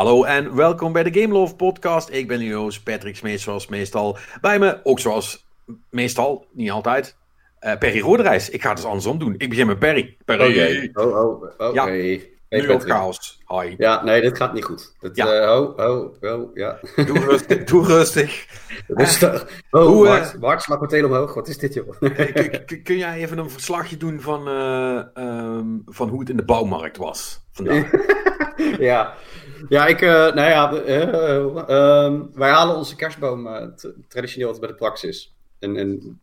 Hallo 0.00 0.24
en 0.24 0.54
welkom 0.54 0.92
bij 0.92 1.02
de 1.02 1.20
Game 1.20 1.34
Love 1.34 1.54
podcast. 1.56 2.10
Ik 2.10 2.28
ben 2.28 2.40
uw 2.40 2.56
host 2.58 2.82
Patrick 2.84 3.16
Smees 3.16 3.42
zoals 3.42 3.66
meestal. 3.66 4.16
Bij 4.40 4.58
me, 4.58 4.80
ook 4.82 4.98
zoals 5.00 5.46
meestal, 5.90 6.46
niet 6.52 6.70
altijd, 6.70 7.16
uh, 7.60 7.78
Perry 7.78 8.00
Roderijs. 8.00 8.50
Ik 8.50 8.62
ga 8.62 8.68
het 8.68 8.76
dus 8.76 8.86
andersom 8.86 9.18
doen. 9.18 9.34
Ik 9.38 9.48
begin 9.48 9.66
met 9.66 9.78
Perry. 9.78 10.16
Perry. 10.24 10.90
Oh, 10.92 11.06
oh, 11.06 11.42
oh, 11.58 11.74
Ja. 11.74 11.84
hey. 11.84 12.00
nu 12.00 12.30
Hey, 12.48 12.60
op 12.60 12.66
Patrick. 12.66 12.92
chaos. 12.92 13.40
Hi. 13.46 13.74
Ja, 13.78 14.04
nee, 14.04 14.20
dit 14.20 14.36
gaat 14.36 14.52
niet 14.52 14.64
goed. 14.64 14.94
Dit, 15.00 15.16
Ja. 15.16 15.32
ja. 15.32 15.58
oh, 15.60 15.78
oh, 15.78 16.22
oh, 16.22 16.54
ja. 16.54 16.78
Doe 16.96 17.18
rustig. 17.18 17.64
Doe 17.64 17.86
rustig. 17.86 18.46
Rustig. 18.86 19.62
Oh, 19.70 19.86
Hoe, 19.86 20.06
eh, 20.06 20.12
Bart, 20.12 20.38
Bart, 20.38 20.62
slag 20.62 20.80
meteen 20.80 21.04
omhoog. 21.04 21.34
Wat 21.34 21.48
is 21.48 21.58
dit, 21.58 21.74
joh? 21.74 22.00
Kun 22.84 22.96
jij 22.96 23.14
even 23.18 23.38
een 23.38 23.50
verslagje 23.50 23.96
doen 23.96 24.20
van, 24.20 24.48
eh, 24.48 24.96
ehm, 25.14 25.66
van 25.86 26.08
hoe 26.08 26.20
het 26.20 26.28
in 26.28 26.36
de 26.36 26.44
bouwmarkt 26.44 26.96
was 26.96 27.44
vandaag? 27.52 27.90
ja. 28.90 29.14
Ja, 29.68 29.86
ik, 29.86 30.00
eh, 30.02 30.10
nou 30.10 30.48
ja, 30.48 30.72
eh, 30.72 31.02
eh, 31.02 31.68
ehm, 31.68 32.20
wij 32.34 32.50
halen 32.50 32.76
onze 32.76 32.96
kerstboom 32.96 33.48
traditioneel 34.08 34.46
altijd 34.46 34.66
bij 34.66 34.76
de 34.76 34.84
praxis. 34.84 35.34
En, 35.58 35.76
en 35.76 36.20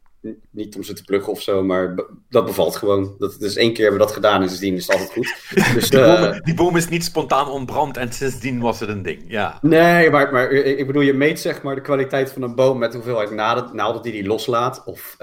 niet 0.51 0.75
om 0.75 0.83
ze 0.83 0.93
te 0.93 1.03
pluggen 1.03 1.31
of 1.31 1.41
zo, 1.41 1.63
maar 1.63 1.95
dat 2.29 2.45
bevalt 2.45 2.75
gewoon. 2.75 3.15
Dat, 3.17 3.35
dus 3.39 3.55
één 3.55 3.73
keer 3.73 3.81
hebben 3.81 3.99
we 3.99 4.05
dat 4.05 4.15
gedaan 4.15 4.41
en 4.41 4.47
sindsdien 4.47 4.75
is 4.75 4.87
het 4.87 4.91
altijd 4.95 5.11
goed. 5.11 5.35
Dus, 5.73 5.89
Die, 5.89 5.99
boom, 5.99 6.41
die 6.43 6.53
boom 6.53 6.75
is 6.75 6.87
niet 6.87 7.03
spontaan 7.03 7.49
ontbrand 7.49 7.97
en 7.97 8.13
sindsdien 8.13 8.59
was 8.59 8.79
het 8.79 8.89
een 8.89 9.01
ding. 9.01 9.23
Ja. 9.27 9.59
Nee, 9.61 10.09
maar, 10.09 10.31
maar 10.31 10.51
ik 10.51 10.87
bedoel, 10.87 11.01
je 11.01 11.13
meet 11.13 11.39
zeg 11.39 11.61
maar 11.61 11.75
de 11.75 11.81
kwaliteit 11.81 12.31
van 12.31 12.41
een 12.41 12.55
boom 12.55 12.77
met 12.77 12.91
de 12.91 12.97
hoeveelheid 12.97 13.31
naalden, 13.31 13.75
naalden 13.75 14.01
die 14.01 14.11
die 14.11 14.27
loslaat. 14.27 14.83
Of 14.85 15.15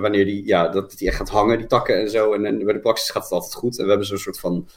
wanneer 0.00 0.24
die, 0.24 0.46
ja, 0.46 0.68
dat 0.68 0.94
die 0.98 1.08
echt 1.08 1.16
gaat 1.16 1.28
hangen, 1.28 1.58
die 1.58 1.66
takken 1.66 2.00
en 2.00 2.10
zo. 2.10 2.32
En, 2.32 2.44
en 2.44 2.64
bij 2.64 2.74
de 2.74 2.80
praxis 2.80 3.10
gaat 3.10 3.22
het 3.22 3.32
altijd 3.32 3.54
goed. 3.54 3.78
En 3.78 3.82
we 3.84 3.90
hebben 3.90 4.06
zo'n 4.06 4.18
soort 4.18 4.40
van, 4.40 4.68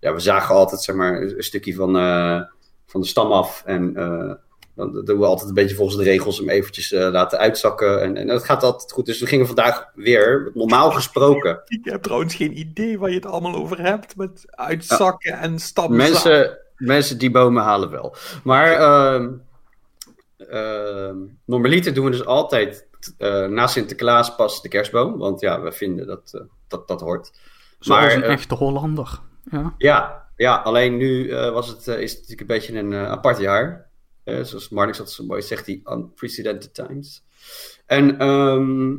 ja, 0.00 0.14
we 0.14 0.20
zagen 0.20 0.54
altijd 0.54 0.82
zeg 0.82 0.96
maar 0.96 1.22
een 1.22 1.42
stukje 1.42 1.74
van, 1.74 1.96
eh, 1.96 2.40
van 2.86 3.00
de 3.00 3.06
stam 3.06 3.32
af. 3.32 3.62
En 3.66 3.96
eh, 3.96 4.34
dan 4.74 5.04
doen 5.04 5.18
we 5.18 5.26
altijd 5.26 5.48
een 5.48 5.54
beetje 5.54 5.74
volgens 5.74 5.96
de 5.96 6.04
regels 6.04 6.38
hem 6.38 6.48
eventjes 6.48 6.92
eh, 6.92 7.08
laten 7.10 7.38
uitzakken. 7.38 8.02
En, 8.02 8.16
en 8.16 8.26
dat 8.26 8.44
gaat 8.44 8.62
altijd 8.62 8.92
goed. 8.92 9.06
Dus 9.06 9.20
we 9.20 9.26
gingen 9.26 9.46
vandaag 9.46 9.90
weer, 9.94 10.50
normaal 10.54 10.90
gesproken, 10.90 11.60
Ik 11.66 11.84
heb 11.84 12.02
trouwens 12.02 12.34
geen 12.34 12.58
idee 12.58 12.98
waar 12.98 13.08
je 13.08 13.16
het 13.16 13.26
allemaal 13.26 13.54
over 13.54 13.82
hebt 13.82 14.16
met 14.16 14.44
uitzakken 14.46 15.32
en 15.32 15.58
stappen. 15.58 15.96
Mensen, 15.96 16.58
mensen 16.76 17.18
die 17.18 17.30
bomen 17.30 17.62
halen 17.62 17.90
wel. 17.90 18.16
Maar 18.44 18.72
ehm 18.72 19.30
ehm, 20.48 21.16
normaliter 21.44 21.94
doen 21.94 22.04
we 22.04 22.10
dus 22.10 22.24
altijd 22.24 22.86
eh, 23.18 23.46
na 23.46 23.66
Sinterklaas 23.66 24.34
pas 24.34 24.62
de 24.62 24.68
kerstboom. 24.68 25.18
Want 25.18 25.40
ja, 25.40 25.60
we 25.60 25.72
vinden 25.72 26.06
dat 26.06 26.46
dat, 26.68 26.88
dat 26.88 27.00
hoort. 27.00 27.32
Zoals 27.78 28.02
Maar, 28.02 28.14
een 28.14 28.22
eh, 28.22 28.32
echte 28.32 28.54
Hollander. 28.54 29.20
Ja. 29.50 29.74
Ja, 29.78 30.28
ja 30.36 30.56
alleen 30.56 30.96
nu 30.96 31.30
eh, 31.30 31.52
was 31.52 31.68
het, 31.68 31.88
eh, 31.88 32.00
is 32.00 32.10
het 32.10 32.20
natuurlijk 32.20 32.50
een 32.50 32.56
beetje 32.56 32.78
een 32.78 32.92
eh, 32.92 33.10
apart 33.10 33.38
jaar. 33.38 33.86
Zoals 34.42 34.68
Marnix 34.68 34.98
dat 34.98 35.10
zo 35.10 35.24
mooi 35.24 35.42
zegt, 35.42 35.64
die 35.64 35.82
unprecedented 35.84 36.74
times. 36.74 37.24
En 37.86 38.18
ehm, 38.18 38.90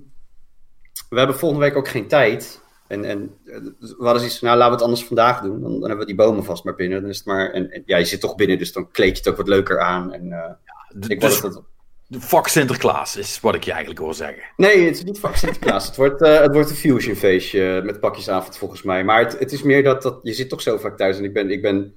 we 1.10 1.18
hebben 1.18 1.36
volgende 1.36 1.66
week 1.66 1.76
ook 1.76 1.88
geen 1.88 2.08
tijd. 2.08 2.62
En, 2.88 3.06
en 3.06 3.38
we 3.80 3.96
hadden 3.98 4.20
zoiets 4.20 4.40
van, 4.40 4.48
nou 4.48 4.60
laten 4.60 4.76
we 4.76 4.78
het 4.78 4.82
anders 4.82 5.06
vandaag 5.06 5.42
doen. 5.42 5.62
Dan, 5.62 5.72
dan 5.72 5.82
hebben 5.82 6.00
we 6.00 6.06
die 6.06 6.16
bomen 6.16 6.44
vast 6.44 6.64
maar 6.64 6.76
binnen. 6.76 7.02
Dan 7.02 7.10
is 7.10 7.18
het 7.18 7.26
maar, 7.26 7.52
en, 7.52 7.72
en 7.72 7.84
ja, 7.86 7.98
je 7.98 8.06
zit 8.06 8.20
toch 8.20 8.36
binnen, 8.36 8.58
dus 8.58 8.74
dan 8.74 8.92
kleed 8.92 9.12
je 9.12 9.18
het 9.18 9.28
ook 9.28 9.38
wat 9.38 9.48
leuker 9.48 9.80
aan. 9.80 10.14
En, 10.14 10.32
eh, 10.32 10.52
ik 11.08 11.20
dus 11.20 11.40
wou 11.40 11.54
dat 11.54 11.64
de 12.12 12.22
fuck 12.22 12.48
Sinterklaas 12.48 13.18
is 13.18 13.40
wat 13.40 13.56
ik 13.56 13.64
je 13.64 13.72
eigenlijk 13.72 14.00
hoor 14.00 14.14
zeggen. 14.14 14.44
Nee, 14.58 14.86
het 14.86 14.96
is 14.96 15.04
niet 15.04 15.20
vak 15.20 15.36
Sinterklaas. 15.36 15.86
het, 15.86 15.96
wordt, 15.96 16.22
eh, 16.22 16.40
het 16.40 16.54
wordt 16.54 16.70
een 16.70 16.76
fusion 16.76 17.16
feestje 17.16 17.82
met 17.84 18.00
pakjesavond 18.00 18.58
volgens 18.58 18.84
mij. 18.84 19.04
Maar 19.04 19.20
het, 19.20 19.40
het 19.40 19.52
is 19.52 19.62
meer 19.64 19.84
dat, 19.84 20.02
dat 20.02 20.20
je 20.24 20.34
zit 20.34 20.50
toch 20.50 20.62
zo 20.62 20.78
vaak 20.78 20.98
thuis. 20.98 21.18
En 21.18 21.24
ik 21.24 21.34
ben, 21.34 21.52
ik 21.52 21.62
ben, 21.62 21.96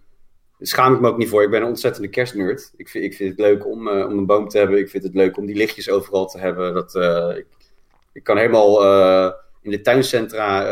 schaam 0.61 0.95
ik 0.95 1.01
me 1.01 1.09
ook 1.09 1.17
niet 1.17 1.29
voor. 1.29 1.43
Ik 1.43 1.51
ben 1.51 1.61
een 1.61 1.69
ontzettende 1.69 2.09
kerstnerd. 2.09 2.73
Ik 2.77 2.89
vind, 2.89 3.05
ik 3.05 3.15
vind 3.15 3.31
het 3.31 3.39
leuk 3.39 3.67
om, 3.67 3.89
eh, 3.89 4.07
om 4.07 4.19
een 4.19 4.27
boom 4.27 4.49
te 4.49 4.59
hebben. 4.59 4.79
Ik 4.79 4.91
vind 4.91 5.03
het 5.03 5.15
leuk 5.15 5.37
om 5.37 5.47
die 5.47 5.57
lichtjes 5.57 5.91
overal 5.91 6.27
te 6.27 6.39
hebben. 6.39 6.75
Dat, 6.75 6.95
eh, 6.95 7.37
ik, 7.37 7.47
ik 8.13 8.23
kan 8.23 8.37
helemaal 8.37 8.83
in 9.63 9.71
de 9.71 9.81
tuincentra 9.81 10.65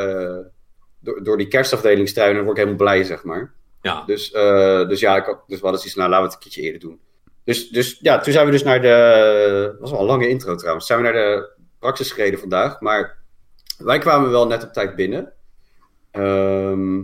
door, 1.01 1.25
door 1.25 1.37
die 1.37 1.49
kerstafdeling 1.49 2.09
struinen. 2.09 2.37
Dan 2.37 2.45
word 2.45 2.59
ik 2.59 2.65
helemaal 2.65 2.87
blij, 2.87 3.05
zeg 3.05 3.25
maar. 3.25 3.53
Ja. 3.83 4.03
Dus, 4.07 4.31
dus 4.89 5.01
ja, 5.01 5.17
ik 5.17 5.25
had, 5.25 5.43
dus 5.47 5.59
we 5.59 5.63
hadden 5.63 5.81
zoiets 5.81 5.93
van, 5.93 6.03
nou, 6.03 6.11
laten 6.11 6.27
we 6.27 6.35
het 6.35 6.35
een 6.35 6.41
keertje 6.41 6.63
eerder 6.63 6.81
doen. 6.81 7.01
Dus, 7.51 7.69
dus 7.69 7.99
ja, 8.01 8.19
toen 8.21 8.33
zijn 8.33 8.47
we 8.47 8.53
dus 8.53 8.63
naar 8.63 8.81
de... 8.83 9.69
Dat 9.71 9.81
was 9.81 9.91
wel 9.91 10.01
een 10.01 10.07
lange 10.07 10.29
intro 10.29 10.55
trouwens. 10.55 10.87
Zijn 10.87 10.99
we 11.03 11.05
naar 11.05 11.13
de 11.13 11.51
praxis 11.79 12.13
gereden 12.13 12.39
vandaag. 12.41 12.81
Maar 12.81 13.19
wij 13.79 13.99
kwamen 13.99 14.31
wel 14.31 14.47
net 14.47 14.65
op 14.65 14.73
tijd 14.73 14.97
binnen. 14.97 15.33
Ehm, 16.11 16.99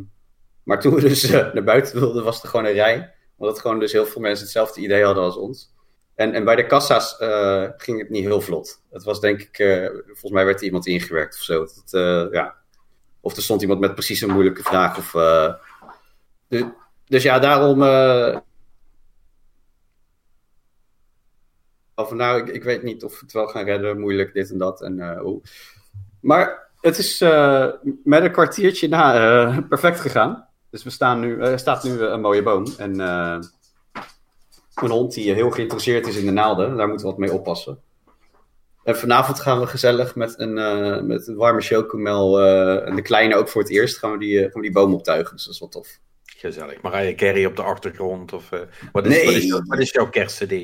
maar 0.63 0.81
toen 0.81 0.95
we 0.95 1.01
dus 1.01 1.23
eh, 1.31 1.53
naar 1.53 1.65
buiten 1.65 2.01
wilden, 2.01 2.25
was 2.25 2.43
er 2.43 2.49
gewoon 2.49 2.67
een 2.67 2.73
rij. 2.73 3.15
Omdat 3.37 3.61
gewoon 3.61 3.79
dus 3.79 3.93
heel 3.93 4.07
veel 4.07 4.21
mensen 4.21 4.45
hetzelfde 4.45 4.81
idee 4.81 5.05
hadden 5.05 5.23
als 5.25 5.37
ons. 5.37 5.75
En, 6.15 6.33
en 6.33 6.45
bij 6.45 6.57
de 6.57 6.67
kassa's 6.67 7.17
eh, 7.17 7.65
ging 7.77 7.99
het 7.99 8.11
niet 8.11 8.25
heel 8.25 8.41
vlot. 8.41 8.83
Het 8.91 9.05
was 9.05 9.21
denk 9.21 9.41
ik... 9.41 9.59
eh, 9.59 9.87
volgens 10.05 10.33
mij 10.33 10.45
werd 10.45 10.59
er 10.59 10.65
iemand 10.67 10.87
ingewerkt 10.87 11.35
of 11.35 11.43
zo. 11.43 11.67
Ja. 12.33 12.55
Of 13.21 13.37
er 13.37 13.43
stond 13.43 13.63
iemand 13.63 13.81
met 13.81 13.95
precies 13.95 14.21
een 14.21 14.31
moeilijke 14.33 14.63
vraag. 14.63 14.99
Of, 14.99 15.11
de- 16.49 16.73
dus 17.07 17.23
ja, 17.23 17.39
daarom... 17.39 17.83
of 21.97 22.13
nou, 22.13 22.41
ik, 22.41 22.49
ik 22.49 22.65
weet 22.65 22.83
niet 22.83 23.05
of 23.05 23.13
we 23.13 23.19
het 23.21 23.33
wel 23.33 23.47
gaan 23.47 23.65
redden, 23.65 24.01
moeilijk, 24.01 24.33
dit 24.33 24.51
en 24.51 24.59
dat. 24.59 24.83
En, 24.83 25.19
hoe. 25.19 25.41
Maar 26.21 26.71
het 26.81 26.99
is 26.99 27.21
eh, 27.21 27.69
met 28.05 28.23
een 28.23 28.33
kwartiertje 28.33 28.89
na 28.89 29.15
eh, 29.15 29.59
perfect 29.69 30.01
gegaan. 30.01 30.49
Dus 30.71 30.83
we 30.83 30.91
staan 30.91 31.21
nu, 31.21 31.41
er 31.41 31.59
staat 31.59 31.85
nu 31.85 32.01
een 32.01 32.21
mooie 32.21 32.43
boom. 32.43 32.67
En 32.79 32.99
een 34.75 34.91
hond 34.91 35.15
die 35.15 35.33
heel 35.33 35.51
geïnteresseerd 35.51 36.07
is 36.07 36.17
in 36.17 36.27
de 36.27 36.33
naalden. 36.33 36.77
Daar 36.77 36.89
moeten 36.89 37.07
we 37.07 37.13
wat 37.13 37.21
mee 37.21 37.33
oppassen. 37.33 37.79
En 38.85 38.97
vanavond 38.97 39.41
gaan 39.41 39.61
we 39.61 39.67
gezellig 39.67 40.15
met 40.15 40.39
een, 40.39 41.07
met 41.07 41.27
een 41.27 41.37
warme 41.37 41.61
chocomel. 41.61 42.41
en 42.83 42.97
de 42.97 43.03
kleine 43.03 43.37
ook 43.37 43.49
voor 43.49 43.63
het 43.63 43.71
eerst 43.71 43.99
gaan 43.99 44.13
we 44.13 44.19
die, 44.19 44.41
gaan 44.41 44.51
we 44.53 44.61
die 44.61 44.73
boom 44.73 44.95
optuigen. 44.95 45.35
Dus 45.37 45.45
dat 45.45 45.55
is 45.55 45.61
wel 45.61 45.69
tof. 45.69 45.99
Gezellig. 46.47 46.81
Mariah 46.83 47.17
Carey 47.17 47.47
op 47.47 47.57
de 47.57 47.63
achtergrond. 47.63 48.33
Of, 48.33 48.53
eh, 48.53 48.61
wat, 48.93 49.07
is, 49.07 49.13
Nee. 49.13 49.25
wat, 49.25 49.35
is, 49.35 49.45
jouw- 49.45 49.63
wat 49.65 49.79
is 49.79 49.91
jouw 49.91 50.09
kerstcd? 50.11 50.55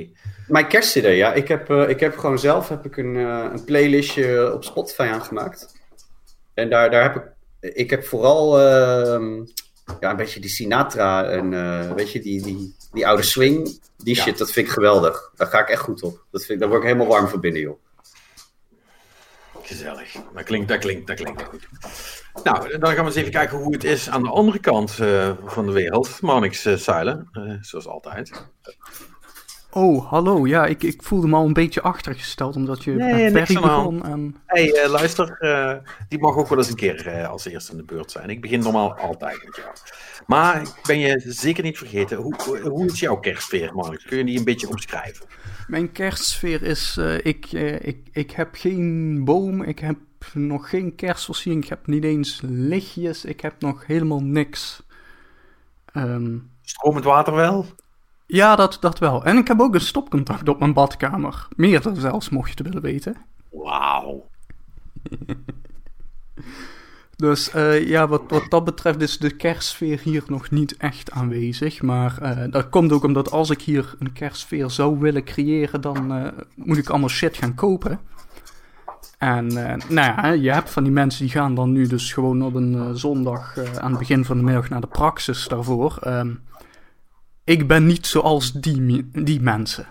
Mijn 0.48 0.66
kerstcd, 0.68 1.06
ja. 1.06 1.32
Ik 1.32 1.48
heb, 1.48 1.70
eh, 1.70 1.88
ik 1.88 2.00
heb 2.00 2.16
gewoon 2.18 2.38
zelf 2.38 2.68
heb 2.68 2.84
ik 2.84 2.96
een, 2.96 3.16
eh, 3.16 3.46
een 3.52 3.64
playlistje 3.64 4.52
op 4.54 4.64
Spotify 4.64 5.02
aangemaakt. 5.12 5.74
En 6.54 6.70
daar, 6.70 6.90
daar 6.90 7.02
heb 7.02 7.16
ik... 7.16 7.30
Ik 7.74 7.90
heb 7.90 8.04
vooral 8.04 8.60
ehm, 8.60 9.34
ja, 10.00 10.10
een 10.10 10.16
beetje 10.16 10.40
die 10.40 10.50
Sinatra 10.50 11.24
en 11.24 11.94
weet 11.94 12.12
je, 12.12 12.20
die, 12.20 12.42
die, 12.42 12.74
die 12.92 13.06
oude 13.06 13.22
swing. 13.22 13.80
Die 13.96 14.16
Ja. 14.16 14.22
shit, 14.22 14.38
dat 14.38 14.50
vind 14.52 14.66
ik 14.66 14.72
geweldig. 14.72 15.32
Daar 15.36 15.46
ga 15.46 15.60
ik 15.60 15.68
echt 15.68 15.80
goed 15.80 16.02
op. 16.02 16.24
Dat 16.30 16.44
vind, 16.44 16.60
daar 16.60 16.68
word 16.68 16.80
ik 16.82 16.86
helemaal 16.86 17.08
warm 17.08 17.28
van 17.28 17.40
binnen, 17.40 17.60
joh. 17.60 17.78
Gezellig. 19.76 20.12
Dat 20.34 20.44
klinkt, 20.44 20.68
dat 20.68 20.78
klinkt, 20.78 21.06
dat 21.06 21.16
klinkt 21.16 21.42
goed. 21.42 21.68
Nou, 22.44 22.78
dan 22.78 22.92
gaan 22.92 23.00
we 23.04 23.10
eens 23.10 23.14
even 23.14 23.30
kijken 23.32 23.58
hoe 23.58 23.72
het 23.72 23.84
is 23.84 24.10
aan 24.10 24.22
de 24.22 24.30
andere 24.30 24.58
kant 24.58 24.98
eh, 24.98 25.30
van 25.44 25.66
de 25.66 25.72
wereld. 25.72 26.20
Marnix 26.20 26.66
uh, 26.66 26.74
Zeilen, 26.74 27.28
eh, 27.32 27.52
zoals 27.60 27.86
altijd. 27.86 28.46
Oh, 29.70 30.10
hallo. 30.10 30.46
Ja, 30.46 30.66
ik, 30.66 30.82
ik 30.82 31.02
voelde 31.02 31.26
me 31.26 31.36
al 31.36 31.46
een 31.46 31.52
beetje 31.52 31.80
achtergesteld 31.82 32.56
omdat 32.56 32.84
je 32.84 32.90
Nee, 32.92 33.30
niks 33.30 33.52
begon. 33.52 34.04
En... 34.04 34.36
hey, 34.46 34.72
eh, 34.72 34.90
luister, 34.90 35.36
eh, 35.38 35.74
die 36.08 36.18
mag 36.18 36.36
ook 36.36 36.48
wel 36.48 36.58
eens 36.58 36.68
een 36.68 36.74
keer 36.76 37.06
eh, 37.06 37.28
als 37.28 37.44
eerste 37.44 37.70
in 37.72 37.76
de 37.78 37.84
beurt 37.84 38.10
zijn. 38.10 38.30
Ik 38.30 38.40
begin 38.40 38.60
normaal 38.60 38.94
altijd 38.94 39.44
met 39.44 39.56
jou. 39.56 39.68
Maar 40.26 40.60
ik 40.62 40.68
ben 40.86 40.98
je 40.98 41.22
zeker 41.26 41.62
niet 41.62 41.78
vergeten. 41.78 42.16
Hoe, 42.16 42.58
hoe- 42.62 42.86
is 42.86 43.00
jouw 43.00 43.16
kerstsfeer, 43.16 43.74
Marnix? 43.74 44.04
Kun 44.04 44.18
je 44.18 44.24
die 44.24 44.38
een 44.38 44.44
beetje 44.44 44.68
omschrijven? 44.68 45.26
Mijn 45.68 45.92
kerstsfeer 45.92 46.62
is... 46.62 46.96
eh, 46.96 47.24
ik, 47.24 47.46
eh, 47.52 47.74
ik, 47.86 48.08
ik 48.12 48.30
heb 48.30 48.54
geen 48.54 49.24
boom, 49.24 49.62
ik 49.62 49.78
heb 49.78 49.98
nog 50.34 50.68
geen 50.70 50.94
kerstversiering, 50.94 51.62
ik 51.62 51.68
heb 51.68 51.86
niet 51.86 52.04
eens 52.04 52.40
lichtjes, 52.44 53.24
ik 53.24 53.40
heb 53.40 53.60
nog 53.60 53.86
helemaal 53.86 54.20
niks. 54.22 54.82
Ehm, 55.92 56.38
Stromend 56.62 57.04
water 57.04 57.34
wel? 57.34 57.66
ja, 58.26 58.56
dat, 58.56 58.76
dat 58.80 58.98
wel. 58.98 59.24
En 59.24 59.36
ik 59.36 59.48
heb 59.48 59.60
ook 59.60 59.74
een 59.74 59.80
stopcontact 59.80 60.48
op 60.48 60.58
mijn 60.58 60.72
badkamer. 60.72 61.48
Meerdere 61.56 62.00
zelfs, 62.00 62.28
mocht 62.28 62.48
je 62.48 62.54
het 62.56 62.66
willen 62.66 62.82
weten. 62.82 63.16
Wauw. 63.50 64.28
Dus 67.16 67.50
eh, 67.50 67.88
ja, 67.88 68.08
wat, 68.08 68.22
wat 68.28 68.44
dat 68.48 68.64
betreft 68.64 69.00
is 69.00 69.18
de 69.18 69.30
kerstsfeer 69.30 70.00
hier 70.02 70.22
nog 70.26 70.50
niet 70.50 70.76
echt 70.76 71.10
aanwezig. 71.10 71.82
Maar 71.82 72.18
eh, 72.22 72.50
dat 72.50 72.68
komt 72.68 72.92
ook 72.92 73.04
omdat 73.04 73.30
als 73.30 73.50
ik 73.50 73.62
hier 73.62 73.94
een 73.98 74.12
kerstsfeer 74.12 74.70
zou 74.70 74.98
willen 74.98 75.24
creëren, 75.24 75.80
dan 75.80 76.12
eh, 76.12 76.28
moet 76.54 76.76
ik 76.76 76.88
allemaal 76.88 77.08
shit 77.08 77.36
gaan 77.36 77.54
kopen. 77.54 78.00
En 79.18 79.46
nou 79.88 79.88
ja, 79.88 80.28
je 80.28 80.52
hebt 80.52 80.70
van 80.70 80.82
die 80.82 80.92
mensen 80.92 81.22
die 81.24 81.32
gaan 81.32 81.54
dan 81.54 81.72
nu 81.72 81.86
dus 81.86 82.12
gewoon 82.12 82.42
op 82.42 82.54
een 82.54 82.96
zondag 82.96 83.58
aan 83.80 83.90
het 83.90 83.98
begin 83.98 84.24
van 84.24 84.36
de 84.36 84.42
middag 84.42 84.68
naar 84.68 84.80
de 84.80 84.86
praxis 84.86 85.48
daarvoor. 85.48 85.98
Ehm, 86.00 86.34
ik 87.44 87.66
ben 87.66 87.86
niet 87.86 88.06
zoals 88.06 88.52
die, 88.52 89.10
die 89.12 89.40
mensen. 89.40 89.86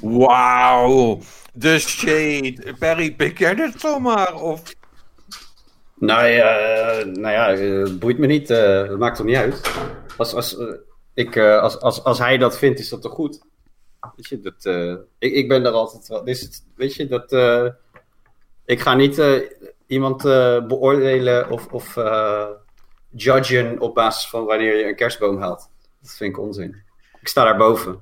Wauw. 0.00 1.20
De 1.52 1.78
shade. 1.78 2.74
Perry, 2.78 3.14
pik 3.14 3.38
dit 3.38 3.80
zomaar? 3.80 4.34
Of 4.34 4.62
Nou 6.00 6.26
ja, 6.26 6.52
nou 7.04 7.30
ja 7.30 7.48
het 7.50 7.98
boeit 7.98 8.18
me 8.18 8.26
niet. 8.26 8.50
Uh, 8.50 8.88
dat 8.88 8.98
maakt 8.98 9.16
toch 9.16 9.26
niet 9.26 9.36
uit. 9.36 9.72
Als, 10.16 10.34
als, 10.34 10.56
ik, 11.14 11.36
als, 11.36 11.80
als, 11.80 12.04
als 12.04 12.18
hij 12.18 12.38
dat 12.38 12.58
vindt, 12.58 12.78
is 12.78 12.88
dat 12.88 13.02
toch 13.02 13.12
goed? 13.12 13.40
Weet 14.16 14.28
je, 14.28 14.40
dat, 14.40 14.64
ik, 15.18 15.32
ik 15.32 15.48
ben 15.48 15.62
daar 15.62 15.72
altijd 15.72 16.08
wel. 16.08 16.24
Is 16.24 16.62
weet 16.76 16.94
je, 16.94 17.06
dat. 17.06 17.32
ik 18.64 18.80
ga 18.80 18.94
niet 18.94 19.22
iemand 19.86 20.22
beoordelen 20.68 21.50
of, 21.50 21.66
of 21.66 21.96
judgen 23.10 23.80
op 23.80 23.94
basis 23.94 24.28
van 24.28 24.44
wanneer 24.44 24.76
je 24.76 24.88
een 24.88 24.96
kerstboom 24.96 25.38
haalt. 25.38 25.70
Dat 26.00 26.16
vind 26.16 26.30
ik 26.36 26.42
onzin. 26.42 26.82
Ik 27.20 27.28
sta 27.28 27.44
daar 27.44 27.56
boven. 27.56 28.00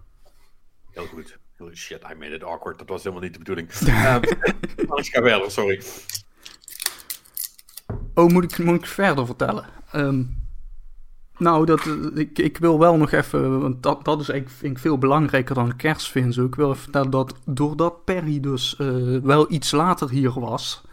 Heel 0.90 1.06
goed. 1.06 1.38
Shit, 1.74 2.02
I 2.10 2.14
made 2.14 2.34
it 2.34 2.44
awkward. 2.44 2.78
Dat 2.78 2.88
was 2.88 3.02
helemaal 3.02 3.22
niet 3.24 3.32
de 3.32 3.38
bedoeling. 3.38 3.68
ik 5.04 5.12
ga 5.12 5.22
verder, 5.22 5.50
sorry. 5.50 5.82
Oh, 8.16 8.30
moet 8.30 8.58
ik, 8.58 8.86
verder 8.86 9.26
vertellen? 9.26 9.64
Ehm, 9.92 10.22
nou, 11.38 11.66
dat, 11.66 11.88
ik, 12.14 12.38
ik 12.38 12.58
wil 12.58 12.78
wel 12.78 12.96
nog 12.96 13.12
even, 13.12 13.60
want 13.60 13.82
dat, 13.82 14.04
dat 14.04 14.20
is 14.20 14.28
eigenlijk 14.28 14.60
vind 14.60 14.76
ik 14.76 14.82
veel 14.82 14.98
belangrijker 14.98 15.54
dan 15.54 15.76
kerstfin. 15.76 16.32
Zo. 16.32 16.44
Ik 16.44 16.54
wil 16.54 16.70
even 16.70 16.82
vertellen 16.82 17.10
dat 17.10 17.34
doordat 17.44 18.04
Perry 18.04 18.40
dus 18.40 18.76
uh, 18.80 19.18
wel 19.22 19.52
iets 19.52 19.70
later 19.70 20.10
hier 20.10 20.40
was, 20.40 20.84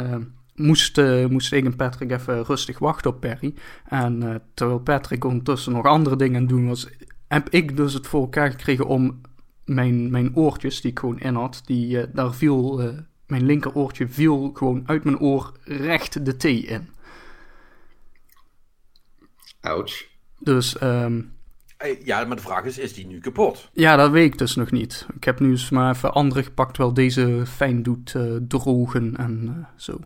uh, 0.00 0.16
moest, 0.54 0.98
uh, 0.98 1.26
moest 1.26 1.52
ik 1.52 1.64
en 1.64 1.76
Patrick 1.76 2.10
even 2.10 2.44
rustig 2.44 2.78
wachten 2.78 3.10
op 3.10 3.20
Perry. 3.20 3.54
En 3.84 4.42
terwijl 4.54 4.78
Patrick 4.78 5.24
ondertussen 5.24 5.72
nog 5.72 5.86
andere 5.86 6.16
dingen 6.16 6.46
doen 6.46 6.68
was, 6.68 6.88
heb 7.28 7.48
ik 7.48 7.76
dus 7.76 7.92
het 7.92 8.06
voor 8.06 8.20
elkaar 8.20 8.50
gekregen 8.50 8.86
om 8.86 9.20
mijn, 9.64 10.10
mijn 10.10 10.36
oortjes, 10.36 10.80
die 10.80 10.90
ik 10.90 10.98
gewoon 10.98 11.18
in 11.18 11.34
had, 11.34 11.62
die, 11.64 12.10
daar 12.10 12.34
viel 12.34 12.82
mijn 13.26 13.46
linkeroortje 13.46 14.08
viel 14.08 14.50
gewoon 14.54 14.82
uit 14.86 15.04
mijn 15.04 15.20
oor 15.20 15.52
recht 15.64 16.24
de 16.24 16.36
T 16.36 16.44
in. 16.44 16.88
Ouch. 19.60 20.06
Dus, 20.38 20.82
um, 20.82 21.34
Ja, 22.04 22.24
maar 22.24 22.36
de 22.36 22.42
vraag 22.42 22.64
is, 22.64 22.78
is 22.78 22.94
die 22.94 23.06
nu 23.06 23.20
kapot? 23.20 23.70
Ja, 23.72 23.96
dat 23.96 24.10
weet 24.10 24.32
ik 24.32 24.38
dus 24.38 24.54
nog 24.54 24.70
niet. 24.70 25.06
Ik 25.14 25.24
heb 25.24 25.40
nu 25.40 25.50
eens 25.50 25.70
maar 25.70 25.94
even 25.94 26.12
andere 26.12 26.42
gepakt, 26.42 26.76
wel 26.76 26.94
deze 26.94 27.42
fijn 27.46 27.82
doet 27.82 28.14
uh, 28.16 28.36
drogen 28.48 29.16
en 29.16 29.54
uh, 29.58 29.64
zo. 29.76 29.98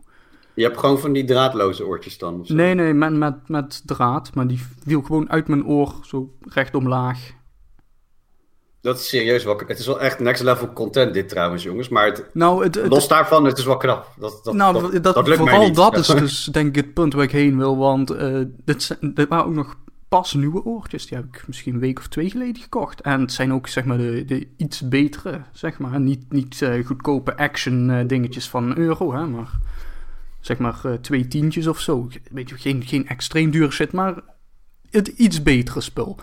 Je 0.54 0.62
hebt 0.62 0.78
gewoon 0.78 0.98
van 0.98 1.12
die 1.12 1.24
draadloze 1.24 1.86
oortjes 1.86 2.18
dan? 2.18 2.44
Nee, 2.48 2.74
nee, 2.74 2.92
met, 2.92 3.12
met, 3.12 3.48
met 3.48 3.82
draad. 3.86 4.34
Maar 4.34 4.46
die 4.46 4.60
viel 4.84 5.02
gewoon 5.02 5.30
uit 5.30 5.48
mijn 5.48 5.66
oor, 5.66 5.94
zo 6.02 6.34
recht 6.40 6.74
omlaag. 6.74 7.32
Dat 8.80 8.98
is 8.98 9.08
serieus 9.08 9.44
wel. 9.44 9.60
Het 9.66 9.78
is 9.78 9.86
wel 9.86 10.00
echt 10.00 10.18
next 10.18 10.42
level 10.42 10.72
content, 10.72 11.14
dit 11.14 11.28
trouwens, 11.28 11.62
jongens. 11.62 11.88
Maar 11.88 12.06
het, 12.06 12.24
nou, 12.32 12.64
het, 12.64 12.88
los 12.88 13.08
daarvan, 13.08 13.44
het 13.44 13.58
is 13.58 13.64
wel 13.64 13.76
knap. 13.76 14.12
Dat, 14.18 14.40
dat, 14.44 14.54
nou, 14.54 15.00
dat, 15.00 15.14
dat, 15.14 15.26
lukt 15.26 15.38
vooral 15.38 15.64
niet. 15.66 15.74
dat 15.74 15.96
is 15.96 16.06
dus 16.24 16.44
denk 16.44 16.68
ik 16.68 16.84
het 16.84 16.94
punt 16.94 17.12
waar 17.12 17.24
ik 17.24 17.30
heen 17.30 17.56
wil. 17.56 17.76
Want 17.76 18.12
uh, 18.12 18.40
dit, 18.64 18.98
dit 19.00 19.28
waren 19.28 19.46
ook 19.46 19.54
nog 19.54 19.76
pas 20.08 20.34
nieuwe 20.34 20.64
oortjes. 20.64 21.06
Die 21.06 21.16
heb 21.18 21.26
ik 21.26 21.44
misschien 21.46 21.74
een 21.74 21.80
week 21.80 21.98
of 21.98 22.08
twee 22.08 22.30
geleden 22.30 22.62
gekocht. 22.62 23.00
En 23.00 23.20
het 23.20 23.32
zijn 23.32 23.52
ook 23.52 23.68
zeg 23.68 23.84
maar 23.84 23.98
de, 23.98 24.24
de 24.24 24.48
iets 24.56 24.88
betere, 24.88 25.42
zeg 25.52 25.78
maar. 25.78 26.00
Niet, 26.00 26.32
niet 26.32 26.60
uh, 26.60 26.86
goedkope 26.86 27.36
action 27.36 27.90
uh, 27.90 27.98
dingetjes 28.06 28.48
van 28.48 28.70
een 28.70 28.78
euro, 28.78 29.12
hè, 29.12 29.26
maar 29.26 29.50
zeg 30.40 30.58
maar 30.58 30.80
twee 31.00 31.28
tientjes 31.28 31.66
of 31.66 31.80
zo. 31.80 32.08
Weet 32.30 32.48
je, 32.48 32.58
geen, 32.58 32.82
geen 32.86 33.08
extreem 33.08 33.50
dure 33.50 33.70
shit, 33.70 33.92
maar 33.92 34.14
het 34.90 35.08
iets 35.08 35.42
betere 35.42 35.80
spul. 35.80 36.18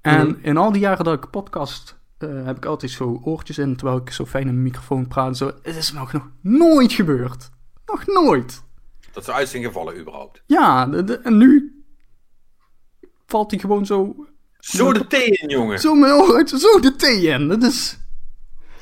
En 0.00 0.26
mm. 0.26 0.38
in 0.42 0.56
al 0.56 0.72
die 0.72 0.80
jaren 0.80 1.04
dat 1.04 1.24
ik 1.24 1.30
podcast 1.30 1.95
uh, 2.18 2.44
heb 2.44 2.56
ik 2.56 2.64
altijd 2.64 2.90
zo 2.90 3.20
oortjes 3.22 3.58
in 3.58 3.76
terwijl 3.76 3.98
ik 3.98 4.10
zo 4.10 4.26
fijn 4.26 4.42
in 4.42 4.48
een 4.48 4.62
microfoon 4.62 5.08
praat. 5.08 5.36
Zo. 5.36 5.52
Het 5.62 5.76
is 5.76 5.92
nog, 5.92 6.12
nog 6.12 6.30
nooit 6.40 6.92
gebeurd. 6.92 7.50
Nog 7.86 8.06
nooit. 8.06 8.62
Dat 9.12 9.24
ze 9.24 9.32
uit 9.32 9.48
zijn 9.48 9.62
gevallen 9.62 9.98
überhaupt. 9.98 10.42
Ja, 10.46 10.86
de, 10.86 11.18
en 11.18 11.36
nu 11.36 11.82
valt 13.26 13.50
hij 13.50 13.60
gewoon 13.60 13.86
zo... 13.86 14.26
Zo 14.58 14.92
de 14.92 15.06
thee 15.06 15.26
in, 15.26 15.48
jongen. 15.48 15.78
Zo 15.78 15.94
mijn 15.94 16.12
oor 16.12 16.48
zo 16.48 16.80
de 16.80 16.96
thee 16.96 17.22
in. 17.22 17.48
Dat 17.48 17.62
is... 17.62 17.98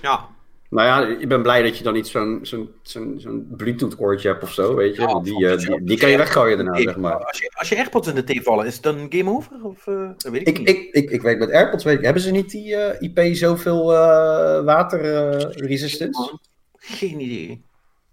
Ja, 0.00 0.28
nou 0.70 0.86
ja, 0.86 1.18
ik 1.18 1.28
ben 1.28 1.42
blij 1.42 1.62
dat 1.62 1.78
je 1.78 1.84
dan 1.84 1.92
niet 1.92 2.06
zo'n 2.06 2.38
zo'n 2.42 2.70
zo'n 2.82 3.14
zo'n 3.18 3.46
Bluetooth-oortje 3.56 4.28
hebt 4.28 4.42
of 4.42 4.52
zo, 4.52 4.74
weet 4.74 4.96
je. 4.96 5.02
Ja, 5.02 5.20
die, 5.20 5.40
uh, 5.40 5.56
die, 5.58 5.84
die, 5.84 5.98
kan 5.98 6.10
je 6.10 6.16
weggooien 6.16 6.56
daarna, 6.56 6.76
zeg 6.76 6.96
maar. 6.96 7.24
Als 7.24 7.38
je, 7.38 7.50
als 7.54 7.68
je 7.68 7.76
AirPods 7.76 8.08
in 8.08 8.14
de 8.14 8.24
thee 8.24 8.42
vallen, 8.42 8.66
is 8.66 8.74
het 8.74 8.82
dan 8.82 9.06
game 9.08 9.30
over? 9.30 9.64
Of, 9.64 9.86
uh, 9.86 10.10
weet 10.16 10.48
ik, 10.48 10.58
ik, 10.58 10.68
ik, 10.68 10.88
ik, 10.92 11.10
ik, 11.10 11.22
weet 11.22 11.38
met 11.38 11.50
AirPods, 11.50 11.84
weet 11.84 11.98
ik, 11.98 12.04
hebben 12.04 12.22
ze 12.22 12.30
niet 12.30 12.50
die 12.50 12.74
uh, 12.74 13.00
IP 13.00 13.34
zoveel 13.34 13.84
waterresistance? 14.64 16.38
Geen 16.76 17.20
idee. 17.20 17.64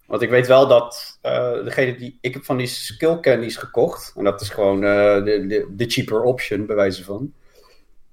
Want 0.08 0.22
ik 0.22 0.30
weet 0.30 0.48
wel 0.48 0.68
dat 0.68 1.20
degene 1.64 1.96
die... 1.96 2.18
Ik 2.22 2.34
heb 2.34 2.44
van 2.44 2.58
die 2.58 2.68
skill 2.68 3.20
candies 3.20 3.56
gekocht. 3.56 4.14
En 4.16 4.24
dat 4.24 4.42
is 4.42 4.50
gewoon 4.50 4.82
de, 4.82 5.44
de, 5.48 5.68
de 5.72 5.86
cheaper 5.90 6.22
option, 6.22 6.66
bij 6.66 6.76
wijze 6.76 7.04
van. 7.04 7.34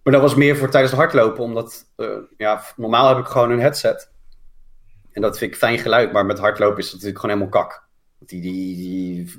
Maar 0.02 0.12
dat 0.12 0.23
was 0.23 0.35
meer 0.35 0.56
voor 0.56 0.70
tijdens 0.70 0.93
het 0.93 1.00
hardlopen, 1.00 1.44
omdat... 1.44 1.85
ja, 2.37 2.62
normaal 2.76 3.08
heb 3.08 3.19
ik 3.19 3.31
gewoon 3.31 3.50
een 3.50 3.61
headset. 3.61 4.11
En 5.18 5.24
dat 5.24 5.38
vind 5.38 5.52
ik 5.52 5.58
fijn 5.58 5.78
geluid, 5.78 6.12
maar 6.12 6.26
met 6.26 6.38
hardlopen 6.38 6.78
is 6.78 6.84
dat 6.84 6.92
natuurlijk 6.92 7.20
gewoon 7.20 7.36
helemaal 7.36 7.62
kak. 7.62 7.82
Die, 8.18 8.40
die, 8.40 9.30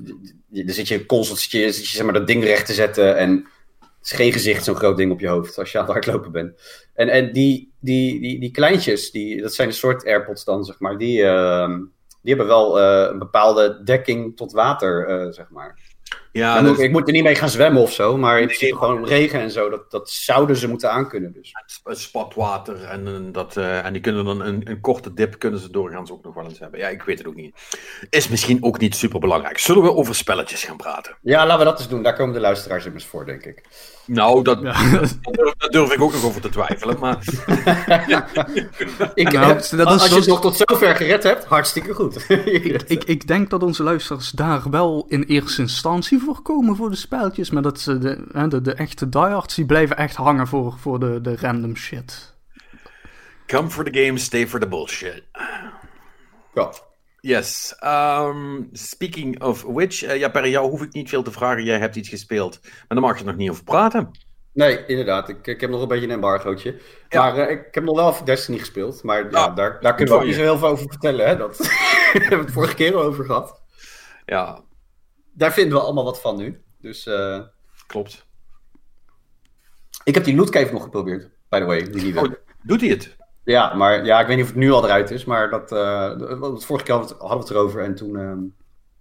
die, 0.48 0.72
zit 0.72 0.88
je 0.88 1.06
constant 1.06 1.38
zit 1.38 1.50
je, 1.50 1.72
zit 1.72 1.88
je 1.88 1.96
zeg 1.96 2.04
maar, 2.04 2.12
dat 2.12 2.26
ding 2.26 2.44
recht 2.44 2.66
te 2.66 2.72
zetten 2.72 3.16
en 3.16 3.30
het 3.78 4.10
is 4.10 4.12
geen 4.12 4.32
gezicht 4.32 4.64
zo'n 4.64 4.74
groot 4.74 4.96
ding 4.96 5.12
op 5.12 5.20
je 5.20 5.28
hoofd 5.28 5.58
als 5.58 5.72
je 5.72 5.78
aan 5.78 5.84
het 5.84 5.92
hardlopen 5.92 6.32
bent. 6.32 6.60
En, 6.94 7.08
en 7.08 7.32
die, 7.32 7.72
die, 7.78 8.20
die, 8.20 8.40
die 8.40 8.50
kleintjes, 8.50 9.10
die, 9.10 9.42
dat 9.42 9.54
zijn 9.54 9.68
een 9.68 9.74
soort 9.74 10.06
AirPods 10.06 10.44
dan, 10.44 10.64
zeg 10.64 10.78
maar, 10.78 10.98
die, 10.98 11.18
uh, 11.20 11.76
die 12.22 12.34
hebben 12.34 12.46
wel 12.46 12.78
uh, 12.78 13.10
een 13.10 13.18
bepaalde 13.18 13.80
dekking 13.84 14.36
tot 14.36 14.52
water, 14.52 15.08
uh, 15.08 15.32
zeg 15.32 15.50
maar. 15.50 15.78
Ja, 16.32 16.76
ik 16.76 16.92
moet 16.92 17.06
er 17.06 17.12
niet 17.12 17.22
mee 17.22 17.34
gaan 17.34 17.48
zwemmen 17.48 17.82
of 17.82 17.92
zo, 17.92 18.16
maar 18.16 18.40
in 18.40 18.46
principe 18.46 18.76
gewoon 18.76 19.06
regen 19.06 19.40
en 19.40 19.50
zo, 19.50 19.70
dat, 19.70 19.90
dat 19.90 20.10
zouden 20.10 20.56
ze 20.56 20.68
moeten 20.68 20.90
aankunnen. 20.90 21.32
Dus. 21.32 21.52
Spatwater 21.84 22.84
en, 22.84 23.32
dat, 23.32 23.56
uh, 23.56 23.84
en 23.84 23.92
die 23.92 24.02
kunnen 24.02 24.24
dan 24.24 24.40
een, 24.40 24.60
een 24.64 24.80
korte 24.80 25.14
dip 25.14 25.38
kunnen 25.38 25.60
ze 25.60 25.70
doorgaans 25.70 26.10
ook 26.10 26.24
nog 26.24 26.34
wel 26.34 26.44
eens 26.44 26.58
hebben. 26.58 26.80
Ja, 26.80 26.88
ik 26.88 27.02
weet 27.02 27.18
het 27.18 27.26
ook 27.26 27.34
niet. 27.34 27.54
Is 28.10 28.28
misschien 28.28 28.64
ook 28.64 28.78
niet 28.78 28.96
super 28.96 29.20
belangrijk. 29.20 29.58
Zullen 29.58 29.82
we 29.82 29.94
over 29.94 30.14
spelletjes 30.14 30.64
gaan 30.64 30.76
praten? 30.76 31.16
Ja, 31.22 31.46
laten 31.46 31.58
we 31.58 31.70
dat 31.70 31.78
eens 31.78 31.88
doen. 31.88 32.02
Daar 32.02 32.16
komen 32.16 32.34
de 32.34 32.40
luisteraars 32.40 32.86
immers 32.86 33.04
voor, 33.04 33.26
denk 33.26 33.44
ik. 33.44 33.64
Nou, 34.06 34.42
dat, 34.42 34.62
daar 34.62 35.70
durf 35.70 35.92
ik 35.92 36.00
ook 36.00 36.12
nog 36.12 36.24
over 36.24 36.40
te 36.40 36.48
twijfelen. 36.48 36.98
Maar... 36.98 37.18
ik, 39.14 39.32
nou, 39.32 39.54
dat 39.54 39.72
is, 39.72 39.72
als 39.72 40.08
je 40.08 40.14
het 40.14 40.26
nog 40.26 40.40
tot 40.40 40.56
zover 40.56 40.96
gered 40.96 41.22
hebt, 41.22 41.44
hartstikke 41.44 41.94
goed. 41.94 42.24
ik, 42.28 42.82
ik, 42.86 43.04
ik, 43.04 43.26
denk 43.26 43.50
dat 43.50 43.62
onze 43.62 43.82
luisteraars 43.82 44.30
daar 44.30 44.70
wel 44.70 45.06
in 45.08 45.22
eerste 45.22 45.60
instantie 45.60 46.19
voor 46.20 46.42
komen 46.42 46.76
voor 46.76 46.90
de 46.90 46.96
spelletjes. 46.96 47.50
Maar 47.50 47.62
dat 47.62 47.80
ze 47.80 47.98
de, 47.98 48.48
de, 48.48 48.60
de 48.60 48.74
echte 48.74 49.08
diehards 49.08 49.54
die 49.54 49.66
blijven 49.66 49.96
echt 49.96 50.16
hangen 50.16 50.46
voor, 50.46 50.78
voor 50.78 51.00
de, 51.00 51.20
de 51.20 51.36
random 51.36 51.76
shit. 51.76 52.34
Come 53.46 53.70
for 53.70 53.84
the 53.84 54.02
game, 54.04 54.18
stay 54.18 54.48
for 54.48 54.60
the 54.60 54.68
bullshit. 54.68 55.22
Ja. 56.54 56.72
Yes. 57.20 57.74
Um, 57.84 58.68
speaking 58.72 59.42
of 59.42 59.62
which, 59.62 60.04
uh, 60.04 60.16
ja, 60.16 60.28
per 60.28 60.48
jou 60.48 60.70
hoef 60.70 60.82
ik 60.82 60.92
niet 60.92 61.08
veel 61.08 61.22
te 61.22 61.32
vragen. 61.32 61.64
Jij 61.64 61.78
hebt 61.78 61.96
iets 61.96 62.08
gespeeld, 62.08 62.58
maar 62.62 62.84
daar 62.88 63.00
mag 63.00 63.18
je 63.18 63.24
nog 63.24 63.36
niet 63.36 63.50
over 63.50 63.64
praten. 63.64 64.10
Nee, 64.52 64.86
inderdaad. 64.86 65.28
Ik, 65.28 65.46
ik 65.46 65.60
heb 65.60 65.70
nog 65.70 65.82
een 65.82 65.88
beetje 65.88 66.04
een 66.04 66.10
embargootje. 66.10 66.80
Maar 67.10 67.38
uh, 67.38 67.50
ik 67.50 67.68
heb 67.70 67.84
nog 67.84 67.96
wel 67.96 68.24
Destiny 68.24 68.58
gespeeld. 68.58 69.02
Maar 69.02 69.22
ja, 69.22 69.28
ja 69.30 69.48
daar, 69.48 69.78
daar 69.80 69.94
kunnen 69.94 70.14
we 70.14 70.20
ook 70.20 70.26
niet 70.26 70.34
zo 70.34 70.40
heel 70.40 70.58
veel 70.58 70.68
over 70.68 70.86
vertellen. 70.88 71.26
Hè? 71.26 71.36
Dat 71.36 71.56
hebben 72.12 72.38
we 72.38 72.44
het 72.44 72.52
vorige 72.52 72.74
keer 72.74 72.96
al 72.96 73.02
over 73.02 73.24
gehad. 73.24 73.62
Ja. 74.26 74.60
Daar 75.40 75.52
vinden 75.52 75.78
we 75.78 75.84
allemaal 75.84 76.04
wat 76.04 76.20
van 76.20 76.36
nu. 76.36 76.60
Dus, 76.80 77.06
uh... 77.06 77.40
Klopt. 77.86 78.26
Ik 80.04 80.14
heb 80.14 80.24
die 80.24 80.36
lootcave 80.36 80.72
nog 80.72 80.82
geprobeerd, 80.82 81.28
by 81.48 81.58
the 81.58 81.64
way. 81.64 81.82
Die 81.82 82.02
nieuwe. 82.02 82.20
Oh, 82.20 82.32
doet 82.62 82.80
hij 82.80 82.90
het? 82.90 83.16
Ja, 83.44 83.74
maar 83.74 84.04
ja, 84.04 84.20
ik 84.20 84.26
weet 84.26 84.36
niet 84.36 84.44
of 84.44 84.50
het 84.50 84.60
nu 84.60 84.70
al 84.70 84.84
eruit 84.84 85.10
is, 85.10 85.24
maar 85.24 85.50
dat, 85.50 85.72
uh, 85.72 86.10
vorige 86.54 86.84
keer 86.84 86.94
hadden 86.94 87.18
we 87.18 87.34
het 87.34 87.50
erover 87.50 87.82
en 87.82 87.94
toen, 87.94 88.16
uh, 88.16 88.30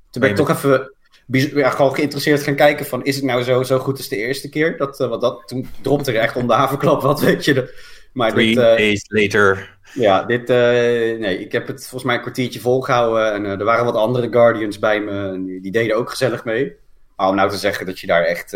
toen 0.09 0.21
ben 0.21 0.29
ik 0.29 0.35
toch 0.35 0.49
even 0.49 0.93
ja, 1.27 1.69
gewoon 1.69 1.95
geïnteresseerd 1.95 2.43
gaan 2.43 2.55
kijken 2.55 2.85
van 2.85 3.03
is 3.03 3.15
het 3.15 3.25
nou 3.25 3.43
zo, 3.43 3.63
zo 3.63 3.79
goed 3.79 3.97
als 3.97 4.07
de 4.07 4.15
eerste 4.15 4.49
keer? 4.49 4.77
Dat, 4.77 4.99
uh, 4.99 5.07
wat 5.07 5.21
dat, 5.21 5.47
toen 5.47 5.67
dropte 5.81 6.11
er 6.11 6.19
echt 6.19 6.35
om 6.35 6.47
de 6.47 6.53
havenklap 6.53 7.01
wat, 7.11 7.21
weet 7.21 7.45
je. 7.45 7.53
De, 7.53 7.79
maar 8.13 8.31
Three 8.31 8.45
dit, 8.45 8.55
days 8.55 9.05
later. 9.07 9.78
Ja, 9.93 10.23
dit, 10.23 10.47
nee, 10.47 11.39
ik 11.39 11.51
heb 11.51 11.67
het 11.67 11.79
volgens 11.79 12.03
mij 12.03 12.15
een 12.15 12.21
kwartiertje 12.21 12.59
volgehouden 12.59 13.33
en 13.33 13.45
er 13.45 13.65
waren 13.65 13.85
wat 13.85 13.95
andere 13.95 14.31
Guardians 14.31 14.79
bij 14.79 15.01
me 15.01 15.59
die, 15.61 15.71
deden 15.71 15.95
ook 15.95 16.09
gezellig 16.09 16.45
mee. 16.45 16.75
Maar 17.15 17.29
om 17.29 17.35
nou 17.35 17.49
te 17.49 17.57
zeggen 17.57 17.85
dat 17.85 17.99
je 17.99 18.07
daar 18.07 18.23
echt 18.23 18.51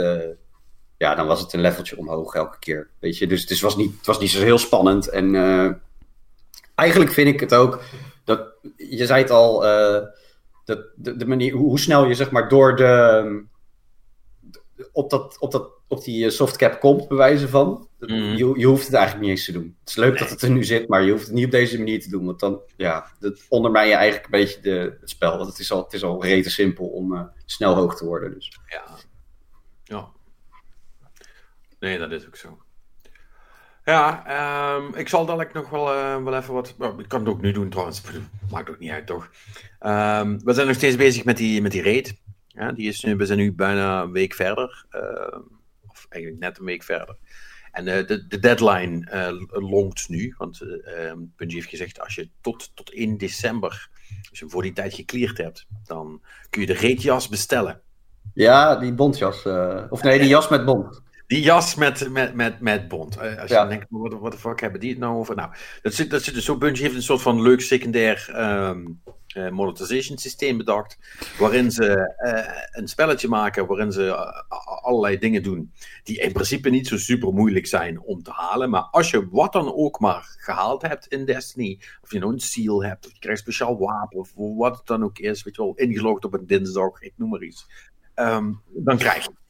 ja, 0.98 1.16
dan 1.16 1.28
was 1.28 1.42
het 1.42 1.54
een 1.54 1.62
leveltje 1.62 1.98
omhoog 1.98 2.34
elke 2.34 2.60
keer. 2.60 2.90
Weet 3.00 3.18
je, 3.18 3.28
dus 3.28 3.50
het 3.50 3.60
was 3.60 3.76
niet, 3.76 3.98
het 3.98 4.06
was 4.06 4.20
niet 4.20 4.30
zo 4.30 4.42
heel 4.42 4.58
spannend. 4.58 5.10
En 5.10 5.36
eigenlijk 6.76 7.12
vind 7.12 7.28
ik 7.28 7.40
het 7.40 7.54
ook 7.54 7.82
dat 8.24 8.48
je 8.78 9.06
zei 9.06 9.22
het 9.22 9.32
al, 9.32 9.60
dat 10.66 10.80
de, 10.96 11.18
de 11.18 11.26
manier 11.26 11.54
hoe, 11.54 11.80
snel 11.80 12.06
je 12.06 12.14
zeg 12.14 12.32
maar 12.32 12.50
door 12.50 12.76
de, 12.76 13.44
op, 14.92 15.10
dat, 15.10 15.38
op, 15.40 15.52
dat, 15.52 15.70
op 15.88 16.04
die 16.04 16.30
softcap 16.30 16.80
komt, 16.80 17.08
bewijzen 17.08 17.50
van. 17.50 17.88
Mhm. 18.00 18.14
Je, 18.14 18.54
je 18.60 18.66
hoeft 18.66 18.86
het 18.86 18.94
eigenlijk 18.94 19.26
niet 19.26 19.36
eens 19.38 19.46
te 19.46 19.52
doen. 19.52 19.76
Het 19.80 19.90
is 19.90 19.96
leuk 19.96 20.20
dat 20.20 20.30
het 20.30 20.42
er 20.42 20.50
nu 20.50 20.64
zit, 20.64 20.88
maar 20.88 21.04
je 21.04 21.12
hoeft 21.12 21.26
het 21.26 21.34
niet 21.34 21.46
op 21.46 21.52
deze 21.52 21.78
manier 21.78 22.02
te 22.02 22.10
doen. 22.10 22.26
Want 22.26 22.40
dan 22.40 22.62
ja, 22.76 23.12
dat 23.20 23.46
ondermijn 23.50 23.88
je 23.88 23.94
eigenlijk 23.94 24.26
een 24.26 24.40
beetje 24.40 24.62
de, 24.62 24.98
het 25.00 25.10
spel. 25.10 25.38
Want 25.38 25.50
het 25.50 25.60
is 25.60 25.72
al, 25.72 25.84
het 25.84 25.94
is 25.94 26.04
al 26.04 26.24
rete 26.24 26.50
simpel 26.50 26.86
om 26.86 27.16
eh, 27.16 27.24
snel 27.46 27.76
hoog 27.76 27.96
te 27.96 28.06
worden. 28.06 28.34
Dus. 28.34 28.60
Ja. 28.68 28.84
ja. 29.84 30.08
Nee, 31.80 31.98
dat 31.98 32.12
is 32.12 32.26
ook 32.26 32.36
zo. 32.36 32.58
Ja, 33.86 34.26
ehm, 34.26 34.96
ik 34.96 35.10
zal 35.10 35.26
dadelijk 35.26 35.54
nog 35.54 35.70
wel, 35.70 35.94
eh, 35.94 36.24
wel 36.24 36.38
even 36.38 36.54
wat. 36.54 36.74
nou, 36.78 37.00
ik 37.00 37.08
kan 37.08 37.20
het 37.20 37.30
ook 37.30 37.42
nu 37.42 37.52
doen 37.52 37.70
trouwens. 37.70 38.02
Maakt 38.52 38.70
ook 38.70 38.80
niet 38.80 38.92
uit, 38.92 39.08
toch? 39.08 39.30
Ehm, 39.80 40.40
we 40.44 40.54
zijn 40.54 40.68
nog 40.68 40.76
steeds 40.76 40.96
bezig 40.96 41.24
met 41.24 41.38
die, 41.38 41.62
met 41.62 41.72
die 41.72 41.84
raid. 41.84 42.16
Ja, 42.54 42.72
die 42.72 42.88
is 42.88 43.04
nu, 43.04 43.16
we 43.16 43.26
zijn 43.26 43.38
nu 43.40 43.54
bijna 43.54 44.02
een 44.02 44.12
week 44.12 44.34
verder. 44.34 44.86
ehm, 44.90 45.40
of 45.88 46.06
eigenlijk 46.10 46.44
net 46.44 46.58
een 46.60 46.66
week 46.66 46.84
verder. 46.84 47.18
En 47.72 47.88
eh, 47.88 48.08
de, 48.08 48.28
de 48.28 48.40
deadline 48.40 49.10
eh, 49.10 49.32
longt 49.50 50.10
nu. 50.10 50.34
Want 50.38 50.62
eh 50.62 51.08
ehm, 51.10 51.18
Bungie 51.36 51.56
heeft 51.58 51.70
gezegd: 51.70 52.00
als 52.00 52.16
je 52.16 52.30
tot, 52.42 52.72
tot 52.76 52.94
1 52.94 53.18
december. 53.18 53.90
Als 54.30 54.40
je 54.40 54.46
hem 54.46 54.50
voor 54.50 54.62
die 54.62 54.74
tijd 54.74 54.94
gecleared 54.94 55.38
hebt. 55.38 55.66
dan 55.86 56.22
kun 56.50 56.62
je 56.62 56.68
de 56.68 56.76
raidjas 56.76 57.30
bestellen. 57.30 57.82
Ja, 58.34 58.76
die 58.76 58.94
bondjas. 58.94 59.46
eh, 59.46 59.84
of 59.90 60.04
nee, 60.04 60.20
die 60.20 60.28
jas 60.28 60.50
met 60.50 60.66
bond. 60.66 61.02
Die 61.28 61.42
jas 61.44 61.76
met, 61.76 62.10
met, 62.10 62.34
met, 62.34 62.60
met 62.60 62.88
bond. 62.88 63.18
Eh, 63.18 63.38
Als 63.40 63.50
je 63.50 63.54
Ja. 63.56 63.60
dan 63.62 63.70
denkt, 63.70 63.86
wat 63.90 64.14
wat 64.14 64.32
de 64.32 64.38
fuck 64.38 64.60
hebben 64.62 64.80
die 64.80 64.90
het 64.90 65.00
nou 65.00 65.16
over? 65.18 65.36
Nou, 65.36 65.52
dat 65.82 65.94
zit, 65.94 66.10
dat 66.10 66.22
zit 66.24 66.34
dus 66.34 66.46
zo. 66.46 66.58
Bungie 66.58 66.82
heeft 66.84 66.96
een 66.96 67.02
soort 67.04 67.22
van 67.22 67.42
leuk 67.42 67.62
secundair 67.62 68.30
ehm 68.34 68.86
eh, 68.86 69.14
monetization 69.52 70.18
systeem 70.18 70.58
bedacht. 70.58 70.98
Waarin 71.40 71.72
ze 71.72 72.14
eh, 72.18 72.62
een 72.72 72.88
spelletje 72.88 73.28
maken 73.28 73.68
waarin 73.68 73.92
ze 73.92 74.08
eh, 74.08 74.84
allerlei 74.84 75.18
dingen 75.18 75.44
doen. 75.44 75.74
Die 76.04 76.22
in 76.22 76.32
principe 76.32 76.70
niet 76.70 76.88
zo 76.88 76.98
super 76.98 77.34
moeilijk 77.34 77.68
zijn 77.68 78.02
om 78.02 78.24
te 78.24 78.32
halen. 78.32 78.70
Maar 78.70 78.88
als 78.92 79.10
je 79.10 79.28
wat 79.32 79.54
dan 79.54 79.74
ook 79.74 80.00
maar 80.00 80.36
gehaald 80.38 80.82
hebt 80.82 81.08
in 81.08 81.26
Destiny. 81.26 81.80
Of 82.02 82.12
je 82.12 82.20
nou 82.20 82.34
een 82.34 82.40
seal 82.40 82.84
hebt, 82.84 83.06
of 83.06 83.12
je 83.12 83.20
krijgt 83.20 83.48
een 83.48 83.54
speciaal 83.54 83.78
wapen, 83.78 84.20
of 84.20 84.32
wat 84.36 84.78
het 84.78 84.88
dan 84.88 85.04
ook 85.04 85.20
is. 85.20 85.44
Weet 85.44 85.56
je 85.56 85.62
wel, 85.62 85.76
ingelogd 85.76 86.26
op 86.26 86.34
een 86.34 86.48
dinsdag, 86.48 87.02
ik 87.02 87.14
noem 87.16 87.30
maar 87.30 87.44
iets. 87.44 87.68
Ehm, 88.14 88.54
dan 88.74 88.98
krijg 88.98 89.24
je. 89.24 89.43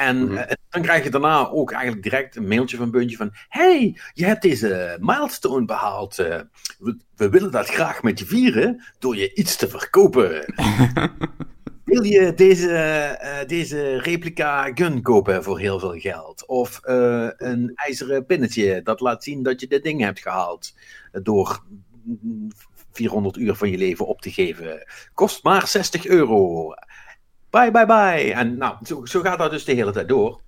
En 0.00 0.24
Mhm. 0.24 0.36
eh, 0.36 0.52
dan 0.68 0.82
krijg 0.82 1.04
je 1.04 1.10
daarna 1.10 1.48
ook 1.48 1.72
eigenlijk 1.72 2.02
direct 2.02 2.36
een 2.36 2.48
mailtje 2.48 2.76
van 2.76 2.90
Bungie 2.90 3.16
van... 3.16 3.30
Hey, 3.48 4.00
je 4.14 4.24
hebt 4.24 4.42
deze 4.42 4.96
milestone 5.00 5.64
behaald. 5.64 6.18
eh, 6.18 6.40
we, 6.78 6.96
we 7.16 7.28
willen 7.28 7.50
dat 7.50 7.68
graag 7.68 8.02
met 8.02 8.18
je 8.18 8.26
vieren 8.26 8.82
door 8.98 9.16
je 9.16 9.34
iets 9.34 9.56
te 9.56 9.68
verkopen. 9.68 10.44
Wil 11.84 12.02
je 12.02 12.34
deze, 12.34 12.70
eh, 12.72 13.46
deze 13.48 13.98
replica 13.98 14.70
gun 14.74 15.02
kopen 15.02 15.42
voor 15.44 15.58
heel 15.58 15.78
veel 15.78 15.98
geld? 15.98 16.46
Of 16.46 16.80
een 16.82 17.72
ijzeren 17.74 18.26
pinnetje 18.26 18.82
dat 18.82 19.00
laat 19.00 19.24
zien 19.24 19.42
dat 19.42 19.60
je 19.60 19.66
dit 19.66 19.82
ding 19.82 20.00
hebt 20.00 20.20
gehaald 20.20 20.74
eh, 21.12 21.20
door 21.22 21.64
mm, 22.04 22.48
400 22.92 23.36
uur 23.36 23.54
van 23.54 23.70
je 23.70 23.78
leven 23.78 24.06
op 24.06 24.20
te 24.20 24.30
geven. 24.30 24.86
Kost 25.14 25.44
maar 25.44 25.66
60 25.66 26.06
euro. 26.06 26.72
Bye, 27.50 27.70
bye, 27.70 27.86
bye. 27.86 28.32
En 28.32 28.56
nou, 28.58 28.76
zo, 28.82 29.04
zo 29.04 29.20
gaat 29.20 29.38
dat 29.38 29.50
dus 29.50 29.64
de 29.64 29.72
hele 29.72 29.92
tijd 29.92 30.08
door. 30.08 30.40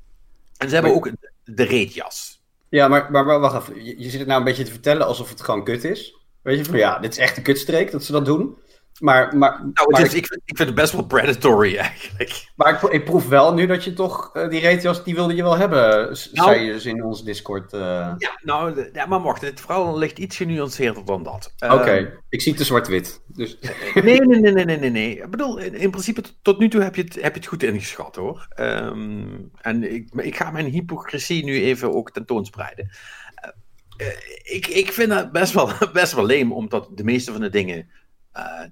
En 0.57 0.69
ze 0.69 0.75
hebben 0.75 0.95
ook 0.95 1.11
de 1.45 1.63
reetjas. 1.63 2.41
Ja, 2.69 2.89
maar, 2.89 3.11
maar, 3.11 3.25
maar 3.25 3.41
wacht 3.41 3.69
even. 3.69 3.85
Je, 3.85 3.99
je 3.99 4.11
zit 4.11 4.19
het 4.19 4.29
nou 4.29 4.39
een 4.39 4.47
beetje 4.47 4.65
te 4.65 4.71
vertellen 4.71 5.07
alsof 5.07 5.29
het 5.29 5.41
gewoon 5.41 5.65
kut 5.65 5.85
is. 5.85 6.17
Weet 6.43 6.59
je, 6.59 6.65
van 6.65 6.79
ja, 6.79 6.99
dit 6.99 7.13
is 7.13 7.19
echt 7.19 7.37
een 7.37 7.43
kutstreek 7.43 7.91
dat 7.91 8.05
ze 8.05 8.13
dat 8.13 8.25
doen. 8.25 8.57
Maar, 9.03 9.37
maar, 9.37 9.51
Nou, 9.59 9.71
het 9.75 9.91
maar, 9.91 10.01
is, 10.01 10.07
ik, 10.15 10.17
ik, 10.17 10.27
vind- 10.27 10.43
ik 10.45 10.57
vind 10.57 10.69
het 10.69 10.79
best 10.79 10.93
wel 10.93 11.05
predatory 11.07 11.77
eigenlijk. 11.89 12.45
maar 12.57 12.75
ik, 12.75 12.91
ik 12.91 13.05
proef 13.05 13.29
wel 13.29 13.55
nu 13.55 13.67
dat 13.67 13.85
je 13.85 13.93
toch 13.93 14.31
eh, 14.33 14.49
die 14.49 14.61
reetjas, 14.61 15.05
die 15.05 15.15
wilde 15.15 15.35
je 15.35 15.43
wel 15.43 15.57
hebben. 15.57 15.81
Nou- 16.05 16.15
zei 16.33 16.61
je 16.65 16.73
dus 16.73 16.87
in 16.87 17.05
onze 17.05 17.25
Discord. 17.25 17.73
eh. 17.73 17.81
Ja, 18.19 18.39
nou, 18.43 18.75
de- 18.75 18.91
ja, 18.93 19.07
maar 19.07 19.21
wacht, 19.23 19.41
het 19.43 19.61
verhaal 19.61 19.99
ligt 19.99 20.19
iets 20.19 20.37
genuanceerder 20.37 21.05
dan 21.05 21.23
dat. 21.23 21.55
Oké, 21.59 21.91
Ehm, 21.91 22.07
ik 22.29 22.41
zie 22.41 22.51
het 22.53 22.61
te 22.61 22.67
zwart-wit. 22.67 23.23
Dus, 23.27 23.59
Nee, 23.95 24.21
nee, 24.21 24.41
nee, 24.41 24.53
nee, 24.53 24.65
nee, 24.65 24.79
nee, 24.79 24.91
nee. 24.91 25.17
Ik 25.17 25.31
bedoel, 25.31 25.59
in, 25.59 25.75
in 25.75 25.91
principe 25.91 26.23
tot, 26.43 26.59
nu 26.59 26.69
toe 26.69 26.83
heb 26.83 26.95
je 26.95 27.03
het, 27.03 27.15
heb 27.15 27.33
je 27.35 27.41
het 27.41 27.49
goed 27.49 27.63
ingeschat 27.63 28.17
hoor. 28.17 28.47
Ehm, 28.49 29.27
en 29.61 29.93
ik, 29.95 30.09
ik 30.17 30.37
ga 30.37 30.51
mijn 30.51 30.67
hypocrisie 30.67 31.45
nu 31.45 31.63
even 31.63 31.95
ook 31.95 32.11
tentoonspreiden. 32.11 32.91
Eh, 33.35 34.07
eh, 34.07 34.15
ik, 34.43 34.67
ik 34.67 34.93
vind 34.93 35.13
het 35.13 35.33
best 35.33 35.53
wel, 35.53 35.69
best 35.93 36.13
wel 36.13 36.27
leem, 36.27 36.53
omdat 36.53 36.89
de 36.95 37.05
meeste 37.05 37.33
van 37.33 37.41
de 37.41 37.51
dingen, 37.51 37.77
eh, 37.77 37.85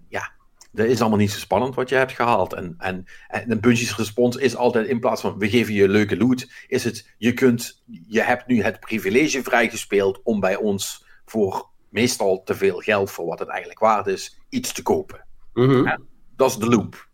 ja, 0.08 0.32
dat 0.72 0.86
is 0.86 1.00
allemaal 1.00 1.18
niet 1.18 1.30
zo 1.30 1.38
spannend 1.38 1.74
wat 1.74 1.88
je 1.88 1.94
hebt 1.94 2.12
gehaald. 2.12 2.52
En, 2.52 2.74
en, 2.78 3.04
en 3.28 3.60
Bungie's 3.60 3.96
respons 3.96 4.36
is 4.36 4.56
altijd 4.56 4.86
in 4.86 5.00
plaats 5.00 5.20
van 5.20 5.38
we 5.38 5.48
geven 5.50 5.74
je 5.74 5.88
leuke 5.88 6.16
loot, 6.16 6.50
is 6.68 6.84
het 6.84 7.14
je 7.18 7.32
kunt, 7.32 7.82
je 8.08 8.22
hebt 8.22 8.46
nu 8.46 8.62
het 8.62 8.80
privilege 8.80 9.42
vrijgespeeld 9.42 10.20
om 10.22 10.40
bij 10.40 10.56
ons 10.56 11.06
voor 11.24 11.68
meestal 11.88 12.42
te 12.42 12.54
veel 12.54 12.78
geld 12.78 13.10
voor 13.10 13.26
wat 13.26 13.38
het 13.38 13.48
eigenlijk 13.48 13.80
waard 13.80 14.06
is, 14.06 14.40
iets 14.48 14.72
te 14.72 14.82
kopen. 14.82 15.26
Mhm. 15.52 15.96
Dat 16.36 16.50
is 16.50 16.56
de 16.56 16.68
loop. 16.68 17.08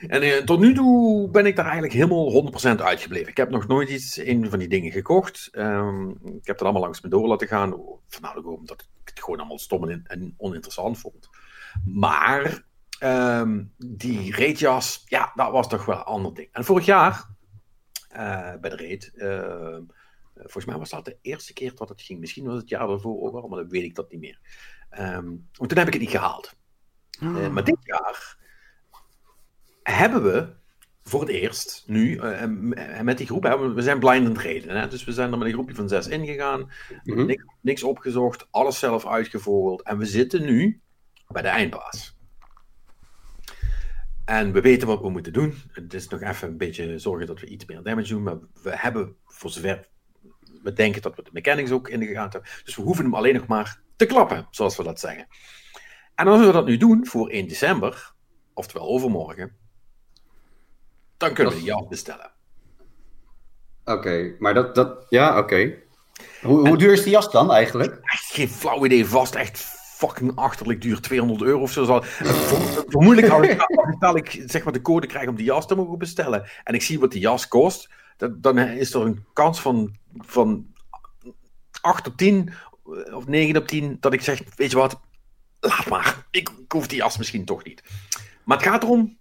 En 0.00 0.22
eh, 0.22 0.44
tot 0.44 0.60
nu 0.60 0.74
toe 0.74 1.30
ben 1.30 1.46
ik 1.46 1.56
daar 1.56 1.64
eigenlijk 1.64 1.94
helemaal 1.94 2.52
100% 2.78 2.82
uitgebleven. 2.82 3.28
Ik 3.28 3.36
heb 3.36 3.50
nog 3.50 3.66
nooit 3.66 3.88
iets, 3.88 4.16
een 4.16 4.50
van 4.50 4.58
die 4.58 4.68
dingen 4.68 4.92
gekocht. 4.92 5.48
Ehm, 5.52 6.10
ik 6.10 6.46
heb 6.46 6.58
het 6.58 6.62
allemaal 6.62 6.82
langs 6.82 7.00
me 7.00 7.08
door 7.08 7.28
laten 7.28 7.48
gaan. 7.48 7.74
Voornamelijk 8.06 8.48
omdat 8.48 8.80
ik 8.80 8.88
het 9.16 9.24
gewoon 9.24 9.38
allemaal 9.38 9.58
stom 9.58 9.88
en, 9.88 10.02
en 10.06 10.34
oninteressant 10.36 10.98
vond. 10.98 11.28
Maar 11.84 12.64
ehm, 12.98 13.64
die 13.76 14.34
reetjas, 14.34 15.02
ja, 15.06 15.32
dat 15.34 15.50
was 15.50 15.68
toch 15.68 15.84
wel 15.84 15.96
een 15.96 16.02
ander 16.02 16.34
ding. 16.34 16.48
En 16.52 16.64
vorig 16.64 16.84
jaar, 16.84 17.28
eh, 18.08 18.54
bij 18.60 18.70
de 18.70 18.76
reet, 18.76 19.12
ehm, 19.16 19.82
volgens 20.34 20.64
mij 20.64 20.78
was 20.78 20.90
dat 20.90 21.04
de 21.04 21.18
eerste 21.22 21.52
keer 21.52 21.74
dat 21.74 21.88
het 21.88 22.02
ging. 22.02 22.20
Misschien 22.20 22.44
was 22.44 22.56
het 22.56 22.68
jaar 22.68 22.86
daarvoor 22.86 23.22
ook 23.22 23.32
wel, 23.32 23.48
maar 23.48 23.58
dan 23.58 23.68
weet 23.68 23.84
ik 23.84 23.94
dat 23.94 24.10
niet 24.10 24.20
meer. 24.20 24.40
Want 25.52 25.68
toen 25.68 25.78
heb 25.78 25.86
ik 25.86 25.92
het 25.92 26.02
niet 26.02 26.10
gehaald. 26.10 26.56
Eh, 27.20 27.48
maar 27.48 27.64
dit 27.64 27.78
jaar 27.80 28.36
hebben 29.82 30.22
we 30.22 30.54
voor 31.08 31.20
het 31.20 31.28
eerst 31.28 31.84
nu 31.86 32.16
eh, 32.18 33.00
met 33.00 33.18
die 33.18 33.26
groep, 33.26 33.42
hè, 33.42 33.72
we 33.74 33.82
zijn 33.82 33.98
blind 33.98 34.26
and 34.26 34.38
reden, 34.38 34.76
hè, 34.76 34.88
dus 34.88 35.04
we 35.04 35.12
zijn 35.12 35.32
er 35.32 35.38
met 35.38 35.46
een 35.46 35.52
groepje 35.52 35.74
van 35.74 35.88
zes 35.88 36.08
ingegaan, 36.08 36.70
Mhm. 37.04 37.26
niks, 37.26 37.44
niks 37.60 37.82
opgezocht, 37.82 38.46
alles 38.50 38.78
zelf 38.78 39.06
uitgevogeld 39.06 39.82
en 39.82 39.98
we 39.98 40.04
zitten 40.06 40.44
nu 40.44 40.80
bij 41.28 41.42
de 41.42 41.48
eindbaas. 41.48 42.16
En 44.24 44.52
we 44.52 44.60
weten 44.60 44.88
wat 44.88 45.00
we 45.00 45.10
moeten 45.10 45.32
doen. 45.32 45.54
Het 45.72 45.94
is 45.94 46.08
nog 46.08 46.20
even 46.22 46.48
een 46.48 46.56
beetje 46.56 46.98
zorgen 46.98 47.26
dat 47.26 47.40
we 47.40 47.46
iets 47.46 47.64
meer 47.64 47.82
damage 47.82 48.08
doen, 48.08 48.22
maar 48.22 48.38
we 48.62 48.76
hebben 48.76 49.16
voor 49.24 49.50
zover 49.50 49.88
we 50.62 50.72
denken 50.72 51.02
dat 51.02 51.16
we 51.16 51.22
de 51.22 51.30
mechanics 51.32 51.70
ook 51.70 51.88
in 51.88 52.00
de 52.00 52.06
gaten 52.06 52.30
hebben. 52.40 52.50
Dus 52.64 52.76
we 52.76 52.82
hoeven 52.82 53.04
hem 53.04 53.14
alleen 53.14 53.34
nog 53.34 53.46
maar 53.46 53.80
te 53.96 54.06
klappen, 54.06 54.46
zoals 54.50 54.76
we 54.76 54.82
dat 54.82 55.00
zeggen. 55.00 55.26
En 56.14 56.26
als 56.26 56.46
we 56.46 56.52
dat 56.52 56.66
nu 56.66 56.76
doen 56.76 57.06
voor 57.06 57.28
1 57.30 57.48
december, 57.48 58.12
oftewel 58.54 58.86
overmorgen, 58.86 59.56
dan 61.16 61.32
kunnen 61.32 61.52
we 61.52 61.58
Dat- 61.58 61.66
die 61.68 61.74
jas 61.76 61.88
bestellen. 61.88 62.30
Oké, 63.84 64.34
maar 64.38 64.54
dat, 64.54 64.74
dat 64.74 65.06
ja, 65.08 65.38
oké. 65.38 65.74
Hoe, 66.42 66.68
hoe 66.68 66.78
duur 66.78 66.92
is 66.92 67.02
die 67.02 67.12
jas 67.12 67.30
dan 67.30 67.52
eigenlijk? 67.52 67.98
Echt 68.02 68.24
geen 68.24 68.48
flauw 68.48 68.84
idee, 68.84 69.06
vast 69.06 69.34
echt 69.34 69.58
fucking 69.96 70.36
achterlijk 70.36 70.80
duur, 70.80 71.00
200 71.00 71.42
euro 71.42 71.60
of 71.60 71.72
zo. 71.72 71.84
Zal, 71.84 72.02
Ver- 72.02 72.84
vermoedelijk 72.88 73.32
als 74.00 74.16
ik, 74.16 74.42
zeg 74.46 74.64
maar 74.64 74.72
de 74.72 74.80
code 74.82 75.06
krijg 75.06 75.28
om 75.28 75.34
die 75.36 75.44
jas 75.44 75.66
te 75.66 75.74
mogen 75.74 75.98
bestellen 75.98 76.48
en 76.64 76.74
ik 76.74 76.82
zie 76.82 77.00
wat 77.00 77.10
die 77.10 77.20
jas 77.20 77.48
kost, 77.48 77.90
dan, 78.16 78.36
dan 78.40 78.58
is 78.58 78.94
er 78.94 79.00
een 79.00 79.24
kans 79.32 79.60
van, 79.60 79.96
van 80.16 80.66
8 81.80 82.06
op 82.06 82.16
10 82.16 82.52
of 83.12 83.26
9 83.26 83.56
op 83.56 83.66
10 83.66 83.96
dat 84.00 84.12
ik 84.12 84.20
zeg, 84.20 84.42
weet 84.56 84.70
je 84.70 84.76
wat, 84.76 85.00
laat 85.60 85.88
maar. 85.88 86.26
Ik, 86.30 86.48
ik 86.64 86.72
hoef 86.72 86.86
die 86.86 86.98
jas 86.98 87.18
misschien 87.18 87.44
toch 87.44 87.64
niet. 87.64 87.82
Maar 88.44 88.56
het 88.58 88.66
gaat 88.66 88.82
erom 88.82 89.16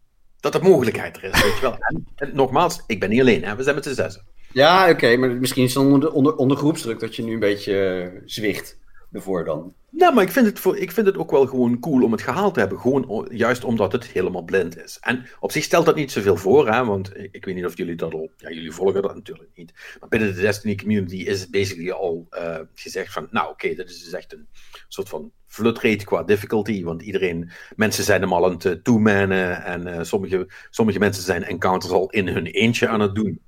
dat 0.52 0.62
de 0.62 0.70
mogelijkheid 0.70 1.18
er 1.18 1.24
is, 1.24 1.44
weet 1.44 1.56
je 1.56 1.62
wel. 1.62 1.78
En, 2.16 2.30
nogmaals, 2.34 2.84
ik 2.88 3.00
ben 3.00 3.10
niet 3.10 3.22
alleen, 3.22 3.44
hè. 3.44 3.56
we 3.56 3.64
zijn 3.64 3.75
met 3.75 3.84
z'n 3.84 3.94
zessen. 3.94 4.22
Ja, 4.52 4.90
oké, 4.90 5.18
maar 5.18 5.30
misschien 5.30 5.64
is 5.64 5.74
het 5.74 5.84
onder, 5.84 6.12
onder, 6.12 6.36
onder 6.36 6.58
groepsdruk 6.58 7.00
dat 7.00 7.16
je 7.16 7.24
nu 7.24 7.34
een 7.34 7.40
beetje 7.40 7.88
eh, 8.14 8.22
zwicht 8.25 8.78
ervoor 9.15 9.45
dan. 9.45 9.74
Nou, 9.89 10.13
maar 10.13 10.24
ik 10.24 10.31
vind, 10.31 10.45
het 10.45 10.60
voor, 10.60 10.77
ik 10.77 10.91
vind 10.91 11.07
het 11.07 11.17
ook 11.17 11.31
wel 11.31 11.48
gewoon 11.48 11.79
cool 11.79 12.03
om 12.03 12.12
het 12.12 12.22
gehaald 12.22 12.53
te 12.53 12.60
hebben. 12.60 12.79
Gewoon 12.79 13.27
juist 13.31 13.63
omdat 13.63 13.91
het 13.91 14.05
helemaal 14.05 14.43
blind 14.43 14.77
is. 14.84 14.98
En 15.01 15.25
op 15.39 15.51
zich 15.51 15.63
stelt 15.63 15.86
dat 15.86 15.95
niet 15.95 16.12
zoveel 16.12 16.38
voor, 16.38 16.69
hè, 16.69 16.86
want 16.86 17.12
ik, 17.31 17.45
weet 17.45 17.55
niet 17.55 17.65
of 17.65 17.77
jullie 17.77 17.95
dat 17.95 18.13
al... 18.13 18.29
Ja, 18.38 18.50
jullie 18.50 18.72
volgen 18.72 19.01
dat 19.01 19.15
natuurlijk 19.15 19.50
niet. 19.55 19.74
Maar 20.00 20.10
binnen 20.10 20.36
de 20.36 20.41
Destiny 20.41 20.75
community 20.75 21.15
is 21.15 21.41
het 21.41 21.51
basically 21.51 21.91
al 21.91 22.27
eh, 22.29 22.60
gezegd 22.74 23.13
van... 23.13 23.27
Nou, 23.31 23.50
oké, 23.50 23.75
dit 23.75 23.89
is 23.89 24.03
dus 24.03 24.13
echt 24.13 24.34
een 24.34 24.48
soort 24.88 25.10
van 25.10 25.31
flut 25.48 25.79
rate 25.79 26.05
qua 26.05 26.24
difficulty. 26.24 26.84
Want 26.84 27.01
iedereen... 27.01 27.51
Mensen 27.75 28.03
zijn 28.03 28.22
hem 28.22 28.34
al 28.34 28.45
aan 28.45 28.57
het 28.60 28.84
two-mannen. 28.84 29.63
En 29.63 29.88
eh, 29.88 30.03
sommige, 30.03 30.48
sommige 30.69 31.00
mensen 31.00 31.24
zijn 31.24 31.43
encounters 31.43 31.93
al 31.93 32.10
in 32.10 32.27
hun 32.27 32.45
eentje 32.45 32.88
aan 32.88 33.00
het 33.00 33.15
doen. 33.15 33.41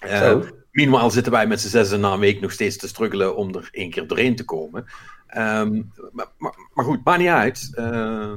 Eh, 0.00 0.18
Zo. 0.18 0.44
Meanwhile 0.70 1.10
zitten 1.10 1.32
wij 1.32 1.46
met 1.46 1.60
z'n 1.60 1.68
zessen 1.68 2.00
na 2.00 2.12
een 2.12 2.20
week 2.20 2.40
nog 2.40 2.52
steeds 2.52 2.76
te 2.76 2.88
struggelen 2.88 3.36
om 3.36 3.54
er 3.54 3.68
één 3.72 3.90
keer 3.90 4.06
doorheen 4.06 4.36
te 4.36 4.44
komen. 4.44 4.84
Ehm, 5.26 5.82
maar, 6.12 6.26
maar, 6.38 6.54
maar 6.72 6.84
goed, 6.84 7.04
maakt 7.04 7.18
niet 7.18 7.28
uit. 7.28 7.70
Eh, 7.74 8.32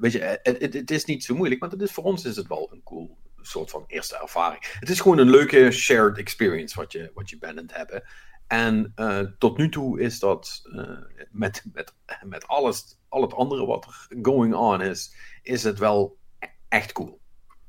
weet 0.00 0.12
je, 0.12 0.38
het, 0.42 0.74
het, 0.74 0.90
is 0.90 1.04
niet 1.04 1.24
zo 1.24 1.34
moeilijk, 1.34 1.60
maar 1.60 1.70
het 1.70 1.82
is, 1.82 1.92
voor 1.92 2.04
ons 2.04 2.24
is 2.24 2.36
het 2.36 2.46
wel 2.46 2.68
een 2.72 2.82
cool, 2.84 3.16
soort 3.40 3.70
van 3.70 3.84
eerste 3.86 4.18
ervaring. 4.18 4.76
Het 4.80 4.88
is 4.88 5.00
gewoon 5.00 5.18
een 5.18 5.30
leuke 5.30 5.70
shared 5.70 6.18
experience 6.18 6.76
wat 6.76 6.92
je, 6.92 7.10
wat 7.14 7.30
je 7.30 7.38
bent 7.38 7.58
aan 7.58 7.64
het 7.64 7.76
hebben. 7.76 8.02
En 8.46 8.92
uh, 8.96 9.20
tot 9.38 9.56
nu 9.58 9.68
toe 9.68 10.00
is 10.00 10.18
dat 10.18 10.62
uh, 10.64 10.98
met, 11.30 11.64
met, 11.72 11.94
met 12.22 12.46
alles, 12.46 12.98
al 13.08 13.22
het 13.22 13.34
andere 13.34 13.66
wat 13.66 13.84
er 13.84 14.18
going 14.22 14.54
on 14.54 14.80
is, 14.80 15.14
is 15.42 15.62
het 15.62 15.78
wel 15.78 16.18
echt 16.68 16.92
cool. 16.92 17.20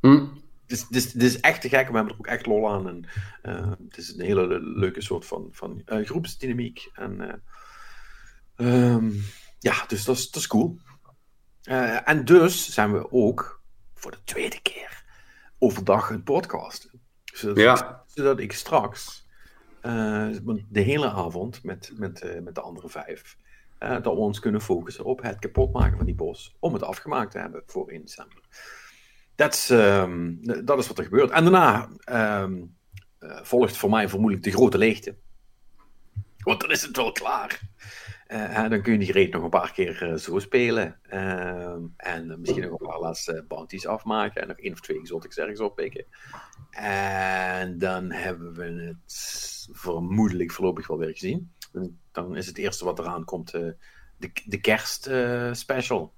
Hm. 0.01 0.25
Het 0.69 0.77
is, 0.77 0.81
het, 0.83 0.95
is, 0.95 1.13
het 1.13 1.23
is 1.23 1.39
echt 1.39 1.61
te 1.61 1.69
gek, 1.69 1.87
we 1.87 1.95
hebben 1.95 2.13
er 2.13 2.19
ook 2.19 2.27
echt 2.27 2.45
lol 2.45 2.69
aan. 2.69 2.87
En, 2.87 3.05
uh, 3.43 3.71
het 3.87 3.97
is 3.97 4.13
een 4.13 4.25
hele 4.25 4.59
leuke 4.59 5.01
soort 5.01 5.25
van, 5.25 5.47
van 5.51 5.81
groepsdynamiek. 5.85 6.89
En 6.93 7.41
um, 8.55 9.23
ja, 9.59 9.85
dus 9.87 10.05
dat 10.05 10.17
is, 10.17 10.31
dat 10.31 10.41
is 10.41 10.47
cool. 10.47 10.79
en 12.03 12.25
dus 12.25 12.73
zijn 12.73 12.93
we 12.93 13.11
ook 13.11 13.61
voor 13.93 14.11
de 14.11 14.23
tweede 14.23 14.61
keer 14.61 15.03
overdag 15.59 16.09
een 16.09 16.23
podcast. 16.23 16.91
Zodat, 17.23 17.57
ja. 17.57 18.03
zodat 18.07 18.39
ik 18.39 18.53
straks 18.53 19.27
de 19.81 20.81
hele 20.81 21.09
avond 21.09 21.63
met, 21.63 21.91
met, 21.95 22.41
met 22.43 22.55
de 22.55 22.61
andere 22.61 22.89
vijf. 22.89 23.37
Dat 23.79 24.03
we 24.03 24.09
ons 24.09 24.39
kunnen 24.39 24.61
focussen 24.61 25.05
op 25.05 25.21
het 25.21 25.39
kapotmaken 25.39 25.97
van 25.97 26.05
die 26.05 26.15
bos. 26.15 26.55
Om 26.59 26.73
het 26.73 26.83
afgemaakt 26.83 27.31
te 27.31 27.39
hebben 27.39 27.63
voor 27.65 27.89
1 27.89 28.01
december. 28.01 28.41
Um, 29.39 30.39
dat 30.65 30.79
is 30.79 30.87
wat 30.87 30.97
er 30.97 31.03
gebeurt. 31.03 31.29
En 31.29 31.43
daarna 31.43 31.89
um, 32.41 32.75
volgt 33.19 33.77
voor 33.77 33.89
mij 33.89 34.09
vermoedelijk 34.09 34.45
de 34.45 34.51
grote 34.51 34.77
leegte. 34.77 35.15
Want 36.37 36.61
dan 36.61 36.71
is 36.71 36.81
het 36.81 36.95
wel 36.95 37.11
klaar. 37.11 37.61
dan 38.69 38.81
kun 38.81 38.93
je 38.93 38.99
die 38.99 39.11
reet 39.11 39.33
nog 39.33 39.43
een 39.43 39.49
paar 39.49 39.71
keer 39.71 40.17
zo 40.17 40.39
spelen. 40.39 40.99
Ehm, 41.03 41.81
en 41.97 42.39
misschien 42.39 42.61
nog 42.61 42.79
een 42.79 42.87
paar 42.87 42.99
laatste 42.99 43.45
bounties 43.47 43.87
afmaken. 43.87 44.41
En 44.41 44.47
nog 44.47 44.57
één 44.57 44.73
of 44.73 44.79
twee 44.79 44.99
exotics 44.99 45.37
ergens 45.37 45.59
oppikken. 45.59 46.05
En 46.71 47.77
dan 47.77 48.11
hebben 48.11 48.53
we 48.53 48.63
het 48.63 49.67
vermoedelijk 49.71 50.51
voorlopig 50.51 50.87
wel 50.87 50.97
weer 50.97 51.11
gezien. 51.11 51.51
En 51.73 51.99
dan 52.11 52.35
is 52.35 52.47
het 52.47 52.57
eerste 52.57 52.85
wat 52.85 52.99
eraan 52.99 53.25
komt 53.25 53.51
de, 53.51 53.75
de 54.45 54.59
kerstspecial. 54.61 56.13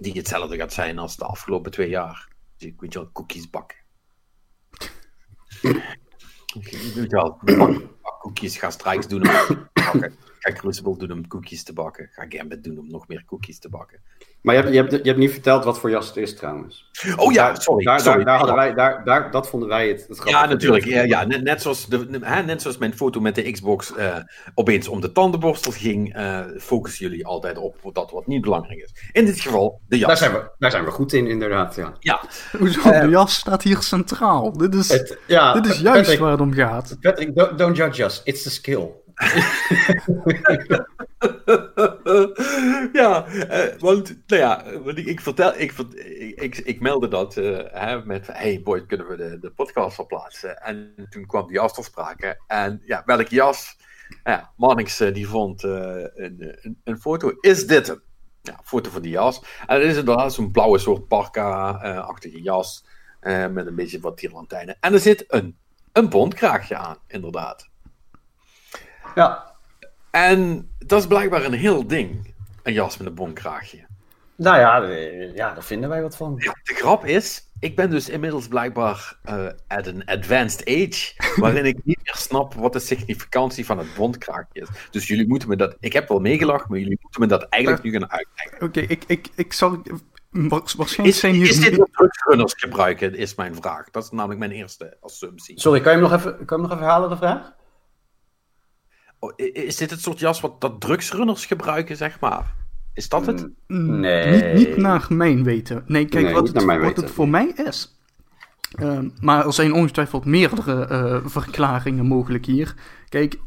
Die 0.00 0.12
hetzelfde 0.12 0.56
gaat 0.56 0.72
zijn 0.72 0.98
als 0.98 1.16
de 1.16 1.24
afgelopen 1.24 1.70
twee 1.70 1.88
jaar. 1.88 2.28
Dus 2.56 2.68
ik 2.68 2.92
je 2.92 2.98
wel, 2.98 3.12
cookies 3.12 3.50
bakken. 3.50 3.76
ik 6.54 6.92
weet 6.94 7.12
wel, 7.12 7.38
cookies, 8.20 8.56
ga 8.56 8.70
Strikes 8.70 9.06
doen 9.06 9.28
om 9.28 9.68
bakken. 9.72 10.14
Ga 10.38 10.52
Crucible 10.52 10.96
doen 10.96 11.12
om 11.12 11.26
cookies 11.26 11.62
te 11.62 11.72
bakken. 11.72 12.08
Ga 12.12 12.26
Gambit 12.28 12.64
doen 12.64 12.78
om 12.78 12.90
nog 12.90 13.08
meer 13.08 13.24
cookies 13.24 13.58
te 13.58 13.68
bakken. 13.68 14.02
Maar 14.42 14.54
je 14.54 14.60
hebt, 14.60 14.74
je, 14.74 14.80
hebt, 14.80 14.90
je 14.90 15.02
hebt 15.02 15.18
niet 15.18 15.30
verteld 15.30 15.64
wat 15.64 15.78
voor 15.78 15.90
jas 15.90 16.06
het 16.06 16.16
is 16.16 16.36
trouwens. 16.36 16.90
Oh 17.16 17.32
ja, 17.32 17.54
sorry. 17.54 17.84
Daar, 17.84 18.00
sorry. 18.00 18.16
daar, 18.16 18.24
daar 18.24 18.36
hadden 18.36 18.54
wij, 18.54 18.74
daar, 18.74 19.04
daar, 19.04 19.30
dat 19.30 19.48
vonden 19.48 19.68
wij 19.68 19.88
het, 19.88 20.04
het 20.08 20.20
Ja, 20.24 20.46
natuurlijk. 20.46 20.84
Ja, 20.84 21.02
ja. 21.02 21.24
Net, 21.24 21.42
net, 21.42 21.62
zoals 21.62 21.86
de, 21.86 22.18
hè, 22.20 22.42
net 22.42 22.62
zoals 22.62 22.78
mijn 22.78 22.94
foto 22.94 23.20
met 23.20 23.34
de 23.34 23.50
Xbox 23.50 23.92
uh, 23.98 24.16
opeens 24.54 24.88
om 24.88 25.00
de 25.00 25.12
tandenborstel 25.12 25.72
ging, 25.72 26.16
uh, 26.16 26.40
focussen 26.58 27.08
jullie 27.08 27.26
altijd 27.26 27.58
op 27.58 27.76
dat 27.92 28.10
wat 28.10 28.26
niet 28.26 28.40
belangrijk 28.40 28.78
is. 28.78 28.92
In 29.12 29.24
dit 29.24 29.40
geval 29.40 29.80
de 29.88 29.98
jas. 29.98 30.08
Daar 30.08 30.16
zijn 30.16 30.32
we, 30.32 30.50
daar 30.58 30.70
zijn 30.70 30.84
we 30.84 30.90
goed 30.90 31.12
in, 31.12 31.26
inderdaad. 31.26 31.74
Ja. 31.74 31.94
ja. 32.00 32.20
Hoezo? 32.58 32.80
Uh, 32.80 33.00
de 33.00 33.08
jas 33.08 33.34
staat 33.34 33.62
hier 33.62 33.82
centraal. 33.82 34.52
Dit 34.52 34.74
is, 34.74 34.88
het, 34.88 35.18
ja, 35.26 35.52
dit 35.52 35.66
is 35.66 35.80
juist 35.80 36.00
Patrick, 36.00 36.18
waar 36.18 36.30
het 36.30 36.40
om 36.40 36.52
gaat. 36.52 36.96
Patrick, 37.00 37.34
don't, 37.34 37.58
don't 37.58 37.76
judge 37.76 38.04
us. 38.04 38.20
It's 38.24 38.42
the 38.42 38.50
skill. 38.50 38.88
ja, 42.92 43.26
uh, 43.28 43.78
want 43.78 44.16
nou 44.26 44.42
ja, 44.42 44.64
want 44.84 44.98
ik, 44.98 45.06
ik 45.06 45.20
vertel, 45.20 45.54
ik, 45.56 45.72
ik, 46.34 46.56
ik, 46.56 46.80
meldde 46.80 47.08
dat 47.08 47.36
uh, 47.36 47.58
hè, 47.72 48.04
met, 48.04 48.26
hey 48.26 48.60
boy, 48.64 48.86
kunnen 48.86 49.08
we 49.08 49.16
de, 49.16 49.38
de 49.38 49.50
podcast 49.50 49.94
verplaatsen? 49.94 50.62
En 50.62 50.94
toen 51.10 51.26
kwam 51.26 51.46
die 51.46 51.56
jas. 51.56 51.90
En 52.46 52.82
ja, 52.84 53.02
welke 53.06 53.34
jas? 53.34 53.76
Ja, 54.24 54.52
Marnix 54.56 55.00
uh, 55.00 55.14
die 55.14 55.28
vond 55.28 55.62
een, 55.62 56.10
een, 56.14 56.78
een, 56.84 57.00
foto. 57.00 57.32
Is 57.40 57.66
dit 57.66 57.86
hem? 57.86 58.02
Ja, 58.42 58.60
foto 58.64 58.90
van 58.90 59.02
die 59.02 59.12
jas. 59.12 59.42
En 59.66 59.80
het 59.80 59.90
is 59.90 59.96
inderdaad 59.96 60.34
zo'n 60.34 60.50
blauwe 60.50 60.78
soort 60.78 61.08
parka-achtige 61.08 62.42
jas. 62.42 62.84
met 63.20 63.66
een 63.66 63.74
beetje 63.74 64.00
wat 64.00 64.16
tierlantijnen. 64.16 64.76
En 64.80 64.92
er 64.92 65.00
zit 65.00 65.24
een, 65.28 65.56
een 65.92 66.08
bondkraagje 66.08 66.76
aan, 66.76 66.96
inderdaad. 67.06 67.69
Ja. 69.20 69.52
En 70.10 70.70
dat 70.78 71.00
is 71.00 71.06
blijkbaar 71.06 71.44
een 71.44 71.52
heel 71.52 71.86
ding. 71.86 72.34
Een 72.62 72.72
jas 72.72 72.96
met 72.96 73.06
een 73.06 73.14
bonkraagje. 73.14 73.86
Nou 74.36 74.58
ja, 74.58 74.76
ja, 75.34 75.54
daar 75.54 75.62
vinden 75.64 75.88
wij 75.88 76.02
wat 76.02 76.16
van. 76.16 76.34
Ja, 76.38 76.52
de 76.62 76.74
grap 76.74 77.04
is, 77.04 77.50
ik 77.58 77.76
ben 77.76 77.90
dus 77.90 78.08
inmiddels 78.08 78.48
blijkbaar 78.48 79.18
uh, 79.24 79.46
at 79.68 79.86
een 79.86 80.04
advanced 80.04 80.60
age, 80.68 81.14
waarin 81.40 81.64
ik 81.64 81.84
niet 81.84 82.00
meer 82.04 82.16
snap 82.16 82.54
wat 82.54 82.72
de 82.72 82.78
significantie 82.78 83.66
van 83.66 83.78
het 83.78 83.94
bondkraagje 83.94 84.60
is. 84.60 84.68
Dus 84.90 85.06
jullie 85.06 85.28
moeten 85.28 85.48
me 85.48 85.56
dat, 85.56 85.76
ik 85.80 85.92
heb 85.92 86.08
wel 86.08 86.20
meegelachen, 86.20 86.66
maar 86.68 86.78
jullie 86.78 86.98
moeten 87.00 87.20
me 87.20 87.26
dat 87.26 87.42
eigenlijk 87.42 87.82
nu 87.82 87.92
gaan 87.92 88.10
uitleggen. 88.10 88.54
Oké, 88.54 88.64
okay, 88.64 88.84
ik, 88.84 89.04
ik, 89.06 89.28
ik 89.34 89.52
zal, 89.52 89.82
waarschijnlijk 90.30 91.04
is, 91.04 91.20
zijn 91.20 91.34
hier... 91.34 91.48
Is 91.48 91.60
dit 91.60 91.76
wat 91.76 91.92
drugsrunners 91.92 92.54
gebruiken, 92.56 93.14
is 93.14 93.34
mijn 93.34 93.54
vraag. 93.54 93.90
Dat 93.90 94.04
is 94.04 94.10
namelijk 94.10 94.38
mijn 94.38 94.52
eerste 94.52 94.96
assumptie. 95.00 95.60
Sorry, 95.60 95.80
kan 95.80 95.92
je 95.92 95.98
hem 95.98 96.08
nog 96.08 96.18
even, 96.18 96.32
kan 96.32 96.38
je 96.38 96.52
hem 96.52 96.60
nog 96.60 96.70
even 96.70 96.82
herhalen, 96.82 97.10
de 97.10 97.16
vraag? 97.16 97.58
Is 99.52 99.76
dit 99.76 99.90
het 99.90 100.00
soort 100.00 100.18
jas 100.18 100.40
wat 100.40 100.60
dat 100.60 100.80
drugsrunners 100.80 101.46
gebruiken, 101.46 101.96
zeg 101.96 102.20
maar? 102.20 102.54
Is 102.94 103.08
dat 103.08 103.26
het? 103.26 103.48
Nee. 103.66 104.52
Niet, 104.54 104.66
niet 104.68 104.76
naar 104.76 105.06
mijn 105.08 105.44
weten. 105.44 105.84
Nee, 105.86 106.04
kijk, 106.06 106.24
Nee, 106.24 106.34
wat, 106.34 106.48
het, 106.48 106.64
wat 106.64 106.76
weten. 106.78 107.02
het 107.02 107.12
voor 107.12 107.28
mij 107.28 107.46
is. 107.64 107.96
Ehm, 108.70 109.08
maar 109.20 109.46
er 109.46 109.52
zijn 109.52 109.72
ongetwijfeld 109.72 110.24
meerdere 110.24 110.84
eh, 110.86 111.18
verklaringen 111.24 112.06
mogelijk 112.06 112.46
hier. 112.46 112.74
Kijk, 113.08 113.38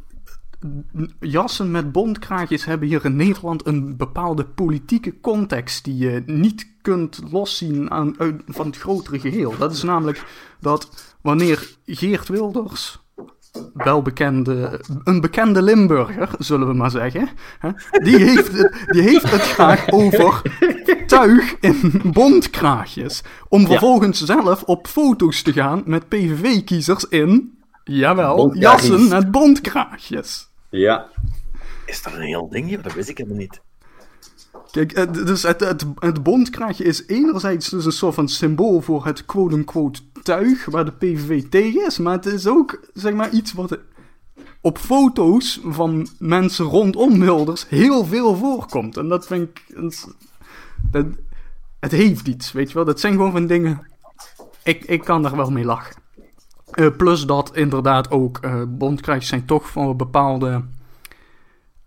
jassen 1.20 1.72
met 1.72 1.92
bondkraagjes 1.92 2.66
hebben 2.66 2.88
hier 2.88 3.06
in 3.06 3.16
Nederland 3.16 3.66
een 3.66 3.98
bepaalde 3.98 4.46
politieke 4.46 5.20
context 5.22 5.84
die 5.84 5.98
je 5.98 6.24
niet 6.26 6.68
kunt 6.82 7.22
loszien 7.32 7.92
aan, 7.92 8.20
uit- 8.20 8.42
van 8.48 8.66
het 8.66 8.78
grotere 8.78 9.20
geheel. 9.20 9.54
Dat 9.58 9.72
is 9.74 9.84
namelijk 9.84 10.24
dat 10.60 11.16
wanneer 11.22 11.76
Geert 11.86 12.28
Wilders, 12.28 13.03
wel 13.74 14.02
bekende, 14.02 14.82
een 15.04 15.22
bekende 15.22 15.62
Limburger, 15.62 16.30
zullen 16.40 16.68
we 16.68 16.74
maar 16.74 16.92
zeggen, 16.92 17.30
hè, 17.60 17.70
die, 18.04 18.18
heeft 18.18 18.58
het, 18.58 18.86
die 18.88 19.02
heeft 19.02 19.32
het 19.32 19.42
graag 19.42 19.92
over 19.92 20.42
tuig 21.08 21.56
in 21.60 22.02
bondkraagjes. 22.04 23.24
Om 23.50 23.66
vervolgens 23.66 24.24
zelf 24.24 24.64
op 24.64 24.88
foto's 24.88 25.42
te 25.42 25.54
gaan 25.54 25.84
met 25.86 26.08
PVV-kiezers 26.08 27.04
in, 27.04 27.58
jawel, 27.84 28.56
jassen 28.56 29.08
met 29.08 29.32
bondkraagjes. 29.32 30.48
Ja. 30.70 31.10
Is 31.86 32.04
dat 32.04 32.14
een 32.14 32.22
heel 32.22 32.50
ding? 32.50 32.70
Ja, 32.70 32.78
dat 32.78 32.94
wist 32.94 33.10
ik 33.10 33.18
helemaal 33.18 33.40
niet. 33.40 33.62
Kijk, 34.72 34.96
het, 34.96 35.14
dus 35.14 35.44
het, 35.44 35.60
het, 35.60 35.86
het 36.00 36.24
bondkraagje 36.24 36.84
is 36.84 37.08
enerzijds 37.08 37.70
dus 37.70 37.86
een 37.86 37.92
soort 37.92 38.16
van 38.16 38.28
symbool 38.28 38.82
voor 38.82 39.06
het 39.06 39.26
quote-unquote 39.26 40.00
tuig 40.24 40.66
waar 40.66 40.86
de 40.86 40.92
PVV 40.92 41.44
tegen 41.50 41.86
is, 41.86 41.98
maar 41.98 42.14
het 42.14 42.26
is 42.26 42.48
ook 42.48 42.80
zeg 42.94 43.14
maar 43.14 43.32
iets 43.32 43.54
wat 43.54 43.78
op 44.62 44.78
foto's 44.78 45.60
van 45.64 46.08
mensen 46.20 46.66
rondom 46.66 47.20
Wilders 47.20 47.70
heel 47.70 48.06
veel 48.06 48.36
voorkomt. 48.36 48.98
En 48.98 49.08
dat 49.08 49.26
vind 49.26 49.50
ik. 49.50 49.66
het 51.80 51.92
heeft 51.92 52.28
iets, 52.28 52.52
weet 52.52 52.68
je 52.68 52.74
wel. 52.74 52.86
Dat 52.86 53.00
zijn 53.00 53.14
gewoon 53.14 53.32
van 53.32 53.48
dingen. 53.48 53.88
Ik, 54.64 54.86
ik 54.86 55.04
kan 55.04 55.22
daar 55.22 55.36
wel 55.36 55.52
mee 55.52 55.66
lachen. 55.66 55.96
Eh, 56.72 56.88
plus 56.98 57.26
dat 57.26 57.56
inderdaad 57.56 58.12
ook 58.12 58.38
eh 58.38 58.62
bondkraagjes 58.68 59.28
zijn 59.28 59.46
toch 59.46 59.70
voor 59.70 59.96
bepaalde 59.96 60.64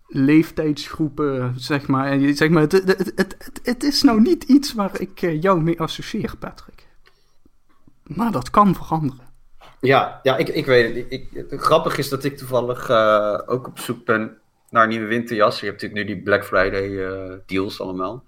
leeftijdsgroepen, 0.08 1.54
zeg 1.56 1.86
maar. 1.86 2.06
En 2.06 2.36
zeg 2.36 2.48
maar 2.48 2.62
het, 2.62 2.72
het, 2.72 3.12
het, 3.14 3.60
het, 3.62 3.82
is 3.82 4.02
nou 4.02 4.20
niet 4.20 4.44
iets 4.44 4.74
waar 4.74 5.00
ik 5.00 5.22
eh, 5.22 5.42
jou 5.42 5.62
mee 5.62 5.80
associeer, 5.80 6.36
Patrick. 6.38 6.86
Maar 8.02 8.32
dat 8.32 8.50
kan 8.50 8.74
veranderen. 8.74 9.24
Ja, 9.80 10.20
ja 10.22 10.36
ik, 10.36 10.48
ik 10.48 10.66
weet 10.66 11.06
het. 11.34 11.60
Grappig 11.60 11.98
is 11.98 12.08
dat 12.08 12.24
ik 12.24 12.36
toevallig 12.36 12.88
eh, 12.88 13.38
ook 13.46 13.66
op 13.66 13.78
zoek 13.78 14.04
ben 14.04 14.38
naar 14.70 14.82
een 14.82 14.88
nieuwe 14.88 15.06
winterjas. 15.06 15.60
Je 15.60 15.66
hebt 15.66 15.82
natuurlijk 15.82 16.08
nu 16.08 16.14
die 16.14 16.24
Black 16.24 16.44
Friday 16.44 17.04
eh, 17.04 17.32
deals 17.46 17.80
allemaal. 17.80 18.24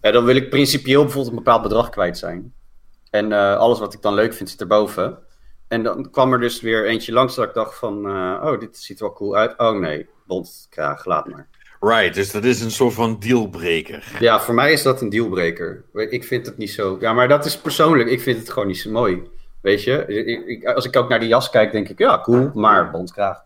En 0.00 0.12
dan 0.12 0.24
wil 0.24 0.36
ik 0.36 0.50
principieel 0.50 1.02
bijvoorbeeld 1.02 1.36
een 1.36 1.42
bepaald 1.44 1.62
bedrag 1.62 1.88
kwijt 1.88 2.18
zijn. 2.18 2.54
En 3.10 3.32
alles 3.58 3.78
wat 3.78 3.94
ik 3.94 4.02
dan 4.02 4.14
leuk 4.14 4.34
vind 4.34 4.50
zit 4.50 4.60
erboven. 4.60 5.18
En 5.72 5.82
dan 5.82 6.10
kwam 6.10 6.32
er 6.32 6.40
dus 6.40 6.60
weer 6.60 6.86
eentje 6.86 7.12
langs 7.12 7.34
dat 7.34 7.48
ik 7.48 7.54
dacht 7.54 7.78
van... 7.78 8.06
eh, 8.06 8.42
oh, 8.44 8.60
dit 8.60 8.78
ziet 8.78 9.00
er 9.00 9.04
wel 9.06 9.14
cool 9.14 9.36
uit. 9.36 9.58
Oh 9.58 9.78
nee, 9.78 10.06
bondkraag, 10.26 11.04
laat 11.04 11.28
maar. 11.28 11.48
Right, 11.80 12.14
dus 12.14 12.30
dat 12.32 12.44
is 12.44 12.60
een 12.60 12.70
soort 12.70 12.94
van 12.94 13.18
dealbreaker. 13.18 14.16
Ja, 14.20 14.40
voor 14.40 14.54
mij 14.54 14.72
is 14.72 14.82
dat 14.82 15.00
een 15.00 15.08
dealbreaker. 15.08 15.84
Ik 15.92 16.24
vind 16.24 16.46
het 16.46 16.56
niet 16.56 16.70
zo... 16.70 16.96
Ja, 17.00 17.12
maar 17.12 17.28
dat 17.28 17.44
is 17.44 17.58
persoonlijk. 17.58 18.08
Ik 18.08 18.20
vind 18.20 18.38
het 18.38 18.50
gewoon 18.50 18.68
niet 18.68 18.78
zo 18.78 18.90
mooi. 18.90 19.22
Weet 19.60 19.82
je? 19.84 20.04
Ik, 20.06 20.46
ik- 20.46 20.64
als 20.64 20.84
ik 20.84 20.96
ook 20.96 21.08
naar 21.08 21.20
die 21.20 21.28
jas 21.28 21.50
kijk, 21.50 21.72
denk 21.72 21.88
ik... 21.88 21.98
Ja, 21.98 22.20
cool, 22.20 22.50
maar 22.54 22.90
bondkraag. 22.90 23.44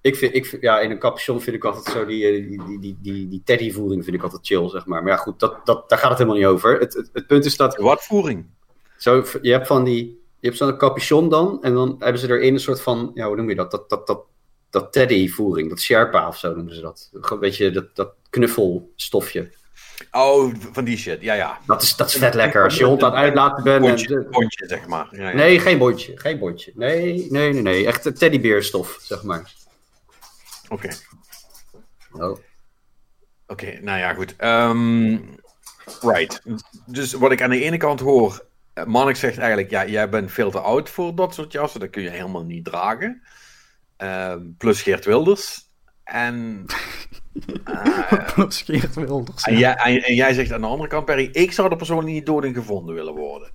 Ik 0.00 0.16
vind, 0.16 0.34
ik 0.34 0.46
vind, 0.46 0.62
ja, 0.62 0.80
in 0.80 0.90
een 0.90 0.98
capuchon 0.98 1.40
vind 1.40 1.56
ik 1.56 1.64
altijd 1.64 1.84
zo 1.84 2.06
die, 2.06 2.26
eh, 2.26 2.48
die, 2.48 2.78
die, 2.80 2.96
die, 3.02 3.28
die, 3.28 3.42
teddyvoering 3.44 4.04
vind 4.04 4.16
ik 4.16 4.22
altijd 4.22 4.46
chill, 4.46 4.68
zeg 4.68 4.86
maar. 4.86 5.02
Maar 5.02 5.12
ja, 5.12 5.18
goed, 5.18 5.40
dat, 5.40 5.66
dat, 5.66 5.88
daar 5.88 5.98
gaat 5.98 6.08
het 6.08 6.18
helemaal 6.18 6.38
niet 6.40 6.48
over. 6.48 6.78
Het, 6.80 6.94
het, 6.94 7.10
het 7.12 7.26
punt 7.26 7.44
is 7.44 7.56
dat... 7.56 7.76
Wat 7.76 8.04
voering? 8.04 8.46
Zo, 8.96 9.24
je 9.42 9.50
hebt 9.52 9.66
van 9.66 9.84
die, 9.84 10.24
hebt 10.46 10.56
zo'n 10.56 10.76
capuchon 10.76 11.28
dan, 11.28 11.62
en 11.62 11.74
dan 11.74 11.96
hebben 11.98 12.20
ze 12.20 12.28
erin 12.28 12.54
een 12.54 12.60
soort 12.60 12.80
van, 12.80 13.10
ja, 13.14 13.26
hoe 13.26 13.36
noem 13.36 13.48
je 13.48 13.54
dat? 13.54 13.70
Dat, 13.70 13.88
dat, 13.88 14.06
dat, 14.06 14.20
dat 14.70 14.92
teddyvoering, 14.92 15.68
dat 15.68 15.80
sherpa 15.80 16.28
of 16.28 16.38
zo 16.38 16.54
noemen 16.54 16.74
ze 16.74 16.80
dat. 16.80 17.10
Een 17.12 17.38
beetje 17.38 17.70
dat, 17.70 17.96
dat 17.96 18.14
knuffelstofje. 18.30 19.52
Oh, 20.10 20.54
van 20.72 20.84
die 20.84 20.96
shit, 20.96 21.20
ja, 21.22 21.34
ja. 21.34 21.58
Dat 21.66 21.82
is, 21.82 21.96
dat 21.96 22.08
is 22.08 22.14
vet 22.14 22.34
lekker. 22.34 22.64
Als 22.64 22.76
je 22.76 22.84
hond 22.84 23.02
aan 23.02 23.10
het 23.10 23.20
uitlaten 23.20 23.64
bent. 23.64 23.80
Bondje, 23.80 24.26
bondje, 24.30 24.66
zeg 24.66 24.86
maar. 24.86 25.08
Ja, 25.10 25.28
ja. 25.28 25.34
Nee, 25.36 25.60
geen 25.60 25.78
bondje. 25.78 26.18
Geen 26.18 26.38
bondje. 26.38 26.72
Nee, 26.74 27.26
nee, 27.30 27.52
nee, 27.52 27.62
nee. 27.62 27.86
Echt 27.86 28.04
een 28.04 28.14
teddybeerstof, 28.14 28.98
zeg 29.00 29.22
maar. 29.22 29.52
Oké, 30.68 30.88
Oh. 32.12 32.38
oké, 33.46 33.78
nou 33.80 33.98
ja, 33.98 34.14
goed. 34.14 34.34
Ehm, 34.36 35.18
right. 36.00 36.42
Dus 36.86 37.12
wat 37.12 37.32
ik 37.32 37.42
aan 37.42 37.50
de 37.50 37.60
ene 37.60 37.76
kant 37.76 38.00
hoor, 38.00 38.45
Mannix 38.84 39.20
zegt 39.20 39.38
eigenlijk, 39.38 39.70
ja, 39.70 39.86
jij 39.86 40.08
bent 40.08 40.32
veel 40.32 40.50
te 40.50 40.60
oud 40.60 40.90
voor 40.90 41.14
dat 41.14 41.34
soort 41.34 41.52
jassen, 41.52 41.80
dat 41.80 41.90
kun 41.90 42.02
je 42.02 42.10
helemaal 42.10 42.44
niet 42.44 42.64
dragen. 42.64 43.22
Ehm, 43.96 44.40
plus 44.58 44.82
Geert 44.82 45.04
Wilders. 45.04 45.64
En, 46.04 46.64
eh, 47.64 48.34
Plus 48.34 48.62
Geert 48.62 48.94
Wilders. 48.94 49.42
en, 49.42 49.52
ja. 49.52 49.58
jij, 49.58 49.96
en, 49.96 50.02
en 50.02 50.14
jij 50.14 50.34
zegt 50.34 50.52
aan 50.52 50.60
de 50.60 50.66
andere 50.66 50.88
kant, 50.88 51.04
Perry, 51.04 51.28
ik 51.32 51.52
zou 51.52 51.70
er 51.70 51.76
persoonlijk 51.76 52.08
niet 52.08 52.26
dood 52.26 52.44
in 52.44 52.54
gevonden 52.54 52.94
willen 52.94 53.14
worden. 53.14 53.50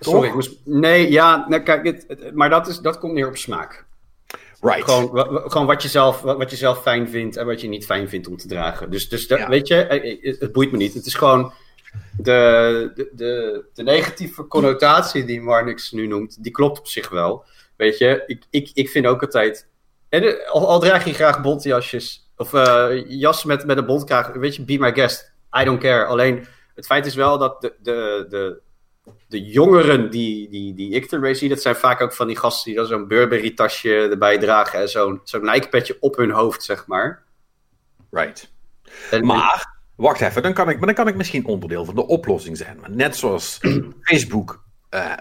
Sorry, 0.00 0.28
ik 0.28 0.34
moest... 0.34 0.56
Nee, 0.64 1.10
ja, 1.10 1.48
nou, 1.48 1.62
kijk, 1.62 1.84
het, 1.86 2.04
het- 2.08 2.34
maar 2.34 2.50
dat, 2.50 2.66
is, 2.68 2.78
dat 2.78 2.98
komt 2.98 3.12
neer 3.12 3.28
op 3.28 3.36
smaak. 3.36 3.86
Right. 4.60 4.84
Gewoon, 4.84 5.10
gewoon 5.50 5.66
wat, 5.66 5.82
je 5.82 5.88
zelf, 5.88 6.20
wat, 6.20 6.36
wat 6.36 6.50
je 6.50 6.56
zelf 6.56 6.82
fijn 6.82 7.08
vindt 7.08 7.36
en 7.36 7.46
wat 7.46 7.60
je 7.60 7.68
niet 7.68 7.84
fijn 7.84 8.08
vindt 8.08 8.28
om 8.28 8.36
te 8.36 8.48
dragen. 8.48 8.90
Dus, 8.90 9.08
dus 9.08 9.26
dat, 9.26 9.38
Ja. 9.38 9.48
weet 9.48 9.68
je, 9.68 9.74
eh, 9.86 10.28
eh, 10.32 10.40
het 10.40 10.52
boeit 10.52 10.70
me 10.70 10.76
niet. 10.76 10.94
Het 10.94 11.06
is 11.06 11.14
gewoon 11.14 11.52
de, 12.16 12.90
de, 12.94 13.10
de, 13.12 13.64
de 13.74 13.82
negatieve 13.82 14.46
connotatie 14.46 15.24
die 15.24 15.40
Marnix 15.40 15.92
nu 15.92 16.06
noemt, 16.06 16.42
die 16.42 16.52
klopt 16.52 16.78
op 16.78 16.86
zich 16.86 17.08
wel. 17.08 17.44
Weet 17.76 17.98
je, 17.98 18.22
ik, 18.26 18.42
ik, 18.50 18.70
ik 18.74 18.88
vind 18.88 19.06
ook 19.06 19.22
altijd. 19.22 19.68
En 20.08 20.46
al, 20.46 20.68
al 20.68 20.80
draag 20.80 21.04
je 21.04 21.14
graag 21.14 21.40
bontjasjes 21.40 22.30
of 22.36 22.54
eh 22.54 23.04
jas 23.08 23.44
met, 23.44 23.66
met 23.66 23.76
een 23.78 23.86
bontkraag, 23.86 24.32
weet 24.32 24.56
je, 24.56 24.64
be 24.64 24.78
my 24.78 24.94
guest. 24.94 25.32
I 25.60 25.64
don't 25.64 25.80
care. 25.80 26.04
Alleen 26.04 26.46
het 26.74 26.86
feit 26.86 27.06
is 27.06 27.14
wel 27.14 27.38
dat 27.38 27.60
de, 27.60 27.74
de, 27.82 28.26
de, 28.28 28.60
de 29.28 29.42
jongeren 29.42 30.10
die, 30.10 30.48
die, 30.48 30.74
die 30.74 30.92
ik 30.92 31.10
ermee 31.10 31.34
zie, 31.34 31.48
dat 31.48 31.62
zijn 31.62 31.76
vaak 31.76 32.00
ook 32.00 32.12
van 32.12 32.26
die 32.26 32.36
gasten 32.36 32.64
die 32.64 32.74
dan 32.80 32.86
zo'n 32.86 33.08
Burberry-tasje 33.08 34.08
erbij 34.10 34.38
dragen 34.38 34.80
en 34.80 34.88
zo'n 34.88 35.20
zo'n 35.24 35.44
Nike-petje 35.44 35.96
op 36.00 36.16
hun 36.16 36.30
hoofd, 36.30 36.62
zeg 36.62 36.86
maar. 36.86 37.22
Right. 38.10 38.52
En, 39.10 39.26
Maar, 39.26 39.73
wacht 39.96 40.20
even, 40.20 40.42
dan 40.42 40.52
kan 40.52 40.68
ik, 40.68 40.76
maar 40.76 40.86
dan 40.86 40.94
kan 40.94 41.08
ik 41.08 41.16
misschien 41.16 41.46
onderdeel 41.46 41.84
van 41.84 41.94
de 41.94 42.06
oplossing 42.06 42.56
zijn. 42.56 42.78
Maar 42.80 42.90
net 42.90 43.16
zoals 43.16 43.58
Facebook 44.10 44.64
eh, 44.88 45.12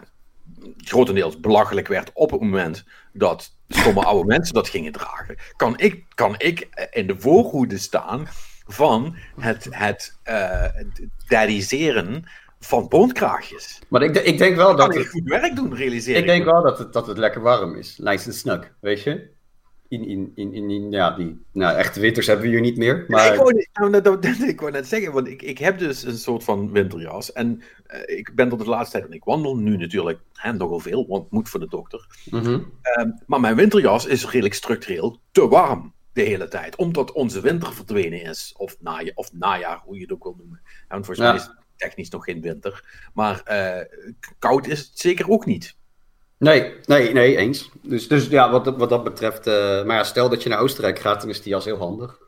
grotendeels 0.78 1.40
belachelijk 1.40 1.88
werd 1.88 2.12
op 2.14 2.32
het 2.32 2.42
moment 2.42 2.84
dat 3.14 3.56
stomme 3.68 4.04
oude 4.06 4.28
mensen 4.28 4.54
dat 4.54 4.70
gingen 4.70 4.92
dragen, 4.92 5.38
kan 5.56 5.80
ik, 5.80 6.06
kan 6.16 6.36
ik 6.38 6.60
eh, 6.60 6.86
in 6.92 7.08
de 7.08 7.20
voorhoede 7.20 7.78
staan 7.78 8.28
van 8.66 9.16
het, 9.40 9.68
het 9.70 10.20
eh, 10.24 10.62
het 10.62 11.08
daddiseren 11.28 12.26
van 12.60 12.88
bontkraagjes. 12.88 13.80
maar 13.90 14.02
ik, 14.02 14.16
ik 14.16 14.38
denk 14.38 14.56
wel 14.56 14.76
Dat 14.76 14.88
kan 14.88 14.98
het, 14.98 15.08
goed 15.08 15.30
werk 15.30 15.56
doen, 15.56 15.76
realiseer 15.76 16.16
ik 16.16 16.26
denk 16.26 16.46
wel 16.46 16.64
dat 16.64 16.78
het, 16.78 16.94
dat 16.94 17.08
het 17.08 17.18
lekker 17.18 17.42
warm 17.42 17.76
is. 17.76 17.98
Nice 17.98 18.28
en 18.28 18.34
snug, 18.34 18.72
weet 18.80 19.04
je? 19.04 19.33
In, 19.94 20.08
in, 20.08 20.32
in, 20.54 20.70
in, 20.70 20.92
ja, 20.92 21.12
die 21.12 21.46
nou, 21.52 21.78
echte 21.78 22.00
winters 22.00 22.28
hebben 22.28 22.46
we 22.46 22.52
hier 22.52 22.62
niet 22.62 22.78
meer. 22.78 23.06
Maar 23.08 23.34
ik, 23.34 23.40
wou, 23.40 23.66
nou, 23.74 23.92
dat, 23.92 24.04
dat- 24.04 24.24
dat- 24.24 24.40
ik 24.48 24.60
wou 24.60 24.72
net 24.72 24.88
zeggen, 24.88 25.12
want 25.14 25.28
ik, 25.28 25.42
ik 25.42 25.58
heb 25.58 25.80
dus 25.80 26.04
een 26.04 26.18
soort 26.18 26.44
van 26.44 26.72
winterjas. 26.72 27.32
En 27.32 27.62
eh, 27.86 28.18
ik 28.18 28.32
ben 28.36 28.50
tot 28.50 28.60
de 28.60 28.66
laatste 28.70 28.98
tijd, 28.98 29.10
en 29.10 29.16
ik 29.16 29.24
wandel 29.24 29.58
nu 29.58 29.78
natuurlijk 29.78 30.20
hè, 30.34 30.54
nogal 30.54 30.80
veel, 30.80 31.08
want 31.08 31.24
het 31.24 31.32
moet 31.32 31.50
voor 31.50 31.60
de 31.60 31.68
dokter. 31.68 32.08
Mhm. 32.30 32.60
Ehm, 32.82 33.10
maar 33.26 33.40
mijn 33.40 33.56
winterjas 33.56 34.06
is 34.06 34.26
redelijk 34.30 34.54
structureel 34.54 35.20
te 35.32 35.48
warm 35.48 35.94
de 36.14 36.22
hele 36.22 36.48
tijd. 36.48 36.76
Omdat 36.76 37.12
onze 37.12 37.42
winter 37.42 37.74
verdwenen 37.74 38.22
is. 38.24 38.54
Of, 38.58 38.78
naja, 38.80 39.12
of 39.16 39.34
najaar, 39.34 39.82
hoe 39.86 39.96
je 39.96 40.02
het 40.02 40.12
ook 40.12 40.24
wil 40.24 40.36
noemen. 40.38 40.62
En 40.88 41.06
volgens 41.06 41.18
Ja. 41.18 41.26
mij 41.26 41.36
is 41.36 41.44
het 41.48 41.56
technisch 41.76 42.10
nog 42.10 42.24
geen 42.24 42.42
winter. 42.42 42.86
Maar 43.14 43.42
eh, 43.44 43.86
koud 44.40 44.68
is 44.68 44.80
het 44.80 45.00
zeker 45.00 45.30
ook 45.30 45.46
niet. 45.46 45.76
Nee, 46.44 46.74
nee, 46.86 47.14
nee, 47.14 47.38
eens. 47.38 47.70
Dus, 47.82 48.08
dus 48.08 48.28
ja, 48.28 48.52
wat, 48.52 48.66
dat- 48.66 48.78
wat 48.78 48.90
dat 48.90 49.04
betreft. 49.04 49.48
eh, 49.48 49.84
maar 49.84 49.96
ja, 49.98 50.04
stel 50.04 50.30
dat 50.30 50.44
je 50.44 50.50
naar 50.50 50.60
Oostenrijk 50.60 51.00
gaat, 51.00 51.22
dan 51.22 51.30
is 51.30 51.42
die 51.42 51.52
jas 51.54 51.66
heel 51.66 51.78
handig. 51.78 52.22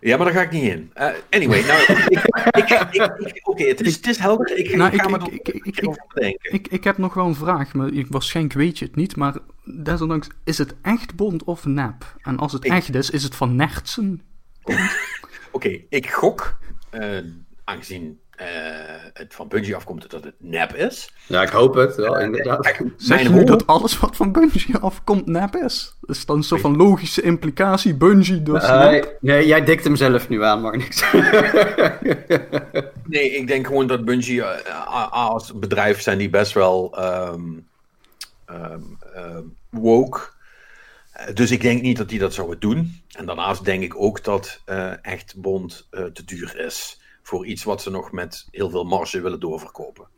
Ja, 0.00 0.16
maar 0.16 0.26
daar 0.26 0.34
ga 0.34 0.42
ik 0.42 0.50
niet 0.50 0.62
in. 0.62 0.90
Eh, 0.94 1.08
anyway, 1.30 1.60
nou, 1.66 1.80
ik, 1.82 1.88
ik, 1.88 2.68
ik, 2.70 3.02
ik- 3.18 3.48
oké, 3.48 3.64
het, 3.64 3.80
is, 3.80 3.96
het 3.96 4.06
is 4.06 4.18
helder. 4.18 4.56
Ik, 4.58 4.76
Nou, 4.76 4.92
ik 4.92 5.00
ga 5.00 5.08
ik- 5.08 5.10
me 5.20 5.30
ik- 5.30 5.48
ik- 5.48 5.64
ik- 5.64 5.96
denken. 6.14 6.52
Ik, 6.52 6.68
ik 6.68 6.84
heb 6.84 6.98
nog 6.98 7.14
wel 7.14 7.26
een 7.26 7.34
vraag, 7.34 7.72
maar 7.74 7.92
ik, 7.92 8.06
waarschijnlijk 8.08 8.54
weet 8.56 8.78
je 8.78 8.84
het 8.84 8.96
niet. 8.96 9.16
Maar 9.16 9.36
desondanks, 9.64 10.28
is 10.44 10.58
het 10.58 10.74
echt 10.82 11.14
bond 11.16 11.44
of 11.44 11.64
nep? 11.64 12.14
En 12.22 12.36
als 12.38 12.52
het 12.52 12.64
Ik- 12.64 12.70
echt 12.72 12.94
is, 12.94 13.10
is 13.10 13.22
het 13.22 13.34
van 13.34 13.56
Nertsen? 13.56 14.20
Oké, 15.52 15.80
ik 15.88 16.10
gok, 16.10 16.58
eh, 16.90 17.18
aangezien 17.64 18.20
het 19.12 19.34
van 19.34 19.48
Bungie 19.48 19.76
afkomt, 19.76 20.10
dat 20.10 20.24
het 20.24 20.34
nep 20.38 20.74
is. 20.74 21.12
Ja, 21.26 21.42
ik 21.42 21.48
hoop 21.48 21.74
het 21.74 21.96
wel, 21.96 22.18
inderdaad. 22.18 22.60
Kijk, 22.60 22.82
Zeg 22.96 23.22
je 23.22 23.28
nu 23.28 23.44
dat 23.44 23.66
alles 23.66 23.98
wat 23.98 24.16
van 24.16 24.32
Bungie 24.32 24.76
afkomt 24.76 25.26
nep 25.26 25.56
is? 25.56 25.94
Dat 26.00 26.16
is 26.16 26.26
dan 26.26 26.36
een 26.36 26.42
soort 26.42 26.60
van 26.60 26.76
logische 26.76 27.22
implicatie. 27.22 27.94
Bungie 27.94 28.42
dus 28.42 28.62
nep. 28.62 29.16
Nee, 29.20 29.46
jij 29.46 29.64
dikt 29.64 29.84
hem 29.84 29.96
zelf 29.96 30.28
nu 30.28 30.44
aan, 30.44 30.60
maar 30.60 30.76
niks. 30.76 31.04
Nee, 33.04 33.30
ik 33.30 33.46
denk 33.46 33.66
gewoon 33.66 33.86
dat 33.86 34.04
Bungie 34.04 34.42
eh, 34.44 35.12
als 35.12 35.52
bedrijf 35.52 36.00
zijn 36.00 36.18
die 36.18 36.30
best 36.30 36.52
wel 36.52 36.96
ehm, 36.96 37.42
ehm, 38.46 38.80
ehm, 39.14 39.42
woke. 39.70 40.20
Eh, 41.12 41.34
Dus 41.34 41.50
ik 41.50 41.60
denk 41.60 41.82
niet 41.82 41.96
dat 41.96 42.08
die 42.08 42.18
dat 42.18 42.34
zouden 42.34 42.60
doen. 42.60 43.02
En 43.10 43.26
daarnaast 43.26 43.64
denk 43.64 43.82
ik 43.82 44.00
ook 44.00 44.24
dat 44.24 44.60
eh, 44.64 45.04
echt 45.04 45.34
bond 45.36 45.86
eh, 45.90 46.04
te 46.04 46.24
duur 46.24 46.58
is 46.58 46.99
voor 47.30 47.46
iets 47.46 47.64
wat 47.64 47.82
ze 47.82 47.90
nog 47.90 48.12
met 48.12 48.46
heel 48.50 48.70
veel 48.70 48.84
marge 48.84 49.20
willen 49.20 49.40
doorverkopen. 49.40 50.08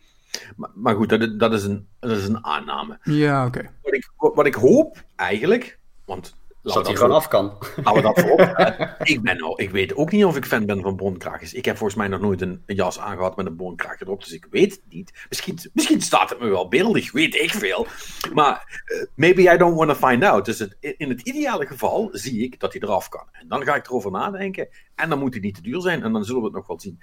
Maar, 0.57 0.70
maar 0.75 0.94
goed, 0.94 1.09
dat, 1.09 1.20
is- 1.20 1.35
dat, 1.37 1.53
is 1.53 1.64
een, 1.64 1.88
dat 2.01 2.11
is 2.16 2.27
een 2.29 2.44
aanname. 2.44 2.98
Ja, 3.03 3.46
oké. 3.46 3.70
Wat 3.83 3.94
ik, 3.94 4.11
wat 4.16 4.46
ik 4.46 4.55
hoop 4.55 5.05
eigenlijk, 5.16 5.79
want 6.05 6.37
Dat 6.62 6.87
hij 6.87 6.96
gewoon 6.96 7.12
af 7.12 7.29
kan. 7.29 7.44
Laten 7.77 7.94
we 7.94 8.03
dat 8.03 8.20
voorop 8.20 8.40
stellen. 8.40 8.96
ik, 9.03 9.22
ben 9.22 9.37
nou, 9.37 9.62
ik 9.62 9.70
weet 9.70 9.96
ook 9.96 10.11
niet 10.11 10.25
of 10.25 10.37
ik 10.37 10.44
fan 10.44 10.66
ben 10.66 10.83
van 10.83 10.96
bondkraagjes. 10.96 11.55
Ik 11.55 11.64
heb 11.64 11.77
volgens 11.77 11.98
mij 11.98 12.09
nog 12.09 12.20
nooit 12.20 12.40
een, 12.40 12.62
jas 12.66 12.98
aangehad 12.98 13.37
met 13.37 13.46
een 13.46 13.57
bondkraagje 13.57 14.05
erop, 14.05 14.20
dus 14.20 14.33
ik 14.33 14.46
weet 14.51 14.70
het 14.70 14.83
niet. 14.88 15.27
Misschien, 15.29 15.59
misschien 15.72 16.01
staat 16.01 16.31
het 16.31 16.40
me 16.40 16.48
wel 16.48 16.68
beeldig, 16.68 17.12
weet 17.12 17.35
ik 17.35 17.51
veel. 17.51 17.87
Maar 18.33 18.83
eh, 18.85 19.07
maybe 19.14 19.42
I 19.42 19.57
don't 19.57 19.77
want 19.77 19.88
to 19.98 20.09
find 20.09 20.25
out. 20.25 20.44
Dus 20.44 20.59
het, 20.59 20.77
in 20.81 21.09
het 21.09 21.20
ideale 21.20 21.66
geval 21.66 22.09
zie 22.12 22.42
ik 22.42 22.61
dat 22.61 22.72
hij 22.72 22.83
eraf 22.83 23.09
kan. 23.09 23.27
En 23.33 23.48
dan 23.48 23.64
ga 23.64 23.75
ik 23.75 23.87
erover 23.87 24.11
nadenken. 24.11 24.68
En 24.94 25.09
dan 25.09 25.18
moet 25.18 25.33
hij 25.33 25.42
niet 25.42 25.55
te 25.55 25.62
duur 25.62 25.81
zijn 25.81 26.03
en 26.03 26.12
dan 26.12 26.25
zullen 26.25 26.40
we 26.40 26.46
het 26.46 26.57
nog 26.57 26.66
wel 26.66 26.81
zien. 26.81 27.01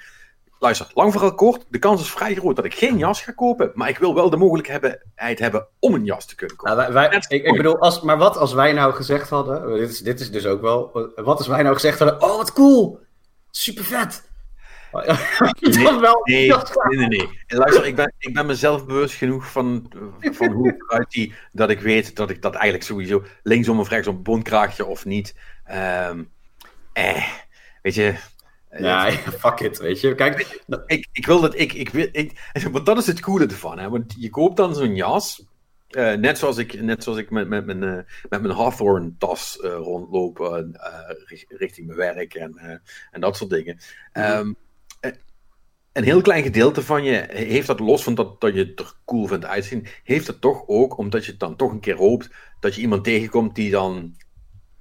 Luister, 0.60 0.88
lang 0.94 1.12
vooral 1.12 1.36
kort. 1.36 1.66
De 1.70 1.80
kans 1.80 2.02
is 2.02 2.12
vrij 2.12 2.36
groot 2.36 2.56
dat 2.56 2.66
ik 2.66 2.74
geen 2.76 2.98
jas 2.98 3.22
ga 3.22 3.32
kopen. 3.32 3.72
Maar 3.74 3.90
ik 3.90 3.98
wil 3.98 4.16
wel 4.16 4.30
de 4.30 4.38
mogelijkheid 4.38 5.40
hebben 5.40 5.68
om 5.80 5.94
een 5.94 6.06
jas 6.06 6.26
te 6.26 6.36
kunnen 6.36 6.56
kopen. 6.56 6.78
Nou, 6.78 6.94
wij, 6.94 7.10
wij- 7.10 7.24
ik, 7.28 7.56
bedoel, 7.58 7.78
als, 7.80 8.02
maar 8.02 8.18
wat 8.18 8.38
als 8.38 8.54
wij 8.54 8.74
nou 8.74 8.94
gezegd 8.94 9.30
hadden, 9.30 9.78
dit 9.80 9.90
is, 9.90 10.00
dit 10.00 10.20
is 10.20 10.32
dus 10.32 10.46
ook 10.46 10.62
wel, 10.62 11.12
wat 11.16 11.38
als 11.38 11.48
wij 11.48 11.62
nou 11.62 11.74
gezegd 11.76 12.00
hadden, 12.00 12.22
oh 12.22 12.38
wat 12.38 12.54
cool, 12.54 13.00
super 13.52 13.84
vet. 13.84 14.28
Wel, 16.00 16.22
Nee, 16.24 16.48
nee, 16.90 17.08
nee, 17.08 17.30
Luister, 17.48 17.86
ik 17.86 17.96
ben, 17.96 18.14
ik 18.18 18.34
ben 18.34 18.46
mezelf 18.46 18.86
bewust 18.86 19.16
genoeg 19.16 19.52
van, 19.52 19.92
van 20.20 20.52
hoe 20.52 20.68
ik 20.70 20.84
eruit 20.88 21.06
zie, 21.14 21.34
dat 21.52 21.70
ik 21.70 21.80
weet 21.80 22.16
dat 22.16 22.30
ik 22.30 22.42
dat 22.42 22.54
eigenlijk 22.54 22.84
sowieso 22.84 23.24
linksom 23.44 23.80
of 23.80 23.90
rechtsom 23.90 24.24
bondkraagje 24.24 24.86
of 24.86 25.06
niet. 25.06 25.36
ehm, 25.64 26.24
eh, 26.94 27.24
weet 27.82 27.96
je. 27.96 28.16
Ja, 28.78 29.12
fuck 29.12 29.60
it, 29.60 29.78
weet 29.78 30.02
je. 30.02 30.16
Kijk, 30.16 30.60
ik, 30.86 31.08
ik 31.12 31.26
wil 31.26 31.42
dat 31.42 31.60
ik, 31.60 31.74
ik, 31.74 31.90
wil, 31.90 32.08
ik. 32.12 32.52
Want 32.72 32.86
dat 32.86 32.98
is 32.98 33.06
het 33.08 33.20
coole 33.20 33.46
ervan. 33.46 33.80
Hè? 33.80 33.90
Want 33.90 34.16
je 34.18 34.30
koopt 34.30 34.58
dan 34.58 34.76
zo'n 34.76 34.96
jas. 34.96 35.46
eh, 35.90 36.14
net 36.14 36.38
zoals 36.38 36.58
ik, 36.58 36.82
net 36.82 37.04
zoals 37.04 37.20
ik 37.20 37.30
met, 37.30 37.48
met, 37.48 37.66
mijn, 37.66 37.84
eh, 37.84 38.04
met 38.30 38.42
mijn 38.42 38.54
Hawthorne-tas 38.56 39.58
rondloop 39.62 40.40
eh, 40.40 40.60
richt- 41.26 41.52
richting 41.52 41.88
mijn 41.88 42.00
werk 42.00 42.34
en, 42.34 42.82
en 43.12 43.22
dat 43.22 43.38
soort 43.38 43.50
dingen. 43.50 43.78
Ehm, 44.12 44.54
eh, 45.00 45.12
een 45.94 46.04
heel 46.04 46.22
klein 46.22 46.44
gedeelte 46.44 46.84
van 46.84 47.04
je 47.04 47.26
heeft 47.30 47.68
dat 47.68 47.80
los 47.80 48.04
van 48.04 48.16
dat, 48.16 48.42
dat 48.42 48.54
je 48.54 48.60
het 48.60 48.80
er 48.80 48.94
cool 49.06 49.28
vindt 49.28 49.46
uitzien, 49.46 49.88
heeft 50.04 50.28
het 50.28 50.42
toch 50.42 50.64
ook 50.68 50.98
omdat 50.98 51.26
je 51.26 51.32
het 51.32 51.40
dan 51.40 51.56
toch 51.56 51.72
een 51.72 51.80
keer 51.80 51.96
hoopt 51.98 52.30
dat 52.60 52.76
je 52.76 52.82
iemand 52.82 53.04
tegenkomt 53.04 53.56
die 53.56 53.72
dan, 53.72 54.16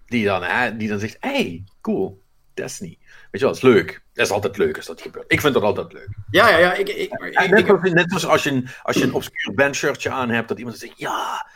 die 0.06 0.24
dan, 0.24 0.42
hè, 0.42 0.76
die 0.76 0.88
dan 0.88 0.98
zegt: 0.98 1.16
hey, 1.20 1.64
cool, 1.80 2.22
Destiny. 2.54 2.98
Weet 3.38 3.48
je 3.48 3.62
wel, 3.62 3.72
dat 3.72 3.80
is 3.80 3.86
leuk. 3.90 4.02
Dat 4.12 4.26
is 4.26 4.32
altijd 4.32 4.56
leuk 4.56 4.76
als 4.76 4.86
dat 4.86 5.00
gebeurt. 5.02 5.32
Ik 5.32 5.40
vind 5.40 5.54
dat 5.54 5.62
altijd 5.62 5.92
leuk. 5.92 6.08
ja, 6.30 6.48
ja, 6.48 6.58
ja, 6.58 6.72
ik, 6.74 6.88
ik, 6.88 7.12
ik- 7.12 7.50
net, 7.50 7.70
als, 7.70 7.90
net 7.90 8.12
als 8.12 8.26
als 8.26 8.42
je 8.42 8.50
een, 8.50 8.68
als 8.82 8.96
je 8.96 9.02
een 9.04 9.12
obscuur 9.12 9.54
bandshirtje 9.54 10.10
aan 10.10 10.28
hebt, 10.30 10.48
dat 10.48 10.58
iemand 10.58 10.78
zegt, 10.78 10.98
ja, 10.98 11.46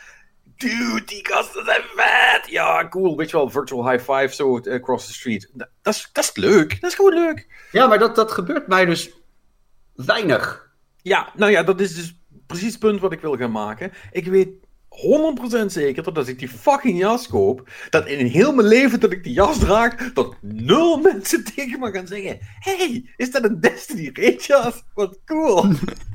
dude, 0.57 1.03
die 1.05 1.27
gasten 1.27 1.65
zijn 1.65 1.81
vet. 1.95 2.49
Ja, 2.51 2.87
cool, 2.87 3.17
weet 3.17 3.29
je 3.29 3.37
wel, 3.37 3.49
virtual 3.49 3.89
high 3.89 4.11
five 4.11 4.33
zo 4.33 4.57
eh, 4.57 4.73
across 4.73 5.07
the 5.07 5.13
street. 5.13 5.49
Dat, 5.53 5.69
dat 5.81 5.93
is, 5.93 6.09
dat 6.13 6.23
is 6.23 6.35
leuk, 6.35 6.81
dat 6.81 6.89
is 6.89 6.95
gewoon 6.95 7.13
leuk. 7.13 7.67
ja, 7.71 7.87
maar 7.87 7.99
dat, 7.99 8.15
dat 8.15 8.31
gebeurt 8.31 8.67
mij 8.67 8.85
dus 8.85 9.09
weinig. 9.95 10.71
Ja, 11.01 11.29
nou 11.35 11.51
ja, 11.51 11.63
dat 11.63 11.79
is 11.79 11.95
dus 11.95 12.15
precies 12.47 12.71
het 12.71 12.79
punt 12.79 12.99
wat 12.99 13.11
ik 13.11 13.21
wil 13.21 13.37
gaan 13.37 13.51
maken. 13.51 13.91
Ik 14.11 14.25
weet 14.25 14.49
100% 14.93 15.65
zeker 15.65 16.03
dat 16.03 16.17
als 16.17 16.27
ik 16.27 16.39
die 16.39 16.49
fucking 16.49 16.99
jas 16.99 17.27
koop, 17.27 17.69
dat 17.89 18.07
in 18.07 18.25
heel 18.25 18.53
mijn 18.53 18.67
leven 18.67 18.99
dat 18.99 19.11
ik 19.11 19.23
die 19.23 19.33
jas 19.33 19.59
draag, 19.59 20.13
dat 20.13 20.35
nul 20.41 20.97
mensen 20.97 21.43
tegen 21.55 21.79
me 21.79 21.91
gaan 21.91 22.07
zeggen: 22.07 22.37
Hey, 22.59 23.13
is 23.17 23.31
dat 23.31 23.43
een 23.43 23.59
Destiny 23.59 24.09
Raid 24.13 24.45
jas? 24.45 24.83
Wat 24.93 25.19
cool. 25.25 25.65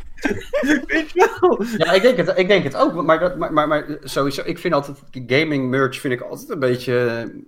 Weet 0.87 1.11
je 1.13 1.37
wel? 1.41 1.65
Ja, 1.77 1.93
ik 1.93 2.03
denk 2.03 2.17
het, 2.17 2.39
ik 2.39 2.49
denk 2.49 2.65
het 2.65 2.77
ook. 2.77 3.05
Maar, 3.05 3.19
dat, 3.19 3.37
maar, 3.37 3.53
maar, 3.53 3.69
maar 3.69 3.99
sowieso, 4.03 4.43
ik 4.45 4.59
vind 4.59 4.75
altijd 4.75 4.99
gaming 5.27 5.69
merch 5.69 6.01
vind 6.01 6.15
ik 6.15 6.21
altijd 6.21 6.49
een 6.49 6.59
beetje. 6.59 6.93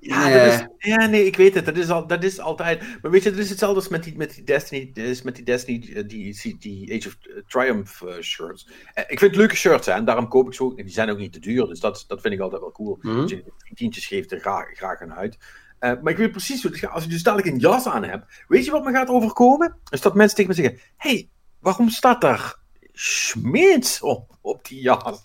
Ja, 0.01 0.31
eh, 0.31 0.47
is, 0.47 0.67
ja, 0.79 1.07
nee, 1.07 1.27
ik 1.27 1.37
weet 1.37 1.55
het. 1.55 1.65
Dat 1.65 1.77
is, 1.77 1.91
al, 1.91 2.07
dat 2.07 2.25
is 2.25 2.41
altijd. 2.41 2.81
Maar 3.03 3.11
weet 3.11 3.23
je, 3.23 3.31
dat 3.31 3.39
is 3.39 3.51
hetzelfde 3.51 3.77
als 3.77 3.89
met 3.89 4.05
die, 4.05 4.17
met 4.17 4.35
die 4.35 4.45
Destiny. 4.45 4.91
is 4.95 5.23
met 5.23 5.37
die 5.37 5.45
Destiny, 5.45 5.93
eh, 5.95 6.03
die, 6.07 6.57
die 6.59 6.95
Age 6.95 7.09
of 7.09 7.17
Triumph 7.47 8.03
eh, 8.03 8.21
shirts. 8.21 8.69
Eh, 8.95 9.05
ik 9.09 9.19
vind 9.19 9.31
het 9.31 9.37
leuke 9.37 9.57
shirts, 9.57 9.87
hè, 9.87 9.93
en 9.93 10.05
daarom 10.05 10.29
koop 10.29 10.47
ik 10.47 10.55
ze 10.55 10.63
ook. 10.63 10.77
Die 10.77 10.89
zijn 10.89 11.11
ook 11.11 11.19
niet 11.19 11.33
te 11.33 11.41
duur, 11.41 11.67
dus 11.67 11.81
dat, 11.81 12.05
dat 12.09 12.21
vind 12.21 12.35
ik 12.35 12.41
altijd 12.41 12.61
wel 12.61 12.73
cool. 12.73 12.99
Je 13.03 13.25
drie 13.27 13.75
tientjes 13.75 14.07
geeft, 14.07 14.33
er 14.33 14.41
graag, 14.41 14.77
graag 14.77 15.01
aan 15.01 15.15
uit. 15.15 15.39
Eh, 15.81 15.93
maar 16.03 16.13
ik 16.13 16.19
weet 16.19 16.31
precies 16.31 16.63
hoe 16.63 16.71
het 16.71 16.81
gaat. 16.81 16.93
Als 16.93 17.05
je 17.05 17.11
dus 17.11 17.23
dadelijk 17.23 17.49
een 17.49 17.59
jas 17.59 17.87
aan 17.87 18.05
hebt, 18.05 18.45
weet 18.49 18.65
je 18.65 18.71
wat 18.71 18.85
me 18.85 18.93
gaat 18.93 19.09
overkomen? 19.09 19.77
Is 19.91 20.01
dat 20.01 20.15
mensen 20.15 20.37
tegen 20.37 20.51
me 20.51 20.63
zeggen: 20.63 20.81
hey, 20.97 21.29
waarom 21.61 21.89
staat 21.89 22.21
daar 22.21 22.57
Schmeets 23.03 24.01
op, 24.01 24.31
op 24.41 24.65
die 24.69 24.81
jas? 24.83 25.21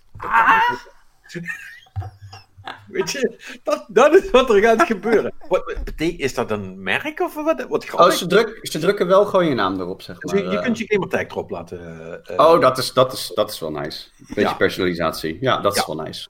Weet 2.88 3.12
je, 3.12 3.58
dat, 3.64 3.86
dat 3.88 4.14
is 4.16 4.30
wat 4.32 4.50
er 4.50 4.62
gaat 4.62 4.82
gebeuren. 4.84 5.34
Wat, 5.48 5.74
is 5.98 6.34
dat 6.34 6.52
een 6.52 6.84
merk 6.84 7.20
of 7.20 7.34
wat? 7.36 7.66
wat 7.70 7.94
Oh, 7.94 8.10
ze, 8.10 8.28
druk, 8.28 8.60
ze 8.62 8.80
drukken 8.80 9.08
wel 9.08 9.26
gewoon 9.26 9.46
je 9.46 9.54
naam 9.54 9.80
erop, 9.80 10.02
zeg 10.02 10.18
Dus 10.18 10.32
maar. 10.32 10.42
je, 10.44 10.50
je 10.50 10.58
eh. 10.58 10.64
kunt 10.64 10.78
je 10.78 10.86
gamertag 10.88 11.22
erop 11.22 11.50
laten. 11.50 11.80
eh, 12.26 12.34
eh, 12.38 12.46
Oh, 12.48 12.62
dat 12.62 12.78
is, 12.78 12.94
dat, 12.94 13.14
is, 13.14 13.32
dat 13.36 13.52
is 13.52 13.60
wel 13.60 13.72
nice. 13.72 14.10
Beetje 14.18 14.42
Ja. 14.42 14.54
personalisatie. 14.54 15.38
Ja, 15.42 15.58
dat 15.62 15.76
is 15.76 15.86
wel 15.86 15.96
nice. 15.96 16.28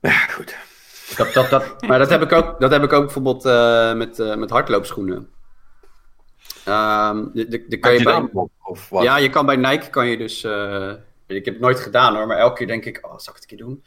Ja, 0.00 0.10
goed. 0.10 0.56
Dat, 1.16 1.32
dat, 1.32 1.50
dat, 1.50 1.82
maar 1.86 1.98
dat 1.98 2.10
heb 2.10 2.22
ik 2.22 2.32
ook, 2.32 2.60
dat 2.60 2.70
heb 2.70 2.82
ik 2.82 2.92
ook 2.92 3.04
bijvoorbeeld 3.04 3.44
eh, 3.44 3.92
met, 3.94 4.18
eh, 4.18 4.34
met 4.36 4.50
hardloopschoenen. 4.50 5.28
Ehm, 6.70 7.26
de, 7.32 7.48
de, 7.48 7.64
de 7.68 7.78
kan 7.78 7.92
je 7.92 8.02
bij, 8.02 8.28
of 8.64 8.88
wat? 8.88 9.02
ja, 9.02 9.16
je 9.16 9.28
kan 9.30 9.46
bij 9.46 9.56
Nike 9.56 9.90
kan 9.90 10.06
je 10.06 10.16
dus. 10.16 10.44
eh, 10.44 10.92
ik 11.26 11.44
heb 11.44 11.54
het 11.54 11.62
nooit 11.62 11.80
gedaan 11.80 12.14
hoor, 12.16 12.26
maar 12.26 12.36
elke 12.38 12.56
keer 12.56 12.66
denk 12.66 12.84
ik, 12.84 12.98
oh, 13.02 13.18
zal 13.18 13.34
ik 13.34 13.40
het 13.40 13.50
een 13.50 13.56
keer 13.56 13.66
doen? 13.66 13.84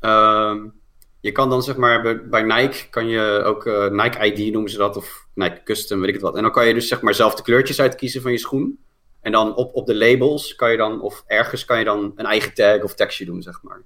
Ehm, 0.00 0.66
je 1.20 1.32
kan 1.32 1.50
dan 1.50 1.62
zeg 1.62 1.76
maar 1.76 2.02
bij, 2.02 2.28
bij 2.28 2.42
Nike 2.42 2.88
kan 2.90 3.08
je 3.08 3.42
ook 3.44 3.66
eh, 3.66 3.88
Nike 3.88 4.26
ID 4.26 4.52
noemen 4.52 4.70
ze 4.70 4.78
dat, 4.78 4.96
of 4.96 5.26
Nike 5.34 5.62
Custom, 5.64 5.98
weet 5.98 6.08
ik 6.08 6.14
het 6.14 6.22
wat. 6.22 6.36
En 6.36 6.42
dan 6.42 6.52
kan 6.52 6.66
je 6.66 6.74
dus 6.74 6.88
zeg 6.88 7.00
maar 7.00 7.14
zelf 7.14 7.34
de 7.34 7.42
kleurtjes 7.42 7.80
uitkiezen 7.80 8.22
van 8.22 8.32
je 8.32 8.38
schoen. 8.38 8.78
En 9.20 9.32
dan 9.32 9.54
op, 9.54 9.74
op 9.74 9.86
de 9.86 9.94
labels 9.94 10.54
kan 10.54 10.70
je 10.70 10.76
dan, 10.76 11.00
of 11.00 11.24
ergens 11.26 11.64
kan 11.64 11.78
je 11.78 11.84
dan 11.84 12.12
een 12.16 12.26
eigen 12.26 12.54
tag 12.54 12.82
of 12.82 12.94
tekstje 12.94 13.24
doen, 13.24 13.42
zeg 13.42 13.62
maar. 13.62 13.82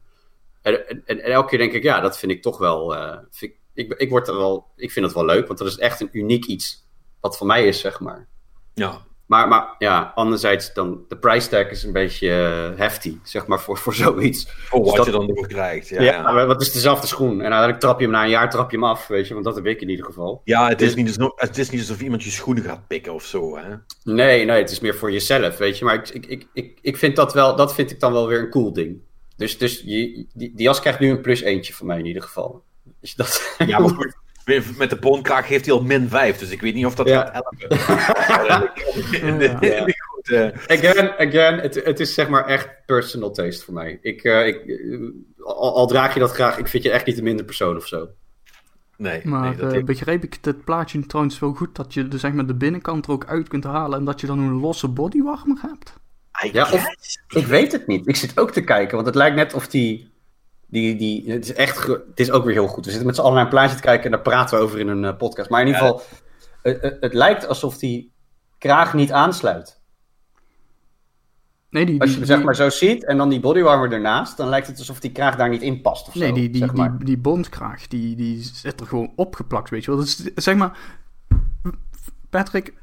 En, 0.63 0.89
en, 0.89 1.03
en 1.07 1.21
elke 1.21 1.49
keer 1.49 1.59
denk 1.59 1.73
ik, 1.73 1.83
ja, 1.83 2.01
dat 2.01 2.19
vind 2.19 2.33
ik 2.33 2.43
toch 2.43 2.59
wel. 2.59 2.95
eh, 2.97 3.19
vind 3.31 3.53
ik, 3.53 3.59
ik, 3.75 3.93
ik, 4.01 4.11
word 4.11 4.29
er 4.29 4.37
wel, 4.37 4.67
ik 4.77 4.93
vind 4.93 5.05
het 5.07 5.15
wel 5.15 5.25
leuk, 5.25 5.47
want 5.47 5.59
dat 5.59 5.69
is 5.69 5.79
echt 5.79 6.01
een 6.01 6.09
uniek 6.13 6.45
iets. 6.45 6.86
Wat 7.27 7.37
voor 7.37 7.47
mij 7.47 7.67
is, 7.67 7.81
zeg 7.81 8.01
maar. 8.01 8.27
Ja. 8.75 9.05
Maar, 9.27 9.49
maar 9.49 9.75
ja, 9.79 10.13
anderzijds 10.15 10.73
dan, 10.73 11.05
de 11.09 11.17
price 11.17 11.49
tag 11.49 11.71
is 11.71 11.83
een 11.83 11.93
beetje 11.93 12.31
eh, 12.31 12.79
hefty, 12.79 13.17
zeg 13.23 13.47
maar, 13.47 13.61
voor, 13.61 13.79
voor 13.79 13.95
zoiets. 14.05 14.51
Voor 14.51 14.79
Dus 14.79 14.89
wat 14.89 14.97
dat- 14.97 15.07
je 15.07 15.13
dan 15.13 15.29
ervoor 15.29 15.47
krijgt. 15.47 15.89
Ja, 15.89 16.03
Ja, 16.03 16.47
wat 16.47 16.61
is 16.61 16.73
dezelfde 16.73 17.07
schoen? 17.07 17.33
En 17.33 17.41
uiteindelijk 17.41 17.81
trap 17.81 17.99
je 17.99 18.05
hem 18.05 18.15
na 18.15 18.23
een 18.23 18.31
jaar 18.31 18.51
trap 18.51 18.71
je 18.71 18.77
hem 18.77 18.87
af, 18.87 19.07
weet 19.07 19.27
je, 19.29 19.33
want 19.33 19.45
dat 19.47 19.55
heb 19.55 19.67
ik 19.67 19.81
in 19.81 19.89
ieder 19.89 20.05
geval. 20.05 20.41
Ja, 20.45 20.69
het 20.69 20.83
is, 20.83 20.95
niet 20.95 21.07
alsof, 21.07 21.33
het 21.41 21.59
is 21.59 21.71
niet 21.71 21.81
alsof 21.81 22.01
iemand 22.01 22.23
je 22.25 22.31
schoenen 22.31 22.65
gaat 22.65 22.87
pikken 22.87 23.15
of 23.15 23.25
zo. 23.25 23.57
Hè? 23.59 23.75
Nee, 24.05 24.45
nee, 24.45 24.59
het 24.61 24.71
is 24.71 24.81
meer 24.81 24.95
voor 24.95 25.13
jezelf, 25.13 25.57
weet 25.57 25.79
je. 25.79 25.85
Maar 25.85 25.95
ik, 25.95 26.09
ik, 26.09 26.27
ik, 26.27 26.47
ik, 26.53 26.79
ik 26.83 26.97
vind 26.97 27.17
dat 27.17 27.33
wel, 27.33 27.57
dat 27.57 27.75
vind 27.75 27.91
ik 27.91 28.01
dan 28.01 28.13
wel 28.13 28.27
weer 28.29 28.39
een 28.41 28.51
cool 28.51 28.73
ding. 28.73 28.97
Dus, 29.37 29.59
dus 29.59 29.81
je, 29.85 30.27
die, 30.35 30.53
die 30.55 30.63
jas 30.63 30.81
krijgt 30.81 31.01
nu 31.01 31.11
een 31.11 31.21
plus 31.21 31.41
eentje 31.41 31.75
van 31.75 31.87
mij 31.87 31.99
in 31.99 32.07
ieder 32.07 32.23
geval. 32.23 32.63
Dus 33.01 33.15
dat... 33.15 33.55
Ja, 33.67 33.79
maar 33.79 33.89
goed. 33.89 34.17
Met 34.79 34.91
de 34.91 34.97
boonkraag 35.01 35.49
heeft 35.49 35.65
hij 35.67 35.75
al 35.75 35.83
min 35.83 36.09
5, 36.09 36.39
dus 36.39 36.51
ik 36.51 36.61
weet 36.61 36.75
niet 36.75 36.87
of 36.87 36.95
dat 36.95 37.09
Ja. 37.09 37.21
gaat 37.21 37.33
helpen. 37.33 38.71
In 39.29 39.39
de- 39.39 39.45
in 39.45 39.85
de 39.85 39.95
goed, 40.09 40.31
Again, 40.71 41.13
again 41.29 41.59
het, 41.59 41.75
het 41.85 42.01
is 42.01 42.15
zeg 42.15 42.29
maar 42.29 42.47
echt 42.47 42.69
personal 42.87 43.31
taste 43.31 43.65
voor 43.65 43.75
mij. 43.75 43.99
Ik, 44.03 44.23
eh, 44.25 44.47
ik, 44.47 44.65
eh, 44.67 44.99
al, 45.45 45.75
al 45.77 45.87
draag 45.87 46.15
je 46.15 46.21
dat 46.21 46.31
graag, 46.33 46.59
ik 46.59 46.69
vind 46.69 46.83
je 46.83 46.91
echt 46.91 47.07
niet 47.07 47.19
een 47.19 47.25
minder 47.25 47.45
persoon 47.45 47.77
of 47.77 47.87
zo. 47.87 48.09
nee, 48.97 49.21
Maar 49.25 49.41
nee, 49.49 49.57
dat 49.57 49.67
eh, 49.67 49.73
heeft- 49.73 49.85
begreep 49.87 50.25
ik 50.25 50.39
het 50.41 50.65
plaatje 50.65 51.07
trouwens 51.07 51.39
wel 51.39 51.53
goed 51.53 51.77
dat 51.77 51.95
je 51.95 52.09
de, 52.09 52.19
zeg 52.19 52.33
maar, 52.33 52.47
de 52.47 52.55
binnenkant 52.55 53.07
er 53.07 53.13
ook 53.13 53.27
uit 53.27 53.49
kunt 53.49 53.65
halen 53.65 53.99
en 53.99 54.05
dat 54.05 54.21
je 54.21 54.27
dan 54.27 54.39
een 54.39 54.61
losse 54.61 54.89
bodywarmer 54.89 55.59
hebt? 55.61 55.93
I 56.45 56.51
Ja, 56.53 56.71
of-. 56.73 56.87
Ik 57.29 57.47
weet 57.47 57.73
het 57.73 57.87
niet. 57.87 58.09
Ik 58.09 58.17
zit 58.17 58.39
ook 58.41 58.51
te 58.51 58.61
kijken, 58.65 58.95
want 58.95 59.07
het 59.07 59.15
lijkt 59.17 59.37
net 59.37 59.55
of 59.55 59.69
die. 59.69 60.11
Die, 60.77 60.97
die 60.97 61.33
het 61.33 61.45
is 61.45 61.53
echt. 61.53 61.87
Het 61.87 62.21
is 62.21 62.31
ook 62.31 62.45
weer 62.45 62.55
heel 62.55 62.67
goed. 62.67 62.85
We 62.85 62.91
zitten 62.91 63.07
met 63.07 63.17
z'n 63.17 63.23
allen 63.23 63.35
naar 63.35 63.45
een 63.45 63.51
plaatje 63.51 63.77
te 63.77 63.83
kijken 63.83 64.05
en 64.05 64.11
daar 64.11 64.21
praten 64.21 64.59
we 64.59 64.65
over 64.65 64.79
in 64.79 64.89
een 64.89 65.05
eh, 65.05 65.17
podcast. 65.17 65.51
Maar 65.51 65.61
in 65.61 65.67
ieder 65.67 65.81
geval, 65.83 66.03
het, 66.63 66.83
het, 66.83 66.97
het 67.01 67.15
lijkt 67.15 67.49
alsof 67.49 67.79
die 67.79 68.13
kraag 68.59 68.95
niet 68.95 69.13
aansluit. 69.13 69.81
Nee, 71.71 71.87
die, 71.87 72.01
Als 72.01 72.11
je 72.11 72.17
hem 72.17 72.27
zeg 72.27 72.43
maar 72.43 72.55
zo 72.55 72.69
ziet 72.69 73.05
en 73.05 73.17
dan 73.17 73.29
die 73.29 73.41
bodywarmer 73.41 73.93
ernaast, 73.93 74.37
dan 74.37 74.49
lijkt 74.49 74.67
het 74.67 74.79
alsof 74.79 75.01
die 75.01 75.13
kraag 75.13 75.37
daar 75.37 75.49
niet 75.49 75.63
in 75.63 75.81
past 75.81 76.07
of 76.07 76.13
zo. 76.13 76.19
nee, 76.19 76.33
die, 76.33 76.51
die, 76.51 76.61
zeg 76.61 76.73
maar. 76.75 76.97
die, 76.97 77.07
die 77.07 77.19
bondkraag, 77.19 77.87
die, 77.87 78.17
die 78.17 78.43
zit 78.43 78.81
er 78.81 78.87
gewoon 78.87 79.13
opgeplakt, 79.17 79.71
weet 79.71 79.85
je 79.85 79.91
wel. 79.91 80.01
Is, 80.01 80.25
zeg 80.35 80.57
maar, 80.57 80.79
Patrick, 82.31 82.75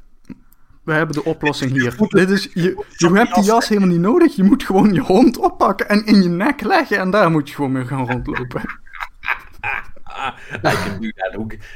we 0.84 0.92
hebben 0.92 1.14
de 1.14 1.24
oplossing 1.24 1.70
hier. 1.70 1.94
Dit 2.08 2.30
is, 2.30 2.50
je, 2.54 2.84
je 2.96 3.12
hebt 3.12 3.34
die 3.34 3.44
jas 3.44 3.68
helemaal 3.68 3.88
niet 3.88 4.00
nodig. 4.00 4.36
Je 4.36 4.42
moet 4.42 4.64
gewoon 4.64 4.94
je 4.94 5.00
hond 5.00 5.38
oppakken 5.38 5.88
en 5.88 6.06
in 6.06 6.22
je 6.22 6.28
nek 6.28 6.62
leggen 6.62 6.98
en 6.98 7.10
daar 7.10 7.30
moet 7.30 7.48
je 7.48 7.54
gewoon 7.54 7.72
mee 7.72 7.86
gaan 7.86 8.10
rondlopen. 8.10 8.62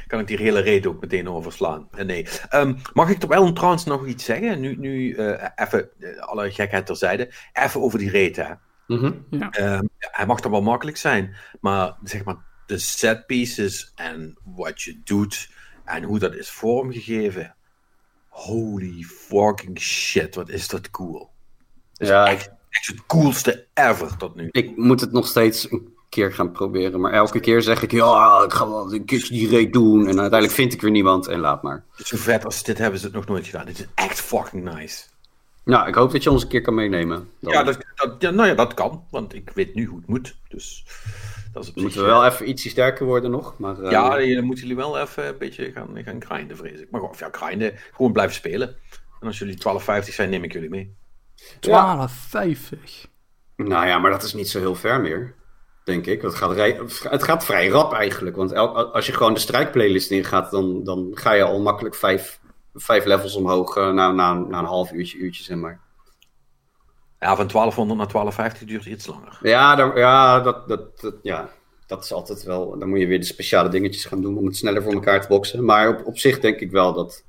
Kan 0.07 0.19
ik 0.19 0.27
die 0.27 0.37
hele 0.37 0.59
reden 0.59 0.91
ook 0.91 1.01
meteen 1.01 1.29
overslaan? 1.29 1.87
Eh, 1.91 2.05
nee. 2.05 2.27
Ehm, 2.49 2.75
mag 2.93 3.09
ik 3.09 3.17
toch 3.17 3.29
wel 3.29 3.53
trouwens 3.53 3.85
nog 3.85 4.07
iets 4.07 4.25
zeggen? 4.25 4.59
Nu, 4.59 4.75
nu 4.75 5.13
eh, 5.13 5.47
even, 5.55 5.89
eh, 5.99 6.17
alle 6.19 6.51
gekheid 6.51 6.85
terzijde. 6.85 7.31
Even 7.53 7.81
over 7.81 7.99
die 7.99 8.09
reden. 8.09 8.45
hè. 8.45 8.53
Mhm. 8.95 9.11
Ehm, 9.29 9.83
ja, 9.97 10.09
hij 10.11 10.25
mag 10.25 10.39
dan 10.39 10.51
wel 10.51 10.61
makkelijk 10.61 10.97
zijn, 10.97 11.35
maar 11.61 11.95
zeg 12.03 12.23
maar 12.23 12.37
de 12.65 12.77
set 12.77 13.25
pieces 13.25 13.91
en 13.95 14.37
wat 14.43 14.81
je 14.81 15.01
doet 15.03 15.49
en 15.85 16.03
hoe 16.03 16.19
dat 16.19 16.35
is 16.35 16.49
vormgegeven. 16.49 17.55
Holy 18.29 19.03
fucking 19.03 19.79
shit, 19.79 20.35
wat 20.35 20.49
is 20.49 20.67
dat 20.67 20.91
cool. 20.91 21.29
Ja, 21.93 22.25
Echt 22.27 22.51
het 22.69 23.05
coolste 23.07 23.65
ever 23.73 24.17
tot 24.17 24.35
nu. 24.35 24.49
ik 24.51 24.77
moet 24.77 25.01
het 25.01 25.11
nog 25.11 25.27
steeds 25.27 25.71
een 25.71 25.93
keer 26.09 26.33
gaan 26.33 26.51
proberen. 26.51 26.99
Maar 26.99 27.11
elke 27.13 27.39
keer 27.39 27.61
zeg 27.61 27.81
ik, 27.81 27.91
ja, 27.91 28.43
ik 28.43 28.53
ga 28.53 28.67
wel 28.67 28.93
een 28.93 29.05
keertje 29.05 29.33
die 29.33 29.51
raid 29.51 29.73
doen. 29.73 29.99
En 29.99 30.05
uiteindelijk 30.19 30.51
vind 30.51 30.73
ik 30.73 30.81
weer 30.81 30.91
niemand 30.91 31.27
en 31.27 31.39
laat 31.39 31.63
maar. 31.63 31.83
Zo 32.03 32.17
vet 32.17 32.45
als 32.45 32.63
dit 32.63 32.77
hebben 32.77 32.99
ze 32.99 33.05
het 33.05 33.15
nog 33.15 33.25
nooit 33.27 33.45
gedaan. 33.45 33.65
Dit 33.65 33.79
is 33.79 33.85
echt 33.95 34.19
fucking 34.21 34.73
nice. 34.75 35.03
Nou, 35.63 35.87
ik 35.87 35.95
hoop 35.95 36.11
dat 36.11 36.23
je 36.23 36.31
ons 36.31 36.43
een 36.43 36.49
keer 36.49 36.61
kan 36.61 36.73
meenemen. 36.75 37.29
Dan 37.39 37.53
Ja, 37.53 37.63
dat, 37.63 37.77
dat, 37.95 38.15
ja, 38.19 38.29
nou 38.29 38.47
ja, 38.47 38.55
dat 38.55 38.73
kan, 38.73 39.03
want 39.09 39.33
ik 39.33 39.51
weet 39.53 39.75
nu 39.75 39.85
hoe 39.85 39.97
het 39.97 40.07
moet. 40.07 40.35
Dus 40.47 40.85
dat 41.51 41.63
is 41.63 41.69
op 41.69 41.73
zich, 41.75 41.83
moeten 41.83 42.01
we 42.01 42.07
wel 42.07 42.25
even 42.25 42.49
ietsje 42.49 42.69
sterker 42.69 43.05
worden 43.05 43.31
nog. 43.31 43.57
Maar, 43.57 43.79
eh, 43.81 43.91
Ja, 43.91 44.09
dan 44.35 44.43
moeten 44.43 44.63
jullie 44.67 44.75
wel 44.83 44.99
even 44.99 45.27
een 45.27 45.37
beetje 45.37 45.71
gaan, 45.71 46.03
gaan 46.03 46.23
grinden, 46.25 46.57
vrees 46.57 46.79
ik. 46.79 46.87
Maar 46.91 46.99
gewoon, 46.99 47.09
of 47.15 47.19
ja, 47.19 47.29
grinden, 47.31 47.73
gewoon 47.93 48.11
blijven 48.11 48.35
spelen. 48.35 48.75
En 49.19 49.27
als 49.27 49.39
jullie 49.39 49.57
12,50 49.57 50.13
zijn, 50.13 50.29
neem 50.29 50.43
ik 50.43 50.53
jullie 50.53 50.69
mee. 50.69 50.97
12,50. 51.59 53.07
Nou 53.55 53.87
ja, 53.87 53.97
maar 53.97 54.11
dat 54.11 54.23
is 54.23 54.33
niet 54.33 54.49
zo 54.49 54.59
heel 54.59 54.75
ver 54.75 55.01
meer. 55.01 55.35
Denk 55.83 56.05
ik. 56.05 56.21
Het 56.21 56.35
gaat, 56.35 56.51
rij- 56.51 56.79
het 57.09 57.23
gaat 57.23 57.45
vrij 57.45 57.67
rap 57.67 57.93
eigenlijk. 57.93 58.35
Want 58.35 58.51
el- 58.51 58.93
als 58.93 59.05
je 59.05 59.13
gewoon 59.13 59.33
de 59.33 59.39
strijdplaylist 59.39 60.11
ingaat, 60.11 60.51
dan, 60.51 60.83
dan 60.83 61.11
ga 61.13 61.31
je 61.31 61.43
al 61.43 61.61
makkelijk 61.61 61.95
vijf, 61.95 62.39
vijf 62.73 63.05
levels 63.05 63.35
omhoog 63.35 63.75
eh, 63.77 63.91
na, 63.93 64.11
na, 64.11 64.33
na 64.33 64.59
een 64.59 64.65
half 64.65 64.91
uurtje, 64.91 65.17
uurtje 65.17 65.43
zeg 65.43 65.57
maar. 65.57 65.79
Ja, 67.19 67.35
van 67.35 67.47
1200 67.47 67.97
naar 67.99 68.07
1250 68.11 68.67
duurt 68.67 68.85
iets 68.85 69.07
langer. 69.07 69.39
Ja, 69.41 69.75
dan, 69.75 69.91
ja, 69.95 70.39
dat, 70.39 70.67
dat, 70.67 70.99
dat, 71.01 71.15
ja, 71.21 71.49
dat 71.87 72.03
is 72.03 72.13
altijd 72.13 72.43
wel. 72.43 72.77
Dan 72.79 72.89
moet 72.89 72.99
je 72.99 73.07
weer 73.07 73.19
de 73.19 73.25
speciale 73.25 73.69
dingetjes 73.69 74.05
gaan 74.05 74.21
doen 74.21 74.37
om 74.37 74.45
het 74.45 74.55
sneller 74.57 74.83
voor 74.83 74.93
elkaar 74.93 75.21
te 75.21 75.27
boksen. 75.27 75.65
Maar 75.65 75.89
op, 75.89 76.05
op 76.05 76.17
zich 76.17 76.39
denk 76.39 76.59
ik 76.59 76.71
wel 76.71 76.93
dat 76.93 77.23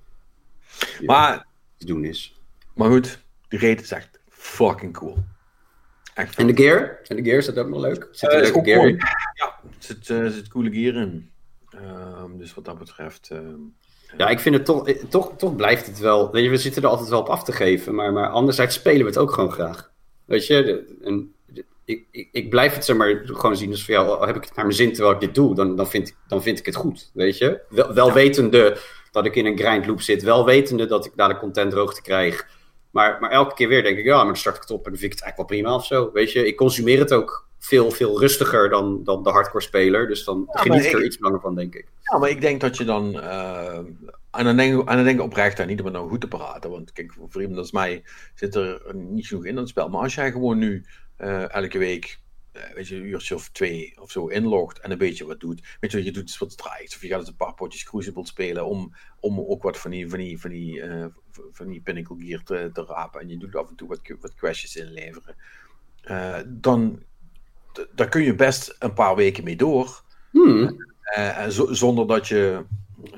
ja, 0.98 1.04
Maar, 1.06 1.46
te 1.76 1.86
doen 1.86 2.04
is. 2.04 2.40
maar 2.74 2.90
goed, 2.90 3.18
die 3.48 3.58
rate 3.58 3.82
is 3.82 3.90
echt 3.90 4.20
fucking 4.28 4.92
cool. 4.92 5.16
Echt 6.14 6.36
En 6.36 6.46
de 6.46 6.56
gear? 6.56 6.98
En 7.06 7.16
de 7.16 7.22
gear 7.22 7.38
is 7.38 7.46
dat 7.46 7.58
ook 7.58 7.68
nog 7.68 7.80
leuk? 7.80 8.08
Zit 8.12 8.32
er 8.32 8.36
Eh, 8.36 8.42
is 8.42 8.52
leuke 8.52 8.70
gear 8.70 8.88
in? 8.88 8.96
Ja, 9.34 9.58
er 9.62 9.70
zit, 9.78 10.10
eh, 10.10 10.26
zit 10.26 10.48
coole 10.48 10.70
gear 10.70 10.94
in. 10.94 11.30
Ehm, 11.70 12.36
dus 12.36 12.54
wat 12.54 12.64
dat 12.64 12.78
betreft... 12.78 13.30
ehm, 13.30 13.60
Ja, 14.16 14.28
ik 14.28 14.40
vind 14.40 14.54
het 14.54 14.64
toch, 14.64 14.88
eh, 14.88 15.02
toch, 15.08 15.32
toch 15.36 15.56
blijft 15.56 15.86
het 15.86 15.98
wel. 15.98 16.30
Weet 16.30 16.44
je, 16.44 16.50
we 16.50 16.56
zitten 16.56 16.82
er 16.82 16.88
altijd 16.88 17.08
wel 17.08 17.20
op 17.20 17.28
af 17.28 17.44
te 17.44 17.52
geven, 17.52 17.94
maar, 17.94 18.12
maar 18.12 18.28
anderzijds 18.28 18.74
spelen 18.74 19.00
we 19.00 19.06
het 19.06 19.18
ook 19.18 19.32
gewoon 19.32 19.52
graag. 19.52 19.90
Weet 20.24 20.46
je, 20.46 20.62
de- 20.62 20.96
en, 21.04 21.34
de- 21.46 21.64
ik, 21.84 22.04
ik, 22.10 22.28
ik 22.32 22.50
blijf 22.50 22.74
het 22.74 22.84
zeg 22.84 22.96
maar 22.96 23.20
gewoon 23.24 23.56
zien 23.56 23.70
als 23.70 23.84
van 23.84 23.94
ja, 23.94 24.00
al 24.00 24.26
heb 24.26 24.36
ik 24.36 24.44
het 24.44 24.54
naar 24.54 24.64
mijn 24.64 24.76
zin 24.76 24.92
terwijl 24.92 25.14
ik 25.14 25.20
dit 25.20 25.34
doe, 25.34 25.54
dan, 25.54 25.76
dan, 25.76 25.88
vind, 25.88 26.08
ik, 26.08 26.16
dan 26.28 26.42
vind 26.42 26.58
ik 26.58 26.66
het 26.66 26.74
goed. 26.76 27.10
Weet 27.14 27.38
je, 27.38 27.60
wel, 27.68 27.94
wel 27.94 28.12
wetende 28.12 28.76
dat 29.10 29.24
ik 29.26 29.36
in 29.36 29.46
een 29.46 29.58
grind 29.58 29.86
loop 29.86 30.00
zit, 30.00 30.22
wel 30.22 30.44
wetende 30.44 30.86
dat 30.86 31.04
ik 31.04 31.12
daar 31.16 31.28
de 31.28 31.36
content 31.38 31.70
droogte 31.70 32.02
krijg. 32.02 32.46
Maar, 32.90 33.20
maar 33.20 33.30
elke 33.30 33.54
keer 33.54 33.68
weer 33.68 33.82
denk 33.82 33.98
ik, 33.98 34.04
ja, 34.04 34.16
maar 34.16 34.26
dan 34.26 34.36
start 34.36 34.56
ik 34.56 34.62
het 34.62 34.70
op 34.70 34.84
en 34.84 34.90
dan 34.90 35.00
vind 35.00 35.12
ik 35.12 35.18
het 35.18 35.26
eigenlijk 35.26 35.50
wel 35.50 35.60
prima 35.60 35.76
of 35.76 35.86
zo. 35.86 36.12
Weet 36.12 36.32
je, 36.32 36.46
ik 36.46 36.56
consumeer 36.56 36.98
het 36.98 37.12
ook 37.12 37.48
veel, 37.58 37.90
veel 37.90 38.20
rustiger 38.20 38.68
dan, 38.68 39.04
dan 39.04 39.22
de 39.22 39.30
hardcore 39.30 39.64
speler. 39.64 40.08
Dus 40.08 40.24
dan 40.24 40.48
ja, 40.52 40.60
geniet 40.60 40.84
ik 40.84 40.92
er 40.92 41.04
iets 41.04 41.18
langer 41.18 41.40
van, 41.40 41.54
denk 41.54 41.74
ik. 41.74 41.86
Ja, 42.02 42.18
maar 42.18 42.28
ik 42.28 42.40
denk 42.40 42.60
dat 42.60 42.76
je 42.76 42.84
dan. 42.84 43.16
Uh, 43.16 43.76
en, 44.30 44.44
dan 44.44 44.56
denk, 44.56 44.88
en 44.88 44.96
dan 44.96 45.04
denk 45.04 45.18
ik 45.18 45.24
oprecht, 45.24 45.58
en 45.58 45.66
niet 45.66 45.78
om 45.78 45.84
het 45.84 45.94
nou 45.94 46.08
goed 46.08 46.20
te 46.20 46.28
praten. 46.28 46.70
Want 46.70 46.92
kijk, 46.92 47.12
voor 47.12 47.30
vrienden 47.30 47.58
als 47.58 47.72
mij 47.72 48.02
zit 48.34 48.54
er 48.54 48.82
niet 48.94 49.26
genoeg 49.26 49.44
in 49.44 49.54
dat 49.54 49.68
spel. 49.68 49.88
Maar 49.88 50.02
als 50.02 50.14
jij 50.14 50.32
gewoon 50.32 50.58
nu 50.58 50.84
uh, 51.18 51.54
elke 51.54 51.78
week. 51.78 52.18
Uh, 52.56 52.62
weet 52.74 52.88
je, 52.88 52.96
een 52.96 53.04
uurtje 53.04 53.34
of 53.34 53.48
twee 53.48 54.00
of 54.00 54.10
zo 54.10 54.26
inlogt 54.26 54.78
en 54.80 54.90
een 54.90 54.98
beetje 54.98 55.26
wat 55.26 55.40
doet. 55.40 55.76
Weet 55.80 55.90
je, 55.90 56.04
je 56.04 56.12
doet 56.12 56.38
wat 56.38 56.52
strijks 56.52 56.94
of 56.94 57.02
je 57.02 57.08
gaat 57.08 57.18
eens 57.18 57.28
een 57.28 57.36
paar 57.36 57.54
potjes 57.54 57.84
Crucible 57.84 58.26
spelen 58.26 58.66
om, 58.66 58.94
om 59.20 59.40
ook 59.40 59.62
wat 59.62 59.78
van 59.78 59.90
die, 59.90 60.08
van 60.08 60.18
die, 60.18 60.40
van 60.40 60.50
die, 60.50 60.82
uh, 60.82 61.06
van 61.52 61.68
die 61.68 61.80
Pinnacle 61.80 62.16
Gear 62.18 62.42
te, 62.42 62.70
te 62.72 62.84
rapen. 62.84 63.20
En 63.20 63.28
je 63.28 63.36
doet 63.36 63.56
af 63.56 63.68
en 63.68 63.76
toe 63.76 63.88
wat, 63.88 64.00
wat 64.20 64.34
crashes 64.34 64.76
inleveren. 64.76 65.36
dan 66.46 67.02
daar 67.94 68.08
kun 68.08 68.22
je 68.22 68.34
best 68.34 68.76
een 68.78 68.92
paar 68.92 69.16
weken 69.16 69.44
mee 69.44 69.56
door. 69.56 70.02
Hmm. 70.30 70.88
Uh, 71.18 71.44
zonder 71.48 72.06
dat 72.06 72.28
je, 72.28 72.64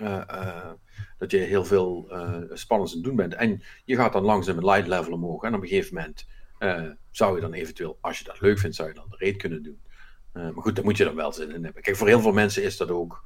uh, 0.00 0.22
uh, 0.30 0.70
dat 1.18 1.30
je 1.30 1.38
heel 1.38 1.64
veel 1.64 2.06
spannends 2.52 2.92
aan 2.92 2.98
het 2.98 3.08
doen 3.08 3.16
bent. 3.16 3.34
En 3.34 3.62
je 3.84 3.96
gaat 3.96 4.12
dan 4.12 4.22
langzaam 4.22 4.56
een 4.56 4.64
light 4.64 4.86
level 4.86 5.12
omhoog. 5.12 5.42
En 5.42 5.54
op 5.54 5.62
een 5.62 5.68
gegeven 5.68 5.94
moment 5.94 6.26
zou 7.12 7.34
je 7.34 7.40
dan 7.40 7.52
eventueel, 7.52 7.98
als 8.00 8.18
je 8.18 8.24
dat 8.24 8.40
leuk 8.40 8.58
vindt, 8.58 8.76
zou 8.76 8.88
je 8.88 8.94
dan 8.94 9.06
de 9.08 9.16
raid 9.18 9.36
kunnen 9.36 9.62
doen. 9.62 9.80
maar 10.32 10.62
goed, 10.62 10.76
daar 10.76 10.84
moet 10.84 10.96
je 10.96 11.04
dan 11.04 11.14
wel 11.14 11.32
zin 11.32 11.50
in 11.50 11.64
hebben. 11.64 11.82
Kijk, 11.82 11.96
voor 11.96 12.08
heel 12.08 12.20
veel 12.20 12.32
mensen 12.32 12.62
is 12.62 12.76
dat 12.76 12.90
ook. 12.90 13.24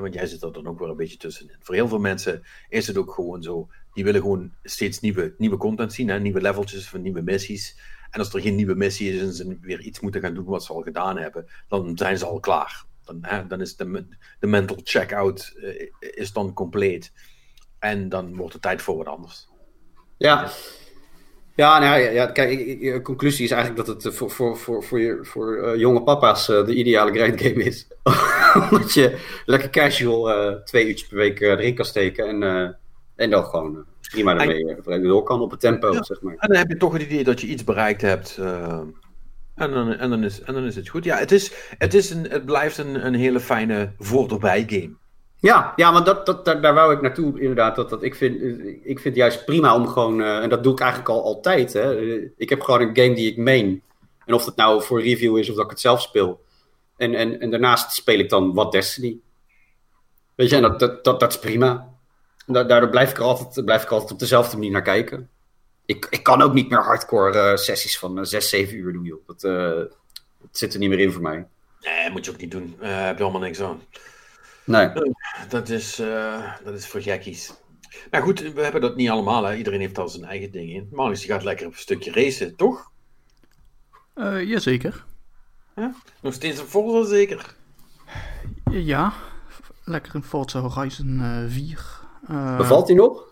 want 0.00 0.14
jij 0.14 0.26
zit 0.26 0.42
er 0.42 0.52
dan 0.52 0.66
ook 0.66 0.78
weer 0.78 0.88
een 0.88 0.96
beetje 0.96 1.16
tussenin. 1.16 1.56
Voor 1.60 1.74
heel 1.74 1.88
veel 1.88 1.98
mensen 1.98 2.42
is 2.68 2.86
het 2.86 2.96
ook 2.96 3.12
gewoon 3.12 3.42
zo. 3.42 3.68
Die 3.92 4.04
willen 4.04 4.20
gewoon 4.20 4.52
steeds 4.62 5.00
nieuwe, 5.00 5.34
nieuwe 5.38 5.56
content 5.56 5.92
zien. 5.92 6.08
Hè? 6.08 6.20
Nieuwe 6.20 6.40
leveltjes 6.40 6.88
van 6.88 7.02
nieuwe 7.02 7.22
missies. 7.22 7.78
En 8.10 8.20
als 8.20 8.34
er 8.34 8.40
geen 8.40 8.54
nieuwe 8.54 8.74
missie 8.74 9.12
is 9.12 9.20
en 9.20 9.32
ze 9.32 9.58
weer 9.60 9.80
iets 9.80 10.00
moeten 10.00 10.20
gaan 10.20 10.34
doen 10.34 10.44
wat 10.44 10.64
ze 10.64 10.72
al 10.72 10.82
gedaan 10.82 11.18
hebben, 11.18 11.46
dan 11.68 11.98
zijn 11.98 12.18
ze 12.18 12.26
al 12.26 12.40
klaar. 12.40 12.84
Dan, 13.04 13.18
hè, 13.20 13.46
dan 13.46 13.60
is 13.60 13.76
de, 13.76 14.06
de 14.40 14.46
mental 14.46 14.76
check-out 14.82 15.52
uh, 15.56 15.90
is 15.98 16.32
dan 16.32 16.52
compleet. 16.52 17.12
En 17.78 18.08
dan 18.08 18.36
wordt 18.36 18.52
het 18.52 18.62
tijd 18.62 18.82
voor 18.82 18.96
wat 18.96 19.06
anders. 19.06 19.48
Ja, 20.16 20.50
ja, 21.56 21.78
nou 21.78 22.00
ja, 22.00 22.10
ja 22.10 22.26
kijk, 22.26 22.80
de 22.80 23.00
conclusie 23.02 23.44
is 23.44 23.50
eigenlijk 23.50 23.86
dat 23.86 24.02
het 24.02 24.14
voor, 24.14 24.30
voor, 24.30 24.56
voor, 24.56 24.84
voor, 24.84 25.00
je, 25.00 25.18
voor 25.22 25.56
uh, 25.56 25.76
jonge 25.76 26.02
papa's 26.02 26.48
uh, 26.48 26.66
de 26.66 26.74
ideale 26.74 27.12
grindgame 27.12 27.64
is. 27.64 27.86
Omdat 28.70 28.94
je 28.94 29.18
lekker 29.44 29.70
casual 29.70 30.30
uh, 30.30 30.54
twee 30.54 30.86
uurtjes 30.86 31.08
per 31.08 31.16
week 31.16 31.40
erin 31.40 31.74
kan 31.74 31.84
steken 31.84 32.28
en, 32.28 32.76
en 33.16 33.30
dan 33.30 33.44
gewoon 33.44 33.84
prima 34.10 34.34
daarmee 34.34 34.76
en, 34.84 35.02
door 35.02 35.22
kan 35.22 35.40
op 35.40 35.50
het 35.50 35.60
tempo, 35.60 35.92
ja, 35.92 36.02
zeg 36.02 36.20
maar. 36.20 36.34
En 36.38 36.48
dan 36.48 36.58
heb 36.58 36.68
je 36.68 36.76
toch 36.76 36.92
het 36.92 37.02
idee 37.02 37.24
dat 37.24 37.40
je 37.40 37.46
iets 37.46 37.64
bereikt 37.64 38.02
hebt. 38.02 38.36
Uh, 38.40 38.80
en, 39.54 39.70
dan, 39.70 39.92
en, 39.92 40.10
dan 40.10 40.24
is, 40.24 40.40
en 40.40 40.54
dan 40.54 40.64
is 40.64 40.76
het 40.76 40.88
goed. 40.88 41.04
Ja, 41.04 41.18
het, 41.18 41.32
is, 41.32 41.52
het, 41.78 41.94
is 41.94 42.10
een, 42.10 42.30
het 42.30 42.44
blijft 42.44 42.78
een, 42.78 43.06
een 43.06 43.14
hele 43.14 43.40
fijne 43.40 43.92
voor-erbij 43.98 44.64
game. 44.66 44.94
Ja, 45.40 45.72
ja 45.76 45.92
want 45.92 46.06
dat, 46.06 46.26
dat, 46.26 46.44
daar, 46.44 46.74
wou 46.74 46.94
ik 46.94 47.00
naartoe 47.00 47.40
inderdaad. 47.40 47.76
Dat, 47.76 47.90
dat 47.90 48.02
ik, 48.02 48.14
vind, 48.14 48.42
ik 48.82 49.00
vind 49.00 49.04
het 49.04 49.16
juist 49.16 49.44
prima 49.44 49.74
om 49.74 49.88
gewoon... 49.88 50.20
Uh, 50.20 50.42
en 50.42 50.48
dat 50.48 50.62
doe 50.62 50.72
ik 50.72 50.80
eigenlijk 50.80 51.10
al 51.10 51.24
altijd. 51.24 51.72
Hè. 51.72 52.16
Ik 52.36 52.48
heb 52.48 52.60
gewoon 52.60 52.80
een 52.80 52.96
game 52.96 53.14
die 53.14 53.30
ik 53.30 53.36
meen. 53.36 53.82
En 54.24 54.34
of 54.34 54.44
het 54.44 54.56
nou 54.56 54.82
voor 54.82 55.02
review 55.02 55.38
is 55.38 55.50
of 55.50 55.56
dat 55.56 55.64
ik 55.64 55.70
het 55.70 55.80
zelf 55.80 56.00
speel. 56.00 56.44
En, 56.96 57.14
en, 57.14 57.40
en 57.40 57.50
daarnaast 57.50 57.92
speel 57.92 58.18
ik 58.18 58.28
dan 58.28 58.54
wat 58.54 58.72
Destiny. 58.72 59.18
Weet 60.34 60.50
je, 60.50 60.60
dat, 60.60 60.78
dat, 60.78 61.04
dat, 61.04 61.20
dat 61.20 61.32
is 61.32 61.38
prima. 61.38 61.94
Daardoor 62.46 62.88
blijf 62.88 63.10
ik, 63.10 63.18
altijd, 63.18 63.64
blijf 63.64 63.82
ik 63.82 63.90
altijd 63.90 64.12
op 64.12 64.18
dezelfde 64.18 64.56
manier 64.56 64.70
naar 64.70 64.82
kijken. 64.82 65.30
Ik, 65.86 66.06
ik 66.10 66.22
kan 66.22 66.42
ook 66.42 66.52
niet 66.52 66.68
meer 66.70 66.82
hardcore 66.82 67.50
uh, 67.50 67.56
sessies 67.56 67.98
van 67.98 68.18
uh, 68.18 68.24
6, 68.24 68.48
7 68.48 68.76
uur 68.76 68.92
doen, 68.92 69.04
joh. 69.04 69.26
Dat, 69.26 69.40
dat, 69.40 70.58
zit 70.58 70.72
er 70.72 70.78
niet 70.78 70.88
meer 70.88 70.98
in 70.98 71.12
voor 71.12 71.22
mij. 71.22 71.46
Nee, 71.80 72.10
moet 72.10 72.24
je 72.24 72.30
ook 72.30 72.40
niet 72.40 72.50
doen. 72.50 72.76
Heb 72.78 73.16
je 73.18 73.22
allemaal 73.22 73.40
niks 73.40 73.60
aan. 73.60 73.80
Nee. 74.66 74.90
dat, 75.48 75.68
is, 75.68 75.96
dat 76.64 76.74
is 76.74 76.86
voor 76.86 77.00
gekkies. 77.00 77.54
Maar 78.10 78.22
goed, 78.22 78.40
we 78.40 78.62
hebben 78.62 78.80
dat 78.80 78.96
niet 78.96 79.10
allemaal. 79.10 79.44
Hè. 79.44 79.56
Iedereen 79.56 79.80
heeft 79.80 79.98
al 79.98 80.08
zijn 80.08 80.24
eigen 80.24 80.50
ding 80.50 80.70
in. 80.70 80.88
Marius, 80.90 81.20
die 81.20 81.30
gaat 81.30 81.44
lekker 81.44 81.66
op 81.66 81.72
een 81.72 81.78
stukje 81.78 82.12
racen, 82.12 82.56
toch? 82.56 82.90
Uh, 84.14 84.44
jazeker. 84.44 85.04
Ja? 85.76 85.94
Nog 86.20 86.34
steeds 86.34 86.60
een 86.60 86.66
Forza 86.66 87.08
zeker? 87.08 87.54
Ja, 88.70 89.12
lekker 89.84 90.14
een 90.14 90.24
Forza 90.24 90.60
Horizon 90.60 91.18
uh, 91.20 91.44
4. 91.48 92.00
Uh, 92.30 92.56
Bevalt 92.56 92.86
hij 92.86 92.96
nog? 92.96 93.24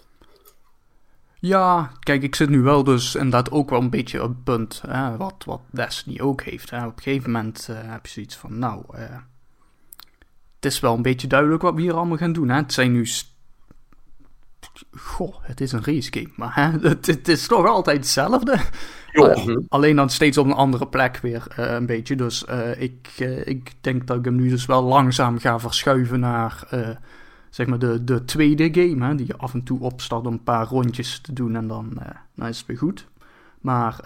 Ja, 1.38 1.92
kijk, 2.00 2.22
ik 2.22 2.34
zit 2.34 2.48
nu 2.48 2.60
wel 2.60 2.84
dus 2.84 3.14
inderdaad 3.14 3.50
ook 3.50 3.70
wel 3.70 3.80
een 3.80 3.90
beetje 3.90 4.22
op 4.22 4.28
het 4.28 4.44
punt. 4.44 4.82
Hè, 4.86 5.16
wat, 5.16 5.44
wat 5.46 5.60
Destiny 5.70 6.20
ook 6.20 6.42
heeft. 6.42 6.70
Hè. 6.70 6.86
Op 6.86 6.96
een 6.96 7.02
gegeven 7.02 7.30
moment 7.30 7.68
uh, 7.70 7.76
heb 7.80 8.06
je 8.06 8.12
zoiets 8.12 8.36
van, 8.36 8.58
nou, 8.58 8.84
uh, 8.94 9.16
het 10.64 10.72
is 10.72 10.80
wel 10.80 10.94
een 10.94 11.02
beetje 11.02 11.26
duidelijk 11.26 11.62
wat 11.62 11.74
we 11.74 11.80
hier 11.80 11.94
allemaal 11.94 12.16
gaan 12.16 12.32
doen. 12.32 12.48
Hè. 12.48 12.56
Het 12.56 12.72
zijn 12.72 12.92
nu... 12.92 13.06
Goh, 14.90 15.34
het 15.40 15.60
is 15.60 15.72
een 15.72 15.84
race 15.84 16.12
game, 16.12 16.30
maar 16.36 16.54
hè, 16.54 16.78
het, 16.88 17.06
het 17.06 17.28
is 17.28 17.46
toch 17.46 17.66
altijd 17.66 17.96
hetzelfde. 17.96 18.58
Uh, 19.12 19.56
alleen 19.68 19.96
dan 19.96 20.10
steeds 20.10 20.38
op 20.38 20.46
een 20.46 20.52
andere 20.52 20.86
plek 20.86 21.16
weer 21.16 21.46
een 21.56 21.86
beetje. 21.86 22.16
Dus 22.16 22.44
ik, 22.78 23.08
ik 23.44 23.72
denk 23.80 24.06
dat 24.06 24.18
ik 24.18 24.24
hem 24.24 24.36
nu 24.36 24.48
dus 24.48 24.66
wel 24.66 24.82
langzaam 24.82 25.38
ga 25.38 25.58
verschuiven 25.58 26.20
naar 26.20 26.68
zeg 27.50 27.66
maar 27.66 27.78
de, 27.78 28.04
de 28.04 28.24
tweede 28.24 28.68
game, 28.72 29.06
hè, 29.06 29.14
die 29.14 29.26
je 29.26 29.36
af 29.36 29.54
en 29.54 29.62
toe 29.62 29.80
opstart 29.80 30.26
om 30.26 30.32
een 30.32 30.42
paar 30.42 30.66
rondjes 30.66 31.18
te 31.20 31.32
doen 31.32 31.56
en 31.56 31.68
dan, 31.68 31.98
dan 32.34 32.48
is 32.48 32.58
het 32.58 32.66
weer 32.66 32.78
goed. 32.78 33.06
Maar 33.60 33.96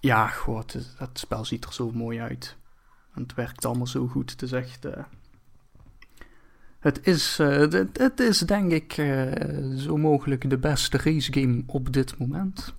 ja, 0.00 0.26
god, 0.26 0.98
dat 0.98 1.10
spel 1.12 1.44
ziet 1.44 1.64
er 1.64 1.72
zo 1.72 1.90
mooi 1.94 2.20
uit. 2.20 2.56
En 3.14 3.22
het 3.22 3.34
werkt 3.34 3.64
allemaal 3.64 3.86
zo 3.86 4.06
goed. 4.06 4.30
Het 4.30 4.42
is 4.42 4.52
echt. 4.52 4.84
Uh, 4.84 4.92
het, 6.78 7.06
is, 7.06 7.38
het, 7.38 7.88
het, 7.92 8.20
is 8.20 8.38
denk 8.38 8.72
ik 8.72 8.92
zo 9.76 9.96
mogelijk 9.96 10.50
de 10.50 10.58
beste 10.58 10.96
race 10.96 11.32
game 11.32 11.62
op 11.66 11.92
dit 11.92 12.18
moment. 12.18 12.74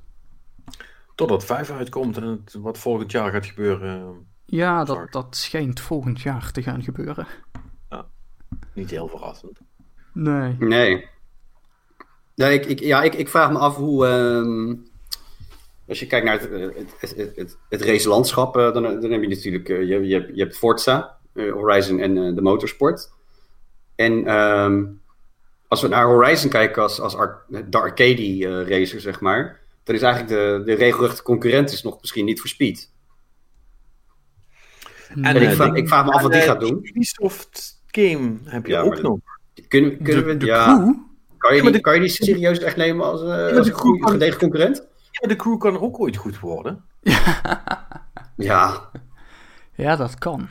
Totdat 1.15 1.45
5 1.45 1.71
uitkomt 1.71 2.17
en 2.17 2.23
het, 2.23 2.53
wat 2.53 2.77
volgend 2.77 3.11
jaar 3.11 3.31
gaat 3.31 3.45
gebeuren. 3.45 4.25
Ja, 4.45 4.83
dat, 4.83 5.11
dat 5.11 5.35
schijnt 5.35 5.79
volgend 5.79 6.21
jaar 6.21 6.51
te 6.51 6.63
gaan 6.63 6.83
gebeuren. 6.83 7.27
Niet 8.73 8.89
heel 8.89 9.07
verrassend. 9.07 9.59
Nee. 10.13 10.55
Nee. 10.59 11.09
nee 12.35 12.59
ik, 12.59 12.65
ik, 12.65 12.79
ja, 12.79 13.03
ik, 13.03 13.13
ik 13.13 13.29
vraag 13.29 13.51
me 13.51 13.57
af 13.57 13.75
hoe. 13.75 14.07
Uh, 14.07 14.77
als 15.91 15.99
je 15.99 16.07
kijkt 16.07 16.25
naar 16.25 16.39
het, 16.39 16.49
het, 16.99 17.15
het, 17.17 17.35
het, 17.35 17.57
het 17.69 17.81
racelandschap, 17.81 18.57
uh, 18.57 18.73
dan, 18.73 18.83
dan 18.83 19.11
heb 19.11 19.21
je 19.21 19.27
natuurlijk. 19.27 19.69
Uh, 19.69 19.79
je, 19.79 20.07
je, 20.07 20.13
hebt, 20.13 20.29
je 20.33 20.41
hebt 20.41 20.57
Forza, 20.57 21.17
uh, 21.33 21.53
Horizon 21.53 21.99
en 21.99 22.35
de 22.35 22.41
motorsport. 22.41 23.11
En 23.95 24.35
um, 24.35 25.01
als 25.67 25.81
we 25.81 25.87
naar 25.87 26.05
Horizon 26.05 26.49
kijken 26.49 26.81
als, 26.81 26.99
als 26.99 27.15
ar 27.15 27.45
de 27.47 27.77
arcade 27.77 28.63
racer, 28.63 29.01
zeg 29.01 29.19
maar. 29.19 29.59
Dan 29.83 29.95
is 29.95 30.01
eigenlijk 30.01 30.33
de, 30.33 30.61
de 30.65 30.73
regelrechte 30.73 31.23
concurrent 31.23 31.71
is 31.71 31.83
nog 31.83 31.97
misschien 32.01 32.25
niet 32.25 32.39
voor 32.39 32.49
Speed. 32.49 32.89
En, 35.21 35.35
ik, 35.35 35.49
vraag, 35.49 35.73
ik, 35.73 35.87
vraag, 35.87 36.05
me 36.05 36.11
af 36.11 36.21
wat 36.21 36.31
die 36.31 36.41
gaat 36.41 36.59
doen. 36.59 36.79
Ubisoft 36.81 37.81
game 37.87 38.37
heb 38.43 38.65
je 38.65 38.71
ja, 38.71 38.81
ook 38.81 39.01
nog. 39.01 39.19
Kunnen, 39.67 40.01
kunnen 40.03 40.25
we, 40.25 40.37
de 40.37 40.45
ja, 40.45 40.75
crew? 40.75 40.93
Kan 41.37 41.55
je, 41.55 41.71
die, 41.71 41.81
kan 41.81 41.93
je 41.93 41.99
die 41.99 42.09
serieus 42.09 42.59
echt 42.59 42.75
nemen 42.75 43.05
als, 43.05 43.21
uh, 43.21 43.57
als 43.57 43.67
een 43.67 43.73
goede, 43.73 44.11
gedegen 44.11 44.39
concurrent? 44.39 44.89
Ja, 45.11 45.27
de 45.27 45.35
crew 45.35 45.57
kan 45.57 45.79
ook 45.79 45.99
ooit 45.99 46.15
goed 46.15 46.39
worden. 46.39 46.83
ja. 48.35 48.91
Ja, 49.75 49.95
dat 49.95 50.17
kan. 50.17 50.47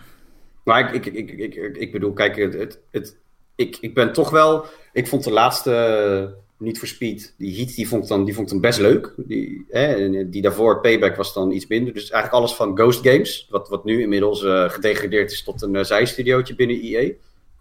Maar 0.64 0.94
ik, 0.94 1.06
ik, 1.06 1.14
ik, 1.14 1.30
ik, 1.30 1.54
ik, 1.54 1.76
ik 1.76 1.92
bedoel, 1.92 2.12
kijk, 2.12 2.36
het, 2.36 2.80
het, 2.90 3.16
ik, 3.54 3.76
ik 3.80 3.94
ben 3.94 4.12
toch 4.12 4.30
wel... 4.30 4.64
Ik 4.92 5.08
vond 5.08 5.24
de 5.24 5.32
laatste 5.32 6.38
niet 6.60 6.78
voor 6.78 6.88
Speed. 6.88 7.34
Die 7.38 7.56
Heat 7.56 7.74
die 7.74 7.88
vond, 7.88 8.08
dan, 8.08 8.24
die 8.24 8.34
vond 8.34 8.48
dan 8.48 8.60
best 8.60 8.78
leuk. 8.78 9.14
Die, 9.16 9.66
hè, 9.68 10.28
die 10.28 10.42
daarvoor, 10.42 10.80
Payback, 10.80 11.16
was 11.16 11.34
dan 11.34 11.50
iets 11.50 11.66
minder. 11.66 11.92
Dus 11.92 12.10
eigenlijk 12.10 12.42
alles 12.42 12.54
van 12.54 12.76
Ghost 12.76 13.06
Games. 13.06 13.46
Wat, 13.50 13.68
wat 13.68 13.84
nu 13.84 14.02
inmiddels 14.02 14.42
uh, 14.42 14.70
gedegradeerd 14.70 15.32
is 15.32 15.42
tot 15.42 15.62
een 15.62 15.74
uh, 15.74 15.82
zijstudiootje 15.82 16.54
binnen 16.54 16.80
EA. 16.80 17.12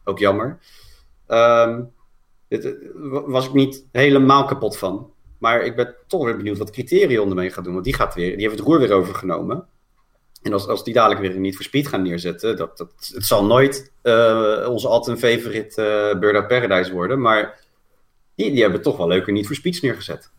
Ook 0.04 0.20
jammer. 0.20 0.60
Um, 1.28 1.92
dit, 2.48 2.66
eh, 2.66 2.72
was 3.26 3.46
ik 3.46 3.54
niet 3.54 3.86
helemaal 3.92 4.46
kapot 4.46 4.78
van. 4.78 5.12
Maar 5.40 5.62
ik 5.62 5.76
ben 5.76 5.96
toch 6.08 6.24
weer 6.26 6.38
benieuwd 6.38 6.58
wat 6.58 6.72
Criterion 6.72 7.30
ermee 7.30 7.50
gaat 7.50 7.64
doen. 7.64 7.74
Want 7.74 7.86
die, 7.86 7.94
gaat 7.94 8.16
weer, 8.16 8.32
die 8.32 8.42
heeft 8.48 8.60
het 8.60 8.68
roer 8.68 8.80
weer 8.80 8.92
overgenomen. 8.92 9.68
En 10.42 10.54
als, 10.54 10.68
als 10.68 10.84
die 10.84 10.94
dadelijk 10.94 11.22
weer 11.22 11.40
niet 11.40 11.56
voor 11.56 11.66
Speed 11.66 11.88
gaan 11.88 12.02
neerzetten. 12.02 12.58
Dat, 12.58 12.78
dat, 12.78 13.12
het 13.14 13.26
zal 13.26 13.46
nooit 13.46 13.92
uh, 14.04 14.68
onze 14.70 14.88
altijd 14.88 15.20
favorite 15.20 15.82
uh, 16.22 16.42
of 16.42 16.48
Paradise 16.48 16.94
worden. 16.94 17.22
Maar 17.22 17.60
die, 18.36 18.52
die 18.52 18.62
hebben 18.62 18.82
toch 18.82 18.98
wel 18.98 19.08
leuker 19.08 19.34
niet 19.34 19.48
voor 19.48 19.56
Speed 19.56 19.82
neergezet. 19.82 20.32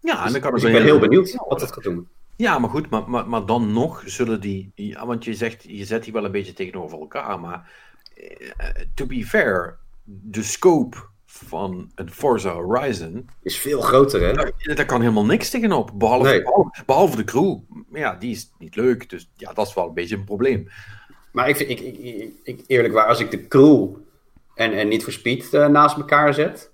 Ja, 0.00 0.26
en 0.26 0.32
dan 0.32 0.40
kan 0.40 0.52
dus 0.52 0.62
ik 0.62 0.72
ben 0.72 0.82
heel 0.82 0.98
benieuwd 0.98 1.36
wat 1.48 1.60
het 1.60 1.72
gaat 1.72 1.82
doen. 1.82 2.08
Ja, 2.36 2.58
maar 2.58 2.70
goed, 2.70 2.90
maar, 2.90 3.10
maar, 3.10 3.28
maar 3.28 3.46
dan 3.46 3.72
nog 3.72 4.02
zullen 4.06 4.40
die. 4.40 4.72
Ja, 4.74 5.06
want 5.06 5.24
je 5.24 5.34
zegt, 5.34 5.64
je 5.68 5.84
zet 5.84 6.04
die 6.04 6.12
wel 6.12 6.24
een 6.24 6.32
beetje 6.32 6.52
tegenover 6.52 6.98
elkaar. 6.98 7.40
Maar 7.40 7.70
uh, 8.16 8.68
to 8.94 9.06
be 9.06 9.26
fair, 9.26 9.78
de 10.04 10.42
scope 10.42 10.96
van 11.32 11.90
een 11.94 12.10
Forza 12.10 12.52
Horizon. 12.52 13.28
Is 13.42 13.58
veel 13.58 13.80
groter, 13.80 14.20
hè? 14.20 14.32
Daar, 14.32 14.52
daar 14.74 14.86
kan 14.86 15.00
helemaal 15.00 15.24
niks 15.24 15.50
tegenop. 15.50 15.90
Behalve, 15.94 16.28
Nee. 16.28 16.42
behalve, 16.42 16.82
behalve 16.86 17.16
de 17.16 17.24
crew. 17.24 17.58
Maar 17.88 18.00
ja, 18.00 18.14
die 18.14 18.30
is 18.30 18.50
niet 18.58 18.76
leuk. 18.76 19.10
Dus 19.10 19.30
ja, 19.36 19.52
dat 19.52 19.66
is 19.66 19.74
wel 19.74 19.88
een 19.88 19.94
beetje 19.94 20.16
een 20.16 20.24
probleem. 20.24 20.68
Maar 21.32 21.48
ik 21.48 21.56
vind, 21.56 21.70
ik, 21.70 21.80
ik, 21.80 22.32
ik, 22.42 22.64
eerlijk 22.66 22.94
waar, 22.94 23.06
als 23.06 23.20
ik 23.20 23.30
de 23.30 23.48
crew 23.48 23.88
en, 24.54 24.72
en 24.72 24.88
niet 24.88 25.04
voor 25.04 25.12
speed 25.12 25.54
eh, 25.54 25.66
naast 25.66 25.96
elkaar 25.96 26.34
zet, 26.34 26.72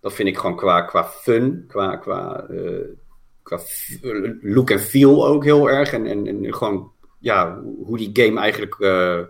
dat 0.00 0.12
vind 0.12 0.28
ik 0.28 0.38
gewoon 0.38 0.56
qua, 0.56 0.80
qua 0.80 1.04
fun, 1.04 1.64
qua, 1.68 1.96
qua, 1.96 2.46
eh, 2.48 2.86
qua 3.42 3.60
look 4.40 4.70
en 4.70 4.80
feel 4.80 5.26
ook 5.26 5.44
heel 5.44 5.70
erg. 5.70 5.92
En, 5.92 6.06
en, 6.06 6.26
en 6.26 6.54
gewoon, 6.54 6.92
ja, 7.18 7.60
hoe 7.84 7.96
die 7.96 8.10
game 8.12 8.40
eigenlijk, 8.40 8.74
eh, 8.80 9.20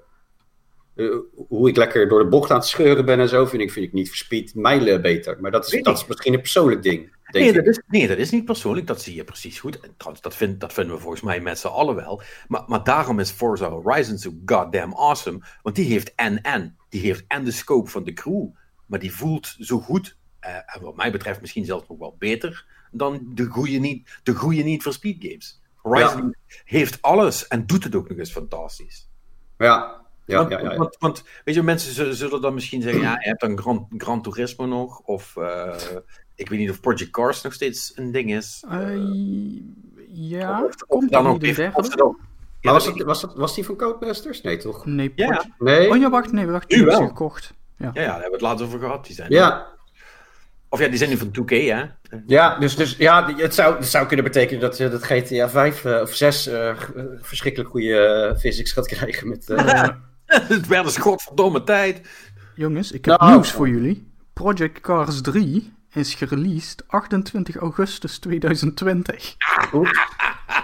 eh, 1.00 1.16
hoe 1.48 1.68
ik 1.68 1.76
lekker 1.76 2.08
door 2.08 2.22
de 2.22 2.28
bocht 2.28 2.50
aan 2.50 2.56
het 2.56 2.66
scheuren 2.66 3.04
ben 3.04 3.20
en 3.20 3.28
zo, 3.28 3.46
vind 3.46 3.62
ik, 3.62 3.70
vind 3.70 3.86
ik 3.86 3.92
niet 3.92 4.08
voor 4.08 4.16
speed 4.16 4.54
mijlen 4.54 5.02
beter. 5.02 5.40
Maar 5.40 5.50
dat 5.50 5.72
is, 5.72 5.82
dat 5.82 6.08
misschien 6.08 6.34
een 6.34 6.40
persoonlijk 6.40 6.82
ding, 6.82 6.98
denk 7.00 7.44
Nee 7.44 7.48
ik. 7.48 7.54
dat, 7.54 7.66
is, 7.66 7.80
nee, 7.86 8.08
dat 8.08 8.18
is 8.18 8.30
niet 8.30 8.44
persoonlijk. 8.44 8.86
Dat 8.86 9.02
zie 9.02 9.14
je 9.14 9.24
precies 9.24 9.60
goed. 9.60 9.80
En 9.80 9.94
trouwens, 9.96 10.22
dat, 10.22 10.36
vind, 10.36 10.60
dat 10.60 10.72
vinden 10.72 10.94
we 10.94 11.00
volgens 11.00 11.22
mij 11.22 11.40
met 11.40 11.58
z'n 11.58 11.66
allen 11.66 11.94
wel. 11.94 12.22
Maar, 12.48 12.62
maar 12.66 12.84
daarom 12.84 13.20
is 13.20 13.30
Forza 13.30 13.68
Horizon 13.68 14.18
zo 14.18 14.30
goddamn 14.46 14.94
awesome. 14.94 15.40
Want 15.62 15.76
die 15.76 15.84
heeft 15.84 16.14
en-en. 16.14 16.76
Die 16.88 17.00
heeft 17.00 17.24
en 17.28 17.44
de 17.44 17.50
scope 17.50 17.90
van 17.90 18.04
de 18.04 18.12
crew. 18.12 18.46
Maar 18.86 18.98
die 18.98 19.12
voelt 19.12 19.56
zo 19.58 19.78
goed. 19.78 20.16
eh, 20.40 20.54
en 20.54 20.82
wat 20.82 20.96
mij 20.96 21.12
betreft 21.12 21.40
misschien 21.40 21.64
zelfs 21.64 21.88
nog 21.88 21.98
wel 21.98 22.16
beter. 22.18 22.66
Dan 22.92 23.20
de 23.34 23.44
goede 23.44 23.78
niet, 23.78 24.20
de 24.22 24.34
goede 24.34 24.62
niet 24.62 24.82
voor 24.82 24.92
speed 24.92 25.16
games. 25.18 25.62
Horizon 25.76 26.34
heeft 26.64 27.02
alles. 27.02 27.48
En 27.48 27.66
doet 27.66 27.84
het 27.84 27.94
ook 27.94 28.08
nog 28.08 28.18
eens 28.18 28.32
fantastisch. 28.32 29.08
Ja, 29.58 29.99
ja, 30.30 30.36
want, 30.36 30.50
ja, 30.50 30.58
ja, 30.60 30.70
ja. 30.70 30.76
Want, 30.76 30.96
want, 30.98 31.24
weet 31.44 31.54
je, 31.54 31.62
mensen 31.62 31.92
zullen, 31.94 32.14
zullen 32.14 32.40
dan 32.40 32.54
misschien 32.54 32.82
zeggen: 32.82 33.02
ja, 33.02 33.10
je 33.20 33.28
hebt 33.28 33.40
dan 33.40 33.58
Gran, 33.58 33.86
Gran 33.96 34.22
Turismo 34.22 34.66
nog. 34.66 34.98
Of 34.98 35.36
eh, 35.36 35.74
ik 36.34 36.48
weet 36.48 36.58
niet 36.58 36.70
of 36.70 36.80
Project 36.80 37.10
Cars 37.10 37.42
nog 37.42 37.52
steeds 37.52 37.92
een 37.94 38.10
ding 38.10 38.34
is. 38.34 38.64
Eh, 38.70 38.96
ja, 40.08 40.62
Of- 40.64 40.64
of 40.74 40.86
komt 40.86 41.10
dan 41.12 41.26
ook 41.26 41.40
weer- 41.40 41.70
of 41.74 41.96
Maar 42.62 42.72
was, 42.72 42.84
dat- 42.84 42.96
dat, 42.96 43.06
was, 43.06 43.20
dat, 43.20 43.34
was 43.36 43.54
die 43.54 43.64
van 43.64 43.76
Codemasters? 43.76 44.40
Nee, 44.42 44.56
toch? 44.56 44.86
Nee, 44.86 45.12
Ja. 45.14 45.26
Project- 45.26 45.48
Nee? 45.58 45.90
Oh 45.90 45.96
ja, 45.96 46.10
wacht, 46.10 46.32
nee, 46.32 46.46
wacht. 46.46 46.70
Nu 46.70 46.76
Die 46.76 46.86
is 46.86 46.98
wel. 46.98 47.06
gekocht. 47.06 47.54
Ja. 47.76 47.90
Ja, 47.94 48.00
ja, 48.00 48.06
daar 48.06 48.12
hebben 48.20 48.26
we 48.30 48.36
het 48.36 48.40
laatst 48.40 48.64
over 48.64 48.78
gehad. 48.78 49.06
Die 49.06 49.14
zijn 49.14 49.30
Ja, 49.32 49.66
Of 50.72 50.80
ja, 50.80 50.88
die 50.88 50.96
zijn 50.98 51.10
nu 51.10 51.16
van 51.16 51.30
2K, 51.30 51.50
hè? 51.50 51.84
Ja, 52.26 52.58
dus, 52.58 52.76
dus 52.76 52.96
ja, 52.96 53.34
het 53.36 53.54
zou, 53.54 53.76
het 53.76 53.86
zou 53.86 54.06
kunnen 54.06 54.24
betekenen 54.24 54.60
dat, 54.60 54.80
eh, 54.80 54.90
dat 54.90 55.04
GTA 55.04 55.48
5 55.48 55.84
eh, 55.84 56.00
of 56.00 56.14
6 56.14 56.46
eh, 56.46 56.76
g- 56.76 56.90
eh, 56.94 57.04
verschrikkelijk 57.20 57.70
goede 57.70 58.34
physics 58.38 58.72
gaat 58.72 58.86
krijgen. 58.86 59.28
Met, 59.28 59.50
eh, 59.50 59.88
het 60.54 60.66
werd 60.66 60.96
een 60.96 61.02
godverdomme 61.02 61.62
tijd. 61.64 62.00
Jongens, 62.54 62.92
ik 62.92 63.04
heb 63.04 63.20
Nou. 63.20 63.32
nieuws 63.32 63.50
voor 63.52 63.68
jullie. 63.68 64.08
Project 64.32 64.80
Cars 64.80 65.20
3 65.20 65.72
is 65.92 66.14
gereleased 66.14 66.84
28 66.86 67.56
augustus 67.56 68.18
2020. 68.18 69.34
oeps. 69.72 70.00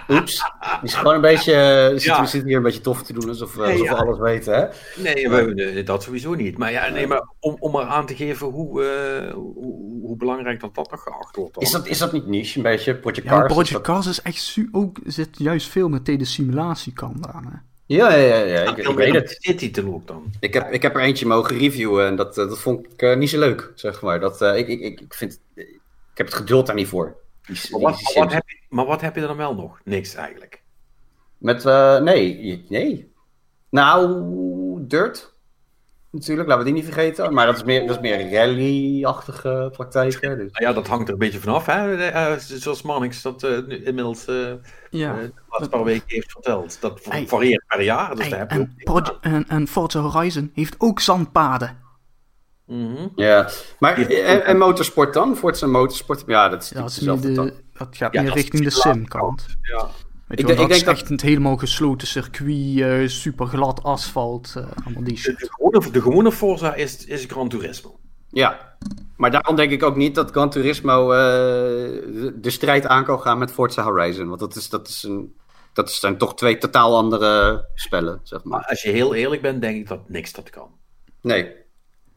Oeps. 0.09 0.43
Die 0.81 0.89
is 0.89 0.93
gewoon 0.95 1.15
een 1.15 1.21
beetje. 1.21 1.53
eh, 1.53 1.89
zit, 1.91 2.03
Ja. 2.03 2.21
We 2.21 2.27
zitten 2.27 2.47
hier 2.49 2.57
een 2.57 2.63
beetje 2.63 2.81
tof 2.81 3.03
te 3.03 3.13
doen 3.13 3.27
alsof, 3.29 3.57
eh, 3.57 3.61
Nee, 3.63 3.71
alsof 3.71 3.87
we 3.89 3.93
ja. 3.95 4.01
alles 4.01 4.19
weten. 4.19 4.53
Hè? 4.55 4.67
Nee, 5.01 5.29
we, 5.29 5.83
dat 5.83 6.03
sowieso 6.03 6.33
niet. 6.33 6.57
Maar 6.57 6.71
ja, 6.71 6.89
nee, 6.89 7.07
maar 7.07 7.27
om, 7.39 7.55
om 7.59 7.71
maar 7.71 7.85
aan 7.85 8.05
te 8.05 8.15
geven 8.15 8.47
hoe, 8.47 8.83
eh, 8.83 9.33
hoe, 9.33 9.99
hoe 10.01 10.15
belangrijk 10.17 10.59
dat 10.59 10.75
dat 10.75 10.91
nog 10.91 11.03
geacht 11.03 11.35
wordt. 11.35 11.53
Dan. 11.53 11.63
Is, 11.63 11.71
dat, 11.71 11.87
is 11.87 11.97
dat 11.97 12.11
niet 12.11 12.27
niche, 12.27 12.57
een 12.57 12.63
beetje? 12.63 12.95
Project 12.95 13.23
Ja, 13.23 13.29
Cars? 13.29 13.45
Project 13.45 13.67
is 13.67 13.73
dat- 13.73 13.81
Cars 13.81 14.05
is 14.07 14.21
echt 14.21 14.57
ook 14.71 14.97
zit 15.05 15.29
juist 15.37 15.67
veel 15.67 15.89
met 15.89 16.05
de 16.05 16.25
simulatiekant 16.25 17.27
aan. 17.27 17.43
Hè? 17.45 17.57
Ja, 17.87 18.13
ja, 18.13 18.35
ja, 18.35 18.63
ja, 18.63 18.75
ik, 18.75 18.87
weet 18.87 19.13
het. 19.13 19.37
PC-titel 19.39 19.93
ook 19.93 20.07
dan. 20.07 20.31
Ik 20.39 20.53
heb, 20.53 20.71
ik 20.71 20.81
heb 20.81 20.95
er 20.95 21.01
eentje 21.01 21.25
mogen 21.25 21.57
reviewen 21.57 22.05
en 22.05 22.15
dat, 22.15 22.37
eh, 22.37 22.47
dat 22.47 22.59
vond 22.59 22.85
ik 22.85 23.01
eh, 23.01 23.17
niet 23.17 23.29
zo 23.29 23.39
leuk, 23.39 23.71
zeg 23.75 24.01
maar. 24.01 24.19
Dat, 24.19 24.41
eh, 24.41 24.57
ik, 24.57 24.67
ik, 24.67 24.79
ik, 24.79 24.99
ik, 24.99 25.13
vind, 25.13 25.39
ik 25.55 25.79
heb 26.13 26.25
het 26.25 26.35
geduld 26.35 26.65
daar 26.65 26.75
niet 26.75 26.87
voor. 26.87 27.15
Die, 27.45 27.57
Maar 27.71 27.81
wat, 27.81 28.15
maar, 28.15 28.33
heb 28.33 28.49
je, 28.49 28.57
maar 28.69 28.85
wat 28.85 29.01
heb 29.01 29.15
je 29.15 29.21
er 29.21 29.27
dan 29.27 29.37
wel 29.37 29.55
nog? 29.55 29.79
Niks 29.83 30.15
eigenlijk. 30.15 30.61
Met, 31.37 31.65
eh, 31.65 31.99
nee, 31.99 32.65
nee. 32.69 33.11
Nou, 33.69 34.23
Dirt. 34.87 35.33
Natuurlijk, 36.17 36.47
laten 36.47 36.63
we 36.65 36.71
die 36.71 36.81
niet 36.83 36.93
vergeten. 36.93 37.33
Maar 37.33 37.45
dat 37.45 37.55
is 37.55 37.63
meer, 37.63 37.87
dat 37.87 37.95
is 37.95 38.01
meer 38.01 38.31
rally-achtige 38.33 39.69
praktijken. 39.73 40.37
Dus. 40.37 40.51
Nou 40.51 40.65
ja, 40.65 40.73
dat 40.73 40.87
hangt 40.87 41.07
er 41.07 41.13
een 41.13 41.19
beetje 41.19 41.39
vanaf, 41.39 41.65
hè? 41.65 41.95
Eh, 41.95 42.31
eh, 42.33 42.39
zoals 42.39 42.81
Mannix 42.81 43.21
dat 43.21 43.43
eh, 43.43 43.57
nu 43.67 43.83
inmiddels 43.85 44.25
eh, 44.25 44.35
Ja. 44.89 45.13
de 45.13 45.31
laatste 45.49 45.69
paar 45.69 45.83
weken 45.83 46.03
heeft 46.07 46.31
verteld. 46.31 46.81
Dat 46.81 46.99
varieert 47.25 47.63
per 47.67 47.81
jaar, 47.81 48.09
dus 48.09 48.19
Hey, 48.19 48.29
daar 48.29 48.39
heb 48.39 48.51
je 48.51 48.55
en, 48.57 48.61
ook... 48.61 48.83
Proje- 49.03 49.17
en, 49.21 49.45
en 49.47 49.67
Forza 49.67 49.99
Horizon 49.99 50.51
heeft 50.53 50.75
ook 50.77 50.99
zandpaden. 50.99 51.77
Mhm. 52.65 53.07
Ja, 53.15 53.49
maar 53.79 53.97
en, 53.97 54.45
en 54.45 54.57
motorsport 54.57 55.13
dan? 55.13 55.35
Forza 55.37 55.67
Motorsport? 55.67 56.23
Ja, 56.27 56.49
dat 56.49 56.63
is 56.63 56.69
Ja, 56.69 56.75
dat, 56.75 56.83
niet 56.83 56.97
is 56.97 57.03
meer 57.03 57.15
dezelfde 57.15 57.41
de, 57.43 57.51
tak. 57.51 57.63
dat 57.87 57.97
gaat 57.97 58.13
Ja, 58.13 58.21
meer 58.21 58.33
richting 58.33 58.63
de 58.63 58.69
sim-kant. 58.69 59.45
Ja. 59.61 59.87
Weet 60.27 60.39
Ik 60.39 60.45
wel, 60.45 60.55
denk- 60.55 60.69
dat 60.69 60.77
ik 60.77 60.83
is 60.83 61.01
echt 61.01 61.09
een 61.09 61.19
helemaal 61.21 61.57
gesloten 61.57 62.07
circuit, 62.07 62.79
eh, 62.79 63.07
super 63.07 63.45
glad 63.47 63.83
asfalt, 63.83 64.53
eh, 64.57 64.63
allemaal 64.85 65.03
die 65.03 65.13
De, 65.13 65.19
shit. 65.19 65.39
de, 65.39 65.47
gewone, 65.49 65.91
de 65.91 66.01
gewone 66.01 66.31
Forza 66.31 66.73
is, 66.75 67.05
is 67.05 67.25
Gran 67.27 67.49
Turismo. 67.49 67.99
Ja, 68.29 68.75
maar 69.17 69.31
daarom 69.31 69.55
denk 69.55 69.71
ik 69.71 69.83
ook 69.83 69.95
niet 69.95 70.15
dat 70.15 70.31
Gran 70.31 70.49
Turismo 70.49 71.11
eh, 71.11 71.17
de, 71.17 72.33
de 72.41 72.49
strijd 72.49 72.85
aan 72.85 73.03
kan 73.03 73.19
gaan 73.21 73.37
met 73.37 73.51
Forza 73.51 73.83
Horizon. 73.83 74.27
Want 74.27 74.39
dat, 74.39 74.55
is, 74.55 74.69
dat, 74.69 74.87
is 74.87 75.03
een, 75.03 75.35
dat 75.73 75.91
zijn 75.91 76.17
toch 76.17 76.35
twee 76.35 76.57
totaal 76.57 76.95
andere 76.97 77.65
spellen, 77.73 78.19
zeg 78.23 78.43
maar. 78.43 78.59
Maar 78.59 78.69
als 78.69 78.81
je 78.81 78.89
heel 78.91 79.13
eerlijk 79.15 79.41
bent, 79.41 79.61
denk 79.61 79.75
ik 79.77 79.87
dat 79.87 80.09
niks 80.09 80.33
dat 80.33 80.49
kan. 80.49 80.69
Nee. 81.21 81.55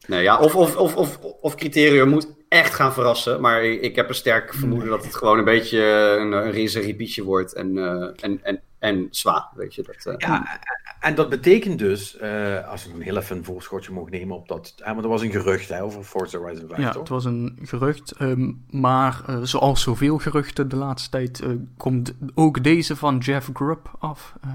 Nee, 0.07 0.23
ja, 0.23 0.39
of, 0.39 0.55
of, 0.55 0.75
of, 0.75 0.95
of, 0.95 1.19
of 1.41 1.55
criterium 1.55 2.09
moet 2.09 2.27
echt 2.51 2.73
gaan 2.73 2.93
verrassen. 2.93 3.41
Maar 3.41 3.63
ik 3.63 3.95
heb 3.95 4.09
een 4.09 4.15
sterk 4.15 4.53
vermoeden 4.53 4.89
dat 4.89 5.03
het 5.03 5.15
gewoon 5.15 5.37
een 5.37 5.43
beetje 5.43 5.81
een, 6.19 6.31
een 6.31 6.51
rinse 6.51 6.79
repeatje 6.79 7.23
wordt. 7.23 7.53
En, 7.53 7.77
eh, 7.77 8.09
en, 8.23 8.39
en, 8.43 8.59
en 8.79 9.07
zwaar, 9.11 9.47
weet 9.55 9.75
je. 9.75 9.83
Dat, 9.83 10.05
eh. 10.05 10.13
Ja, 10.17 10.59
en 10.99 11.15
dat 11.15 11.29
betekent 11.29 11.79
dus, 11.79 12.17
eh, 12.17 12.67
als 12.69 12.85
we 12.85 12.93
een 12.93 13.01
heel 13.01 13.17
even 13.17 13.37
een 13.37 13.43
voorschotje 13.43 13.91
mogen 13.91 14.11
nemen 14.11 14.35
op 14.35 14.47
dat... 14.47 14.73
Hè, 14.77 14.91
want 14.91 15.03
er 15.03 15.09
was 15.09 15.21
een 15.21 15.31
gerucht 15.31 15.69
hè, 15.69 15.83
over 15.83 16.03
Forza 16.03 16.37
Horizon 16.37 16.67
5, 16.67 16.79
Ja, 16.81 16.89
toch? 16.91 16.99
het 17.01 17.09
was 17.09 17.25
een 17.25 17.59
gerucht, 17.63 18.11
ehm, 18.11 18.51
maar 18.69 19.21
eh, 19.27 19.37
zoals 19.41 19.81
zoveel 19.81 20.17
geruchten 20.17 20.69
de 20.69 20.75
laatste 20.75 21.09
tijd 21.09 21.39
eh, 21.39 21.49
komt 21.77 22.13
ook 22.35 22.63
deze 22.63 22.95
van 22.95 23.17
Jeff 23.17 23.49
Grubb 23.53 23.91
af. 23.99 24.33
Eh, 24.41 24.49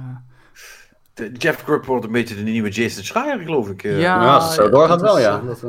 De- 1.15 1.33
Jeff 1.33 1.63
Grubb 1.63 1.85
wordt 1.85 2.05
een 2.05 2.13
beetje 2.13 2.35
de 2.35 2.43
nieuwe 2.43 2.71
Jason 2.71 3.05
Schreier, 3.05 3.39
geloof 3.39 3.69
ik. 3.69 3.83
eh. 3.85 4.01
Ja. 4.01 4.23
ja, 4.23 4.35
als 4.35 4.45
het 4.45 4.53
zo 4.55 4.69
doorgaat 4.71 5.01
wel, 5.01 5.17
is, 5.17 5.23
ja. 5.23 5.39
eh, 5.41 5.47
Dat, 5.47 5.65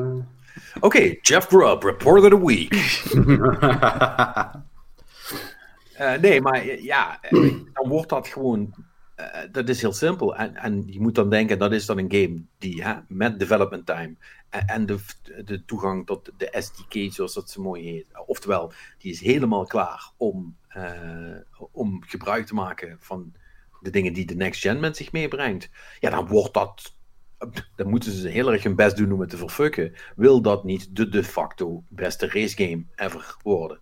Oké, 0.80 1.16
Jeff 1.22 1.47
Grubb, 1.47 1.84
Report 1.84 2.24
of 2.24 2.30
the 2.30 2.45
Week. 2.45 2.74
Eh, 5.97 6.14
nee, 6.20 6.41
maar 6.41 6.62
eh, 6.62 6.84
ja, 6.84 7.22
eh, 7.22 7.32
dan 7.74 7.88
wordt 7.88 8.10
dat 8.10 8.28
gewoon. 8.28 8.74
dat 9.51 9.70
is 9.70 9.82
heel 9.82 9.93
simpel. 9.93 10.36
En, 10.36 10.55
en 10.55 10.84
je 10.86 10.99
moet 10.99 11.16
dan 11.16 11.30
denken, 11.30 11.60
dat 11.60 11.72
is 11.72 11.86
dan 11.86 11.97
een 11.97 12.12
game 12.12 12.41
die 12.58 12.84
hè, 12.84 12.93
met 13.08 13.39
development 13.39 13.86
time 13.86 14.16
en, 14.49 14.68
en 14.68 14.86
de, 14.86 14.97
de 15.45 15.66
toegang 15.66 16.05
tot 16.05 16.32
de 16.38 16.49
SDK, 16.51 17.14
zoals 17.14 17.34
dat 17.34 17.49
zo 17.49 17.62
mooi 17.62 17.84
heet. 17.84 18.08
Oftewel, 18.26 18.72
die 18.97 19.12
is 19.12 19.20
helemaal 19.20 19.66
klaar 19.66 20.12
om, 20.18 20.58
om 21.72 22.03
gebruik 22.08 22.45
te 22.45 22.53
maken 22.53 22.97
van 22.99 23.34
de 23.82 23.89
dingen 23.89 24.14
die 24.14 24.26
de 24.26 24.36
next 24.36 24.62
gen 24.62 24.80
met 24.80 24.97
zich 24.97 25.12
meebrengt. 25.12 25.70
Ja, 25.99 26.10
dan 26.10 26.28
wordt 26.28 26.53
dat. 26.53 26.95
Dan 27.76 27.90
moeten 27.90 28.12
ze 28.12 28.28
heel 28.28 28.52
erg 28.52 28.64
hun 28.64 28.76
best 28.76 28.98
doen 28.98 29.12
om 29.12 29.20
het 29.20 29.30
te 29.30 29.38
verfucken. 29.38 29.94
Wil 30.16 30.42
dat 30.42 30.64
niet 30.64 30.96
de 30.96 31.10
de 31.10 31.24
facto 31.24 31.84
beste 31.90 32.28
racegame 32.28 32.86
ever 32.96 33.36
worden? 33.44 33.80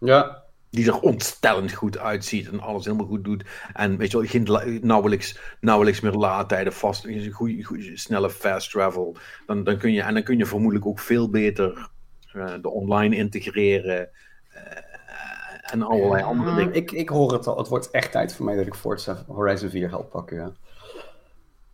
ja. 0.00 0.42
die 0.70 0.86
er 0.86 1.00
ontstellend 1.00 1.72
goed 1.72 1.98
uitziet 1.98 2.48
en 2.48 2.60
alles 2.60 2.84
helemaal 2.84 3.06
goed 3.06 3.24
doet. 3.24 3.44
En 3.72 3.96
weet 3.96 4.10
je 4.10 4.16
wel, 4.18 4.26
geen 4.26 4.80
nauwelijks, 4.82 5.38
nauwelijks 5.60 6.00
meer 6.00 6.12
laadtijden, 6.12 6.72
vast, 6.72 7.06
goeie, 7.30 7.64
goeie, 7.64 7.96
snelle 7.96 8.30
fast 8.30 8.70
travel. 8.70 9.16
Dan, 9.46 9.64
dan 9.64 9.78
kun 9.78 9.92
je, 9.92 10.02
en 10.02 10.14
dan 10.14 10.22
kun 10.22 10.38
je 10.38 10.46
vermoedelijk 10.46 10.86
ook 10.86 10.98
veel 10.98 11.30
beter 11.30 11.88
eh, 12.32 12.54
de 12.62 12.70
online 12.70 13.16
integreren 13.16 14.08
eh, 14.48 15.72
en 15.72 15.82
allerlei 15.82 16.22
andere 16.22 16.54
dingen. 16.54 16.74
Ik, 16.74 16.92
ik 16.92 17.08
hoor 17.08 17.32
het 17.32 17.46
al. 17.46 17.58
Het 17.58 17.68
wordt 17.68 17.90
echt 17.90 18.12
tijd 18.12 18.34
voor 18.34 18.44
mij 18.44 18.56
dat 18.56 18.66
ik 18.66 18.74
Forza 18.74 19.24
Horizon 19.26 19.70
4 19.70 19.88
help 19.88 20.10
pakken, 20.10 20.36
ja. 20.36 20.52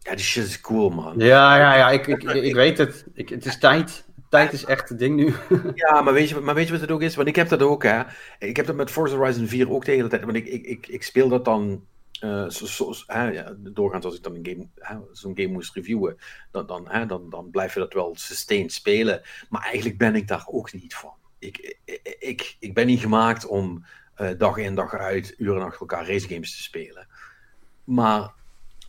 Ja, 0.06 0.14
die 0.14 0.24
shit 0.24 0.44
is 0.46 0.60
cool, 0.60 0.90
man. 0.90 1.18
Ja, 1.18 1.56
ja, 1.56 1.76
ja. 1.76 1.90
Ik, 1.90 2.06
ik, 2.06 2.22
ik 2.22 2.54
weet 2.54 2.78
het. 2.78 3.04
Ik, 3.14 3.28
het 3.28 3.46
is 3.46 3.58
tijd. 3.58 4.04
Tijd 4.28 4.52
is 4.52 4.64
echt 4.64 4.88
het 4.88 4.98
ding 4.98 5.16
nu. 5.16 5.34
Ja, 5.74 6.02
maar 6.02 6.12
weet, 6.12 6.28
je, 6.28 6.40
maar 6.40 6.54
weet 6.54 6.66
je 6.66 6.72
wat 6.72 6.80
het 6.80 6.90
ook 6.90 7.02
is? 7.02 7.14
Want 7.16 7.28
ik 7.28 7.36
heb 7.36 7.48
dat 7.48 7.62
ook, 7.62 7.82
hè. 7.82 8.02
Ik 8.38 8.56
heb 8.56 8.66
dat 8.66 8.76
met 8.76 8.90
Forza 8.90 9.16
Horizon 9.16 9.46
4 9.46 9.70
ook 9.70 9.84
de 9.84 9.90
hele 9.92 10.08
tijd. 10.08 10.24
Want 10.24 10.36
ik, 10.36 10.46
ik, 10.46 10.64
ik, 10.66 10.86
ik 10.86 11.02
speel 11.02 11.28
dat 11.28 11.44
dan... 11.44 11.84
zo, 12.48 12.48
zo- 12.48 12.92
hè, 13.06 13.30
ja, 13.30 13.54
doorgaans 13.58 14.04
als 14.04 14.16
ik 14.16 14.22
dan 14.22 14.34
een 14.34 14.46
game, 14.78 15.02
zo'n 15.12 15.36
game 15.36 15.52
moest 15.52 15.74
reviewen, 15.74 16.16
dan, 16.50 16.66
dan, 16.66 16.88
hè, 16.88 17.06
dan, 17.06 17.30
dan 17.30 17.50
blijf 17.50 17.74
je 17.74 17.80
dat 17.80 17.92
wel 17.92 18.14
sustained 18.18 18.72
spelen. 18.72 19.20
Maar 19.48 19.62
eigenlijk 19.62 19.98
ben 19.98 20.14
ik 20.14 20.28
daar 20.28 20.44
ook 20.46 20.72
niet 20.72 20.94
van. 20.94 21.12
Ik, 21.38 21.76
ik, 21.84 22.16
ik, 22.18 22.56
ik 22.60 22.74
ben 22.74 22.86
niet 22.86 23.00
gemaakt 23.00 23.46
om 23.46 23.84
eh, 24.14 24.28
dag 24.38 24.56
in 24.56 24.74
dag 24.74 24.94
uit 24.94 25.34
uren 25.38 25.62
achter 25.62 25.80
elkaar 25.80 26.08
racegames 26.08 26.56
te 26.56 26.62
spelen. 26.62 27.06
Maar 27.84 28.30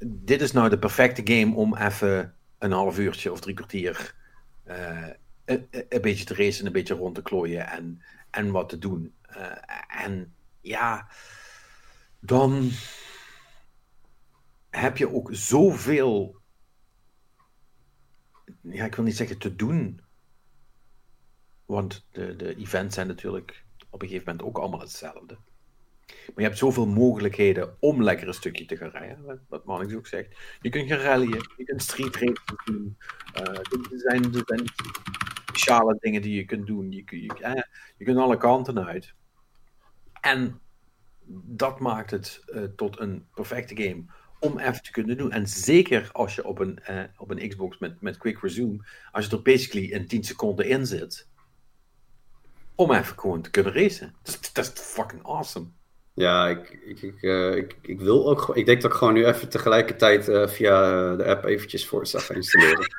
dit 0.05 0.41
is 0.41 0.51
nou 0.51 0.69
de 0.69 0.79
perfecte 0.79 1.21
game 1.33 1.55
om 1.55 1.75
even 1.75 2.35
een 2.57 2.71
half 2.71 2.99
uurtje 2.99 3.31
of 3.31 3.39
drie 3.39 3.55
kwartier 3.55 4.15
een, 5.45 5.67
een, 5.89 6.01
beetje 6.01 6.25
te 6.25 6.33
racen, 6.33 6.65
een 6.65 6.71
beetje 6.71 6.93
rond 6.93 7.15
te 7.15 7.21
klooien 7.21 7.67
en, 7.67 8.01
en 8.29 8.51
wat 8.51 8.69
te 8.69 8.77
doen. 8.77 9.15
en 9.87 10.33
ja, 10.61 11.07
dan 12.19 12.69
heb 14.69 14.97
je 14.97 15.13
ook 15.13 15.29
zoveel, 15.31 16.41
ja, 18.61 18.85
ik 18.85 18.95
wil 18.95 19.05
niet 19.05 19.15
zeggen 19.15 19.37
te 19.37 19.55
doen, 19.55 20.01
want 21.65 22.07
de, 22.11 22.35
de 22.35 22.55
events 22.55 22.95
zijn 22.95 23.07
natuurlijk 23.07 23.65
op 23.89 24.01
een 24.01 24.07
gegeven 24.07 24.31
moment 24.31 24.47
ook 24.47 24.57
allemaal 24.57 24.79
hetzelfde. 24.79 25.37
Maar 26.07 26.35
je 26.35 26.43
hebt 26.43 26.57
zoveel 26.57 26.87
mogelijkheden 26.87 27.75
om 27.79 28.03
lekker 28.03 28.27
een 28.27 28.33
stukje 28.33 28.65
te 28.65 28.77
gaan 28.77 28.89
rijden. 28.89 29.45
Wat 29.47 29.65
Mannix 29.65 29.93
ook 29.93 30.07
zegt. 30.07 30.37
Je 30.61 30.69
kunt 30.69 30.87
gaan 30.87 30.99
rallyen, 30.99 31.49
je 31.57 31.63
kunt 31.63 31.81
street 31.81 32.15
racing 32.15 32.63
doen. 32.65 32.97
Uh, 33.35 33.57
er, 33.57 33.65
zijn, 33.89 34.31
speciale 35.45 35.97
dingen 35.99 36.21
die 36.21 36.35
je 36.35 36.45
kunt 36.45 36.67
doen. 36.67 36.91
Je, 36.91 37.03
je, 37.05 37.17
je, 37.17 37.67
je 37.97 38.05
kunt 38.05 38.17
alle 38.17 38.37
kanten 38.37 38.85
uit. 38.85 39.13
En 40.21 40.59
dat 41.45 41.79
maakt 41.79 42.11
het 42.11 42.43
uh, 42.47 42.63
tot 42.63 42.99
een 42.99 43.25
perfecte 43.33 43.81
game 43.81 44.05
om 44.39 44.59
even 44.59 44.81
te 44.81 44.91
kunnen 44.91 45.17
doen. 45.17 45.31
En 45.31 45.47
zeker 45.47 46.09
als 46.11 46.35
je 46.35 46.45
op 46.45 46.59
een, 46.59 46.79
op 47.17 47.31
een 47.31 47.49
Xbox 47.49 47.77
met, 47.77 48.01
met 48.01 48.17
Quick 48.17 48.41
Resume, 48.41 48.85
als 49.11 49.25
je 49.25 49.31
er 49.31 49.41
basically 49.41 49.91
in 49.91 50.07
10 50.07 50.23
seconden 50.23 50.67
in 50.67 50.85
zit, 50.85 51.27
om 52.75 52.91
even 52.91 53.19
gewoon 53.19 53.41
te 53.41 53.49
kunnen 53.49 53.73
racen. 53.73 54.15
Dat 54.53 54.65
is 54.65 54.81
fucking 54.83 55.23
awesome. 55.23 55.67
Ja, 56.17 56.47
ik, 56.47 56.79
ik, 56.85 57.01
ik, 57.01 57.21
uh, 57.21 57.55
ik, 57.55 57.75
ik, 57.81 57.99
wil 57.99 58.29
ook 58.29 58.55
Ik 58.55 58.65
denk 58.65 58.81
dat 58.81 58.91
ik 58.91 58.97
gewoon 58.97 59.13
nu 59.13 59.25
even 59.25 59.49
tegelijkertijd 59.49 60.29
uh, 60.29 60.47
via 60.47 61.15
de 61.15 61.25
app 61.25 61.45
eventjes 61.45 61.85
Forza 61.85 62.19
ga 62.19 62.33
installeren. 62.33 62.91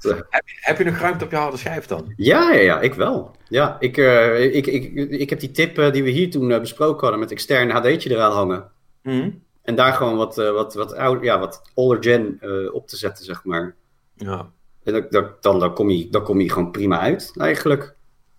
heb, 0.30 0.44
heb, 0.60 0.78
je 0.78 0.84
nog 0.84 0.98
ruimte 0.98 1.24
op 1.24 1.30
je 1.30 1.36
harde 1.36 1.56
schijf 1.56 1.86
dan? 1.86 2.12
Ja, 2.16 2.52
ja, 2.52 2.60
ja 2.60 2.80
ik 2.80 2.94
wel. 2.94 3.36
Ja, 3.48 3.76
ik, 3.80 3.96
uh, 3.96 4.54
ik, 4.54 4.66
ik, 4.66 4.92
ik, 5.10 5.30
heb 5.30 5.40
die 5.40 5.50
tip 5.50 5.92
die 5.92 6.02
we 6.02 6.10
hier 6.10 6.30
toen 6.30 6.48
besproken 6.48 7.00
hadden 7.00 7.18
met 7.18 7.30
extern 7.30 7.70
HD'tje 7.70 8.10
eraan 8.10 8.32
hangen. 8.32 8.70
Mm. 9.02 9.42
En 9.62 9.74
daar 9.74 9.92
gewoon 9.92 10.16
wat, 10.16 10.36
wat, 10.36 10.74
wat, 10.74 10.94
oud, 10.94 11.22
ja, 11.22 11.38
wat 11.38 11.62
older 11.74 12.02
gen 12.02 12.38
op 12.72 12.88
te 12.88 12.96
zetten, 12.96 13.24
zeg 13.24 13.44
maar. 13.44 13.74
Ja. 14.14 14.50
En 14.84 14.92
dan, 14.92 15.06
dan, 15.10 15.30
dan, 15.40 15.58
dan, 15.58 15.74
kom 15.74 15.90
je, 15.90 16.08
dan 16.08 16.22
kom 16.22 16.40
je 16.40 16.50
gewoon 16.50 16.70
prima 16.70 17.00
uit, 17.00 17.32
eigenlijk. 17.36 17.94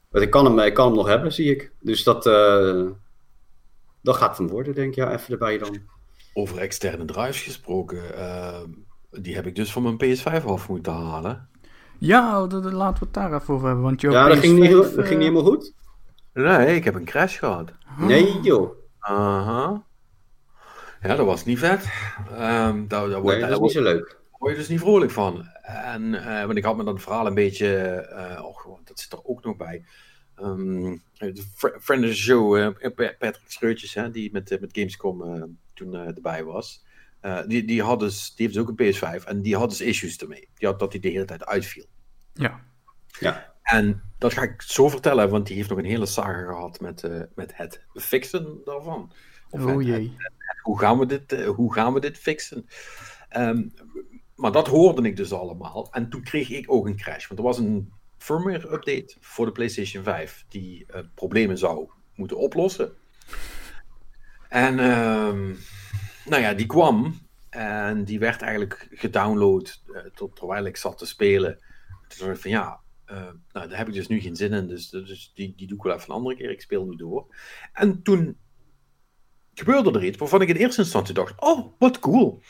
Want 0.09 0.23
ik 0.23 0.29
kan 0.29 0.45
hem, 0.45 0.59
ik 0.59 0.73
kan 0.73 0.85
hem 0.85 0.95
nog 0.95 1.07
hebben, 1.07 1.33
zie 1.33 1.51
ik. 1.51 1.71
Dus 1.79 2.03
dat, 2.03 2.25
uh, 2.25 2.85
dat 4.01 4.15
gaat 4.15 4.37
hem 4.37 4.47
worden, 4.47 4.73
denk 4.75 4.89
ik. 4.89 4.95
Ja, 4.95 5.13
even 5.13 5.33
erbij 5.33 5.57
dan. 5.57 5.77
Over 6.33 6.57
externe 6.57 7.05
drives 7.05 7.41
gesproken. 7.41 8.03
Uh, 8.17 8.59
die 9.11 9.35
heb 9.35 9.45
ik 9.45 9.55
dus 9.55 9.71
van 9.71 9.83
mijn 9.83 10.17
PS5 10.17 10.45
af 10.45 10.69
moeten 10.69 10.93
halen. 10.93 11.49
Ja, 11.97 12.47
de, 12.47 12.59
de, 12.59 12.71
laten 12.71 12.99
we 12.99 13.05
het 13.05 13.13
daar 13.13 13.41
even 13.41 13.53
over 13.53 13.67
hebben. 13.67 13.83
Want 13.83 14.01
ja, 14.01 14.27
dat, 14.27 14.37
ging 14.37 14.59
niet, 14.59 14.71
dat 14.71 14.93
ging 14.93 15.09
niet 15.09 15.19
helemaal 15.19 15.43
goed. 15.43 15.73
Nee, 16.33 16.75
ik 16.75 16.83
heb 16.83 16.95
een 16.95 17.05
crash 17.05 17.39
gehad. 17.39 17.71
Nee, 17.97 18.39
joh. 18.41 18.71
Aha. 18.99 19.83
Ja, 21.01 21.15
dat 21.15 21.25
was 21.25 21.45
niet 21.45 21.59
vet. 21.59 21.85
Um, 22.31 22.87
daar, 22.87 23.09
daar 23.09 23.23
nee, 23.23 23.39
dat 23.39 23.49
is 23.49 23.59
niet 23.59 23.71
zo 23.71 23.81
leuk. 23.81 24.07
Daar 24.07 24.39
word 24.39 24.51
je 24.51 24.57
dus 24.57 24.67
niet 24.67 24.79
vrolijk 24.79 25.11
van. 25.11 25.45
En, 25.61 26.03
uh, 26.13 26.45
want 26.45 26.57
ik 26.57 26.63
had 26.63 26.77
me 26.77 26.83
dan 26.83 26.93
het 26.93 27.03
verhaal 27.03 27.27
een 27.27 27.33
beetje... 27.33 27.67
Uh, 28.11 28.45
oh, 28.45 28.57
gewoon, 28.57 28.81
dat 28.83 28.99
zit 28.99 29.11
er 29.11 29.23
ook 29.23 29.43
nog 29.43 29.57
bij. 29.57 29.85
Um, 30.41 31.01
friend 31.79 32.03
of 32.03 32.09
the 32.09 32.15
show, 32.15 32.57
uh, 32.57 32.69
Patrick 32.95 33.41
Scheurtjes, 33.47 33.93
hè, 33.93 34.11
die 34.11 34.31
met, 34.31 34.57
met 34.59 34.69
Gamescom 34.71 35.57
toen 35.73 35.93
erbij 35.93 36.43
was. 36.43 36.85
die, 37.47 37.65
die, 37.65 37.81
had 37.81 37.99
dus, 37.99 38.35
die 38.35 38.45
heeft 38.45 38.57
dus 38.57 38.67
ook 38.67 38.79
een 38.79 38.93
PS5 38.93 39.23
en 39.25 39.41
die 39.41 39.55
had 39.55 39.69
dus 39.69 39.81
issues 39.81 40.17
ermee. 40.17 40.49
Die 40.55 40.67
had 40.67 40.79
dat 40.79 40.91
hij 40.91 41.01
de 41.01 41.09
hele 41.09 41.25
tijd 41.25 41.45
uitviel. 41.45 41.85
Ja. 42.33 42.63
Ja. 43.19 43.53
En 43.63 44.01
dat 44.17 44.33
ga 44.33 44.41
ik 44.41 44.61
zo 44.61 44.89
vertellen, 44.89 45.29
want 45.29 45.47
die 45.47 45.55
heeft 45.55 45.69
nog 45.69 45.77
een 45.77 45.85
hele 45.85 46.05
saga 46.05 46.45
gehad 46.45 46.79
met, 46.79 47.09
met 47.35 47.57
het 47.57 47.85
fixen 47.93 48.61
daarvan. 48.65 49.11
Of 49.49 49.65
oh 49.65 49.81
jee. 49.81 49.93
Het, 49.93 50.01
het, 50.01 50.33
het, 50.37 50.59
hoe, 50.61 50.79
gaan 50.79 50.99
we 50.99 51.05
dit, 51.05 51.43
hoe 51.45 51.73
gaan 51.73 51.93
we 51.93 51.99
dit 51.99 52.17
fixen? 52.17 52.65
Um, 53.37 53.73
maar 54.41 54.51
dat 54.51 54.67
hoorde 54.67 55.01
ik 55.01 55.15
dus 55.15 55.33
allemaal. 55.33 55.87
En 55.91 56.09
toen 56.09 56.23
kreeg 56.23 56.49
ik 56.49 56.71
ook 56.71 56.85
een 56.85 56.97
crash. 56.97 57.27
Want 57.27 57.39
er 57.39 57.45
was 57.45 57.57
een 57.57 57.93
firmware 58.21 58.73
update 58.73 59.15
voor 59.19 59.45
de 59.45 59.51
PlayStation 59.51 60.03
5 60.03 60.45
die 60.47 60.85
uh, 60.95 61.01
problemen 61.13 61.57
zou 61.57 61.89
moeten 62.15 62.37
oplossen. 62.37 62.93
En 64.49 64.79
um, 64.79 65.57
nou 66.25 66.41
ja, 66.41 66.53
die 66.53 66.65
kwam 66.65 67.19
en 67.49 68.03
die 68.03 68.19
werd 68.19 68.41
eigenlijk 68.41 68.87
gedownload 68.91 69.81
uh, 69.87 69.97
tot, 69.97 70.35
terwijl 70.35 70.65
ik 70.65 70.77
zat 70.77 70.97
te 70.97 71.05
spelen. 71.05 71.57
Toen 72.07 72.27
dacht 72.27 72.35
ik 72.35 72.41
van 72.41 72.51
ja, 72.51 72.79
uh, 73.11 73.17
nou, 73.51 73.67
daar 73.67 73.77
heb 73.77 73.87
ik 73.87 73.93
dus 73.93 74.07
nu 74.07 74.19
geen 74.19 74.35
zin 74.35 74.53
in, 74.53 74.67
dus, 74.67 74.89
dus 74.89 75.31
die, 75.35 75.53
die 75.55 75.67
doe 75.67 75.77
ik 75.77 75.83
wel 75.83 75.95
even 75.95 76.09
een 76.09 76.15
andere 76.15 76.35
keer. 76.35 76.49
Ik 76.49 76.61
speel 76.61 76.85
nu 76.85 76.95
door. 76.95 77.35
En 77.73 78.01
toen 78.01 78.37
gebeurde 79.53 79.91
er 79.91 80.05
iets 80.05 80.17
waarvan 80.17 80.41
ik 80.41 80.49
in 80.49 80.55
eerste 80.55 80.81
instantie 80.81 81.13
dacht: 81.13 81.41
oh, 81.41 81.73
wat 81.79 81.99
cool 81.99 82.41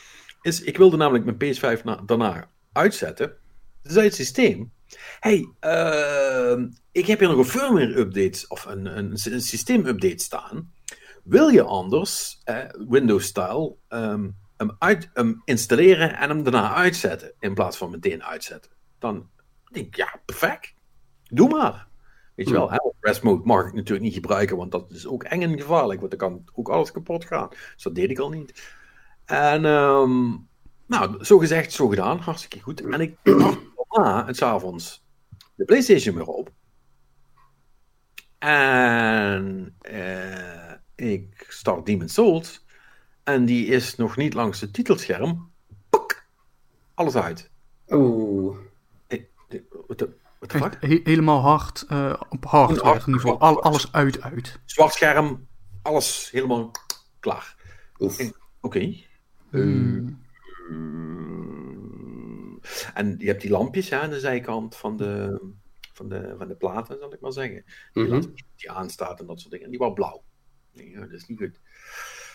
is, 0.42 0.62
ik 0.62 0.78
wilde 0.78 0.98
namelijk 0.98 1.26
mijn 1.26 1.56
PS5 1.56 1.84
na, 1.84 1.96
daarna 1.96 2.50
uitzetten. 2.72 3.38
Zei 3.82 4.06
het 4.06 4.16
systeem, 4.16 4.72
hey, 5.20 5.48
uh, 5.62 6.66
ik 6.92 7.06
heb 7.06 7.20
hier 7.20 7.28
nog 7.28 7.38
een 7.38 7.46
firmware 7.46 7.98
update 7.98 8.46
of 8.48 8.66
een, 8.66 8.98
een, 8.98 9.12
een 9.12 9.42
systeem 9.42 9.86
update 9.86 10.24
staan. 10.24 10.74
Wil 11.24 11.48
je 11.48 11.64
anders, 11.64 12.42
Windows-style, 12.88 13.76
um, 13.90 14.38
hem, 15.14 15.42
installeren 15.46 16.18
en 16.18 16.30
hem 16.30 16.44
daarna 16.44 16.74
uitzetten, 16.74 17.34
in 17.40 17.54
plaats 17.54 17.78
van 17.78 17.92
meteen 17.92 18.24
uitzetten? 18.24 18.72
Dan 19.00 19.30
denk 19.72 19.86
ik, 19.88 19.96
ja, 19.96 20.22
perfect. 20.26 20.74
Doe 21.24 21.50
maar. 21.50 21.88
Weet 22.36 22.48
je 22.48 22.54
wel, 22.54 22.94
rest 23.00 23.24
mode 23.24 23.42
mag 23.46 23.68
ik 23.68 23.74
natuurlijk 23.74 24.02
niet 24.02 24.14
gebruiken, 24.14 24.58
want 24.58 24.72
dat 24.72 24.92
is 24.92 25.08
ook 25.08 25.24
eng 25.24 25.42
en 25.42 25.60
gevaarlijk, 25.60 26.00
want 26.00 26.12
dan 26.12 26.30
kan 26.30 26.44
ook 26.54 26.70
alles 26.70 26.92
kapot 26.92 27.26
gaan. 27.26 27.50
Dus 27.50 27.84
dat 27.84 27.96
deed 27.96 28.10
ik 28.10 28.20
al 28.20 28.30
niet. 28.30 28.62
En 29.26 29.66
um, 29.66 30.48
nou, 30.88 31.24
zo 31.24 31.38
gezegd, 31.38 31.72
zo 31.72 31.88
gedaan. 31.88 32.18
Hartstikke 32.18 32.60
goed. 32.60 32.82
En 32.82 33.02
ik 33.02 33.16
daarna, 33.92 34.26
het 34.26 34.42
avonds, 34.42 35.06
de 35.56 35.66
PlayStation 35.66 36.16
weer 36.16 36.26
op. 36.26 36.52
En 38.40 39.76
uh, 39.92 40.72
ik 40.96 41.46
start 41.50 41.86
Demon's 41.86 42.14
Souls. 42.14 42.66
En 43.24 43.46
die 43.46 43.66
is 43.66 43.96
nog 43.96 44.18
niet 44.18 44.34
langs 44.34 44.62
het 44.62 44.74
titelscherm. 44.74 45.52
Puk, 45.90 46.28
alles 46.94 47.16
uit. 47.16 47.52
Oeh. 47.88 48.58
Wat 49.88 50.00
de, 50.00 50.10
fuck? 50.48 50.78
He 50.80 51.00
helemaal 51.04 51.40
hard, 51.40 51.86
uh, 51.90 52.22
op 52.30 52.46
hard. 52.46 52.82
Al, 53.24 53.62
alles 53.62 53.92
uit, 53.92 54.22
uit. 54.22 54.60
Zwart 54.66 54.94
scherm, 54.94 55.48
alles 55.82 56.30
helemaal 56.32 56.72
klaar. 57.20 57.56
Oké. 57.98 58.32
Okay. 58.62 59.08
Hmm. 59.50 60.22
En 62.94 63.16
je 63.18 63.28
hebt 63.28 63.42
die 63.42 63.52
lampjes 63.52 63.90
hè, 63.90 64.00
aan 64.00 64.10
de 64.10 64.20
zijkant 64.20 64.76
van 64.76 64.98
de, 64.98 65.42
van 65.94 66.10
de, 66.10 66.36
van 66.38 66.48
de 66.48 66.56
platen, 66.56 66.98
zal 67.00 67.14
ik 67.14 67.20
maar 67.20 67.32
zeggen. 67.32 67.64
Die, 67.94 68.04
mm 68.04 68.10
-hmm. 68.10 68.34
die 68.56 68.72
aanstaat 68.72 69.20
en 69.20 69.26
dat 69.26 69.40
soort 69.40 69.52
dingen. 69.52 69.66
En 69.66 69.72
die 69.72 69.80
was 69.80 69.94
blauw. 69.94 70.24
Dat 70.74 71.12
is 71.12 71.28
niet 71.28 71.40
goed. 71.40 71.60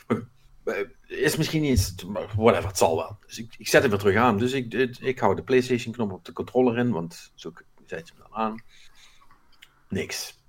Maar, 0.06 0.22
eh, 0.64 0.84
is 1.06 1.36
misschien 1.36 1.62
niet 1.62 1.94
whatever, 2.36 2.68
het 2.68 2.78
zal 2.78 2.96
wel. 2.96 3.18
Dus 3.26 3.38
ik, 3.38 3.54
ik 3.58 3.68
zet 3.68 3.80
hem 3.80 3.90
weer 3.90 4.00
terug 4.00 4.16
aan. 4.16 4.38
Dus 4.38 4.52
ik, 4.52 4.74
ik, 4.74 4.98
ik 4.98 5.18
hou 5.18 5.34
de 5.34 5.42
PlayStation 5.42 5.94
knop 5.94 6.12
op 6.12 6.24
de 6.24 6.32
controller 6.32 6.78
in, 6.78 6.90
want 6.90 7.32
zo 7.34 7.52
zet 7.86 8.08
je 8.08 8.14
hem 8.14 8.22
dan 8.22 8.38
aan. 8.38 8.62
Niks. 9.88 10.44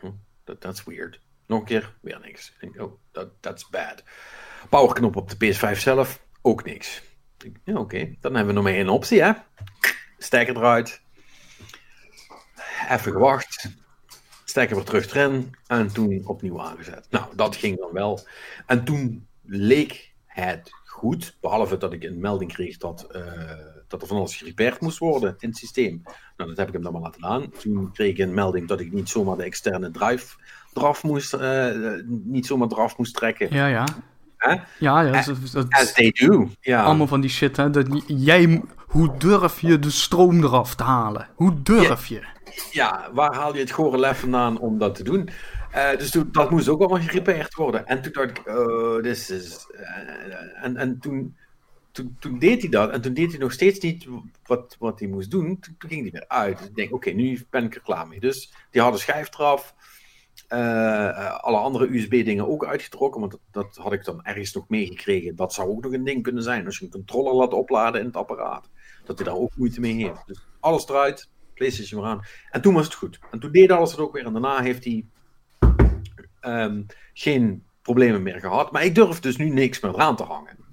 Hm, 0.00 0.10
dat 0.44 0.64
is 0.64 0.84
weird. 0.84 1.20
Nog 1.46 1.60
een 1.60 1.66
keer, 1.66 1.96
weer 2.00 2.20
niks. 2.20 2.48
Ik 2.48 2.60
denk, 2.60 2.80
oh, 2.80 3.00
dat 3.12 3.30
that's 3.40 3.68
bad. 3.68 4.02
Powerknop 4.70 5.16
op 5.16 5.30
de 5.30 5.54
PS5 5.54 5.78
zelf, 5.78 6.26
ook 6.42 6.64
niks. 6.64 7.02
Ja, 7.64 7.74
oké. 7.78 8.14
Dan 8.20 8.34
hebben 8.34 8.46
we 8.46 8.60
nog 8.60 8.62
maar 8.62 8.72
één 8.72 8.88
optie, 8.88 9.22
hè. 9.22 9.32
Stekker 10.18 10.56
eruit. 10.56 11.02
Even 12.90 13.12
gewacht. 13.12 13.68
Stekker 14.44 14.76
weer 14.76 14.84
terug 14.84 15.14
erin. 15.14 15.54
En 15.66 15.92
toen 15.92 16.22
opnieuw 16.26 16.60
aangezet. 16.60 17.06
Nou, 17.10 17.24
dat 17.36 17.56
ging 17.56 17.78
dan 17.78 17.92
wel. 17.92 18.20
En 18.66 18.84
toen 18.84 19.26
leek 19.42 20.12
het 20.26 20.70
goed. 20.84 21.36
Behalve 21.40 21.76
dat 21.76 21.92
ik 21.92 22.04
een 22.04 22.20
melding 22.20 22.52
kreeg 22.52 22.76
dat, 22.76 23.06
uh, 23.16 23.22
dat 23.88 24.02
er 24.02 24.08
van 24.08 24.16
alles 24.16 24.36
gerepareerd 24.36 24.80
moest 24.80 24.98
worden 24.98 25.36
in 25.38 25.48
het 25.48 25.58
systeem. 25.58 26.02
Nou, 26.36 26.48
dat 26.48 26.58
heb 26.58 26.66
ik 26.66 26.72
hem 26.72 26.82
dan 26.82 26.92
maar 26.92 27.02
laten 27.02 27.24
aan. 27.24 27.50
Toen 27.50 27.92
kreeg 27.92 28.10
ik 28.10 28.18
een 28.18 28.34
melding 28.34 28.68
dat 28.68 28.80
ik 28.80 28.92
niet 28.92 29.08
zomaar 29.08 29.36
de 29.36 29.42
externe 29.42 29.90
drive 29.90 30.36
eraf 30.74 31.02
moest, 31.02 31.34
uh, 31.34 31.92
niet 32.06 32.46
zomaar 32.46 32.68
eraf 32.68 32.98
moest 32.98 33.14
trekken. 33.14 33.54
Ja, 33.54 33.66
ja. 33.66 33.84
Hè? 34.36 34.54
Ja, 34.78 35.00
ja. 35.00 35.12
As, 35.12 35.26
dat, 35.52 35.66
as 35.68 35.92
they 35.92 36.10
do. 36.10 36.48
Ja. 36.60 36.82
Allemaal 36.82 37.06
van 37.06 37.20
die 37.20 37.30
shit, 37.30 37.56
hè. 37.56 37.70
Dat, 37.70 37.86
jij, 38.06 38.62
hoe 38.86 39.16
durf 39.18 39.60
je 39.60 39.78
de 39.78 39.90
stroom 39.90 40.44
eraf 40.44 40.74
te 40.74 40.82
halen? 40.82 41.28
Hoe 41.34 41.62
durf 41.62 42.06
je? 42.06 42.22
Ja, 42.70 43.10
waar 43.12 43.34
haal 43.34 43.54
je 43.54 43.60
het 43.60 43.70
gore 43.70 43.98
lef 43.98 44.20
vandaan 44.20 44.58
om 44.58 44.78
dat 44.78 44.94
te 44.94 45.04
doen? 45.04 45.28
Uh, 45.74 45.96
dus 45.98 46.10
toen, 46.10 46.28
dat 46.32 46.50
moest 46.50 46.68
ook 46.68 46.80
allemaal 46.80 47.00
gerepareerd 47.00 47.54
worden. 47.54 47.86
En 47.86 48.02
toen 48.02 48.12
dacht 48.12 48.30
ik, 48.30 48.48
oh, 48.48 49.02
dit 49.02 49.30
is... 49.30 49.66
Uh, 49.74 50.64
en, 50.64 50.76
en 50.76 50.98
toen, 50.98 51.36
toen, 51.92 52.16
toen, 52.18 52.38
deed 52.38 52.60
hij 52.60 52.70
dat 52.70 52.90
en 52.90 53.00
toen 53.00 53.14
deed 53.14 53.30
hij 53.30 53.40
nog 53.40 53.52
steeds 53.52 53.78
niet 53.78 54.06
wat, 54.46 54.76
wat 54.78 54.98
hij 54.98 55.08
moest 55.08 55.30
doen. 55.30 55.60
Toen, 55.60 55.74
ging 55.78 56.02
hij 56.02 56.10
weer 56.10 56.28
uit. 56.28 56.58
Dus 56.58 56.66
ik 56.66 56.74
denk, 56.74 56.92
oké, 56.92 57.10
nu 57.10 57.46
ben 57.50 57.64
ik 57.64 57.74
er 57.74 57.80
klaar 57.80 58.08
mee. 58.08 58.20
Dus 58.20 58.52
die 58.70 58.80
harde 58.80 58.98
schijf 58.98 59.34
eraf. 59.34 59.74
Uh, 60.48 61.34
alle 61.36 61.56
andere 61.56 61.94
USB-dingen 61.94 62.48
ook 62.48 62.66
uitgetrokken, 62.66 63.20
want 63.20 63.38
dat, 63.50 63.76
had 63.76 63.92
ik 63.92 64.04
dan 64.04 64.24
ergens 64.24 64.52
nog 64.52 64.68
meegekregen. 64.68 65.36
Dat 65.36 65.52
zou 65.52 65.68
ook 65.68 65.82
nog 65.82 65.92
een 65.92 66.04
ding 66.04 66.22
kunnen 66.22 66.42
zijn 66.42 66.66
als 66.66 66.78
je 66.78 66.84
een 66.84 66.90
controller 66.90 67.34
laat 67.34 67.52
opladen 67.52 68.00
in 68.00 68.06
het 68.06 68.16
apparaat. 68.16 68.70
Dat 69.04 69.18
hij 69.18 69.26
daar 69.26 69.36
ook 69.36 69.56
moeite 69.56 69.80
mee 69.80 69.94
heeft. 69.94 70.26
Dus 70.26 70.46
alles 70.60 70.88
eruit, 70.88 71.30
PlayStation 71.54 72.00
weer 72.00 72.10
aan. 72.10 72.20
En 72.50 72.60
toen 72.60 72.74
was 72.74 72.84
het 72.84 72.94
goed. 72.94 73.18
En 73.30 73.40
toen 73.40 73.52
deed 73.52 73.70
alles 73.70 73.90
het 73.90 74.00
ook 74.00 74.12
weer. 74.12 74.24
En 74.24 74.32
daarna 74.32 74.62
heeft 74.62 74.84
hij 74.84 75.04
um, 76.40 76.86
geen 77.12 77.64
problemen 77.82 78.22
meer 78.22 78.40
gehad. 78.40 78.72
Maar 78.72 78.84
ik 78.84 78.94
durf 78.94 79.20
dus 79.20 79.36
nu 79.36 79.48
niks 79.48 79.80
meer 79.80 79.96
aan 79.96 80.16
te 80.16 80.22
hangen. 80.22 80.65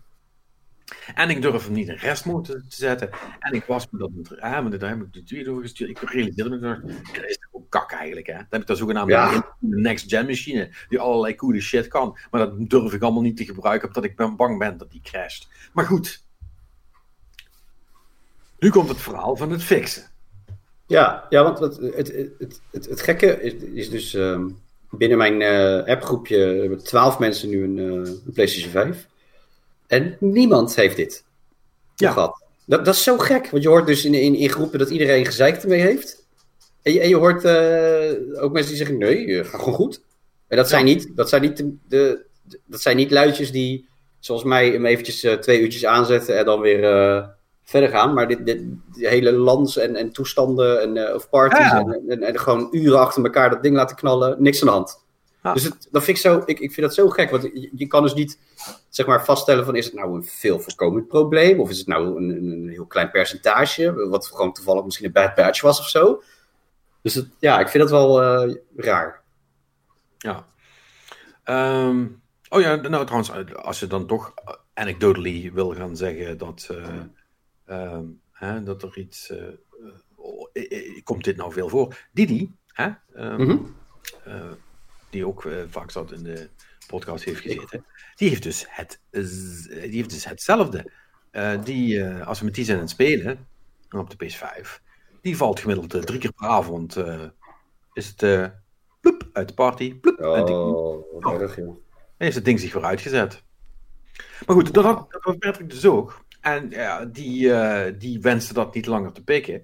En 1.15 1.29
ik 1.29 1.41
durf 1.41 1.63
hem 1.63 1.73
niet 1.73 1.87
in 1.87 1.95
restmode 1.95 2.53
te 2.53 2.75
zetten. 2.75 3.09
En 3.39 3.53
ik 3.53 3.65
was 3.65 3.87
me 3.89 3.99
dat 3.99 4.09
met 4.13 4.41
ah, 4.41 4.51
maar 4.51 4.77
daar 4.77 4.89
heb 4.89 5.01
ik 5.01 5.13
de 5.13 5.23
tweede 5.23 5.49
doorgestuurd. 5.49 5.89
Ik 5.89 5.99
realiseerde 5.99 6.49
me 6.49 6.59
dat 6.59 6.81
dat 7.13 7.25
is 7.25 7.39
ook 7.51 7.69
kak 7.69 7.91
eigenlijk. 7.91 8.27
Hè? 8.27 8.33
Dan 8.33 8.45
heb 8.49 8.61
ik 8.61 8.67
daar 8.67 8.77
zogenaamde 8.77 9.13
ja. 9.13 9.55
next-gen 9.59 10.25
machine 10.25 10.69
die 10.89 10.99
allerlei 10.99 11.35
coole 11.35 11.61
shit 11.61 11.87
kan. 11.87 12.17
Maar 12.31 12.41
dat 12.41 12.69
durf 12.69 12.93
ik 12.93 13.01
allemaal 13.01 13.21
niet 13.21 13.37
te 13.37 13.45
gebruiken, 13.45 13.87
omdat 13.87 14.03
ik 14.03 14.15
ben 14.15 14.35
bang 14.35 14.59
ben 14.59 14.77
dat 14.77 14.91
die 14.91 15.01
crasht. 15.01 15.47
Maar 15.73 15.85
goed. 15.85 16.23
Nu 18.59 18.69
komt 18.69 18.89
het 18.89 19.01
verhaal 19.01 19.35
van 19.35 19.51
het 19.51 19.63
fixen. 19.63 20.03
Ja, 20.87 21.25
ja 21.29 21.43
want 21.43 21.59
het, 21.59 21.77
het, 21.77 22.07
het, 22.39 22.61
het, 22.71 22.85
het 22.85 23.01
gekke 23.01 23.41
is, 23.41 23.53
is 23.53 23.89
dus 23.89 24.13
ehm, 24.13 24.49
binnen 24.89 25.17
mijn 25.17 25.41
uh, 25.41 25.93
appgroepje 25.93 26.37
hebben 26.37 26.83
twaalf 26.83 27.19
mensen 27.19 27.49
nu 27.49 27.63
een, 27.63 27.77
uh, 27.77 27.85
een 27.85 28.31
PlayStation 28.33 28.71
5. 28.71 29.07
En 29.93 30.17
niemand 30.19 30.75
heeft 30.75 30.95
dit 30.95 31.23
ja. 31.95 32.11
gehad. 32.11 32.43
Dat, 32.65 32.85
dat 32.85 32.93
is 32.93 33.03
zo 33.03 33.17
gek, 33.17 33.49
want 33.49 33.63
je 33.63 33.69
hoort 33.69 33.87
dus 33.87 34.05
in, 34.05 34.13
in, 34.13 34.35
in 34.35 34.49
groepen 34.49 34.79
dat 34.79 34.89
iedereen 34.89 35.25
gezeik 35.25 35.61
ermee 35.61 35.81
heeft. 35.81 36.25
En 36.81 36.93
je, 36.93 36.99
en 36.99 37.09
je 37.09 37.15
hoort 37.15 37.43
uh, 37.43 38.43
ook 38.43 38.51
mensen 38.51 38.75
die 38.75 38.85
zeggen: 38.85 38.97
nee, 38.97 39.43
gaat 39.43 39.59
gewoon 39.59 39.73
goed. 39.73 40.01
En 40.47 40.57
dat 40.57 40.69
zijn 40.69 40.85
niet, 40.85 41.11
dat 41.15 41.29
zijn 41.29 41.41
niet, 41.41 41.57
de, 41.57 41.75
de, 41.87 42.25
dat 42.65 42.81
zijn 42.81 42.97
niet 42.97 43.11
luidjes 43.11 43.51
die, 43.51 43.87
zoals 44.19 44.43
mij, 44.43 44.69
hem 44.69 44.85
eventjes 44.85 45.23
uh, 45.23 45.33
twee 45.33 45.61
uurtjes 45.61 45.85
aanzetten 45.85 46.37
en 46.37 46.45
dan 46.45 46.59
weer 46.59 46.83
uh, 46.83 47.27
verder 47.63 47.89
gaan. 47.89 48.13
Maar 48.13 48.27
dit, 48.27 48.45
dit, 48.45 48.61
die 48.93 49.07
hele 49.07 49.31
lands 49.31 49.77
en, 49.77 49.95
en 49.95 50.11
toestanden 50.11 50.81
en, 50.81 51.15
of 51.15 51.29
parties 51.29 51.71
ja. 51.71 51.79
en, 51.79 52.03
en, 52.07 52.23
en, 52.23 52.39
gewoon 52.39 52.67
uren 52.71 52.99
achter 52.99 53.23
elkaar 53.23 53.49
dat 53.49 53.63
ding 53.63 53.75
laten 53.75 53.95
knallen, 53.95 54.35
niks 54.39 54.61
aan 54.61 54.67
de 54.67 54.73
hand. 54.73 55.02
Dus 55.51 55.63
het, 55.63 55.87
dat 55.91 56.03
vind 56.03 56.17
ik, 56.17 56.23
zo, 56.23 56.37
ik, 56.45 56.59
ik 56.59 56.73
vind 56.73 56.87
dat 56.87 56.93
zo 56.93 57.09
gek, 57.09 57.29
want 57.29 57.43
je, 57.43 57.69
je, 57.75 57.87
kan 57.87 58.03
dus 58.03 58.13
niet 58.13 58.39
zeg 58.89 59.05
maar, 59.05 59.25
vaststellen 59.25 59.65
van 59.65 59.75
is 59.75 59.85
het 59.85 59.93
nou 59.93 60.15
een 60.15 60.23
veel 60.23 60.59
voorkomend 60.59 61.07
probleem 61.07 61.59
of 61.59 61.69
is 61.69 61.77
het 61.77 61.87
nou 61.87 62.17
een, 62.17 62.29
een, 62.29 62.69
heel 62.69 62.85
klein 62.85 63.11
percentage, 63.11 63.93
wat 64.09 64.27
gewoon 64.27 64.53
toevallig 64.53 64.83
misschien 64.83 65.05
een 65.05 65.11
bad 65.11 65.35
batch 65.35 65.61
was 65.61 65.79
of 65.79 65.87
zo. 65.87 66.23
Dus 67.01 67.13
het, 67.13 67.27
ja, 67.39 67.59
ik 67.59 67.67
vind 67.67 67.83
dat 67.83 67.91
wel 67.91 68.43
uh, 68.47 68.55
raar. 68.75 69.21
Ja. 70.17 70.47
Um, 71.85 72.21
oh 72.49 72.61
ja, 72.61 72.75
nou 72.75 73.05
trouwens, 73.05 73.53
als 73.55 73.79
je 73.79 73.87
dan 73.87 74.07
toch 74.07 74.33
anecdotally 74.73 75.51
wil 75.53 75.75
gaan 75.75 75.95
zeggen 75.95 76.37
dat, 76.37 76.69
uh, 76.71 77.93
um, 77.93 78.21
hè, 78.31 78.63
dat 78.63 78.83
er 78.83 78.97
iets, 78.97 79.29
uh, 79.29 81.03
komt 81.03 81.23
dit 81.23 81.37
nou 81.37 81.53
veel 81.53 81.69
voor? 81.69 82.07
Didi, 82.11 82.51
hè? 82.67 82.89
Um, 83.15 83.37
mm 83.37 83.47
-hmm 83.47 83.75
die 85.13 85.27
ook 85.27 85.43
uh, 85.43 85.63
vaak 85.67 85.91
zat 85.91 86.11
in 86.11 86.23
de 86.23 86.49
podcast 86.87 87.23
heeft 87.23 87.41
gezeten, 87.41 87.85
die 88.15 88.29
heeft 88.29 88.43
dus, 88.43 88.65
het, 88.69 88.99
die 89.11 89.95
heeft 89.95 90.09
dus 90.09 90.25
hetzelfde. 90.25 90.91
Uh, 91.31 91.63
die, 91.63 91.95
uh, 91.95 92.27
als 92.27 92.39
we 92.39 92.45
met 92.45 92.55
die 92.55 92.65
zijn 92.65 92.77
aan 92.77 92.83
het 92.83 92.91
spelen, 92.91 93.47
op 93.89 94.17
de 94.17 94.25
PS5, 94.25 94.81
die 95.21 95.37
valt 95.37 95.59
gemiddeld 95.59 96.05
drie 96.05 96.19
keer 96.19 96.33
per 96.33 96.47
avond. 96.47 96.97
is 97.93 98.13
het 98.15 98.51
ploep, 99.01 99.29
uit 99.33 99.47
de 99.47 99.53
party, 99.53 99.95
ploep, 99.99 100.19
oh, 100.19 100.33
uit 100.33 100.49
oh, 100.49 101.41
erg, 101.41 101.55
joh. 101.55 101.77
heeft 102.17 102.35
het 102.35 102.45
ding 102.45 102.59
zich 102.59 102.73
weer 102.73 102.85
uitgezet. 102.85 103.43
Maar 104.45 104.55
goed, 104.55 104.73
dat 104.73 104.83
had, 104.83 105.11
dat 105.11 105.21
had 105.21 105.39
Patrick 105.39 105.69
dus 105.69 105.85
ook. 105.85 106.25
En 106.41 106.69
ja, 106.69 107.05
die, 107.05 107.51
die 107.97 108.21
wenste 108.21 108.53
dat 108.53 108.73
niet 108.73 108.85
langer 108.85 109.11
te 109.11 109.23
pikken. 109.23 109.63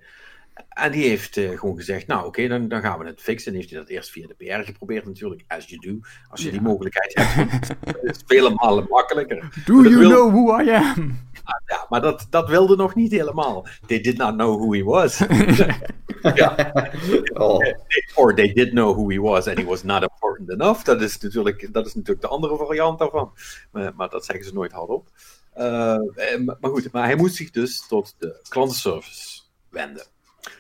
En 0.70 0.92
die 0.92 1.08
heeft 1.08 1.38
uh, 1.38 1.60
gewoon 1.60 1.76
gezegd, 1.76 2.08
nou 2.08 2.20
oké, 2.20 2.28
okay, 2.28 2.48
dan, 2.48 2.68
dan 2.68 2.82
gaan 2.82 3.00
we 3.00 3.06
het 3.06 3.22
fixen. 3.22 3.52
En 3.52 3.58
heeft 3.58 3.70
hij 3.70 3.80
dat 3.80 3.90
eerst 3.90 4.10
via 4.10 4.28
de 4.28 4.34
PR 4.34 4.66
geprobeerd 4.66 5.06
natuurlijk, 5.06 5.44
as 5.48 5.66
you 5.66 5.82
do. 5.82 6.08
Als 6.30 6.40
je 6.40 6.46
ja. 6.46 6.52
die 6.52 6.62
mogelijkheid 6.62 7.14
hebt, 7.16 7.70
is 8.02 8.18
het 8.18 8.24
vele 8.26 8.50
malen 8.50 8.86
makkelijker. 8.90 9.50
Do 9.66 9.82
you 9.84 9.98
wil... 9.98 10.10
know 10.10 10.32
who 10.32 10.62
I 10.62 10.70
am? 10.70 11.28
Ja, 11.66 11.86
maar 11.90 12.02
dat, 12.02 12.28
dat 12.30 12.50
wilde 12.50 12.76
nog 12.76 12.96
niet 12.96 13.12
helemaal. 13.12 13.68
They 13.86 14.02
did 14.02 14.18
not 14.18 14.34
know 14.34 14.60
who 14.60 14.74
he 14.74 14.84
was. 14.84 15.18
ja. 16.36 16.72
oh. 17.34 17.66
Or 18.16 18.36
they 18.36 18.54
did 18.54 18.70
know 18.70 18.96
who 18.96 19.10
he 19.10 19.20
was 19.20 19.48
and 19.48 19.58
he 19.58 19.66
was 19.66 19.84
not 19.84 20.02
important 20.02 20.50
enough. 20.50 20.84
Dat 20.84 21.02
is 21.02 21.20
natuurlijk, 21.20 21.74
dat 21.74 21.86
is 21.86 21.94
natuurlijk 21.94 22.22
de 22.22 22.28
andere 22.28 22.58
variant 22.58 23.00
daarvan. 23.00 23.34
Maar, 23.72 23.94
maar 23.96 24.10
dat 24.10 24.26
zeggen 24.26 24.46
ze 24.46 24.54
nooit 24.54 24.72
hardop. 24.72 25.08
Uh, 25.58 25.98
maar 26.60 26.72
goed, 26.72 26.92
maar 26.92 27.06
hij 27.06 27.16
moest 27.16 27.36
zich 27.36 27.52
dus 27.52 27.88
tot 27.88 28.16
de 28.18 28.40
klantenservice 28.50 29.42
wenden. 29.70 30.06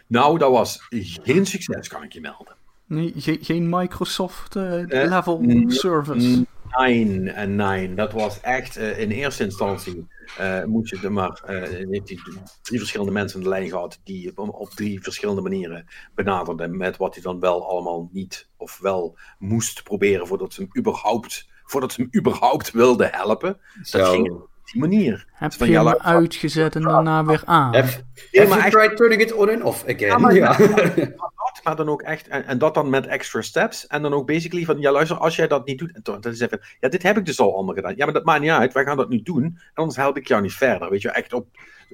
Nou, 0.08 0.38
dat 0.38 0.52
was 0.52 0.88
geen 1.24 1.46
succes, 1.46 1.88
kan 1.88 2.04
ik 2.04 2.14
je 2.14 2.22
melden. 2.22 2.56
Nee, 2.86 3.14
ge 3.16 3.38
geen 3.42 3.70
Microsoft-level 3.70 5.42
uh, 5.42 5.56
uh, 5.56 5.70
service. 5.70 6.46
Nee, 6.78 7.30
en 7.30 7.56
nee. 7.56 7.94
Dat 7.94 8.12
was 8.12 8.42
echt 8.42 8.78
uh, 8.78 9.00
in 9.00 9.12
eerste 9.12 9.44
instantie. 9.44 10.08
Uh, 10.40 10.64
moet 10.64 10.90
je 10.90 11.00
er 11.04 11.12
maar. 11.12 11.42
heeft 11.46 12.10
hij 12.10 12.20
drie 12.62 12.80
verschillende 12.80 13.12
mensen 13.12 13.38
aan 13.38 13.44
de 13.44 13.50
lijn 13.50 13.70
gehad. 13.70 14.00
die 14.04 14.38
op, 14.38 14.54
op 14.54 14.70
drie 14.70 15.02
verschillende 15.02 15.42
manieren 15.42 15.86
benaderden. 16.16 16.78
met 16.78 16.98
wat 16.98 17.14
hij 17.14 17.24
dan 17.24 17.40
wel 17.40 17.70
allemaal 17.70 18.10
niet 18.12 18.50
of 18.58 18.80
wel 18.80 19.18
moest 19.40 19.84
proberen. 19.84 20.28
voordat 20.28 20.54
ze 20.54 20.62
hem 20.62 20.70
überhaupt, 20.78 21.48
voordat 21.64 21.92
ze 21.92 22.02
hem 22.02 22.10
überhaupt 22.16 22.72
wilden 22.72 23.10
helpen. 23.12 23.58
Zo. 23.84 23.98
Dat 23.98 24.08
ging 24.08 24.49
die 24.72 24.82
manier. 24.82 25.26
Heb 25.32 25.51
je 25.51 25.65
hem 25.65 25.88
uitgezet 25.88 26.76
en 26.76 26.82
daarna 26.82 27.26
weer 27.26 27.41
aan? 27.45 27.76
Have, 27.76 28.01
ja, 28.32 28.47
maar 28.47 28.70
try 28.70 28.95
turning 28.95 29.22
it 29.22 29.34
on 29.34 29.49
and 29.49 29.61
off 29.61 29.84
again? 29.84 30.07
Ja, 30.07 30.17
maar, 30.17 30.36
ja. 30.36 30.57
maar, 31.63 31.76
dan 31.76 31.89
ook 31.89 32.01
echt, 32.01 32.28
en, 32.28 32.45
en, 32.45 32.57
dat 32.57 32.74
dan 32.74 32.89
met 32.89 33.07
extra 33.07 33.41
steps. 33.41 33.88
En 33.88 34.01
dan 34.01 34.13
ook 34.13 34.28
basically 34.28 34.65
van, 34.65 34.80
ja 34.80 34.91
luister, 34.91 35.17
als 35.17 35.36
jij 35.36 35.47
dat 35.47 35.65
niet 35.65 35.78
doet, 35.78 35.91
en 35.93 36.01
dan 36.03 36.32
is 36.32 36.39
even, 36.39 36.61
ja 36.80 36.89
dit 36.89 37.03
heb 37.03 37.17
ik 37.17 37.26
dus 37.26 37.39
al 37.39 37.55
allemaal 37.55 37.76
gedaan. 37.76 37.95
Ja, 37.95 38.05
maar 38.05 38.13
dat 38.13 38.26
maakt 38.26 38.41
niet 38.41 38.49
uit, 38.49 38.74
wij 38.74 38.84
gaan 38.84 38.97
dat 38.97 39.09
nu 39.09 39.22
doen, 39.22 39.59
anders 39.74 39.97
help 39.97 40.17
ik 40.17 40.28
jou 40.28 40.41
niet 40.41 40.53
verder. 40.53 40.89
Weet 40.89 41.01
je, 41.01 41.11
echt 41.11 41.34
op, 41.34 41.47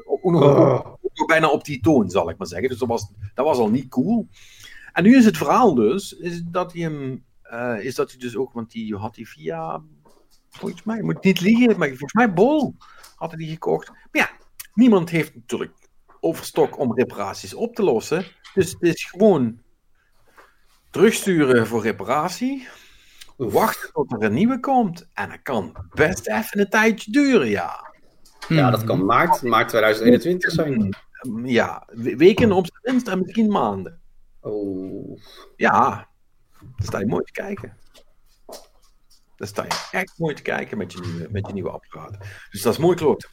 op, 0.05 0.23
op, 0.23 0.99
op 1.01 1.27
bijna 1.27 1.49
op 1.49 1.63
die 1.63 1.81
toon, 1.81 2.09
zal 2.09 2.29
ik 2.29 2.37
maar 2.37 2.47
zeggen. 2.47 2.69
Dus 2.69 2.77
dat 2.77 2.87
was, 2.87 3.11
dat 3.33 3.45
was 3.45 3.57
al 3.57 3.69
niet 3.69 3.89
cool. 3.89 4.27
En 4.93 5.03
nu 5.03 5.17
is 5.17 5.25
het 5.25 5.37
verhaal 5.37 5.75
dus, 5.75 6.13
is 6.13 6.43
dat 6.45 6.73
hij 6.73 6.81
hem, 6.81 7.23
uh, 7.51 7.85
is 7.85 7.95
dat 7.95 8.09
hij 8.09 8.19
dus 8.19 8.35
ook, 8.35 8.53
want 8.53 8.71
die 8.71 8.95
had 8.95 9.15
hij 9.15 9.25
via 9.25 9.81
Volgens 10.57 10.83
mij, 10.83 11.01
moet 11.01 11.23
niet 11.23 11.41
liegen, 11.41 11.77
maar 11.77 11.87
volgens 11.87 12.13
mij 12.13 12.33
Bol 12.33 12.75
hadden 13.15 13.37
die 13.37 13.49
gekocht. 13.49 13.89
Maar 13.89 13.99
ja, 14.11 14.29
niemand 14.73 15.09
heeft 15.09 15.35
natuurlijk 15.35 15.73
overstok 16.19 16.79
om 16.79 16.95
reparaties 16.95 17.53
op 17.53 17.75
te 17.75 17.83
lossen. 17.83 18.25
Dus 18.53 18.71
het 18.71 18.81
is 18.81 19.03
gewoon 19.03 19.59
terugsturen 20.89 21.67
voor 21.67 21.81
reparatie. 21.81 22.67
Wachten 23.37 23.91
tot 23.91 24.13
er 24.13 24.23
een 24.23 24.33
nieuwe 24.33 24.59
komt. 24.59 25.07
En 25.13 25.29
dat 25.29 25.41
kan 25.41 25.75
best 25.93 26.27
even 26.27 26.59
een 26.59 26.69
tijdje 26.69 27.11
duren, 27.11 27.47
ja. 27.47 27.93
Ja, 28.47 28.71
dat 28.71 28.83
kan 28.83 29.05
maart, 29.05 29.41
maart 29.41 29.69
2021 29.69 30.51
zijn. 30.51 30.95
Ja, 31.43 31.87
weken 31.93 32.51
op 32.51 32.65
zijn 32.67 32.79
minst 32.81 33.07
en 33.07 33.19
misschien 33.19 33.51
maanden. 33.51 33.99
Oh. 34.39 35.19
Ja, 35.55 36.07
dan 36.59 36.85
sta 36.85 36.99
je 36.99 37.05
mooi 37.05 37.23
te 37.23 37.31
kijken. 37.31 37.77
Dan 39.35 39.47
sta 39.47 39.63
je 39.63 39.87
echt 39.91 40.13
mooi 40.17 40.35
te 40.35 40.41
kijken 40.41 40.77
met 40.77 40.93
je 40.93 40.99
nieuwe, 40.99 41.27
met 41.31 41.47
je 41.47 41.53
nieuwe 41.53 41.69
apparaat. 41.69 42.17
Dus 42.51 42.61
dat 42.61 42.73
is 42.73 42.79
mooi 42.79 42.95
klopt. 42.95 43.29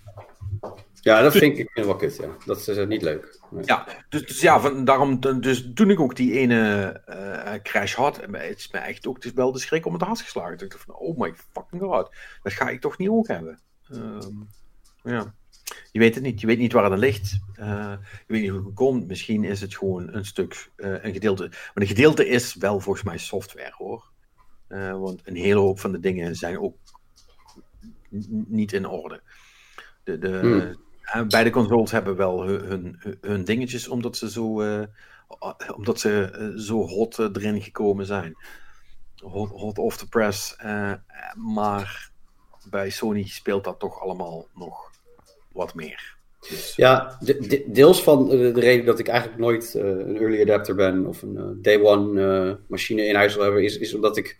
Ja, 1.00 1.22
dat 1.22 1.32
vind 1.32 1.58
ik 1.58 1.70
wel 1.74 1.96
kut, 1.96 2.16
ja. 2.16 2.28
Dat 2.44 2.58
is 2.58 2.68
uh, 2.68 2.86
niet 2.86 3.02
leuk. 3.02 3.40
Nee. 3.50 3.64
Ja, 3.64 3.86
dus, 4.08 4.26
dus, 4.26 4.40
ja, 4.40 4.60
van, 4.60 4.84
daarom, 4.84 5.20
dus 5.40 5.70
toen 5.74 5.90
ik 5.90 6.00
ook 6.00 6.16
die 6.16 6.32
ene 6.32 7.02
uh, 7.08 7.62
crash 7.62 7.94
had, 7.94 8.20
het 8.20 8.58
is 8.58 8.70
me 8.70 8.78
echt 8.78 9.06
ook 9.06 9.22
dus 9.22 9.32
wel 9.32 9.52
de 9.52 9.58
schrik 9.58 9.86
om 9.86 9.92
het 9.92 10.02
hart 10.02 10.20
geslagen. 10.20 10.52
Ik 10.52 10.70
dacht 10.70 10.84
van, 10.84 10.94
oh 10.94 11.18
my 11.18 11.34
fucking 11.52 11.82
god, 11.82 12.14
dat 12.42 12.52
ga 12.52 12.68
ik 12.68 12.80
toch 12.80 12.98
niet 12.98 13.08
ook 13.08 13.28
hebben. 13.28 13.60
Um, 13.92 14.48
ja. 15.02 15.34
Je 15.92 15.98
weet 15.98 16.14
het 16.14 16.24
niet, 16.24 16.40
je 16.40 16.46
weet 16.46 16.58
niet 16.58 16.72
waar 16.72 16.90
het 16.90 16.98
ligt. 16.98 17.38
Uh, 17.56 17.66
je 18.26 18.32
weet 18.32 18.40
niet 18.40 18.50
hoe 18.50 18.64
het 18.64 18.74
komt. 18.74 19.06
Misschien 19.06 19.44
is 19.44 19.60
het 19.60 19.76
gewoon 19.76 20.14
een 20.14 20.24
stuk, 20.24 20.70
een 20.76 21.12
gedeelte. 21.12 21.48
Maar 21.48 21.70
een 21.74 21.86
gedeelte 21.86 22.28
is 22.28 22.54
wel 22.54 22.80
volgens 22.80 23.04
mij 23.04 23.18
software 23.18 23.72
hoor. 23.76 24.11
Uh, 24.72 24.98
want 24.98 25.20
een 25.24 25.36
hele 25.36 25.60
hoop 25.60 25.80
van 25.80 25.92
de 25.92 26.00
dingen 26.00 26.36
zijn 26.36 26.58
ook 26.58 26.76
niet 28.46 28.72
in 28.72 28.86
orde. 28.86 29.20
De, 30.04 30.18
de, 30.18 30.38
hmm. 31.04 31.28
beide 31.28 31.50
consoles 31.50 31.90
hebben 31.90 32.16
wel 32.16 32.42
hun, 32.46 32.64
hun, 32.64 33.18
hun, 33.20 33.44
dingetjes, 33.44 33.88
omdat 33.88 34.16
ze 34.16 34.30
zo, 34.30 34.62
uh, 34.62 34.82
omdat 35.76 36.00
ze 36.00 36.36
uh, 36.38 36.58
zo 36.60 36.86
hot 36.86 37.18
erin 37.18 37.62
gekomen 37.62 38.06
zijn. 38.06 38.36
Hot, 39.16 39.50
hot 39.50 39.78
off 39.78 39.96
the 39.96 40.08
press. 40.08 40.56
maar 41.34 42.10
bij 42.70 42.90
Sony 42.90 43.24
speelt 43.26 43.64
dat 43.64 43.78
toch 43.78 44.00
allemaal 44.00 44.46
nog 44.54 44.90
wat 45.52 45.74
meer. 45.74 46.16
Dus, 46.48 46.76
Ja, 46.76 47.16
de- 47.20 47.46
de- 47.46 47.64
deels 47.66 48.02
van 48.02 48.28
de, 48.28 48.52
de 48.52 48.60
reden 48.60 48.84
dat 48.86 48.98
ik 48.98 49.08
eigenlijk 49.08 49.40
nooit 49.40 49.74
eh, 49.74 49.84
een 49.84 50.16
early 50.16 50.40
adapter 50.42 50.74
ben 50.74 51.06
of 51.06 51.22
een 51.22 51.36
eh, 51.36 51.44
day 51.56 51.82
one 51.82 52.22
eh, 52.22 52.54
machine 52.68 53.06
in 53.06 53.14
huis 53.14 53.34
wil 53.34 53.44
hebben, 53.44 53.64
is, 53.64 53.78
is 53.78 53.94
omdat 53.94 54.16
ik 54.16 54.38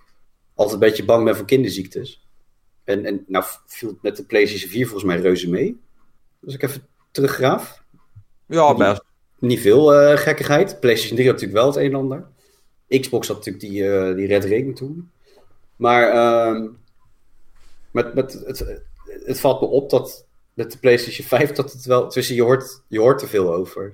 altijd 0.62 0.82
een 0.82 0.88
beetje 0.88 1.04
bang 1.04 1.24
ben 1.24 1.36
voor 1.36 1.46
kinderziektes. 1.46 2.26
En, 2.84 3.04
en 3.04 3.24
nou 3.26 3.44
viel 3.66 3.88
het 3.88 4.02
met 4.02 4.16
de 4.16 4.24
PlayStation 4.24 4.70
4 4.70 4.86
volgens 4.86 5.12
mij 5.12 5.20
reuze 5.20 5.50
mee. 5.50 5.80
Dus 6.40 6.54
ik 6.54 6.62
even 6.62 6.86
teruggraaf. 7.10 7.84
ja, 8.46 8.74
best. 8.74 9.02
Niet 9.38 9.60
veel 9.60 9.94
eh, 9.94 10.16
gekkigheid. 10.16 10.80
PlayStation 10.80 11.16
3 11.16 11.28
had 11.30 11.40
natuurlijk 11.40 11.64
wel 11.64 11.66
het 11.66 11.76
een 11.76 11.90
en 11.90 11.98
ander. 11.98 12.26
Xbox 12.88 13.28
had 13.28 13.36
natuurlijk 13.36 13.64
die, 13.64 13.88
eh, 13.88 14.14
die 14.14 14.26
Red 14.26 14.44
Ring 14.44 14.76
toen. 14.76 15.10
Maar 15.76 16.14
met, 17.90 18.14
met 18.14 18.32
het, 18.32 18.82
het 19.24 19.40
valt 19.40 19.60
me 19.60 19.66
op 19.66 19.90
dat 19.90 20.26
met 20.54 20.72
de 20.72 20.78
PlayStation 20.78 21.26
5 21.26 21.52
dat 21.52 21.72
het 21.72 21.84
wel... 21.84 22.08
Tussen, 22.08 22.34
je, 22.34 22.42
hoort, 22.42 22.82
je 22.88 23.00
hoort 23.00 23.22
er 23.22 23.28
veel 23.28 23.54
over. 23.54 23.92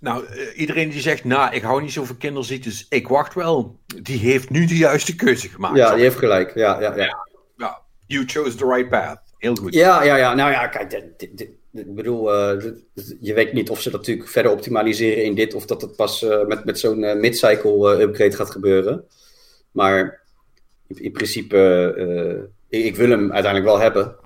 Nou, 0.00 0.26
eh, 0.26 0.58
iedereen 0.60 0.88
die 0.90 1.00
zegt, 1.00 1.24
nou, 1.24 1.54
ik 1.54 1.62
hou 1.62 1.82
niet 1.82 1.92
zo 1.92 2.04
van 2.04 2.16
kinderziektes, 2.16 2.86
ik 2.88 3.08
wacht 3.08 3.34
wel. 3.34 3.78
Die 4.02 4.18
heeft 4.18 4.50
nu 4.50 4.66
de 4.66 4.76
juiste 4.76 5.16
keuze 5.16 5.48
gemaakt. 5.48 5.76
Ja, 5.76 5.94
die 5.94 6.02
heeft 6.02 6.16
gelijk. 6.18 6.54
Ja, 6.54 6.80
ja, 6.80 6.96
ja. 6.96 7.26
Ja, 7.56 7.78
you 8.06 8.24
chose 8.26 8.56
the 8.56 8.66
right 8.66 8.88
path. 8.88 9.20
Heel 9.38 9.54
goed. 9.54 9.74
Ja, 9.74 10.02
ja, 10.02 10.16
ja. 10.16 10.34
Nou 10.34 10.50
ja, 10.50 10.66
kijk, 10.66 10.90
dit, 10.90 11.18
dit- 11.18 11.38
dit- 11.38 11.50
ik 11.72 11.94
bedoel, 11.94 12.32
eh, 12.34 12.72
je 13.20 13.34
weet 13.34 13.52
niet 13.52 13.70
of 13.70 13.80
ze 13.80 13.90
dat 13.90 14.00
natuurlijk 14.00 14.28
verder 14.28 14.52
optimaliseren 14.52 15.24
in 15.24 15.34
dit, 15.34 15.54
of 15.54 15.66
dat 15.66 15.82
het 15.82 15.96
pas 15.96 16.22
eh, 16.22 16.46
met, 16.46 16.64
met 16.64 16.78
zo'n 16.78 17.04
eh, 17.04 17.16
mid-cycle 17.20 18.00
upgrade 18.02 18.36
gaat 18.36 18.50
gebeuren. 18.50 19.04
Maar 19.70 20.20
in, 20.86 21.02
in 21.02 21.12
principe, 21.12 22.48
ik, 22.68 22.84
ik 22.84 22.96
wil 22.96 23.10
hem 23.10 23.32
uiteindelijk 23.32 23.72
wel 23.72 23.80
hebben. 23.80 24.16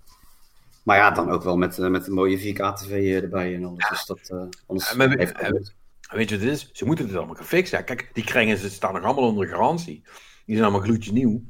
Maar 0.84 0.96
ja, 0.96 1.10
dan 1.10 1.30
ook 1.30 1.42
wel 1.42 1.56
met, 1.56 1.78
eh, 1.78 1.88
met 1.88 2.06
een 2.06 2.12
mooie 2.12 2.38
4K-tv 2.38 3.22
erbij 3.22 3.54
en 3.54 3.64
alles. 3.64 3.88
Dus 3.88 4.06
dat, 4.06 4.28
eh, 4.28 4.44
anders 4.66 4.90
Ja, 4.90 4.96
maar 4.96 5.08
we- 5.08 5.14
heeft 5.18 5.32
het 5.36 5.46
eh, 5.46 5.50
niet. 5.52 5.74
Weet 6.10 6.28
je 6.28 6.34
wat 6.38 6.44
het 6.44 6.54
is? 6.54 6.70
Ze 6.72 6.84
moeten 6.84 7.06
het 7.06 7.16
allemaal 7.16 7.34
gaan 7.34 7.44
fixen. 7.44 7.78
Ja, 7.78 7.84
kijk, 7.84 8.10
die 8.12 8.24
kringen 8.24 8.58
ze 8.58 8.70
staan 8.70 8.92
nog 8.94 9.02
allemaal 9.04 9.24
onder 9.28 9.48
garantie. 9.48 10.02
Die 10.46 10.56
zijn 10.56 10.62
allemaal 10.62 10.80
gloedje 10.86 11.12
nieuw. 11.12 11.42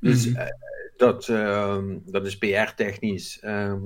Dus 0.00 0.26
Mhm. 0.28 0.36
eh, 0.40 0.46
dat, 0.96 1.28
ehm, 1.28 1.98
dat 2.04 2.26
is 2.26 2.38
PR-technisch. 2.38 3.38
ehm, 3.40 3.80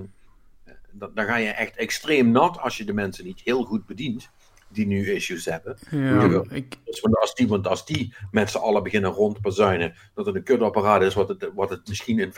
dat, 0.90 1.16
dan 1.16 1.24
ga 1.26 1.36
je 1.36 1.49
echt 1.49 1.76
extreem 1.76 2.30
nat 2.30 2.59
als 2.59 2.76
je 2.76 2.84
de 2.84 2.92
mensen 2.92 3.24
niet 3.24 3.40
heel 3.44 3.64
goed 3.64 3.86
bedient. 3.86 4.30
Die 4.70 4.86
nu 4.86 5.12
issues 5.12 5.44
hebben. 5.44 5.76
Ja, 5.90 6.42
ik, 6.50 6.76
Dus 6.84 7.00
want 7.00 7.16
als 7.16 7.34
die, 7.34 7.48
want 7.48 7.66
als 7.66 7.86
die 7.86 8.14
met 8.30 8.50
z'n 8.50 8.58
allen 8.58 8.82
beginnen 8.82 9.10
rond 9.10 9.34
te 9.34 9.40
bazuinen, 9.40 9.94
dat 10.14 10.26
het 10.26 10.34
een 10.34 10.42
kutapparaat 10.42 11.02
is 11.02 11.14
wat 11.14 11.28
het, 11.28 11.50
wat 11.54 11.70
het 11.70 11.88
misschien 11.88 12.18
in 12.18 12.30
50% 12.30 12.32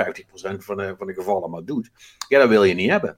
van 0.58 0.76
de, 0.76 0.94
van 0.98 1.06
de 1.06 1.14
gevallen 1.14 1.50
maar 1.50 1.64
doet. 1.64 1.90
Ja, 2.28 2.38
dat 2.38 2.48
wil 2.48 2.64
je 2.64 2.74
niet 2.74 2.90
hebben. 2.90 3.16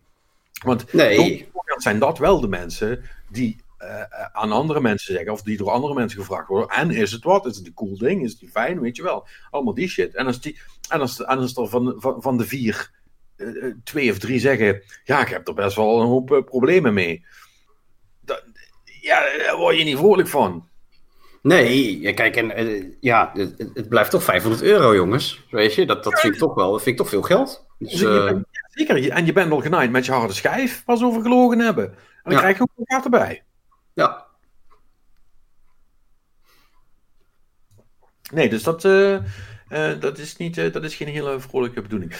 Want 0.64 0.92
Nee. 0.92 1.48
dan 1.52 1.80
zijn 1.80 1.98
dat 1.98 2.18
wel 2.18 2.40
de 2.40 2.48
mensen 2.48 3.02
die 3.30 3.56
eh, 3.78 4.02
aan 4.32 4.52
andere 4.52 4.80
mensen 4.80 5.14
zeggen, 5.14 5.32
of 5.32 5.42
die 5.42 5.56
door 5.56 5.70
andere 5.70 5.94
mensen 5.94 6.20
gevraagd 6.20 6.48
worden. 6.48 6.68
En 6.68 6.90
is 6.90 7.12
het 7.12 7.24
wat? 7.24 7.46
Is 7.46 7.56
het 7.56 7.66
een 7.66 7.74
cool 7.74 7.98
ding? 7.98 8.22
Is 8.24 8.36
het 8.40 8.50
fijn? 8.50 8.80
Weet 8.80 8.96
je 8.96 9.02
wel. 9.02 9.26
Allemaal 9.50 9.74
die 9.74 9.88
shit. 9.88 10.14
En 10.14 10.26
als, 10.26 10.40
die, 10.40 10.60
en 10.88 11.00
als, 11.00 11.24
en 11.24 11.38
als 11.38 11.56
er 11.56 11.68
van, 11.68 11.94
van, 11.96 12.22
van 12.22 12.36
de 12.36 12.46
vier 12.46 12.90
eh, 13.36 13.66
eh, 13.66 13.74
twee 13.84 14.10
of 14.10 14.18
drie 14.18 14.38
zeggen, 14.38 14.82
ja, 15.04 15.20
ik 15.20 15.28
heb 15.28 15.48
er 15.48 15.54
best 15.54 15.76
wel 15.76 16.00
een 16.00 16.06
hoop 16.06 16.32
eh, 16.32 16.44
problemen 16.44 16.94
mee. 16.94 17.24
Ja, 19.02 19.20
daar 19.38 19.56
word 19.56 19.78
je 19.78 19.84
niet 19.84 19.96
vrolijk 19.96 20.28
van. 20.28 20.68
Nee, 21.42 22.12
kijk, 22.14 22.36
en 22.36 22.50
eh, 22.50 22.84
ja, 23.00 23.30
het, 23.34 23.54
het- 23.58 23.70
het 23.74 23.88
blijft 23.88 24.10
toch 24.10 24.22
500 24.22 24.62
euro, 24.62 24.94
jongens. 24.94 25.44
Weet 25.50 25.74
je, 25.74 25.86
dat, 25.86 26.04
dat 26.04 26.20
vind 26.20 26.32
ik 26.34 26.38
toch 26.38 26.54
wel, 26.54 26.72
dat 26.72 26.82
vind 26.82 26.90
ik 26.98 27.02
toch 27.02 27.08
veel 27.10 27.22
geld. 27.22 27.66
Dus, 27.78 27.90
Dus 27.90 28.02
eh, 28.02 28.24
bent- 28.24 28.46
ja, 28.50 28.60
zeker. 28.70 29.10
En 29.10 29.26
je 29.26 29.32
bent 29.32 29.52
al 29.52 29.60
genaaid 29.60 29.90
met 29.90 30.04
je 30.04 30.12
harde 30.12 30.32
schijf, 30.34 30.82
waar 30.86 30.96
ze 30.96 31.04
over 31.04 31.22
gelogen 31.22 31.58
hebben. 31.58 31.84
En 31.88 31.96
dan 32.22 32.32
Ja. 32.32 32.38
krijg 32.38 32.56
je 32.56 32.62
ook 32.62 32.68
een 32.76 32.84
kaart 32.84 33.04
erbij. 33.04 33.42
ja, 33.94 34.26
Nee, 38.32 38.48
dus 38.48 38.62
dat, 38.62 38.84
eh, 38.84 39.18
dat, 40.00 40.18
is, 40.18 40.36
niet, 40.36 40.54
dat 40.54 40.84
is 40.84 40.94
geen 40.94 41.08
hele 41.08 41.40
vrolijke 41.40 41.82
bedoeling. 41.82 42.12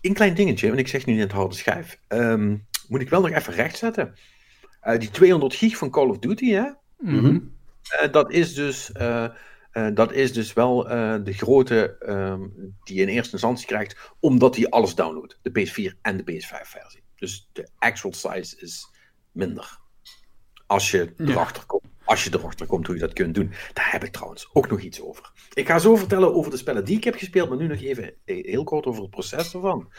Een 0.00 0.14
klein 0.14 0.34
dingetje, 0.34 0.66
want 0.68 0.78
ik 0.80 0.88
zeg 0.88 1.06
niet 1.06 1.16
net 1.16 1.32
harde 1.32 1.54
schijf. 1.54 1.98
Ehm, 2.08 2.56
moet 2.88 3.00
ik 3.00 3.08
wel 3.10 3.20
nog 3.20 3.30
even 3.30 3.52
rechtzetten. 3.52 4.14
Eh, 4.82 4.98
die 4.98 5.10
200 5.10 5.54
gig 5.54 5.76
van 5.76 5.90
Call 5.90 6.08
of 6.08 6.18
Duty, 6.18 6.50
hè? 6.50 6.70
mhm. 6.98 7.38
Eh, 8.00 8.12
dat, 8.12 8.32
is 8.32 8.54
dus, 8.54 8.92
eh, 8.92 9.24
eh, 9.70 9.94
dat 9.94 10.12
is 10.12 10.32
dus 10.32 10.52
wel 10.52 10.88
eh, 10.88 11.14
de 11.24 11.32
grote 11.32 11.96
ehm, 11.98 12.40
die 12.84 12.96
je 12.96 13.02
in 13.02 13.08
eerste 13.08 13.32
instantie 13.32 13.66
krijgt, 13.66 13.96
omdat 14.20 14.56
hij 14.56 14.68
alles 14.68 14.94
downloadt. 14.94 15.38
De 15.42 15.50
PS4 15.50 15.98
en 16.02 16.16
de 16.16 16.22
PS5-versie. 16.32 17.02
Dus 17.16 17.48
de 17.52 17.68
actual 17.78 18.12
size 18.12 18.56
is 18.60 18.86
minder. 19.32 19.78
Als 20.66 20.90
je 20.90 21.12
Ja. 21.16 21.24
erachter 21.26 21.66
komt. 21.66 21.84
Als 22.04 22.24
je 22.24 22.30
erachter 22.34 22.66
komt 22.66 22.86
hoe 22.86 22.94
je 22.94 23.00
dat 23.00 23.12
kunt 23.12 23.34
doen. 23.34 23.52
Daar 23.72 23.92
heb 23.92 24.04
ik 24.04 24.12
trouwens 24.12 24.48
ook 24.52 24.68
nog 24.70 24.80
iets 24.80 25.00
over. 25.00 25.32
Ik 25.52 25.66
ga 25.66 25.78
zo 25.78 25.96
vertellen 25.96 26.34
over 26.34 26.50
de 26.50 26.56
spellen 26.56 26.84
die 26.84 26.96
ik 26.96 27.04
heb 27.04 27.14
gespeeld, 27.14 27.48
maar 27.48 27.58
nu 27.58 27.66
nog 27.66 27.80
even 27.80 28.14
heel 28.24 28.64
kort 28.64 28.86
over 28.86 29.02
het 29.02 29.10
proces 29.10 29.54
ervan. 29.54 29.92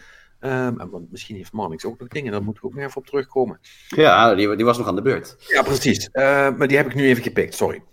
Ehm, 0.43 0.79
en 0.79 0.89
want 0.89 1.11
misschien 1.11 1.35
heeft 1.35 1.51
Marnix 1.51 1.85
ook 1.85 1.99
nog 1.99 2.07
dingen, 2.07 2.31
daar 2.31 2.43
moeten 2.43 2.61
we 2.63 2.67
ook 2.69 2.75
nog 2.75 2.83
even 2.85 2.97
op 2.97 3.05
terugkomen. 3.05 3.59
ja 3.87 4.35
die, 4.35 4.55
die 4.55 4.65
was 4.65 4.77
nog 4.77 4.87
aan 4.87 4.95
de 4.95 5.01
beurt. 5.01 5.35
Ja, 5.39 5.61
precies. 5.61 6.09
Eh, 6.11 6.23
maar 6.57 6.67
die 6.67 6.77
heb 6.77 6.85
ik 6.85 6.95
nu 6.95 7.03
even 7.07 7.23
gepikt, 7.23 7.53
sorry. 7.55 7.83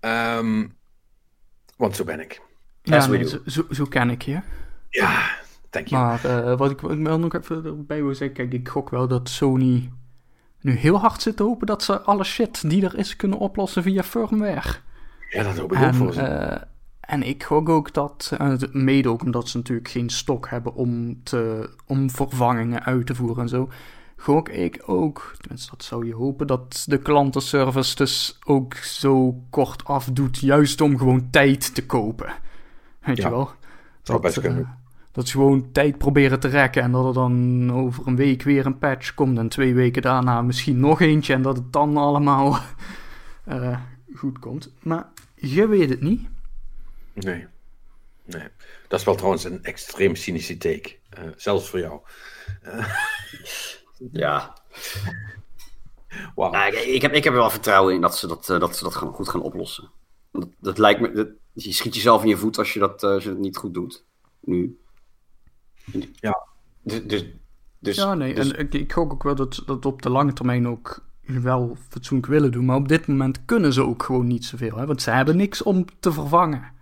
Ehm, 0.00 0.66
want 1.76 1.96
zo 1.96 2.04
ben 2.04 2.20
ik. 2.20 2.40
Ja, 2.82 3.06
nee, 3.06 3.28
zo, 3.28 3.38
zo, 3.46 3.66
zo 3.70 3.84
ken 3.84 4.10
ik 4.10 4.22
je. 4.22 4.40
Ja, 4.88 5.30
thank 5.70 5.86
you. 5.86 6.02
Maar 6.02 6.24
eh, 6.24 6.56
wat 6.58 6.70
ik 6.70 6.82
nog 7.06 7.34
even 7.34 7.64
erbij 7.64 8.02
wil 8.02 8.14
zeggen, 8.14 8.36
kijk, 8.36 8.52
ik 8.52 8.68
gok 8.68 8.90
wel 8.90 9.08
dat 9.08 9.28
Sony 9.28 9.90
nu 10.60 10.72
heel 10.72 10.98
hard 10.98 11.22
zit 11.22 11.36
te 11.36 11.42
hopen 11.42 11.66
dat 11.66 11.82
ze 11.82 12.00
alle 12.00 12.24
shit 12.24 12.70
die 12.70 12.84
er 12.84 12.98
is 12.98 13.16
kunnen 13.16 13.38
oplossen 13.38 13.82
via 13.82 14.02
firmware. 14.02 14.74
ja, 15.30 15.42
dat 15.42 15.58
hoop 15.58 15.72
ik 15.72 15.82
ook 15.82 15.94
voor 15.94 16.12
ze. 16.12 16.20
eh, 16.22 16.62
en 17.10 17.22
ik 17.22 17.42
gok 17.44 17.68
ook 17.68 17.92
dat, 17.92 18.32
eh, 18.38 18.54
mede 18.72 19.08
ook 19.08 19.22
omdat 19.22 19.48
ze 19.48 19.56
natuurlijk 19.56 19.88
geen 19.88 20.10
stok 20.10 20.48
hebben 20.48 20.74
om, 20.74 21.22
te, 21.22 21.70
om 21.86 22.10
vervangingen 22.10 22.84
uit 22.84 23.06
te 23.06 23.14
voeren 23.14 23.42
en 23.42 23.48
zo, 23.48 23.68
gok 24.16 24.48
ik 24.48 24.82
ook, 24.86 25.34
tenminste 25.38 25.70
dat 25.70 25.84
zou 25.84 26.06
je 26.06 26.14
hopen, 26.14 26.46
dat 26.46 26.84
de 26.88 26.98
klantenservice 26.98 27.96
dus 27.96 28.38
ook 28.44 28.74
zo 28.74 29.42
kort 29.50 29.84
afdoet, 29.84 30.38
juist 30.38 30.80
om 30.80 30.98
gewoon 30.98 31.30
tijd 31.30 31.74
te 31.74 31.86
kopen. 31.86 32.32
Weet 33.00 33.16
Ja, 33.16 33.28
je 33.28 33.30
wel? 33.30 33.50
best 34.20 34.36
eh, 34.36 34.56
dat 35.12 35.28
ze 35.28 35.32
gewoon 35.32 35.72
tijd 35.72 35.98
proberen 35.98 36.40
te 36.40 36.48
rekken 36.48 36.82
en 36.82 36.92
dat 36.92 37.06
er 37.06 37.14
dan 37.14 37.72
over 37.72 38.06
een 38.06 38.16
week 38.16 38.42
weer 38.42 38.66
een 38.66 38.78
patch 38.78 39.14
komt 39.14 39.38
en 39.38 39.48
twee 39.48 39.74
weken 39.74 40.02
daarna 40.02 40.42
misschien 40.42 40.80
nog 40.80 41.00
eentje 41.00 41.34
en 41.34 41.42
dat 41.42 41.56
het 41.56 41.72
dan 41.72 41.96
allemaal 41.96 42.58
eh, 43.44 43.78
goed 44.14 44.38
komt. 44.38 44.72
Maar 44.82 45.06
je 45.34 45.66
weet 45.66 45.90
het 45.90 46.00
niet. 46.00 46.28
Nee. 47.24 47.46
nee. 48.24 48.48
Dat 48.88 48.98
is 48.98 49.04
wel 49.04 49.14
trouwens 49.14 49.44
een 49.44 49.64
extreem 49.64 50.14
cynische 50.14 50.56
take. 50.56 50.96
Eh, 51.10 51.24
zelfs 51.36 51.68
voor 51.70 51.78
jou. 51.78 52.00
Ja, 54.12 54.54
Wauw. 56.34 56.50
Nou, 56.50 56.72
ik, 56.72 56.84
ik, 56.86 57.02
heb, 57.02 57.12
ik 57.12 57.24
heb 57.24 57.32
er 57.32 57.38
wel 57.38 57.50
vertrouwen 57.50 57.94
in 57.94 58.00
dat 58.00 58.16
ze 58.16 58.26
dat, 58.26 58.48
eh, 58.48 58.60
dat, 58.60 58.76
ze 58.76 58.84
dat 58.84 58.94
gaan, 58.94 59.12
goed 59.12 59.28
gaan 59.28 59.42
oplossen. 59.42 59.90
Dat, 60.32 60.48
dat 60.58 60.78
lijkt 60.78 61.00
me. 61.00 61.12
Dat, 61.12 61.28
je 61.52 61.72
schiet 61.72 61.94
jezelf 61.94 62.22
in 62.22 62.28
je 62.28 62.36
voet 62.36 62.58
als 62.58 62.72
je 62.72 62.78
dat, 62.78 63.02
eh, 63.02 63.10
als 63.10 63.24
je 63.24 63.30
dat 63.30 63.38
niet 63.38 63.56
goed 63.56 63.74
doet. 63.74 64.04
Nu. 64.40 64.78
Ja. 66.14 66.46
Dus. 66.82 67.02
dus, 67.02 67.24
dus 67.78 67.96
Ja, 67.96 68.14
nee, 68.14 68.34
dus- 68.34 68.52
en 68.52 68.58
ik, 68.58 68.74
ik 68.74 68.92
gok 68.92 69.12
ook 69.12 69.22
wel 69.22 69.34
dat 69.34 69.62
dat 69.66 69.84
op 69.84 70.02
de 70.02 70.10
lange 70.10 70.32
termijn 70.32 70.68
ook 70.68 71.04
wel 71.22 71.76
fatsoenlijk 71.88 72.28
willen 72.28 72.52
doen. 72.52 72.64
Maar 72.64 72.76
op 72.76 72.88
dit 72.88 73.06
moment 73.06 73.44
kunnen 73.44 73.72
ze 73.72 73.82
ook 73.82 74.02
gewoon 74.02 74.26
niet 74.26 74.44
zoveel. 74.44 74.76
Hè? 74.76 74.86
Want 74.86 75.02
ze 75.02 75.10
hebben 75.10 75.36
niks 75.36 75.62
om 75.62 75.84
te 76.00 76.12
vervangen. 76.12 76.78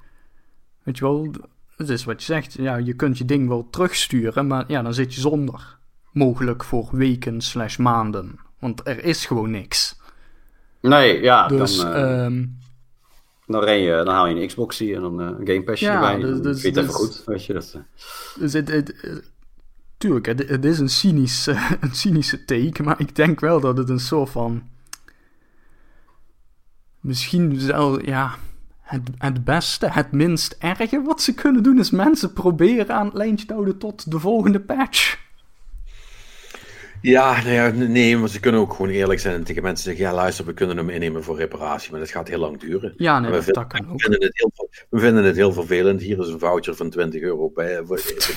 Weet 0.89 0.99
je 0.99 1.05
wel, 1.05 1.31
het 1.77 1.89
is 1.89 2.05
wat 2.05 2.21
je 2.21 2.33
zegt. 2.33 2.53
Ja, 2.53 2.77
je 2.77 2.95
kunt 2.95 3.19
je 3.19 3.25
ding 3.25 3.49
wel 3.49 3.69
terugsturen, 3.71 4.47
maar 4.47 4.65
ja, 4.69 4.83
dan 4.83 4.95
zit 4.95 5.15
je 5.15 5.21
zonder. 5.21 5.79
Mogelijk 6.13 6.65
voor 6.65 6.89
weken 6.93 7.41
slash 7.41 7.77
maanden. 7.77 8.39
Want 8.59 8.87
er 8.87 9.05
is 9.05 9.27
gewoon 9.27 9.51
niks. 9.51 9.97
nee, 10.81 11.21
ja. 11.23 11.49
Dus, 11.49 11.77
dan, 11.77 12.57
dan, 13.47 13.65
ren 13.65 13.79
je, 13.79 14.03
dan 14.05 14.15
haal 14.15 14.27
je 14.27 14.41
een 14.41 14.47
Xboxie 14.47 14.95
en 14.95 15.01
dan 15.01 15.21
eh, 15.21 15.27
een 15.27 15.47
Game 15.47 15.63
Passje 15.63 15.85
Ja, 15.85 15.95
erbij. 15.95 16.31
dus- 16.31 16.41
dus- 16.41 16.61
vind 16.61 16.75
je 16.75 16.81
het 16.81 16.91
even 16.91 17.01
goed. 17.01 17.23
Weet 17.27 17.45
je, 17.45 17.53
dat, 17.53 17.73
eh. 17.75 17.81
Dus 18.39 18.53
het, 18.53 18.95
tuurlijk, 19.99 20.27
het, 20.27 20.49
het 20.49 20.65
is 20.65 20.79
een, 20.79 20.89
cynisch, 20.91 21.47
een 21.81 21.95
cynische 21.95 22.45
take, 22.45 22.83
maar 22.83 23.01
ik 23.01 23.15
denk 23.17 23.41
wel 23.41 23.61
dat 23.61 23.77
het 23.77 23.89
een 23.89 24.01
soort 24.01 24.31
van. 24.31 24.63
Misschien 27.01 27.67
wel, 27.67 28.05
ja. 28.05 28.35
Het, 28.89 29.03
het 29.19 29.45
beste, 29.45 29.87
het 29.91 30.13
minst 30.13 30.57
erge 30.59 31.03
wat 31.03 31.23
ze 31.23 31.35
kunnen 31.35 31.63
doen 31.63 31.79
is 31.79 31.91
mensen 31.91 32.33
proberen 32.33 32.95
aan 32.95 33.05
het 33.07 33.15
lijntje 33.15 33.47
te 33.47 33.53
houden 33.53 33.79
tot 33.79 34.11
de 34.11 34.19
volgende 34.19 34.61
patch. 34.61 35.19
Ja, 37.01 37.43
nou 37.43 37.51
ja, 37.55 37.71
nee, 37.71 38.17
maar 38.17 38.29
ze 38.29 38.41
kunnen 38.41 38.61
ook 38.61 38.73
gewoon 38.73 38.91
eerlijk 38.91 39.21
zijn 39.21 39.35
en 39.35 39.45
tegen 39.45 39.63
mensen 39.63 39.85
zeggen: 39.85 40.05
ja, 40.05 40.15
luister, 40.15 40.45
we 40.45 40.53
kunnen 40.55 40.77
hem 40.77 40.89
innemen 40.91 41.25
voor 41.25 41.37
reparatie, 41.37 41.91
maar 41.91 42.01
dat 42.01 42.11
gaat 42.11 42.29
heel 42.29 42.39
lang 42.39 42.61
duren. 42.61 42.95
Ja, 42.97 43.21
nee, 43.21 43.31
we, 43.31 43.37
dat, 43.37 43.45
vinden, 43.45 43.67
kan 43.69 43.87
we 43.87 43.93
ook. 43.93 44.01
vinden 44.01 44.23
het 44.23 44.31
heel, 44.39 44.69
we 44.89 44.99
vinden 44.99 45.25
het 45.25 45.37
heel 45.37 45.53
vervelend. 45.53 46.01
Hier 46.01 46.19
is 46.19 46.29
een 46.29 46.39
voucher 46.39 46.77
van 46.77 46.91
20 46.91 47.21
euro 47.21 47.51
bij. 47.55 47.83
Voor, 47.85 47.99
voor- 48.19 48.35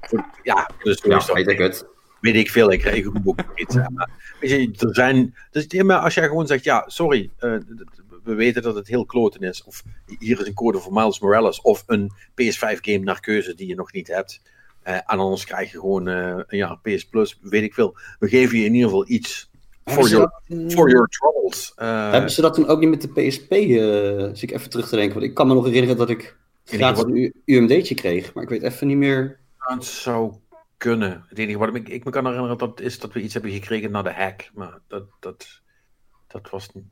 voor- 0.00 0.24
ja, 0.42 0.70
dus 0.82 0.98
zo 1.00 1.08
ja, 1.08 1.16
is 1.16 1.26
dat. 1.26 1.36
weet 1.36 1.48
ik 1.50 1.58
het. 1.58 1.86
weet 2.20 2.34
ik 2.34 2.50
veel, 2.50 2.72
ik 2.72 2.78
krijg 2.80 3.06
ook 3.24 3.40
iets. 3.54 3.74
Maar, 3.94 4.10
weet 4.40 4.50
je, 4.50 4.86
er 4.88 4.94
zijn, 4.94 5.34
dus, 5.50 5.82
maar 5.82 5.98
als 5.98 6.14
jij 6.14 6.28
gewoon 6.28 6.46
zegt, 6.46 6.64
ja, 6.64 6.84
sorry, 6.86 7.30
uh, 7.40 7.56
we 8.24 8.34
weten 8.34 8.62
dat 8.62 8.74
het 8.74 8.88
heel 8.88 9.04
kloten 9.04 9.40
is. 9.40 9.64
Of 9.64 9.82
hier 10.18 10.40
is 10.40 10.46
een 10.46 10.54
code 10.54 10.78
voor 10.78 10.92
Miles 10.92 11.20
Morales. 11.20 11.60
Of 11.60 11.82
een 11.86 12.12
PS5-game 12.12 12.98
naar 12.98 13.20
keuze 13.20 13.54
die 13.54 13.66
je 13.66 13.74
nog 13.74 13.92
niet 13.92 14.08
hebt. 14.08 14.40
Uh, 14.84 14.94
en 14.94 15.04
anders 15.04 15.44
krijg 15.44 15.72
je 15.72 15.78
gewoon 15.78 16.08
uh, 16.08 16.40
een 16.46 16.56
jaar 16.56 16.78
PS 16.82 17.06
Plus, 17.06 17.38
weet 17.42 17.62
ik 17.62 17.74
veel. 17.74 17.96
We 18.18 18.28
geven 18.28 18.58
je 18.58 18.64
in 18.64 18.74
ieder 18.74 18.88
geval 18.88 19.08
iets 19.08 19.50
voor 19.84 20.08
your, 20.08 20.30
for 20.68 20.90
your 20.90 21.08
troubles. 21.08 21.72
Uh, 21.76 22.10
hebben 22.10 22.30
ze 22.30 22.40
dat 22.40 22.54
toen 22.54 22.66
ook 22.66 22.80
niet 22.80 22.90
met 22.90 23.02
de 23.02 23.08
PSP? 23.08 23.52
Uh, 23.52 24.42
ik 24.42 24.50
even 24.50 24.70
terug 24.70 24.88
te 24.88 24.96
denken. 24.96 25.14
Want 25.14 25.26
ik 25.26 25.34
kan 25.34 25.46
me 25.46 25.54
nog 25.54 25.64
herinneren 25.64 25.96
dat 25.96 26.10
ik 26.10 26.36
gratis 26.64 27.02
een 27.02 27.34
UMD'tje 27.44 27.94
kreeg. 27.94 28.34
Maar 28.34 28.42
ik 28.42 28.48
weet 28.48 28.62
even 28.62 28.86
niet 28.86 28.96
meer. 28.96 29.38
Het 29.58 29.84
zou 29.84 30.34
kunnen. 30.76 31.24
Het 31.28 31.38
enige 31.38 31.58
wat 31.58 31.74
ik, 31.74 31.88
ik 31.88 32.04
me 32.04 32.10
kan 32.10 32.24
herinneren 32.24 32.58
dat 32.58 32.80
is 32.80 32.98
dat 32.98 33.12
we 33.12 33.20
iets 33.20 33.34
hebben 33.34 33.52
gekregen 33.52 33.90
naar 33.90 34.02
de 34.02 34.12
hack. 34.12 34.50
Maar 34.54 34.78
dat, 34.88 35.04
dat, 35.20 35.60
dat 36.26 36.50
was 36.50 36.72
niet. 36.72 36.84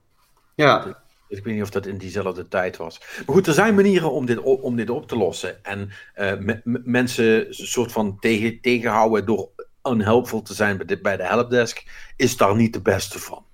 Ja. 0.55 1.03
Dus 1.33 1.41
ik 1.41 1.47
weet 1.47 1.57
niet 1.57 1.67
of 1.67 1.71
dat 1.71 1.87
in 1.87 1.99
diezelfde 1.99 2.49
tijd 2.49 2.77
was. 2.77 2.99
Maar 2.99 3.35
goed, 3.35 3.47
er 3.47 3.53
zijn 3.53 3.75
manieren 3.75 4.13
om 4.13 4.27
dit, 4.27 4.39
om 4.41 4.77
dit 4.77 4.91
op 4.91 5.09
te 5.09 5.17
lossen. 5.17 5.65
En 5.65 5.91
uh, 6.17 6.57
mensen 6.85 7.47
een 7.47 7.55
soort 7.55 7.93
van 7.93 8.19
tegen, 8.19 8.61
tegenhouden 8.61 9.27
door 9.27 9.49
unhelpful 9.89 10.43
te 10.43 10.55
zijn 10.55 10.77
bij 10.77 10.87
de, 10.87 11.01
bij 11.01 11.17
de 11.17 11.23
helpdesk, 11.23 11.85
is 12.17 12.37
daar 12.37 12.57
niet 12.57 12.73
de 12.73 12.81
beste 12.81 13.19
van. 13.19 13.45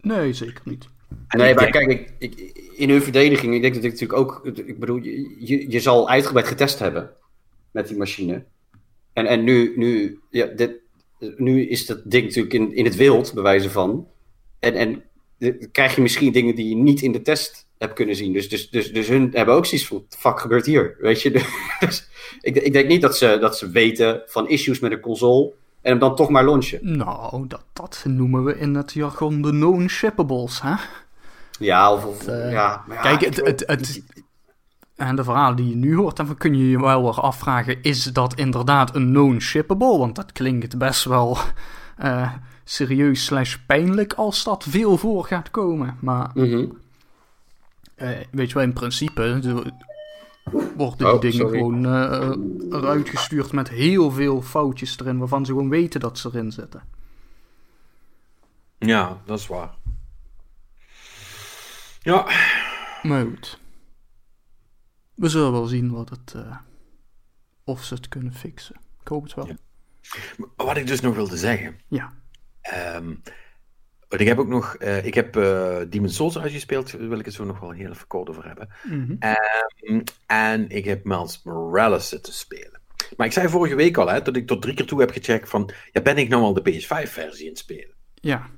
Nee, 0.00 0.32
zeker 0.32 0.60
niet. 0.64 0.88
nee, 1.28 1.54
maar 1.54 1.70
kijk, 1.70 1.90
ik, 1.90 2.12
ik, 2.18 2.62
in 2.76 2.90
hun 2.90 3.02
verdediging, 3.02 3.54
ik 3.54 3.62
denk 3.62 3.74
dat 3.74 3.84
ik 3.84 3.90
natuurlijk 3.90 4.20
ook, 4.20 4.46
ik 4.46 4.78
bedoel, 4.78 5.02
je, 5.02 5.70
je 5.70 5.80
zal 5.80 6.08
uitgebreid 6.08 6.46
getest 6.46 6.78
hebben 6.78 7.10
met 7.70 7.88
die 7.88 7.96
machine. 7.96 8.44
En, 9.12 9.26
en 9.26 9.44
nu, 9.44 9.72
nu, 9.76 10.20
ja, 10.30 10.46
dit, 10.46 10.72
nu 11.36 11.68
is 11.68 11.86
dat 11.86 12.00
ding 12.04 12.24
natuurlijk 12.24 12.54
in, 12.54 12.74
in 12.74 12.84
het 12.84 12.96
wild, 12.96 13.32
bewijzen 13.34 13.70
van. 13.70 14.08
En, 14.58 14.74
en 14.74 15.02
krijg 15.72 15.94
je 15.94 16.02
misschien 16.02 16.32
dingen 16.32 16.54
die 16.54 16.68
je 16.68 16.76
niet 16.76 17.02
in 17.02 17.12
de 17.12 17.22
test 17.22 17.66
hebt 17.78 17.92
kunnen 17.92 18.16
zien. 18.16 18.32
Dus, 18.32 18.48
dus, 18.48 18.70
dus, 18.70 18.92
dus 18.92 19.08
hun 19.08 19.30
hebben 19.32 19.54
ook 19.54 19.66
zoiets 19.66 19.86
van, 19.86 20.04
fuck 20.08 20.40
gebeurt 20.40 20.66
hier? 20.66 20.96
Weet 20.98 21.22
je? 21.22 21.30
Dus 21.80 22.08
ik, 22.40 22.56
ik 22.56 22.72
denk 22.72 22.88
niet 22.88 23.02
dat 23.02 23.16
ze, 23.16 23.36
dat 23.40 23.58
ze 23.58 23.70
weten 23.70 24.22
van 24.26 24.48
issues 24.48 24.78
met 24.78 24.92
een 24.92 25.00
console 25.00 25.52
en 25.80 25.90
hem 25.90 25.98
dan 25.98 26.16
toch 26.16 26.28
maar 26.28 26.44
launchen. 26.44 26.96
Nou, 26.96 27.46
dat, 27.46 27.64
dat 27.72 28.04
noemen 28.08 28.44
we 28.44 28.58
in 28.58 28.74
het 28.74 28.92
jargon 28.92 29.42
de 29.42 29.52
non-shippables, 29.52 30.62
hè? 30.62 30.74
Ja, 31.58 31.92
of... 31.92 32.04
of 32.04 32.28
uh, 32.28 32.52
ja, 32.52 32.84
ja, 32.88 33.00
kijk, 33.00 33.20
het, 33.20 33.36
het, 33.36 33.62
het, 33.66 34.02
en 34.96 35.16
de 35.16 35.24
verhalen 35.24 35.56
die 35.56 35.68
je 35.68 35.76
nu 35.76 35.96
hoort, 35.96 36.16
dan 36.16 36.36
kun 36.36 36.54
je 36.54 36.70
je 36.70 36.80
wel 36.80 37.02
weer 37.02 37.20
afvragen... 37.20 37.82
is 37.82 38.04
dat 38.04 38.34
inderdaad 38.34 38.94
een 38.94 39.12
non-shippable? 39.12 39.98
Want 39.98 40.16
dat 40.16 40.32
klinkt 40.32 40.78
best 40.78 41.04
wel 41.04 41.38
uh, 42.04 42.32
serieus 42.64 43.24
slash 43.24 43.56
pijnlijk 43.66 44.12
als 44.12 44.44
dat 44.44 44.64
veel 44.68 44.96
voor 44.96 45.24
gaat 45.24 45.50
komen. 45.50 45.96
Maar... 46.00 46.30
Mm 46.34 46.50
-hmm. 46.50 46.78
uh, 47.96 48.08
weet 48.30 48.48
je 48.48 48.54
wel, 48.54 48.62
in 48.62 48.72
principe 48.72 49.40
worden 50.76 50.98
die 50.98 51.12
oh, 51.12 51.20
dingen 51.20 51.48
gewoon 51.48 51.86
uh, 51.86 52.78
eruit 52.78 53.08
gestuurd 53.08 53.52
met 53.52 53.68
heel 53.68 54.10
veel 54.10 54.42
foutjes 54.42 54.98
erin, 54.98 55.18
waarvan 55.18 55.46
ze 55.46 55.52
gewoon 55.52 55.68
weten 55.68 56.00
dat 56.00 56.18
ze 56.18 56.28
erin 56.28 56.52
zitten. 56.52 56.82
Ja, 58.78 59.20
dat 59.24 59.38
is 59.38 59.46
waar. 59.46 59.74
Ja. 62.00 62.26
Maar 63.02 63.24
goed. 63.24 63.58
We 65.14 65.28
zullen 65.28 65.52
wel 65.52 65.66
zien 65.66 65.90
wat 65.90 66.10
het, 66.10 66.32
uh, 66.36 66.56
of 67.64 67.84
ze 67.84 67.94
het 67.94 68.08
kunnen 68.08 68.34
fixen. 68.34 68.76
Ik 69.00 69.08
hoop 69.08 69.22
het 69.22 69.34
wel. 69.34 69.46
Ja. 69.46 69.56
Wat 70.56 70.76
ik 70.76 70.86
dus 70.86 71.00
nog 71.00 71.14
wilde 71.14 71.36
zeggen. 71.36 71.80
Ja. 71.88 72.12
Um, 72.96 73.22
ik 74.20 74.26
heb 74.26 74.38
ook 74.38 74.48
nog, 74.48 74.76
uh, 74.78 75.04
ik 75.04 75.14
heb 75.14 75.36
uh, 75.36 75.78
Demon's 75.88 76.14
Souls 76.14 76.38
uitgespeeld, 76.38 76.90
daar 76.90 77.08
wil 77.08 77.18
ik 77.18 77.24
het 77.24 77.34
zo 77.34 77.44
nog 77.44 77.60
wel 77.60 77.70
heel 77.70 77.90
even 77.90 78.06
kort 78.06 78.28
over 78.28 78.46
hebben. 78.46 78.68
Mm 78.82 79.18
-hmm. 79.20 79.34
um, 79.94 80.02
en 80.26 80.68
ik 80.68 80.84
heb 80.84 81.04
Miles 81.04 81.42
Morales 81.42 82.08
zitten 82.08 82.32
spelen. 82.32 82.80
Maar 83.16 83.26
ik 83.26 83.32
zei 83.32 83.48
vorige 83.48 83.74
week 83.74 83.96
al, 83.96 84.08
hè, 84.08 84.22
dat 84.22 84.36
ik 84.36 84.46
tot 84.46 84.62
drie 84.62 84.74
keer 84.74 84.86
toe 84.86 85.00
heb 85.00 85.10
gecheckt 85.10 85.48
van, 85.48 85.70
ja, 85.92 86.00
ben 86.00 86.18
ik 86.18 86.28
nou 86.28 86.42
al 86.42 86.54
de 86.54 86.70
PS5-versie 86.70 87.44
in 87.44 87.50
het 87.50 87.58
spelen? 87.58 87.94
Ja. 88.14 88.50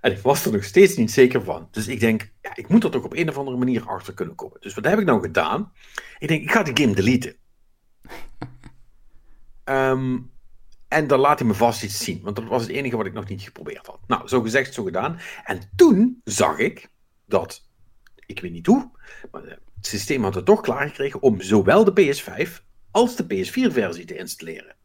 En 0.00 0.12
ik 0.12 0.18
was 0.18 0.44
er 0.44 0.52
nog 0.52 0.64
steeds 0.64 0.96
niet 0.96 1.10
zeker 1.10 1.44
van. 1.44 1.68
Dus 1.70 1.88
ik 1.88 2.00
denk, 2.00 2.32
ja, 2.42 2.56
ik 2.56 2.68
moet 2.68 2.84
er 2.84 2.90
toch 2.90 3.04
op 3.04 3.16
een 3.16 3.28
of 3.28 3.38
andere 3.38 3.56
manier 3.56 3.86
achter 3.86 4.14
kunnen 4.14 4.34
komen. 4.34 4.56
Dus 4.60 4.74
wat 4.74 4.84
heb 4.84 4.98
ik 4.98 5.04
nou 5.04 5.20
gedaan? 5.20 5.72
Ik 6.18 6.28
denk, 6.28 6.42
ik 6.42 6.50
ga 6.50 6.62
de 6.62 6.82
game 6.82 6.94
deleten. 6.94 7.36
um, 9.64 10.30
En 10.88 11.06
dan 11.06 11.18
laat 11.18 11.38
hij 11.38 11.48
me 11.48 11.54
vast 11.54 11.82
iets 11.82 12.04
zien. 12.04 12.20
Want 12.22 12.36
dat 12.36 12.44
was 12.44 12.62
het 12.62 12.70
enige 12.70 12.96
wat 12.96 13.06
ik 13.06 13.12
nog 13.12 13.28
niet 13.28 13.42
geprobeerd 13.42 13.86
had. 13.86 14.00
Nou, 14.06 14.28
zo 14.28 14.40
gezegd, 14.40 14.74
zo 14.74 14.84
gedaan. 14.84 15.18
En 15.44 15.70
toen 15.76 16.20
zag 16.24 16.58
ik 16.58 16.90
dat, 17.26 17.68
ik 18.26 18.40
weet 18.40 18.52
niet 18.52 18.66
hoe, 18.66 18.90
maar 19.30 19.42
het 19.42 19.86
systeem 19.86 20.22
had 20.22 20.34
het 20.34 20.44
toch 20.44 20.60
klaargekregen 20.60 21.22
om 21.22 21.40
zowel 21.40 21.84
de 21.84 22.22
PS5 22.22 22.64
als 22.90 23.16
de 23.16 23.24
PS4-versie 23.24 24.04
te 24.04 24.16
installeren 24.16 24.76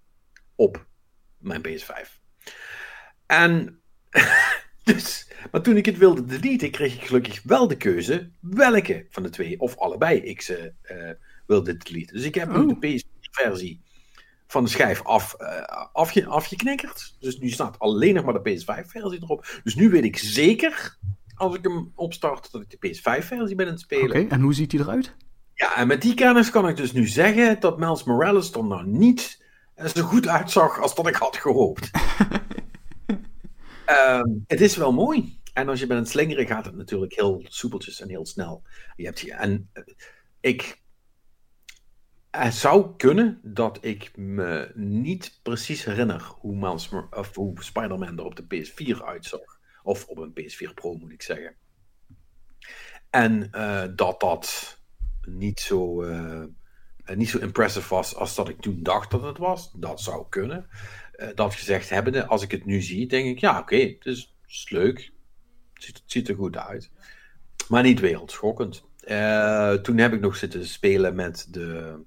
op 0.56 0.86
mijn 1.38 1.62
PS5. 1.68 2.22
En 3.26 3.82
dus, 4.84 5.28
maar 5.51 5.62
toen 5.62 5.78
ik 5.78 5.86
het 5.86 5.97
wilde 5.97 6.26
deleten, 6.26 6.72
kreeg 6.72 6.95
ik 6.95 7.04
gelukkig 7.04 7.41
wel 7.43 7.68
de 7.68 7.78
keuze 7.78 8.32
welke 8.39 9.06
van 9.10 9.24
de 9.24 9.30
twee 9.30 9.60
of 9.60 9.78
allebei 9.78 10.20
ik 10.20 10.41
ze 10.41 10.74
uh, 10.91 11.12
wilde 11.47 11.78
deleten. 11.78 12.16
Dus 12.16 12.26
ik 12.26 12.36
heb 12.36 12.49
nu 12.49 12.58
oh. 12.58 12.80
de 12.80 13.01
PS4-versie 13.01 13.82
van 14.47 14.63
de 14.63 14.69
schijf 14.69 15.03
af, 15.03 15.35
uh, 15.39 15.61
afge, 15.93 16.25
afgeknikkerd. 16.25 17.15
Dus 17.19 17.39
nu 17.39 17.49
staat 17.49 17.79
alleen 17.79 18.13
nog 18.13 18.25
maar 18.25 18.43
de 18.43 18.49
PS5-versie 18.49 19.21
erop. 19.21 19.59
Dus 19.63 19.75
nu 19.75 19.89
weet 19.89 20.03
ik 20.03 20.17
zeker, 20.17 20.97
als 21.35 21.55
ik 21.55 21.63
hem 21.63 21.91
opstart, 21.95 22.51
dat 22.51 22.61
ik 22.61 22.69
de 22.69 22.87
PS5-versie 22.87 23.55
ben 23.55 23.65
aan 23.65 23.71
het 23.71 23.81
spelen. 23.81 24.23
Oké, 24.23 24.33
en 24.33 24.41
hoe 24.41 24.53
ziet 24.53 24.71
hij 24.71 24.81
eruit? 24.81 25.15
Ja, 25.53 25.75
en 25.75 25.87
met 25.87 26.01
die 26.01 26.13
kennis 26.13 26.49
kan 26.49 26.67
ik 26.67 26.75
dus 26.75 26.91
nu 26.91 27.07
zeggen 27.07 27.59
dat 27.59 27.79
Miles 27.79 28.03
Morales 28.03 28.51
er 28.51 28.65
nou 28.65 28.87
niet 28.87 29.41
zo 29.85 30.03
goed 30.03 30.27
uitzag 30.27 30.79
als 30.81 30.95
dat 30.95 31.07
ik 31.07 31.15
had 31.15 31.37
gehoopt. 31.37 31.91
um, 33.87 34.43
het 34.47 34.61
is 34.61 34.75
wel 34.75 34.93
mooi. 34.93 35.41
En 35.53 35.69
als 35.69 35.79
je 35.79 35.87
bent 35.87 35.99
het 35.99 36.09
slingeren 36.09 36.47
gaat 36.47 36.65
het 36.65 36.75
natuurlijk 36.75 37.13
heel 37.13 37.41
soepeltjes 37.43 38.01
en 38.01 38.09
heel 38.09 38.25
snel. 38.25 38.63
Je 38.95 39.05
hebt 39.05 39.27
en 39.27 39.69
uh, 39.73 39.83
ik 40.39 40.81
het 42.38 42.53
zou 42.53 42.95
kunnen 42.97 43.39
dat 43.43 43.77
ik 43.81 44.11
me 44.17 44.71
niet 44.75 45.39
precies 45.43 45.86
herinner 45.86 46.31
hoe, 46.39 46.79
hoe 47.34 47.63
Spider-Man 47.63 48.17
er 48.17 48.25
op 48.25 48.36
de 48.36 48.43
PS4 48.43 49.03
uitzag. 49.05 49.59
Of 49.84 50.07
op 50.07 50.17
een 50.17 50.34
PS4 50.39 50.73
Pro 50.73 50.93
moet 50.93 51.11
ik 51.11 51.21
zeggen. 51.21 51.55
En 53.09 53.49
uh, 53.51 53.84
dat 53.95 54.19
dat 54.19 54.79
niet 55.21 55.59
zo, 55.59 56.03
uh, 56.03 56.43
niet 57.15 57.29
zo 57.29 57.38
impressive 57.38 57.93
was 57.93 58.15
als 58.15 58.36
dat 58.36 58.49
ik 58.49 58.61
toen 58.61 58.84
dacht 58.84 59.11
dat 59.11 59.21
het 59.21 59.38
was. 59.38 59.71
Dat 59.75 60.01
zou 60.01 60.25
kunnen. 60.29 60.67
Dat 61.36 61.55
gezegd 61.55 61.89
hebbende, 61.89 62.25
als 62.25 62.41
ik 62.41 62.51
het 62.51 62.65
nu 62.65 62.81
zie, 62.81 63.07
denk 63.07 63.25
ik, 63.25 63.39
ja 63.39 63.51
oké, 63.51 63.61
okay, 63.61 63.97
het, 63.99 64.05
is, 64.05 64.36
het 64.41 64.51
is 64.51 64.69
leuk. 64.69 65.11
Het 65.73 65.84
ziet, 65.84 65.97
het 65.97 66.11
ziet, 66.11 66.29
er 66.29 66.36
goed 66.36 66.57
uit. 66.57 66.91
Maar 67.67 67.84
niet 67.84 67.99
wereldschokkend. 67.99 68.84
toen 69.81 69.97
heb 69.97 70.13
ik 70.13 70.19
nog 70.19 70.36
zitten 70.36 70.65
spelen 70.65 71.15
met 71.15 71.47
de 71.49 71.99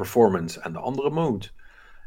performance 0.00 0.60
en 0.60 0.72
de 0.72 0.78
andere 0.78 1.10
mode. 1.10 1.48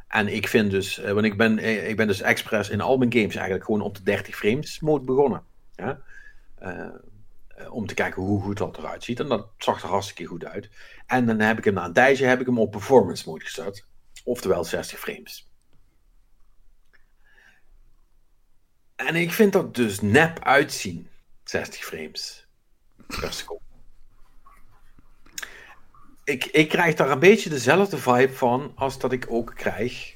En 0.07 0.27
ik 0.27 0.47
vind 0.47 0.71
dus, 0.71 0.99
uh, 0.99 1.11
want 1.11 1.25
ik 1.25 1.37
ben, 1.37 1.57
eh, 1.59 1.89
ik 1.89 1.95
ben 1.95 2.07
dus 2.07 2.21
expres 2.21 2.69
in 2.69 2.81
al 2.81 2.97
mijn 2.97 3.13
games 3.13 3.35
eigenlijk 3.35 3.65
gewoon 3.65 3.81
op 3.81 3.95
de 3.95 4.03
30 4.03 4.35
frames 4.35 4.79
mode 4.79 5.05
begonnen. 5.05 5.43
Uh, 6.61 6.87
om 7.69 7.85
te 7.85 7.93
kijken 7.93 8.21
hoe 8.21 8.41
goed 8.41 8.57
dat 8.57 8.77
eruit 8.77 9.03
ziet. 9.03 9.19
En 9.19 9.27
dat 9.27 9.47
zag 9.57 9.83
er 9.83 9.89
hartstikke 9.89 10.25
goed 10.25 10.45
uit. 10.45 10.69
En 11.05 11.25
dan 11.25 11.39
heb 11.39 11.57
ik 11.57 11.63
hem 11.63 11.73
na 11.73 11.85
een 11.85 11.93
tijdje 11.93 12.25
heb 12.25 12.39
ik 12.39 12.45
hem 12.45 12.59
op 12.59 12.71
performance 12.71 13.29
mode 13.29 13.45
gezet. 13.45 13.85
Oftewel 14.23 14.63
60 14.63 14.99
frames. 14.99 15.49
En 18.95 19.15
ik 19.15 19.31
vind 19.31 19.53
dat 19.53 19.75
dus 19.75 20.01
nep 20.01 20.39
uitzien. 20.39 21.09
60 21.43 21.83
frames 21.83 22.47
per 23.07 23.33
seconde 23.33 23.62
ik, 26.23 26.45
ik 26.45 26.69
krijg 26.69 26.95
daar 26.95 27.09
een 27.09 27.19
beetje 27.19 27.49
dezelfde 27.49 27.97
vibe 27.97 28.33
van 28.33 28.71
als 28.75 28.99
dat 28.99 29.11
ik 29.11 29.25
ook 29.29 29.53
krijg. 29.55 30.15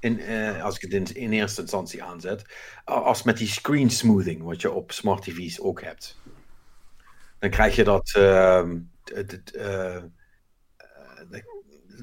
In, 0.00 0.20
uh, 0.20 0.64
als 0.64 0.78
ik 0.78 0.92
het 0.92 1.10
in, 1.10 1.32
eerste 1.32 1.60
instantie 1.60 2.02
aanzet. 2.02 2.44
Als 2.84 3.22
met 3.22 3.36
die 3.36 3.48
screen 3.48 3.90
smoothing, 3.90 4.42
wat 4.42 4.60
je 4.60 4.70
op 4.70 4.92
smart 4.92 5.22
TV's 5.22 5.60
ook 5.60 5.82
hebt. 5.82 6.20
Dan 7.38 7.50
krijg 7.50 7.76
je 7.76 7.84
dat. 7.84 8.14
Uh, 8.18 8.68
het, 9.04 9.52
uh, 9.56 9.96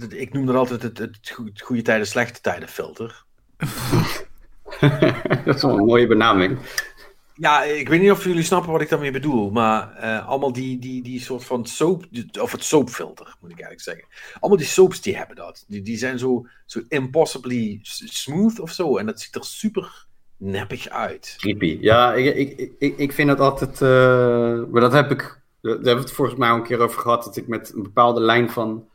ik 0.10 0.34
noem 0.34 0.46
dat 0.46 0.56
altijd 0.56 0.82
het, 0.82 0.98
het, 0.98 1.34
goede 1.62 1.82
tijden, 1.82 2.08
slechte 2.08 2.42
tijden 2.42 2.70
filter. 2.70 3.24
dat 5.46 5.56
is 5.56 5.62
wel 5.62 5.78
een 5.78 5.86
mooie 5.86 6.08
benaming. 6.08 6.60
Ja, 7.38 7.64
ik 7.64 7.90
weet 7.90 8.02
niet 8.02 8.12
of 8.12 8.24
jullie 8.24 8.44
snappen 8.44 8.72
wat 8.72 8.82
ik 8.82 8.90
daarmee 8.90 9.12
bedoel, 9.12 9.50
maar 9.50 9.98
uh, 10.04 10.28
allemaal 10.28 10.54
die, 10.54 10.80
die, 10.80 11.04
die 11.04 11.20
soort 11.20 11.44
van 11.44 11.66
soap, 11.66 12.06
of 12.40 12.52
het 12.52 12.64
soapfilter, 12.64 13.36
moet 13.40 13.52
ik 13.52 13.60
eigenlijk 13.60 13.82
zeggen. 13.82 14.06
Allemaal 14.40 14.58
die 14.58 14.68
soaps 14.68 15.02
die 15.02 15.18
hebben 15.18 15.36
dat. 15.36 15.66
Die, 15.68 15.82
die 15.82 15.98
zijn 15.98 16.20
zo, 16.20 16.48
zo 16.66 16.82
impossibly 16.88 17.80
smooth 17.84 18.60
of 18.60 18.72
zo, 18.72 18.98
en 18.98 19.06
dat 19.06 19.22
ziet 19.22 19.36
er 19.36 19.44
super 19.44 20.06
neppig 20.38 20.90
uit. 20.90 21.36
Creepy. 21.38 21.78
Ja, 21.82 22.14
ik, 22.14 22.36
ik, 22.36 22.72
ik, 22.80 22.98
ik 22.98 23.12
vind 23.12 23.28
dat 23.28 23.40
altijd, 23.40 23.82
uh, 23.82 24.72
maar 24.72 24.82
dat 24.82 24.94
heb 24.94 25.12
ik, 25.12 25.42
daar 25.62 25.74
hebben 25.74 25.96
we 25.96 26.02
het 26.02 26.12
volgens 26.12 26.38
mij 26.38 26.50
al 26.50 26.56
een 26.56 26.64
keer 26.64 26.80
over 26.80 27.02
gehad, 27.02 27.24
dat 27.24 27.38
ik 27.38 27.48
met 27.48 27.72
een 27.76 27.84
bepaalde 27.84 28.22
lijn 28.22 28.50
van 28.50 28.88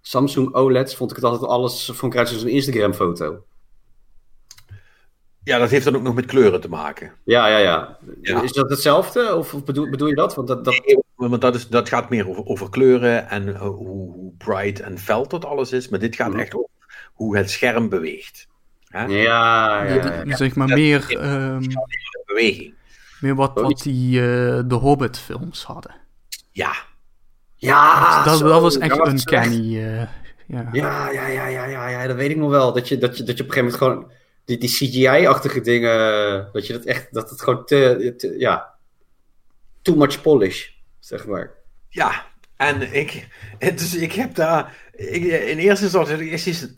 Samsung 0.00 0.54
OLED's 0.54 0.96
vond 0.96 1.10
ik 1.10 1.16
het 1.16 1.24
altijd 1.24 1.50
alles, 1.50 1.84
vond 1.84 2.14
ik 2.14 2.20
eruit 2.20 2.42
een 2.42 2.48
Instagram 2.48 2.94
foto. 2.94 3.44
Ja, 5.44 5.58
dat 5.58 5.70
heeft 5.70 5.84
dan 5.84 5.96
ook 5.96 6.02
nog 6.02 6.14
met 6.14 6.26
kleuren 6.26 6.60
te 6.60 6.68
maken. 6.68 7.12
Ja, 7.24 7.46
ja, 7.46 7.58
ja. 7.58 7.98
ja. 8.22 8.42
Is 8.42 8.52
dat 8.52 8.70
hetzelfde? 8.70 9.34
Of 9.34 9.64
bedoel, 9.64 9.90
bedoel 9.90 10.08
je 10.08 10.14
dat? 10.14 10.34
Want 10.34 10.48
dat, 10.48 10.64
dat... 10.64 10.82
Nee, 10.86 10.98
want 11.14 11.40
dat, 11.40 11.54
is, 11.54 11.68
dat 11.68 11.88
gaat 11.88 12.10
meer 12.10 12.28
over, 12.28 12.44
over 12.44 12.70
kleuren 12.70 13.28
en 13.28 13.48
uh, 13.48 13.60
hoe, 13.60 13.86
hoe, 13.86 14.32
bright 14.38 14.80
en 14.80 14.98
fel 14.98 15.28
dat 15.28 15.44
alles 15.44 15.72
is. 15.72 15.88
Maar 15.88 15.98
dit 15.98 16.16
gaat 16.16 16.32
mm. 16.32 16.38
echt 16.38 16.54
over 16.54 16.70
hoe 17.12 17.36
het 17.36 17.50
scherm 17.50 17.88
beweegt. 17.88 18.46
Hè? 18.88 19.04
Ja, 19.04 19.82
ja, 19.84 19.94
ja, 19.94 20.22
ja, 20.24 20.36
Zeg 20.36 20.54
maar 20.54 20.68
meer... 20.68 21.24
Um, 21.24 21.62
beweging. 22.24 22.74
Meer 23.20 23.34
wat, 23.34 23.52
wat 23.54 23.82
die 23.82 24.20
uh, 24.20 24.60
de 24.66 24.74
Hobbit-films 24.74 25.64
hadden. 25.64 25.94
Ja. 26.50 26.72
Ja, 27.54 28.24
dat, 28.24 28.38
dat 28.40 28.60
was 28.60 28.78
echt 28.78 29.06
uncanny. 29.06 29.74
Uh, 29.74 30.02
ja. 30.46 30.68
Ja, 30.72 31.10
ja, 31.10 31.26
ja, 31.26 31.46
ja, 31.46 31.64
ja, 31.64 31.88
ja, 31.88 32.06
dat 32.06 32.16
weet 32.16 32.30
ik 32.30 32.36
nog 32.36 32.50
wel. 32.50 32.72
Dat 32.72 32.88
je, 32.88 32.98
dat 32.98 33.18
je, 33.18 33.24
dat 33.24 33.36
je 33.36 33.42
op 33.42 33.48
een 33.48 33.54
gegeven 33.54 33.78
moment 33.80 34.00
gewoon 34.00 34.22
die, 34.44 34.58
die 34.58 34.68
CGI-achtige 34.68 35.60
dingen, 35.60 36.48
dat 36.52 36.66
je 36.66 36.72
dat 36.72 36.84
echt, 36.84 37.14
dat 37.14 37.30
het 37.30 37.42
gewoon 37.42 37.64
te, 37.66 38.34
ja, 38.38 38.74
too 39.82 39.96
much 39.96 40.20
polish, 40.20 40.68
zeg 41.00 41.26
maar. 41.26 41.54
Ja, 41.88 42.26
en 42.56 42.94
ik, 42.94 43.28
dus 43.58 43.94
ik 43.94 44.12
heb 44.12 44.34
daar, 44.34 44.76
ik, 44.92 45.22
in 45.24 45.58
eerste 45.58 45.84
instantie, 45.84 46.24
eerst 46.24 46.46
is 46.46 46.60
het, 46.60 46.72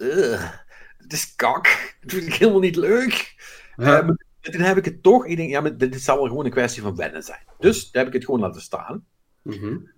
het 0.98 1.12
is 1.12 1.34
kak, 1.36 1.96
dat 2.00 2.12
vind 2.12 2.26
ik 2.26 2.34
helemaal 2.34 2.60
niet 2.60 2.76
leuk. 2.76 3.34
Ja. 3.76 4.02
Uh, 4.02 4.10
toen 4.40 4.60
heb 4.60 4.76
ik 4.76 4.84
het 4.84 5.02
toch, 5.02 5.26
ik 5.26 5.36
denk, 5.36 5.50
ja, 5.50 5.60
maar 5.60 5.76
dit, 5.76 6.02
zal 6.02 6.16
wel 6.16 6.26
gewoon 6.26 6.44
een 6.44 6.50
kwestie 6.50 6.82
van 6.82 6.96
wennen 6.96 7.22
zijn. 7.22 7.42
Dus 7.58 7.90
daar 7.90 8.04
heb 8.04 8.12
ik 8.12 8.18
het 8.18 8.24
gewoon 8.24 8.40
laten 8.40 8.60
staan. 8.60 9.04
Mm 9.42 9.52
-hmm. 9.52 9.90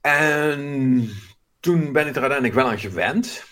En 0.00 1.10
toen 1.60 1.92
ben 1.92 2.06
ik 2.06 2.14
er 2.14 2.20
uiteindelijk 2.20 2.54
wel 2.54 2.68
aan 2.68 2.78
gewend. 2.78 3.44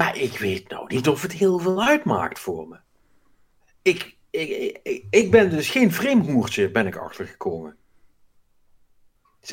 Maar 0.00 0.16
ik 0.16 0.38
weet 0.38 0.68
nou 0.68 0.84
niet 0.88 1.08
of 1.08 1.22
het 1.22 1.32
heel 1.32 1.58
veel 1.58 1.82
uitmaakt 1.82 2.38
voor 2.38 2.68
me. 2.68 2.76
Ik, 3.82 4.16
ik, 4.30 4.78
ik, 4.82 5.04
ik 5.10 5.30
ben 5.30 5.50
dus 5.50 5.70
geen 5.70 5.92
framehoertje, 5.92 6.70
ben 6.70 6.86
ik 6.86 6.96
achtergekomen. 6.96 7.76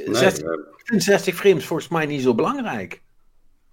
Nee, 0.06 0.32
60, 1.00 1.36
frames 1.36 1.66
volgens 1.66 1.89
mij 1.89 2.06
niet 2.06 2.22
zo 2.22 2.36
belangrijk. 2.36 3.02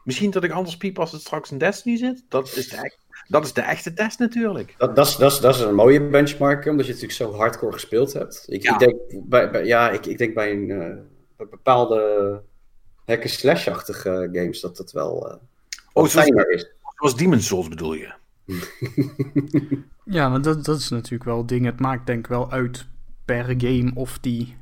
Misschien 0.04 0.30
dat 0.30 0.44
ik 0.44 0.50
anders 0.50 0.76
piep 0.76 0.98
als 0.98 1.12
het 1.12 1.20
straks 1.20 1.50
in 1.50 1.58
Destiny 1.58 1.96
zit. 1.96 2.24
Dat 2.28 2.56
is 2.56 2.68
de, 2.68 2.96
dat 3.28 3.44
is 3.44 3.52
de 3.52 3.60
echte 3.60 3.92
test 3.92 4.18
natuurlijk. 4.18 4.74
Dat, 4.78 4.96
dat, 4.96 5.06
is, 5.06 5.16
dat, 5.16 5.32
is, 5.32 5.40
dat 5.40 5.54
is 5.54 5.60
een 5.60 5.74
mooie 5.74 6.08
benchmark, 6.08 6.66
omdat 6.66 6.86
je 6.86 6.92
natuurlijk 6.92 7.18
zo 7.18 7.34
hardcore 7.34 7.72
gespeeld 7.72 8.12
hebt. 8.12 8.44
Ik, 8.48 8.64
ik 8.64 8.78
denk, 8.78 8.96
bij, 9.28 9.50
bij, 9.50 9.64
ja, 9.64 9.90
ik, 9.90 10.06
ik 10.06 10.18
denk 10.18 10.34
bij 10.34 10.52
een 10.52 10.68
uh, 10.68 11.48
bepaalde 11.50 12.42
hacker-slash-achtige 13.04 14.28
games 14.32 14.60
dat 14.60 14.76
dat 14.76 14.92
wel... 14.92 15.30
Uh, 15.30 15.36
Oh, 15.94 16.06
fijner 16.06 16.50
is. 16.50 16.72
Zoals 16.96 17.16
Demon's 17.16 17.46
Souls 17.46 17.68
bedoel 17.68 17.94
je? 17.94 18.12
ja, 20.04 20.28
maar 20.28 20.42
dat, 20.42 20.64
dat 20.64 20.78
is 20.78 20.88
natuurlijk 20.88 21.24
wel 21.24 21.38
het 21.38 21.48
ding. 21.48 21.64
Het 21.64 21.80
maakt 21.80 22.06
denk 22.06 22.18
ik 22.18 22.26
wel 22.26 22.50
uit 22.50 22.86
per 23.24 23.54
game 23.58 23.90
of 23.94 24.18
die... 24.18 24.56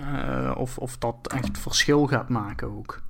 Uh, 0.00 0.54
of, 0.56 0.78
of 0.78 0.98
dat 0.98 1.32
echt 1.34 1.58
verschil 1.58 2.06
gaat 2.06 2.28
maken 2.28 2.76
ook. 2.76 3.02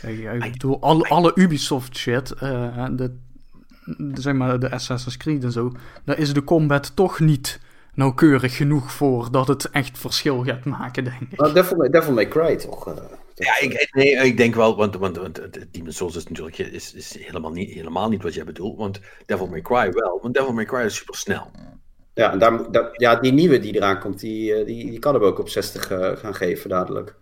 Kijk, 0.00 0.44
ik 0.44 0.52
bedoel, 0.52 0.80
alle, 0.80 1.08
alle 1.08 1.32
Ubisoft 1.34 1.96
shit, 1.96 2.34
uh, 2.42 2.86
de, 2.90 3.16
de, 3.84 4.10
zeg 4.14 4.34
maar 4.34 4.58
de 4.58 4.70
Assassin's 4.70 5.16
Creed 5.16 5.44
en 5.44 5.52
zo, 5.52 5.72
daar 6.04 6.18
is 6.18 6.32
de 6.32 6.44
combat 6.44 6.96
toch 6.96 7.20
niet 7.20 7.60
nauwkeurig 7.94 8.56
genoeg 8.56 8.92
voor 8.92 9.30
dat 9.30 9.48
het 9.48 9.70
echt 9.70 9.98
verschil 9.98 10.44
gaat 10.44 10.64
maken, 10.64 11.04
denk 11.04 11.20
ik. 11.20 11.40
Nou, 11.40 11.52
Devil, 11.52 11.76
May, 11.76 11.88
Devil 11.90 12.12
May 12.12 12.28
Cry 12.28 12.56
toch? 12.56 12.94
Ja, 13.44 13.60
ik, 13.60 13.88
nee, 13.92 14.10
ik 14.10 14.36
denk 14.36 14.54
wel, 14.54 14.76
want, 14.76 14.96
want, 14.96 15.16
want 15.16 15.40
Demon's 15.72 15.96
Souls 15.96 16.16
is 16.16 16.26
natuurlijk 16.26 16.58
is, 16.58 16.94
is 16.94 17.18
helemaal, 17.18 17.50
niet, 17.50 17.70
helemaal 17.70 18.08
niet 18.08 18.22
wat 18.22 18.34
jij 18.34 18.44
bedoelt, 18.44 18.76
want 18.76 19.00
Devil 19.26 19.46
May 19.46 19.60
Cry 19.60 19.92
wel, 19.92 20.18
want 20.22 20.34
Devil 20.34 20.52
May 20.52 20.64
Cry 20.64 20.84
is 20.84 20.96
super 20.96 21.14
snel. 21.14 21.50
Ja, 22.14 22.32
en 22.32 22.38
daar, 22.38 22.70
daar, 22.70 22.88
ja, 22.92 23.16
die 23.16 23.32
nieuwe 23.32 23.58
die 23.58 23.74
eraan 23.74 24.00
komt, 24.00 24.20
die, 24.20 24.54
eh, 24.54 24.66
die, 24.66 24.90
die 24.90 24.98
kan 24.98 25.14
hem 25.14 25.22
ook 25.22 25.38
op 25.38 25.48
60 25.48 25.90
uh, 25.90 26.10
eh, 26.10 26.18
gaan 26.18 26.34
geven 26.34 26.70
dadelijk. 26.70 27.14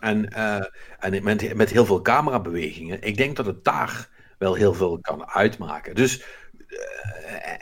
En, 0.00 0.32
uh, 0.36 0.64
en 0.98 1.22
met, 1.22 1.54
met 1.54 1.70
heel 1.70 1.84
veel 1.84 2.02
camerabewegingen, 2.02 3.02
ik 3.02 3.16
denk 3.16 3.36
dat 3.36 3.46
het 3.46 3.64
daar 3.64 4.08
wel 4.38 4.54
heel 4.54 4.74
veel 4.74 4.98
kan 5.00 5.28
uitmaken. 5.28 5.94
Dus 5.94 6.24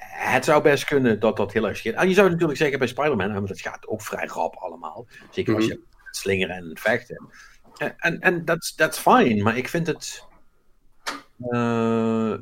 het 0.00 0.44
zou 0.44 0.62
best 0.62 0.84
kunnen 0.84 1.20
dat 1.20 1.36
dat 1.36 1.52
heel 1.52 1.68
erg 1.68 1.76
scheelt. 1.76 1.96
En 1.96 2.08
je 2.08 2.14
zou 2.14 2.30
natuurlijk 2.30 2.58
zeggen 2.58 2.78
bij 2.78 2.88
Spider-Man, 2.88 3.32
want 3.32 3.48
het 3.48 3.60
gaat 3.60 3.86
ook 3.86 4.02
vrij 4.02 4.26
rap 4.26 4.56
allemaal. 4.56 5.06
Zeker 5.30 5.54
als 5.54 5.64
mhm. 5.64 5.72
je 5.72 5.80
slingeren 6.10 6.56
en 6.56 6.70
vechten. 6.74 7.28
En, 7.76 8.20
en 8.20 8.44
is 8.44 8.98
fijn, 8.98 9.42
maar 9.42 9.56
ik 9.56 9.68
vind 9.68 9.86
het. 9.86 10.24
Uh, 11.38 11.58
uh, 11.58 12.38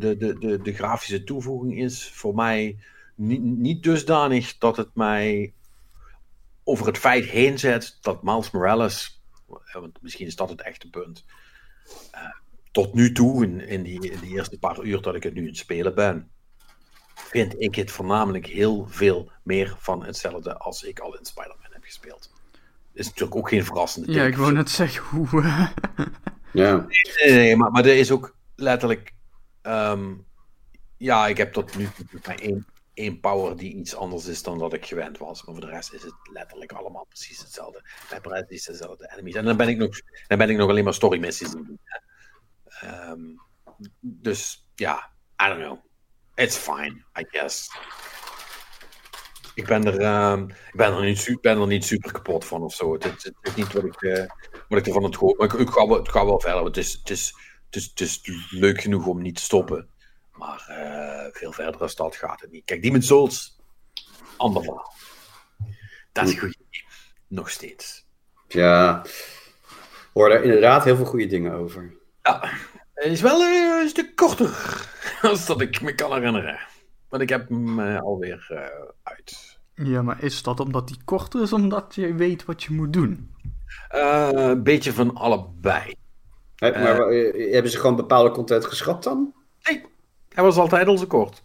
de, 0.00 0.16
de, 0.18 0.38
de, 0.38 0.60
de 0.62 0.72
grafische 0.72 1.24
toevoeging 1.24 1.78
is 1.78 2.10
voor 2.10 2.34
mij 2.34 2.78
niet, 3.14 3.82
dusdanig 3.82 4.58
dat 4.58 4.76
het 4.76 4.94
mij 4.94 5.54
over 6.64 6.86
het 6.86 6.98
feit 6.98 7.24
heen 7.24 7.58
zet 7.58 7.98
dat 8.00 8.22
Miles 8.22 8.50
Morales, 8.50 9.22
want 9.72 10.02
misschien 10.02 10.26
is 10.26 10.36
dat 10.36 10.48
het 10.48 10.62
echte 10.62 10.90
punt, 10.90 11.24
tot 12.70 12.94
nu 12.94 13.12
toe, 13.12 13.44
in, 13.44 13.60
in, 13.60 13.82
die, 13.82 14.10
in 14.10 14.20
die 14.20 14.30
eerste 14.30 14.58
paar 14.58 14.82
uur 14.82 15.02
dat 15.02 15.14
ik 15.14 15.22
het 15.22 15.34
nu 15.34 15.40
aan 15.40 15.46
het 15.46 15.56
spelen 15.56 15.94
ben, 15.94 16.30
vind 17.14 17.60
ik 17.60 17.74
het 17.74 17.90
voornamelijk 17.90 18.46
heel 18.46 18.86
veel 18.86 19.30
meer 19.42 19.76
van 19.78 20.04
hetzelfde 20.04 20.58
als 20.58 20.82
ik 20.82 20.98
al 20.98 21.18
in 21.18 21.24
Spider-Man 21.24 21.72
heb 21.72 21.84
gespeeld 21.84 22.30
is 22.98 23.06
natuurlijk 23.06 23.36
ook 23.36 23.48
geen 23.48 23.64
verrassende 23.64 24.12
Ja, 24.12 24.24
ik 24.24 24.36
wou 24.36 24.52
net 24.52 24.70
zeggen 24.70 25.04
hoe. 25.04 25.42
ja. 26.52 26.86
Nee, 26.86 27.32
nee, 27.32 27.56
maar, 27.56 27.70
maar 27.70 27.84
er 27.84 27.96
is 27.96 28.10
ook 28.10 28.36
letterlijk. 28.56 29.14
Um, 29.62 30.26
ja, 30.96 31.26
ik 31.26 31.36
heb 31.36 31.52
tot 31.52 31.76
nu 31.76 31.88
toe 32.10 32.34
één, 32.34 32.66
één 32.94 33.20
power 33.20 33.56
die 33.56 33.74
iets 33.74 33.94
anders 33.94 34.26
is 34.26 34.42
dan 34.42 34.58
dat 34.58 34.72
ik 34.72 34.86
gewend 34.86 35.18
was. 35.18 35.44
Maar 35.44 35.54
voor 35.54 35.64
de 35.64 35.70
rest 35.70 35.92
is 35.92 36.02
het 36.02 36.14
letterlijk 36.32 36.72
allemaal 36.72 37.06
precies 37.08 37.38
hetzelfde. 37.38 37.82
Bij 38.08 38.20
precies 38.20 38.64
dezelfde 38.64 39.10
enemies. 39.12 39.34
En 39.34 39.44
dan 39.44 39.56
ben 39.56 39.68
ik 39.68 39.76
nog, 39.76 40.00
dan 40.26 40.38
ben 40.38 40.50
ik 40.50 40.56
nog 40.56 40.68
alleen 40.68 40.84
maar 40.84 40.94
story 40.94 41.18
missies 41.18 41.50
doen. 41.50 41.80
Um, 42.84 43.40
dus 44.00 44.68
ja, 44.74 45.10
I 45.42 45.48
don't 45.48 45.60
know. 45.60 45.78
It's 46.34 46.56
fine, 46.56 47.04
I 47.20 47.24
guess 47.30 47.68
ik 49.58 49.66
ben 49.66 49.84
er, 49.84 50.00
uh, 50.00 50.42
ik 50.48 50.76
ben 50.76 50.92
er, 50.92 51.04
niet, 51.04 51.38
ben 51.40 51.60
er 51.60 51.66
niet 51.66 51.84
super 51.84 52.12
kapot 52.12 52.44
van 52.44 52.62
of 52.62 52.74
zo. 52.74 52.92
Het, 52.92 53.04
het, 53.04 53.24
het 53.24 53.34
is 53.42 53.54
niet 53.54 53.72
wat 53.72 53.84
ik, 53.84 54.02
uh, 54.02 54.24
wat 54.68 54.78
ik 54.78 54.86
ervan 54.86 55.02
het 55.02 55.16
gehoord. 55.16 55.38
Maar 55.38 55.46
ik, 55.46 55.52
ik, 55.52 55.70
ga 55.70 55.86
wel, 55.86 55.98
het 55.98 56.08
gaat 56.08 56.24
wel 56.24 56.40
verder. 56.40 56.64
Het 56.64 56.76
is, 56.76 56.92
het, 56.92 57.10
is, 57.10 57.34
het, 57.66 57.76
is, 57.76 57.84
het 57.84 58.00
is 58.00 58.50
leuk 58.50 58.80
genoeg 58.80 59.06
om 59.06 59.22
niet 59.22 59.36
te 59.36 59.42
stoppen. 59.42 59.88
Maar 60.32 60.66
uh, 60.70 61.32
veel 61.32 61.52
verder 61.52 61.80
als 61.80 61.94
dat 61.94 62.16
gaat 62.16 62.40
het 62.40 62.50
niet. 62.50 62.64
Kijk, 62.64 62.82
Demon's 62.82 63.06
Souls, 63.06 63.58
ander 64.36 64.62
verhaal. 64.62 64.92
Dat 66.12 66.28
is 66.28 66.34
game. 66.34 66.54
Nog 67.28 67.50
steeds. 67.50 68.06
Ja, 68.48 69.04
hoor 70.12 70.28
daar 70.28 70.42
inderdaad 70.42 70.84
heel 70.84 70.96
veel 70.96 71.04
goede 71.04 71.26
dingen 71.26 71.52
over. 71.52 71.96
Ja, 72.22 72.50
het 72.94 73.12
is 73.12 73.20
wel 73.20 73.40
uh, 73.40 73.80
een 73.82 73.88
stuk 73.88 74.16
korter 74.16 74.88
als 75.22 75.46
dat 75.46 75.60
ik 75.60 75.80
me 75.80 75.94
kan 75.94 76.12
herinneren. 76.12 76.67
Want 77.08 77.22
ik 77.22 77.28
heb 77.28 77.48
hem 77.48 77.78
uh, 77.78 78.00
alweer 78.00 78.48
uh, 78.52 78.58
uit. 79.02 79.58
Ja, 79.74 80.02
maar 80.02 80.22
is 80.22 80.42
dat 80.42 80.60
omdat 80.60 80.88
die 80.88 80.98
korter 81.04 81.42
is, 81.42 81.52
omdat 81.52 81.94
je 81.94 82.14
weet 82.14 82.44
wat 82.44 82.62
je 82.62 82.72
moet 82.72 82.92
doen? 82.92 83.34
Uh, 83.94 84.28
een 84.32 84.62
beetje 84.62 84.92
van 84.92 85.14
allebei. 85.14 85.94
maar 86.58 86.96
hebben 87.50 87.70
ze 87.70 87.78
gewoon 87.78 87.96
bepaalde 87.96 88.30
content 88.30 88.64
geschrapt 88.64 89.04
dan? 89.04 89.32
Nee, 89.62 89.84
hij 90.28 90.44
was 90.44 90.56
altijd 90.56 90.86
al 90.86 90.98
zo 90.98 91.06
kort. 91.06 91.42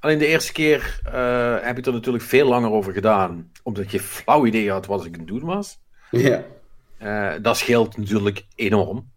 Alleen 0.00 0.18
de 0.18 0.26
eerste 0.26 0.52
keer 0.52 1.00
heb 1.62 1.78
ik 1.78 1.86
er 1.86 1.92
natuurlijk 1.92 2.24
veel 2.24 2.48
langer 2.48 2.70
over 2.70 2.92
gedaan, 2.92 3.50
omdat 3.62 3.90
je 3.90 4.00
flauw 4.00 4.46
idee 4.46 4.70
had 4.70 4.86
wat 4.86 5.04
ik 5.04 5.12
aan 5.12 5.18
het 5.18 5.28
doen 5.28 5.44
was. 5.44 5.80
Ja. 6.10 6.44
dat 7.38 7.56
scheelt 7.56 7.96
natuurlijk 7.96 8.46
enorm. 8.54 9.12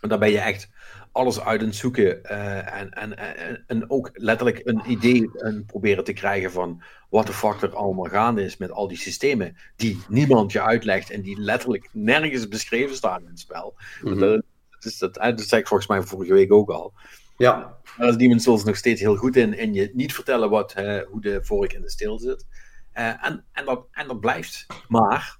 Want 0.00 0.12
dan 0.12 0.18
ben 0.18 0.30
je 0.30 0.40
echt 0.40 0.68
alles 1.12 1.40
uit 1.40 1.62
en 1.62 1.74
zoeken. 1.74 2.20
Uh, 2.24 2.80
en, 2.80 2.90
en, 2.90 3.18
en, 3.18 3.64
en, 3.66 3.90
ook 3.90 4.10
letterlijk 4.12 4.60
een 4.64 4.82
idee 4.86 5.30
en 5.32 5.64
proberen 5.66 6.04
te 6.04 6.12
krijgen 6.12 6.50
van 6.50 6.82
wat 7.10 7.26
de 7.26 7.32
fuck 7.32 7.62
er 7.62 7.74
allemaal 7.74 8.04
gaande 8.04 8.44
is 8.44 8.56
met 8.56 8.70
al 8.70 8.88
die 8.88 8.98
systemen 8.98 9.56
die 9.76 10.02
niemand 10.08 10.52
je 10.52 10.62
uitlegt 10.62 11.10
en 11.10 11.22
die 11.22 11.40
letterlijk 11.40 11.88
nergens 11.92 12.48
beschreven 12.48 12.96
staan 12.96 13.20
in 13.20 13.28
het 13.28 13.38
spel. 13.38 13.74
Mm 14.02 14.10
-hmm. 14.10 14.20
dat, 14.20 14.42
is 14.80 14.98
dat, 14.98 15.14
dat 15.14 15.40
zei 15.40 15.60
ik 15.60 15.66
volgens 15.66 15.88
mij 15.88 16.02
vorige 16.02 16.32
week 16.32 16.52
ook 16.52 16.70
al. 16.70 16.92
Ja. 17.36 17.76
Daar 17.96 18.08
is 18.08 18.16
Demon's 18.16 18.42
Souls 18.42 18.64
nog 18.64 18.76
steeds 18.76 19.00
heel 19.00 19.16
goed 19.16 19.36
in. 19.36 19.56
En 19.56 19.74
je 19.74 19.90
niet 19.92 20.14
vertellen 20.14 20.50
wat, 20.50 20.72
eh, 20.72 21.00
hoe 21.10 21.20
de 21.20 21.44
vork 21.44 21.72
in 21.72 21.80
de 21.80 21.90
steel 21.90 22.18
zit. 22.18 22.46
Eh, 22.92 23.26
en, 23.26 23.44
en, 23.52 23.64
dat, 23.64 23.86
en 23.90 24.08
dat 24.08 24.20
blijft. 24.20 24.66
Maar 24.88 25.38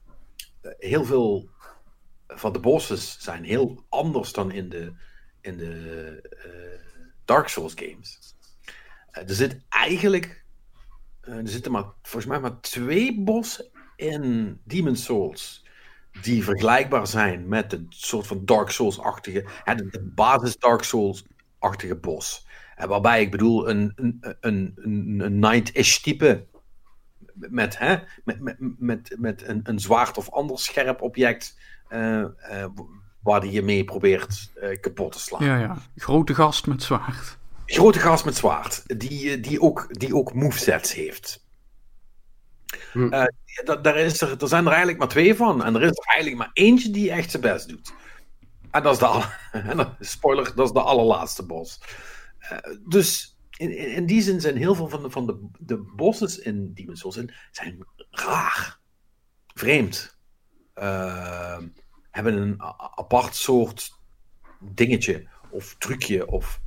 eh, 0.61 0.73
heel 0.79 1.05
veel 1.05 1.49
van 2.27 2.53
de 2.53 2.59
bosses 2.59 3.17
zijn 3.21 3.45
heel 3.45 3.85
anders 3.89 4.33
dan 4.33 4.53
in 4.53 4.69
de, 4.69 4.93
in 5.43 5.57
de 5.57 6.23
Dark 7.25 7.49
Souls 7.49 7.75
games. 7.77 8.35
er 9.11 9.35
zit 9.35 9.61
eigenlijk. 9.69 10.45
er 11.21 11.49
zitten 11.49 11.73
maar, 11.73 11.85
volgens 12.03 12.27
mij 12.27 12.41
maar 12.41 12.61
twee 12.61 13.23
bossen 13.23 13.71
in 13.97 14.61
Demon's 14.65 15.05
Souls 15.05 15.65
die 16.21 16.45
vergelijkbaar 16.45 17.07
zijn 17.07 17.49
met 17.49 17.71
de 17.71 17.87
soort 17.89 18.27
van 18.27 18.45
Dark 18.45 18.71
Souls-achtige, 18.71 19.45
de 19.65 20.11
basis 20.15 20.59
Dark 20.59 20.83
Souls-achtige 20.83 21.97
bos. 21.97 22.47
En 22.77 22.89
waarbij 22.89 23.21
ik 23.21 23.31
bedoel 23.31 23.69
een, 23.69 23.93
een, 23.95 24.19
een, 24.41 24.73
een, 24.77 25.21
een 25.21 25.41
Knight-ish 25.41 25.99
type 25.99 26.47
met, 27.35 27.79
hè, 27.79 27.97
met, 28.25 28.41
met, 28.41 28.57
met, 28.79 29.17
met 29.19 29.49
een, 29.49 29.61
een 29.63 29.81
zwaard 29.81 30.19
of 30.19 30.31
ander 30.31 30.59
scherp 30.59 31.03
object 31.03 31.59
waar 33.23 33.47
je 33.47 33.63
mee 33.63 33.85
probeert 33.85 34.51
uh, 34.57 34.81
kapot 34.81 35.13
te 35.13 35.19
slaan. 35.19 35.45
Ja, 35.45 35.59
ja. 35.59 35.77
Grote 35.97 36.35
gast 36.35 36.67
met 36.67 36.83
zwaard. 36.83 37.39
Grote 37.67 37.99
gast 37.99 38.25
met 38.25 38.37
zwaard, 38.37 38.99
die, 39.01 39.41
die, 39.41 39.61
ook, 39.61 39.99
die 39.99 40.15
ook 40.15 40.35
movesets 40.35 40.95
heeft. 40.95 41.45
Hm. 42.93 43.03
Uh, 43.03 43.25
daar, 43.83 43.97
is 43.97 44.21
er, 44.21 44.43
er 44.43 44.49
zijn 44.49 44.63
er 44.63 44.71
eigenlijk 44.71 44.99
maar 44.99 45.09
twee 45.09 45.35
van. 45.35 45.65
En 45.65 45.75
er 45.75 45.83
is 45.83 45.99
er 45.99 46.05
eigenlijk 46.05 46.37
maar 46.37 46.51
eentje 46.53 46.91
die 46.91 47.11
echt 47.11 47.31
zijn 47.31 47.43
best 47.43 47.69
doet. 47.69 47.93
En 48.71 48.83
dat 48.83 48.93
is 48.93 48.99
de, 48.99 49.89
spoiler, 50.01 50.55
dat 50.55 50.67
is 50.67 50.73
de 50.73 50.81
allerlaatste 50.81 51.47
bos. 51.47 51.81
Uh, 52.43 52.59
dus 52.89 53.37
in, 53.51 53.79
in, 53.79 54.07
die 54.07 54.23
zin 54.23 54.41
zijn 54.41 54.57
heel 54.57 54.75
veel 54.75 54.89
van 54.89 55.03
de, 55.03 55.11
van 55.11 55.27
de, 55.27 55.49
de 55.59 55.77
bosses 55.97 56.39
in 56.39 56.73
Demon's 56.75 57.01
Souls 57.01 57.21
zijn 57.51 57.87
raar. 58.11 58.79
Vreemd. 59.55 60.19
Uh, 60.75 61.59
hebben 62.13 62.37
een 62.37 62.63
apart 62.97 63.35
soort 63.37 63.99
dingetje 64.59 65.29
of 65.51 65.75
trucje 65.79 66.27
of... 66.27 66.61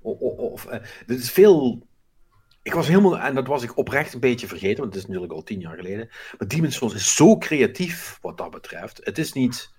of, 0.00 0.20
of 0.20 0.66
er 0.66 0.82
is 1.06 1.30
veel 1.30 1.86
ik 2.66 2.74
was 2.74 2.88
helemaal, 2.88 3.18
en 3.18 3.34
dat 3.34 3.46
was 3.46 3.62
ik 3.62 3.76
oprecht 3.76 4.14
een 4.14 4.20
beetje 4.20 4.46
vergeten, 4.46 4.80
want 4.80 4.94
het 4.94 5.02
is 5.02 5.08
natuurlijk 5.08 5.32
al 5.32 5.42
tien 5.42 5.60
jaar 5.60 5.76
geleden. 5.76 6.08
Maar 6.38 6.48
Demon's 6.48 6.76
Souls 6.76 6.94
is 6.94 7.14
zo 7.14 7.38
creatief 7.38 8.18
wat 8.22 8.38
dat 8.38 8.50
betreft. 8.50 9.00
Het 9.04 9.18
is 9.18 9.32
niet, 9.32 9.72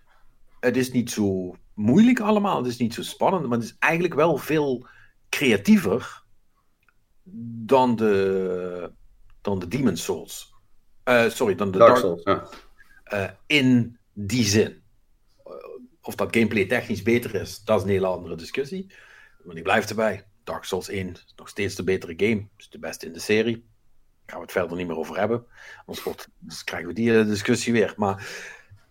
het 0.60 0.78
is 0.78 0.92
niet 0.92 1.12
zo 1.12 1.56
moeilijk 1.74 2.20
allemaal, 2.20 2.58
het 2.58 2.68
is 2.68 2.78
niet 2.78 2.94
zo 2.94 3.02
spannend, 3.02 3.48
maar 3.48 3.58
het 3.58 3.68
is 3.68 3.76
eigenlijk 3.80 4.14
wel 4.14 4.38
veel 4.38 4.88
creatiever 5.30 6.24
dan 7.66 7.96
de, 7.96 8.92
dan 9.42 9.60
de 9.60 9.68
Demon's 9.68 10.04
Souls. 10.04 10.54
Uh, 11.06 11.30
sorry, 11.30 11.56
dan 11.56 11.72
de 11.72 11.78
Dark, 11.78 11.98
Souls. 11.98 12.24
Ja. 12.24 12.48
Uh, 13.14 13.30
in 13.46 13.98
die 14.20 14.44
zin. 14.44 14.82
Of 16.02 16.16
dat 16.16 16.36
gameplay 16.36 16.66
technisch 16.66 17.02
beter 17.02 17.36
is, 17.36 17.64
dat 17.64 17.78
is 17.78 17.84
een 17.84 17.90
hele 17.90 18.08
andere 18.08 18.36
discussie. 18.36 18.92
Maar 19.44 19.56
ik 19.56 19.64
blijf 19.64 19.90
erbij. 19.90 20.26
Dark 20.44 20.64
Souls 20.64 20.90
1 20.90 21.14
is 21.14 21.34
nog 21.36 21.50
steeds 21.50 21.76
de 21.76 21.84
betere 21.84 22.14
game. 22.18 22.48
Is 22.58 22.70
de 22.70 22.80
beste 22.80 23.06
in 23.06 23.14
de 23.14 23.20
serie. 23.20 23.56
Daar 23.56 24.26
gaan 24.26 24.38
we 24.38 24.44
het 24.44 24.52
verder 24.52 24.78
niet 24.78 24.88
meer 24.88 24.98
over 24.98 25.18
hebben. 25.18 25.46
Anders, 25.86 26.04
wordt, 26.04 26.28
krijgen 26.64 26.88
we 26.88 26.94
die 26.94 27.20
eh, 27.20 27.26
discussie 27.26 27.74
weer. 27.74 27.94
Maar, 27.98 28.28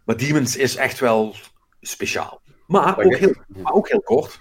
maar 0.05 0.17
Demons 0.17 0.57
is 0.57 0.77
echt 0.77 0.99
wel 0.99 1.35
speciaal. 1.81 2.43
Maar 2.67 2.99
ook 2.99 3.17
heel, 3.17 3.35
maar 3.47 3.73
ook 3.73 3.89
heel 3.89 4.03
kort. 4.03 4.41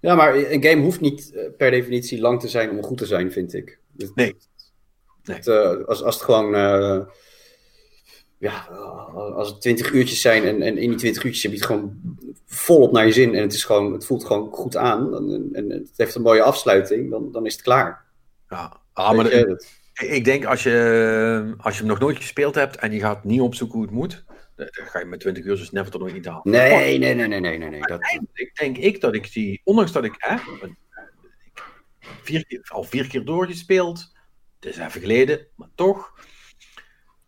Ja, 0.00 0.14
maar 0.14 0.34
een 0.34 0.64
game 0.64 0.82
hoeft 0.82 1.00
niet 1.00 1.32
eh, 1.32 1.56
per 1.56 1.70
definitie 1.70 2.20
lang 2.20 2.40
te 2.40 2.48
zijn 2.48 2.70
om 2.70 2.82
goed 2.82 2.98
te 2.98 3.06
zijn, 3.06 3.32
vind 3.32 3.54
ik. 3.54 3.78
Nee. 3.96 4.12
nee. 4.14 4.36
Het, 5.22 5.46
uh, 5.46 5.84
als, 5.84 6.02
als 6.02 6.14
het 6.14 6.24
gewoon 6.24 6.54
uh, 6.54 7.06
ja, 8.42 8.60
als 9.34 9.48
het 9.48 9.60
20 9.60 9.92
uurtjes 9.92 10.20
zijn 10.20 10.44
en, 10.44 10.62
en 10.62 10.78
in 10.78 10.88
die 10.88 10.98
20 10.98 11.24
uurtjes 11.24 11.42
heb 11.42 11.52
je 11.52 11.58
het 11.58 11.66
gewoon 11.66 12.00
volop 12.46 12.92
naar 12.92 13.06
je 13.06 13.12
zin 13.12 13.34
en 13.34 13.42
het, 13.42 13.52
is 13.52 13.64
gewoon, 13.64 13.92
het 13.92 14.06
voelt 14.06 14.24
gewoon 14.24 14.52
goed 14.52 14.76
aan 14.76 15.14
en, 15.16 15.48
en 15.52 15.70
het 15.70 15.90
heeft 15.96 16.14
een 16.14 16.22
mooie 16.22 16.42
afsluiting, 16.42 17.10
dan, 17.10 17.32
dan 17.32 17.46
is 17.46 17.52
het 17.52 17.62
klaar. 17.62 18.04
Ja, 18.48 18.80
ah, 18.92 19.16
maar 19.16 19.32
ik 19.92 20.24
denk 20.24 20.44
als 20.44 20.62
je, 20.62 21.54
als 21.58 21.74
je 21.74 21.80
hem 21.80 21.88
nog 21.88 21.98
nooit 21.98 22.16
gespeeld 22.16 22.54
hebt 22.54 22.76
en 22.76 22.92
je 22.92 23.00
gaat 23.00 23.24
niet 23.24 23.40
opzoeken 23.40 23.76
hoe 23.76 23.86
het 23.86 23.96
moet, 23.96 24.24
dan 24.56 24.68
ga 24.72 24.98
je 24.98 25.04
met 25.04 25.20
20 25.20 25.44
uur 25.44 25.56
dus 25.56 25.70
never 25.70 25.92
er 25.92 25.98
nooit 25.98 26.14
niet 26.14 26.26
halen. 26.26 26.50
Nee, 26.50 26.98
nee, 26.98 27.14
nee, 27.14 27.26
nee, 27.26 27.40
nee, 27.40 27.58
nee. 27.58 27.70
nee. 27.70 27.80
Dat... 27.80 28.00
Ik 28.34 28.54
denk 28.54 28.76
ik 28.76 29.00
dat 29.00 29.14
ik 29.14 29.32
die, 29.32 29.60
ondanks 29.64 29.92
dat 29.92 30.04
ik, 30.04 30.14
hè, 30.18 30.36
vier 32.22 32.60
al 32.68 32.84
vier 32.84 33.06
keer 33.06 33.24
doorgespeeld, 33.24 34.12
het 34.60 34.70
is 34.70 34.78
even 34.78 35.00
geleden, 35.00 35.46
maar 35.56 35.68
toch 35.74 36.12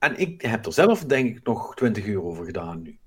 en 0.05 0.19
ik 0.19 0.43
heb 0.43 0.67
er 0.67 0.73
zelf, 0.73 1.05
denk 1.05 1.37
ik, 1.37 1.45
nog 1.45 1.75
20 1.75 2.07
uur 2.07 2.23
over 2.23 2.45
gedaan 2.45 2.83
nu. 2.83 2.99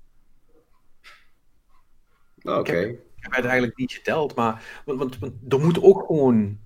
Oké. 2.42 2.78
Ik, 2.78 2.90
ik, 2.90 2.98
heb 3.16 3.34
het 3.34 3.44
eigenlijk 3.44 3.78
niet 3.78 3.92
geteld, 3.92 4.34
maar 4.34 4.82
want, 4.84 4.98
want, 4.98 5.18
want, 5.18 5.34
er 5.48 5.60
moet 5.60 5.82
ook 5.82 6.06
gewoon 6.06 6.58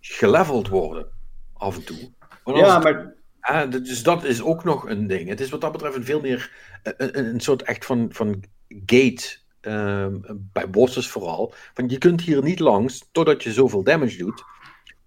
geleveld 0.00 0.68
worden, 0.68 1.08
af 1.52 1.76
en 1.76 1.84
toe. 1.84 2.10
Ja, 2.44 2.78
maar... 2.78 3.16
Het, 3.40 3.72
dus 3.72 4.02
dat 4.02 4.24
is 4.24 4.42
ook 4.42 4.64
nog 4.64 4.88
een 4.88 5.06
ding. 5.06 5.28
Het 5.28 5.40
is 5.40 5.50
wat 5.50 5.60
dat 5.60 5.72
betreft 5.72 5.96
een 5.96 6.04
veel 6.04 6.20
meer 6.20 6.52
een, 6.82 7.18
een 7.18 7.40
soort 7.40 7.62
echt 7.62 7.84
van, 7.84 8.08
van 8.10 8.42
gate, 8.86 9.36
um, 9.60 10.22
bij 10.52 10.70
bosses 10.70 11.08
vooral. 11.08 11.54
Van 11.74 11.88
je 11.88 11.98
kunt 11.98 12.20
hier 12.20 12.42
niet 12.42 12.58
langs 12.58 13.08
totdat 13.12 13.42
je 13.42 13.52
zoveel 13.52 13.82
damage 13.82 14.16
doet, 14.16 14.44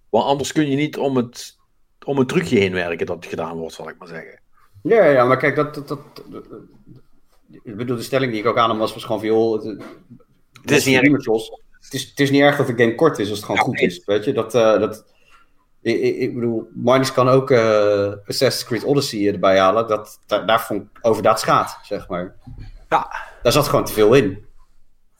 want 0.08 0.24
anders 0.24 0.52
kun 0.52 0.70
je 0.70 0.76
niet 0.76 0.96
om 0.96 1.16
het, 1.16 1.58
om 2.04 2.18
het 2.18 2.28
trucje 2.28 2.58
heen 2.58 2.72
werken 2.72 3.06
dat 3.06 3.26
gedaan 3.26 3.56
wordt, 3.56 3.74
zal 3.74 3.88
ik 3.88 3.98
maar 3.98 4.08
zeggen. 4.08 4.41
Ja, 4.82 5.04
ja, 5.04 5.24
maar 5.24 5.36
kijk, 5.36 5.56
dat, 5.56 5.74
dat, 5.74 5.88
dat, 5.88 6.02
ik 7.62 7.76
bedoel, 7.76 7.96
de 7.96 8.02
stelling 8.02 8.32
die 8.32 8.40
ik 8.40 8.46
ook 8.46 8.58
aan 8.58 8.70
hem 8.70 8.78
was, 8.78 8.94
was 8.94 9.04
gewoon 9.04 9.20
van, 9.20 9.28
joh, 9.28 9.52
het, 9.52 9.82
het 10.62 10.70
is 10.70 10.84
niet 10.84 10.96
erg. 10.96 11.24
Het 11.80 11.94
is, 11.94 12.08
het 12.08 12.20
is 12.20 12.30
niet 12.30 12.40
erg 12.40 12.56
dat 12.56 12.66
de 12.66 12.76
game 12.76 12.94
kort 12.94 13.18
is 13.18 13.28
als 13.28 13.38
het 13.38 13.46
gewoon 13.46 13.60
goed 13.60 13.80
is, 13.80 14.04
weet 14.04 14.24
je. 14.24 14.32
Dat, 14.32 14.54
uh, 14.54 14.80
dat, 14.80 15.04
ik, 15.82 16.00
ik, 16.00 16.34
bedoel, 16.34 16.68
Minus 16.74 17.12
kan 17.12 17.28
ook 17.28 17.50
uh, 17.50 18.12
Assassin's 18.26 18.64
Creed 18.64 18.84
Odyssey 18.84 19.32
erbij 19.32 19.58
halen. 19.58 19.88
Dat, 19.88 20.20
daar, 20.26 20.46
daar 20.46 20.60
vond 20.60 20.82
ik 20.82 20.88
over 21.00 21.22
dat 21.22 21.40
schaadt, 21.40 21.78
zeg 21.82 22.08
maar. 22.08 22.36
Ja. 22.88 23.12
Daar 23.42 23.52
zat 23.52 23.68
gewoon 23.68 23.84
te 23.84 23.92
veel 23.92 24.14
in. 24.14 24.44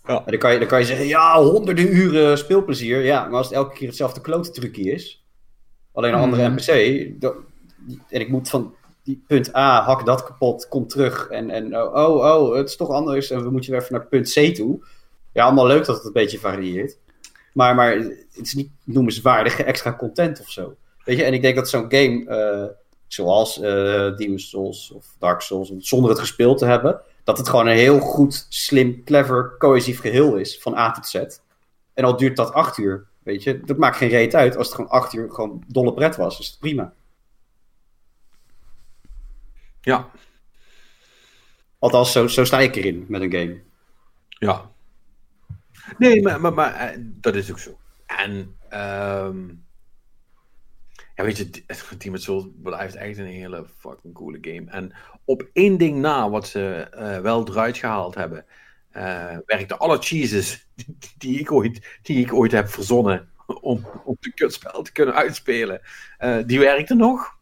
Ja. 0.05 0.17
En 0.17 0.23
dan, 0.25 0.39
kan 0.39 0.53
je, 0.53 0.59
dan 0.59 0.69
kan 0.69 0.79
je 0.79 0.87
zeggen, 0.87 1.07
ja, 1.07 1.43
honderden 1.43 1.95
uren 1.97 2.39
speelplezier. 2.39 3.01
Ja, 3.01 3.25
maar 3.25 3.37
als 3.37 3.47
het 3.47 3.57
elke 3.57 3.75
keer 3.75 3.89
hetzelfde 3.89 4.21
klote 4.21 4.51
trucje 4.51 4.93
is, 4.93 5.25
alleen 5.93 6.13
een 6.13 6.19
andere 6.19 6.49
NPC, 6.49 7.11
dan, 7.21 7.35
en 8.09 8.21
ik 8.21 8.29
moet 8.29 8.49
van 8.49 8.75
die 9.03 9.25
punt 9.27 9.57
A, 9.57 9.83
hak 9.83 10.07
dat 10.07 10.25
kapot, 10.25 10.69
kom 10.69 10.87
terug. 10.87 11.29
En, 11.29 11.51
en 11.51 11.77
oh, 11.77 11.95
oh, 11.95 12.17
oh, 12.17 12.57
het 12.57 12.69
is 12.69 12.77
toch 12.77 12.89
anders. 12.89 13.31
En 13.31 13.43
we 13.43 13.51
moeten 13.51 13.71
weer 13.71 13.81
even 13.81 13.93
naar 13.95 14.07
punt 14.07 14.33
C 14.33 14.55
toe. 14.55 14.85
Ja, 15.33 15.45
allemaal 15.45 15.67
leuk 15.67 15.85
dat 15.85 15.97
het 15.97 16.05
een 16.05 16.13
beetje 16.13 16.39
varieert. 16.39 16.99
Maar, 17.53 17.75
maar 17.75 17.93
het 18.33 18.47
is 18.47 18.55
niet 18.55 18.71
noemenswaardige 18.85 19.65
extra 19.65 19.97
content 19.97 20.41
of 20.41 20.51
zo. 20.51 20.77
Weet 21.05 21.17
je, 21.17 21.25
en 21.25 21.33
ik 21.33 21.43
denk 21.43 21.57
dat 21.57 21.69
zo'n 21.69 21.87
game, 21.89 22.25
uh, 22.29 22.67
zoals 23.07 23.59
uh, 23.59 24.37
Souls 24.37 24.91
of 24.91 25.07
Dark 25.19 25.41
Souls, 25.41 25.73
zonder 25.79 26.11
het 26.11 26.19
gespeeld 26.19 26.59
te 26.59 26.65
hebben, 26.65 27.01
dat 27.25 27.39
het 27.39 27.49
gewoon 27.49 27.67
een 27.67 27.77
heel 27.77 27.99
goed, 27.99 28.47
slim, 28.49 29.05
clever, 29.05 29.55
cohesief 29.59 30.01
geheel 30.01 30.37
is, 30.37 30.59
van 30.59 30.77
A 30.77 30.93
tot 30.93 31.07
Z. 31.07 31.15
En 31.95 32.05
al 32.05 32.17
duurt 32.17 32.37
dat 32.37 32.53
acht 32.53 32.79
uur, 32.79 33.07
weet 33.23 33.43
je, 33.43 33.61
dat 33.61 33.77
maakt 33.77 33.97
geen 33.97 34.09
reet 34.09 34.35
uit. 34.35 34.57
Als 34.57 34.67
het 34.67 34.77
gewoon 34.77 34.91
acht 34.91 35.13
uur 35.13 35.31
gewoon 35.31 35.65
dolle 35.67 35.95
pret 35.95 36.17
was, 36.17 36.39
is 36.39 36.47
het 36.47 36.59
prima. 36.59 36.93
Ja. 39.83 40.11
Althans, 41.79 42.13
zo, 42.13 42.27
zo 42.27 42.45
sta 42.45 42.59
ik 42.61 42.77
erin 42.77 43.05
met 43.09 43.23
een 43.23 43.33
game. 43.33 43.61
Ja. 44.29 44.71
Nee, 45.99 46.23
maar, 46.23 46.41
maar, 46.41 46.53
maar 46.53 46.75
eh, 46.75 46.99
dat 47.01 47.35
is 47.35 47.51
ook 47.51 47.59
zo. 47.59 47.79
En, 48.07 48.57
um, 48.73 49.65
ja, 51.15 51.25
weet 51.25 51.37
je, 51.37 51.51
Demon's 51.99 52.25
Souls 52.25 52.47
blijft 52.63 52.95
echt 52.95 53.19
een 53.19 53.27
hele 53.27 53.67
fucking 53.79 54.15
coole 54.15 54.39
game. 54.41 54.71
En 54.71 54.93
op 55.25 55.49
één 55.53 55.79
ding 55.79 56.01
na, 56.01 56.31
wat 56.31 56.49
ze 56.49 56.89
uh, 56.95 57.19
wel 57.19 57.49
eruit 57.49 57.77
gehaald 57.77 58.15
hebben, 58.15 58.45
uh, 58.93 59.37
werkten 59.47 59.79
alle 59.79 59.99
cheeses 59.99 60.69
die, 60.75 60.97
die, 61.19 61.39
ik 61.39 61.53
ooit, 61.53 61.99
die 62.03 62.25
ik 62.25 62.33
ooit 62.33 62.53
heb 62.53 62.69
verzonnen 62.69 63.29
om, 63.47 63.87
om 64.05 64.17
de 64.21 64.33
kutspel 64.33 64.83
te 64.83 64.93
kunnen 64.93 65.15
uitspelen, 65.15 65.81
uh, 66.21 66.39
die 66.47 66.59
werkten 66.59 66.97
nog. 66.97 67.41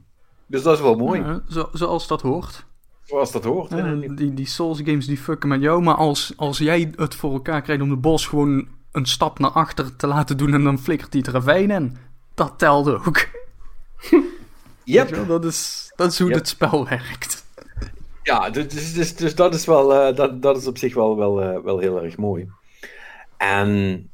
Dus 0.51 0.63
dat 0.63 0.75
is 0.75 0.81
wel 0.81 0.97
mooi. 0.97 1.21
Ja, 1.21 1.43
zo, 1.49 1.69
zoals 1.73 2.07
dat 2.07 2.23
hoort. 2.23 2.65
Zoals 3.05 3.33
dat 3.33 3.45
hoort. 3.45 3.71
Ja, 3.71 3.95
die, 3.95 4.35
die 4.35 4.47
Souls 4.47 4.81
games 4.85 5.07
die 5.07 5.19
fucken 5.19 5.49
met 5.49 5.61
jou, 5.61 5.83
maar 5.83 5.95
als, 5.95 6.33
als 6.37 6.59
jij 6.59 6.93
het 6.97 7.15
voor 7.15 7.33
elkaar 7.33 7.63
krijgt 7.63 7.83
om 7.83 7.89
de 7.89 7.97
bos 7.97 8.27
gewoon 8.27 8.69
een 8.93 9.07
stap 9.07 9.39
naar 9.39 9.51
achter 9.51 9.97
te 9.97 10.07
laten 10.07 10.37
doen 10.37 10.55
en 10.55 10.65
dan 10.65 10.79
flikkert 10.79 11.13
die 11.13 11.31
ravijn 11.31 11.71
in, 11.71 11.97
dat 12.35 12.59
telde 12.59 12.95
ook. 13.07 13.27
Yep. 14.85 15.27
Dat, 15.27 15.45
is, 15.45 15.93
dat 15.97 16.13
is 16.13 16.19
hoe 16.19 16.33
het 16.33 16.49
spel 16.49 16.89
werkt. 16.89 17.45
Ja, 18.23 18.51
dus, 18.51 18.69
dus, 18.69 18.95
dus, 18.95 19.17
dus 19.17 19.35
dat 19.35 19.55
is 19.55 19.67
wel, 19.67 20.09
uh, 20.09 20.17
dat, 20.17 20.43
dat 20.43 20.57
is 20.57 20.67
op 20.67 20.79
zich 20.79 20.95
wel, 20.95 21.17
wel, 21.17 21.43
uh, 21.43 21.63
wel 21.65 21.79
heel 21.79 22.03
erg 22.03 22.17
mooi. 22.17 22.49
En 23.37 24.10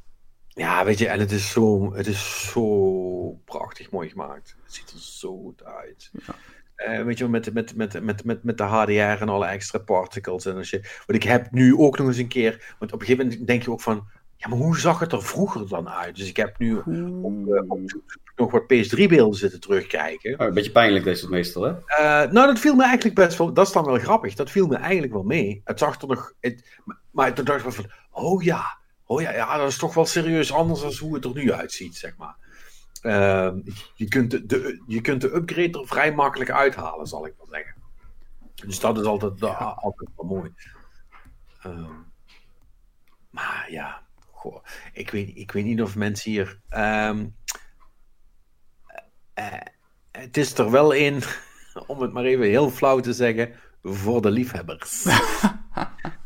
ja, 0.56 0.84
weet 0.84 0.98
je, 0.98 1.08
en 1.08 1.20
het 1.20 1.32
is 1.32 1.50
zo, 1.50 1.94
het 1.94 2.06
is 2.06 2.50
zo 2.50 3.40
prachtig 3.44 3.90
mooi 3.90 4.08
gemaakt. 4.08 4.56
Het 4.64 4.74
ziet 4.74 4.90
er 4.90 4.98
zo 4.98 5.38
goed 5.42 5.64
uit. 5.64 6.10
Ja. 6.26 6.34
Uh, 6.76 7.04
weet 7.04 7.18
je, 7.18 7.28
met, 7.28 7.52
met, 7.52 7.76
met, 7.76 8.02
met, 8.02 8.24
met, 8.24 8.42
met 8.42 8.58
de 8.58 8.62
HDR 8.62 9.22
en 9.22 9.28
alle 9.28 9.46
extra 9.46 9.78
particles. 9.78 10.46
En 10.46 10.56
als 10.56 10.70
je, 10.70 10.80
want 11.06 11.22
ik 11.22 11.28
heb 11.28 11.50
nu 11.50 11.76
ook 11.76 11.98
nog 11.98 12.06
eens 12.06 12.16
een 12.16 12.28
keer. 12.28 12.74
Want 12.78 12.92
op 12.92 13.00
een 13.00 13.06
gegeven 13.06 13.28
moment 13.28 13.46
denk 13.46 13.62
je 13.62 13.70
ook 13.70 13.80
van. 13.80 14.06
Ja, 14.36 14.48
maar 14.48 14.58
hoe 14.58 14.78
zag 14.78 14.98
het 14.98 15.12
er 15.12 15.22
vroeger 15.22 15.68
dan 15.68 15.88
uit? 15.88 16.16
Dus 16.16 16.28
ik 16.28 16.36
heb 16.36 16.58
nu 16.58 16.76
op, 16.76 16.86
uh, 16.86 17.62
op 17.68 17.80
nog 18.36 18.50
wat 18.50 18.62
PS3-beelden 18.62 19.38
zitten 19.38 19.60
terugkijken. 19.60 20.40
Oh, 20.40 20.46
een 20.46 20.54
beetje 20.54 20.70
pijnlijk 20.72 21.04
is 21.04 21.20
het 21.20 21.30
meestal, 21.30 21.62
hè? 21.62 21.70
Uh, 21.70 22.32
nou, 22.32 22.46
dat 22.46 22.58
viel 22.58 22.74
me 22.74 22.84
eigenlijk 22.84 23.14
best 23.14 23.38
wel... 23.38 23.52
Dat 23.52 23.66
is 23.66 23.72
dan 23.72 23.84
wel 23.84 23.98
grappig. 23.98 24.34
Dat 24.34 24.50
viel 24.50 24.66
me 24.66 24.76
eigenlijk 24.76 25.12
wel 25.12 25.22
mee. 25.22 25.60
Het 25.64 25.78
zag 25.78 26.00
er 26.00 26.08
nog... 26.08 26.32
Het, 26.40 26.78
maar 27.10 27.34
toen 27.34 27.44
dacht 27.44 27.66
ik 27.66 27.72
van... 27.72 27.90
Oh 28.10 28.42
ja, 28.42 28.78
oh 29.06 29.20
ja, 29.20 29.32
ja, 29.32 29.56
dat 29.56 29.68
is 29.68 29.78
toch 29.78 29.94
wel 29.94 30.06
serieus 30.06 30.52
anders 30.52 30.80
dan 30.80 30.94
hoe 30.94 31.14
het 31.14 31.24
er 31.24 31.34
nu 31.34 31.52
uitziet, 31.52 31.96
zeg 31.96 32.16
maar. 32.16 32.36
Uh, 33.02 33.52
je, 33.94 34.08
kunt 34.08 34.30
de, 34.30 34.46
de, 34.46 34.82
je 34.86 35.00
kunt 35.00 35.20
de 35.20 35.34
upgrade 35.34 35.78
er 35.80 35.86
vrij 35.86 36.14
makkelijk 36.14 36.50
uithalen, 36.50 37.06
zal 37.06 37.26
ik 37.26 37.34
wel 37.36 37.46
zeggen. 37.50 37.74
Dus 38.54 38.80
dat 38.80 38.98
is 38.98 39.04
altijd, 39.04 39.38
ja. 39.38 39.54
altijd 39.54 40.10
wel 40.16 40.26
mooi. 40.26 40.52
Uh, 41.66 41.90
maar 43.30 43.66
ja, 43.70 44.02
goh, 44.30 44.64
ik, 44.92 45.10
weet, 45.10 45.36
ik 45.36 45.52
weet 45.52 45.64
niet 45.64 45.82
of 45.82 45.96
mensen 45.96 46.30
hier. 46.30 46.60
Um, 46.70 47.36
uh, 49.38 49.60
het 50.10 50.36
is 50.36 50.58
er 50.58 50.70
wel 50.70 50.92
in, 50.92 51.22
om 51.86 52.00
het 52.00 52.12
maar 52.12 52.24
even 52.24 52.46
heel 52.46 52.70
flauw 52.70 53.00
te 53.00 53.12
zeggen, 53.12 53.52
voor 53.82 54.22
de 54.22 54.30
liefhebbers. 54.30 55.04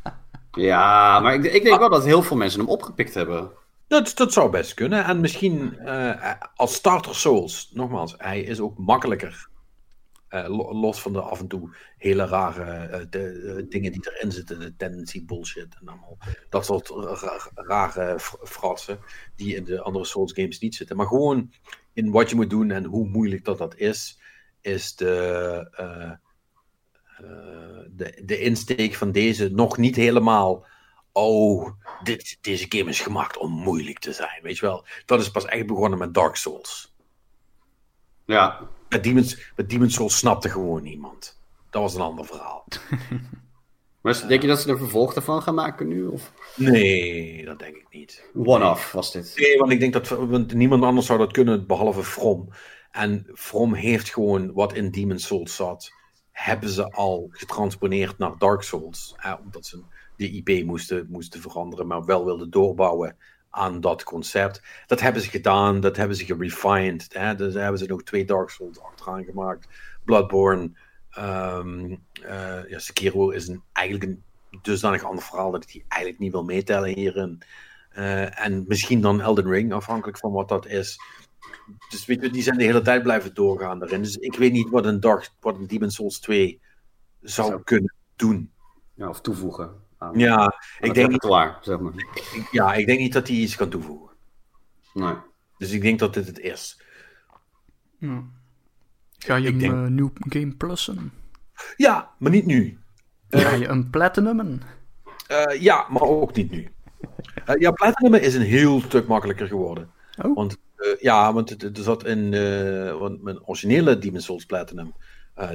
ja, 0.52 1.20
maar 1.20 1.34
ik, 1.34 1.44
ik 1.44 1.62
denk 1.62 1.78
wel 1.78 1.88
dat 1.88 2.04
heel 2.04 2.22
veel 2.22 2.36
mensen 2.36 2.60
hem 2.60 2.68
opgepikt 2.68 3.14
hebben. 3.14 3.50
Dat, 3.86 4.12
dat 4.14 4.32
zou 4.32 4.50
best 4.50 4.74
kunnen. 4.74 5.04
En 5.04 5.20
misschien 5.20 5.78
uh, 5.80 6.32
als 6.54 6.74
starter 6.74 7.14
Souls, 7.14 7.70
nogmaals, 7.72 8.14
hij 8.18 8.40
is 8.40 8.60
ook 8.60 8.78
makkelijker. 8.78 9.48
Uh, 10.30 10.72
los 10.80 11.00
van 11.02 11.12
de 11.12 11.20
af 11.20 11.40
en 11.40 11.48
toe 11.48 11.76
hele 11.96 12.26
rare 12.26 13.06
de, 13.08 13.66
dingen 13.68 13.92
die 13.92 14.10
erin 14.10 14.32
zitten, 14.32 14.60
de 14.60 14.76
tendency 14.76 15.24
bullshit 15.24 15.76
en 15.80 15.88
allemaal. 15.88 16.18
Dat 16.48 16.64
soort 16.64 16.88
rare 17.54 18.18
fratsen 18.42 18.98
die 19.36 19.56
in 19.56 19.64
de 19.64 19.80
andere 19.80 20.04
Souls 20.04 20.32
games 20.32 20.58
niet 20.58 20.74
zitten. 20.74 20.96
Maar 20.96 21.06
gewoon 21.06 21.52
in 21.92 22.10
wat 22.10 22.30
je 22.30 22.36
moet 22.36 22.50
doen 22.50 22.70
en 22.70 22.84
hoe 22.84 23.08
moeilijk 23.08 23.44
dat 23.44 23.58
dat 23.58 23.76
is, 23.76 24.20
is 24.60 24.96
de, 24.96 26.18
de, 27.90 28.22
de 28.24 28.38
insteek 28.38 28.94
van 28.94 29.12
deze 29.12 29.48
nog 29.48 29.76
niet 29.76 29.96
helemaal 29.96 30.66
oh, 31.12 31.70
dit, 32.02 32.38
deze 32.40 32.66
game 32.68 32.90
is 32.90 33.00
gemaakt 33.00 33.36
om 33.36 33.50
moeilijk 33.50 33.98
te 33.98 34.12
zijn. 34.12 34.42
Weet 34.42 34.58
je 34.58 34.66
wel, 34.66 34.84
dat 35.06 35.20
is 35.20 35.30
pas 35.30 35.44
echt 35.44 35.66
begonnen 35.66 35.98
met 35.98 36.14
Dark 36.14 36.36
Souls. 36.36 36.94
Ja. 38.24 38.68
Met 38.88 39.04
Demon's, 39.04 39.52
met 39.56 39.70
Demon's 39.70 39.94
Souls 39.94 40.18
snapte 40.18 40.48
gewoon 40.48 40.82
niemand. 40.82 41.40
Dat 41.70 41.82
was 41.82 41.94
een 41.94 42.00
ander 42.00 42.26
verhaal. 42.26 42.64
maar 44.02 44.28
denk 44.28 44.42
je 44.42 44.48
dat 44.48 44.60
ze 44.60 44.70
er 44.70 44.78
vervolg 44.78 45.14
ervan 45.14 45.42
gaan 45.42 45.54
maken 45.54 45.88
nu? 45.88 46.06
Of? 46.06 46.32
Nee, 46.56 47.44
dat 47.44 47.58
denk 47.58 47.76
ik 47.76 47.86
niet. 47.90 48.24
One-off 48.34 48.92
was 48.92 49.12
dit. 49.12 49.32
Nee, 49.36 49.58
want 49.58 49.72
ik 49.72 49.80
denk 49.80 49.92
dat 49.92 50.08
want 50.08 50.54
niemand 50.54 50.82
anders 50.82 51.06
zou 51.06 51.18
dat 51.18 51.32
kunnen 51.32 51.66
behalve 51.66 52.02
From. 52.02 52.48
En 52.90 53.26
From 53.34 53.74
heeft 53.74 54.12
gewoon 54.12 54.52
wat 54.52 54.72
in 54.72 54.90
Demon's 54.90 55.26
Souls 55.26 55.56
zat, 55.56 55.92
hebben 56.44 56.68
ze 56.68 56.90
al 56.90 57.28
getransponeerd 57.30 58.18
naar 58.18 58.38
Dark 58.38 58.62
Souls. 58.62 59.16
omdat 59.44 59.66
ze 59.66 59.82
de 60.16 60.30
IP 60.30 60.64
moesten, 60.66 61.06
moesten 61.10 61.40
veranderen, 61.40 61.86
maar 61.86 62.04
wel 62.04 62.24
wilden 62.24 62.50
doorbouwen 62.50 63.16
aan 63.50 63.80
dat 63.80 64.02
concept. 64.02 64.62
Dat 64.86 65.00
hebben 65.00 65.22
ze 65.22 65.28
gedaan, 65.28 65.80
dat 65.80 65.96
hebben 65.96 66.16
ze 66.16 66.24
gerefined. 66.24 67.06
Hè? 67.12 67.34
Dus 67.34 67.54
hebben 67.54 67.78
ze 67.78 67.86
nog 67.86 68.02
twee 68.02 68.24
Dark 68.24 68.50
Souls 68.50 68.80
achteraan 68.80 69.24
gemaakt. 69.24 69.68
Bloodborne, 70.04 70.70
um, 71.18 72.04
ja, 72.68 72.78
Sekiro 72.78 73.30
is 73.30 73.48
een, 73.48 73.62
eigenlijk 73.72 74.10
een 74.10 74.22
dusdanig 74.62 75.02
ander 75.02 75.24
verhaal 75.24 75.50
dat 75.50 75.62
ik 75.62 75.72
die 75.72 75.84
eigenlijk 75.88 76.22
niet 76.22 76.32
wil 76.32 76.44
meetellen 76.44 76.94
hierin. 76.94 77.42
Uh, 77.96 78.44
en 78.44 78.64
misschien 78.68 79.00
dan 79.00 79.20
Elden 79.20 79.48
Ring, 79.48 79.72
afhankelijk 79.72 80.18
van 80.18 80.32
wat 80.32 80.48
dat 80.48 80.66
is. 80.66 81.00
Dus 81.90 82.06
weet 82.06 82.22
je, 82.22 82.30
die 82.30 82.42
zijn 82.42 82.58
de 82.58 82.64
hele 82.64 82.82
tijd 82.82 83.02
blijven 83.02 83.34
doorgaan 83.34 83.78
daarin. 83.78 84.02
Dus 84.02 84.16
ik 84.16 84.34
weet 84.34 84.52
niet 84.52 84.70
wat 84.70 84.84
een, 84.86 85.00
Dark, 85.00 85.30
wat 85.40 85.56
een 85.56 85.66
Demon's 85.66 85.94
Souls 85.94 86.20
2 86.20 86.60
zou 87.20 87.50
Zo. 87.50 87.58
kunnen 87.58 87.94
doen. 88.16 88.52
Ja, 88.94 89.08
of 89.08 89.20
toevoegen 89.20 89.88
ja, 90.12 90.54
ik 90.80 90.94
denk 90.94 91.08
niet, 91.10 91.22
zeg 91.60 91.78
maar. 91.78 91.92
Ja, 92.50 92.74
ik 92.74 92.86
denk 92.86 92.98
niet 92.98 93.12
dat 93.12 93.28
hij 93.28 93.36
iets 93.36 93.56
kan 93.56 93.68
toevoegen. 93.68 94.08
Nee. 94.94 95.14
Dus 95.58 95.70
ik 95.70 95.82
denk 95.82 95.98
dat 95.98 96.14
dit 96.14 96.26
het 96.26 96.38
is. 96.38 96.82
Ja. 97.98 98.22
Ga 99.18 99.36
je 99.36 99.48
ik 99.48 99.50
hem 99.50 99.58
denk... 99.58 99.72
uh, 99.72 99.86
nieuw 99.86 100.12
game 100.28 100.54
plussen? 100.54 101.12
Ja, 101.76 102.10
maar 102.18 102.30
niet 102.30 102.46
nu. 102.46 102.78
Ga 103.28 103.54
je 103.54 103.68
een 103.68 103.90
platinumen? 103.90 104.62
Uh, 105.30 105.60
ja, 105.60 105.86
maar 105.88 106.02
ook 106.02 106.34
niet 106.34 106.50
nu. 106.50 106.68
Uh, 107.46 107.56
ja, 107.58 107.70
platinumen 107.70 108.22
is 108.22 108.34
een 108.34 108.42
heel 108.42 108.80
stuk 108.80 109.06
makkelijker 109.06 109.46
geworden. 109.46 109.90
Oh. 110.22 110.34
Want 110.34 110.58
ja, 111.00 111.32
want 111.32 111.62
er 111.62 111.70
zat 111.72 112.04
in 112.04 112.30
want 112.98 113.22
mijn 113.22 113.46
originele 113.46 113.98
Demon's 113.98 114.24
Souls 114.24 114.44
Platinum, 114.44 114.94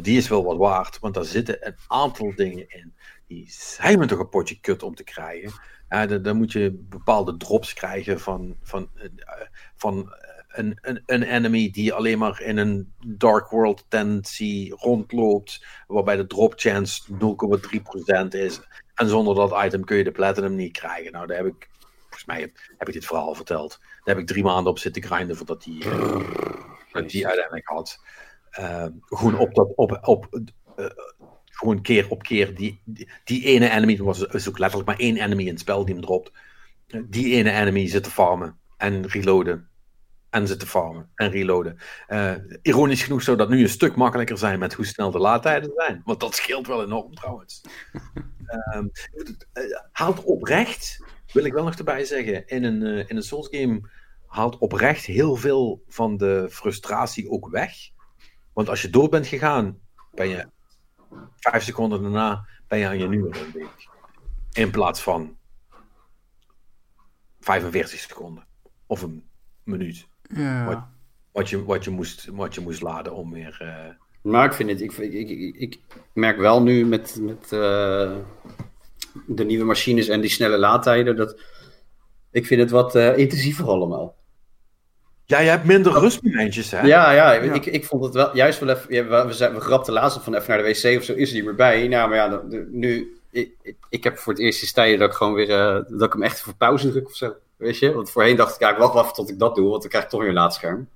die 0.01 0.17
is 0.17 0.27
wel 0.27 0.43
wat 0.43 0.57
waard, 0.57 0.99
want 0.99 1.13
daar 1.13 1.25
zitten 1.25 1.67
een 1.67 1.75
aantal 1.87 2.33
dingen 2.35 2.65
in 2.69 2.93
die 3.27 3.45
zijn 3.49 3.99
me 3.99 4.05
toch 4.05 4.19
een 4.19 4.29
potje 4.29 4.59
kut 4.59 4.83
om 4.83 4.95
te 4.95 5.03
krijgen. 5.03 5.51
Dan, 5.89 6.21
dan, 6.21 6.37
moet 6.37 6.51
je 6.51 6.85
bepaalde 6.89 7.37
drops 7.37 7.73
krijgen 7.73 8.19
van, 8.19 8.57
van, 8.61 8.89
van 9.75 10.13
een, 10.47 10.77
een, 10.81 11.03
een 11.05 11.23
enemy 11.23 11.69
die 11.69 11.93
alleen 11.93 12.17
maar 12.17 12.41
in 12.41 12.57
een 12.57 12.93
Dark 13.07 13.49
World 13.49 13.85
tendency 13.87 14.71
rondloopt, 14.75 15.65
waarbij 15.87 16.15
de 16.15 16.27
drop 16.27 16.53
chance 16.55 17.01
0,3% 17.11 18.27
is. 18.29 18.59
En 18.95 19.09
zonder 19.09 19.35
dat 19.35 19.65
item 19.65 19.83
kun 19.83 19.97
je 19.97 20.03
de 20.03 20.11
platinum 20.11 20.55
niet 20.55 20.77
krijgen. 20.77 21.11
Nou, 21.11 21.27
daar 21.27 21.37
heb 21.37 21.45
ik, 21.45 21.69
volgens 22.25 22.53
mij 22.53 22.67
heb 22.77 22.87
ik 22.87 22.93
dit 22.93 23.05
verhaal 23.05 23.35
verteld. 23.35 23.79
Daar 23.79 24.15
heb 24.15 24.17
ik 24.17 24.27
drie 24.27 24.43
maanden 24.43 24.71
op 24.71 24.79
zitten 24.79 25.03
grinden 25.03 25.37
voordat 25.37 25.63
die, 25.63 25.83
dat 26.91 27.09
die 27.09 27.27
uiteindelijk 27.27 27.67
had. 27.67 27.99
Uh, 28.59 28.85
gewoon 29.05 29.37
op 29.37 29.53
dat, 29.53 29.71
op, 29.75 29.99
op, 30.01 30.39
uh, 30.77 30.85
gewoon 31.45 31.81
keer 31.81 32.09
op 32.09 32.23
keer 32.23 32.55
die, 32.55 32.81
die, 33.23 33.43
ene 33.43 33.69
enemy, 33.69 33.97
er 33.97 34.03
was 34.03 34.21
is 34.21 34.49
ook 34.49 34.59
letterlijk 34.59 34.89
maar 34.89 34.99
één 34.99 35.17
enemy 35.17 35.41
in 35.41 35.49
het 35.49 35.59
spel 35.59 35.85
die 35.85 35.93
hem 35.93 36.03
dropt, 36.03 36.31
die 37.05 37.35
ene 37.35 37.51
enemy 37.51 37.87
zit 37.87 38.03
te 38.03 38.11
farmen 38.11 38.57
en 38.77 39.07
reloaden. 39.07 39.69
En 40.29 40.47
zit 40.47 40.59
te 40.59 40.67
farmen 40.67 41.09
en 41.15 41.29
reloaden. 41.29 41.77
Uh, 42.07 42.33
ironisch 42.61 43.03
genoeg 43.03 43.21
zou 43.21 43.37
dat 43.37 43.49
nu 43.49 43.61
een 43.61 43.69
stuk 43.69 43.95
makkelijker 43.95 44.37
zijn 44.37 44.59
met 44.59 44.73
hoe 44.73 44.85
snel 44.85 45.11
de 45.11 45.19
laadtijden 45.19 45.71
zijn. 45.75 46.01
Want 46.05 46.19
dat 46.19 46.35
scheelt 46.35 46.67
wel 46.67 46.83
enorm 46.83 47.15
trouwens. 47.15 47.61
uh, 48.75 48.83
haalt 49.91 50.23
oprecht, 50.23 51.04
wil 51.35 51.45
ik 51.45 51.53
wel 51.53 51.63
nog 51.63 51.75
erbij 51.75 52.05
zeggen, 52.05 52.47
in 52.47 52.63
een, 52.63 52.81
uh, 52.81 53.09
in 53.09 53.15
een 53.15 53.23
Souls 53.23 53.47
game 53.51 53.89
haalt 54.27 54.57
oprecht 54.57 55.05
heel 55.05 55.35
veel 55.35 55.83
van 55.87 56.17
de 56.17 56.47
frustratie 56.49 57.29
ook 57.29 57.49
weg. 57.49 57.73
Want 58.53 58.69
als 58.69 58.81
je 58.81 58.89
dood 58.89 59.09
bent 59.09 59.27
gegaan, 59.27 59.79
ben 60.11 60.27
je 60.27 60.47
vijf 61.35 61.63
seconden 61.63 62.01
daarna 62.01 62.45
ben 62.67 62.79
je 62.79 62.87
aan 62.87 62.97
je 62.97 63.07
nieuwe 63.07 63.31
run 63.31 63.51
bezig. 63.51 63.87
In 64.51 64.71
plaats 64.71 65.01
van 65.01 65.37
45 67.39 67.99
seconden. 67.99 68.47
Of 68.85 69.01
een 69.01 69.23
minuut. 69.63 70.07
Ja. 70.21 70.65
Wat, 70.65 70.83
wat, 71.31 71.49
je, 71.49 71.65
wat, 71.65 71.83
je 71.83 71.89
moest, 71.89 72.25
wat 72.25 72.55
je 72.55 72.61
moest 72.61 72.81
laden 72.81 73.13
om 73.13 73.31
weer... 73.31 73.59
Uh... 73.61 74.31
Maar 74.31 74.45
ik 74.45 74.53
vind 74.53 74.69
het... 74.69 74.81
Ik, 74.81 74.97
ik, 74.97 75.29
ik, 75.29 75.55
ik 75.55 75.79
merk 76.13 76.37
wel 76.37 76.61
nu 76.61 76.85
met, 76.85 77.17
met 77.21 77.51
uh, 77.51 78.17
de 79.27 79.43
nieuwe 79.43 79.65
machines 79.65 80.07
en 80.07 80.21
die 80.21 80.29
snelle 80.29 80.57
laadtijden... 80.57 81.15
dat 81.15 81.39
ik 82.31 82.45
vind 82.45 82.61
het 82.61 82.71
wat 82.71 82.95
uh, 82.95 83.17
intensiever 83.17 83.67
allemaal. 83.67 84.15
Ja, 85.25 85.39
je 85.39 85.49
hebt 85.49 85.65
minder 85.65 85.93
rustmomentjes, 85.93 86.71
hè? 86.71 86.81
Ja, 86.81 87.11
ja, 87.11 87.33
Ik, 87.33 87.65
ik 87.65 87.85
vond 87.85 88.03
het 88.03 88.13
wel 88.13 88.35
juist 88.35 88.59
wel 88.59 88.69
even. 88.69 88.93
Ja, 88.93 89.25
we, 89.27 89.33
zijn, 89.33 89.53
we 89.53 89.59
grapten 89.59 89.93
laatst 89.93 90.23
van 90.23 90.35
even 90.35 90.49
naar 90.49 90.57
de 90.57 90.63
wc 90.63 90.97
of 90.97 91.03
zo, 91.03 91.13
is 91.13 91.29
er 91.29 91.35
niet 91.35 91.45
meer 91.45 91.55
bij. 91.55 91.87
Nou, 91.87 92.09
maar 92.09 92.17
ja, 92.17 92.41
nu. 92.71 93.19
Ik, 93.31 93.75
ik 93.89 94.03
heb 94.03 94.17
voor 94.17 94.33
het 94.33 94.41
eerst 94.41 94.61
in 94.61 94.69
tijden 94.73 94.99
dat 94.99 95.09
ik 95.09 95.15
gewoon 95.15 95.33
weer. 95.33 95.49
Uh, 95.49 95.83
dat 95.87 96.01
ik 96.01 96.13
hem 96.13 96.23
echt 96.23 96.41
voor 96.41 96.55
pauze 96.55 96.91
druk 96.91 97.05
of 97.05 97.15
zo. 97.15 97.33
Weet 97.57 97.77
je? 97.77 97.93
Want 97.93 98.11
voorheen 98.11 98.35
dacht 98.35 98.55
ik, 98.55 98.61
ja, 98.61 98.71
ik 98.71 98.77
wacht 98.77 98.93
wel 98.93 99.03
even 99.03 99.15
tot 99.15 99.29
ik 99.29 99.39
dat 99.39 99.55
doe, 99.55 99.69
want 99.69 99.81
dan 99.81 99.89
krijg 99.89 100.03
ik 100.03 100.09
toch 100.09 100.19
weer 100.19 100.29
een 100.29 100.35
laadscherm. 100.35 100.87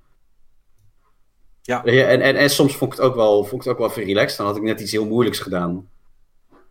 Ja. 1.62 1.84
En, 1.84 2.20
en, 2.20 2.36
en 2.36 2.50
soms 2.50 2.76
vond 2.76 2.92
ik 2.92 2.98
het 2.98 3.06
ook 3.06 3.14
wel, 3.14 3.44
vond 3.44 3.52
ik 3.52 3.68
het 3.68 3.72
ook 3.72 3.78
wel 3.78 3.90
veel 3.90 4.04
relaxed. 4.04 4.38
Dan 4.38 4.46
had 4.46 4.56
ik 4.56 4.62
net 4.62 4.80
iets 4.80 4.92
heel 4.92 5.06
moeilijks 5.06 5.38
gedaan. 5.38 5.88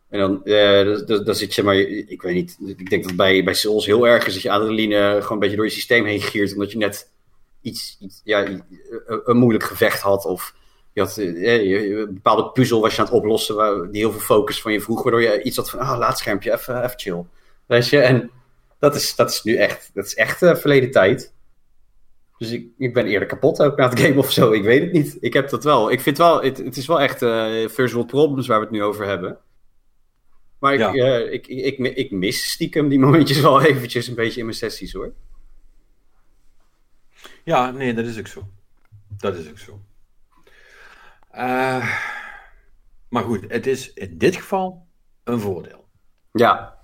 En 0.10 0.20
dan, 0.20 0.42
uh, 0.44 1.26
dan, 1.26 1.36
zit 1.36 1.56
je 1.56 1.64
maar, 1.64 1.76
ik 1.78 2.22
weet 2.22 2.34
niet, 2.34 2.58
ik 2.78 2.90
denk 2.90 3.04
dat 3.04 3.16
bij, 3.16 3.44
bij 3.44 3.54
Souls 3.54 3.86
heel 3.86 4.08
erg 4.08 4.28
is 4.28 4.34
dat 4.34 4.42
je 4.42 4.52
adrenaline 4.52 5.18
gewoon 5.22 5.32
een 5.32 5.40
beetje 5.40 5.56
door 5.56 5.66
je 5.66 5.72
systeem 5.72 6.06
heen 6.06 6.22
giert, 6.22 6.54
omdat 6.54 6.72
je 6.72 6.78
net 6.78 7.12
iets, 7.62 7.98
iets 8.00 8.22
ja, 8.24 8.48
een 9.24 9.38
moeilijk 9.38 9.64
gevecht 9.64 10.02
had. 10.02 10.26
Of 10.26 10.56
je 10.94 11.02
had 11.02 11.18
eh, 11.18 12.00
een 12.00 12.14
bepaalde 12.14 12.50
puzzel 12.52 12.82
was 12.82 12.96
je 12.96 13.00
aan 13.00 13.06
het 13.06 13.16
oplossen 13.16 13.56
waar, 13.56 13.92
die 13.92 14.02
heel 14.02 14.12
veel 14.12 14.20
focus 14.20 14.62
van 14.62 14.72
je 14.72 14.82
vroeg. 14.82 15.04
Waardoor 15.04 15.22
je 15.22 15.44
iets 15.44 15.58
had 15.58 15.70
van, 15.70 15.80
ah, 15.80 15.98
laadschermpje, 15.98 16.52
even, 16.52 16.84
even 16.84 17.00
chill. 17.00 17.26
Weet 17.66 17.88
je, 17.88 18.00
en 18.00 18.32
dat 18.80 18.96
is, 18.96 19.16
dat 19.16 19.30
is 19.30 19.44
nu 19.44 19.56
echt, 19.56 19.90
dat 19.94 20.06
is 20.06 20.16
echt 20.16 20.38
verleden 20.38 20.92
tijd. 20.92 21.34
Dus 22.38 22.52
ik, 22.52 22.68
ik 22.78 22.94
ben 22.94 23.06
eerder 23.06 23.28
kapot 23.28 23.62
ook 23.62 23.78
na 23.78 23.90
het 23.90 24.00
game 24.04 24.18
of 24.18 24.32
zo. 24.32 24.52
Ik 24.52 24.64
weet 24.64 24.82
het 24.82 24.92
niet. 24.92 25.18
Ik 25.20 25.34
heb 25.34 25.50
dat 25.50 25.64
wel. 25.64 25.92
Ik 25.92 26.02
vind 26.02 26.18
wel, 26.18 26.42
het, 26.42 26.58
het 26.58 26.78
is 26.78 26.88
wel 26.88 27.02
echt 27.02 27.20
world 27.20 28.08
problems 28.08 28.48
waar 28.48 28.60
we 28.60 28.66
het 28.66 28.74
nu 28.74 28.84
over 28.84 29.06
hebben. 29.06 29.38
Maar 30.60 30.74
ik, 30.74 30.94
uh, 30.94 31.34
ik, 31.34 31.48
ik, 31.48 31.78
ik, 31.78 31.96
ik, 31.96 32.12
mis 32.12 32.52
stiekem 32.52 32.90
die 32.90 33.00
momentjes 33.06 33.42
wel 33.42 33.62
eventjes 33.62 34.08
een 34.08 34.16
beetje 34.16 34.40
in 34.40 34.46
mijn 34.46 34.58
sessies 34.58 34.94
hoor. 34.94 35.14
Ja, 37.44 37.72
nee, 37.72 37.94
dat 37.94 38.06
is 38.06 38.20
ook 38.20 38.28
zo. 38.28 38.48
Dat 39.08 39.36
is 39.36 39.50
ook 39.50 39.58
zo. 39.58 39.82
Uh, 41.36 42.00
maar 43.10 43.24
goed, 43.24 43.46
het 43.48 43.68
is 43.68 43.94
in 43.94 44.18
dit 44.18 44.36
geval 44.36 44.88
een 45.24 45.40
voordeel. 45.40 45.88
Ja. 46.32 46.78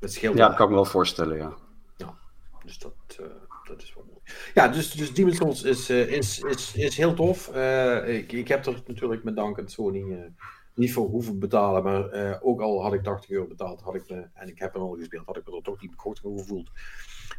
Het 0.00 0.12
scheelt. 0.12 0.36
Ja, 0.36 0.46
dat 0.46 0.56
kan 0.56 0.64
ik 0.64 0.70
me 0.70 0.76
wel 0.76 0.84
voorstellen, 0.84 1.36
ja. 1.36 1.54
Ja, 1.96 2.18
dus 2.64 2.78
dat, 2.78 2.94
uh, 3.20 3.26
dat 3.68 3.82
is 3.82 3.94
wel 3.94 4.04
mooi. 4.04 4.20
Ja, 4.54 4.68
dus, 4.68 4.90
dus 4.90 5.14
Demon's 5.14 5.36
Souls 5.36 5.62
is, 5.62 5.90
is, 5.90 6.40
is, 6.40 6.74
is 6.74 6.96
heel 6.96 7.14
tof. 7.14 7.48
ik, 8.06 8.32
ik 8.32 8.48
heb 8.48 8.66
er 8.66 8.82
natuurlijk 8.86 9.24
met 9.24 9.36
dank 9.36 9.58
aan 9.58 9.68
Sony 9.68 10.32
niet 10.74 10.92
voor 10.92 11.08
hoeven 11.08 11.38
betalen, 11.38 11.82
maar 11.82 12.38
ook 12.42 12.60
al 12.60 12.82
had 12.82 12.92
ik 12.92 13.02
80 13.02 13.30
euro 13.30 13.46
betaald, 13.46 13.80
had 13.80 13.94
ik 13.94 14.10
me, 14.10 14.26
en 14.34 14.48
ik 14.48 14.58
heb 14.58 14.72
hem 14.72 14.82
al 14.82 14.96
gespeeld, 14.98 15.26
had 15.26 15.36
ik 15.36 15.46
me 15.46 15.56
er 15.56 15.62
toch 15.62 15.82
niet 15.82 15.94
over 15.98 16.38
gevoeld. 16.38 16.70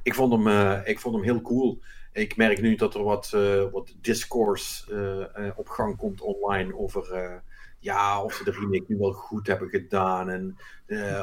Ik 0.03 0.13
vond, 0.13 0.33
hem, 0.33 0.81
ik 0.85 0.99
vond 0.99 1.15
hem 1.15 1.23
heel 1.23 1.41
cool. 1.41 1.79
Ik 2.13 2.37
merk 2.37 2.61
nu 2.61 2.75
dat 2.75 2.95
er 2.95 3.03
wat, 3.03 3.29
wat 3.71 3.95
discourse 4.01 5.53
op 5.55 5.69
gang 5.69 5.97
komt 5.97 6.21
online 6.21 6.77
over 6.77 7.41
ja, 7.85 8.23
of 8.23 8.33
ze 8.33 8.43
de 8.43 8.51
remake 8.51 8.85
nu 8.87 8.97
wel 8.97 9.11
goed 9.11 9.47
hebben 9.47 9.69
gedaan. 9.69 10.29
En, 10.29 10.57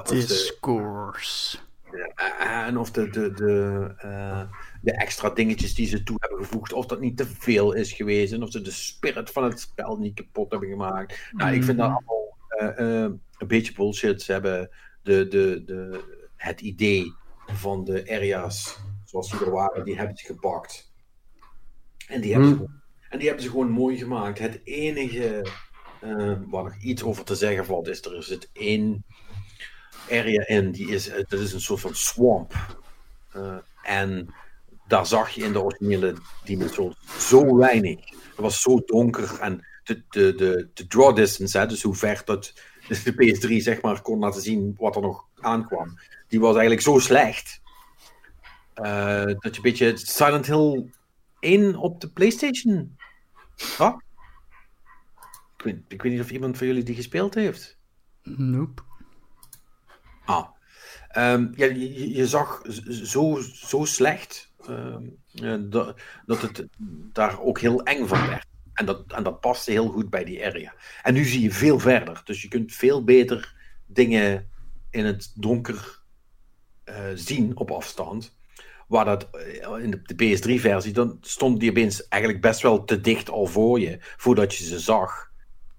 of 0.00 0.08
Discourse. 0.08 1.56
De, 1.56 1.62
en 2.38 2.78
of 2.78 2.90
de, 2.90 3.10
de, 3.10 3.32
de, 3.32 3.94
uh, 4.04 4.42
de 4.80 4.92
extra 4.92 5.30
dingetjes 5.30 5.74
die 5.74 5.86
ze 5.86 6.02
toe 6.02 6.16
hebben 6.18 6.38
gevoegd, 6.38 6.72
of 6.72 6.86
dat 6.86 7.00
niet 7.00 7.16
te 7.16 7.26
veel 7.26 7.72
is 7.72 7.92
geweest. 7.92 8.32
En 8.32 8.42
of 8.42 8.50
ze 8.50 8.60
de 8.60 8.70
spirit 8.70 9.30
van 9.30 9.44
het 9.44 9.60
spel 9.60 9.96
niet 9.96 10.14
kapot 10.14 10.50
hebben 10.50 10.68
gemaakt. 10.68 11.30
Nou, 11.32 11.50
mm. 11.50 11.56
ik 11.56 11.64
vind 11.64 11.78
dat 11.78 11.88
mhm. 11.88 11.96
allemaal 11.96 12.36
uh, 12.78 13.16
een 13.38 13.46
beetje 13.46 13.72
bullshit. 13.72 14.22
Ze 14.22 14.32
hebben 14.32 14.70
de, 15.02 15.28
de, 15.28 15.62
de, 15.64 16.04
het 16.36 16.60
idee 16.60 17.12
van 17.46 17.84
de 17.84 18.04
areas 18.08 18.80
zoals 19.04 19.30
die 19.30 19.40
er 19.40 19.50
waren, 19.50 19.84
die 19.84 19.96
hebben 19.96 20.16
ze 20.16 20.26
gepakt. 20.26 20.92
En 22.08 22.20
die 22.20 22.32
hebben, 22.32 22.50
mm. 22.50 22.58
ze, 22.58 22.68
en 23.08 23.18
die 23.18 23.26
hebben 23.26 23.44
ze 23.44 23.50
gewoon 23.50 23.70
mooi 23.70 23.96
gemaakt. 23.96 24.38
Het 24.38 24.60
enige 24.64 25.46
uh, 26.04 26.38
waar 26.46 26.64
nog 26.64 26.76
iets 26.76 27.02
over 27.02 27.24
te 27.24 27.34
zeggen 27.34 27.64
valt, 27.64 27.88
is 27.88 28.04
er 28.04 28.22
zit 28.22 28.50
één 28.52 29.04
area 30.12 30.46
in, 30.46 30.70
die 30.70 30.88
is, 30.88 31.08
eh, 31.08 31.24
dat 31.28 31.40
is 31.40 31.52
een 31.52 31.60
soort 31.60 31.80
van 31.80 31.94
swamp. 31.94 32.54
Uh, 33.36 33.56
en 33.82 34.34
daar 34.86 35.06
zag 35.06 35.30
je 35.30 35.44
in 35.44 35.52
de 35.52 35.62
originele 35.62 36.14
Demon 36.44 36.94
zo 37.18 37.56
weinig. 37.56 38.10
Het 38.10 38.36
was 38.36 38.60
zo 38.60 38.82
donker 38.86 39.38
en 39.40 39.66
de, 39.84 40.02
de, 40.08 40.34
de, 40.34 40.68
de 40.74 40.86
draw 40.86 41.16
distance, 41.16 41.66
dus 41.66 41.82
hoe 41.82 41.94
ver 41.94 42.22
dat 42.24 42.52
de 42.88 43.12
PS3 43.12 43.56
zeg 43.56 43.80
maar 43.80 44.02
kon 44.02 44.18
laten 44.18 44.42
zien 44.42 44.74
wat 44.78 44.96
er 44.96 45.02
nog 45.02 45.26
aankwam, 45.40 45.98
die 46.28 46.40
was 46.40 46.52
eigenlijk 46.52 46.82
zo 46.82 46.98
slecht. 46.98 47.60
Uh, 48.76 49.24
dat 49.24 49.36
je 49.40 49.50
een 49.56 49.62
beetje 49.62 49.96
Silent 49.96 50.46
Hill 50.46 50.90
1 51.40 51.76
op 51.76 52.00
de 52.00 52.08
PlayStation. 52.08 52.96
Ik 55.56 55.64
weet, 55.64 55.76
ik 55.88 56.02
weet 56.02 56.12
niet 56.12 56.20
of 56.20 56.30
iemand 56.30 56.58
van 56.58 56.66
jullie 56.66 56.82
die 56.82 56.94
gespeeld 56.94 57.34
heeft. 57.34 57.78
Nope. 58.22 58.82
Ah. 60.24 60.46
Um, 61.16 61.52
ja, 61.56 61.66
je, 61.66 62.26
zag 62.26 62.62
zo, 62.88 63.40
zo 63.52 63.84
slecht 63.84 64.52
um, 64.68 65.70
dat, 65.70 66.00
dat 66.26 66.42
het 66.42 66.66
daar 67.12 67.40
ook 67.40 67.58
heel 67.60 67.82
eng 67.82 68.06
van 68.06 68.26
werd. 68.26 68.46
En 68.72 68.86
dat, 68.86 69.12
en 69.12 69.22
dat 69.22 69.40
paste 69.40 69.70
heel 69.70 69.88
goed 69.88 70.10
bij 70.10 70.24
die 70.24 70.44
area. 70.44 70.74
En 71.02 71.14
nu 71.14 71.24
zie 71.24 71.42
je 71.42 71.50
veel 71.50 71.78
verder. 71.78 72.20
Dus 72.24 72.42
je 72.42 72.48
kunt 72.48 72.72
veel 72.72 73.04
beter 73.04 73.54
dingen 73.86 74.50
in 74.90 75.04
het 75.04 75.32
donker 75.34 76.02
uh, 76.84 76.96
zien 77.14 77.56
op 77.56 77.70
afstand. 77.70 78.36
Waar 78.88 79.04
dat 79.04 79.28
uh, 79.34 79.84
in 79.84 79.90
de, 79.90 80.02
de 80.02 80.14
PS3-versie, 80.14 80.92
dan 80.92 81.18
stond 81.20 81.60
die 81.60 81.70
opeens 81.70 82.08
eigenlijk 82.08 82.42
best 82.42 82.60
wel 82.60 82.84
te 82.84 83.00
dicht 83.00 83.30
al 83.30 83.46
voor 83.46 83.80
je, 83.80 83.98
voordat 84.16 84.54
je 84.54 84.64
ze 84.64 84.78
zag. 84.78 85.31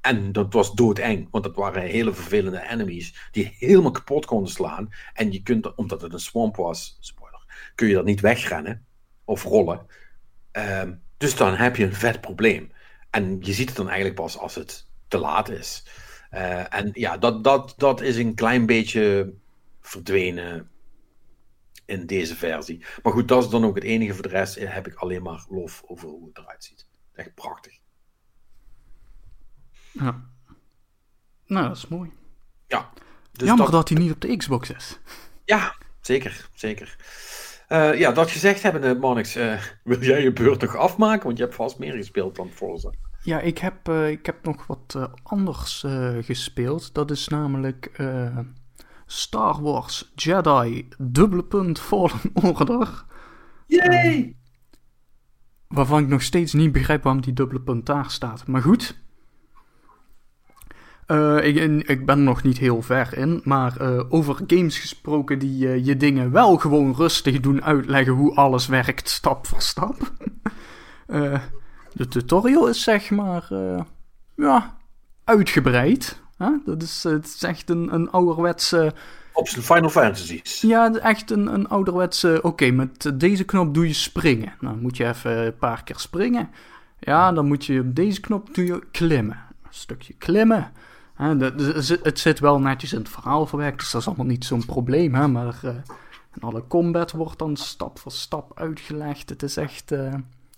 En 0.04 0.32
dat 0.32 0.54
was 0.54 0.74
doodeng, 0.74 1.28
want 1.32 1.44
dat 1.44 1.56
waren 1.56 1.82
hele 1.82 2.14
vervelende 2.14 2.70
enemies 2.70 3.30
die 3.32 3.56
helemaal 3.58 3.92
kapot 3.92 4.26
konden 4.26 4.52
slaan. 4.52 4.90
En 5.14 5.32
je 5.32 5.44
kunt, 5.44 5.76
omdat 5.76 6.02
het 6.02 6.14
een 6.14 6.20
swamp 6.20 6.56
was, 6.56 6.98
spoiler, 7.00 7.72
kun 7.76 7.88
je 7.88 7.94
dat 7.94 8.06
niet 8.06 8.22
wegrennen 8.22 8.86
of 9.24 9.44
rollen. 9.44 9.86
Um, 10.52 11.02
dus 11.18 11.36
dan 11.36 11.56
heb 11.56 11.76
je 11.76 11.86
een 11.86 11.94
vet 11.94 12.22
probleem. 12.22 12.72
En 13.10 13.38
je 13.42 13.54
ziet 13.54 13.68
het 13.68 13.78
dan 13.78 13.86
eigenlijk 13.86 14.16
pas 14.16 14.38
als 14.38 14.56
het 14.56 14.88
te 15.08 15.18
laat 15.18 15.50
is. 15.50 15.86
Uh, 16.32 16.74
en 16.74 16.90
ja, 16.94 17.18
dat, 17.18 17.44
dat, 17.44 17.74
dat 17.78 18.02
is 18.02 18.18
een 18.18 18.36
klein 18.36 18.66
beetje 18.66 19.34
verdwenen 19.82 20.70
in 21.86 22.06
deze 22.06 22.36
versie. 22.36 22.86
Maar 23.04 23.14
goed, 23.14 23.28
dat 23.28 23.44
is 23.44 23.50
dan 23.50 23.66
ook 23.66 23.76
het 23.76 23.84
enige. 23.84 24.14
Voor 24.14 24.24
de 24.24 24.30
rest 24.30 24.56
heb 24.60 24.88
ik 24.88 24.96
alleen 24.96 25.24
maar 25.24 25.46
lof 25.50 25.84
over 25.86 26.08
hoe 26.08 26.28
het 26.28 26.38
eruit 26.38 26.64
ziet. 26.64 26.88
Echt 27.14 27.34
prachtig. 27.34 27.82
Ja. 29.94 30.24
Nou, 31.46 31.68
dat 31.68 31.78
is 31.78 31.88
mooi. 31.88 32.12
Ja. 32.68 32.90
Dus 33.32 33.48
Jammer 33.48 33.72
dat... 33.72 33.90
hij 33.90 33.98
niet 33.98 34.12
op 34.12 34.22
de 34.22 34.38
Xbox 34.38 34.70
is. 34.70 35.00
Ja, 35.46 35.76
zeker, 36.02 36.50
zeker. 36.54 36.96
Uh, 37.70 38.00
ja, 38.00 38.12
dat 38.12 38.32
gezegd 38.32 38.64
hebbende, 38.64 38.96
Monix, 38.96 39.38
uh, 39.38 39.62
wil 39.84 40.02
jij 40.02 40.22
je 40.22 40.34
beurt 40.34 40.62
nog 40.62 40.76
afmaken? 40.76 41.26
Want 41.26 41.38
je 41.38 41.44
hebt 41.44 41.56
vast 41.56 41.80
meer 41.80 41.94
gespeeld 41.94 42.36
dan 42.36 42.50
Forza. 42.50 42.90
Ja, 43.24 43.40
ik 43.40 43.58
heb, 43.58 43.90
uh, 43.90 44.10
ik 44.10 44.26
heb 44.26 44.44
nog 44.44 44.68
wat 44.68 45.10
anders 45.24 45.86
gespeeld. 46.22 46.94
Dat 46.94 47.12
is 47.12 47.28
namelijk 47.28 47.92
Star 49.06 49.62
Wars 49.62 50.12
Jedi 50.16 50.88
dubbele 50.98 51.44
punt 51.44 51.80
Fallen 51.80 52.20
Order. 52.44 53.06
Yay! 53.66 54.36
waarvan 55.74 56.04
ik 56.04 56.08
nog 56.08 56.22
steeds 56.22 56.54
niet 56.54 56.72
begrijp 56.72 57.04
waarom 57.04 57.22
die 57.22 57.34
dubbele 57.34 57.62
punt 57.62 57.86
daar 57.86 58.12
staat. 58.12 58.48
Maar 58.48 58.62
goed, 58.62 59.03
uh, 61.08 61.46
ik, 61.46 61.88
ik, 61.88 62.06
ben 62.06 62.18
er 62.18 62.24
nog 62.24 62.44
niet 62.44 62.58
heel 62.58 62.82
ver 62.82 63.18
in, 63.18 63.42
maar 63.44 63.82
uh, 63.82 64.02
over 64.10 64.40
games 64.48 64.78
gesproken 64.78 65.40
die 65.40 65.66
uh, 65.66 65.86
je 65.86 65.98
dingen 65.98 66.32
wel 66.32 66.58
gewoon 66.58 66.96
rustig 66.96 67.40
doen 67.40 67.64
uitleggen 67.64 68.14
hoe 68.14 68.36
alles 68.36 68.68
werkt, 68.68 69.10
stap 69.10 69.48
voor 69.48 69.62
stap. 69.62 70.12
de 71.94 72.08
tutorial 72.10 72.68
is 72.68 72.84
zeg 72.84 73.10
maar, 73.10 73.48
ja, 74.36 74.78
uitgebreid. 75.24 76.22
Dat 76.66 76.82
is, 76.82 77.04
het 77.04 77.26
is 77.26 77.44
echt 77.44 77.70
een, 77.70 77.94
een 77.94 78.12
ouderwetse... 78.12 78.94
Op 79.34 79.48
Final 79.48 79.90
Fantasies. 79.90 80.62
Ja, 80.62 80.94
echt 80.94 81.32
een, 81.32 81.54
een 81.54 81.68
ouderwetse... 81.68 82.40
Oké, 82.42 82.72
met 82.72 83.12
deze 83.14 83.44
knop 83.44 83.74
doe 83.74 83.88
je 83.88 83.94
springen. 83.94 84.54
Dan 84.62 84.80
moet 84.80 84.98
je 84.98 85.08
even 85.08 85.46
een 85.46 85.58
paar 85.58 85.84
keer 85.84 86.00
springen. 86.00 86.50
Ja, 87.00 87.32
dan 87.32 87.48
moet 87.48 87.66
je 87.66 87.80
op 87.80 87.96
deze 87.96 88.20
knop 88.20 88.56
doe 88.56 88.66
je 88.66 88.82
klimmen. 88.92 89.38
Een 89.64 89.70
stukje 89.70 90.14
klimmen 90.14 90.72
het 91.16 92.20
zit 92.20 92.40
wel 92.40 92.60
netjes 92.60 92.94
in 92.94 93.00
het 93.00 93.10
verhaal 93.10 93.46
verwerkt, 93.46 93.80
dus 93.80 93.92
dat 93.92 94.02
is 94.02 94.08
allemaal 94.08 94.26
niet 94.26 94.46
zo'n 94.46 94.66
probleem. 94.66 95.16
Hè? 95.16 95.28
Maar 95.28 95.60
uh, 95.64 95.76
alle 96.40 96.68
combat 96.68 97.12
wordt 97.12 97.40
dan 97.40 97.56
stap 97.56 98.00
voor 98.00 98.12
stap 98.12 98.60
uitgelegd. 98.60 99.30
Het 99.30 99.44
is 99.44 99.58
echt 99.58 99.92
uh, 99.92 100.14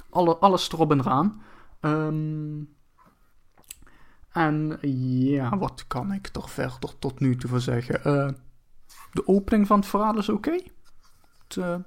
alle, 0.10 0.38
alles 0.38 0.72
erop 0.72 0.92
en 0.92 1.00
eraan. 1.00 1.42
Um, 1.82 2.74
en 4.32 4.78
ja, 5.22 5.58
wat 5.58 5.88
kan 5.88 6.14
ik 6.14 6.30
er 6.34 6.50
verder 6.50 7.00
tot 7.00 7.20
nu 7.20 7.36
toe 7.36 7.50
voor 7.50 7.62
zeggen? 7.62 8.00
Uh, 8.06 8.30
de 9.12 9.28
opening 9.28 9.68
van 9.68 9.80
het 9.80 9.88
verhaal 9.88 10.18
is 10.18 10.30
oké. 10.30 10.50
Okay. 10.50 10.72
Het, 11.48 11.84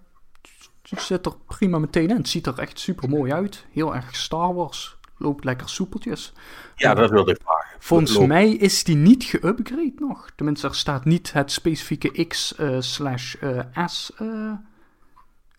het, 0.89 1.01
zit 1.01 1.27
er 1.27 1.37
prima 1.47 1.79
meteen 1.79 2.09
in. 2.09 2.17
Het 2.17 2.29
ziet 2.29 2.47
er 2.47 2.59
echt 2.59 2.79
super 2.79 3.09
mooi 3.09 3.33
uit. 3.33 3.67
Heel 3.71 3.95
erg 3.95 4.17
Star 4.17 4.55
Wars. 4.55 4.98
Loopt 5.19 5.45
lekker 5.45 5.69
soepeltjes. 5.69 6.33
Ja, 6.75 6.95
dat 6.95 7.11
wilde 7.11 7.31
ik 7.31 7.41
vragen. 7.43 7.77
Volgens 7.79 8.19
mij 8.19 8.51
is 8.51 8.85
die 8.85 8.97
niet 8.97 9.37
geüpgrade 9.37 9.95
nog. 9.99 10.31
Tenminste, 10.37 10.69
er 10.69 10.75
staat 10.75 11.05
niet 11.05 11.33
het 11.33 11.53
specifieke 11.53 12.27
X 12.27 12.55
uh, 12.61 12.77
slash 12.81 13.37
uh, 13.43 13.87
S 13.87 14.13
uh, 14.23 14.53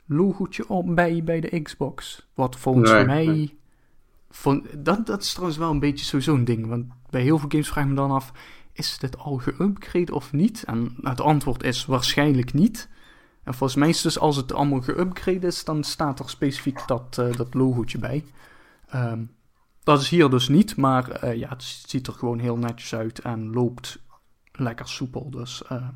logootje 0.05 0.69
op 0.69 0.95
bij, 0.95 1.23
bij 1.23 1.39
de 1.39 1.61
Xbox. 1.61 2.27
Wat 2.33 2.55
volgens 2.55 2.91
mij... 2.91 3.53
Van, 4.29 4.67
dat, 4.77 5.05
dat 5.05 5.21
is 5.21 5.31
trouwens 5.31 5.57
wel 5.59 5.71
een 5.71 5.79
beetje 5.79 6.05
sowieso 6.05 6.33
een 6.33 6.45
ding. 6.45 6.67
Want 6.67 6.85
bij 7.09 7.21
heel 7.21 7.39
veel 7.39 7.49
games 7.49 7.69
vraag 7.69 7.83
ik 7.83 7.89
me 7.89 7.95
dan 7.95 8.11
af... 8.11 8.31
Is 8.73 8.97
dit 8.97 9.17
al 9.17 9.41
geüpgrade 9.41 10.11
of 10.11 10.31
niet? 10.31 10.63
En 10.63 10.95
het 11.01 11.21
antwoord 11.21 11.63
is 11.63 11.85
waarschijnlijk 11.85 12.53
niet. 12.53 12.89
En 13.43 13.53
volgens 13.53 13.79
mij 13.79 13.89
is 13.89 14.01
dus 14.01 14.19
als 14.19 14.35
het 14.35 14.53
allemaal 14.53 14.83
geüpgrade 14.83 15.45
is... 15.45 15.63
dan 15.63 15.83
staat 15.83 16.19
er 16.19 16.29
specifiek 16.29 16.87
dat, 16.87 17.15
dat 17.15 17.53
logootje 17.53 17.97
bij. 17.97 18.23
Um, 18.95 19.31
dat 19.83 20.01
is 20.01 20.09
hier 20.09 20.29
dus 20.29 20.47
niet, 20.47 20.75
maar 20.75 21.23
uh, 21.23 21.35
ja, 21.35 21.49
het 21.49 21.63
ziet 21.63 22.07
er 22.07 22.13
gewoon 22.13 22.39
heel 22.39 22.57
netjes 22.57 22.95
uit 22.95 23.19
en 23.19 23.53
loopt 23.53 23.99
lekker 24.51 24.87
soepel. 24.87 25.29
Dus 25.29 25.63
uh, 25.71 25.87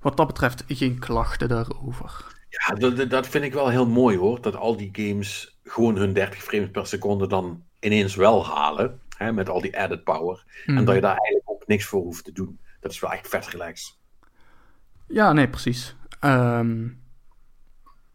wat 0.00 0.16
dat 0.16 0.26
betreft 0.26 0.64
geen 0.66 0.98
klachten 0.98 1.48
daarover. 1.48 2.38
Ja, 2.48 2.74
dat, 2.74 3.10
dat 3.10 3.26
vind 3.28 3.44
ik 3.44 3.52
wel 3.52 3.68
heel 3.68 3.86
mooi 3.86 4.16
hoor. 4.16 4.40
Dat 4.40 4.56
al 4.56 4.76
die 4.76 4.88
games 4.92 5.58
gewoon 5.64 5.96
hun 5.96 6.12
30 6.12 6.42
frames 6.42 6.70
per 6.70 6.86
seconde 6.86 7.26
dan 7.26 7.62
ineens 7.80 8.14
wel 8.14 8.46
halen. 8.46 9.00
Hè, 9.16 9.32
met 9.32 9.48
al 9.48 9.60
die 9.60 9.78
added 9.78 10.04
power. 10.04 10.44
En 10.66 10.74
Mhm. 10.74 10.84
dat 10.84 10.94
je 10.94 11.00
daar 11.00 11.16
eigenlijk 11.16 11.50
ook 11.50 11.66
niks 11.66 11.84
voor 11.84 12.02
hoeft 12.02 12.24
te 12.24 12.32
doen. 12.32 12.58
Dat 12.80 12.90
is 12.92 13.00
wel 13.00 13.12
echt 13.12 13.28
vet 13.28 13.46
relaxed. 13.48 13.98
Ja, 15.06 15.32
nee, 15.32 15.48
precies. 15.48 15.96
Ehm, 16.20 16.88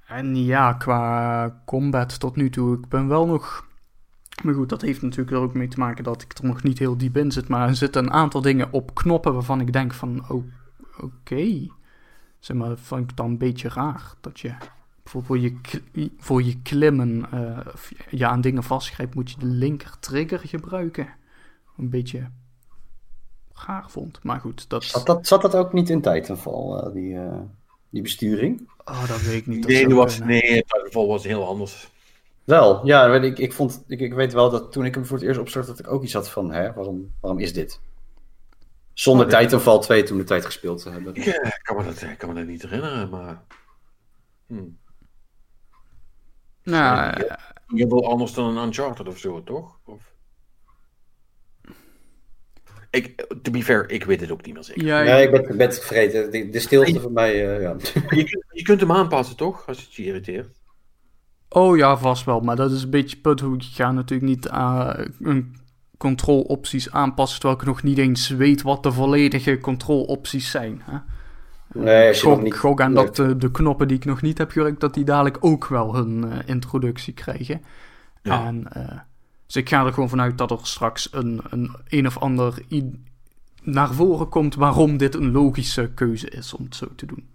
en 0.08 0.36
ja, 0.46 0.74
qua 0.74 1.62
combat 1.66 2.20
tot 2.20 2.36
nu 2.36 2.50
toe, 2.50 2.78
ik 2.78 2.88
ben 2.88 3.08
wel 3.08 3.26
nog... 3.26 3.68
Maar 4.44 4.54
goed, 4.54 4.70
dat 4.70 4.82
heeft 4.82 5.02
natuurlijk 5.02 5.32
er 5.32 5.44
ook 5.44 5.54
mee 5.54 5.68
te 5.68 5.80
maken 5.80 6.04
dat 6.04 6.22
ik 6.22 6.38
er 6.38 6.46
nog 6.46 6.64
niet 6.64 6.80
heel 6.80 6.98
diep 6.98 7.18
in 7.18 7.32
zit. 7.32 7.48
Maar 7.48 7.68
er 7.68 7.76
zitten 7.76 8.04
een 8.04 8.12
aantal 8.12 8.42
dingen 8.42 8.68
op 8.72 8.96
knoppen 8.96 9.34
waarvan 9.34 9.62
ik 9.62 9.74
denk 9.74 9.94
van, 9.94 10.30
oh, 10.30 10.44
oké. 11.00 11.68
Zeg 12.40 12.58
maar, 12.58 12.70
dat 12.70 12.80
vond 12.80 13.10
ik 13.12 13.18
dan 13.18 13.26
een 13.26 13.38
beetje 13.38 13.70
raar. 13.70 14.14
Dat 14.22 14.40
je 14.40 14.56
bijvoorbeeld 15.04 15.26
voor 15.26 15.40
je, 15.40 16.12
voor 16.18 16.44
je 16.44 16.62
klimmen, 16.62 17.32
eh, 17.32 17.74
of 17.74 17.92
je 18.10 18.28
aan 18.28 18.42
dingen 18.42 18.64
vastgrijpt, 18.64 19.16
moet 19.16 19.32
je 19.32 19.38
de 19.40 19.46
linker 19.46 20.00
trigger 20.00 20.40
gebruiken. 20.40 21.08
Een 21.78 21.90
beetje 21.90 22.30
raar 23.54 23.90
vond. 23.90 24.24
Maar 24.24 24.40
goed, 24.40 24.70
dat... 24.70 24.84
Zat 24.84 25.06
dat, 25.06 25.28
zat 25.28 25.42
dat 25.42 25.56
ook 25.56 25.74
niet 25.74 25.90
in 25.90 26.02
Titanfall, 26.02 26.78
eh, 26.78 26.94
die, 26.94 27.18
eh, 27.18 27.40
die 27.90 28.02
besturing? 28.02 28.70
Oh, 28.86 29.08
dat 29.08 29.22
weet 29.22 29.36
ik 29.36 29.48
niet. 29.48 29.62
Dat 29.62 29.72
Nee, 29.72 29.88
nu 29.88 29.96
was, 29.96 30.20
nee, 30.20 30.56
het 30.56 30.82
geval 30.86 31.08
was 31.08 31.24
heel 31.24 31.48
anders. 31.48 31.90
Wel, 32.46 32.86
ja, 32.86 33.10
weet 33.10 33.24
ik, 33.24 33.38
ik, 33.40 33.54
vond, 33.54 33.84
ik, 33.88 34.00
ik 34.00 34.14
weet 34.14 34.34
wel 34.34 34.50
dat 34.50 34.72
toen 34.72 34.86
ik 34.86 34.96
hem 34.96 35.06
voor 35.06 35.18
het 35.18 35.26
eerst 35.28 35.40
opstart, 35.40 35.68
dat 35.68 35.80
ik 35.80 35.88
ook 35.92 36.04
iets 36.04 36.14
had 36.14 36.30
van, 36.30 36.52
hè, 36.52 36.74
waarom, 36.74 37.14
waarom 37.22 37.40
is 37.40 37.54
dit? 37.54 37.80
Zonder 38.94 39.26
Oh, 39.26 39.32
nee. 39.32 39.42
Titanfall 39.42 39.80
2 39.80 40.04
toen 40.04 40.18
de 40.18 40.24
tijd 40.24 40.46
gespeeld 40.46 40.82
te 40.82 40.90
hebben. 40.90 41.16
Ik 41.16 41.26
eh, 41.26 41.52
kan 41.62 41.76
me 41.78 41.84
dat, 41.84 42.02
ik 42.02 42.18
kan 42.18 42.30
me 42.30 42.36
dat 42.36 42.46
niet 42.46 42.62
herinneren, 42.62 43.10
maar... 43.10 43.44
Hm. 44.48 44.64
Nou, 46.64 47.24
Ja. 47.26 47.40
Je 47.68 47.88
wil 47.88 48.10
anders 48.10 48.34
dan 48.34 48.58
een 48.58 48.64
Uncharted 48.66 49.08
of 49.08 49.18
zo, 49.18 49.44
toch? 49.44 49.80
Of... 49.86 50.14
Ik, 52.90 53.26
to 53.42 53.52
be 53.52 53.64
fair, 53.64 53.90
ik 53.90 54.04
weet 54.04 54.22
het 54.22 54.32
ook 54.32 54.46
niet 54.46 54.54
meer 54.54 54.64
zeker. 54.64 54.84
ja, 54.86 55.04
Nee, 55.04 55.24
ik 55.26 55.32
ben, 55.32 55.42
ik 55.42 55.48
ben 55.58 55.68
het 55.68 55.80
vergeten. 55.80 56.32
De, 56.32 56.50
de 56.50 56.60
stilte 56.60 57.00
van 57.00 57.14
mij, 57.14 57.32
eh, 57.56 57.62
ja. 57.62 57.76
Je, 57.94 58.24
kunt- 58.24 58.46
je 58.52 58.64
kunt 58.64 58.80
hem 58.80 58.92
aanpassen, 58.92 59.36
toch? 59.36 59.68
Als 59.68 59.82
het 59.82 59.94
je 59.94 60.04
irriteert. 60.04 60.48
Oh 61.56 61.78
ja, 61.78 61.98
vast 61.98 62.26
wel. 62.26 62.40
Maar 62.40 62.56
dat 62.56 62.72
is 62.72 62.84
een 62.84 62.90
beetje 62.90 63.18
punt 63.18 63.40
hoe 63.40 63.56
ik 63.56 63.64
ga 63.64 63.92
natuurlijk 63.92 64.30
niet 64.30 64.46
uh, 64.46 64.94
een 65.20 65.56
controlopties 65.98 66.92
aanpassen 66.92 67.40
terwijl 67.40 67.60
ik 67.60 67.68
nog 67.68 67.84
niet 67.84 67.98
eens 67.98 68.30
weet 68.30 68.62
wat 68.62 68.84
de 68.84 68.92
volledige 68.92 69.60
controlopties 69.60 70.52
zijn. 70.52 70.82
Hè? 70.84 70.98
Nee, 71.82 72.08
als 72.08 72.22
je 72.22 72.28
nog 72.28 72.42
niet... 72.42 72.56
gok 72.56 72.82
aan 72.82 72.94
dat 72.94 73.16
de, 73.16 73.38
de 73.38 73.52
knoppen 73.52 73.88
die 73.88 73.98
ik 73.98 74.06
nog 74.06 74.22
niet 74.22 74.38
heb 74.38 74.52
gewerkt, 74.52 74.80
dat 74.80 74.94
die 74.94 75.04
dadelijk 75.04 75.38
ook 75.40 75.68
wel 75.68 75.96
hun 75.96 76.26
uh, 76.26 76.34
introductie 76.46 77.14
krijgen. 77.14 77.62
Ja. 78.22 78.46
En, 78.46 78.68
uh, 78.78 79.00
dus 79.46 79.56
ik 79.56 79.70
ga 79.70 79.86
er 79.86 79.94
gewoon 79.94 80.10
vanuit 80.10 80.38
dat 80.38 80.52
er 80.52 80.60
straks 80.62 81.08
een, 81.12 81.42
een, 81.50 81.76
een 81.88 82.08
of 82.08 82.18
ander 82.18 82.62
naar 83.64 83.94
voren 83.94 84.30
komt 84.30 84.56
waarom 84.56 84.98
dit 84.98 85.16
een 85.16 85.32
logische 85.32 85.92
keuze 85.94 86.30
is 86.30 86.54
om 86.54 86.64
het 86.64 86.76
zo 86.76 86.88
te 86.96 87.06
doen. 87.06 87.35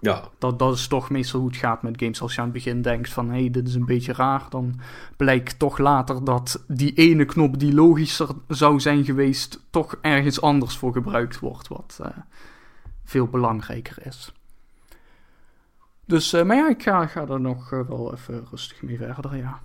Ja. 0.00 0.28
Dat, 0.38 0.58
dat 0.58 0.74
is 0.74 0.86
toch 0.86 1.10
meestal 1.10 1.40
hoe 1.40 1.48
het 1.48 1.58
gaat 1.58 1.82
met 1.82 2.00
games. 2.00 2.20
Als 2.20 2.34
je 2.34 2.38
aan 2.38 2.44
het 2.44 2.54
begin 2.54 2.82
denkt 2.82 3.10
van, 3.10 3.30
hé, 3.30 3.40
hey, 3.40 3.50
dit 3.50 3.68
is 3.68 3.74
een 3.74 3.84
beetje 3.84 4.12
raar, 4.12 4.46
dan 4.50 4.80
blijkt 5.16 5.58
toch 5.58 5.78
later 5.78 6.24
dat 6.24 6.64
die 6.66 6.94
ene 6.94 7.24
knop 7.24 7.58
die 7.58 7.74
logischer 7.74 8.28
zou 8.48 8.80
zijn 8.80 9.04
geweest, 9.04 9.64
toch 9.70 9.98
ergens 10.00 10.40
anders 10.40 10.76
voor 10.76 10.92
gebruikt 10.92 11.38
wordt, 11.38 11.68
wat 11.68 11.98
uh, 12.02 12.06
veel 13.04 13.26
belangrijker 13.26 14.06
is. 14.06 14.32
Dus, 16.04 16.34
uh, 16.34 16.42
maar 16.42 16.56
ja, 16.56 16.68
ik 16.68 16.82
ga, 16.82 17.06
ga 17.06 17.26
er 17.26 17.40
nog 17.40 17.72
uh, 17.72 17.88
wel 17.88 18.14
even 18.14 18.46
rustig 18.50 18.82
mee 18.82 18.96
verder, 18.96 19.36
ja. 19.36 19.60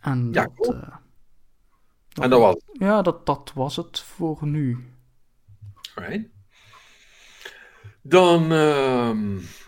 En 0.00 0.28
Ja, 0.32 0.42
dat, 0.42 0.52
cool. 0.54 0.82
Dat, 2.12 2.24
En 2.24 2.30
dat 2.30 2.40
was 2.40 2.54
het. 2.54 2.64
Ja, 2.72 3.02
dat, 3.02 3.26
dat 3.26 3.52
was 3.54 3.76
het 3.76 4.00
voor 4.00 4.46
nu. 4.46 4.94
Alright. 5.94 6.28
Dan 8.02 8.52
uh, 8.52 9.16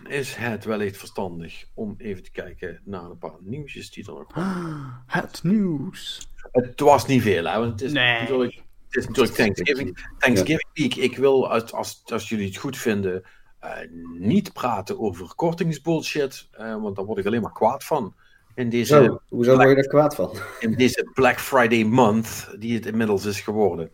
is 0.05 0.35
het 0.35 0.64
wellicht 0.64 0.97
verstandig 0.97 1.64
om 1.74 1.94
even 1.98 2.23
te 2.23 2.31
kijken 2.31 2.81
naar 2.85 3.05
een 3.05 3.19
paar 3.19 3.36
nieuwsjes 3.40 3.90
die 3.90 4.06
er 4.06 4.12
nog 4.12 4.27
komen. 4.27 5.02
Het 5.06 5.43
nieuws. 5.43 6.28
Het 6.52 6.81
was 6.81 7.06
niet 7.06 7.23
veel, 7.23 7.44
hè? 7.44 7.59
Want 7.59 7.70
het 7.70 7.82
is 7.82 7.93
nee. 7.93 8.20
natuurlijk, 8.20 8.55
het 8.89 8.97
is 8.97 9.06
natuurlijk 9.06 9.35
Thanksgiving, 9.35 10.06
Thanksgiving 10.19 10.69
Week. 10.73 10.94
Ik 10.94 11.16
wil, 11.16 11.51
als, 11.51 11.73
als, 11.73 12.02
als 12.05 12.28
jullie 12.28 12.47
het 12.47 12.56
goed 12.56 12.77
vinden, 12.77 13.23
uh, 13.64 13.70
niet 14.19 14.52
praten 14.52 14.98
over 14.98 15.35
kortingsbullshit, 15.35 16.48
uh, 16.59 16.82
want 16.82 16.97
daar 16.97 17.05
word 17.05 17.19
ik 17.19 17.27
alleen 17.27 17.43
maar 17.43 17.52
kwaad 17.52 17.85
van. 17.85 18.14
In 18.55 18.69
deze 18.69 18.95
Zo, 18.95 19.20
hoezo 19.29 19.57
word 19.57 19.69
je 19.69 19.77
er 19.77 19.89
kwaad 19.89 20.15
van? 20.15 20.37
In 20.61 20.74
deze 20.74 21.11
Black 21.15 21.41
Friday 21.41 21.85
month, 21.85 22.55
die 22.59 22.74
het 22.74 22.87
inmiddels 22.87 23.24
is 23.24 23.41
geworden. 23.41 23.91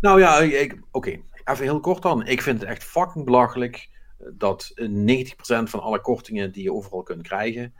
Nou 0.00 0.20
ja, 0.20 0.44
oké, 0.44 0.76
okay. 0.90 1.22
even 1.44 1.64
heel 1.64 1.80
kort 1.80 2.02
dan. 2.02 2.26
Ik 2.26 2.42
vind 2.42 2.60
het 2.60 2.68
echt 2.68 2.84
fucking 2.84 3.24
belachelijk 3.24 3.88
dat 4.32 4.74
90% 4.80 4.82
van 5.62 5.80
alle 5.80 6.00
kortingen 6.00 6.52
die 6.52 6.62
je 6.62 6.72
overal 6.72 7.02
kunt 7.02 7.22
krijgen, 7.22 7.74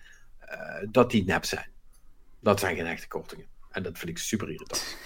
uh, 0.50 0.88
dat 0.90 1.10
die 1.10 1.24
nep 1.24 1.44
zijn. 1.44 1.68
Dat 2.40 2.60
zijn 2.60 2.76
geen 2.76 2.86
echte 2.86 3.08
kortingen. 3.08 3.46
En 3.70 3.82
dat 3.82 3.98
vind 3.98 4.10
ik 4.10 4.18
super 4.18 4.50
irritant. 4.50 4.96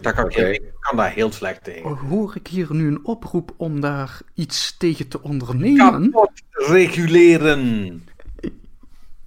Daar 0.00 0.14
kan, 0.14 0.24
okay. 0.24 0.40
ik, 0.40 0.60
heel, 0.60 0.68
ik 0.68 0.74
kan 0.80 0.96
daar 0.96 1.12
heel 1.12 1.32
slecht 1.32 1.64
tegen. 1.64 1.84
Oh, 1.84 2.08
hoor 2.08 2.36
ik 2.36 2.46
hier 2.46 2.74
nu 2.74 2.86
een 2.86 3.04
oproep 3.04 3.54
om 3.56 3.80
daar 3.80 4.20
iets 4.34 4.76
tegen 4.76 5.08
te 5.08 5.22
ondernemen? 5.22 6.10
Kapot 6.10 6.42
reguleren. 6.50 8.04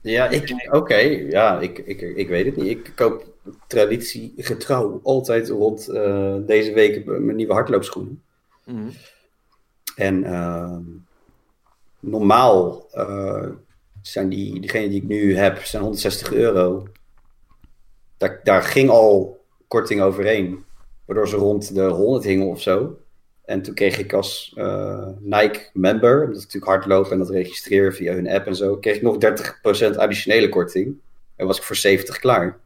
Ja, 0.08 0.26
oké. 0.26 0.76
Okay. 0.78 1.26
Ja, 1.30 1.60
ik, 1.60 1.78
ik, 1.78 2.02
ik 2.02 2.28
weet 2.28 2.46
het 2.46 2.56
niet. 2.56 2.68
Ik 2.68 2.92
koop 2.96 3.26
traditiegetrouw 3.68 5.00
altijd 5.04 5.50
rond 5.50 5.90
uh, 5.90 6.36
deze 6.46 6.74
week 6.74 7.06
mijn 7.06 7.36
nieuwe 7.36 7.54
hardloopschoenen. 7.54 8.24
Mhm. 8.66 8.78
Mm. 8.78 8.92
En 9.96 10.24
uh, 10.24 10.78
normaal 12.00 12.88
uh, 12.94 13.50
zijn 14.02 14.30
die, 14.30 14.60
diegene 14.60 14.90
die 14.90 15.02
ik 15.02 15.08
nu 15.08 15.38
heb, 15.38 15.58
zijn 15.64 15.82
160 15.82 16.34
euro. 16.34 16.88
Daar, 18.18 18.40
daar 18.44 18.64
ging 18.64 18.90
al 18.90 19.44
korting 19.68 20.02
overheen. 20.02 20.66
Waardoor 21.06 21.28
ze 21.28 21.36
rond 21.36 21.74
de 21.76 21.84
100 21.84 22.24
hingen 22.24 22.48
of 22.48 22.62
zo. 22.62 22.98
En 23.48 23.62
toen 23.62 23.74
kreeg 23.74 23.98
ik 23.98 24.14
als 24.14 24.54
uh, 24.56 25.08
Nike 25.20 25.70
member, 25.74 26.14
omdat 26.14 26.38
ik 26.38 26.44
natuurlijk 26.44 26.72
hardloop 26.72 27.12
en 27.12 27.18
dat 27.18 27.30
registreer 27.30 27.94
via 27.94 28.14
hun 28.14 28.30
app 28.30 28.46
en 28.46 28.56
zo, 28.56 28.78
kreeg 28.78 28.96
ik 28.96 29.02
nog 29.02 29.18
30% 29.94 29.96
additionele 29.96 30.50
korting. 30.50 30.96
En 31.36 31.48
was 31.48 31.58
ik 31.58 31.64
voor 31.64 31.76
70 31.76 32.20
klaar. 32.20 32.58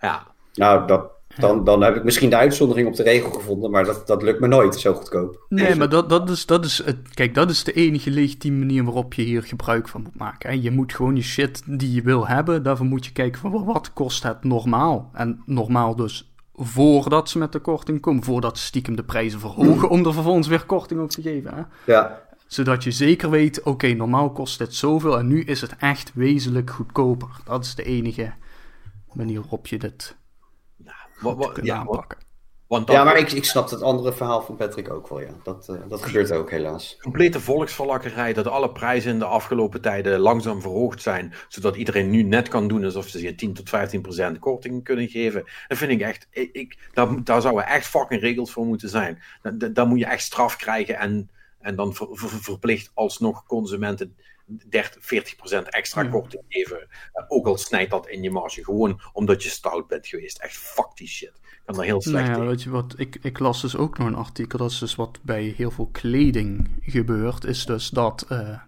Ja. 0.00 0.26
Nou, 0.54 0.86
dat, 0.86 1.10
dan, 1.38 1.64
dan 1.64 1.82
heb 1.82 1.96
ik 1.96 2.04
misschien 2.04 2.30
de 2.30 2.36
uitzondering 2.36 2.88
op 2.88 2.96
de 2.96 3.02
regel 3.02 3.30
gevonden, 3.30 3.70
maar 3.70 3.84
dat, 3.84 4.06
dat 4.06 4.22
lukt 4.22 4.40
me 4.40 4.46
nooit 4.46 4.74
zo 4.74 4.94
goedkoop. 4.94 5.46
Nee, 5.48 5.74
maar 5.74 5.88
dat, 5.88 6.08
dat 6.08 6.30
is, 6.30 6.46
dat 6.46 6.64
is 6.64 6.84
het, 6.84 7.14
kijk, 7.14 7.34
dat 7.34 7.50
is 7.50 7.64
de 7.64 7.72
enige 7.72 8.10
legitieme 8.10 8.58
manier 8.58 8.84
waarop 8.84 9.14
je 9.14 9.22
hier 9.22 9.42
gebruik 9.42 9.88
van 9.88 10.02
moet 10.02 10.18
maken. 10.18 10.50
Hè. 10.50 10.58
Je 10.62 10.70
moet 10.70 10.94
gewoon 10.94 11.16
je 11.16 11.22
shit 11.22 11.62
die 11.66 11.92
je 11.92 12.02
wil 12.02 12.26
hebben, 12.26 12.62
daarvoor 12.62 12.86
moet 12.86 13.04
je 13.04 13.12
kijken 13.12 13.40
van 13.40 13.64
wat 13.64 13.92
kost 13.92 14.22
het 14.22 14.44
normaal. 14.44 15.10
En 15.12 15.42
normaal 15.46 15.96
dus 15.96 16.34
voordat 16.56 17.28
ze 17.28 17.38
met 17.38 17.52
de 17.52 17.58
korting 17.58 18.00
komen, 18.00 18.22
voordat 18.22 18.58
ze 18.58 18.64
stiekem 18.64 18.96
de 18.96 19.04
prijzen 19.04 19.40
verhogen 19.40 19.88
om 19.88 20.06
er 20.06 20.12
vervolgens 20.12 20.46
weer 20.46 20.66
korting 20.66 21.00
op 21.00 21.10
te 21.10 21.22
geven. 21.22 21.54
Hè? 21.54 21.92
Ja. 21.92 22.24
Zodat 22.46 22.84
je 22.84 22.90
zeker 22.90 23.30
weet, 23.30 23.58
oké, 23.58 23.68
okay, 23.68 23.92
normaal 23.92 24.32
kost 24.32 24.58
dit 24.58 24.74
zoveel 24.74 25.18
en 25.18 25.26
nu 25.26 25.42
is 25.42 25.60
het 25.60 25.76
echt 25.76 26.10
wezenlijk 26.14 26.70
goedkoper. 26.70 27.28
Dat 27.44 27.64
is 27.64 27.74
de 27.74 27.82
enige 27.82 28.32
manier 29.12 29.40
waarop 29.40 29.66
je 29.66 29.78
dit 29.78 30.16
nou, 30.76 30.96
wat, 31.20 31.36
wat, 31.36 31.52
kunt 31.52 31.66
ja, 31.66 31.76
aanpakken. 31.76 32.18
Want 32.66 32.90
ja, 32.90 33.04
maar 33.04 33.18
ik, 33.18 33.32
ik 33.32 33.44
snap 33.44 33.70
het 33.70 33.82
andere 33.82 34.12
verhaal 34.12 34.42
van 34.42 34.56
Patrick 34.56 34.90
ook 34.90 35.08
wel, 35.08 35.20
ja. 35.20 35.30
Dat, 35.42 35.68
uh, 35.70 35.80
dat 35.88 36.02
gebeurt 36.02 36.32
ook 36.32 36.50
helaas. 36.50 36.96
Complete 37.00 37.40
volksverlakkerij, 37.40 38.32
dat 38.32 38.46
alle 38.46 38.72
prijzen 38.72 39.12
in 39.12 39.18
de 39.18 39.24
afgelopen 39.24 39.80
tijden 39.80 40.18
langzaam 40.18 40.60
verhoogd 40.60 41.02
zijn, 41.02 41.34
zodat 41.48 41.76
iedereen 41.76 42.10
nu 42.10 42.22
net 42.22 42.48
kan 42.48 42.68
doen 42.68 42.84
alsof 42.84 43.06
ze 43.06 43.22
je 43.22 43.34
10 43.34 43.54
tot 43.54 43.68
15 43.68 44.00
procent 44.00 44.38
korting 44.38 44.84
kunnen 44.84 45.08
geven. 45.08 45.44
Dat 45.68 45.78
vind 45.78 45.90
ik 45.90 46.00
echt, 46.00 46.26
ik, 46.30 46.48
ik, 46.52 46.78
daar, 46.92 47.24
daar 47.24 47.40
zouden 47.40 47.66
echt 47.66 47.86
fucking 47.86 48.20
regels 48.20 48.52
voor 48.52 48.66
moeten 48.66 48.88
zijn. 48.88 49.22
Daar, 49.42 49.72
daar 49.72 49.86
moet 49.86 49.98
je 49.98 50.06
echt 50.06 50.22
straf 50.22 50.56
krijgen 50.56 50.98
en, 50.98 51.30
en 51.60 51.76
dan 51.76 51.94
ver, 51.94 52.08
ver, 52.12 52.28
verplicht 52.28 52.90
alsnog 52.94 53.46
consumenten 53.46 54.16
30, 54.46 55.04
40 55.04 55.36
procent 55.36 55.68
extra 55.70 56.02
Ja. 56.02 56.08
korting 56.08 56.42
geven. 56.48 56.80
Uh, 56.80 57.24
ook 57.28 57.46
al 57.46 57.56
snijdt 57.56 57.90
dat 57.90 58.08
in 58.08 58.22
je 58.22 58.30
marge, 58.30 58.64
gewoon 58.64 59.00
omdat 59.12 59.42
je 59.42 59.48
stout 59.48 59.86
bent 59.86 60.06
geweest. 60.06 60.38
Echt 60.38 60.56
fuck 60.56 60.90
die 60.94 61.08
shit. 61.08 61.32
Kan 61.66 61.82
heel 61.82 62.02
slecht 62.02 62.28
Nou 62.28 62.42
ja, 62.42 62.48
weet 62.48 62.62
je 62.62 62.70
wat, 62.70 62.94
ik, 62.96 63.18
ik 63.22 63.38
las 63.38 63.60
dus 63.60 63.76
ook 63.76 63.98
nog 63.98 64.06
een 64.06 64.14
artikel, 64.14 64.58
dat 64.58 64.70
is 64.70 64.78
dus 64.78 64.94
wat 64.94 65.18
bij 65.22 65.42
heel 65.56 65.70
veel 65.70 65.88
kleding 65.92 66.68
gebeurt, 66.80 67.44
is 67.44 67.66
dus 67.66 67.88
dat, 67.90 68.24
eh, 68.28 68.58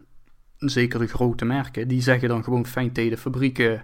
zeker 0.57 0.99
de 0.99 1.07
grote 1.07 1.45
merken, 1.45 1.89
die 1.89 2.03
zeggen 2.03 2.29
dan 2.29 2.45
gewoon 2.45 2.67
fijn 2.67 2.93
tegen 2.93 3.11
de 3.11 3.17
fabrieken 3.17 3.83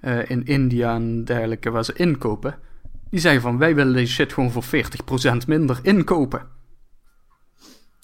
eh, 0.00 0.30
in 0.30 0.44
India 0.44 0.94
en 0.94 1.24
dergelijke 1.24 1.70
waar 1.70 1.84
ze 1.84 1.92
inkopen, 1.92 2.58
Die 3.10 3.20
zeggen 3.20 3.40
van, 3.42 3.58
wij 3.58 3.74
willen 3.74 3.92
deze 3.92 4.12
shit 4.12 4.32
gewoon 4.32 4.50
voor 4.50 4.64
40% 4.64 5.46
minder 5.46 5.78
inkopen. 5.82 6.46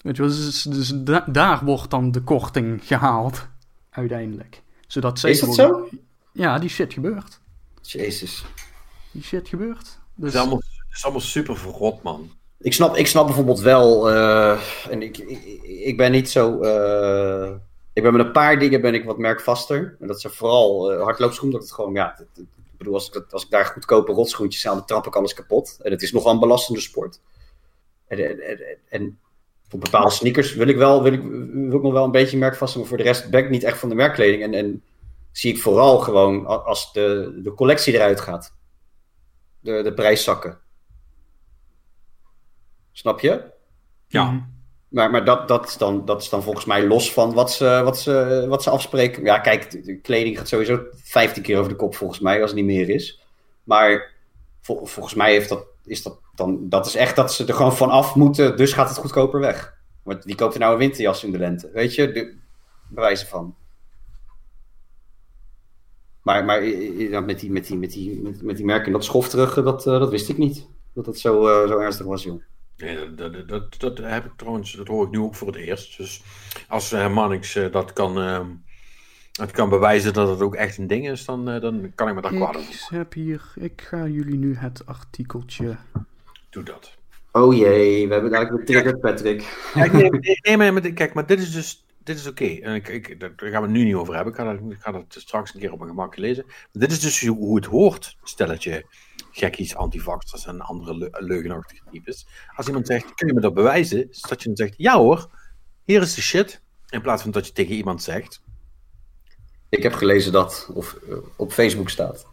Weet 0.01 0.15
je 0.15 0.21
wel, 0.21 0.31
dus, 0.31 0.61
dus 0.61 0.91
da- 0.95 1.25
daar 1.27 1.65
wordt 1.65 1.89
dan 1.91 2.11
de 2.11 2.21
korting 2.21 2.79
gehaald, 2.83 3.47
uiteindelijk. 3.89 4.61
Zodat 4.87 5.19
zij 5.19 5.29
Is 5.31 5.39
dat 5.39 5.55
gewoon- 5.55 5.87
zo? 5.89 5.97
Ja, 6.33 6.59
die 6.59 6.69
shit 6.69 6.93
gebeurt. 6.93 7.39
Jezus. 7.81 8.45
Die 9.11 9.23
shit 9.23 9.47
gebeurt. 9.47 9.99
Het 10.15 10.23
Dus, 10.23 10.33
is 10.33 10.39
allemaal, 10.39 10.57
het 10.87 10.97
is 10.97 11.03
allemaal 11.03 11.21
super 11.21 11.57
verrot, 11.57 12.03
man. 12.03 12.31
Ik 12.59 12.73
snap, 12.73 12.95
ik 12.95 13.07
snap 13.07 13.25
bijvoorbeeld 13.25 13.59
wel, 13.59 14.09
eh, 14.09 14.59
en 14.89 15.01
ik, 15.01 15.17
ik, 15.17 15.61
ik 15.63 15.97
ben 15.97 16.11
niet 16.11 16.29
zo. 16.29 16.59
eh, 16.61 17.51
ik 17.93 18.03
ben 18.03 18.13
met 18.15 18.25
een 18.25 18.31
paar 18.31 18.59
dingen 18.59 18.81
ben 18.81 18.93
ik 18.93 19.05
wat 19.05 19.17
merkvaster. 19.17 19.97
En 19.99 20.07
dat 20.07 20.21
zijn 20.21 20.33
vooral 20.33 20.93
uh, 20.93 21.03
hardloopschoenen. 21.03 21.53
Dat 21.59 21.67
het 21.67 21.75
gewoon, 21.75 21.93
ja, 21.93 22.13
het- 22.17 22.27
het- 22.35 22.45
ik 22.71 22.77
bedoel, 22.77 22.93
als 22.93 23.07
ik, 23.07 23.13
dat- 23.13 23.33
als 23.33 23.43
ik 23.43 23.49
daar 23.49 23.65
goedkope 23.65 24.11
rotschoentjes 24.11 24.67
aan, 24.67 24.75
dan 24.77 24.85
trap 24.85 25.05
ik 25.07 25.15
alles 25.15 25.33
kapot. 25.33 25.77
En 25.81 25.91
het 25.91 26.01
is 26.01 26.11
nogal 26.11 26.31
een 26.33 26.39
belastende 26.39 26.79
sport. 26.81 27.19
En, 28.07 28.17
en, 28.19 28.39
en, 28.39 28.59
en 28.89 29.19
voor 29.69 29.79
bepaalde 29.79 30.11
sneakers 30.11 30.53
wil 30.53 30.67
ik 30.67 30.77
wel, 30.77 31.03
wil 31.03 31.13
ik, 31.13 31.21
wil 31.53 31.75
ik 31.77 31.81
nog 31.81 31.93
wel 31.93 32.03
een 32.03 32.11
beetje 32.11 32.37
merkvast, 32.37 32.75
maar 32.75 32.85
voor 32.85 32.97
de 32.97 33.03
rest 33.03 33.29
ben 33.29 33.43
ik 33.43 33.49
niet 33.49 33.63
echt 33.63 33.77
van 33.79 33.89
de 33.89 33.95
merkkleding. 33.95 34.43
En, 34.43 34.53
en 34.53 34.83
zie 35.31 35.53
ik 35.53 35.61
vooral 35.61 35.97
gewoon 35.99 36.45
als 36.65 36.93
de, 36.93 37.39
de 37.43 37.53
collectie 37.53 37.93
eruit 37.93 38.19
gaat. 38.21 38.53
De, 39.61 39.81
de 39.83 39.93
prijszakken. 39.93 40.59
Snap 42.91 43.19
je? 43.19 43.43
Ja. 44.07 44.23
Mhm. 44.23 44.41
Maar, 44.87 45.11
maar 45.11 45.25
dat, 45.25 45.47
dat, 45.47 45.67
is 45.67 45.77
dan, 45.77 46.05
dat 46.05 46.21
is 46.21 46.29
dan 46.29 46.43
volgens 46.43 46.65
mij 46.65 46.87
los 46.87 47.13
van 47.13 47.33
wat 47.33 47.51
ze, 47.51 47.81
wat 47.83 47.99
ze, 47.99 48.45
wat 48.47 48.63
ze 48.63 48.69
afspreken. 48.69 49.23
Ja, 49.23 49.39
kijk, 49.39 49.71
de, 49.71 49.81
de 49.81 49.95
kleding 49.99 50.37
gaat 50.37 50.47
sowieso 50.47 50.83
15 50.91 51.43
keer 51.43 51.57
over 51.57 51.69
de 51.69 51.77
kop 51.77 51.95
volgens 51.95 52.19
mij, 52.19 52.41
als 52.41 52.51
het 52.51 52.59
niet 52.59 52.69
meer 52.69 52.89
is. 52.89 53.21
Maar 53.63 54.11
vol- 54.61 54.85
volgens 54.85 55.15
mij 55.15 55.31
heeft 55.31 55.49
dat, 55.49 55.65
is 55.85 56.03
dat 56.03 56.19
dan. 56.35 56.69
Dat 56.69 56.85
is 56.85 56.95
echt 56.95 57.15
dat 57.15 57.33
ze 57.33 57.45
er 57.45 57.53
gewoon 57.53 57.75
van 57.75 57.89
af 57.89 58.15
moeten, 58.15 58.57
dus 58.57 58.73
gaat 58.73 58.89
het 58.89 58.97
goedkoper 58.97 59.39
weg. 59.39 59.73
Want 60.03 60.23
wie 60.23 60.35
koopt 60.35 60.53
er 60.53 60.59
nou 60.59 60.73
een 60.73 60.79
winterjas 60.79 61.23
in 61.23 61.31
de 61.31 61.37
lente? 61.37 61.69
Weet 61.73 61.95
je, 61.95 62.11
de, 62.11 62.37
bewijzen 62.87 63.27
van. 63.27 63.55
Maar, 66.21 66.45
maar 66.45 66.63
ja, 66.63 67.19
met, 67.19 67.39
die, 67.39 67.51
met, 67.51 67.67
die, 67.67 67.77
met, 67.77 67.91
die, 67.91 68.21
met, 68.21 68.41
met 68.41 68.57
die 68.57 68.65
merken 68.65 68.91
dat 68.91 69.03
schof 69.03 69.29
terug, 69.29 69.53
dat, 69.53 69.87
eh, 69.87 69.99
dat 69.99 70.09
wist 70.09 70.29
ik 70.29 70.37
niet. 70.37 70.67
Dat 70.93 71.05
het 71.05 71.19
zo, 71.19 71.47
eh, 71.47 71.69
zo 71.69 71.77
ernstig 71.77 72.05
was, 72.05 72.23
joh. 72.23 72.41
Nee, 72.81 73.15
dat, 73.15 73.33
dat, 73.33 73.47
dat, 73.47 73.79
dat 73.79 73.97
heb 73.97 74.25
ik 74.25 74.31
trouwens, 74.35 74.71
dat 74.71 74.87
hoor 74.87 75.05
ik 75.05 75.11
nu 75.11 75.19
ook 75.19 75.35
voor 75.35 75.47
het 75.47 75.55
eerst. 75.55 75.97
Dus 75.97 76.21
als 76.67 76.93
uh, 76.93 77.13
Mannix 77.13 77.55
eh, 77.55 77.71
dat 77.71 77.93
kan, 77.93 78.19
ehm, 78.19 78.47
het 79.31 79.51
kan 79.51 79.69
bewijzen 79.69 80.13
dat 80.13 80.29
het 80.29 80.41
ook 80.41 80.55
echt 80.55 80.77
een 80.77 80.87
ding 80.87 81.09
is, 81.09 81.25
dan, 81.25 81.49
eh, 81.49 81.61
dan 81.61 81.91
kan 81.95 82.07
ik 82.07 82.15
me 82.15 82.21
daar 82.21 82.33
kwaad 82.33 82.57
over. 82.57 82.73
Ik 82.73 82.87
heb 82.89 83.13
hier, 83.13 83.53
ik 83.55 83.81
ga 83.81 84.07
jullie 84.07 84.37
nu 84.37 84.55
het 84.55 84.85
artikeltje. 84.85 85.77
Doe 86.49 86.63
dat. 86.63 86.97
Oh 87.31 87.55
jee, 87.55 88.07
we 88.07 88.13
hebben 88.13 88.33
eigenlijk 88.33 88.65
getriggerd, 88.65 88.99
Patrick. 89.01 89.69
Kijk, 89.73 89.91
nee, 89.93 90.09
nee, 90.09 90.39
nee, 90.41 90.57
maar, 90.57 90.73
maar- 90.73 90.91
kijk, 90.91 91.13
maar 91.13 91.25
dit 91.25 91.39
is 91.39 91.51
dus 91.53 91.85
dit 92.03 92.17
is 92.17 92.27
oké. 92.27 92.45
En 92.45 92.75
ik, 92.75 92.87
ik, 92.87 93.19
daar 93.19 93.31
gaan 93.37 93.61
we 93.61 93.67
het 93.67 93.69
nu 93.77 93.83
niet 93.83 93.95
over 93.95 94.15
hebben. 94.15 94.33
Ik 94.33 94.39
ga, 94.39 94.53
dat, 94.53 94.71
ik 94.71 94.81
ga 94.81 94.91
dat 94.91 95.05
straks 95.09 95.53
een 95.53 95.59
keer 95.59 95.71
op 95.71 95.77
mijn 95.77 95.89
gemak 95.89 96.17
lezen. 96.17 96.43
Maar 96.45 96.67
dit 96.71 96.91
is 96.91 96.99
dus 96.99 97.25
hoe 97.25 97.55
het 97.55 97.65
hoort, 97.65 98.17
stelletje 98.23 98.85
gekkies, 99.31 99.75
antivaxers 99.75 100.45
en 100.45 100.61
andere 100.61 100.97
le 100.97 101.09
leugenachtige 101.11 101.81
types. 101.91 102.27
Als 102.55 102.67
iemand 102.67 102.87
zegt, 102.87 103.13
kun 103.13 103.27
je 103.27 103.33
me 103.33 103.41
dat 103.41 103.53
bewijzen? 103.53 104.09
Is 104.09 104.21
dat 104.21 104.41
je 104.41 104.47
dan 104.47 104.57
zegt, 104.57 104.73
ja 104.77 104.97
hoor, 104.97 105.29
hier 105.83 106.01
is 106.01 106.13
de 106.13 106.21
shit. 106.21 106.61
In 106.89 107.01
plaats 107.01 107.21
van 107.21 107.31
dat 107.31 107.47
je 107.47 107.53
tegen 107.53 107.75
iemand 107.75 108.03
zegt, 108.03 108.41
Ik 109.69 109.83
heb 109.83 109.93
gelezen 109.93 110.31
dat, 110.31 110.69
of 110.73 110.97
uh, 111.09 111.17
op 111.35 111.51
Facebook 111.51 111.89
staat. 111.89 112.25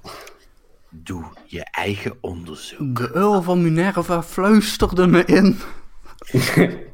doe 0.90 1.24
je 1.44 1.64
eigen 1.64 2.16
onderzoek. 2.20 2.96
De 2.96 3.12
uil 3.12 3.42
van 3.42 3.62
Minerva 3.62 4.22
fluisterde 4.22 5.06
me 5.06 5.24
in. 5.24 5.58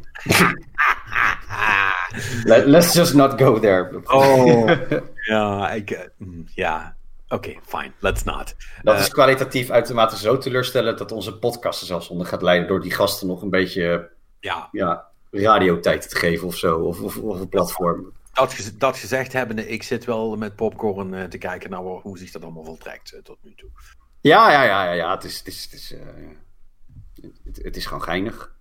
Let, 2.44 2.66
let's 2.66 2.94
just 2.94 3.14
not 3.14 3.40
go 3.40 3.58
there. 3.58 4.00
Oh, 4.04 4.70
ja, 5.32 5.72
ik, 5.72 5.90
uh, 5.90 6.28
ja. 6.54 6.96
Oké, 7.28 7.48
okay, 7.48 7.60
fine, 7.66 7.92
let's 7.98 8.24
not. 8.24 8.54
Dat 8.82 8.94
uh, 8.94 9.00
is 9.00 9.08
kwalitatief 9.08 9.70
uitermate 9.70 10.18
zo 10.18 10.38
teleurstellend 10.38 10.98
dat 10.98 11.12
onze 11.12 11.38
podcast 11.38 11.80
er 11.80 11.86
zelfs 11.86 12.08
onder 12.08 12.26
gaat 12.26 12.42
leiden 12.42 12.68
door 12.68 12.80
die 12.80 12.92
gasten 12.92 13.26
nog 13.26 13.42
een 13.42 13.50
beetje 13.50 14.10
ja. 14.40 14.68
Ja, 14.72 15.08
radiotijd 15.30 16.08
te 16.08 16.16
geven 16.16 16.46
of 16.46 16.56
zo, 16.56 16.78
of, 16.78 17.00
of, 17.00 17.16
of 17.16 17.40
een 17.40 17.48
platform. 17.48 18.12
Dat, 18.32 18.72
dat, 18.78 18.96
gezegd 18.96 19.32
hebbende, 19.32 19.68
ik 19.68 19.82
zit 19.82 20.04
wel 20.04 20.36
met 20.36 20.56
popcorn 20.56 21.12
uh, 21.12 21.24
te 21.24 21.38
kijken 21.38 21.70
naar 21.70 21.80
hoe 21.80 22.18
zich 22.18 22.30
dat 22.30 22.42
allemaal 22.42 22.64
voltrekt 22.64 23.12
uh, 23.14 23.20
tot 23.20 23.38
nu 23.42 23.54
toe. 23.56 23.68
Ja, 24.20 24.50
ja, 24.50 24.62
ja, 24.62 24.84
ja, 24.84 24.92
ja. 24.92 25.14
Het, 25.14 25.24
is, 25.24 25.38
het, 25.38 25.46
is, 25.46 25.62
het, 25.62 25.72
is, 25.72 25.94
het, 27.44 27.56
het, 27.62 27.76
is 27.76 27.86
gewoon 27.86 28.02
geinig. 28.02 28.53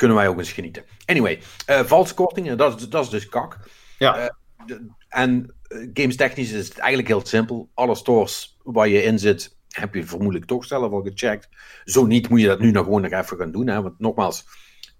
Kunnen 0.00 0.16
wij 0.16 0.28
ook 0.28 0.38
eens 0.38 0.52
genieten. 0.52 0.84
Anyway, 1.04 1.40
uh, 1.70 1.80
valse 1.80 2.14
kortingen, 2.14 2.58
dat, 2.58 2.80
is, 2.80 2.88
dat 2.88 3.04
is 3.04 3.10
dus 3.10 3.28
kak. 3.28 3.58
Ja. 3.98 4.36
De, 4.66 4.90
en 5.08 5.54
games 5.92 6.16
technisch 6.16 6.52
is 6.52 6.68
het 6.68 6.78
eigenlijk 6.78 7.08
heel 7.08 7.26
simpel. 7.26 7.70
Alle 7.74 7.94
stores 7.94 8.58
waar 8.62 8.88
je 8.88 9.02
in 9.02 9.18
zit, 9.18 9.56
heb 9.68 9.94
je 9.94 10.04
vermoedelijk 10.04 10.44
toch 10.44 10.64
zelf 10.64 10.92
al 10.92 11.02
gecheckt. 11.02 11.48
Zo 11.84 12.06
niet 12.06 12.28
moet 12.28 12.40
je 12.40 12.46
dat 12.46 12.58
nu 12.60 12.70
nog 12.70 12.84
gewoon 12.84 13.02
nog 13.02 13.12
even 13.12 13.36
gaan 13.36 13.52
doen. 13.52 13.66
Hè? 13.66 13.82
Want 13.82 13.98
nogmaals, 13.98 14.44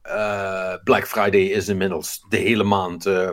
uh, 0.06 0.74
Black 0.84 1.06
Friday 1.06 1.40
is 1.40 1.68
inmiddels 1.68 2.24
de 2.28 2.36
hele 2.36 2.64
maand 2.64 3.06
uh, 3.06 3.30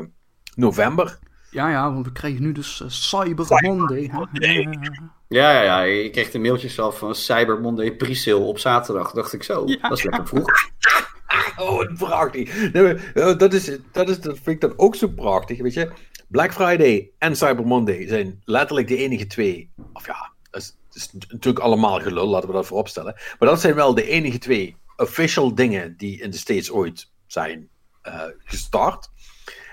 november. 0.55 1.19
Ja, 1.51 1.69
ja, 1.69 1.93
want 1.93 2.05
we 2.05 2.11
krijgen 2.11 2.41
nu 2.41 2.51
dus 2.51 2.79
uh, 2.83 2.89
Cyber, 2.89 3.45
Cyber 3.45 3.75
Monday. 3.75 4.09
Monday. 4.11 4.79
Ja, 5.27 5.51
ja, 5.51 5.61
ja, 5.61 5.83
ik 5.83 6.11
kreeg 6.11 6.31
de 6.31 6.39
mailtjes 6.39 6.79
af 6.79 6.97
van 6.97 7.15
Cyber 7.15 7.59
Monday 7.59 7.95
pre-sale 7.95 8.43
op 8.43 8.59
zaterdag. 8.59 9.11
Dacht 9.11 9.33
ik 9.33 9.43
zo, 9.43 9.63
ja. 9.65 9.89
dat 9.89 9.97
is 9.97 10.03
lekker 10.03 10.27
vroeg. 10.27 10.45
Oh, 11.57 11.93
prachtig. 11.97 12.71
Nee, 12.73 12.97
dat, 13.13 13.53
is, 13.53 13.71
dat, 13.91 14.09
is, 14.09 14.19
dat 14.19 14.35
vind 14.35 14.47
ik 14.47 14.61
dan 14.61 14.73
ook 14.77 14.95
zo 14.95 15.07
prachtig, 15.07 15.61
weet 15.61 15.73
je. 15.73 15.91
Black 16.27 16.53
Friday 16.53 17.11
en 17.17 17.35
Cyber 17.35 17.67
Monday 17.67 18.07
zijn 18.07 18.41
letterlijk 18.45 18.87
de 18.87 18.97
enige 18.97 19.27
twee. 19.27 19.69
Of 19.93 20.05
ja, 20.05 20.31
het 20.51 20.61
is, 20.61 20.77
is 20.93 21.09
natuurlijk 21.11 21.65
allemaal 21.65 21.99
gelul, 21.99 22.27
laten 22.27 22.49
we 22.49 22.55
dat 22.55 22.65
vooropstellen. 22.65 23.15
Maar 23.39 23.49
dat 23.49 23.61
zijn 23.61 23.75
wel 23.75 23.93
de 23.93 24.07
enige 24.07 24.37
twee 24.37 24.75
official 24.97 25.55
dingen 25.55 25.97
die 25.97 26.21
in 26.21 26.31
de 26.31 26.37
States 26.37 26.71
ooit 26.71 27.11
zijn 27.27 27.69
uh, 28.07 28.21
gestart. 28.43 29.09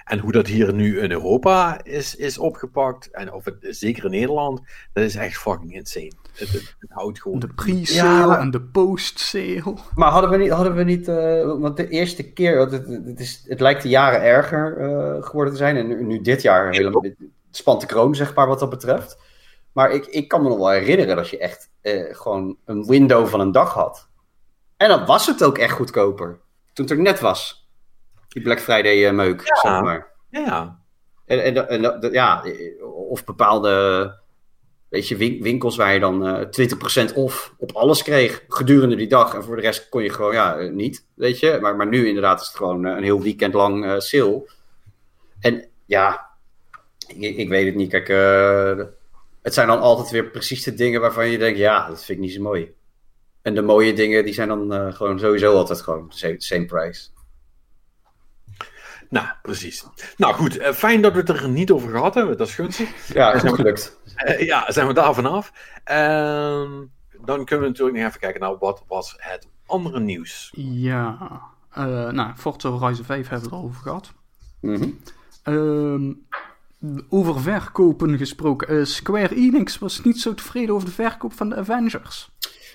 En 0.04 0.18
hoe 0.18 0.32
dat 0.32 0.46
hier 0.46 0.72
nu 0.72 1.00
in 1.00 1.10
Europa 1.10 1.84
is, 1.84 2.14
is 2.14 2.38
opgepakt, 2.38 3.10
en 3.10 3.32
of 3.32 3.44
het 3.44 3.56
zeker 3.60 4.04
in 4.04 4.10
Nederland, 4.10 4.60
dat 4.92 5.04
is 5.04 5.14
echt 5.14 5.38
fucking 5.38 5.74
insane. 5.74 6.12
Het, 6.32 6.52
het, 6.52 6.76
het 6.78 6.90
houdt 6.90 7.22
gewoon. 7.22 7.38
De 7.38 7.48
pre-sale 7.54 8.32
ja, 8.32 8.38
en 8.38 8.50
de 8.50 8.60
post-sale. 8.60 9.76
Maar 9.94 10.10
hadden 10.10 10.30
we 10.30 10.36
niet, 10.36 10.50
hadden 10.50 10.74
we 10.74 10.84
niet 10.84 11.08
uh, 11.08 11.60
want 11.60 11.76
de 11.76 11.88
eerste 11.88 12.32
keer, 12.32 12.60
het, 12.60 12.72
het, 12.72 12.86
het, 12.88 13.20
is, 13.20 13.44
het 13.46 13.60
lijkt 13.60 13.82
de 13.82 13.88
jaren 13.88 14.22
erger 14.22 14.78
uh, 14.78 15.22
geworden 15.22 15.52
te 15.52 15.58
zijn. 15.58 15.76
En 15.76 15.86
nu, 15.86 16.04
nu 16.04 16.20
dit 16.20 16.42
jaar 16.42 16.70
helemaal 16.70 17.02
het 17.02 17.16
spant 17.50 17.80
de 17.80 17.86
kroon, 17.86 18.14
zeg 18.14 18.34
maar, 18.34 18.46
wat 18.46 18.58
dat 18.58 18.70
betreft. 18.70 19.18
Maar 19.72 19.90
ik, 19.90 20.06
ik 20.06 20.28
kan 20.28 20.42
me 20.42 20.48
nog 20.48 20.58
wel 20.58 20.70
herinneren 20.70 21.16
dat 21.16 21.28
je 21.28 21.38
echt 21.38 21.70
uh, 21.82 22.14
gewoon 22.14 22.56
een 22.64 22.86
window 22.86 23.26
van 23.26 23.40
een 23.40 23.52
dag 23.52 23.74
had. 23.74 24.08
En 24.76 24.88
dan 24.88 25.06
was 25.06 25.26
het 25.26 25.44
ook 25.44 25.58
echt 25.58 25.72
goedkoper. 25.72 26.40
Toen 26.72 26.84
het 26.84 26.94
er 26.94 27.00
net 27.00 27.20
was. 27.20 27.63
Die 28.34 28.42
Black 28.42 28.60
Friday 28.60 29.08
uh, 29.08 29.12
meuk, 29.12 29.40
ja. 29.40 29.70
zeg 29.70 29.80
maar. 29.82 30.06
Ja. 30.30 30.78
En, 31.26 31.44
en, 31.44 31.68
en, 31.68 32.02
en, 32.02 32.12
ja, 32.12 32.44
of 33.08 33.24
bepaalde 33.24 34.22
weet 34.94 35.08
je, 35.08 35.16
winkels 35.42 35.76
waar 35.76 35.92
je 35.92 36.00
dan 36.00 36.26
uh, 36.26 37.10
20% 37.10 37.14
off 37.14 37.54
op 37.58 37.72
alles 37.72 38.02
kreeg 38.02 38.44
gedurende 38.48 38.96
die 38.96 39.08
dag. 39.08 39.34
En 39.34 39.44
voor 39.44 39.56
de 39.56 39.62
rest 39.62 39.88
kon 39.88 40.02
je 40.02 40.10
gewoon, 40.10 40.32
ja, 40.32 40.58
uh, 40.58 40.72
niet, 40.72 41.06
weet 41.14 41.38
je. 41.38 41.58
Maar, 41.60 41.76
maar 41.76 41.88
nu 41.88 42.06
inderdaad 42.06 42.40
is 42.40 42.46
het 42.46 42.56
gewoon 42.56 42.86
uh, 42.86 42.96
een 42.96 43.02
heel 43.02 43.22
weekend 43.22 43.54
lang 43.54 44.02
sale. 44.02 44.50
En 45.40 45.68
ja, 45.86 46.30
ik, 47.06 47.36
ik 47.36 47.48
weet 47.48 47.66
het 47.66 47.74
niet. 47.74 47.90
Kijk, 47.90 48.08
het 49.42 49.54
zijn 49.54 49.68
dan 49.68 49.80
altijd 49.80 50.10
weer 50.10 50.30
precies 50.30 50.62
de 50.62 50.74
dingen 50.74 51.00
waarvan 51.00 51.28
je 51.28 51.38
denkt, 51.38 51.58
ja, 51.58 51.88
dat 51.88 52.04
vind 52.04 52.18
ik 52.18 52.24
niet 52.24 52.34
zo 52.34 52.42
mooi. 52.42 52.74
En 53.42 53.54
de 53.54 53.62
mooie 53.62 53.92
dingen, 53.92 54.24
die 54.24 54.34
zijn 54.34 54.48
dan 54.48 54.92
gewoon 54.92 55.18
sowieso 55.18 55.54
altijd 55.56 55.80
gewoon 55.80 56.08
de 56.08 56.16
same, 56.16 56.34
same 56.38 56.64
price. 56.64 57.08
Nou, 59.14 59.26
precies. 59.42 59.86
Nou 60.16 60.34
goed, 60.34 60.58
uh, 60.58 60.72
fijn 60.72 61.02
dat 61.02 61.12
we 61.12 61.18
het 61.18 61.28
er 61.28 61.48
niet 61.48 61.70
over 61.70 61.90
gehad 61.90 62.14
hebben. 62.14 62.36
Dat 62.36 62.48
is 62.48 62.54
gunstig. 62.54 63.14
Ja, 63.14 63.32
dat 63.32 63.44
is 63.44 63.52
gelukt. 63.52 63.98
Uh, 64.26 64.40
ja, 64.40 64.72
zijn 64.72 64.86
we 64.86 64.92
daar 64.92 65.14
vanaf. 65.14 65.52
Uh, 65.90 66.70
dan 67.24 67.44
kunnen 67.44 67.64
we 67.64 67.70
natuurlijk 67.70 67.96
nog 67.96 68.06
even 68.06 68.20
kijken 68.20 68.40
naar 68.40 68.58
wat 68.58 68.82
was 68.88 69.14
het 69.18 69.48
andere 69.66 70.00
nieuws. 70.00 70.52
Ja, 70.56 71.40
uh, 71.78 72.10
nou, 72.10 72.32
Forza 72.36 72.68
Horizon 72.68 73.04
5 73.04 73.28
hebben 73.28 73.50
we 73.50 73.54
het 73.54 73.64
al 73.64 73.68
over 73.68 73.82
gehad. 73.82 74.12
Mm 74.60 74.98
-hmm. 75.44 76.26
over 77.08 77.40
verkopen 77.40 78.18
gesproken. 78.18 78.86
Square 78.86 79.34
Enix 79.34 79.78
was 79.78 80.02
niet 80.02 80.20
zo 80.20 80.34
tevreden 80.34 80.74
over 80.74 80.88
de 80.88 80.94
verkoop 80.94 81.32
van 81.32 81.48
de 81.48 81.56
Avengers. 81.56 82.30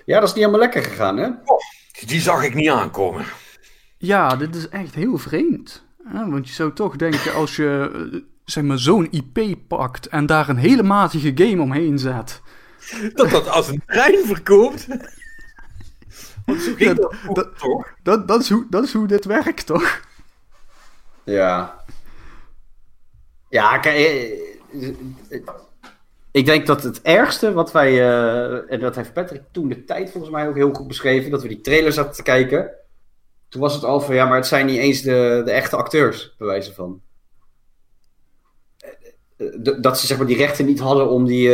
Ja, 0.06 0.20
dat 0.20 0.30
is 0.30 0.36
niet 0.36 0.46
helemaal 0.46 0.66
lekker 0.66 0.84
gegaan, 0.84 1.18
hè? 1.18 1.28
Oh, 1.28 1.60
die 2.06 2.22
zag 2.22 2.44
ik 2.44 2.54
niet 2.54 2.70
aankomen. 2.70 3.26
Ja, 3.98 4.36
dit 4.36 4.56
is 4.56 4.70
echt 4.70 4.96
heel 4.96 5.18
vreemd. 5.18 5.88
Ja, 6.14 6.30
want 6.30 6.48
je 6.48 6.54
zou 6.54 6.74
toch 6.74 6.96
denken, 6.96 7.34
als 7.34 7.56
je 7.56 8.24
zeg 8.46 8.64
maar, 8.64 8.80
zo'n 8.80 9.08
IP 9.12 9.58
pakt 9.68 10.08
en 10.08 10.26
daar 10.26 10.50
een 10.50 10.58
hele 10.58 10.84
matige 10.84 11.32
game 11.36 11.62
omheen 11.62 12.00
zet. 12.00 12.42
Dat 13.14 13.30
dat 13.30 13.48
als 13.48 13.68
een 13.68 13.82
trein 13.86 14.26
verkoopt. 14.26 14.88
ging 16.46 16.96
dat, 16.98 17.16
dat, 17.26 17.36
dat, 17.36 17.58
toch? 17.60 17.88
dat, 18.04 18.28
dat, 18.28 18.42
is 18.42 18.50
hoe, 18.50 18.66
dat 18.70 18.84
is 18.84 18.94
hoe 18.94 19.08
dit 19.08 19.26
werkt, 19.26 19.66
toch? 19.66 20.02
Ja. 21.24 21.84
Ja, 23.50 23.78
kijk. 23.78 23.96
eh, 23.98 24.32
eh, 25.30 25.40
Ik 26.32 26.46
denk 26.46 26.66
dat 26.68 26.84
het 26.84 27.02
ergste 27.02 27.54
wat 27.54 27.72
wij. 27.72 27.90
eh, 27.92 28.72
en 28.74 28.80
dat 28.80 28.96
heeft 28.96 29.14
Patrick 29.14 29.42
toen 29.52 29.68
de 29.70 29.84
tijd 29.86 30.12
volgens 30.12 30.32
mij 30.34 30.48
ook 30.48 30.56
heel 30.56 30.74
goed 30.74 30.88
beschreven. 30.88 31.32
Dat 31.32 31.42
we 31.42 31.48
die 31.48 31.62
trailer 31.62 31.92
zaten 31.94 32.14
te 32.16 32.24
kijken. 32.24 32.72
Toen 33.50 33.62
was 33.62 33.74
het 33.74 33.84
al 33.84 34.02
van 34.02 34.16
ja, 34.16 34.26
maar 34.26 34.36
het 34.38 34.48
zijn 34.48 34.66
niet 34.66 34.78
eens 34.78 35.02
de, 35.02 35.42
de 35.46 35.52
echte 35.52 35.76
acteurs, 35.76 36.36
bij 36.38 36.48
wijze 36.48 36.74
van. 36.74 37.02
Eh, 38.78 39.48
eh, 39.68 39.82
Dat 39.82 40.00
ze 40.00 40.08
zeg 40.08 40.18
maar 40.18 40.28
die 40.28 40.38
rechten 40.38 40.66
niet 40.66 40.80
hadden 40.80 41.10
om 41.10 41.26
die. 41.26 41.50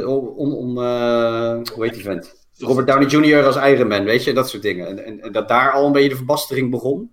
eh, 0.00 0.08
om. 0.08 0.54
om, 0.54 0.78
eh, 0.78 1.58
hoe 1.74 1.84
heet 1.84 1.94
die 1.94 2.02
vent? 2.02 2.40
Robert 2.58 2.86
Downey 2.86 3.08
Jr. 3.08 3.44
als 3.44 3.56
Iron 3.56 3.88
Man, 3.88 4.04
weet 4.04 4.24
je, 4.24 4.32
dat 4.32 4.48
soort 4.48 4.62
dingen. 4.62 4.86
En, 4.86 5.04
en, 5.04 5.20
en 5.20 5.32
dat 5.32 5.48
daar 5.48 5.72
al 5.72 5.86
een 5.86 5.92
beetje 5.92 6.08
de 6.08 6.16
verbastering 6.16 6.70
begon. 6.70 7.10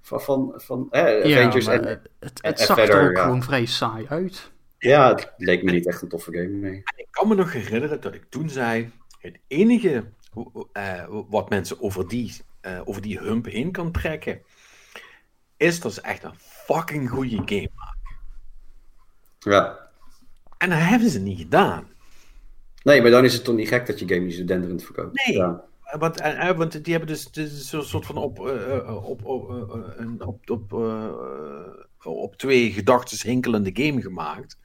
Van, 0.00 0.20
van, 0.20 0.52
van 0.56 0.86
hè, 0.90 1.18
Avengers 1.24 1.66
maar 1.66 1.80
en, 1.80 1.88
het, 1.88 2.10
het 2.18 2.40
en 2.40 2.66
zag 2.66 2.76
verder, 2.78 2.96
er 2.96 3.08
ook 3.08 3.16
ja. 3.16 3.22
gewoon 3.22 3.42
vrij 3.42 3.66
saai 3.66 4.06
uit. 4.08 4.50
Ja, 4.78 5.08
het 5.08 5.32
leek 5.36 5.62
me 5.62 5.70
niet 5.70 5.86
echt 5.86 6.02
een 6.02 6.08
toffe 6.08 6.32
game. 6.32 6.46
Nee. 6.48 6.82
Ik 6.96 7.06
kan 7.10 7.28
me 7.28 7.34
nog 7.34 7.52
herinneren 7.52 8.00
dat 8.00 8.14
ik 8.14 8.24
toen 8.28 8.48
zei: 8.48 8.90
het 9.18 9.38
enige 9.46 10.04
eh, 10.72 11.04
wat 11.28 11.50
mensen 11.50 11.82
over 11.82 12.08
die, 12.08 12.34
eh, 12.60 12.80
over 12.84 13.02
die 13.02 13.18
hump 13.18 13.44
heen 13.46 13.72
kan 13.72 13.92
trekken, 13.92 14.40
is 15.56 15.80
dat 15.80 15.92
ze 15.94 16.00
echt 16.00 16.22
een 16.22 16.34
fucking 16.38 17.10
goede 17.10 17.36
game 17.36 17.70
maken. 17.74 17.96
Ja. 19.38 19.78
En 20.58 20.70
dat 20.70 20.78
hebben 20.78 21.10
ze 21.10 21.20
niet 21.20 21.38
gedaan. 21.38 21.86
Nee, 22.82 23.02
maar 23.02 23.10
dan 23.10 23.24
is 23.24 23.34
het 23.34 23.44
toch 23.44 23.54
niet 23.56 23.68
gek 23.68 23.86
dat 23.86 23.98
je 23.98 24.08
game 24.08 24.20
niet 24.20 24.34
zo 24.34 24.44
denderend 24.44 24.84
verkoopt. 24.84 25.26
Nee. 25.26 25.36
Ja. 25.36 25.64
Want, 25.98 26.20
eh, 26.20 26.48
eh, 26.48 26.56
want 26.56 26.84
die 26.84 26.92
hebben 26.94 27.12
dus, 27.14 27.30
dus 27.30 27.68
zo'n 27.68 27.82
soort 27.84 28.06
van 28.06 28.16
op, 28.16 28.46
eh, 28.46 28.76
eh, 28.76 29.04
op, 29.04 29.24
op, 29.24 29.50
eh, 29.50 29.56
eh, 29.56 29.92
een- 29.96 30.22
op, 30.26 30.50
op, 30.50 30.72
eh, 30.72 31.12
op 32.02 32.36
twee 32.36 32.72
gedachten 32.72 33.28
hinkelende 33.30 33.70
game 33.72 34.02
gemaakt. 34.02 34.58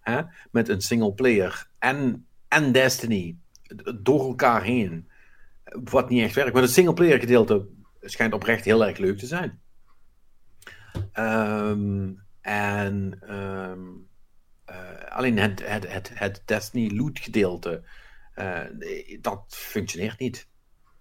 Hè? 0.00 0.20
Met 0.50 0.68
een 0.68 0.80
single 0.80 1.12
player 1.12 1.66
en, 1.78 2.26
en 2.48 2.72
Destiny 2.72 3.36
door 4.02 4.20
elkaar 4.26 4.62
heen. 4.62 5.08
Wat 5.84 6.08
niet 6.08 6.22
echt 6.22 6.34
werkt. 6.34 6.52
Maar 6.52 6.62
het 6.62 6.70
single 6.70 6.94
player 6.94 7.18
gedeelte 7.18 7.66
schijnt 8.00 8.34
oprecht 8.34 8.64
heel 8.64 8.84
erg 8.86 8.98
leuk 8.98 9.18
te 9.18 9.26
zijn. 9.26 9.60
Ehm, 11.12 12.12
en 12.40 13.18
ehm, 13.20 13.80
eh, 14.64 15.10
alleen 15.16 15.38
het, 15.38 15.68
het, 15.68 15.92
het, 15.92 16.10
het 16.14 16.42
Destiny 16.44 16.96
loot 16.96 17.18
gedeelte, 17.18 17.82
eh, 18.34 18.60
dat 19.20 19.44
functioneert 19.48 20.18
niet. 20.18 20.48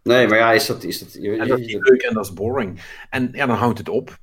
Nee, 0.04 0.28
maar 0.28 0.38
ja, 0.38 0.52
is 0.52 0.66
dat... 0.66 0.84
Is 0.84 1.00
dat, 1.00 1.14
je- 1.14 1.38
En 1.38 1.48
dat 1.48 1.60
is 1.60 1.66
niet 1.66 1.90
leuk 1.90 2.02
en 2.02 2.14
dat 2.14 2.26
is 2.26 2.34
boring. 2.34 2.82
En 3.10 3.30
ja, 3.32 3.46
dan 3.46 3.56
houdt 3.56 3.78
het 3.78 3.90
op. 3.90 4.18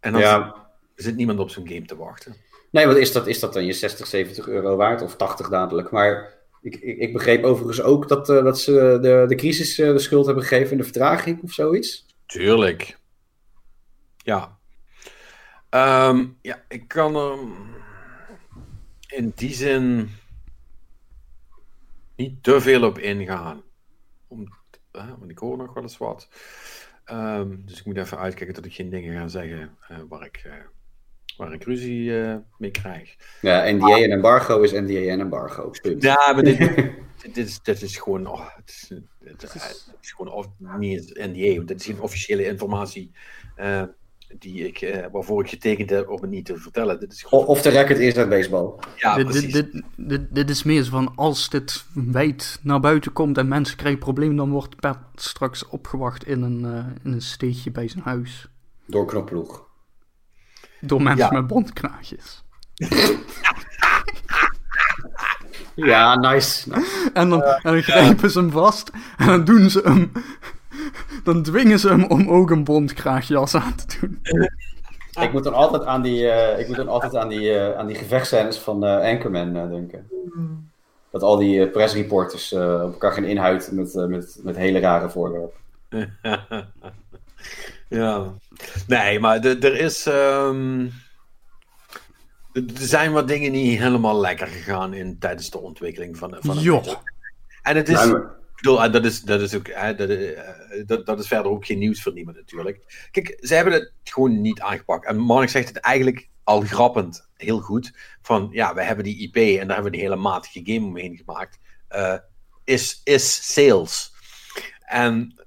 En 0.00 0.12
dan 0.12 0.20
ja. 0.20 0.68
zit 0.94 1.16
niemand 1.16 1.38
op 1.38 1.50
zo'n 1.50 1.68
game 1.68 1.84
te 1.86 1.96
wachten. 1.96 2.36
Nee, 2.70 2.86
wat 2.86 2.96
is 2.96 3.12
dat, 3.12 3.26
is 3.26 3.40
dat 3.40 3.52
dan 3.52 3.64
je 3.64 3.72
60, 3.72 4.06
70 4.06 4.48
euro 4.48 4.76
waard? 4.76 5.02
Of 5.02 5.16
80 5.16 5.48
dadelijk? 5.48 5.90
Maar 5.90 6.39
ik, 6.62 6.76
ik, 6.76 6.98
ik 6.98 7.12
begreep 7.12 7.44
overigens 7.44 7.82
ook 7.82 8.08
dat, 8.08 8.28
eh, 8.28 8.44
dat 8.44 8.60
ze 8.60 8.98
de, 9.02 9.24
de 9.28 9.34
crisis 9.34 9.78
eh, 9.78 9.92
de 9.92 9.98
schuld 9.98 10.26
hebben 10.26 10.44
gegeven 10.44 10.70
in 10.70 10.78
de 10.78 10.84
vertraging 10.84 11.42
of 11.42 11.52
zoiets. 11.52 12.06
Tuurlijk. 12.26 12.98
Ja. 14.16 14.58
Ehm, 15.68 16.26
ja, 16.42 16.64
ik 16.68 16.88
kan 16.88 17.16
er 17.16 17.38
in 19.08 19.32
die 19.34 19.54
zin 19.54 20.10
niet 22.16 22.42
te 22.42 22.60
veel 22.60 22.84
op 22.84 22.98
ingaan. 22.98 23.62
Om, 24.28 24.48
want 24.92 25.30
ik 25.30 25.38
hoor 25.38 25.56
nog 25.56 25.74
wel 25.74 25.82
eens 25.82 25.98
wat. 25.98 26.28
Ehm, 27.04 27.56
dus 27.64 27.78
ik 27.78 27.84
moet 27.84 27.96
even 27.96 28.18
uitkijken 28.18 28.54
dat 28.54 28.64
ik 28.64 28.74
geen 28.74 28.90
dingen 28.90 29.14
ga 29.14 29.28
zeggen 29.28 29.76
eh, 29.88 29.98
waar, 30.08 30.24
ik, 30.24 30.48
waar 31.40 31.52
ik 31.52 31.64
ruzie 31.64 32.20
eh, 32.20 32.36
mee 32.58 32.70
krijg. 32.70 33.16
Ja, 33.40 33.70
NDA 33.70 33.96
en 33.96 34.10
embargo 34.10 34.60
is 34.60 34.72
NDA 34.72 35.00
en 35.00 35.20
embargo. 35.20 35.70
Punt. 35.82 36.02
Ja, 36.02 36.32
maar 36.34 36.42
dit, 36.42 36.58
dit, 37.22 37.36
is, 37.36 37.62
dit 37.62 37.82
is 37.82 37.96
gewoon. 37.96 38.26
Oh, 38.26 38.48
het, 38.56 38.68
is, 38.68 38.88
het, 39.24 39.42
het 39.42 39.96
is 40.00 40.12
gewoon 40.12 40.32
of, 40.32 40.48
niet 40.78 41.18
een 41.18 41.30
NDA, 41.30 41.54
want 41.54 41.68
dit 41.68 41.80
is 41.80 41.86
geen 41.86 42.00
officiële 42.00 42.44
informatie. 42.44 43.10
eh, 43.56 43.82
die 44.38 44.66
ik, 44.66 44.80
eh, 44.80 45.06
waarvoor 45.12 45.42
ik 45.42 45.48
getekend 45.48 45.90
heb 45.90 46.08
om 46.08 46.20
het 46.20 46.30
niet 46.30 46.44
te 46.44 46.56
vertellen. 46.56 47.00
Dit 47.00 47.12
is 47.12 47.22
gewoon. 47.22 47.46
Of 47.46 47.62
de 47.62 47.68
record 47.68 47.98
is 47.98 48.16
uit 48.16 48.28
baseball. 48.28 48.72
ja, 48.96 49.16
dit, 49.16 49.26
precies. 49.26 49.52
dit, 49.52 49.72
dit, 49.72 49.84
dit, 49.96 50.20
dit 50.30 50.50
is 50.50 50.62
meer 50.62 50.84
van 50.84 51.12
als 51.16 51.48
dit 51.48 51.84
wijd 51.94 52.58
naar 52.62 52.80
buiten 52.80 53.12
komt 53.12 53.38
en 53.38 53.48
mensen 53.48 53.76
krijgen 53.76 54.00
problemen, 54.00 54.36
dan 54.36 54.50
wordt 54.50 54.76
Pet 54.76 54.96
straks 55.14 55.68
opgewacht 55.68 56.26
in 56.26 56.42
een, 56.42 56.64
eh, 56.64 56.86
in 57.04 57.12
een 57.12 57.22
steegje 57.22 57.70
bij 57.70 57.88
zijn 57.88 58.04
huis. 58.04 58.48
Door 58.86 59.06
knopploeg. 59.06 59.68
Door 60.80 61.02
mensen 61.02 61.24
Ja. 61.26 61.32
met 61.40 61.46
bondkraagjes. 61.46 62.42
Ja, 65.74 66.16
nice. 66.18 66.68
nice. 66.68 67.10
En 67.12 67.28
dan, 67.28 67.42
en 67.42 67.60
dan 67.72 67.82
grijpen 67.82 68.30
ze 68.30 68.38
hem 68.38 68.50
vast 68.50 68.90
en 69.18 69.26
dan 69.26 69.44
doen 69.44 69.70
ze 69.70 69.80
hem. 69.84 70.12
Dan 71.24 71.42
dwingen 71.42 71.78
ze 71.78 71.88
hem 71.88 72.04
om 72.04 72.28
ook 72.28 72.50
een 72.50 72.64
bondkraagjas 72.64 73.54
aan 73.54 73.74
te 73.74 73.98
doen. 74.00 74.18
Ik 75.24 75.32
moet 75.32 75.44
dan 75.44 75.54
altijd 75.54 75.84
aan 75.84 76.02
die, 76.02 76.28
eh, 76.30 76.58
ik 76.60 76.66
moet 76.68 76.76
dan 76.76 76.88
altijd 76.88 77.16
aan 77.16 77.28
die, 77.28 77.52
eh, 77.58 77.78
aan 77.78 77.86
die 77.86 77.96
gevechtscènes 77.96 78.58
van 78.58 78.84
eh, 78.84 79.10
Anchorman 79.12 79.56
eh, 79.56 79.68
denken. 79.68 80.08
Dat 81.10 81.22
al 81.22 81.36
die 81.36 81.64
eh, 81.64 81.72
pressreporters 81.72 82.52
eh, 82.52 82.82
op 82.84 82.92
elkaar 82.92 83.12
gaan 83.12 83.24
inhuiden 83.24 83.74
met, 83.74 83.94
eh, 83.96 84.04
met, 84.06 84.38
met 84.42 84.56
hele 84.56 84.78
rare 84.78 85.10
voorwerpen. 85.10 85.58
ja. 87.88 88.32
Nee, 88.86 89.20
maar 89.20 89.44
er 89.44 89.76
is. 89.76 90.06
ehm, 90.06 90.88
er 92.52 92.62
zijn 92.74 93.12
wat 93.12 93.28
dingen 93.28 93.52
niet 93.52 93.78
helemaal 93.78 94.20
lekker 94.20 94.46
gegaan 94.46 94.94
in, 94.94 95.18
tijdens 95.18 95.50
de 95.50 95.58
ontwikkeling 95.58 96.16
van, 96.16 96.36
van 96.40 96.54
het 96.56 96.64
Joh. 96.64 96.86
En 97.62 97.76
het 97.76 97.88
is. 97.88 98.12
Bedoel, 98.56 98.84
eh, 98.84 98.92
dat 98.92 99.04
is, 99.04 99.20
dat 99.20 99.40
is 99.40 99.54
ook, 99.54 99.68
eh, 99.68 99.96
dat, 99.96 100.08
eh, 100.08 100.86
dat, 100.86 101.06
dat 101.06 101.18
is 101.18 101.26
verder 101.26 101.50
ook 101.50 101.66
geen 101.66 101.78
nieuws 101.78 102.02
voor 102.02 102.12
niemand 102.12 102.36
natuurlijk. 102.36 103.08
Kijk, 103.10 103.38
ze 103.40 103.54
hebben 103.54 103.72
het 103.72 103.92
gewoon 104.04 104.40
niet 104.40 104.60
aangepakt. 104.60 105.06
En 105.06 105.18
Mark 105.18 105.48
zegt 105.48 105.68
het 105.68 105.76
eigenlijk 105.76 106.28
al 106.44 106.60
grappend, 106.60 107.28
heel 107.36 107.60
goed. 107.60 107.92
Van, 108.22 108.48
ja, 108.52 108.74
we 108.74 108.82
hebben 108.82 109.04
die 109.04 109.18
IP 109.18 109.36
en 109.36 109.66
daar 109.66 109.74
hebben 109.74 109.92
we 109.92 109.98
een 109.98 110.04
hele 110.04 110.16
matige 110.16 110.60
game 110.64 110.86
omheen 110.86 111.16
gemaakt. 111.16 111.58
Eh, 111.88 112.16
is, 112.64 113.00
is 113.04 113.52
sales. 113.52 114.12
En 114.80 115.40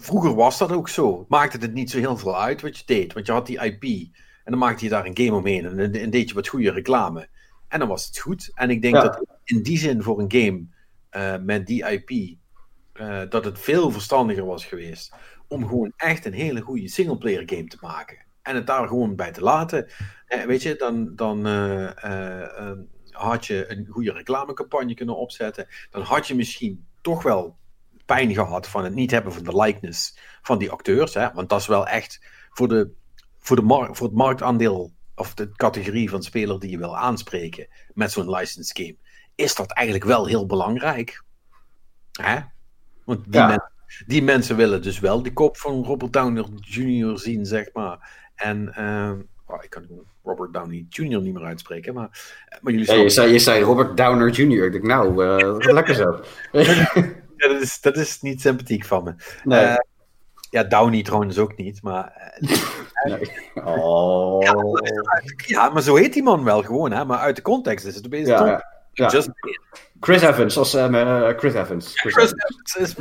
vroeger 0.00 0.34
was 0.34 0.58
dat 0.58 0.72
ook 0.72 0.88
zo. 0.88 1.24
Maakte 1.28 1.58
het 1.58 1.72
niet 1.72 1.90
zo 1.90 1.98
heel 1.98 2.16
veel 2.16 2.40
uit 2.40 2.60
wat 2.60 2.78
je 2.78 2.82
deed. 2.86 3.12
Want 3.12 3.26
je 3.26 3.32
had 3.32 3.46
die 3.46 3.64
IP 3.64 3.82
en 4.44 4.50
dan 4.52 4.58
maakte 4.58 4.84
je 4.84 4.90
daar 4.90 5.06
een 5.06 5.16
game 5.16 5.36
omheen. 5.36 5.78
En, 5.78 5.92
en 5.92 6.10
deed 6.10 6.28
je 6.28 6.34
wat 6.34 6.48
goede 6.48 6.70
reclame. 6.70 7.28
En 7.68 7.78
dan 7.78 7.88
was 7.88 8.06
het 8.06 8.18
goed. 8.18 8.50
En 8.54 8.70
ik 8.70 8.82
denk 8.82 8.94
Ja. 8.94 9.02
dat 9.02 9.24
in 9.44 9.62
die 9.62 9.78
zin 9.78 10.02
voor 10.02 10.20
een 10.20 10.32
game 10.32 10.64
eh, 11.10 11.34
met 11.42 11.66
die 11.66 11.90
IP, 11.90 12.36
eh, 12.92 13.20
dat 13.28 13.44
het 13.44 13.58
veel 13.58 13.90
verstandiger 13.90 14.44
was 14.44 14.64
geweest 14.64 15.14
om 15.48 15.66
gewoon 15.66 15.92
echt 15.96 16.24
een 16.24 16.32
hele 16.32 16.60
goede 16.60 16.88
singleplayer 16.88 17.42
game 17.46 17.66
te 17.66 17.78
maken. 17.80 18.18
En 18.42 18.54
het 18.54 18.66
daar 18.66 18.88
gewoon 18.88 19.16
bij 19.16 19.32
te 19.32 19.40
laten. 19.40 19.88
Weet 20.46 20.62
je, 20.62 20.76
dan, 20.76 21.16
dan 21.16 21.46
eh, 21.46 22.72
had 23.10 23.46
je 23.46 23.70
een 23.70 23.86
goede 23.90 24.12
reclamecampagne 24.12 24.94
kunnen 24.94 25.16
opzetten. 25.16 25.66
Dan 25.90 26.02
had 26.02 26.26
je 26.26 26.34
misschien 26.34 26.86
toch 27.00 27.22
wel 27.22 27.56
pijn 28.16 28.34
gehad 28.34 28.68
van 28.68 28.84
het 28.84 28.94
niet 28.94 29.10
hebben 29.10 29.32
van 29.32 29.42
de 29.42 29.56
likeness 29.56 30.18
van 30.42 30.58
die 30.58 30.70
acteurs. 30.70 31.14
Hè? 31.14 31.28
Want 31.34 31.48
dat 31.48 31.60
is 31.60 31.66
wel 31.66 31.86
echt 31.86 32.20
voor, 32.50 32.68
de, 32.68 32.90
voor, 33.38 33.56
de 33.56 33.62
mar- 33.62 33.96
voor 33.96 34.06
het 34.06 34.16
marktaandeel 34.16 34.92
of 35.14 35.34
de 35.34 35.50
categorie 35.56 36.10
van 36.10 36.22
speler 36.22 36.58
die 36.60 36.70
je 36.70 36.78
wil 36.78 36.96
aanspreken 36.98 37.66
met 37.94 38.12
zo'n 38.12 38.30
license 38.30 38.72
game, 38.74 38.96
is 39.34 39.54
dat 39.54 39.70
eigenlijk 39.72 40.06
wel 40.06 40.26
heel 40.26 40.46
belangrijk. 40.46 41.22
Hè? 42.22 42.38
Want 43.04 43.24
die, 43.24 43.40
Ja. 43.40 43.46
men- 43.46 43.70
die 44.06 44.22
mensen 44.22 44.56
willen 44.56 44.82
dus 44.82 44.98
wel 45.00 45.22
die 45.22 45.32
kop 45.32 45.56
van 45.56 45.84
Robert 45.84 46.12
Downey 46.12 46.44
Jr. 46.60 47.18
zien, 47.18 47.46
zeg 47.46 47.68
maar. 47.72 48.10
En 48.34 48.74
ehm, 48.74 49.20
oh, 49.46 49.62
ik 49.64 49.70
kan 49.70 49.86
Robert 50.22 50.52
Downey 50.52 50.86
Jr. 50.88 51.20
niet 51.20 51.34
meer 51.34 51.44
uitspreken, 51.44 51.94
maar, 51.94 52.08
maar 52.60 52.72
jullie 52.72 52.92
Ja, 52.94 53.02
je, 53.02 53.08
zei, 53.10 53.32
je 53.32 53.38
zei 53.38 53.62
Robert 53.62 53.96
Downer 53.96 54.30
Jr. 54.30 54.64
Ik 54.64 54.72
denk, 54.72 54.84
nou, 54.84 55.24
eh, 55.24 55.72
lekker 55.74 55.94
zo. 55.94 56.20
Ja, 57.40 57.48
dat, 57.48 57.62
is, 57.62 57.80
dat 57.80 57.96
is 57.96 58.20
niet 58.20 58.40
sympathiek 58.40 58.84
van 58.84 59.04
me. 59.04 59.14
nee. 59.44 59.60
Eh, 59.64 59.76
Ja, 60.50 60.64
Downey 60.64 61.02
trouwens 61.02 61.38
ook 61.38 61.56
niet, 61.56 61.82
maar... 61.82 62.12
eh, 62.14 63.10
nee. 63.10 63.30
Oh. 63.64 64.42
ja, 65.46 65.68
maar 65.68 65.82
zo 65.82 65.96
heet 65.96 66.12
die 66.12 66.22
man 66.22 66.44
wel 66.44 66.62
gewoon, 66.62 66.92
hè. 66.92 67.04
Maar 67.04 67.18
uit 67.18 67.36
de 67.36 67.42
context 67.42 67.86
is 67.86 67.94
het 67.94 68.06
opeens 68.06 68.28
Ja, 68.28 68.46
ja, 68.46 68.64
ja. 68.92 69.08
Just 69.08 69.30
Chris 70.00 70.22
Evans, 70.22 70.56
als 70.58 70.70
Chris 71.36 71.54
Evans. 71.54 72.00
Chris 72.00 72.14
Chris 72.14 72.32
Evans. 72.32 72.76
Evans 72.76 72.76
is 72.76 72.94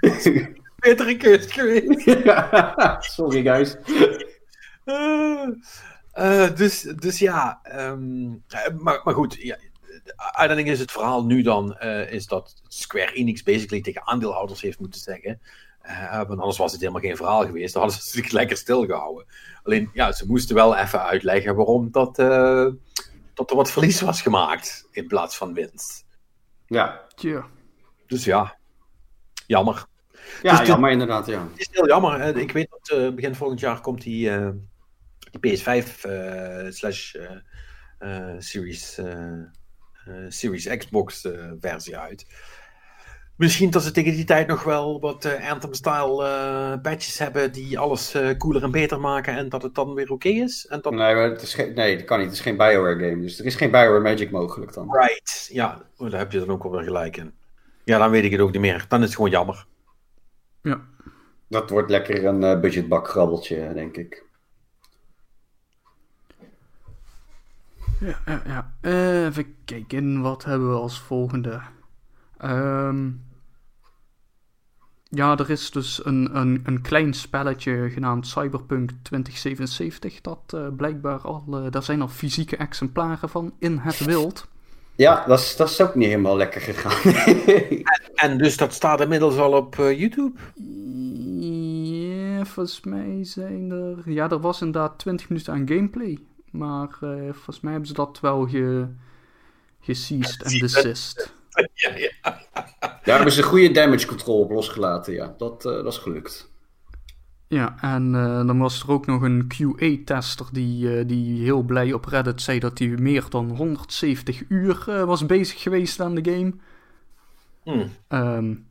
misschien 0.00 0.36
een 0.46 0.56
betere 0.76 1.16
keus 1.16 1.52
geweest. 1.52 3.12
Sorry, 3.14 3.42
guys. 3.42 3.76
Eh, 6.12 6.54
dus, 6.54 6.80
dus 6.80 7.18
ja, 7.18 7.60
ehm, 7.62 8.32
eh, 8.48 8.74
maar, 8.78 9.00
maar 9.04 9.14
goed, 9.14 9.36
ja, 9.38 9.56
uiteindelijk 10.16 10.68
is 10.68 10.78
het 10.78 10.92
verhaal 10.92 11.24
nu 11.24 11.42
dan 11.42 11.76
uh, 11.82 12.12
is 12.12 12.26
dat 12.26 12.62
Square 12.68 13.12
Enix 13.12 13.42
basically 13.42 13.82
tegen 13.82 14.06
aandeelhouders 14.06 14.60
heeft 14.60 14.78
moeten 14.78 15.00
zeggen. 15.00 15.40
Uh, 15.86 16.16
want 16.16 16.40
anders 16.40 16.58
was 16.58 16.72
het 16.72 16.80
helemaal 16.80 17.02
geen 17.02 17.16
verhaal 17.16 17.46
geweest. 17.46 17.72
Dan 17.72 17.82
hadden 17.82 18.00
ze 18.00 18.10
zich 18.10 18.30
lekker 18.40 18.56
stilgehouden. 18.56 19.26
Alleen, 19.62 19.90
ja, 19.92 20.12
ze 20.12 20.26
moesten 20.26 20.54
wel 20.54 20.76
even 20.76 21.02
uitleggen 21.02 21.56
waarom 21.56 21.90
dat, 21.90 22.18
uh, 22.18 22.66
dat 23.34 23.50
er 23.50 23.56
wat 23.56 23.70
verlies 23.70 24.00
was 24.00 24.22
gemaakt 24.22 24.88
in 24.90 25.06
plaats 25.06 25.36
van 25.36 25.54
winst. 25.54 26.04
Ja. 26.66 27.06
Tja. 27.14 27.46
Dus 28.06 28.24
ja, 28.24 28.56
jammer. 29.46 29.86
Ja, 30.42 30.58
Dus 30.58 30.66
jammer 30.66 30.90
inderdaad, 30.90 31.26
ja. 31.26 31.48
Het 31.50 31.60
is 31.60 31.68
heel 31.70 31.86
jammer. 31.86 32.36
Ik 32.36 32.52
weet 32.52 32.70
dat 32.70 32.98
uh, 32.98 33.14
begin 33.14 33.34
volgend 33.34 33.60
jaar 33.60 33.80
komt 33.80 34.02
die, 34.02 34.30
uh, 34.30 34.50
die 35.30 35.58
PS5 35.58 35.64
uh, 36.06 36.70
slash 36.70 37.14
uh, 38.00 38.34
Series, 38.38 38.98
Series 40.28 40.76
Xbox 40.76 41.28
versie 41.60 41.96
uit. 41.96 42.26
Misschien 43.36 43.70
dat 43.70 43.82
ze 43.82 43.90
tegen 43.90 44.12
die 44.12 44.24
tijd 44.24 44.46
nog 44.46 44.62
wel 44.62 45.00
wat 45.00 45.28
Anthem-style 45.48 46.78
patches 46.82 47.18
hebben 47.18 47.52
die 47.52 47.78
alles 47.78 48.16
cooler 48.38 48.62
en 48.62 48.70
beter 48.70 49.00
maken 49.00 49.36
en 49.36 49.48
dat 49.48 49.62
het 49.62 49.74
dan 49.74 49.94
weer 49.94 50.04
oké 50.04 50.12
okay 50.12 50.32
is. 50.32 50.66
En 50.66 50.80
dat... 50.80 50.92
nee, 50.92 51.14
maar 51.14 51.30
het 51.30 51.42
is 51.42 51.54
geen, 51.54 51.74
nee, 51.74 51.96
dat 51.96 52.04
kan 52.04 52.18
niet. 52.18 52.26
Het 52.26 52.36
is 52.36 52.42
geen 52.42 52.56
Bioware 52.56 53.08
game. 53.08 53.20
Dus 53.20 53.38
er 53.38 53.46
is 53.46 53.54
geen 53.54 53.70
Bioware 53.70 54.00
Magic 54.00 54.30
mogelijk 54.30 54.74
dan. 54.74 54.96
Right, 54.96 55.48
ja. 55.52 55.82
Oh, 55.96 56.10
daar 56.10 56.18
heb 56.18 56.32
je 56.32 56.38
dan 56.38 56.50
ook 56.50 56.62
wel 56.62 56.72
weer 56.72 56.82
gelijk 56.82 57.16
in. 57.16 57.32
Ja, 57.84 57.98
dan 57.98 58.10
weet 58.10 58.24
ik 58.24 58.30
het 58.30 58.40
ook 58.40 58.52
niet 58.52 58.60
meer. 58.60 58.84
Dan 58.88 58.98
is 59.00 59.06
het 59.06 59.14
gewoon 59.14 59.30
jammer. 59.30 59.66
Ja. 60.62 60.80
Dat 61.48 61.70
wordt 61.70 61.90
lekker 61.90 62.24
een 62.24 62.42
uh, 62.42 62.60
budgetbakgrabbeltje, 62.60 63.72
denk 63.74 63.96
ik. 63.96 64.24
Ja, 68.00 68.20
ja, 68.26 68.42
ja. 68.46 68.72
Uh, 68.82 69.24
even 69.24 69.54
kijken, 69.64 70.20
wat 70.20 70.44
hebben 70.44 70.70
we 70.70 70.76
als 70.76 71.00
volgende? 71.00 71.60
Um, 72.44 73.28
ja, 75.08 75.36
er 75.36 75.50
is 75.50 75.70
dus 75.70 76.04
een, 76.04 76.36
een, 76.36 76.62
een 76.64 76.80
klein 76.80 77.14
spelletje 77.14 77.90
genaamd 77.90 78.26
Cyberpunk 78.26 78.90
2077. 79.02 80.20
Dat 80.20 80.52
uh, 80.54 80.66
blijkbaar 80.76 81.18
al, 81.18 81.70
daar 81.70 81.82
zijn 81.82 82.00
al 82.00 82.08
fysieke 82.08 82.56
exemplaren 82.56 83.28
van 83.28 83.52
in 83.58 83.78
het 83.78 84.04
wild. 84.04 84.48
Ja, 84.94 85.24
dat 85.26 85.38
is, 85.38 85.56
dat 85.56 85.70
is 85.70 85.80
ook 85.80 85.94
niet 85.94 86.08
helemaal 86.08 86.36
lekker 86.36 86.60
gegaan. 86.60 87.12
en, 87.54 87.84
en, 88.14 88.38
dus 88.38 88.56
dat 88.56 88.74
staat 88.74 89.00
inmiddels 89.00 89.36
al 89.36 89.52
op 89.52 89.76
uh, 89.76 89.98
YouTube? 89.98 90.38
Ja, 91.40 92.44
volgens 92.44 92.80
mij 92.84 93.18
zijn 93.24 93.70
er... 93.70 94.10
Ja, 94.12 94.30
er 94.30 94.40
was 94.40 94.60
inderdaad 94.60 94.98
20 94.98 95.28
minuten 95.28 95.52
aan 95.52 95.68
gameplay. 95.68 96.18
Maar 96.50 96.98
uh, 97.00 97.20
volgens 97.32 97.60
mij 97.60 97.70
hebben 97.70 97.88
ze 97.88 97.94
dat 97.94 98.20
wel 98.20 98.46
ge... 98.46 98.88
geseized 99.80 100.42
en 100.42 100.58
desist. 100.58 101.32
Ja, 101.74 101.96
ja. 101.96 102.10
Daar 102.80 103.16
hebben 103.16 103.32
ze 103.32 103.42
goede 103.42 103.70
damage 103.70 104.06
control 104.06 104.40
op 104.40 104.50
losgelaten, 104.50 105.12
ja. 105.12 105.34
Dat, 105.38 105.64
uh, 105.64 105.72
dat 105.72 105.86
is 105.86 105.98
gelukt. 105.98 106.50
Ja, 107.48 107.76
en 107.80 108.14
uh, 108.14 108.46
dan 108.46 108.58
was 108.58 108.82
er 108.82 108.90
ook 108.90 109.06
nog 109.06 109.22
een 109.22 109.46
QA-tester 109.46 110.46
die, 110.52 110.98
uh, 110.98 111.06
die 111.06 111.42
heel 111.42 111.62
blij 111.62 111.92
op 111.92 112.04
Reddit 112.04 112.42
zei 112.42 112.58
dat 112.58 112.78
hij 112.78 112.88
meer 112.88 113.24
dan 113.28 113.56
170 113.56 114.42
uur 114.48 114.84
uh, 114.88 115.04
was 115.04 115.26
bezig 115.26 115.62
geweest 115.62 116.00
aan 116.00 116.14
de 116.14 116.30
game. 116.30 116.52
Mm. 117.64 117.90
Um, 118.08 118.66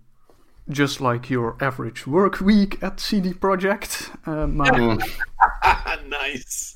just 0.64 1.00
like 1.00 1.28
your 1.28 1.54
average 1.58 2.10
work 2.10 2.36
week 2.36 2.78
at 2.80 3.08
CD 3.10 3.40
Projekt. 3.40 4.12
maar, 4.24 4.78
nice. 6.10 6.76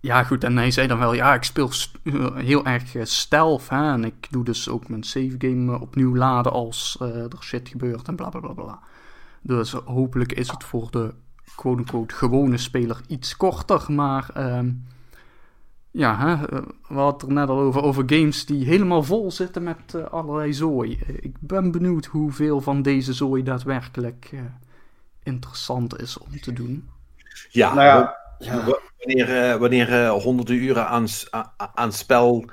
Ja, 0.00 0.24
goed, 0.24 0.44
en 0.44 0.56
hij 0.56 0.70
zei 0.70 0.86
dan 0.86 0.98
wel, 0.98 1.12
ja, 1.12 1.34
ik 1.34 1.42
speel 1.42 1.70
heel 2.34 2.66
erg 2.66 2.94
stealth, 3.02 3.68
hè, 3.68 3.92
en 3.92 4.04
ik 4.04 4.26
doe 4.30 4.44
dus 4.44 4.68
ook 4.68 4.88
mijn 4.88 5.02
save 5.02 5.34
game 5.38 5.80
opnieuw 5.80 6.16
laden 6.16 6.52
als 6.52 6.96
er 7.00 7.28
shit 7.40 7.68
gebeurt 7.68 8.08
en 8.08 8.16
bla 8.16 8.28
bla 8.28 8.40
bla 8.40 8.52
bla. 8.52 8.80
Dus 9.40 9.72
hopelijk 9.72 10.32
is 10.32 10.50
het 10.50 10.64
voor 10.64 10.90
de 10.90 11.14
quote-unquote 11.56 12.14
gewone 12.14 12.56
speler 12.56 13.00
iets 13.06 13.36
korter. 13.36 13.92
Maar 13.92 14.56
um, 14.56 14.86
ja, 15.90 16.18
hè, 16.18 16.36
we 16.88 16.94
hadden 16.94 17.28
er 17.28 17.34
net 17.34 17.48
al 17.48 17.58
over, 17.58 17.82
over 17.82 18.02
games 18.06 18.46
die 18.46 18.64
helemaal 18.64 19.02
vol 19.02 19.30
zitten 19.30 19.62
met 19.62 19.92
uh, 19.96 20.04
allerlei 20.04 20.52
zooi. 20.52 20.98
Ik 21.20 21.36
ben 21.40 21.70
benieuwd 21.70 22.06
hoeveel 22.06 22.60
van 22.60 22.82
deze 22.82 23.12
zooi 23.12 23.42
daadwerkelijk 23.42 24.30
uh, 24.34 24.40
interessant 25.22 26.00
is 26.00 26.18
om 26.18 26.40
te 26.40 26.52
doen. 26.52 26.88
Ja, 27.50 27.74
nou 27.74 27.86
ja, 27.86 28.16
ja. 28.44 28.78
wanneer, 28.98 29.28
uh, 29.28 29.56
wanneer 29.56 30.08
honderden 30.08 30.56
uren 30.56 30.86
aan, 30.86 31.06
aan 31.74 31.92
spel 31.92 32.44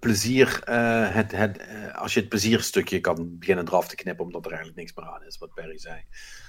plezier, 0.00 0.62
uh, 0.68 1.14
het, 1.14 1.32
het, 1.32 1.58
uh, 1.58 2.00
als 2.00 2.14
je 2.14 2.20
het 2.20 2.28
plezierstukje 2.28 3.00
kan 3.00 3.38
beginnen 3.38 3.66
eraf 3.68 3.88
te 3.88 3.96
knippen, 3.96 4.24
omdat 4.24 4.44
er 4.44 4.50
eigenlijk 4.50 4.80
niks 4.80 4.94
meer 4.94 5.06
aan 5.06 5.24
is, 5.26 5.38
wat 5.38 5.54
Perry 5.54 5.78
zei. 5.78 6.04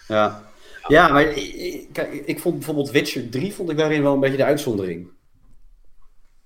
Ja, 0.08 0.42
ja 0.88 1.08
maar 1.08 1.24
ik, 1.24 1.88
kijk, 1.92 2.14
ik 2.14 2.40
vond 2.40 2.56
bijvoorbeeld 2.56 2.92
Witcher 2.92 3.30
3 3.30 3.54
vond 3.54 3.70
ik 3.70 3.78
daarin 3.78 4.04
wel 4.04 4.14
een 4.14 4.20
beetje 4.20 4.38
de 4.38 4.44
uitzondering. 4.44 5.10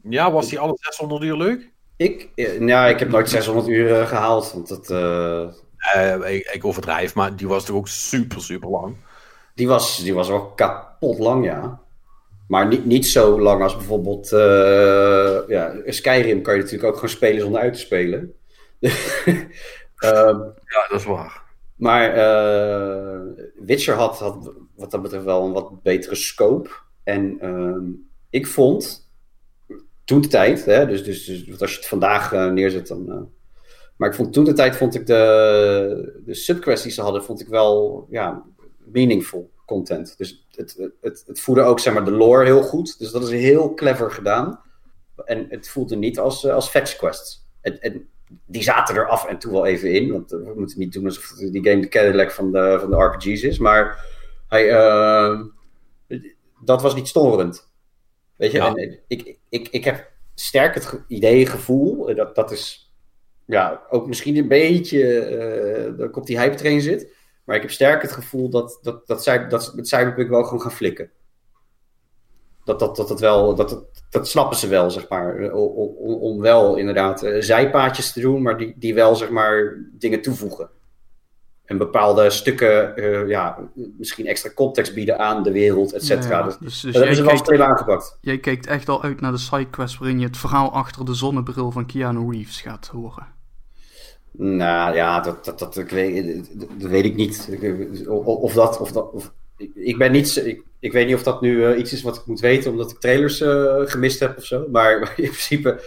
Ja, 0.09 0.31
was 0.31 0.49
die 0.49 0.59
alle 0.59 0.77
600 0.79 1.23
uur 1.23 1.37
leuk? 1.37 1.73
Ik, 1.97 2.29
nou, 2.59 2.89
ik 2.89 2.99
heb 2.99 3.09
nooit 3.09 3.29
600 3.29 3.67
uur 3.67 3.89
uh, 3.89 4.07
gehaald, 4.07 4.51
want 4.51 4.67
dat... 4.67 4.89
Ik, 6.25 6.49
ik, 6.53 6.65
overdrijf, 6.65 7.15
maar 7.15 7.35
die 7.35 7.47
was 7.47 7.65
toch 7.65 7.75
ook 7.75 7.87
super, 7.87 8.41
super 8.41 8.69
lang? 8.69 8.95
Die 9.53 9.67
was, 9.67 9.97
die 10.03 10.13
was 10.13 10.27
wel 10.27 10.51
kapot 10.51 11.19
lang, 11.19 11.45
ja. 11.45 11.84
Maar 12.47 12.67
niet, 12.67 12.85
niet 12.85 13.07
zo 13.07 13.41
lang 13.41 13.61
als 13.61 13.75
bijvoorbeeld 13.75 14.31
uh, 14.31 15.39
ja, 15.47 15.75
Skyrim 15.85 16.41
kan 16.41 16.55
je 16.55 16.61
natuurlijk 16.61 16.89
ook 16.89 16.95
gewoon 16.95 17.09
spelen 17.09 17.41
zonder 17.41 17.61
uit 17.61 17.73
te 17.73 17.79
spelen. 17.79 18.33
um, 18.79 18.91
ja, 20.73 20.87
dat 20.89 20.99
is 20.99 21.05
waar. 21.05 21.43
Maar 21.75 22.17
uh, 22.17 23.21
Witcher 23.55 23.95
had, 23.95 24.19
had 24.19 24.53
wat 24.75 24.91
dat 24.91 25.01
betreft 25.01 25.23
wel 25.25 25.45
een 25.45 25.51
wat 25.51 25.81
betere 25.83 26.15
scope. 26.15 26.69
En 27.03 27.37
uh, 27.41 27.99
ik 28.29 28.47
vond 28.47 29.09
toen 30.03 30.21
de 30.21 30.27
tijd, 30.27 30.65
hè, 30.65 30.85
dus, 30.85 31.03
dus, 31.03 31.25
dus 31.25 31.61
als 31.61 31.71
je 31.71 31.77
het 31.77 31.87
vandaag 31.87 32.33
uh, 32.33 32.51
neerzet, 32.51 32.87
dan. 32.87 33.29
maar 33.95 34.09
ik 34.09 34.15
vond 34.15 34.33
toen 34.33 34.43
de 34.43 34.53
tijd 34.53 34.75
vond 34.75 34.95
ik 34.95 35.05
de, 35.05 36.21
de 36.25 36.33
subquests 36.33 36.83
die 36.83 36.91
ze 36.91 37.01
hadden, 37.01 37.23
vond 37.23 37.41
ik 37.41 37.47
wel 37.47 38.07
ja, 38.09 38.43
meaningful 38.77 39.53
content. 39.65 40.17
Dus 40.17 40.45
het, 40.51 40.91
het, 41.01 41.23
het 41.27 41.39
voerde 41.39 41.61
ook 41.61 41.79
zeg 41.79 41.93
maar, 41.93 42.05
de 42.05 42.11
lore 42.11 42.45
heel 42.45 42.61
goed. 42.63 42.99
Dus 42.99 43.11
dat 43.11 43.23
is 43.23 43.29
heel 43.29 43.73
clever 43.73 44.11
gedaan. 44.11 44.59
En 45.25 45.45
het 45.49 45.69
voelde 45.69 45.95
niet 45.95 46.19
als, 46.19 46.47
als 46.47 46.69
fetch 46.69 46.95
quests. 46.95 47.45
En, 47.61 47.79
en 47.79 48.09
die 48.45 48.63
zaten 48.63 48.95
er 48.95 49.07
af 49.07 49.25
en 49.25 49.37
toe 49.37 49.51
wel 49.51 49.65
even 49.65 49.91
in. 49.91 50.11
Want 50.11 50.31
we 50.31 50.53
moeten 50.55 50.79
niet 50.79 50.93
doen 50.93 51.05
alsof 51.05 51.33
die 51.37 51.69
game 51.69 51.81
de 51.81 51.87
Cadillac 51.87 52.31
van 52.31 52.51
de, 52.51 52.77
van 52.79 52.89
de 52.89 52.95
RPG's 52.95 53.41
is. 53.41 53.57
Maar 53.57 54.05
hij, 54.47 54.71
uh, 54.71 55.41
dat 56.63 56.81
was 56.81 56.95
niet 56.95 57.07
storend. 57.07 57.69
Weet 58.35 58.51
je, 58.51 58.57
Ja. 58.57 58.75
en 58.75 58.99
ik, 59.07 59.37
ik, 59.49 59.67
ik 59.67 59.83
heb 59.83 60.11
sterk 60.35 60.73
het 60.75 61.01
idee, 61.07 61.45
gevoel, 61.45 62.09
eh, 62.09 62.15
dat, 62.15 62.35
dat 62.35 62.51
is 62.51 62.93
ja, 63.45 63.81
ook 63.89 64.07
misschien 64.07 64.37
een 64.37 64.47
beetje, 64.47 65.19
eh 65.19 65.97
dat 65.97 66.07
ik 66.09 66.17
op 66.17 66.25
die 66.25 66.39
hype 66.39 66.55
train 66.55 66.81
zit. 66.81 67.14
Maar 67.45 67.55
ik 67.55 67.61
heb 67.61 67.71
sterk 67.71 68.01
het 68.01 68.11
gevoel 68.11 68.49
dat, 68.49 68.79
dat, 68.81 69.07
dat, 69.07 69.23
zij, 69.23 69.47
dat 69.47 69.73
met 69.75 69.87
Cyberpunk 69.87 70.29
wel 70.29 70.43
gewoon 70.43 70.61
gaan 70.61 70.71
flikken. 70.71 71.09
Dat, 72.63 72.79
dat, 72.79 72.95
dat, 72.95 73.07
dat, 73.07 73.19
wel, 73.19 73.55
dat, 73.55 73.69
dat, 73.69 73.85
dat 74.09 74.27
snappen 74.27 74.57
ze 74.57 74.67
wel, 74.67 74.91
zeg 74.91 75.09
maar. 75.09 75.51
Om, 75.51 75.67
om, 75.97 76.13
om 76.13 76.41
wel 76.41 76.75
inderdaad 76.75 77.23
eh, 77.23 77.41
zijpaadjes 77.41 78.11
te 78.11 78.19
doen, 78.19 78.41
maar 78.41 78.57
die, 78.57 78.73
die 78.77 78.93
wel, 78.93 79.15
zeg 79.15 79.29
maar, 79.29 79.77
dingen 79.91 80.21
toevoegen. 80.21 80.69
En 81.65 81.77
bepaalde 81.77 82.29
stukken, 82.29 82.95
eh, 82.95 83.27
ja, 83.27 83.69
misschien 83.97 84.25
extra 84.27 84.53
context 84.53 84.93
bieden 84.93 85.19
aan 85.19 85.43
de 85.43 85.51
wereld, 85.51 85.93
et 85.93 86.03
cetera. 86.05 86.37
Ja, 86.37 86.43
Dus 86.45 86.57
dus 86.59 86.81
dat 86.81 86.93
hebben 86.93 87.15
ze 87.15 87.23
wel 87.23 87.37
slim 87.37 87.61
aangepakt. 87.61 88.17
jij 88.21 88.39
kijkt 88.39 88.67
echt 88.67 88.89
al 88.89 89.03
uit 89.03 89.21
naar 89.21 89.31
de 89.31 89.37
sidequest 89.37 89.97
waarin 89.97 90.19
je 90.19 90.25
het 90.25 90.37
verhaal 90.37 90.71
achter 90.71 91.05
de 91.05 91.13
zonnebril 91.13 91.71
van 91.71 91.85
Keanu 91.85 92.31
Reeves 92.31 92.61
gaat 92.61 92.87
horen. 92.87 93.27
Nou 94.37 94.95
ja, 94.95 95.19
dat, 95.19 95.45
dat, 95.45 95.59
dat, 95.59 95.77
ik 95.77 95.89
weet, 95.89 96.49
weet 96.77 97.05
ik 97.05 97.15
niet. 97.15 97.49
Of, 98.07 98.53
dat. 98.53 98.79
Of 98.79 98.91
dat 98.91 99.31
ik 99.73 99.97
ben 99.97 100.11
niet. 100.11 100.45
Ik, 100.45 100.63
ik 100.79 100.91
weet 100.91 101.05
niet 101.05 101.15
of 101.15 101.23
dat 101.23 101.41
nu 101.41 101.65
eh, 101.65 101.79
iets 101.79 101.93
is 101.93 102.01
wat 102.01 102.15
ik 102.15 102.25
moet 102.25 102.39
weten, 102.39 102.71
omdat 102.71 102.91
ik 102.91 102.99
trailers 102.99 103.41
eh, 103.41 103.81
gemist 103.85 104.19
heb 104.19 104.37
of 104.37 104.45
zo. 104.45 104.65
Maar 104.71 105.01
in 105.17 105.29
principe. 105.29 105.81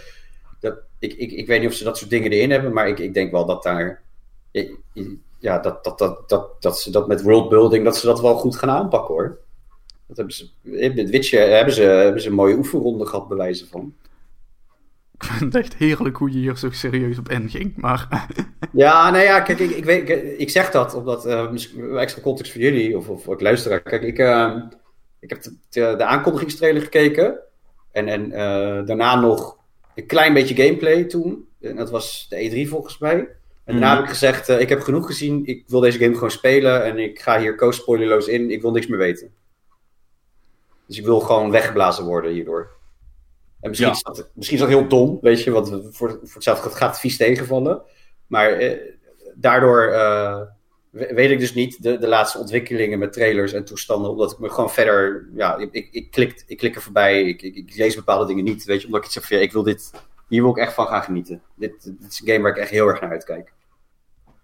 Dat, 0.59 0.77
ik, 0.99 1.13
ik, 1.13 1.31
ik 1.31 1.47
weet 1.47 1.59
niet 1.59 1.69
of 1.69 1.75
ze 1.75 1.83
dat 1.83 1.97
soort 1.97 2.09
dingen 2.09 2.31
erin 2.31 2.51
hebben, 2.51 2.73
maar 2.73 2.87
ik, 2.87 2.99
ik 2.99 3.13
denk 3.13 3.31
wel 3.31 3.45
dat 3.45 3.63
daar. 3.63 4.01
Ja, 5.39 5.59
dat, 5.59 5.83
dat, 5.83 5.97
dat, 5.97 6.29
dat, 6.29 6.61
dat 6.61 6.79
ze 6.79 6.91
dat 6.91 7.07
met 7.07 7.21
worldbuilding, 7.21 7.83
dat 7.83 7.97
ze 7.97 8.05
dat 8.05 8.21
wel 8.21 8.35
goed 8.35 8.55
gaan 8.55 8.69
aanpakken 8.69 9.13
hoor. 9.13 9.39
Dat 10.07 10.17
hebben 10.17 10.35
ze, 10.35 10.49
met 10.93 11.09
Witcher 11.09 11.49
hebben 11.49 11.73
ze, 11.73 11.81
hebben 11.81 12.21
ze 12.21 12.27
een 12.27 12.33
mooie 12.33 12.55
oefenronde 12.55 13.05
gehad, 13.05 13.27
bewijzen 13.27 13.67
van. 13.67 13.93
Ik 15.19 15.23
vind 15.25 15.53
het 15.53 15.63
echt 15.63 15.75
heerlijk 15.75 16.17
hoe 16.17 16.31
je 16.31 16.37
hier 16.37 16.57
zo 16.57 16.71
serieus 16.71 17.17
op 17.17 17.29
inging. 17.29 17.73
Maar 17.75 18.27
Ja, 18.71 19.09
nou 19.11 19.23
ja, 19.23 19.39
kijk, 19.41 19.59
ik, 19.59 19.69
ik, 19.69 19.85
weet, 19.85 20.09
ik, 20.09 20.37
ik 20.37 20.49
zeg 20.49 20.71
dat 20.71 20.93
omdat, 20.93 21.25
eh, 21.25 21.51
misschien 21.51 21.97
extra 21.97 22.21
context 22.21 22.51
voor 22.51 22.61
jullie 22.61 22.97
of, 22.97 23.09
of 23.09 23.27
ook 23.27 23.41
luisteraar. 23.41 23.81
Kijk, 23.81 24.01
ik, 24.03 24.17
eh, 24.19 24.55
ik 25.19 25.29
heb 25.29 25.41
de, 25.41 25.57
de, 25.69 25.93
de 25.97 26.03
aankondigingstrailer 26.03 26.81
gekeken 26.81 27.39
en, 27.91 28.07
en 28.07 28.31
eh, 28.31 28.85
daarna 28.85 29.19
nog 29.19 29.57
een 29.95 30.05
klein 30.05 30.33
beetje 30.33 30.63
gameplay 30.63 31.03
toen. 31.03 31.47
En 31.61 31.75
dat 31.75 31.89
was 31.89 32.25
de 32.29 32.65
E3 32.65 32.69
volgens 32.69 32.97
mij. 32.97 33.17
En 33.63 33.75
daarna 33.75 33.87
Mhm. 33.87 33.95
heb 33.95 34.03
ik 34.03 34.09
gezegd, 34.09 34.49
eh, 34.49 34.59
ik 34.59 34.69
heb 34.69 34.81
genoeg 34.81 35.05
gezien. 35.05 35.45
Ik 35.45 35.63
wil 35.67 35.79
deze 35.79 35.97
game 35.99 36.13
gewoon 36.13 36.31
spelen. 36.31 36.83
En 36.83 36.97
ik 36.97 37.19
ga 37.21 37.39
hier 37.39 37.55
co-spoilerloos 37.55 38.27
in. 38.27 38.51
Ik 38.51 38.61
wil 38.61 38.71
niks 38.71 38.87
meer 38.87 38.97
weten. 38.97 39.31
Dus 40.87 40.97
ik 40.97 41.05
wil 41.05 41.19
gewoon 41.19 41.51
weggeblazen 41.51 42.05
worden 42.05 42.31
hierdoor. 42.31 42.77
En 43.61 43.69
misschien, 43.69 43.89
Ja. 43.89 43.95
is, 43.95 44.01
dat, 44.03 44.29
misschien 44.33 44.57
is 44.57 44.63
dat 44.63 44.71
heel 44.73 44.87
dom, 44.87 45.17
weet 45.21 45.43
je. 45.43 45.51
Want 45.51 45.69
voor, 45.69 46.09
voor 46.09 46.19
hetzelfde 46.33 46.69
gaat 46.69 46.89
het 46.89 46.99
vies 46.99 47.17
tegenvallen. 47.17 47.81
Maar 48.27 48.49
eh, 48.51 48.77
daardoor 49.35 49.81
eh, 49.87 50.41
we- 50.89 51.13
weet 51.13 51.31
ik 51.31 51.39
dus 51.39 51.53
niet 51.53 51.83
de, 51.83 51.97
de 51.97 52.07
laatste 52.07 52.37
ontwikkelingen 52.37 52.99
met 52.99 53.13
trailers 53.13 53.53
en 53.53 53.65
toestanden. 53.65 54.11
Omdat 54.11 54.31
ik 54.31 54.39
me 54.39 54.49
gewoon 54.49 54.69
verder... 54.71 55.29
Ja, 55.35 55.57
ik, 55.57 55.71
ik, 55.71 55.89
ik, 55.91 56.11
klik, 56.11 56.43
ik 56.47 56.57
klik 56.57 56.75
er 56.75 56.81
voorbij. 56.81 57.23
Ik, 57.23 57.41
ik, 57.41 57.55
ik 57.55 57.75
lees 57.75 57.95
bepaalde 57.95 58.25
dingen 58.25 58.43
niet. 58.43 58.63
Weet 58.63 58.79
je, 58.79 58.85
omdat 58.85 59.01
ik 59.01 59.05
iets 59.07 59.15
heb 59.15 59.23
van... 59.23 59.37
ja, 59.37 59.43
ik 59.43 59.51
wil 59.51 59.63
dit... 59.63 59.91
Hier 60.27 60.41
wil 60.41 60.51
ik 60.51 60.57
echt 60.57 60.73
van 60.73 60.87
gaan 60.87 61.03
genieten. 61.03 61.41
Dit, 61.55 61.83
dit 61.83 62.11
is 62.11 62.19
een 62.19 62.27
game 62.27 62.41
waar 62.41 62.51
ik 62.51 62.57
echt 62.57 62.69
heel 62.69 62.87
erg 62.87 63.01
naar 63.01 63.09
uitkijk. 63.11 63.53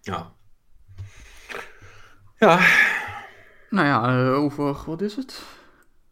Ja. 0.01 0.33
Ja, 2.39 2.59
Nou 3.69 3.87
ja, 3.87 4.25
eh, 4.25 4.39
over, 4.43 4.77
wat 4.85 5.01
is 5.01 5.15
het? 5.15 5.41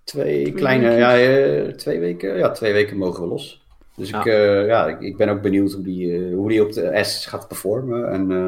Twee, 0.04 0.52
kleine... 0.52 0.88
weken? 0.88 0.98
Ja, 1.00 1.18
eh, 1.18 1.74
twee 1.74 2.00
weken? 2.00 2.38
Ja, 2.38 2.52
twee 2.52 2.74
weken 2.74 2.98
mogen 2.98 3.22
we 3.24 3.30
los. 3.30 3.66
Dus 3.96 4.10
Ja. 4.10 4.20
ik, 4.20 4.26
eh, 4.26 4.66
ja, 4.68 4.88
ik, 4.88 5.02
ik 5.02 5.18
ben 5.18 5.30
ook 5.30 5.42
benieuwd 5.42 5.72
hoe 5.72 5.84
die, 5.84 6.16
eh, 6.28 6.36
hoe 6.36 6.50
die 6.50 6.64
op 6.66 6.72
de 6.74 7.00
S 7.04 7.26
gaat 7.26 7.48
performen. 7.48 8.12
En 8.12 8.32
eh, 8.32 8.48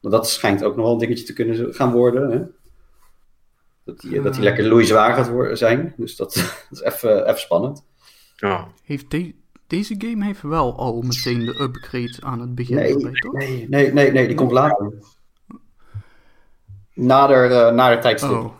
want 0.00 0.14
dat 0.14 0.28
schijnt 0.28 0.64
ook 0.64 0.74
nog 0.76 0.84
wel 0.84 0.92
een 0.92 0.98
dingetje 0.98 1.24
te 1.24 1.32
kunnen 1.32 1.74
gaan 1.74 1.92
worden. 1.92 2.30
Hè? 2.30 2.38
Dat 3.84 4.00
die, 4.00 4.20
dat 4.22 4.34
die 4.34 4.42
lekker 4.42 4.64
loeizwaar 4.64 5.14
gaat 5.14 5.28
worden, 5.28 5.58
zijn. 5.58 5.94
Dus 5.96 6.16
dat, 6.16 6.34
dat 6.70 6.78
is 6.78 6.80
even, 6.82 7.26
even 7.26 7.40
spannend. 7.40 7.84
ja. 8.36 8.66
Heeft 8.84 9.10
de- 9.10 9.34
deze 9.66 9.94
game 9.98 10.24
heeft 10.24 10.42
wel 10.42 10.76
al 10.78 11.02
meteen 11.02 11.38
de 11.44 11.60
upgrade 11.60 12.16
aan 12.20 12.40
het 12.40 12.54
begin 12.54 12.74
Nee, 12.76 12.92
erbij, 12.94 13.12
toch? 13.12 13.32
nee, 13.32 13.66
nee, 13.68 13.92
nee, 13.92 14.12
nee, 14.12 14.26
die 14.26 14.36
komt 14.36 14.52
later. 14.52 14.92
Nader, 16.94 17.50
eh 17.50 17.72
nader 17.74 18.00
tijdstip. 18.00 18.30
Oh, 18.30 18.52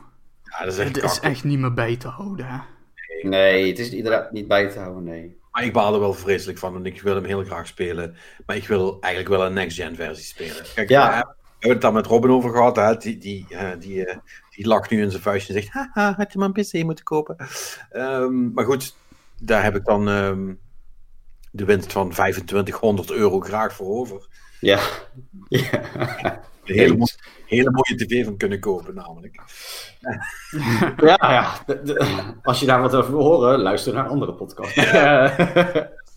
ja, 0.60 0.66
dat 0.66 0.72
is 0.74 0.78
echt 0.78 0.96
het 0.96 1.04
is 1.04 1.20
echt 1.20 1.44
niet 1.44 1.58
meer 1.58 1.74
bij 1.74 1.96
te 1.96 2.08
houden, 2.08 2.46
hè? 2.46 2.58
Nee, 3.28 3.68
het 3.68 3.78
is 3.78 3.90
inderdaad 3.90 4.32
niet 4.32 4.48
bij 4.48 4.68
te 4.68 4.78
houden, 4.78 5.04
nee. 5.04 5.38
Maar 5.50 5.64
ik 5.64 5.72
baal 5.72 5.94
er 5.94 6.00
wel 6.00 6.14
vreselijk 6.14 6.58
van 6.58 6.76
en 6.76 6.86
ik 6.86 7.02
wil 7.02 7.14
hem 7.14 7.24
heel 7.24 7.44
graag 7.44 7.66
spelen. 7.66 8.16
Maar 8.46 8.56
ik 8.56 8.66
wil 8.66 8.98
eigenlijk 9.00 9.34
wel 9.34 9.46
een 9.46 9.52
next-gen 9.52 9.94
versie 9.96 10.24
spelen. 10.24 10.64
Kijk, 10.74 10.88
Ja. 10.88 11.08
we 11.08 11.14
hebben 11.52 11.70
het 11.70 11.80
daar 11.80 11.92
met 11.92 12.06
Robin 12.06 12.30
over 12.30 12.50
gehad. 12.50 12.76
Hè? 12.76 12.96
Die, 12.96 13.18
die, 13.18 13.46
eh, 13.50 13.68
die, 13.78 14.04
eh, 14.06 14.16
die 14.50 14.66
lacht 14.66 14.90
nu 14.90 15.02
in 15.02 15.10
zijn 15.10 15.22
vuistje 15.22 15.54
en 15.54 15.62
zegt: 15.62 15.72
Haha, 15.74 16.14
had 16.16 16.32
je 16.32 16.38
maar 16.38 16.50
een 16.54 16.64
PC 16.64 16.82
moeten 16.84 17.04
kopen. 17.04 17.36
Ehm, 17.90 18.52
maar 18.52 18.64
goed, 18.64 18.96
daar 19.40 19.62
heb 19.62 19.76
ik 19.76 19.84
dan 19.84 20.08
ehm, 20.08 20.54
de 21.50 21.64
winst 21.64 21.92
van 21.92 22.10
2500 22.10 23.10
euro 23.10 23.40
graag 23.40 23.72
voor 23.74 23.98
over. 23.98 24.26
Ja. 24.60 24.80
ja. 25.48 25.70
Een 26.64 26.74
hele, 26.78 27.08
hele 27.50 27.70
mooie 27.70 27.94
tv 27.96 28.24
van 28.24 28.36
kunnen 28.36 28.60
kopen, 28.60 28.94
namelijk. 28.94 29.40
Ja, 30.96 31.16
ja. 31.20 31.52
De- 31.66 31.82
de- 31.82 32.34
als 32.42 32.60
je 32.60 32.66
daar 32.66 32.80
wat 32.80 32.94
over 32.94 33.10
wil 33.12 33.22
horen, 33.22 33.58
luister 33.60 33.92
naar 33.94 34.04
een 34.04 34.10
andere 34.10 34.32
podcast. 34.34 34.76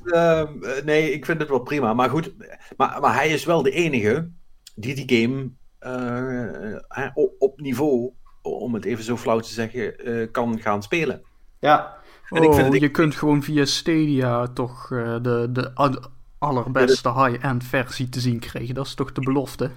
Ehm, 0.03 0.64
eh, 0.64 0.84
nee, 0.84 1.11
ik 1.11 1.26
vind 1.26 1.39
het 1.39 1.49
wel 1.49 1.60
prima. 1.60 1.93
Maar 1.93 2.10
goed, 2.10 2.34
maar, 2.77 2.97
maar 3.01 3.14
hij 3.14 3.30
is 3.30 3.45
wel 3.45 3.61
de 3.64 3.72
enige 3.72 4.30
die 4.76 5.05
die 5.05 5.22
game 5.22 5.49
eh, 5.80 6.73
eh, 6.73 7.10
op, 7.14 7.34
op 7.39 7.60
niveau, 7.60 8.11
om 8.41 8.73
het 8.73 8.85
even 8.85 9.03
zo 9.03 9.18
flauw 9.18 9.39
te 9.39 9.53
zeggen, 9.53 9.97
eh, 9.99 10.31
kan 10.31 10.60
gaan 10.61 10.84
spelen. 10.84 11.22
ja. 11.60 12.01
En 12.30 12.43
ik 12.43 12.49
oh, 12.49 12.55
vind 12.55 12.73
het- 12.73 12.81
je 12.81 12.91
kunt 12.91 13.15
gewoon 13.15 13.43
via 13.43 13.65
Stadia 13.65 14.47
toch 14.47 14.91
eh, 14.91 15.15
de, 15.22 15.47
de 15.51 15.73
al- 15.73 16.05
allerbeste 16.38 17.14
high-end 17.14 17.64
versie 17.64 18.10
te 18.10 18.19
zien 18.19 18.39
krijgen. 18.39 18.76
Dat 18.76 18.85
is 18.85 18.93
toch 18.93 19.11
de 19.11 19.22
belofte? 19.22 19.72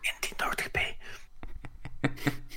In 0.00 0.12
1080p. 0.28 0.97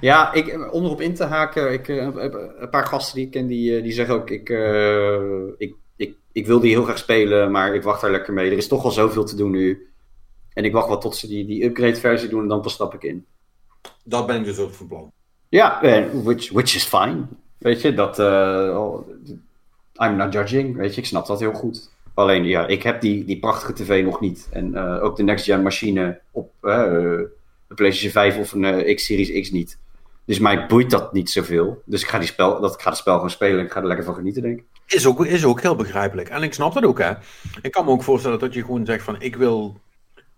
Ja, 0.00 0.32
ik, 0.32 0.72
om 0.72 0.84
erop 0.84 1.00
in 1.00 1.14
te 1.14 1.24
haken, 1.24 1.72
ik, 1.72 1.88
eh, 1.88 2.14
heb 2.14 2.34
een 2.58 2.70
paar 2.70 2.86
gasten 2.86 3.16
die 3.16 3.24
ik 3.24 3.30
ken, 3.30 3.46
die, 3.46 3.76
eh, 3.76 3.82
die 3.82 3.92
zeggen 3.92 4.14
ook, 4.14 4.30
ik, 4.30 4.50
eh, 4.50 5.46
ik, 5.58 5.74
ik, 5.96 6.14
ik 6.32 6.46
wil 6.46 6.60
die 6.60 6.70
heel 6.70 6.84
graag 6.84 6.98
spelen, 6.98 7.50
maar 7.50 7.74
ik 7.74 7.82
wacht 7.82 8.00
daar 8.00 8.10
lekker 8.10 8.32
mee. 8.32 8.50
Er 8.50 8.56
is 8.56 8.68
toch 8.68 8.84
al 8.84 8.90
zoveel 8.90 9.24
te 9.24 9.36
doen 9.36 9.50
nu. 9.50 9.88
En 10.52 10.64
ik 10.64 10.72
wacht 10.72 10.88
wel 10.88 10.98
tot 10.98 11.16
ze 11.16 11.28
die, 11.28 11.46
die 11.46 11.64
upgrade 11.64 11.96
versie 11.96 12.28
doen 12.28 12.42
en 12.42 12.48
dan 12.48 12.60
pas 12.60 12.72
stap 12.72 12.94
ik 12.94 13.02
in. 13.02 13.26
Dat 14.04 14.26
ben 14.26 14.36
ik 14.36 14.44
dus 14.44 14.58
ook 14.58 14.72
van 14.72 14.86
plan. 14.86 15.12
Ja, 15.48 15.80
which, 16.22 16.50
which 16.50 16.74
is 16.74 16.84
fine. 16.84 17.22
Weet 17.58 17.80
je, 17.80 17.94
dat... 17.94 18.18
I'm 20.02 20.16
not 20.16 20.32
judging, 20.32 20.76
weet 20.76 20.94
je, 20.94 21.00
ik 21.00 21.06
snap 21.06 21.26
dat 21.26 21.40
heel 21.40 21.52
goed. 21.52 21.90
Alleen, 22.14 22.44
ja, 22.44 22.66
ik 22.66 22.82
heb 22.82 23.00
die, 23.00 23.24
die 23.24 23.38
prachtige 23.38 23.72
tv 23.72 24.04
nog 24.04 24.20
niet. 24.20 24.48
En 24.50 24.78
ook 24.78 25.16
de 25.16 25.22
next-gen 25.22 25.62
machine 25.62 26.20
op 26.30 26.52
de 27.70 27.76
PlayStation 27.76 28.12
5 28.12 28.36
of 28.36 28.52
een 28.52 28.64
eh, 28.64 28.94
X-Series 28.94 29.40
X 29.40 29.50
niet. 29.50 29.78
Dus 30.24 30.38
mij 30.38 30.66
boeit 30.66 30.90
dat 30.90 31.12
niet 31.12 31.30
zoveel. 31.30 31.82
Dus 31.84 32.02
ik 32.02 32.08
ga, 32.08 32.18
die 32.18 32.28
spel, 32.28 32.60
dat, 32.60 32.74
ik 32.74 32.80
ga 32.80 32.88
het 32.88 32.98
spel 32.98 33.14
gewoon 33.14 33.30
spelen 33.30 33.58
en 33.58 33.64
ik 33.64 33.72
ga 33.72 33.80
er 33.80 33.86
lekker 33.86 34.04
van 34.04 34.14
genieten, 34.14 34.42
denk 34.42 34.58
ik. 34.58 34.64
Is 34.86 35.06
ook, 35.06 35.26
is 35.26 35.44
ook 35.44 35.60
heel 35.60 35.76
begrijpelijk. 35.76 36.28
En 36.28 36.42
ik 36.42 36.54
snap 36.54 36.74
dat 36.74 36.84
ook, 36.84 36.98
hè. 36.98 37.12
Ik 37.62 37.70
kan 37.70 37.84
me 37.84 37.90
ook 37.90 38.02
voorstellen 38.02 38.38
dat 38.38 38.54
je 38.54 38.60
gewoon 38.64 38.86
zegt 38.86 39.04
van, 39.04 39.22
ik 39.22 39.36
wil 39.36 39.80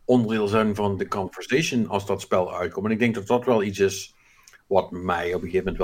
onderdeel 0.04 0.48
zijn 0.48 0.74
van 0.74 0.96
de 0.96 1.08
conversation 1.08 1.88
als 1.88 2.06
dat 2.06 2.20
spel 2.20 2.54
uitkomt. 2.54 2.86
En 2.86 2.92
ik 2.92 2.98
denk 2.98 3.14
dat 3.14 3.26
dat 3.26 3.44
wel 3.44 3.62
iets 3.62 3.78
is 3.78 4.14
wat 4.66 4.90
mij 4.90 5.34
op 5.34 5.42
een 5.42 5.50
gegeven 5.50 5.72
moment 5.72 5.78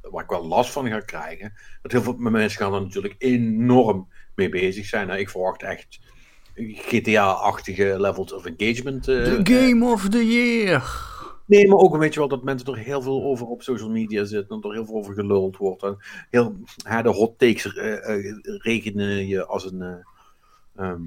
wel, 0.00 0.10
waar 0.12 0.24
ik 0.24 0.30
wel 0.30 0.46
last 0.46 0.70
van 0.70 0.88
ga 0.88 1.00
krijgen. 1.00 1.52
Dat 1.82 1.92
heel 1.92 2.02
veel 2.02 2.16
mensen 2.16 2.58
gaan 2.58 2.74
er 2.74 2.80
natuurlijk 2.80 3.14
enorm 3.18 4.08
mee 4.34 4.48
bezig 4.48 4.86
zijn. 4.86 5.06
Nou, 5.06 5.18
ik 5.18 5.30
verwacht 5.30 5.62
echt 5.62 6.00
GTA-achtige 6.54 7.94
levels 8.00 8.32
of 8.32 8.44
engagement. 8.44 9.08
eh, 9.08 9.24
The 9.24 9.40
Game 9.52 9.84
of 9.92 10.08
the 10.08 10.26
Year! 10.26 11.12
Nee, 11.46 11.68
maar 11.68 11.78
ook 11.78 11.96
weet 11.96 12.14
je 12.14 12.18
wel 12.20 12.28
dat 12.28 12.42
mensen 12.42 12.68
er 12.68 12.78
heel 12.78 13.02
veel 13.02 13.22
over 13.22 13.46
op 13.46 13.62
social 13.62 13.90
media 13.90 14.24
zitten. 14.24 14.56
En 14.62 14.62
er 14.70 14.74
heel 14.74 14.86
veel 14.86 14.94
over 14.94 15.14
geluld 15.14 15.56
wordt. 15.56 15.82
En 15.82 15.96
heel, 16.30 16.56
hè, 16.82 17.02
de 17.02 17.08
hot 17.08 17.38
takes 17.38 17.74
eh, 17.76 18.08
eh, 18.16 18.34
rekenen 18.44 19.26
je 19.26 19.46
als 19.46 19.72
een. 19.72 19.82
eh, 19.82 20.84
ehm, 20.86 21.00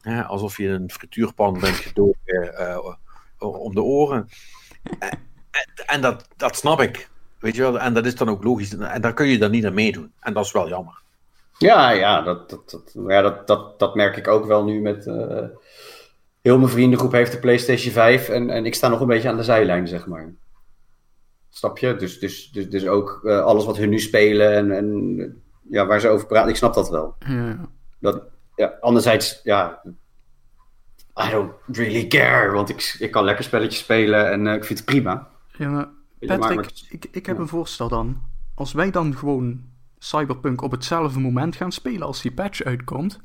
hè, 0.00 0.24
alsof 0.24 0.56
je 0.56 0.68
een 0.68 0.90
frituurpan 0.90 1.52
bent 1.60 1.74
gedoken 1.76 2.56
eh, 2.56 2.78
om 3.38 3.74
de 3.74 3.82
oren. 3.82 4.28
En, 4.98 5.08
en- 5.50 5.86
en 5.86 6.00
dat, 6.00 6.28
dat 6.36 6.56
snap 6.56 6.80
ik. 6.80 7.10
Weet 7.38 7.54
je 7.54 7.62
wel, 7.62 7.78
en 7.80 7.94
dat 7.94 8.06
is 8.06 8.14
dan 8.14 8.28
ook 8.28 8.44
logisch. 8.44 8.76
En 8.76 9.00
daar 9.00 9.14
kun 9.14 9.26
je 9.26 9.38
dan 9.38 9.50
niet 9.50 9.66
aan 9.66 9.74
meedoen. 9.74 10.12
En 10.20 10.32
dat 10.34 10.44
is 10.44 10.52
wel 10.52 10.68
jammer. 10.68 11.01
Ja, 11.62 11.90
ja, 11.90 12.22
dat, 12.22 12.50
dat, 12.50 12.70
dat, 12.70 12.94
ja 13.08 13.22
dat, 13.22 13.46
dat, 13.46 13.78
dat 13.78 13.94
merk 13.94 14.16
ik 14.16 14.28
ook 14.28 14.46
wel 14.46 14.64
nu 14.64 14.80
met... 14.80 15.06
eh, 15.06 15.44
heel 16.40 16.58
mijn 16.58 16.70
vriendengroep 16.70 17.12
heeft 17.12 17.32
de 17.32 17.38
PlayStation 17.38 17.92
5 17.92 18.28
en, 18.28 18.50
en 18.50 18.66
ik 18.66 18.74
sta 18.74 18.88
nog 18.88 19.00
een 19.00 19.06
beetje 19.06 19.28
aan 19.28 19.36
de 19.36 19.42
zijlijn, 19.42 19.88
zeg 19.88 20.06
maar. 20.06 20.34
Snap 21.48 21.78
je? 21.78 21.96
Dus, 21.96 22.18
dus, 22.18 22.50
dus, 22.50 22.68
dus 22.70 22.86
ook 22.86 23.20
eh, 23.24 23.40
alles 23.44 23.64
wat 23.64 23.76
hun 23.76 23.88
nu 23.88 23.98
spelen 23.98 24.52
en, 24.54 24.70
en 24.70 25.42
ja, 25.70 25.86
waar 25.86 26.00
ze 26.00 26.08
over 26.08 26.26
praten, 26.26 26.50
ik 26.50 26.56
snap 26.56 26.74
dat 26.74 26.90
wel. 26.90 27.14
Ja. 27.26 27.68
Dat, 27.98 28.22
ja, 28.56 28.76
anderzijds, 28.80 29.40
ja, 29.42 29.82
I 31.26 31.30
don't 31.30 31.52
really 31.66 32.06
care, 32.06 32.50
want 32.52 32.68
ik, 32.68 32.96
ik 32.98 33.10
kan 33.10 33.24
lekker 33.24 33.44
spelletjes 33.44 33.80
spelen 33.80 34.30
en 34.30 34.46
eh, 34.46 34.54
ik 34.54 34.64
vind 34.64 34.78
het 34.78 34.88
prima. 34.88 35.28
Ja, 35.56 35.68
maar 35.68 35.88
Patrick, 36.26 36.54
maar- 36.56 36.72
ik, 36.88 37.06
ik 37.10 37.26
heb 37.26 37.36
ja. 37.36 37.42
een 37.42 37.48
voorstel 37.48 37.88
dan. 37.88 38.22
Als 38.54 38.72
wij 38.72 38.90
dan 38.90 39.16
gewoon 39.16 39.60
Cyberpunk 40.02 40.62
op 40.62 40.70
hetzelfde 40.70 41.18
moment 41.20 41.56
gaan 41.56 41.72
spelen 41.72 42.06
als 42.06 42.22
die 42.22 42.32
patch 42.32 42.62
uitkomt, 42.62 43.20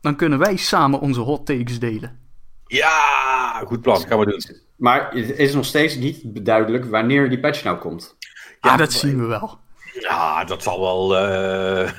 dan 0.00 0.16
kunnen 0.16 0.38
wij 0.38 0.56
samen 0.56 1.00
onze 1.00 1.20
hot 1.20 1.46
takes 1.46 1.78
delen. 1.78 2.18
Ja, 2.66 3.62
goed 3.66 3.80
plan. 3.80 4.00
Gaan 4.06 4.18
we 4.18 4.26
doen. 4.26 4.56
Maar 4.76 5.10
het 5.10 5.38
is 5.38 5.54
nog 5.54 5.64
steeds 5.64 5.94
niet 5.96 6.44
duidelijk 6.44 6.84
wanneer 6.84 7.28
die 7.28 7.40
patch 7.40 7.62
nou 7.64 7.78
komt. 7.78 8.16
Ja, 8.60 8.76
dat 8.76 8.78
maar- 8.78 8.98
zien 8.98 9.18
we 9.20 9.26
wel. 9.26 9.58
Ja, 10.00 10.44
dat 10.44 10.62
zal 10.62 10.80
wel 10.80 11.16
eh, 11.18 11.92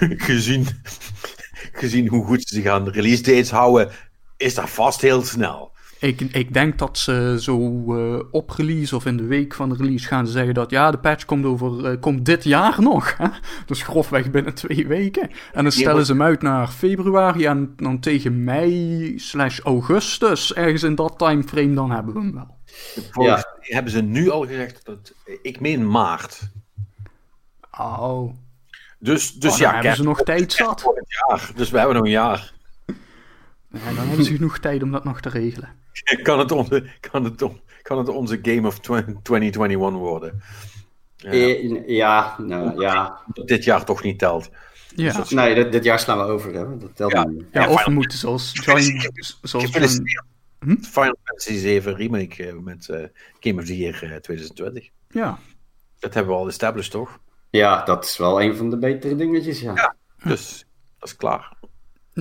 gezien, 0.28 0.66
gezien 1.72 2.08
hoe 2.08 2.24
goed 2.24 2.48
ze 2.48 2.54
zich 2.54 2.66
aan 2.66 2.84
de 2.84 2.90
release 2.90 3.22
dates 3.22 3.50
houden, 3.50 3.90
is 4.36 4.54
dat 4.54 4.70
vast 4.70 5.00
heel 5.00 5.22
snel. 5.24 5.72
Ik, 6.00 6.20
ik 6.20 6.52
denk 6.54 6.78
dat 6.78 6.98
ze 6.98 7.36
zo 7.40 7.56
eh, 7.96 8.22
op 8.30 8.50
release 8.50 8.96
of 8.96 9.06
in 9.06 9.16
de 9.16 9.24
week 9.24 9.54
van 9.54 9.68
de 9.68 9.74
release 9.74 10.06
gaan 10.06 10.26
ze 10.26 10.32
zeggen 10.32 10.54
dat 10.54 10.70
ja, 10.70 10.90
de 10.90 10.98
patch 10.98 11.24
komt, 11.24 11.44
over, 11.44 11.90
eh, 11.90 12.00
komt 12.00 12.24
dit 12.24 12.44
jaar 12.44 12.82
nog. 12.82 13.16
Hè? 13.16 13.26
Dus 13.66 13.82
grofweg 13.82 14.30
binnen 14.30 14.54
twee 14.54 14.86
weken. 14.86 15.30
En 15.52 15.62
dan 15.62 15.72
stellen 15.72 16.06
ze 16.06 16.12
hem 16.12 16.22
uit 16.22 16.42
naar 16.42 16.68
februari 16.68 17.46
en 17.46 17.72
dan 17.76 18.00
tegen 18.00 18.44
mei 18.44 19.18
slash 19.18 19.58
augustus, 19.58 20.54
ergens 20.54 20.82
in 20.82 20.94
dat 20.94 21.18
timeframe, 21.18 21.74
dan 21.74 21.90
hebben 21.90 22.14
we 22.14 22.20
hem 22.20 22.34
wel. 22.34 22.56
Volgens 23.10 23.44
mij 23.44 23.66
hebben 23.74 23.92
ze 23.92 24.00
nu 24.02 24.30
al 24.30 24.46
gezegd 24.46 24.84
dat 24.84 25.12
ik 25.42 25.60
meen 25.60 25.90
maart. 25.90 26.40
Oh, 27.78 28.34
Dus, 28.98 29.32
dus 29.32 29.52
Oh, 29.52 29.58
dan 29.58 29.66
ja, 29.68 29.74
hebben 29.74 29.96
ze 29.96 30.02
nog 30.02 30.22
tijd 30.22 30.52
zat. 30.52 30.84
jaar. 31.28 31.50
Dus 31.54 31.70
we 31.70 31.78
hebben 31.78 31.96
nog 31.96 32.04
een 32.04 32.10
jaar. 32.10 32.52
Ja, 33.70 33.92
dan 33.94 34.06
hebben 34.06 34.24
ze 34.24 34.34
genoeg 34.34 34.58
tijd 34.58 34.82
om 34.82 34.90
dat 34.92 35.04
nog 35.04 35.20
te 35.20 35.28
regelen. 35.28 35.68
Kan 36.22 36.38
het 36.38 36.52
onze, 36.52 36.90
kan 37.10 37.24
het, 37.24 37.44
kan 37.82 37.98
het 37.98 38.08
onze 38.08 38.38
Game 38.42 38.66
of 38.66 38.78
2021 38.78 39.98
worden? 39.98 40.42
Ja, 41.16 41.30
Eh, 41.30 41.88
Ja, 41.88 42.34
nou, 42.38 42.80
ja. 42.80 43.20
dat 43.32 43.48
dit 43.48 43.64
jaar 43.64 43.84
toch 43.84 44.02
niet 44.02 44.18
telt. 44.18 44.50
Ja. 44.94 45.12
Dus 45.12 45.30
Nee, 45.30 45.54
dit, 45.54 45.72
dit 45.72 45.84
jaar 45.84 45.98
slaan 45.98 46.18
we 46.18 46.24
over. 46.24 46.54
Hè? 46.54 46.76
Dat 46.78 46.96
telt 46.96 47.12
Ja. 47.12 47.24
niet. 47.26 47.44
Ja, 47.52 47.62
Ja, 47.62 47.68
of 47.68 47.84
we 47.84 47.90
moeten 47.90 48.18
zoals. 48.18 48.52
Hm? 50.60 50.76
Final 50.80 51.16
Fantasy 51.24 51.56
7 51.56 51.94
Remake 51.96 52.46
eh, 52.46 52.54
met 52.54 52.88
eh, 52.88 53.04
Game 53.40 53.60
of 53.60 53.66
the 53.66 53.76
Year 53.76 53.94
eh, 53.94 54.16
2020. 54.16 54.88
Ja, 55.08 55.38
Dat 55.98 56.14
hebben 56.14 56.32
we 56.32 56.38
al 56.38 56.46
established, 56.48 56.90
toch? 56.90 57.18
Ja, 57.50 57.84
dat 57.84 58.04
is 58.04 58.16
wel 58.16 58.42
een 58.42 58.56
van 58.56 58.70
de 58.70 58.78
betere 58.78 59.16
dingetjes, 59.16 59.60
ja. 59.60 59.72
Ja. 59.74 59.94
Dus, 60.24 60.64
dat 60.98 61.08
is 61.08 61.16
klaar. 61.16 61.56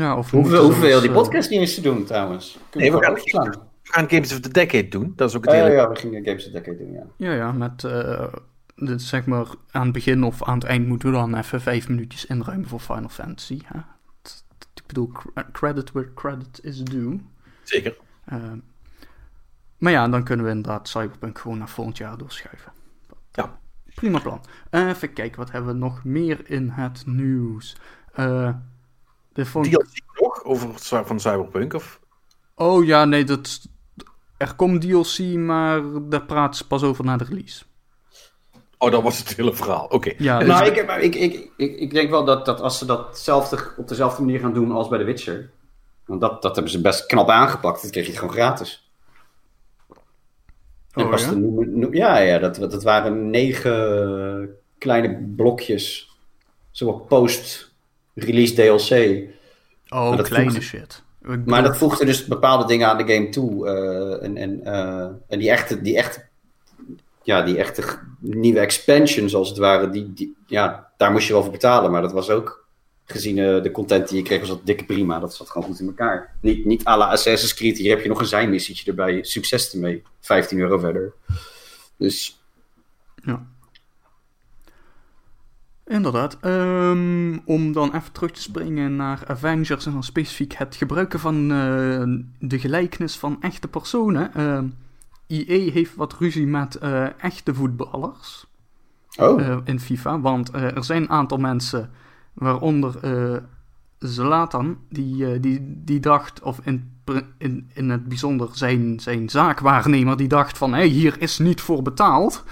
Ja 0.03 0.17
of 0.17 0.31
we 0.31 0.37
Hoeveel, 0.37 0.63
hoeveel 0.63 0.87
zoals, 0.87 1.01
die 1.01 1.09
eh, 1.11 1.15
podcast 1.17 1.49
niet 1.49 1.59
eens 1.59 1.75
te 1.75 1.81
doen, 1.81 2.05
trouwens? 2.05 2.57
Kunnen 2.69 2.91
Nee, 2.91 2.99
we 2.99 3.13
we 3.13 3.19
gewoon 3.19 3.53
gaan-. 3.53 3.61
We 3.83 4.09
Games 4.09 4.33
of 4.33 4.39
the 4.39 4.49
Decade 4.49 4.87
doen. 4.87 5.13
Dat 5.15 5.29
is 5.29 5.35
ook 5.35 5.45
het 5.45 5.53
Oh, 5.53 5.59
hele... 5.59 5.73
ja, 5.75 5.89
we 5.89 5.95
gingen 5.95 6.25
Games 6.25 6.45
of 6.45 6.51
the 6.51 6.57
Decade 6.61 6.77
doen, 6.77 6.91
ja. 6.93 7.03
Ja, 7.17 7.33
ja, 7.33 7.51
met... 7.51 7.83
eh, 7.83 8.33
de, 8.75 8.99
zeg 8.99 9.25
maar, 9.25 9.47
aan 9.71 9.83
het 9.83 9.91
begin 9.91 10.23
of 10.23 10.43
aan 10.43 10.53
het 10.57 10.63
eind 10.63 10.87
moeten 10.87 11.09
we 11.11 11.15
dan 11.15 11.35
even 11.35 11.61
vijf 11.61 11.87
minuutjes 11.89 12.25
inruimen 12.25 12.67
voor 12.67 12.79
Final 12.79 13.09
Fantasy. 13.09 13.59
Hè? 13.65 13.79
Ik 14.73 14.83
bedoel, 14.87 15.07
cre- 15.07 15.51
credit 15.51 15.91
where 15.91 16.13
credit 16.13 16.59
is 16.63 16.83
due. 16.83 17.19
Zeker. 17.63 17.97
Eh, 18.25 18.37
maar 19.77 19.91
ja, 19.91 20.07
dan 20.07 20.23
kunnen 20.23 20.45
we 20.45 20.51
inderdaad 20.51 20.87
Cyberpunk 20.89 21.39
gewoon 21.39 21.57
naar 21.57 21.69
volgend 21.69 21.97
jaar 21.97 22.17
doorschuiven. 22.17 22.71
Ja. 23.31 23.59
Prima 23.95 24.19
plan. 24.19 24.41
Eh, 24.69 24.87
even 24.87 25.13
kijken, 25.13 25.37
wat 25.39 25.51
hebben 25.51 25.71
we 25.73 25.77
nog 25.79 26.03
meer 26.03 26.39
in 26.49 26.69
het 26.69 27.03
nieuws? 27.05 27.77
Eh 28.13 28.49
de 29.37 29.45
vond... 29.45 29.65
DLC 29.65 30.21
nog 30.21 30.43
over 30.43 30.69
van 31.05 31.19
Cyberpunk? 31.19 31.73
Of... 31.73 31.99
Oh 32.55 32.85
ja, 32.85 33.05
nee, 33.05 33.23
dat... 33.23 33.67
er 34.37 34.55
komt 34.55 34.81
DLC, 34.81 35.19
maar 35.19 35.81
daar 36.09 36.25
praten 36.25 36.57
ze 36.57 36.67
pas 36.67 36.83
over 36.83 37.05
na 37.05 37.17
de 37.17 37.23
release. 37.23 37.63
Oh, 38.77 38.91
dat 38.91 39.03
was 39.03 39.17
het 39.17 39.35
hele 39.35 39.53
verhaal. 39.53 39.85
Oké. 39.85 40.13
Ja, 40.17 40.39
dus- 40.39 40.47
nou, 40.47 40.65
ik, 40.65 40.75
ik, 40.75 41.15
ik, 41.15 41.49
ik, 41.57 41.79
ik 41.79 41.91
denk 41.91 42.09
wel 42.09 42.25
dat, 42.25 42.45
dat 42.45 42.61
als 42.61 42.77
ze 42.77 42.85
datzelfde 42.85 43.71
op 43.77 43.87
dezelfde 43.87 44.21
manier 44.21 44.39
gaan 44.39 44.53
doen 44.53 44.71
als 44.71 44.87
bij 44.87 44.99
The 44.99 45.03
Witcher. 45.05 45.49
Want 46.05 46.21
dat, 46.21 46.41
dat 46.41 46.55
hebben 46.55 46.71
ze 46.71 46.81
best 46.81 47.05
knap 47.05 47.29
aangepakt. 47.29 47.81
Dat 47.81 47.91
kreeg 47.91 48.03
je 48.03 48.09
het 48.09 48.19
gewoon 48.19 48.33
gratis. 48.33 48.91
Oh, 50.93 51.17
ja? 51.17 51.31
de 51.33 51.87
ja, 51.91 52.17
ja 52.17 52.39
dat, 52.39 52.55
dat 52.55 52.83
waren 52.83 53.29
negen 53.29 54.49
kleine 54.77 55.33
blokjes. 55.35 56.15
Zo 56.71 56.85
wat 56.85 57.07
post-release 58.25 58.53
DLC. 58.53 59.23
oh, 59.89 60.07
maar 60.07 60.17
dat 60.17 60.27
kleine 60.27 60.51
voegt- 60.51 60.63
shit. 60.63 61.05
Maar 61.45 61.63
dat 61.63 61.77
voegde 61.77 62.05
dus 62.05 62.25
bepaalde 62.25 62.65
dingen 62.65 62.87
aan 62.87 62.97
de 63.05 63.13
game 63.13 63.29
toe. 63.29 63.67
eh, 63.67 64.23
en 64.27 64.37
en, 64.37 64.63
eh, 64.63 65.07
en 65.27 65.39
die 65.39 65.49
echte, 65.49 65.81
die 65.81 65.97
echte, 65.97 66.25
ja, 67.23 67.41
die 67.41 67.57
echte 67.57 67.83
nieuwe 68.19 68.59
expansions 68.59 69.35
als 69.35 69.49
het 69.49 69.57
ware, 69.57 69.89
die, 69.89 70.13
die, 70.13 70.35
ja, 70.45 70.91
daar 70.97 71.11
moest 71.11 71.27
je 71.27 71.33
wel 71.33 71.43
voor 71.43 71.51
betalen. 71.51 71.91
Maar 71.91 72.01
dat 72.01 72.11
was 72.11 72.29
ook, 72.29 72.65
gezien 73.05 73.37
eh, 73.37 73.61
de 73.63 73.71
content 73.71 74.07
die 74.07 74.17
je 74.17 74.23
kreeg, 74.23 74.39
was 74.39 74.49
dat 74.49 74.65
dikke 74.65 74.85
prima. 74.85 75.19
Dat 75.19 75.35
zat 75.35 75.49
gewoon 75.49 75.67
goed 75.67 75.79
in 75.79 75.87
elkaar. 75.87 76.35
Niet, 76.41 76.65
niet 76.65 76.85
à 76.85 76.97
la 76.97 77.05
Assassin's 77.11 77.53
Creed, 77.53 77.77
hier 77.77 77.89
heb 77.95 78.01
je 78.03 78.09
nog 78.09 78.19
een 78.19 78.25
zijmissietje 78.25 78.89
erbij. 78.89 79.23
Succes 79.23 79.73
ermee. 79.73 80.03
15 80.19 80.59
euro 80.59 80.77
verder. 80.77 81.13
Dus 81.97 82.41
Ja. 83.23 83.45
Inderdaad. 85.87 86.37
Ehm, 86.41 87.37
om 87.45 87.71
dan 87.71 87.93
even 87.93 88.11
terug 88.11 88.31
te 88.31 88.41
springen 88.41 88.95
naar 88.95 89.23
Avengers 89.27 89.85
en 89.85 89.91
dan 89.91 90.03
specifiek 90.03 90.53
het 90.53 90.75
gebruiken 90.75 91.19
van 91.19 91.51
eh, 91.51 92.03
de 92.39 92.59
gelijkenis 92.59 93.17
van 93.17 93.41
echte 93.41 93.67
personen. 93.67 94.33
Ehm 94.33 94.65
EA 95.27 95.71
heeft 95.71 95.95
wat 95.95 96.13
ruzie 96.13 96.47
met 96.47 96.75
eh, 96.75 97.23
echte 97.23 97.53
voetballers 97.53 98.45
oh, 99.17 99.41
eh, 99.41 99.57
in 99.63 99.79
FIFA. 99.79 100.19
Want 100.19 100.53
er 100.53 100.83
zijn 100.83 101.01
een 101.01 101.09
aantal 101.09 101.37
mensen, 101.37 101.89
waaronder 102.33 102.99
Zlatan, 103.99 104.77
die, 104.89 105.39
die, 105.39 105.81
die 105.83 105.99
dacht, 105.99 106.41
of 106.41 106.59
in, 106.63 106.91
in, 107.37 107.69
in 107.73 107.89
het 107.89 108.07
bijzonder 108.07 108.49
zijn, 108.51 108.99
zijn 108.99 109.29
zaakwaarnemer, 109.29 110.17
die 110.17 110.27
dacht 110.27 110.57
van, 110.57 110.73
hé, 110.73 110.83
hier 110.83 111.21
is 111.21 111.37
niet 111.39 111.61
voor 111.61 111.81
betaald. 111.81 112.43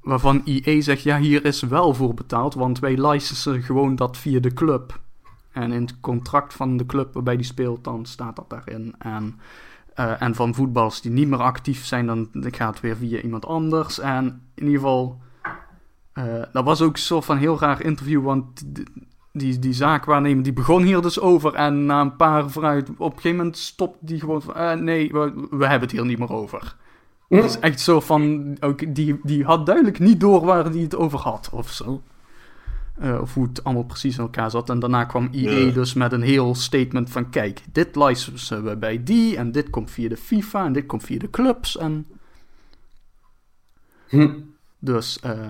Waarvan 0.00 0.42
EA 0.44 0.80
zegt, 0.80 1.02
ja, 1.02 1.18
hier 1.18 1.44
is 1.44 1.62
wel 1.62 1.94
voor 1.94 2.14
betaald, 2.14 2.54
want 2.54 2.78
wij 2.78 3.08
licensen 3.08 3.62
gewoon 3.62 3.96
dat 3.96 4.16
via 4.16 4.40
de 4.40 4.52
club. 4.52 5.00
En 5.52 5.72
in 5.72 5.82
het 5.82 6.00
contract 6.00 6.54
van 6.54 6.76
de 6.76 6.86
club 6.86 7.14
waarbij 7.14 7.36
die 7.36 7.44
speelt, 7.44 7.84
dan 7.84 8.06
staat 8.06 8.36
dat 8.36 8.50
daarin. 8.50 8.94
En, 8.98 9.40
eh, 9.94 10.22
en 10.22 10.34
van 10.34 10.54
voetballers 10.54 11.00
die 11.00 11.10
niet 11.10 11.28
meer 11.28 11.42
actief 11.42 11.84
zijn, 11.84 12.06
dan 12.06 12.28
gaat 12.32 12.72
het 12.72 12.80
weer 12.80 12.96
via 12.96 13.20
iemand 13.20 13.46
anders. 13.46 13.98
En 13.98 14.42
in 14.54 14.64
ieder 14.64 14.80
geval, 14.80 15.20
eh, 16.12 16.42
dat 16.52 16.64
was 16.64 16.82
ook 16.82 16.92
een 16.92 16.98
soort 16.98 17.24
van 17.24 17.36
heel 17.36 17.58
raar 17.58 17.82
interview, 17.82 18.22
want 18.22 18.74
die, 18.74 18.86
die, 19.32 19.58
die 19.58 19.72
zaakwaarnemer 19.72 20.42
die 20.42 20.52
begon 20.52 20.82
hier 20.82 21.02
dus 21.02 21.20
over. 21.20 21.54
En 21.54 21.86
na 21.86 22.00
een 22.00 22.16
paar 22.16 22.50
vooruit, 22.50 22.90
op 22.90 22.98
een 22.98 23.12
gegeven 23.12 23.36
moment 23.36 23.56
stopte 23.56 24.06
die 24.06 24.20
gewoon 24.20 24.42
van, 24.42 24.54
eh, 24.54 24.72
nee, 24.72 25.12
we, 25.12 25.46
we 25.50 25.66
hebben 25.66 25.88
het 25.88 25.90
hier 25.90 26.06
niet 26.06 26.18
meer 26.18 26.32
over. 26.32 26.76
Het 27.38 27.44
is 27.44 27.58
echt 27.58 27.80
zo 27.80 28.00
van, 28.00 28.56
ook, 28.60 28.94
die, 28.94 29.20
die 29.22 29.44
had 29.44 29.66
duidelijk 29.66 29.98
niet 29.98 30.20
door 30.20 30.44
waar 30.44 30.64
hij 30.64 30.80
het 30.80 30.96
over 30.96 31.18
had, 31.18 31.50
of 31.52 31.70
zo. 31.70 32.02
Eh, 32.98 33.18
of 33.20 33.34
hoe 33.34 33.46
het 33.48 33.64
allemaal 33.64 33.84
precies 33.84 34.16
in 34.16 34.22
elkaar 34.22 34.50
zat. 34.50 34.70
En 34.70 34.78
daarna 34.78 35.04
kwam 35.04 35.28
EA 35.32 35.50
Ja. 35.50 35.72
dus 35.72 35.94
met 35.94 36.12
een 36.12 36.22
heel 36.22 36.54
statement 36.54 37.10
van... 37.10 37.30
Kijk, 37.30 37.62
dit 37.72 37.96
licensen 37.96 38.64
we 38.64 38.76
bij 38.76 39.02
die... 39.02 39.36
en 39.36 39.52
dit 39.52 39.70
komt 39.70 39.90
via 39.90 40.08
de 40.08 40.16
FIFA... 40.16 40.64
en 40.64 40.72
dit 40.72 40.86
komt 40.86 41.02
via 41.02 41.18
de 41.18 41.30
clubs. 41.30 41.76
En 41.76 42.06
Hm. 44.08 44.30
dus... 44.78 45.20
eh, 45.20 45.48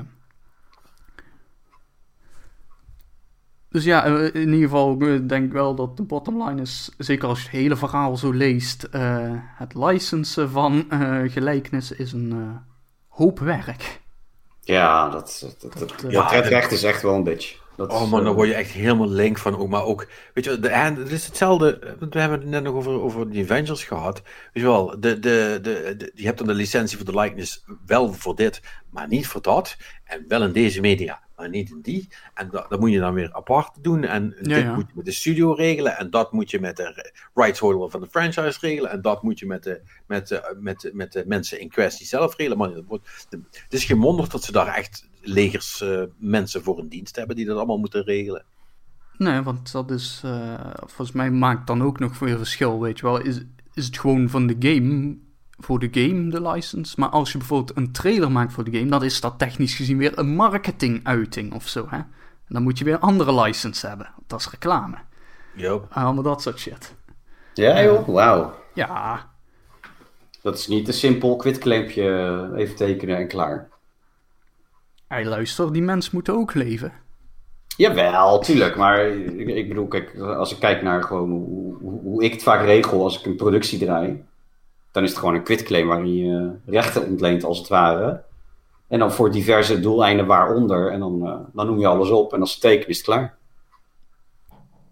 dus 3.71 3.85
ja, 3.85 4.05
eh, 4.05 4.25
in 4.43 4.49
ieder 4.53 4.61
geval 4.69 4.97
eh, 5.01 5.19
denk 5.27 5.45
ik 5.45 5.53
wel 5.53 5.75
dat 5.75 5.97
de 5.97 6.03
bottom 6.03 6.43
line 6.49 6.61
is... 6.61 6.91
zeker 6.99 7.29
als 7.29 7.39
je 7.39 7.45
het 7.49 7.57
hele 7.57 7.77
verhaal 7.77 8.17
zo 8.17 8.31
leest... 8.33 8.83
eh, 8.83 9.33
het 9.35 9.75
licensen 9.75 10.51
van 10.51 10.91
eh, 10.91 11.21
gelijkenissen 11.27 11.99
is 11.99 12.13
een 12.13 12.59
hoop 13.09 13.39
werk. 13.39 14.01
ja, 14.61 15.09
dat, 15.09 15.55
dat, 15.61 15.79
dat, 15.79 15.89
dat, 15.89 16.13
Ja, 16.13 16.31
dat 16.31 16.47
recht 16.47 16.73
is 16.73 16.83
echt 16.83 17.03
wel 17.03 17.15
een 17.15 17.25
bitch. 17.25 17.59
Dat 17.77 17.93
Oh 17.93 18.11
man, 18.11 18.25
dan 18.25 18.35
word 18.35 18.49
je 18.49 18.55
echt 18.55 18.71
helemaal 18.71 19.09
link 19.09 19.39
van 19.39 19.57
ook. 19.57 19.69
Maar 19.69 19.85
ook, 19.85 20.07
weet 20.35 20.45
je, 20.45 20.59
de, 20.61 20.69
en 20.69 20.97
het 20.97 21.11
is 21.11 21.27
hetzelfde. 21.27 21.97
want 21.99 22.15
We 22.15 22.21
hebben 22.21 22.41
het 22.41 22.49
net 22.49 22.63
nog 22.63 22.75
over, 22.75 23.01
over 23.01 23.31
die 23.31 23.43
Avengers 23.43 23.85
gehad. 23.85 24.23
Weet 24.53 24.63
je 24.63 24.69
wel, 24.69 24.87
de, 25.01 25.19
de, 25.19 25.59
de, 25.63 25.95
de- 25.97 26.13
je 26.15 26.25
hebt 26.25 26.39
dan 26.39 26.47
de 26.47 26.55
licentie 26.55 26.97
voor 26.97 27.07
de 27.07 27.19
likeness 27.21 27.65
wel 27.87 28.13
voor 28.13 28.37
dit, 28.37 28.61
maar 28.91 29.09
niet 29.09 29.27
voor 29.27 29.43
dat. 29.43 29.77
En 30.05 30.25
wel 30.29 30.43
in 30.43 30.53
deze 30.53 30.81
media, 30.81 31.21
maar 31.41 31.49
niet 31.49 31.71
in 31.71 31.81
die. 31.81 32.09
En 32.35 32.49
dat, 32.51 32.71
dat 32.71 32.81
moet 32.81 32.91
je 32.91 32.99
dan 32.99 33.15
weer 33.15 33.33
apart 33.33 33.85
doen. 33.85 34.05
En 34.05 34.35
Ja, 34.37 34.43
dit 34.43 34.65
ja. 34.65 34.75
moet 34.75 34.87
je 34.87 34.93
met 34.95 35.05
de 35.05 35.13
studio 35.13 35.53
regelen. 35.53 35.99
En 35.99 36.11
dat 36.11 36.33
moet 36.33 36.51
je 36.51 36.61
met 36.61 36.77
de 36.77 37.13
rights 37.35 37.59
holder 37.59 37.91
van 37.91 38.01
de 38.01 38.09
franchise 38.09 38.59
regelen. 38.61 38.91
En 38.91 39.03
dat 39.03 39.23
moet 39.23 39.39
je 39.39 39.47
met 39.47 39.63
de, 39.63 39.81
met 40.07 40.29
de, 40.29 40.57
met 40.61 40.81
de, 40.81 40.91
met 40.95 41.13
de 41.13 41.25
mensen 41.27 41.61
in 41.61 41.69
kwestie 41.69 42.07
zelf 42.07 42.37
regelen. 42.37 42.59
Man, 42.59 42.75
het, 42.75 42.87
wordt, 42.87 43.27
het 43.51 43.73
is 43.73 43.85
geen 43.85 44.01
wonder 44.01 44.29
dat 44.29 44.45
ze 44.45 44.53
daar 44.53 44.75
echt 44.75 45.09
legers 45.21 45.81
eh, 45.81 46.03
mensen 46.17 46.63
voor 46.63 46.79
een 46.79 46.89
dienst 46.89 47.17
hebben 47.17 47.37
die 47.37 47.47
dat 47.47 47.57
allemaal 47.57 47.79
moeten 47.79 48.05
regelen. 48.05 48.45
Nee, 49.17 49.41
want 49.41 49.73
dat 49.73 49.91
is, 49.91 50.21
eh, 50.25 50.71
volgens 50.77 51.13
mij 51.13 51.31
maakt 51.31 51.67
dan 51.67 51.83
ook 51.83 51.99
nog 51.99 52.19
weer 52.19 52.37
verschil, 52.37 52.81
weet 52.81 52.99
je 52.99 53.07
wel. 53.07 53.21
Is, 53.21 53.41
is 53.75 53.87
het 53.87 53.99
gewoon 53.99 54.29
van 54.29 54.47
de 54.47 54.57
game, 54.59 55.19
voor 55.61 55.79
de 55.79 55.89
game 55.91 56.31
de 56.31 56.49
license? 56.49 56.95
Maar 56.99 57.09
als 57.09 57.33
je 57.33 57.39
bijvoorbeeld 57.39 57.77
een 57.77 57.93
trailer 57.93 58.33
maakt 58.33 58.53
voor 58.53 58.65
de 58.65 58.79
game, 58.79 58.91
dan 58.91 59.05
is 59.05 59.21
dat 59.21 59.39
technisch 59.39 59.75
gezien 59.75 59.99
weer 59.99 60.19
een 60.19 60.35
marketinguiting 60.35 61.55
of 61.55 61.69
zo, 61.69 61.87
hè. 61.89 61.97
En 61.97 62.57
dan 62.57 62.63
moet 62.63 62.79
je 62.79 62.85
weer 62.85 62.95
een 62.95 63.01
andere 63.01 63.43
license 63.43 63.87
hebben. 63.87 64.11
Dat 64.27 64.41
is 64.41 64.51
reclame. 64.51 64.97
Yup. 65.55 65.87
Allemaal 65.91 66.23
dat 66.23 66.43
soort 66.43 66.59
shit. 66.59 66.95
Ja 67.55 67.83
joh, 67.83 68.09
wauw. 68.09 68.55
Ja, 68.75 69.31
Dat 70.43 70.59
is 70.59 70.67
niet 70.67 70.89
een 70.89 70.95
simpel 70.95 71.37
quitclaimpje 71.37 72.03
eh, 72.53 72.61
even 72.61 72.77
tekenen 72.77 73.17
en 73.17 73.29
klaar. 73.29 73.69
hij 75.09 75.25
luister, 75.25 75.73
die 75.73 75.83
mensen 75.83 76.11
moeten 76.15 76.35
ook 76.35 76.55
leven. 76.55 76.93
Jawel, 77.77 78.39
tuurlijk. 78.41 78.77
Maar 78.77 79.07
ik, 79.09 79.49
ik 79.49 79.69
bedoel, 79.69 79.87
kijk, 79.89 80.19
als 80.19 80.53
ik 80.53 80.59
kijk 80.61 80.83
naar 80.83 81.03
gewoon 81.03 81.31
hoe, 81.31 81.77
hoe, 81.81 82.01
hoe 82.01 82.25
ik 82.25 82.33
het 82.33 82.43
vaak 82.43 82.65
regel 82.65 83.03
als 83.03 83.19
ik 83.21 83.27
een 83.27 83.37
productie 83.37 83.79
draai, 83.79 84.25
dan 84.93 85.03
is 85.03 85.09
het 85.11 85.19
gewoon 85.19 85.35
een 85.35 85.43
quitclaim 85.43 85.87
waarin 85.87 86.17
je 86.17 86.53
rechten 86.67 87.07
ontleent 87.07 87.45
als 87.45 87.59
het 87.59 87.69
ware. 87.69 88.23
En 88.89 88.99
dan 88.99 89.13
voor 89.13 89.31
diverse 89.31 89.81
doeleinden 89.81 90.27
waaronder. 90.27 90.91
En 90.91 91.01
dan, 91.01 91.27
eh, 91.27 91.39
dan 91.53 91.67
noem 91.67 91.79
je 91.79 91.87
alles 91.87 92.11
op 92.11 92.33
en 92.33 92.41
als 92.41 92.53
ze 92.53 92.61
tekenen 92.61 92.89
is 92.89 92.97
het 92.97 93.07
klaar. 93.07 93.39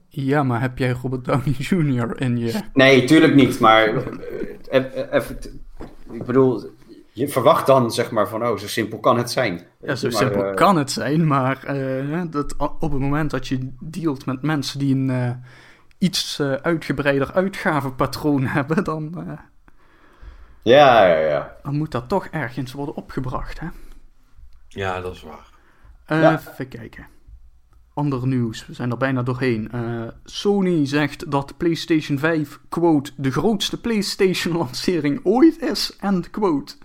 Ja, 0.08 0.42
maar 0.42 0.60
heb 0.60 0.78
jij 0.78 0.96
Robert 1.02 1.24
Downey 1.24 1.54
Jr. 1.58 2.20
in 2.20 2.36
je... 2.38 2.60
Nee, 2.72 3.04
tuurlijk 3.04 3.34
niet. 3.34 3.60
Maar 3.60 3.86
eh, 4.68 4.98
eh, 5.00 5.12
even, 5.12 5.38
ik 6.10 6.24
bedoel, 6.24 6.70
je 7.18 7.28
verwacht 7.28 7.66
dan 7.66 7.90
zeg 7.90 8.10
maar 8.10 8.28
van, 8.28 8.46
oh, 8.46 8.56
zo 8.56 8.66
simpel 8.66 8.98
kan 8.98 9.18
het 9.18 9.30
zijn. 9.30 9.66
Ja, 9.80 9.94
zo 9.94 10.08
Maar, 10.08 10.16
simpel 10.16 10.44
eh, 10.44 10.54
kan 10.54 10.76
het 10.76 10.90
zijn, 10.90 11.26
maar 11.26 11.64
eh, 11.64 12.22
dat, 12.30 12.56
op 12.56 12.90
het 12.90 13.00
moment 13.00 13.30
dat 13.30 13.48
je 13.48 13.72
dealt 13.80 14.26
met 14.26 14.42
mensen 14.42 14.78
die 14.78 14.94
een 14.94 15.10
eh, 15.10 15.30
iets 15.98 16.38
eh, 16.38 16.52
uitgebreider 16.52 17.32
uitgavenpatroon 17.32 18.46
hebben, 18.56 18.84
dan, 18.84 19.14
eh, 19.26 19.38
Ja, 20.62 21.04
ja, 21.06 21.18
ja. 21.18 21.56
dan 21.62 21.76
moet 21.76 21.90
dat 21.90 22.08
toch 22.08 22.26
ergens 22.26 22.72
worden 22.72 22.94
opgebracht. 22.94 23.60
Hè? 23.60 23.66
Ja, 24.68 25.00
dat 25.00 25.14
is 25.14 25.22
waar. 25.22 25.50
Eh, 26.06 26.20
Ja. 26.20 26.32
Even 26.38 26.68
kijken. 26.68 27.06
ander 27.94 28.26
nieuws. 28.26 28.66
We 28.66 28.72
zijn 28.74 28.90
er 28.90 28.96
bijna 28.96 29.22
doorheen. 29.22 29.68
Uh, 29.74 30.08
Sony 30.24 30.86
zegt 30.86 31.30
dat 31.30 31.56
PlayStation 31.56 32.18
5, 32.18 32.60
quote, 32.68 33.12
de 33.16 33.30
grootste 33.30 33.80
PlayStation-lancering 33.80 35.20
ooit 35.24 35.58
is, 35.58 35.96
end 36.00 36.30
quote. 36.30 36.76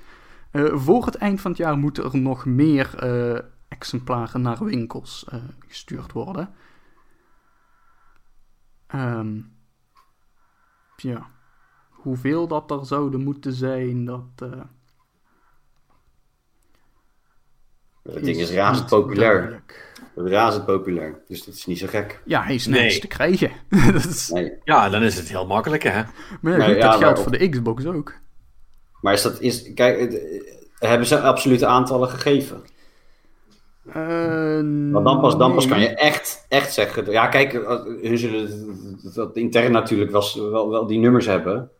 Uh, 0.52 0.76
voor 0.78 1.06
het 1.06 1.16
eind 1.16 1.42
van 1.42 1.52
het 1.52 1.60
jaar 1.60 1.78
moeten 1.78 2.04
er 2.04 2.18
nog 2.18 2.46
meer 2.46 3.04
uh, 3.04 3.40
exemplaren 3.68 4.42
naar 4.42 4.64
winkels 4.64 5.26
gestuurd 5.68 6.12
worden. 6.12 6.54
Um, 8.96 9.56
ja, 10.96 11.30
hoeveel 12.04 12.48
dat 12.48 12.72
er 12.72 12.86
zouden 12.86 13.24
moeten 13.24 13.54
zijn, 13.54 14.06
dat... 14.06 14.50
Het 18.04 18.24
ding 18.24 18.38
is 18.38 18.52
razend 18.52 18.90
populair. 18.90 19.64
Razend 20.16 20.66
populair. 20.66 21.22
Dus 21.28 21.44
dat 21.44 21.54
is 21.54 21.66
niet 21.66 21.80
zo 21.80 21.88
gek. 21.88 22.22
Ja, 22.26 22.44
hij 22.44 22.56
is 22.56 22.68
nergens 22.68 23.00
te 23.00 23.08
krijgen. 23.08 23.52
dat 23.94 24.06
is... 24.06 24.30
nee. 24.30 24.54
Ja, 24.64 24.90
dan 24.90 25.04
is 25.04 25.16
het 25.16 25.30
heel 25.30 25.46
makkelijk, 25.46 25.84
hè? 25.84 26.02
Maar 26.42 26.58
nee, 26.58 26.80
dat 26.80 26.96
geldt 26.96 27.20
voor 27.20 27.32
de 27.32 27.50
Xbox 27.50 27.86
ook. 27.86 28.14
Maar 29.02 29.14
is 29.14 29.22
dat... 29.22 29.42
Is, 29.42 29.74
kijk, 29.74 30.22
hebben 30.80 31.08
ze 31.08 31.20
absolute 31.20 31.66
aantallen 31.66 32.10
gegeven? 32.10 32.62
Uh, 33.88 34.92
Want 34.92 35.06
dan 35.06 35.20
pas, 35.20 35.38
dan 35.38 35.54
pas 35.54 35.68
kan 35.68 35.80
je 35.80 35.90
echt, 35.90 36.46
echt 36.50 36.74
zeggen... 36.74 37.12
Ja, 37.12 37.28
kijk, 37.28 37.52
hun 38.02 38.18
zullen 38.18 38.50
dat 39.14 39.36
intern 39.36 39.72
natuurlijk 39.72 40.12
wel, 40.12 40.52
wel, 40.52 40.70
wel 40.70 40.88
die 40.88 41.00
nummers 41.00 41.26
hebben... 41.26 41.72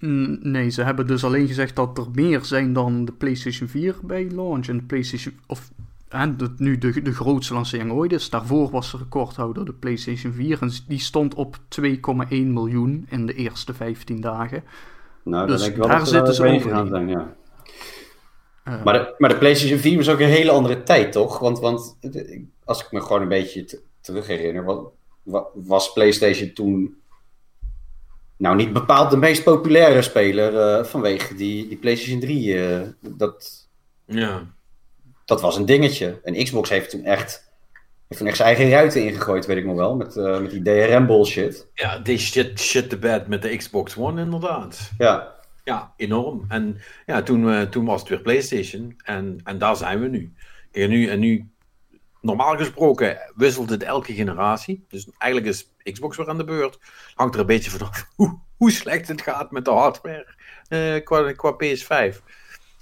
Nee, 0.00 0.70
ze 0.70 0.82
hebben 0.82 1.06
dus 1.06 1.24
alleen 1.24 1.46
gezegd 1.46 1.76
dat 1.76 1.98
er 1.98 2.06
meer 2.12 2.44
zijn 2.44 2.72
dan 2.72 3.04
de 3.04 3.12
PlayStation 3.12 3.68
4 3.68 3.96
bij 4.02 4.30
launch. 4.30 4.68
En 4.68 4.76
de 4.76 4.82
PlayStation. 4.82 5.34
Of 5.46 5.70
en 6.08 6.36
dat 6.36 6.58
nu 6.58 6.78
de, 6.78 7.02
de 7.02 7.12
grootste 7.12 7.54
lancering 7.54 7.92
ooit 7.92 8.12
is. 8.12 8.30
Daarvoor 8.30 8.70
was 8.70 8.90
de 8.90 8.98
recordhouder 8.98 9.64
de 9.64 9.72
PlayStation 9.72 10.32
4. 10.32 10.58
En 10.60 10.70
die 10.88 10.98
stond 10.98 11.34
op 11.34 11.56
2,1 11.56 11.92
miljoen 12.28 13.06
in 13.08 13.26
de 13.26 13.34
eerste 13.34 13.74
15 13.74 14.20
dagen. 14.20 14.64
Nou, 15.22 15.46
dus 15.46 15.60
denk 15.60 15.72
ik 15.72 15.78
wel 15.78 15.88
daar 15.88 16.06
zitten 16.06 16.34
ze 16.34 16.46
over 16.46 16.72
aan 16.72 16.88
zijn, 16.88 17.08
ja. 17.08 17.34
Uh, 18.68 18.84
maar, 18.84 18.94
de, 18.94 19.14
maar 19.18 19.30
de 19.30 19.38
PlayStation 19.38 19.78
4 19.78 19.96
was 19.96 20.08
ook 20.08 20.20
een 20.20 20.26
hele 20.26 20.50
andere 20.50 20.82
tijd, 20.82 21.12
toch? 21.12 21.38
Want, 21.38 21.58
want 21.58 21.96
als 22.64 22.84
ik 22.84 22.92
me 22.92 23.00
gewoon 23.00 23.22
een 23.22 23.28
beetje 23.28 23.80
terug 24.00 24.26
herinner, 24.26 24.64
wat, 24.64 25.48
was 25.54 25.92
PlayStation 25.92 26.52
toen 26.52 26.99
nou, 28.40 28.56
niet 28.56 28.72
bepaald 28.72 29.10
de 29.10 29.16
meest 29.16 29.42
populaire 29.42 30.02
speler 30.02 30.78
uh, 30.78 30.84
vanwege 30.84 31.34
die, 31.34 31.68
die 31.68 31.76
PlayStation 31.76 32.20
3. 32.20 32.46
Uh, 32.46 32.80
eh, 32.80 32.88
dat, 33.00 33.68
ja. 34.04 34.46
dat 35.24 35.40
was 35.40 35.56
een 35.56 35.66
dingetje. 35.66 36.20
En 36.24 36.44
Xbox 36.44 36.68
heeft 36.68 36.90
toen 36.90 37.04
echt, 37.04 37.52
heeft 38.08 38.20
toen 38.20 38.26
echt 38.26 38.36
zijn 38.36 38.48
eigen 38.48 38.70
ruiten 38.70 39.04
ingegooid, 39.04 39.46
weet 39.46 39.56
ik 39.56 39.64
nog 39.64 39.76
wel. 39.76 39.96
Met, 39.96 40.16
uh, 40.16 40.38
met 40.38 40.50
die 40.50 40.62
DRM 40.62 41.06
bullshit. 41.06 41.68
Ja, 41.74 41.98
die 41.98 42.18
shit, 42.18 42.60
shit 42.60 42.88
the 42.88 42.98
bed 42.98 43.26
met 43.26 43.42
de 43.42 43.56
Xbox 43.56 43.96
One, 43.96 44.22
inderdaad. 44.22 44.90
Ja. 44.98 45.38
Ja, 45.64 45.92
enorm. 45.96 46.44
En 46.48 46.80
ja, 47.06 47.22
toen, 47.22 47.68
toen 47.68 47.84
was 47.84 48.00
het 48.00 48.08
weer 48.08 48.20
PlayStation. 48.20 48.94
En, 49.04 49.40
en 49.44 49.58
daar 49.58 49.76
zijn 49.76 50.00
we 50.00 50.08
nu. 50.08 50.32
En 50.72 50.90
nu, 50.90 51.06
en 51.06 51.18
nu 51.18 51.50
normaal 52.20 52.56
gesproken 52.56 53.18
wisselt 53.34 53.70
het 53.70 53.82
elke 53.82 54.12
generatie. 54.12 54.84
Dus 54.88 55.08
eigenlijk 55.18 55.52
is 55.52 55.69
Xbox 55.82 56.16
weer 56.16 56.28
aan 56.28 56.38
de 56.38 56.44
beurt. 56.44 56.78
Hangt 57.14 57.34
er 57.34 57.40
een 57.40 57.46
beetje 57.46 57.70
vanaf 57.70 58.08
hoe, 58.16 58.38
hoe 58.56 58.70
slecht 58.70 59.08
het 59.08 59.22
gaat 59.22 59.50
met 59.50 59.64
de 59.64 59.70
hardware 59.70 60.34
uh, 60.68 61.04
qua, 61.04 61.32
qua 61.32 61.56
PS5. 61.64 62.16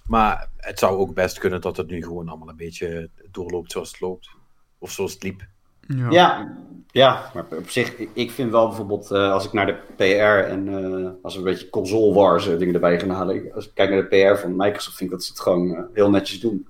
Maar 0.07 0.49
het 0.57 0.79
zou 0.79 0.99
ook 0.99 1.15
best 1.15 1.39
kunnen 1.39 1.61
dat 1.61 1.77
het 1.77 1.91
nu 1.91 2.03
gewoon 2.03 2.29
allemaal 2.29 2.49
een 2.49 2.57
beetje 2.57 3.11
doorloopt 3.31 3.73
zoals 3.73 3.91
het 3.91 4.01
loopt. 4.01 4.31
Of 4.79 4.91
zoals 4.91 5.13
het 5.13 5.23
liep. 5.23 5.47
Ja, 5.81 6.11
ja, 6.11 6.57
ja 6.91 7.31
maar 7.35 7.47
op 7.51 7.71
zich, 7.71 7.97
ik 8.13 8.31
vind 8.31 8.51
wel 8.51 8.67
bijvoorbeeld, 8.67 9.11
uh, 9.11 9.33
als 9.33 9.45
ik 9.45 9.53
naar 9.53 9.67
de 9.67 9.79
PR 9.97 10.51
en 10.51 10.67
uh, 10.67 11.11
als 11.23 11.35
we 11.35 11.39
een 11.39 11.45
beetje 11.45 11.71
console 11.71 12.15
wars 12.15 12.45
dingen 12.45 12.75
erbij 12.75 13.01
gaan 13.01 13.11
halen. 13.11 13.53
Als 13.55 13.67
ik 13.67 13.75
kijk 13.75 13.91
naar 13.91 14.09
de 14.09 14.35
PR 14.35 14.41
van 14.41 14.57
Microsoft, 14.57 14.97
vind 14.97 15.11
ik 15.11 15.17
dat 15.17 15.25
ze 15.25 15.33
het 15.33 15.41
gewoon 15.41 15.89
heel 15.93 16.11
netjes 16.11 16.41
doen. 16.41 16.69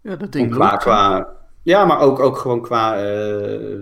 Ja, 0.00 0.16
dat 0.16 0.32
ding 0.32 0.50
qua, 0.50 0.76
qua, 0.76 1.28
Ja, 1.62 1.84
maar 1.84 2.00
ook, 2.00 2.18
ook 2.18 2.36
gewoon 2.36 2.60
qua... 2.60 2.96
Uh, 2.96 3.80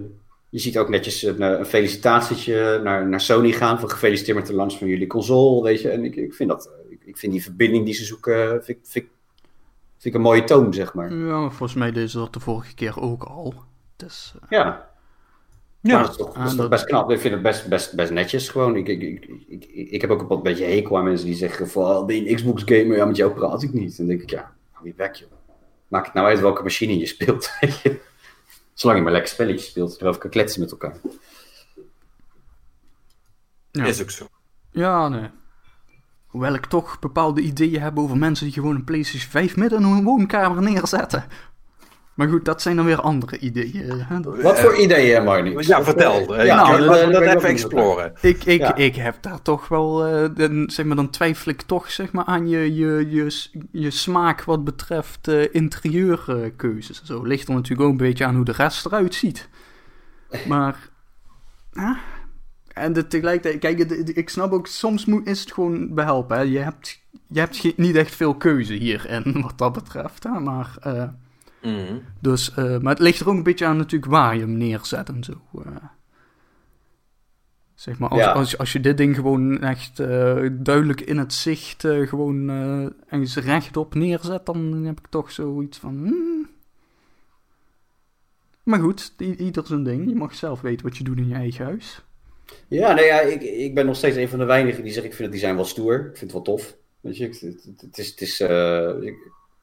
je 0.49 0.59
ziet 0.59 0.79
ook 0.79 0.89
netjes 0.89 1.23
een, 1.23 1.43
een 1.43 1.67
felicitatietje 1.67 2.81
naar, 2.83 3.09
naar 3.09 3.21
Sony 3.21 3.53
gaan. 3.53 3.81
Van 3.81 3.91
gefeliciteerd 3.91 4.37
met 4.37 4.47
de 4.47 4.55
launch 4.55 4.79
van 4.79 4.89
jullie 4.89 5.07
console, 5.07 5.63
weet 5.63 5.81
je. 5.81 5.89
En 5.89 6.05
ik, 6.05 6.17
ik 6.17 6.35
vind 6.35 6.49
dat... 6.49 6.71
Ik, 6.89 7.01
ik 7.05 7.17
vind 7.17 7.33
die 7.33 7.43
verbinding 7.43 7.85
die 7.85 7.95
ze 7.95 8.05
zoeken... 8.05 8.65
Vind, 8.65 8.79
vind, 8.83 9.05
vind 9.99 10.05
ik 10.05 10.15
een 10.15 10.21
mooie 10.21 10.45
toon, 10.45 10.75
zeg 10.75 10.95
maar. 10.95 11.15
Ja, 11.15 11.41
maar 11.41 11.53
volgens 11.53 11.79
mij 11.79 11.93
deden 11.93 12.09
ze 12.09 12.19
dat 12.19 12.33
de 12.33 12.41
vorige 12.41 12.75
keer 12.75 13.01
ook 13.01 13.23
al. 13.23 13.55
Dus, 13.97 14.35
uh... 14.37 14.51
Ja. 14.51 14.89
Ja, 15.83 16.01
dat 16.01 16.11
is 16.11 16.17
toch, 16.17 16.33
dat 16.33 16.47
is 16.47 16.55
toch 16.55 16.69
best 16.69 16.85
knap. 16.85 17.11
Ik 17.11 17.21
vind 17.21 17.35
het 17.35 17.43
best, 17.43 17.69
best, 17.69 17.95
best 17.95 18.11
netjes 18.11 18.49
gewoon. 18.49 18.77
Ik, 18.77 18.89
ik, 18.89 19.03
ik, 19.03 19.25
ik, 19.49 19.65
ik 19.91 20.01
heb 20.01 20.11
ook 20.11 20.31
een 20.31 20.43
beetje 20.43 20.65
hekel 20.65 20.99
aan 20.99 21.05
mensen 21.05 21.27
die 21.27 21.37
zeggen 21.37 21.69
van... 21.69 22.07
Ben 22.07 22.17
je 22.17 22.31
een 22.31 22.37
Xbox 22.37 22.63
gamer? 22.65 22.97
Ja, 22.97 23.05
met 23.05 23.17
jou 23.17 23.33
praat 23.33 23.63
ik 23.63 23.73
niet. 23.73 23.91
En 23.91 23.97
dan 23.97 24.07
denk 24.07 24.23
ik, 24.23 24.31
ja, 24.31 24.53
wie 24.83 24.95
weg 24.97 25.19
joh 25.19 25.29
maakt 25.91 26.07
het 26.07 26.15
nou 26.15 26.27
uit 26.27 26.41
welke 26.41 26.63
machine 26.63 26.99
je 26.99 27.07
speelt. 27.07 27.51
Zolang 28.75 28.99
je 28.99 29.05
maar 29.05 29.13
lekker 29.13 29.31
spelletjes 29.31 29.69
speelt, 29.69 30.01
erover 30.01 30.21
kan 30.21 30.31
kletsen 30.31 30.61
met 30.61 30.71
elkaar. 30.71 30.97
Ja. 33.71 33.85
Is 33.85 34.03
ook 34.03 34.11
zo. 34.11 34.27
Ja, 34.71 35.09
nee. 35.09 35.31
Hoewel 36.27 36.55
ik 36.55 36.67
toch 36.67 36.99
bepaalde 36.99 37.41
ideeën 37.41 37.81
heb 37.81 37.99
over 37.99 38.17
mensen 38.17 38.45
die 38.45 38.55
gewoon 38.55 38.75
een 38.75 38.85
PlayStation 38.85 39.31
5 39.31 39.57
midden 39.57 39.81
in 39.81 39.87
hun 39.87 40.05
woonkamer 40.05 40.63
neerzetten. 40.63 41.25
Maar 42.15 42.29
goed, 42.29 42.45
dat 42.45 42.63
zijn 42.63 42.77
dan 42.77 42.85
weer 42.85 43.01
andere 43.01 43.39
ideeën. 43.39 44.01
Hè? 44.01 44.21
Wat 44.21 44.61
voor 44.61 44.77
ideeën, 44.77 45.25
Marnie? 45.25 45.67
Ja, 45.67 45.85
vertel. 45.85 46.45
Ja, 46.45 46.55
nou, 46.55 46.85
dat, 46.85 47.13
dat 47.13 47.23
even 47.23 47.49
exploren. 47.49 48.13
Ik, 48.21 48.45
ik, 48.45 48.69
ik 48.69 48.97
heb 48.97 49.17
daar 49.21 49.43
toch 49.43 49.69
wel, 49.69 50.09
uh, 50.39 50.63
zeg 50.67 50.87
maar, 50.87 50.97
dan 50.97 51.11
twijfel 51.11 51.53
ik 51.53 51.63
toch 51.63 51.91
zeg 51.91 52.13
maar, 52.13 52.25
aan 52.25 52.49
je, 52.49 52.75
je, 52.75 53.11
je, 53.11 53.49
je 53.71 53.91
smaak 53.91 54.45
wat 54.45 54.65
betreft 54.65 55.29
uh, 55.29 55.55
interieurkeuzes. 55.55 57.03
Zo 57.05 57.23
ligt 57.23 57.49
er 57.49 57.55
natuurlijk 57.55 57.81
ook 57.81 57.91
een 57.91 57.97
beetje 58.07 58.25
aan 58.25 58.35
hoe 58.35 58.45
de 58.45 58.53
rest 58.53 58.87
eruit 58.87 59.15
ziet. 59.15 59.49
Maar, 60.47 60.77
uh, 61.73 61.97
en 62.69 62.93
de, 62.93 63.07
tegelijkertijd, 63.07 63.59
kijk, 63.59 63.91
ik 64.17 64.29
snap 64.29 64.53
ook, 64.53 64.67
soms 64.67 65.05
moet, 65.05 65.27
is 65.27 65.41
het 65.41 65.53
gewoon 65.53 65.95
behelpen. 65.95 66.37
Hè? 66.37 66.43
Je 66.43 66.59
hebt, 66.59 67.01
je 67.29 67.41
hebt 67.41 67.77
niet 67.77 67.97
echt 67.97 68.15
veel 68.15 68.35
keuze 68.35 68.75
hierin, 68.75 69.37
wat 69.47 69.59
dat 69.59 69.73
betreft. 69.73 70.23
Hè? 70.23 70.41
Maar... 70.41 70.75
Uh, 70.87 71.05
Mhm. 71.63 71.99
Dus, 72.21 72.51
uh, 72.59 72.79
maar 72.79 72.93
het 72.93 73.03
ligt 73.03 73.21
er 73.21 73.29
ook 73.29 73.35
een 73.35 73.43
beetje 73.43 73.67
aan 73.67 73.77
natuurlijk 73.77 74.13
waar 74.13 74.35
je 74.35 74.41
hem 74.41 74.57
neerzet 74.57 75.09
en 75.09 75.25
zo. 75.25 75.33
Uh. 75.55 75.77
Zeg 77.75 77.99
maar, 77.99 78.09
als, 78.09 78.27
als, 78.27 78.59
als, 78.59 78.73
je 78.73 78.81
dit 78.81 78.97
ding 78.97 79.15
gewoon 79.15 79.63
echt 79.63 80.01
uh, 80.01 80.47
duidelijk 80.53 81.01
in 81.01 81.19
het 81.19 81.33
zicht 81.33 81.81
gewoon 81.81 82.49
ergens 83.09 83.37
rechtop 83.37 83.95
neerzet, 83.95 84.47
dan 84.47 84.85
heb 84.85 84.99
ik 84.99 85.07
toch 85.07 85.31
zoiets 85.33 85.79
van... 85.79 85.97
Hmm. 85.97 86.49
Maar 88.63 88.81
goed, 88.81 89.15
ieder 89.19 89.67
zijn 89.67 89.83
ding. 89.83 90.09
Je 90.09 90.15
mag 90.15 90.35
zelf 90.35 90.61
weten 90.61 90.87
wat 90.87 90.97
je 90.97 91.05
doet 91.05 91.19
in 91.19 91.29
je 91.29 91.35
eigen 91.35 91.65
huis. 91.65 92.05
Ja, 92.69 92.93
nee, 92.93 93.05
ja 93.05 93.21
ik, 93.21 93.43
ik 93.43 93.75
ben 93.75 93.87
nog 93.87 93.97
steeds 93.97 94.17
een 94.17 94.29
van 94.29 94.39
de 94.39 94.45
weinigen 94.45 94.83
die 94.83 94.93
zegt 94.93 95.07
ik 95.07 95.15
vind 95.15 95.33
het 95.33 95.41
design 95.41 95.57
wel 95.57 95.65
stoer. 95.65 95.95
Ik 95.95 96.17
vind 96.17 96.21
het 96.21 96.33
wel 96.33 96.43
tof. 96.43 96.77
Weet 97.01 97.17
je, 97.17 97.25
het, 97.25 97.43
het, 97.81 97.99
is... 97.99 98.09
Het 98.09 98.21
is 98.21 98.41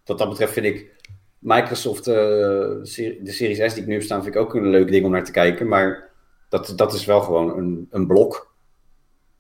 wat 0.08 0.18
dat 0.18 0.30
betreft 0.30 0.54
vind 0.54 0.66
ik 0.66 0.96
Microsoft, 1.48 2.08
uh, 2.08 2.14
de 2.14 3.20
Series 3.24 3.72
S 3.72 3.74
die 3.74 3.82
ik 3.82 3.88
nu 3.88 3.94
heb 3.94 4.04
staan, 4.04 4.24
vind 4.24 4.36
ik 4.36 4.42
ook 4.42 4.56
een 4.56 4.70
leuk 4.70 4.92
ding 4.92 5.06
om 5.06 5.12
naar 5.12 5.24
te 5.24 5.32
kijken. 5.32 5.68
Maar 5.68 6.10
dat, 6.50 6.74
dat 6.76 6.94
is 6.94 7.06
wel 7.06 7.22
gewoon 7.22 7.58
een, 7.58 7.88
een 7.92 8.08
blok. 8.08 8.54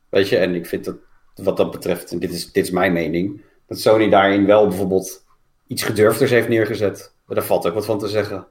Weet 0.09 0.29
je, 0.29 0.37
en 0.37 0.55
ik 0.55 0.65
vind 0.65 0.85
dat 0.85 0.95
wat 1.35 1.57
dat 1.57 1.71
betreft, 1.71 2.11
en 2.11 2.19
dit 2.19 2.31
is, 2.31 2.51
dit 2.51 2.63
is 2.63 2.71
mijn 2.71 2.93
mening, 2.93 3.41
dat 3.67 3.79
Sony 3.79 4.09
daarin 4.09 4.45
wel 4.45 4.67
bijvoorbeeld 4.67 5.25
iets 5.67 5.83
gedurfders 5.83 6.31
heeft 6.31 6.47
neergezet. 6.47 7.13
Maar 7.25 7.35
daar 7.35 7.45
valt 7.45 7.67
ook 7.67 7.73
wat 7.73 7.85
van 7.85 7.99
te 7.99 8.07
zeggen. 8.07 8.47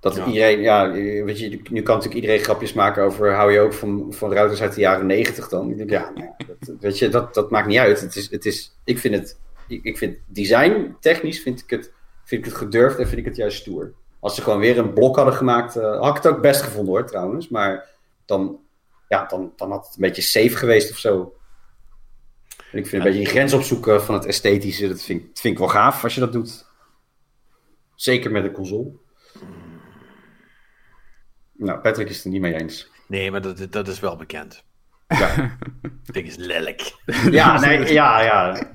Dat 0.00 0.16
iedereen, 0.16 0.60
ja, 0.60 0.90
weet 1.24 1.38
je, 1.38 1.48
nu 1.48 1.82
kan 1.82 1.94
natuurlijk 1.94 2.14
iedereen 2.14 2.44
grapjes 2.44 2.72
maken 2.72 3.02
over 3.02 3.32
hou 3.32 3.52
je 3.52 3.60
ook 3.60 3.72
van, 3.72 4.06
van 4.12 4.32
routers 4.32 4.62
uit 4.62 4.74
de 4.74 4.80
jaren 4.80 5.06
negentig 5.06 5.48
dan. 5.48 5.82
Ja, 5.86 6.12
dat, 6.46 6.76
weet 6.80 6.98
je, 6.98 7.08
dat, 7.08 7.34
dat 7.34 7.50
maakt 7.50 7.66
niet 7.66 7.78
uit. 7.78 8.00
Het 8.00 8.16
is, 8.16 8.30
het 8.30 8.46
is, 8.46 8.76
ik 8.84 8.98
vind 8.98 9.14
het 9.14 9.40
ik 9.66 9.98
vind 9.98 10.16
design 10.26 10.96
technisch 11.00 11.40
vind 11.42 11.60
ik, 11.60 11.70
het, 11.70 11.92
vind 12.24 12.44
ik 12.44 12.50
het 12.50 12.60
gedurfd 12.60 12.98
en 12.98 13.06
vind 13.06 13.18
ik 13.18 13.24
het 13.24 13.36
juist 13.36 13.58
stoer. 13.58 13.92
Als 14.20 14.34
ze 14.34 14.42
gewoon 14.42 14.58
weer 14.58 14.78
een 14.78 14.92
blok 14.92 15.16
hadden 15.16 15.34
gemaakt, 15.34 15.76
uh, 15.76 16.00
had 16.00 16.16
ik 16.16 16.22
het 16.22 16.32
ook 16.32 16.42
best 16.42 16.62
gevonden 16.62 16.94
hoor 16.94 17.06
trouwens. 17.06 17.48
Maar 17.48 17.88
dan, 18.24 18.60
ja, 19.08 19.26
dan, 19.26 19.52
dan 19.56 19.70
had 19.70 19.86
het 19.86 19.94
een 19.94 20.02
beetje 20.02 20.22
safe 20.22 20.56
geweest 20.56 20.90
of 20.90 20.98
zo. 20.98 21.36
En 22.72 22.78
ik 22.78 22.86
vind 22.86 22.92
een 22.92 23.08
beetje 23.08 23.24
die 23.24 23.32
grens 23.34 23.52
opzoeken 23.52 24.02
van 24.02 24.14
het 24.14 24.24
esthetische, 24.24 24.88
dat 24.88 25.02
vind, 25.02 25.26
dat 25.26 25.40
vind 25.40 25.52
ik 25.54 25.58
wel 25.58 25.68
gaaf 25.68 26.04
als 26.04 26.14
je 26.14 26.20
dat 26.20 26.32
doet. 26.32 26.66
Zeker 27.94 28.30
met 28.30 28.44
een 28.44 28.52
console. 28.52 28.92
Nou, 31.52 31.80
Patrick 31.80 32.08
is 32.08 32.16
het 32.16 32.24
er 32.24 32.30
niet 32.30 32.40
mee 32.40 32.54
eens. 32.54 32.90
Nee, 33.06 33.30
maar 33.30 33.42
dat, 33.42 33.72
dat 33.72 33.88
is 33.88 34.00
wel 34.00 34.16
bekend. 34.16 34.64
Ja. 35.08 35.58
ik 36.06 36.12
denk 36.12 36.26
is 36.26 36.36
lelijk. 36.36 36.94
Ja, 37.30 37.60
nee, 37.60 37.92
ja, 37.92 38.22
ja. 38.22 38.72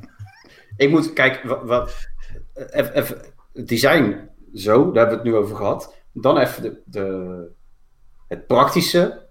Ik 0.78 0.90
moet, 0.90 1.14
kijk, 1.14 1.44
wat, 1.44 1.64
wat 1.64 2.08
even, 2.54 2.94
even, 2.94 3.22
het 3.54 3.68
design 3.68 4.30
zo, 4.54 4.92
daar 4.92 5.08
hebben 5.08 5.24
we 5.24 5.30
het 5.30 5.34
nu 5.34 5.36
over 5.36 5.56
gehad. 5.56 5.96
Dan 6.14 6.38
even 6.38 6.62
de, 6.62 6.82
de 6.86 7.56
het 8.28 8.48
praktische. 8.48 9.26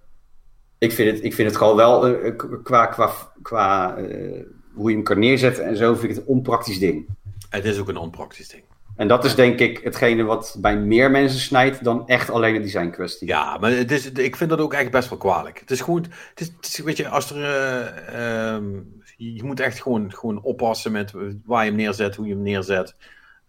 Ik 0.78 0.92
vind 0.92 1.16
het, 1.16 1.24
ik 1.24 1.34
vind 1.34 1.48
het 1.48 1.58
gewoon 1.58 1.76
wel, 1.76 2.08
uh, 2.08 2.36
qua, 2.62 2.86
qua, 2.86 3.12
qua 3.42 3.98
uh, 3.98 4.42
hoe 4.74 4.90
je 4.90 4.96
hem 4.96 5.04
kan 5.04 5.18
neerzetten 5.18 5.64
en 5.64 5.76
zo, 5.76 5.94
vind 5.94 6.10
ik 6.10 6.16
het 6.16 6.18
een 6.18 6.34
onpraktisch 6.34 6.78
ding. 6.78 7.06
Het 7.48 7.64
is 7.64 7.78
ook 7.78 7.88
een 7.88 7.96
onpraktisch 7.96 8.48
ding. 8.48 8.62
En 8.96 9.08
dat 9.08 9.24
is 9.24 9.34
denk 9.34 9.58
ik 9.58 9.78
hetgene 9.78 10.22
wat 10.22 10.56
bij 10.58 10.76
meer 10.76 11.10
mensen 11.10 11.40
snijdt 11.40 11.84
dan 11.84 12.08
echt 12.08 12.30
alleen 12.30 12.54
een 12.54 12.62
design 12.62 12.90
kwestie. 12.90 13.28
Ja, 13.28 13.58
maar 13.58 13.70
het 13.70 13.90
is, 13.90 14.10
ik 14.10 14.36
vind 14.36 14.50
dat 14.50 14.58
ook 14.58 14.74
echt 14.74 14.90
best 14.90 15.08
wel 15.08 15.18
kwalijk. 15.18 15.60
Het 15.60 15.70
is 15.70 15.80
gewoon, 15.80 16.02
het 16.30 16.40
is, 16.40 16.46
het 16.56 16.66
is 16.66 16.78
weet 16.78 16.96
je, 16.96 17.08
als 17.08 17.30
er, 17.30 17.38
uh, 17.38 18.54
um, 18.54 19.02
je 19.16 19.44
moet 19.44 19.60
echt 19.60 19.82
gewoon, 19.82 20.12
gewoon 20.12 20.42
oppassen 20.42 20.92
met 20.92 21.12
waar 21.44 21.64
je 21.64 21.70
hem 21.70 21.78
neerzet, 21.78 22.16
hoe 22.16 22.26
je 22.26 22.32
hem 22.32 22.42
neerzet. 22.42 22.96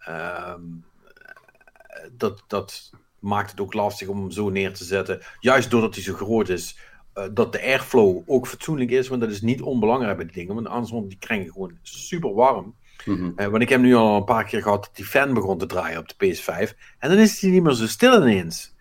Um, 0.10 0.86
dat, 2.12 2.44
dat 2.48 2.92
maakt 3.20 3.52
het 3.52 3.60
ook 3.60 3.74
lastig 3.74 4.08
om 4.08 4.20
hem 4.20 4.32
zo 4.32 4.50
neer 4.50 4.74
te 4.74 4.84
zetten. 4.84 5.22
Juist 5.40 5.70
doordat 5.70 5.96
hij 5.96 6.04
zo 6.04 6.14
groot 6.14 6.50
is, 6.50 6.80
uh, 7.16 7.24
dat 7.32 7.52
de 7.52 7.62
airflow 7.62 8.24
ook 8.26 8.48
fatsoenlijk 8.48 8.92
is, 8.92 9.08
want 9.08 9.22
dat 9.22 9.30
is 9.30 9.42
niet 9.42 9.62
onbelangrijk 9.62 10.16
bij 10.16 10.26
die 10.26 10.36
dingen, 10.36 10.56
want 10.56 10.68
anders 10.68 10.92
wordt 10.92 11.10
die 11.10 11.18
kring 11.18 11.52
gewoon 11.52 11.78
super 11.82 12.34
warm. 12.34 12.76
Mm 13.06 13.16
-hmm. 13.16 13.34
uh, 13.36 13.48
want 13.48 13.62
ik 13.62 13.70
heb 13.70 13.82
nu 13.82 13.96
al 13.96 14.18
een 14.18 14.24
paar 14.24 14.44
keer 14.44 14.62
gehad 14.62 14.84
dat 14.84 14.96
die 14.96 15.06
fan 15.06 15.34
begon 15.34 15.58
te 15.58 15.66
draaien 15.66 16.00
op 16.00 16.08
de 16.08 16.36
PS5. 16.36 16.78
En 17.00 17.10
dan 17.10 17.18
is 17.18 17.42
hij 17.42 17.50
niet 17.50 17.64
meer 17.64 17.74
zo 17.74 17.88
stil 17.88 18.22
ineens. 18.22 18.76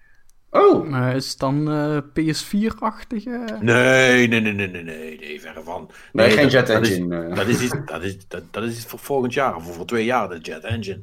Oh! 0.57 0.89
Uh, 0.89 1.15
is 1.15 1.29
het 1.29 1.39
dan 1.39 1.73
uh, 1.73 1.99
PS4-achtig? 1.99 3.25
Nee, 3.61 4.29
nee, 4.29 4.41
nee, 4.41 4.53
nee, 4.53 4.69
nee, 4.69 4.83
nee, 4.83 5.19
nee, 5.19 5.41
verre 5.41 5.63
van. 5.63 5.91
Nee, 6.13 6.27
nee 6.27 6.37
geen 6.37 6.43
dat, 6.43 6.53
Jet 6.53 6.71
Engine. 6.71 7.29
Dat 7.29 7.29
is, 7.29 7.37
dat, 7.37 7.47
is 7.49 7.63
iets, 7.63 7.75
dat, 7.87 8.03
is, 8.03 8.29
dat, 8.29 8.43
dat 8.51 8.63
is 8.63 8.77
iets 8.77 8.87
voor 8.87 8.99
volgend 8.99 9.35
jaar 9.35 9.57
of 9.57 9.75
voor 9.75 9.87
twee 9.87 10.05
jaar, 10.05 10.29
de 10.29 10.39
Jet 10.39 10.65
Engine. 10.65 11.01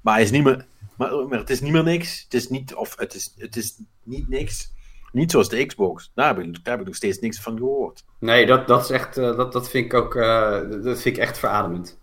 Maar 0.00 0.20
is 0.20 0.30
niet 0.30 0.44
meer, 0.44 0.66
maar, 0.96 1.28
maar 1.28 1.38
het 1.38 1.50
is 1.50 1.60
niet 1.60 1.72
meer 1.72 1.82
niks. 1.82 2.22
Het 2.24 2.34
is 2.34 2.48
niet, 2.48 2.74
of 2.74 2.98
het 2.98 3.14
is, 3.14 3.34
het 3.36 3.56
is 3.56 3.74
niet 4.02 4.28
niks. 4.28 4.72
Niet 5.12 5.30
zoals 5.30 5.48
de 5.48 5.66
Xbox. 5.66 6.10
Daar 6.14 6.26
heb 6.26 6.44
ik, 6.44 6.52
daar 6.52 6.72
heb 6.72 6.80
ik 6.80 6.86
nog 6.86 6.96
steeds 6.96 7.18
niks 7.18 7.40
van 7.40 7.58
gehoord. 7.58 8.04
Nee, 8.18 8.46
dat, 8.46 8.66
dat 8.66 8.82
is 8.82 8.90
echt, 8.90 9.18
uh, 9.18 9.36
dat, 9.36 9.52
dat 9.52 9.70
vind 9.70 9.84
ik 9.84 9.94
ook, 9.94 10.14
uh, 10.14 10.50
dat 10.70 11.02
vind 11.02 11.16
ik 11.16 11.22
echt 11.22 11.38
verademend. 11.38 11.98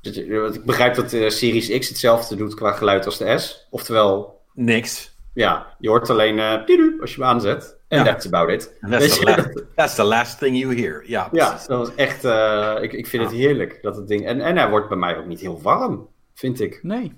Ik 0.00 0.64
begrijp 0.64 0.94
dat 0.94 1.10
de 1.10 1.30
Series 1.30 1.78
X 1.78 1.88
hetzelfde 1.88 2.36
doet 2.36 2.54
qua 2.54 2.72
geluid 2.72 3.06
als 3.06 3.18
de 3.18 3.38
S. 3.38 3.66
Oftewel... 3.70 4.40
Niks. 4.54 5.16
Ja, 5.32 5.66
je 5.78 5.88
hoort 5.88 6.10
alleen 6.10 6.36
uh, 6.36 7.00
als 7.00 7.14
je 7.14 7.20
hem 7.20 7.30
aanzet. 7.30 7.76
En 7.88 7.98
ja. 7.98 8.04
that's 8.04 8.26
about 8.26 8.50
it. 8.50 8.78
That's 8.90 9.18
the, 9.18 9.24
last, 9.24 9.64
that's 9.74 9.94
the 9.94 10.04
last 10.04 10.38
thing 10.38 10.56
you 10.56 10.80
hear. 10.80 11.02
Ja, 11.06 11.28
ja 11.32 11.50
dat 11.50 11.66
was 11.66 11.94
echt... 11.94 12.24
Uh, 12.24 12.74
ik, 12.80 12.92
ik 12.92 13.06
vind 13.06 13.22
het 13.22 13.32
heerlijk, 13.32 13.78
dat 13.82 13.96
het 13.96 14.08
ding... 14.08 14.26
En, 14.26 14.40
en 14.40 14.56
hij 14.56 14.70
wordt 14.70 14.88
bij 14.88 14.96
mij 14.96 15.18
ook 15.18 15.26
niet 15.26 15.40
heel 15.40 15.62
warm, 15.62 16.08
vind 16.34 16.60
ik. 16.60 16.80
Nee. 16.82 17.16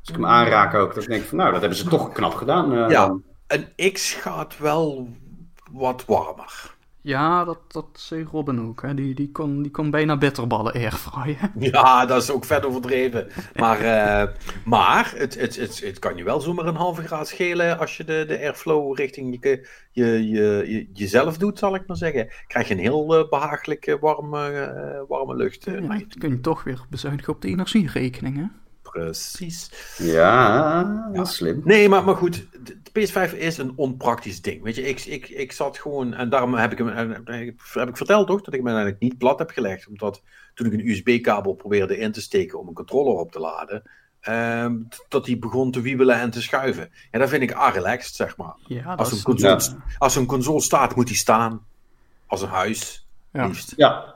Als 0.00 0.08
ik 0.08 0.14
hem 0.14 0.26
aanraak 0.26 0.74
ook, 0.74 0.94
dan 0.94 1.04
denk 1.04 1.22
ik 1.22 1.28
van... 1.28 1.38
Nou, 1.38 1.50
dat 1.52 1.60
hebben 1.60 1.78
ze 1.78 1.88
toch 1.88 2.12
knap 2.12 2.34
gedaan. 2.34 2.72
Uh, 2.72 2.90
ja, 2.90 3.16
een 3.46 3.92
X 3.92 4.14
gaat 4.14 4.58
wel 4.58 5.08
wat 5.70 6.04
warmer. 6.06 6.74
Ja, 7.02 7.44
dat, 7.44 7.58
dat 7.68 7.86
zei 7.92 8.24
Robin 8.24 8.60
ook. 8.60 8.82
Hè. 8.82 8.94
Die, 8.94 9.14
die, 9.14 9.30
kon, 9.30 9.62
die 9.62 9.70
kon 9.70 9.90
bijna 9.90 10.16
bitterballen 10.16 10.72
airfryen. 10.72 11.52
Ja, 11.72 12.06
dat 12.06 12.22
is 12.22 12.30
ook 12.30 12.44
vet 12.44 12.64
overdreven. 12.66 13.28
Maar, 13.54 13.80
uh, 13.80 14.34
maar 14.64 15.12
het, 15.16 15.40
het, 15.40 15.56
het, 15.56 15.80
het 15.80 15.98
kan 15.98 16.16
je 16.16 16.24
wel 16.24 16.40
zomaar 16.40 16.66
een 16.66 16.74
halve 16.74 17.02
graad 17.02 17.28
schelen 17.28 17.78
als 17.78 17.96
je 17.96 18.04
de, 18.04 18.24
de 18.28 18.38
airflow 18.38 18.96
richting 18.98 19.38
je, 19.40 19.66
je, 19.90 20.28
je, 20.30 20.64
je, 20.66 20.88
jezelf 20.92 21.38
doet, 21.38 21.58
zal 21.58 21.74
ik 21.74 21.86
maar 21.86 21.96
zeggen. 21.96 22.28
Krijg 22.46 22.68
je 22.68 22.74
een 22.74 22.80
heel 22.80 23.18
uh, 23.18 23.28
behagelijke 23.28 23.98
warme, 23.98 24.50
uh, 24.50 25.08
warme 25.08 25.36
lucht. 25.36 25.64
Ja, 25.64 25.80
dan 25.80 26.06
kun 26.18 26.30
je 26.30 26.40
toch 26.40 26.64
weer 26.64 26.80
bezuinigen 26.90 27.32
op 27.32 27.42
de 27.42 27.48
energierekening, 27.48 28.36
hè? 28.36 28.44
Precies. 28.82 29.70
Ja, 29.98 31.10
dat 31.12 31.26
is 31.26 31.34
slim. 31.34 31.60
Nee, 31.64 31.88
maar, 31.88 32.04
maar 32.04 32.16
goed, 32.16 32.46
PS5 32.98 33.36
is 33.36 33.58
een 33.58 33.72
onpraktisch 33.76 34.42
ding. 34.42 34.62
Weet 34.62 34.74
je, 34.74 34.88
ik, 34.88 35.04
ik, 35.04 35.28
ik 35.28 35.52
zat 35.52 35.78
gewoon, 35.78 36.14
en 36.14 36.28
daarom 36.28 36.54
heb 36.54 36.72
ik 36.72 36.78
hem, 36.78 36.88
heb 37.72 37.88
ik 37.88 37.96
verteld 37.96 38.26
toch, 38.26 38.40
dat 38.40 38.54
ik 38.54 38.62
me 38.62 38.68
eigenlijk 38.68 39.00
niet 39.00 39.18
plat 39.18 39.38
heb 39.38 39.50
gelegd. 39.50 39.88
Omdat 39.88 40.22
toen 40.54 40.66
ik 40.66 40.72
een 40.72 40.88
USB-kabel 40.88 41.54
probeerde 41.54 41.98
in 41.98 42.12
te 42.12 42.20
steken 42.20 42.58
om 42.58 42.68
een 42.68 42.74
controller 42.74 43.14
op 43.14 43.32
te 43.32 43.38
laden, 43.38 43.82
um, 44.28 44.88
dat 45.08 45.24
die 45.24 45.38
begon 45.38 45.70
te 45.70 45.80
wiebelen 45.80 46.20
en 46.20 46.30
te 46.30 46.42
schuiven. 46.42 46.90
En 47.10 47.20
dat 47.20 47.28
vind 47.28 47.42
ik 47.42 47.56
relaxed, 47.72 48.14
zeg 48.14 48.36
maar. 48.36 48.54
Ja, 48.66 48.94
als, 48.94 49.12
een 49.12 49.22
console, 49.22 49.60
ja. 49.60 49.84
als 49.98 50.16
een 50.16 50.26
console 50.26 50.60
staat, 50.60 50.96
moet 50.96 51.06
die 51.06 51.16
staan. 51.16 51.64
Als 52.26 52.42
een 52.42 52.48
huis, 52.48 53.06
ja. 53.32 53.46
liefst. 53.46 53.72
Ja, 53.76 54.14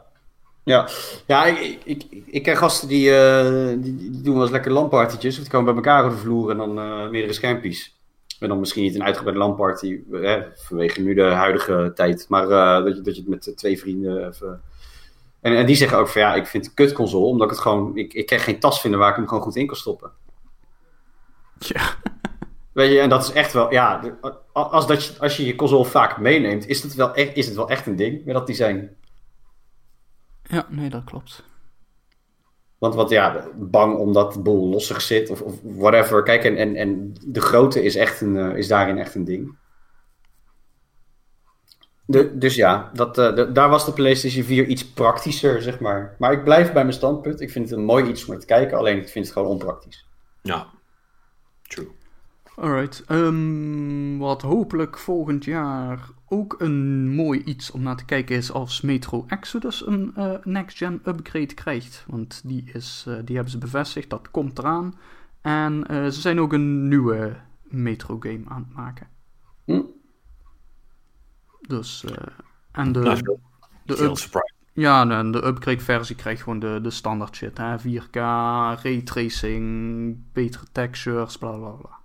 ja, 0.62 0.88
ja 1.26 1.44
ik, 1.44 1.80
ik, 1.84 2.06
ik 2.26 2.42
ken 2.42 2.56
gasten 2.56 2.88
die, 2.88 3.08
uh, 3.10 3.68
die, 3.68 3.96
die, 3.96 4.20
doen 4.20 4.34
wel 4.34 4.42
eens 4.42 4.50
lekker 4.50 4.72
landpartytjes. 4.72 5.36
Of 5.36 5.42
die 5.42 5.50
komen 5.50 5.66
bij 5.66 5.74
elkaar 5.74 6.04
over 6.04 6.16
de 6.16 6.22
vloer 6.22 6.50
en 6.50 6.56
dan 6.56 6.78
uh, 6.78 7.08
meerdere 7.08 7.32
schermpjes. 7.32 7.95
En 8.40 8.48
dan 8.48 8.58
misschien 8.58 8.82
niet 8.82 8.94
een 8.94 9.02
uitgebreide 9.02 9.40
landparty, 9.40 10.00
eh, 10.12 10.42
vanwege 10.54 11.00
nu 11.00 11.14
de 11.14 11.22
huidige 11.22 11.92
tijd. 11.94 12.26
Maar 12.28 12.48
uh, 12.48 12.84
dat, 12.84 12.96
je, 12.96 13.02
dat 13.02 13.14
je 13.14 13.20
het 13.20 13.30
met 13.30 13.56
twee 13.56 13.78
vrienden 13.78 14.28
even... 14.28 14.62
En, 15.40 15.56
en 15.56 15.66
die 15.66 15.76
zeggen 15.76 15.98
ook 15.98 16.08
van 16.08 16.20
ja, 16.20 16.34
ik 16.34 16.46
vind 16.46 16.66
het 16.66 16.78
een 16.78 16.86
kutconsole, 16.86 17.26
omdat 17.26 17.46
ik 17.46 17.52
het 17.52 17.62
gewoon... 17.62 17.96
Ik, 17.96 18.12
ik 18.14 18.26
kan 18.26 18.38
geen 18.38 18.60
tas 18.60 18.80
vinden 18.80 19.00
waar 19.00 19.10
ik 19.10 19.16
hem 19.16 19.28
gewoon 19.28 19.42
goed 19.42 19.56
in 19.56 19.66
kan 19.66 19.76
stoppen. 19.76 20.10
Ja. 21.58 21.94
Weet 22.72 22.92
je, 22.92 23.00
en 23.00 23.08
dat 23.08 23.22
is 23.22 23.32
echt 23.32 23.52
wel... 23.52 23.72
Ja, 23.72 24.18
als, 24.52 24.86
dat 24.86 25.04
je, 25.04 25.12
als 25.18 25.36
je 25.36 25.46
je 25.46 25.54
console 25.54 25.84
vaak 25.84 26.18
meeneemt, 26.18 26.66
is 26.66 26.82
het 26.82 26.94
wel 26.94 27.14
echt, 27.14 27.36
is 27.36 27.46
het 27.46 27.56
wel 27.56 27.70
echt 27.70 27.86
een 27.86 27.96
ding 27.96 28.24
met 28.24 28.34
dat 28.34 28.46
design. 28.46 28.96
Ja, 30.42 30.66
nee, 30.68 30.90
dat 30.90 31.04
klopt. 31.04 31.44
Want 32.78 32.94
wat 32.94 33.10
ja, 33.10 33.48
bang 33.54 33.96
omdat 33.96 34.32
de 34.32 34.40
boel 34.40 34.68
lossig 34.68 35.02
zit 35.02 35.30
of, 35.30 35.40
of 35.40 35.54
whatever. 35.62 36.22
Kijk, 36.22 36.44
en, 36.44 36.56
en, 36.56 36.76
en 36.76 37.12
de 37.26 37.40
grootte 37.40 37.82
is, 37.82 37.96
echt 37.96 38.20
een, 38.20 38.34
uh, 38.34 38.56
is 38.56 38.68
daarin 38.68 38.98
echt 38.98 39.14
een 39.14 39.24
ding. 39.24 39.56
De, 42.06 42.38
dus 42.38 42.54
ja, 42.54 42.90
dat, 42.92 43.18
uh, 43.18 43.34
de, 43.34 43.52
daar 43.52 43.68
was 43.68 43.84
de 43.84 43.92
PlayStation 43.92 44.44
4 44.44 44.66
iets 44.66 44.92
praktischer, 44.92 45.62
zeg 45.62 45.80
maar. 45.80 46.16
Maar 46.18 46.32
ik 46.32 46.44
blijf 46.44 46.72
bij 46.72 46.82
mijn 46.82 46.96
standpunt. 46.96 47.40
Ik 47.40 47.50
vind 47.50 47.68
het 47.68 47.78
een 47.78 47.84
mooi 47.84 48.04
iets 48.04 48.24
om 48.24 48.38
te 48.38 48.46
kijken, 48.46 48.78
alleen 48.78 48.96
ik 48.96 49.08
vind 49.08 49.24
het 49.24 49.34
gewoon 49.34 49.48
onpraktisch. 49.48 50.06
Ja, 50.42 50.66
true. 51.62 51.88
Alright. 52.56 53.04
Um, 53.08 54.18
wat 54.18 54.42
hopelijk 54.42 54.98
volgend 54.98 55.44
jaar 55.44 56.08
ook 56.28 56.54
een 56.58 57.08
mooi 57.14 57.42
iets 57.42 57.70
om 57.70 57.82
naar 57.82 57.96
te 57.96 58.04
kijken 58.04 58.36
is 58.36 58.52
als 58.52 58.80
Metro 58.80 59.24
Exodus 59.28 59.86
een 59.86 60.12
uh, 60.16 60.34
next-gen 60.42 61.00
upgrade 61.04 61.54
krijgt. 61.54 62.04
Want 62.06 62.42
die, 62.44 62.70
is, 62.72 63.04
uh, 63.08 63.18
die 63.24 63.34
hebben 63.34 63.52
ze 63.52 63.58
bevestigd, 63.58 64.10
dat 64.10 64.30
komt 64.30 64.58
eraan. 64.58 64.94
En 65.40 65.84
uh, 65.90 66.04
ze 66.04 66.20
zijn 66.20 66.40
ook 66.40 66.52
een 66.52 66.88
nieuwe 66.88 67.36
Metro 67.62 68.16
game 68.20 68.42
aan 68.48 68.64
het 68.68 68.76
maken. 68.76 69.08
Hm. 69.64 69.82
Dus, 71.60 72.04
en 72.72 72.92
de... 72.92 73.00
Nou, 73.00 73.38
de 73.84 74.02
up, 74.02 74.16
ja, 74.72 75.10
en 75.10 75.30
de 75.30 75.46
upgrade 75.46 75.80
versie 75.80 76.16
krijgt 76.16 76.42
gewoon 76.42 76.58
de, 76.58 76.78
de 76.82 76.90
standaard 76.90 77.36
shit. 77.36 77.58
Hè? 77.58 77.78
4K, 77.78 78.16
raytracing, 78.82 80.18
betere 80.32 80.66
textures, 80.72 81.38
bla 81.38 81.56
bla 81.56 81.70
bla. 81.70 81.98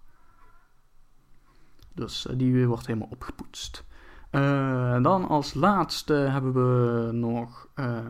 Dus 1.94 2.28
die 2.34 2.68
wordt 2.68 2.88
helemaal 2.88 3.08
opgepoetst. 3.12 3.84
Uh, 4.32 5.04
dan 5.04 5.28
als 5.28 5.54
laatste 5.54 6.14
hebben 6.14 6.54
we 6.54 7.12
nog 7.12 7.68
uh, 7.76 8.06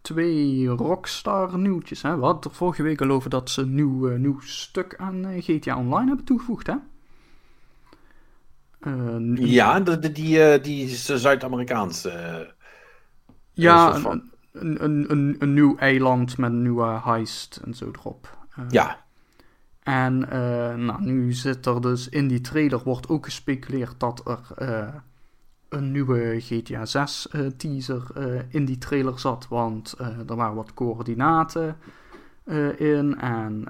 twee 0.00 0.66
Rockstar 0.66 1.58
nieuwtjes. 1.58 2.02
Hè? 2.02 2.16
We 2.16 2.24
hadden 2.24 2.50
er 2.50 2.56
vorige 2.56 2.82
week 2.82 3.00
al 3.00 3.10
over 3.10 3.30
dat 3.30 3.50
ze 3.50 3.62
een 3.62 3.74
nieuw, 3.74 4.16
nieuw 4.16 4.40
stuk 4.40 4.96
aan 4.96 5.42
GTA 5.42 5.76
Online 5.76 6.06
hebben 6.06 6.24
toegevoegd. 6.24 6.66
Hè? 6.66 6.74
ja, 9.34 9.80
die, 9.80 10.12
die, 10.12 10.60
die 10.60 10.88
Zuid-Amerikaanse. 10.96 12.54
ja, 13.52 13.94
een, 13.94 14.30
een, 14.52 15.10
een, 15.10 15.36
een, 15.38 15.54
nieuw 15.54 15.76
eiland 15.76 16.38
met 16.38 16.50
een 16.50 16.62
nieuwe 16.62 17.00
heist 17.04 17.60
en 17.64 17.74
zo 17.74 17.90
erop. 17.92 18.36
ja. 18.68 19.05
En 19.86 20.22
uh, 20.22 20.74
nou, 20.74 21.02
nu 21.02 21.32
zit 21.32 21.66
er 21.66 21.80
dus 21.80 22.08
in 22.08 22.28
die 22.28 22.40
trailer 22.40 22.82
wordt 22.82 23.08
ook 23.08 23.24
gespeculeerd 23.24 24.00
dat 24.00 24.28
er 24.28 24.68
uh, 24.68 24.94
een 25.68 25.92
nieuwe 25.92 26.40
GTA 26.40 26.86
6 26.86 27.28
uh, 27.32 27.46
teaser 27.46 28.02
in 28.48 28.64
die 28.64 28.78
trailer 28.78 29.18
zat. 29.18 29.48
Want 29.48 29.94
er 29.98 30.36
waren 30.36 30.54
wat 30.54 30.74
coördinaten 30.74 31.76
in 32.76 33.18
en 33.18 33.64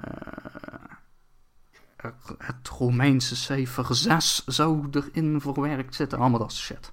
het 2.37 2.69
Romeinse 2.69 3.35
cijfer 3.35 3.95
6 3.95 4.45
zou 4.45 4.87
erin 4.91 5.41
verwerkt 5.41 5.95
zitten. 5.95 6.19
Allemaal 6.19 6.39
dat 6.39 6.53
shit. 6.53 6.91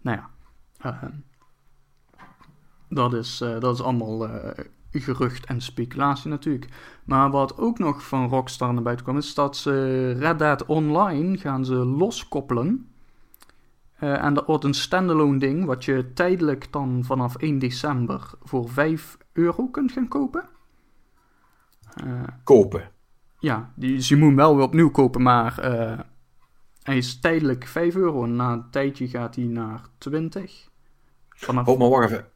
Nou 0.00 0.18
ja, 0.18 1.10
dat, 2.88 3.12
is, 3.14 3.38
dat 3.38 3.74
is 3.74 3.82
allemaal 3.82 4.28
gerucht 4.90 5.46
en 5.46 5.60
speculatie 5.60 6.30
natuurlijk. 6.30 6.68
Maar 7.10 7.30
wat 7.30 7.58
ook 7.58 7.78
nog 7.78 8.06
van 8.06 8.28
Rockstar 8.28 8.72
naar 8.72 8.82
buiten 8.82 9.04
kwam, 9.04 9.16
is 9.16 9.34
dat 9.34 9.56
ze 9.56 10.12
Red 10.12 10.38
Dead 10.38 10.66
Online 10.66 11.38
gaan 11.38 11.64
ze 11.64 11.74
loskoppelen. 11.74 12.88
Eh, 13.96 14.24
en 14.24 14.34
dat 14.34 14.46
wordt 14.46 14.64
een 14.64 14.74
standalone 14.74 15.38
ding, 15.38 15.64
wat 15.64 15.84
je 15.84 16.12
tijdelijk 16.12 16.72
dan 16.72 17.04
vanaf 17.04 17.36
1 17.36 17.58
december 17.58 18.30
voor 18.42 18.68
5 18.68 19.18
euro 19.32 19.68
kunt 19.68 19.92
gaan 19.92 20.08
kopen. 20.08 20.48
Uh, 22.04 22.22
kopen? 22.44 22.90
Ja, 23.38 23.72
dus 23.74 24.08
je 24.08 24.16
moet 24.16 24.26
hem 24.26 24.36
wel 24.36 24.56
weer 24.56 24.64
opnieuw 24.64 24.90
kopen, 24.90 25.22
maar 25.22 25.58
uh, 25.64 25.98
hij 26.82 26.96
is 26.96 27.20
tijdelijk 27.20 27.66
5 27.66 27.94
euro. 27.94 28.24
En 28.24 28.36
na 28.36 28.52
een 28.52 28.70
tijdje 28.70 29.08
gaat 29.08 29.34
hij 29.34 29.44
naar 29.44 29.80
20. 29.98 30.68
Vanaf... 31.28 31.68
Oh, 31.68 31.78
maar 31.78 31.88
wacht 31.88 32.10
even. 32.10 32.26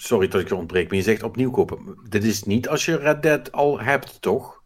Sorry 0.00 0.28
dat 0.28 0.40
ik 0.40 0.48
je 0.48 0.54
ontbreek, 0.54 0.88
maar 0.88 0.96
je 0.96 1.02
zegt 1.02 1.22
opnieuw 1.22 1.50
kopen. 1.50 1.98
Dit 2.08 2.24
is 2.24 2.42
niet 2.42 2.68
als 2.68 2.84
je 2.84 2.96
Red 2.96 3.22
Dead 3.22 3.52
al 3.52 3.80
hebt, 3.80 4.20
toch? 4.20 4.62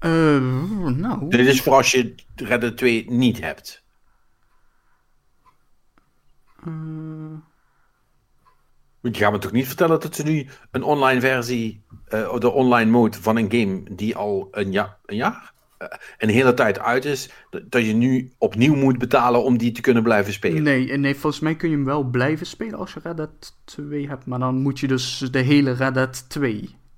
Uh, 0.00 0.88
nou... 0.88 1.28
Dit 1.28 1.46
is 1.46 1.62
voor 1.62 1.72
als 1.72 1.90
je 1.90 2.14
Red 2.34 2.60
Dead 2.60 2.76
2 2.76 3.10
niet 3.10 3.40
hebt. 3.40 3.84
Uh... 6.66 7.38
Je 9.00 9.14
gaat 9.14 9.32
me 9.32 9.38
toch 9.38 9.52
niet 9.52 9.66
vertellen 9.66 10.00
dat 10.00 10.14
ze 10.14 10.22
nu 10.22 10.48
een 10.70 10.82
online 10.82 11.20
versie, 11.20 11.84
uh, 12.08 12.38
de 12.38 12.50
online 12.50 12.90
mode 12.90 13.20
van 13.20 13.36
een 13.36 13.50
game 13.50 13.82
die 13.94 14.16
al 14.16 14.48
een, 14.50 14.72
ja, 14.72 14.98
een 15.04 15.16
jaar, 15.16 15.52
een 16.18 16.28
hele 16.28 16.54
tijd 16.54 16.78
uit 16.78 17.04
is, 17.04 17.30
dat 17.50 17.86
je 17.86 17.92
nu 17.92 18.32
opnieuw 18.38 18.74
moet 18.74 18.98
betalen 18.98 19.42
om 19.42 19.58
die 19.58 19.72
te 19.72 19.80
kunnen 19.80 20.02
blijven 20.02 20.32
spelen? 20.32 20.62
Nee, 20.62 20.96
nee, 20.96 21.14
volgens 21.14 21.42
mij 21.42 21.56
kun 21.56 21.70
je 21.70 21.76
hem 21.76 21.84
wel 21.84 22.04
blijven 22.04 22.46
spelen 22.46 22.78
als 22.78 22.92
je 22.92 23.00
Red 23.02 23.16
Dead 23.16 23.56
2 23.64 24.08
hebt, 24.08 24.26
maar 24.26 24.38
dan 24.38 24.62
moet 24.62 24.80
je 24.80 24.86
dus 24.86 25.18
de 25.18 25.38
hele 25.38 25.72
Red 25.72 25.94
Dead 25.94 26.28
2 26.28 26.52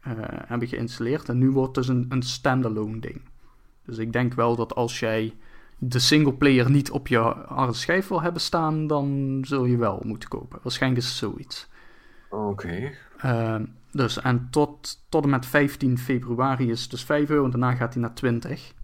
uh, 0.06 0.12
hebben 0.46 0.68
geïnstalleerd. 0.68 1.28
En 1.28 1.38
nu 1.38 1.50
wordt 1.50 1.76
het 1.76 1.86
dus 1.86 1.94
een, 1.94 2.06
een 2.08 2.22
standalone 2.22 3.00
ding. 3.00 3.20
Dus 3.84 3.98
ik 3.98 4.12
denk 4.12 4.34
wel 4.34 4.56
dat 4.56 4.74
als 4.74 4.98
jij 4.98 5.34
de 5.78 5.98
singleplayer 5.98 6.70
niet 6.70 6.90
op 6.90 7.08
je 7.08 7.18
harde 7.46 7.72
schijf 7.72 8.08
wil 8.08 8.22
hebben 8.22 8.40
staan, 8.40 8.86
dan 8.86 9.38
zul 9.46 9.64
je 9.64 9.76
wel 9.76 10.02
moeten 10.04 10.28
kopen. 10.28 10.58
Waarschijnlijk 10.62 11.02
is 11.02 11.08
het 11.08 11.18
zoiets. 11.18 11.68
Oké. 12.30 12.44
Okay. 12.44 12.94
Uh, 13.24 13.56
dus 13.92 14.20
en 14.20 14.48
tot, 14.50 15.04
tot 15.08 15.24
en 15.24 15.30
met 15.30 15.46
15 15.46 15.98
februari 15.98 16.70
is 16.70 16.80
het 16.82 16.90
dus 16.90 17.04
5 17.04 17.30
euro 17.30 17.44
en 17.44 17.50
daarna 17.50 17.74
gaat 17.74 17.92
hij 17.92 18.02
naar 18.02 18.14
20. 18.14 18.74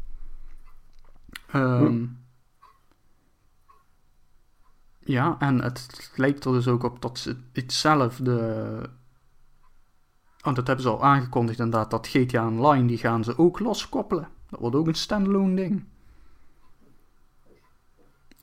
Um, 1.54 1.86
hm. 1.86 2.06
Ja, 4.98 5.36
en 5.38 5.62
het 5.62 6.12
lijkt 6.16 6.44
er 6.44 6.52
dus 6.52 6.68
ook 6.68 6.82
op 6.82 7.02
dat 7.02 7.18
ze 7.18 7.36
hetzelfde 7.52 8.90
want 10.44 10.56
dat 10.56 10.66
hebben 10.66 10.84
ze 10.84 10.90
al 10.90 11.04
aangekondigd 11.04 11.58
inderdaad, 11.58 11.90
dat 11.90 12.06
GTA 12.06 12.46
Online, 12.46 12.86
die 12.86 12.98
gaan 12.98 13.24
ze 13.24 13.38
ook 13.38 13.58
loskoppelen. 13.58 14.28
Dat 14.50 14.60
wordt 14.60 14.76
ook 14.76 14.86
een 14.86 14.94
standalone 14.94 15.54
ding. 15.54 15.84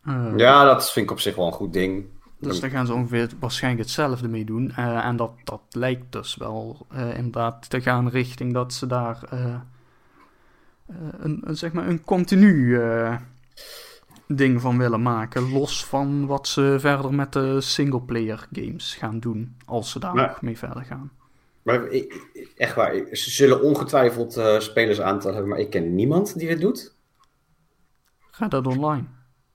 Uh, 0.08 0.34
ja, 0.38 0.64
dat 0.64 0.92
vind 0.92 1.06
ik 1.06 1.12
op 1.12 1.20
zich 1.20 1.36
wel 1.36 1.46
een 1.46 1.54
goed 1.54 1.74
ding. 1.74 2.06
Dus 2.42 2.60
daar 2.60 2.70
gaan 2.70 2.86
ze 2.86 2.94
ongeveer 2.94 3.30
waarschijnlijk 3.40 3.84
hetzelfde 3.84 4.28
mee 4.28 4.46
doen. 4.46 4.74
Uh, 4.80 5.06
en 5.06 5.16
dat, 5.16 5.32
dat 5.44 5.62
lijkt 5.70 6.12
dus 6.12 6.36
wel 6.36 6.88
uh, 6.94 7.18
inderdaad 7.18 7.70
te 7.70 7.82
gaan 7.82 8.10
richting 8.10 8.54
dat 8.54 8.74
ze 8.74 8.88
daar 8.88 9.20
een, 11.20 11.42
een, 11.48 11.58
zeg 11.58 11.72
maar 11.74 11.88
een 11.88 12.04
continu 12.04 12.80
ding 14.28 14.62
van 14.62 14.78
willen 14.78 15.02
maken. 15.02 15.52
Los 15.52 15.86
van 15.86 16.26
wat 16.26 16.48
ze 16.48 16.76
verder 16.80 17.14
met 17.14 17.34
de 17.34 17.62
singleplayer 17.62 18.48
games 18.52 18.96
gaan 18.96 19.20
doen. 19.20 19.56
Als 19.66 19.92
ze 19.92 20.00
daar 20.00 20.16
nog 20.16 20.42
mee 20.42 20.58
verder 20.58 20.84
gaan. 20.84 21.12
Maar 21.62 21.88
echt 22.56 22.76
waar, 22.76 22.94
ze 23.12 23.32
zullen 23.32 23.62
ongetwijfeld 23.62 24.42
spelers 24.60 25.02
aantal 25.02 25.32
hebben, 25.32 25.50
maar 25.50 25.60
ik 25.60 25.70
ken 25.70 25.96
niemand 25.96 26.40
die 26.40 26.48
dit 26.48 26.62
doet. 26.62 26.96
Ga 28.32 28.48
dat 28.48 28.68
online? 28.68 29.06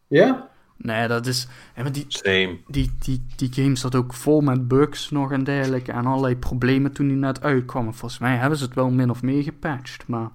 Ja? 0.07 0.51
Nee, 0.77 1.09
dat 1.09 1.27
is... 1.27 1.49
Ja, 1.77 1.83
die, 1.91 2.05
Same. 2.09 2.59
Die, 2.67 2.93
die, 2.99 3.27
die 3.37 3.53
game 3.53 3.77
zat 3.77 3.95
ook 3.95 4.15
vol 4.15 4.41
met 4.41 4.69
bugs 4.69 5.11
nog 5.11 5.33
en 5.33 5.45
dergelijke 5.45 5.93
en 5.93 6.07
allerlei 6.07 6.37
problemen 6.37 6.93
toen 6.93 7.09
die 7.09 7.17
net 7.17 7.43
uitkwam. 7.43 7.95
Volgens 7.95 8.21
mij 8.21 8.37
hebben 8.37 8.59
ze 8.59 8.65
het 8.65 8.75
wel 8.75 8.91
min 8.91 9.11
of 9.11 9.23
meer 9.23 9.43
gepatcht, 9.43 10.07
maar... 10.07 10.31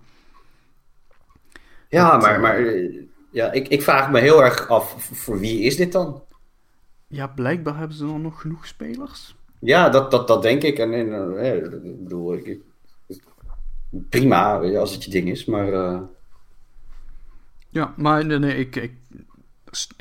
Ja, 1.89 2.17
maar, 2.17 2.39
maar 2.39 2.57
eh, 2.57 3.01
ja, 3.31 3.51
ik, 3.51 3.67
ik 3.67 3.81
vraag 3.81 4.11
me 4.11 4.19
heel 4.19 4.43
erg 4.43 4.67
af, 4.67 4.95
voor 5.11 5.39
wie 5.39 5.61
is 5.61 5.75
dit 5.75 5.91
dan? 5.91 6.21
Ja, 7.07 7.27
blijkbaar 7.27 7.77
hebben 7.77 7.97
ze 7.97 8.05
dan 8.05 8.21
nog 8.21 8.41
genoeg 8.41 8.67
spelers. 8.67 9.35
Ja, 9.59 9.89
dat, 9.89 10.11
dat, 10.11 10.27
dat 10.27 10.41
denk 10.41 10.63
ik. 10.63 10.77
En, 10.79 10.93
en 10.93 11.37
eh, 11.37 11.55
ik 11.55 12.03
bedoel, 12.03 12.33
ik, 12.33 12.59
prima 13.89 14.57
als 14.57 14.93
het 14.93 15.03
je 15.03 15.11
ding 15.11 15.29
is, 15.29 15.45
maar. 15.45 15.73
Uh... 15.73 15.99
Ja, 17.69 17.93
maar 17.97 18.25
nee, 18.25 18.39
nee 18.39 18.57
ik, 18.57 18.75
ik, 18.75 18.93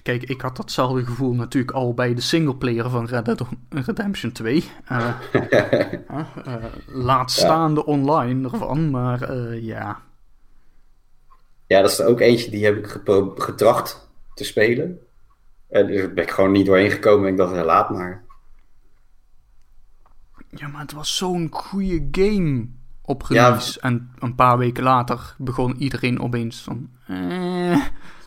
Kijk, 0.02 0.22
ik 0.22 0.40
had 0.40 0.56
datzelfde 0.56 1.05
gevoel 1.05 1.34
natuurlijk 1.34 1.72
al 1.72 1.94
bij 1.94 2.14
de 2.14 2.20
singleplayer 2.20 2.90
van 2.90 3.06
Red 3.06 3.24
Dead 3.24 3.47
Redemption 3.68 4.32
2. 4.32 4.64
Uh, 4.92 5.10
uh, 5.32 6.64
laat 7.09 7.30
staan 7.30 7.74
de 7.74 7.86
online 7.86 8.48
ervan, 8.48 8.90
maar 8.90 9.34
ja. 9.55 10.01
Ja, 11.66 11.80
dat 11.80 11.90
is 11.90 11.98
er 11.98 12.06
ook 12.06 12.20
eentje 12.20 12.51
die 12.51 12.64
heb 12.64 12.76
ik 12.76 13.01
getracht 13.36 14.09
te 14.34 14.44
spelen. 14.44 14.98
En 15.68 15.94
daar 15.94 16.12
ben 16.12 16.24
ik 16.24 16.30
gewoon 16.30 16.52
niet 16.52 16.66
doorheen 16.66 16.90
gekomen 16.90 17.26
en 17.26 17.32
ik 17.32 17.38
dacht, 17.38 17.64
laat 17.64 17.90
maar. 17.90 18.24
Ja, 20.51 20.68
maar 20.68 20.80
het 20.80 20.92
was 20.92 21.16
zo'n 21.16 21.48
goede 21.51 22.09
game 22.10 22.66
op 23.02 23.22
release. 23.22 23.78
Ja. 23.82 23.88
En 23.88 24.12
een 24.18 24.34
paar 24.34 24.59
weken 24.59 24.82
later 24.82 25.34
begon 25.38 25.76
iedereen 25.76 26.20
opeens 26.20 26.62
van... 26.62 26.90
Eh. 27.06 27.49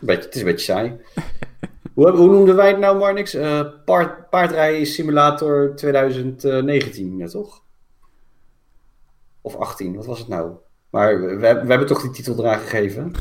een 0.00 0.06
beetje, 0.06 0.24
het 0.24 0.34
is 0.34 0.40
een 0.40 0.46
beetje 0.46 0.64
saai. 0.64 1.00
hoe, 1.94 2.10
hoe 2.10 2.30
noemden 2.30 2.56
wij 2.56 2.68
het 2.68 2.78
nou, 2.78 2.98
Marnix? 2.98 3.34
Uh, 3.34 3.60
paard, 3.84 4.30
paardrijden 4.30 4.86
simulator 4.86 5.76
2019, 5.76 7.16
ja 7.16 7.26
toch? 7.26 7.62
Of 9.40 9.56
18, 9.56 9.94
wat 9.94 10.06
was 10.06 10.18
het 10.18 10.28
nou? 10.28 10.52
Maar 10.90 11.20
we, 11.20 11.36
we 11.36 11.46
hebben 11.46 11.86
toch 11.86 12.02
die 12.02 12.10
titel 12.10 12.38
eraan 12.38 12.58
gegeven? 12.58 13.12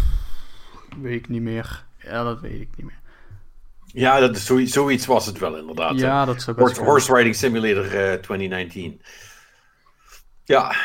Weet 1.01 1.19
ik 1.19 1.29
niet 1.29 1.41
meer. 1.41 1.85
Ja, 1.97 2.23
dat 2.23 2.39
weet 2.39 2.61
ik 2.61 2.69
niet 2.75 2.85
meer. 2.85 3.01
Ja, 3.85 4.19
dat 4.19 4.35
is 4.35 4.45
zoiets, 4.45 4.73
zoiets 4.73 5.05
was 5.05 5.25
het 5.25 5.39
wel 5.39 5.57
inderdaad. 5.57 5.99
Ja, 5.99 6.25
dat 6.25 6.41
zou 6.41 6.57
Horse, 6.57 6.83
Horse 6.83 7.13
Riding 7.13 7.35
Simulator 7.35 7.85
uh, 7.85 8.13
eh, 8.13 8.19
2019. 8.19 9.01
Ja. 10.43 10.75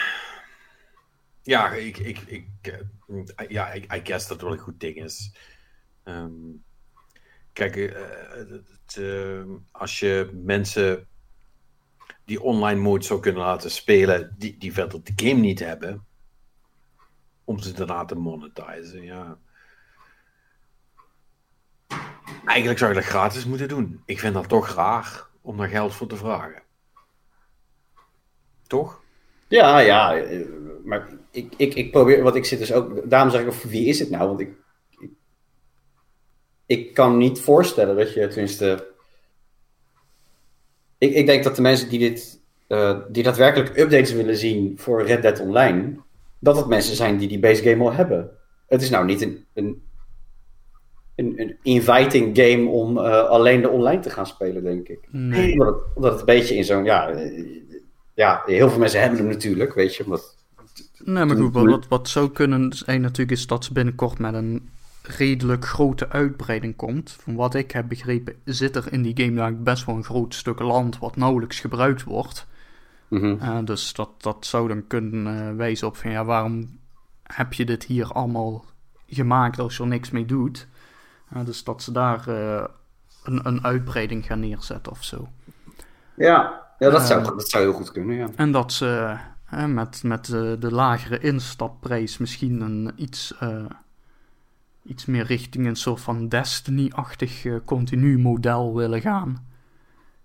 Ja, 1.42 1.70
ik, 1.70 1.98
ik, 1.98 2.18
ik, 2.26 2.46
uh, 2.62 3.48
ja, 3.48 3.74
I, 3.74 3.78
I, 3.78 4.00
guess 4.04 4.26
dat 4.26 4.28
het 4.28 4.40
wel 4.42 4.52
een 4.52 4.58
goed 4.58 4.80
ding 4.80 4.96
is. 4.96 5.32
Um, 6.08 6.64
kijk, 7.52 7.76
uh, 7.76 7.92
het, 8.32 8.96
ehm, 8.96 9.48
als 9.70 9.98
je 9.98 10.30
mensen 10.44 11.06
die 12.24 12.42
online 12.42 12.80
mode 12.80 13.04
zou 13.04 13.20
kunnen 13.20 13.42
laten 13.42 13.70
spelen, 13.70 14.34
die, 14.38 14.58
die 14.58 14.72
verder 14.72 15.04
de 15.04 15.12
game 15.16 15.40
niet 15.40 15.58
hebben, 15.58 16.06
om 17.44 17.58
ze 17.58 17.72
daarna 17.72 18.04
te 18.04 18.14
monetizen, 18.14 19.02
ja 19.02 19.38
Eigenlijk 22.48 22.78
zou 22.78 22.90
je 22.90 23.00
dat 23.00 23.08
gratis 23.08 23.44
moeten 23.44 23.68
doen. 23.68 24.02
Ik 24.04 24.18
vind 24.18 24.34
dat 24.34 24.48
toch 24.48 24.74
raar 24.74 25.26
om 25.40 25.56
daar 25.56 25.68
geld 25.68 25.94
voor 25.94 26.06
te 26.06 26.16
vragen. 26.16 26.62
Toch? 28.66 29.00
Ja, 29.48 29.78
ja. 29.78 30.16
Eh, 30.16 30.46
maar 30.84 31.08
ik, 31.30 31.54
ik, 31.56 31.74
ik 31.74 31.90
probeer, 31.90 32.22
wat 32.22 32.36
ik 32.36 32.44
zit 32.44 32.58
dus 32.58 32.72
ook, 32.72 33.10
daarom 33.10 33.30
zeg 33.30 33.42
ik, 33.42 33.52
wie 33.52 33.86
is 33.86 33.98
het 33.98 34.10
nou? 34.10 34.28
Want 34.28 34.40
ik, 34.40 34.50
ik, 36.68 36.94
kan 36.94 37.18
niet 37.18 37.40
voorstellen 37.40 37.96
dat 37.96 38.12
je, 38.12 38.28
tenminste, 38.28 38.86
ik, 40.98 41.14
ik 41.14 41.26
denk 41.26 41.44
dat 41.44 41.56
de 41.56 41.62
mensen 41.62 41.88
die 41.88 41.98
dit, 41.98 42.40
uh, 42.68 42.98
die 43.08 43.22
daadwerkelijk 43.22 43.78
updates 43.78 44.12
willen 44.12 44.36
zien 44.36 44.78
voor 44.78 45.02
Red 45.02 45.22
Dead 45.22 45.40
Online, 45.40 45.96
dat 46.38 46.56
het 46.56 46.66
mensen 46.66 46.96
zijn 46.96 47.18
die 47.18 47.28
die 47.28 47.38
base 47.38 47.62
game 47.62 47.84
al 47.84 47.92
hebben. 47.92 48.30
Het 48.66 48.82
is 48.82 48.90
nou 48.90 49.04
niet 49.04 49.22
een, 49.22 49.44
een 49.54 49.82
een, 51.18 51.40
een 51.40 51.56
inviting 51.62 52.38
game 52.38 52.68
om 52.68 52.96
uh, 52.96 53.24
alleen 53.24 53.60
de 53.60 53.68
online 53.68 54.00
te 54.00 54.10
gaan 54.10 54.26
spelen, 54.26 54.62
denk 54.62 54.88
ik. 54.88 55.08
Nee. 55.10 55.52
Omdat, 55.52 55.66
het, 55.66 55.84
omdat 55.94 56.10
het 56.10 56.20
een 56.20 56.26
beetje 56.26 56.56
in 56.56 56.64
zo'n, 56.64 56.84
ja, 56.84 57.08
eh, 57.08 57.44
ja, 58.14 58.42
heel 58.46 58.70
veel 58.70 58.78
mensen 58.78 59.00
hebben 59.00 59.18
hem 59.18 59.28
natuurlijk, 59.28 59.74
weet 59.74 59.94
je. 59.94 60.04
Omdat, 60.04 60.36
nee, 61.04 61.24
maar 61.24 61.36
goed, 61.36 61.52
wat, 61.52 61.88
wat 61.88 62.08
zou 62.08 62.30
kunnen 62.30 62.72
zijn 62.72 63.00
natuurlijk 63.00 63.38
is 63.38 63.46
dat 63.46 63.64
ze 63.64 63.72
binnenkort 63.72 64.18
met 64.18 64.34
een 64.34 64.68
redelijk 65.08 65.64
grote 65.64 66.08
uitbreiding 66.08 66.76
komt. 66.76 67.16
Van 67.20 67.34
wat 67.34 67.54
ik 67.54 67.70
heb 67.70 67.88
begrepen 67.88 68.34
zit 68.44 68.76
er 68.76 68.92
in 68.92 69.02
die 69.02 69.16
game 69.16 69.28
eigenlijk 69.28 69.64
best 69.64 69.84
wel 69.84 69.96
een 69.96 70.04
groot 70.04 70.34
stuk 70.34 70.58
land 70.58 70.98
wat 70.98 71.16
nauwelijks 71.16 71.60
gebruikt 71.60 72.04
wordt. 72.04 72.46
Mm 73.08 73.20
-hmm. 73.20 73.38
uh, 73.42 73.58
dus 73.64 73.92
dat, 73.92 74.10
dat 74.18 74.46
zou 74.46 74.68
dan 74.68 74.86
kunnen 74.86 75.34
uh, 75.34 75.56
wijzen 75.56 75.86
op 75.86 75.96
van 75.96 76.10
ja, 76.10 76.24
waarom 76.24 76.78
heb 77.22 77.52
je 77.52 77.64
dit 77.64 77.84
hier 77.84 78.12
allemaal 78.12 78.64
gemaakt 79.06 79.58
als 79.58 79.76
je 79.76 79.82
er 79.82 79.88
niks 79.88 80.10
mee 80.10 80.24
doet? 80.24 80.66
dus 81.44 81.64
dat 81.64 81.82
ze 81.82 81.92
daar 81.92 82.28
een, 82.28 83.46
een 83.46 83.64
uitbreiding 83.64 84.26
gaan 84.26 84.40
neerzetten 84.40 84.92
of 84.92 85.04
zo. 85.04 85.28
Ja, 86.14 86.66
ja 86.78 86.90
dat, 86.90 87.02
zou, 87.02 87.24
dat 87.24 87.48
zou 87.48 87.62
heel 87.62 87.72
goed 87.72 87.92
kunnen, 87.92 88.16
ja. 88.16 88.28
En 88.36 88.52
dat 88.52 88.72
ze 88.72 89.16
met, 89.66 90.02
met 90.02 90.24
de, 90.24 90.56
de 90.60 90.72
lagere 90.72 91.18
instapprijs 91.18 92.18
misschien 92.18 92.60
een 92.60 92.92
iets, 92.96 93.34
iets 94.88 95.06
meer 95.06 95.24
richting 95.24 95.66
een 95.66 95.76
soort 95.76 96.00
van 96.00 96.28
Destiny-achtig 96.28 97.44
uh, 97.44 97.56
continu 97.64 98.18
model 98.18 98.74
willen 98.74 99.00
gaan. 99.00 99.46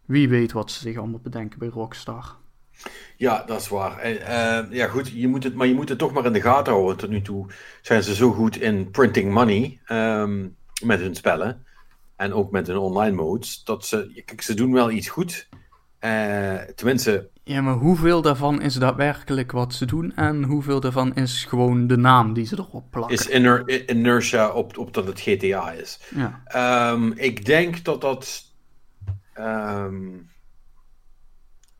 Wie 0.05 0.29
weet 0.29 0.51
wat 0.51 0.71
ze 0.71 0.79
zich 0.79 0.97
allemaal 0.97 1.19
bedenken 1.19 1.59
bij 1.59 1.67
Rockstar. 1.67 2.35
Ja, 3.17 3.43
dat 3.43 3.61
is 3.61 3.67
waar. 3.67 4.11
Uh, 4.11 4.71
ja, 4.71 4.87
goed, 4.87 5.09
je 5.09 5.27
moet 5.27 5.43
het, 5.43 5.55
maar 5.55 5.67
je 5.67 5.73
moet 5.73 5.89
het 5.89 5.97
toch 5.97 6.13
maar 6.13 6.25
in 6.25 6.33
de 6.33 6.41
gaten 6.41 6.73
houden. 6.73 6.97
Tot 6.97 7.09
nu 7.09 7.21
toe 7.21 7.47
zijn 7.81 8.03
ze 8.03 8.15
zo 8.15 8.31
goed 8.31 8.61
in 8.61 8.91
printing 8.91 9.33
money 9.33 9.79
um, 9.87 10.55
met 10.83 10.99
hun 10.99 11.15
spellen. 11.15 11.65
En 12.15 12.33
ook 12.33 12.51
met 12.51 12.67
hun 12.67 12.77
online 12.77 13.15
modes. 13.15 13.63
Dat 13.63 13.85
ze, 13.85 14.21
kijk, 14.25 14.41
ze 14.41 14.53
doen 14.53 14.73
wel 14.73 14.91
iets 14.91 15.09
goed. 15.09 15.49
Uh, 16.05 16.55
tenminste. 16.75 17.29
Ja, 17.43 17.61
maar 17.61 17.73
hoeveel 17.73 18.21
daarvan 18.21 18.61
is 18.61 18.73
daadwerkelijk 18.73 19.51
wat 19.51 19.73
ze 19.73 19.85
doen? 19.85 20.15
En 20.15 20.43
hoeveel 20.43 20.79
daarvan 20.79 21.15
is 21.15 21.45
gewoon 21.45 21.87
de 21.87 21.97
naam 21.97 22.33
die 22.33 22.45
ze 22.45 22.55
erop 22.59 22.91
plakken? 22.91 23.17
Is 23.17 23.29
iner 23.29 23.89
inertia 23.89 24.49
op, 24.51 24.77
op 24.77 24.93
dat 24.93 25.07
het 25.07 25.19
GTA 25.21 25.71
is. 25.71 25.99
Ja. 26.15 26.91
Um, 26.91 27.11
ik 27.11 27.45
denk 27.45 27.83
dat 27.83 28.01
dat. 28.01 28.51
Um, 29.39 30.31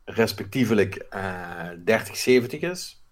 respectievelijk 0.04 1.06
uh, 1.14 1.68
3070 1.84 2.60
is. 2.60 3.04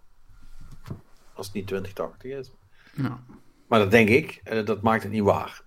Als 1.35 1.47
het 1.47 1.55
niet 1.55 1.67
2080 1.67 2.31
is. 2.31 2.51
Ja. 2.95 3.21
Maar 3.69 3.79
dat 3.79 3.91
denk 3.91 4.09
ik. 4.09 4.41
Dat 4.67 4.83
maakt 4.83 5.03
het 5.03 5.13
niet 5.13 5.23
waar. 5.23 5.62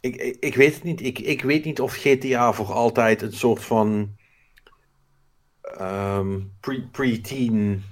Ik, 0.00 0.16
ik, 0.40 0.54
weet 0.54 0.74
het 0.74 0.82
niet. 0.82 1.02
Ik, 1.02 1.18
ik 1.18 1.42
weet 1.42 1.64
niet 1.64 1.80
of 1.80 1.94
GTA 1.94 2.52
voor 2.52 2.72
altijd 2.72 3.22
een 3.22 3.32
soort 3.32 3.64
van 3.64 4.16
um, 5.80 6.52
pre-teen 6.90 7.84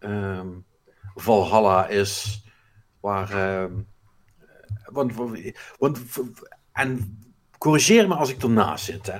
um, 0.00 0.64
Valhalla 1.14 1.86
is. 1.86 2.44
Waar. 3.00 3.60
Um, 3.62 3.86
want, 4.84 5.14
want, 5.78 6.02
en 6.72 7.18
corrigeer 7.58 8.08
me 8.08 8.14
als 8.14 8.30
ik 8.30 8.42
ernaast 8.42 8.84
zit, 8.84 9.06
hè. 9.06 9.18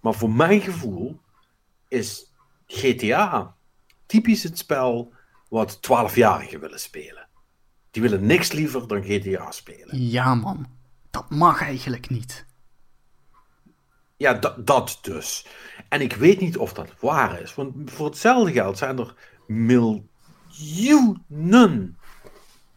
Maar 0.00 0.14
voor 0.14 0.30
mijn 0.30 0.60
gevoel 0.60 1.20
is 1.88 2.32
GTA 2.66 3.56
typisch 4.06 4.42
het 4.42 4.58
spel 4.58 5.12
wat 5.48 5.76
12-jarigen 5.76 6.60
willen 6.60 6.80
spelen. 6.80 7.28
Die 7.90 8.02
willen 8.02 8.26
niks 8.26 8.52
liever 8.52 8.88
dan 8.88 9.02
GTA 9.02 9.50
spelen. 9.50 10.00
Ja, 10.00 10.34
man. 10.34 10.75
Dat 11.16 11.30
mag 11.30 11.62
eigenlijk 11.62 12.10
niet. 12.10 12.46
Ja, 14.16 14.54
dat 14.58 14.98
dus. 15.02 15.46
En 15.88 16.00
ik 16.00 16.12
weet 16.12 16.40
niet 16.40 16.56
of 16.56 16.72
dat 16.72 16.94
waar 17.00 17.40
is. 17.40 17.54
Want 17.54 17.90
voor 17.90 18.06
hetzelfde 18.06 18.52
geld 18.52 18.78
zijn 18.78 18.98
er 18.98 19.14
miljoenen. 19.46 20.08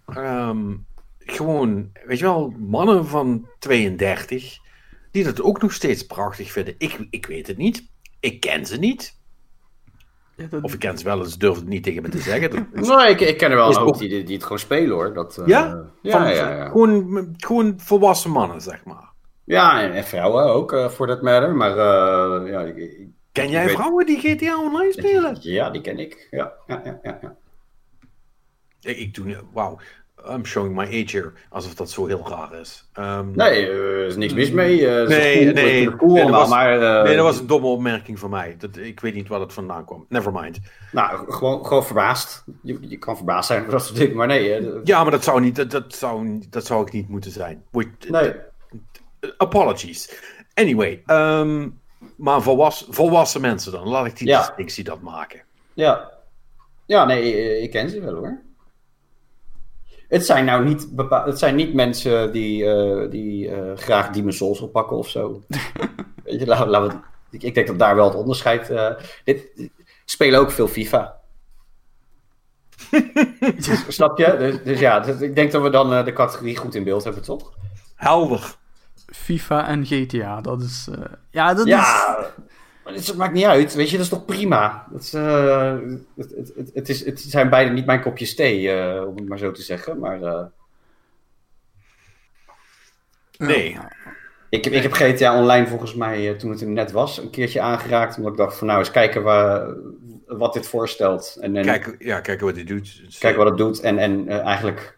Um, 0.08 0.86
gewoon, 1.20 1.92
weet 2.06 2.20
je 2.20 2.24
wel, 2.24 2.50
mannen 2.58 3.08
van 3.08 3.48
32. 3.60 4.58
Die 5.12 5.24
dat 5.24 5.42
ook 5.42 5.62
nog 5.62 5.74
steeds 5.74 6.06
prachtig 6.06 6.52
vinden. 6.52 6.76
Ik, 6.78 7.08
ik 7.10 7.26
weet 7.26 7.48
het 7.48 7.58
niet. 7.58 7.90
Ik 8.20 8.40
ken 8.40 8.66
ze 8.66 8.78
niet. 8.78 9.19
Ja, 10.40 10.46
dat... 10.50 10.64
Of 10.64 10.74
ik 10.74 10.80
ken 10.80 10.98
ze 10.98 11.04
wel, 11.04 11.24
ze 11.24 11.38
durven 11.38 11.62
het 11.62 11.70
niet 11.70 11.84
tegen 11.84 12.02
me 12.02 12.10
te 12.10 12.20
zeggen. 12.20 12.68
nee, 12.74 13.10
ik, 13.10 13.20
ik 13.20 13.38
ken 13.38 13.52
er 13.52 13.58
wel 13.58 13.70
een 13.70 13.76
hoop 13.76 13.98
die, 13.98 14.24
die, 14.24 14.34
het 14.36 14.44
gewoon 14.44 14.60
spelen 14.60 14.96
hoor. 14.96 15.14
Dat, 15.14 15.38
uh... 15.40 15.48
ja? 15.48 15.92
Ja, 16.02 16.12
Van, 16.12 16.36
ja, 16.36 16.56
ja, 16.56 16.70
Gewoon, 16.70 17.34
gewoon 17.38 17.74
volwassen 17.78 18.32
mannen, 18.32 18.62
zeg 18.62 18.86
maar. 18.86 19.08
Ja, 19.44 19.82
en, 19.82 19.92
en 19.92 20.04
vrouwen 20.04 20.44
ook, 20.44 20.72
uh, 20.72 20.90
voor 20.90 21.08
dat 21.08 21.22
matter. 21.22 21.56
Maar 21.56 21.72
uh, 21.72 22.52
ja, 22.52 22.62
ik, 22.62 23.08
Ken 23.32 23.50
jij 23.50 23.70
vrouwen 23.70 24.06
die 24.06 24.20
GTA 24.20 24.60
Online 24.60 24.92
spelen? 24.92 25.38
Ja, 25.40 25.70
die 25.70 25.82
ken 25.82 26.00
ik. 26.00 26.28
Ja, 26.32 26.54
ja, 26.68 26.82
ja, 26.84 27.00
ja. 27.22 27.36
Ik, 28.82 28.98
ik 28.98 29.14
doe, 29.14 29.44
wauw. 29.54 29.80
I'm 30.28 30.46
showing 30.46 30.76
my 30.76 30.86
age 30.86 31.18
here, 31.18 31.32
alsof 31.50 31.74
dat 31.74 31.90
zo 31.90 32.06
heel 32.06 32.26
raar 32.28 32.60
is. 32.60 32.90
Um, 33.00 33.32
nee, 33.36 33.68
er 33.68 34.06
is 34.06 34.16
niks 34.16 34.34
mis 34.34 34.52
mee. 34.52 34.80
Uh, 34.80 35.08
nee, 35.08 35.44
cool, 35.44 35.54
nee, 35.54 35.96
cool, 35.96 36.14
nee, 36.14 36.22
dat 36.24 36.32
was, 36.32 36.50
maar, 36.50 36.82
uh, 36.82 37.04
nee, 37.04 37.16
dat 37.16 37.26
was 37.26 37.40
een 37.40 37.48
domme 37.48 37.68
opmerking 37.68 38.20
van 38.20 38.30
mij. 38.30 38.56
Dat, 38.58 38.78
ik 38.78 39.00
weet 39.00 39.14
niet 39.14 39.28
waar 39.28 39.40
het 39.40 39.54
vandaan 39.54 39.86
kwam. 39.86 40.06
Never 40.10 40.32
mind. 40.32 40.60
Nou, 40.92 41.32
gewoon, 41.32 41.66
gewoon 41.66 41.86
verbaasd. 41.86 42.44
Je, 42.62 42.78
je 42.82 42.98
kan 42.98 43.16
verbaasd 43.16 43.48
zijn 43.48 43.60
over 43.60 43.72
dat 43.72 43.86
soort 43.86 43.98
dingen, 43.98 44.16
maar 44.16 44.28
nee. 44.28 44.60
Uh, 44.62 44.80
ja, 44.84 45.02
maar 45.02 45.12
dat 45.12 45.24
zou, 45.24 45.42
niet, 45.42 45.56
dat, 45.56 45.72
dat, 45.72 45.96
zou, 45.96 46.42
dat 46.50 46.66
zou 46.66 46.86
ik 46.86 46.92
niet 46.92 47.10
moeten 47.10 47.32
zijn. 47.32 47.64
Wait, 47.72 48.10
nee. 48.10 48.34
Apologies. 49.38 50.22
Anyway, 50.54 51.04
um, 51.08 51.80
maar 52.16 52.42
volwassen, 52.42 52.94
volwassen 52.94 53.42
mensen 53.42 53.72
dan. 53.72 53.88
Laat 53.88 54.06
ik 54.06 54.18
die 54.18 54.28
ja. 54.28 54.38
distinctie 54.38 54.84
dat 54.84 55.02
maken. 55.02 55.42
Ja. 55.74 56.12
Ja, 56.86 57.06
nee, 57.06 57.62
ik 57.62 57.72
ken 57.72 57.90
ze 57.90 58.02
wel 58.02 58.16
hoor. 58.16 58.42
Het 60.10 60.26
zijn 60.26 60.46
nou 60.46 60.66
niet, 60.66 60.96
bepaal, 60.96 61.26
het 61.26 61.40
zijn 61.40 61.56
niet 61.56 61.74
mensen 61.74 62.32
die, 62.32 62.64
uh, 62.64 63.10
die 63.12 63.48
uh, 63.48 63.76
graag 63.76 64.10
Demon 64.10 64.32
Souls 64.32 64.60
oppakken 64.60 64.98
of 64.98 65.10
zo. 65.10 65.44
Weet 66.24 66.40
je, 66.40 66.46
laten, 66.46 66.88
we, 66.88 66.94
ik, 67.30 67.44
ik 67.44 67.54
denk 67.54 67.68
dat 67.68 67.80
daar 67.80 67.96
wel 67.96 68.06
het 68.06 68.16
onderscheid... 68.16 68.70
Uh, 68.70 68.90
dit, 69.24 69.70
spelen 70.06 70.40
ook 70.40 70.52
veel 70.52 70.68
FIFA. 70.68 71.20
Snap 73.88 74.18
je? 74.18 74.36
Dus, 74.38 74.64
dus 74.64 74.80
ja, 74.80 75.00
dus 75.00 75.22
ik 75.22 75.36
denk 75.36 75.52
dat 75.52 75.62
we 75.62 75.70
dan 75.70 76.06
de 76.06 76.14
categorie 76.14 76.58
goed 76.58 76.76
in 76.76 76.84
beeld 76.84 77.04
hebben, 77.04 77.24
toch? 77.24 77.54
Helder. 77.96 78.56
FIFA 79.06 79.68
en 79.68 79.86
GTA, 79.86 80.42
dat 80.42 80.62
is... 80.62 80.90
ja, 81.30 81.54
dat 81.54 81.68
ja, 81.68 82.18
is... 82.20 82.26
Het 82.94 83.16
maakt 83.16 83.34
niet 83.34 83.46
uit, 83.46 83.74
weet 83.74 83.90
je, 83.90 83.96
dat 83.96 84.06
is 84.06 84.12
toch 84.12 84.26
prima. 84.26 84.86
Dat 84.92 85.02
is, 85.02 85.14
uh, 85.14 85.78
het, 86.16 86.34
het, 86.36 86.52
het, 86.56 86.72
het, 86.74 86.90
is, 86.90 87.06
het 87.06 87.20
zijn 87.20 87.50
beide 87.50 87.72
niet 87.72 87.86
mijn 87.86 88.02
kopjes 88.02 88.36
thee, 88.36 88.62
uh, 88.62 89.08
om 89.08 89.16
het 89.16 89.28
maar 89.28 89.38
zo 89.38 89.52
te 89.52 89.62
zeggen. 89.62 90.00
Maar, 90.00 90.22
uh... 90.22 90.44
Nee. 93.38 93.78
Ik, 94.50 94.66
ik 94.66 94.84
heb 94.84 94.94
GTA 94.94 95.40
Online 95.40 95.68
volgens 95.68 95.94
mij, 95.94 96.34
toen 96.34 96.52
het 96.52 96.62
er 96.62 96.68
net 96.68 96.92
was, 96.92 97.18
een 97.18 97.30
keertje 97.30 97.62
aangeraakt. 97.62 98.18
Omdat 98.18 98.32
ik 98.32 98.38
dacht 98.38 98.58
van 98.58 98.68
nou 98.68 98.80
eens 98.80 98.92
kijken 98.92 99.24
waar, 99.24 99.76
wat 100.26 100.54
dit 100.54 100.68
voorstelt. 100.68 101.38
En, 101.42 101.56
en, 101.56 101.66
kijken, 101.66 101.96
ja, 102.00 102.20
kijken 102.20 102.46
wat 102.46 102.56
dit 102.56 102.68
doet. 102.68 103.02
Kijken 103.20 103.40
wat 103.40 103.50
het 103.50 103.58
doet. 103.58 103.80
En, 103.80 103.98
en 103.98 104.28
eigenlijk, 104.28 104.98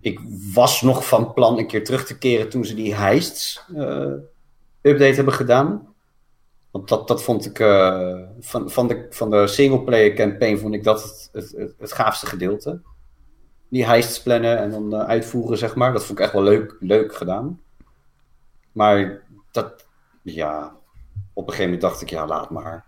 ik 0.00 0.20
was 0.54 0.82
nog 0.82 1.06
van 1.06 1.32
plan 1.32 1.58
een 1.58 1.66
keer 1.66 1.84
terug 1.84 2.06
te 2.06 2.18
keren 2.18 2.48
toen 2.48 2.64
ze 2.64 2.74
die 2.74 2.94
heists 2.94 3.64
update 4.82 5.14
hebben 5.14 5.34
gedaan. 5.34 5.94
Want 6.76 6.88
dat, 6.88 7.08
dat 7.08 7.22
vond 7.22 7.46
ik 7.46 7.58
uh, 7.58 8.18
van, 8.40 8.70
van 8.70 8.88
de, 8.88 9.06
van 9.10 9.30
de 9.30 9.46
singleplayer 9.46 10.14
campaign 10.14 10.56
vond 10.58 10.74
ik 10.74 10.84
dat 10.84 11.02
het, 11.02 11.28
het, 11.32 11.74
het, 11.78 11.92
gaafste 11.92 12.26
gedeelte. 12.26 12.80
Die 13.68 13.86
heists 13.86 14.22
plannen 14.22 14.58
en 14.58 14.70
dan 14.70 14.94
uh, 14.94 15.00
uitvoeren, 15.00 15.58
zeg 15.58 15.74
maar. 15.74 15.92
Dat 15.92 16.04
vond 16.04 16.18
ik 16.18 16.24
echt 16.24 16.32
wel 16.32 16.42
leuk, 16.42 16.76
leuk 16.80 17.16
gedaan. 17.16 17.60
Maar 18.72 19.22
dat, 19.50 19.86
ja, 20.22 20.76
op 21.32 21.46
een 21.46 21.52
gegeven 21.52 21.64
moment 21.64 21.80
dacht 21.80 22.00
ik, 22.00 22.10
ja, 22.10 22.26
laat 22.26 22.50
maar. 22.50 22.84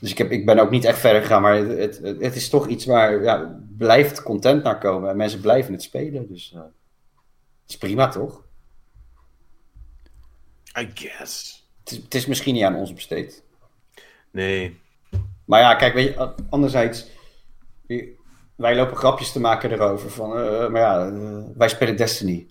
Dus 0.00 0.10
ik, 0.10 0.18
heb, 0.18 0.30
ik 0.30 0.46
ben 0.46 0.58
ook 0.58 0.70
niet 0.70 0.84
echt 0.84 0.98
verder 0.98 1.20
gegaan, 1.20 1.42
maar 1.42 1.56
het, 1.56 1.98
het, 1.98 2.36
is 2.36 2.48
toch 2.48 2.66
iets 2.66 2.86
waar 2.86 3.22
ja, 3.22 3.60
blijft 3.76 4.22
content 4.22 4.62
naar 4.62 4.78
komen. 4.78 5.10
En 5.10 5.16
mensen 5.16 5.40
blijven 5.40 5.72
het 5.72 5.82
spelen, 5.82 6.28
dus 6.28 6.52
uh, 6.54 6.60
het 6.60 6.70
is 7.66 7.78
prima, 7.78 8.08
toch? 8.08 8.42
I 10.78 10.90
guess 10.94 11.57
het 11.90 12.14
is 12.14 12.26
misschien 12.26 12.54
niet 12.54 12.64
aan 12.64 12.76
ons 12.76 12.94
besteed. 12.94 13.42
Nee. 14.30 14.80
Maar 15.44 15.60
ja, 15.60 15.74
kijk, 15.74 15.94
weet 15.94 16.14
je, 16.14 16.34
anderzijds, 16.50 17.06
wij 18.56 18.76
lopen 18.76 18.96
grapjes 18.96 19.32
te 19.32 19.40
maken 19.40 19.72
erover 19.72 20.10
van, 20.10 20.38
uh, 20.38 20.68
maar 20.68 20.80
ja, 20.80 21.06
uh, 21.06 21.38
wij 21.56 21.68
spelen 21.68 21.96
Destiny. 21.96 22.46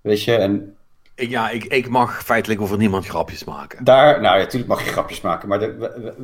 Weet 0.00 0.22
je, 0.22 0.36
en... 0.36 0.76
Ja, 1.14 1.50
ik, 1.50 1.64
ik 1.64 1.88
mag 1.88 2.24
feitelijk 2.24 2.60
over 2.60 2.76
niemand 2.76 3.06
grapjes 3.06 3.44
maken. 3.44 3.84
Daar, 3.84 4.20
nou 4.20 4.36
ja, 4.36 4.42
natuurlijk 4.42 4.70
mag 4.70 4.84
je 4.84 4.90
grapjes 4.90 5.20
maken, 5.20 5.48
maar 5.48 5.58
de, 5.58 6.16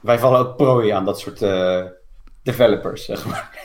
wij 0.00 0.18
vallen 0.18 0.40
ook 0.40 0.56
prooi 0.56 0.90
aan 0.90 1.04
dat 1.04 1.20
soort 1.20 1.42
uh, 1.42 1.84
developers, 2.46 3.04
zeg 3.04 3.26
maar. 3.26 3.62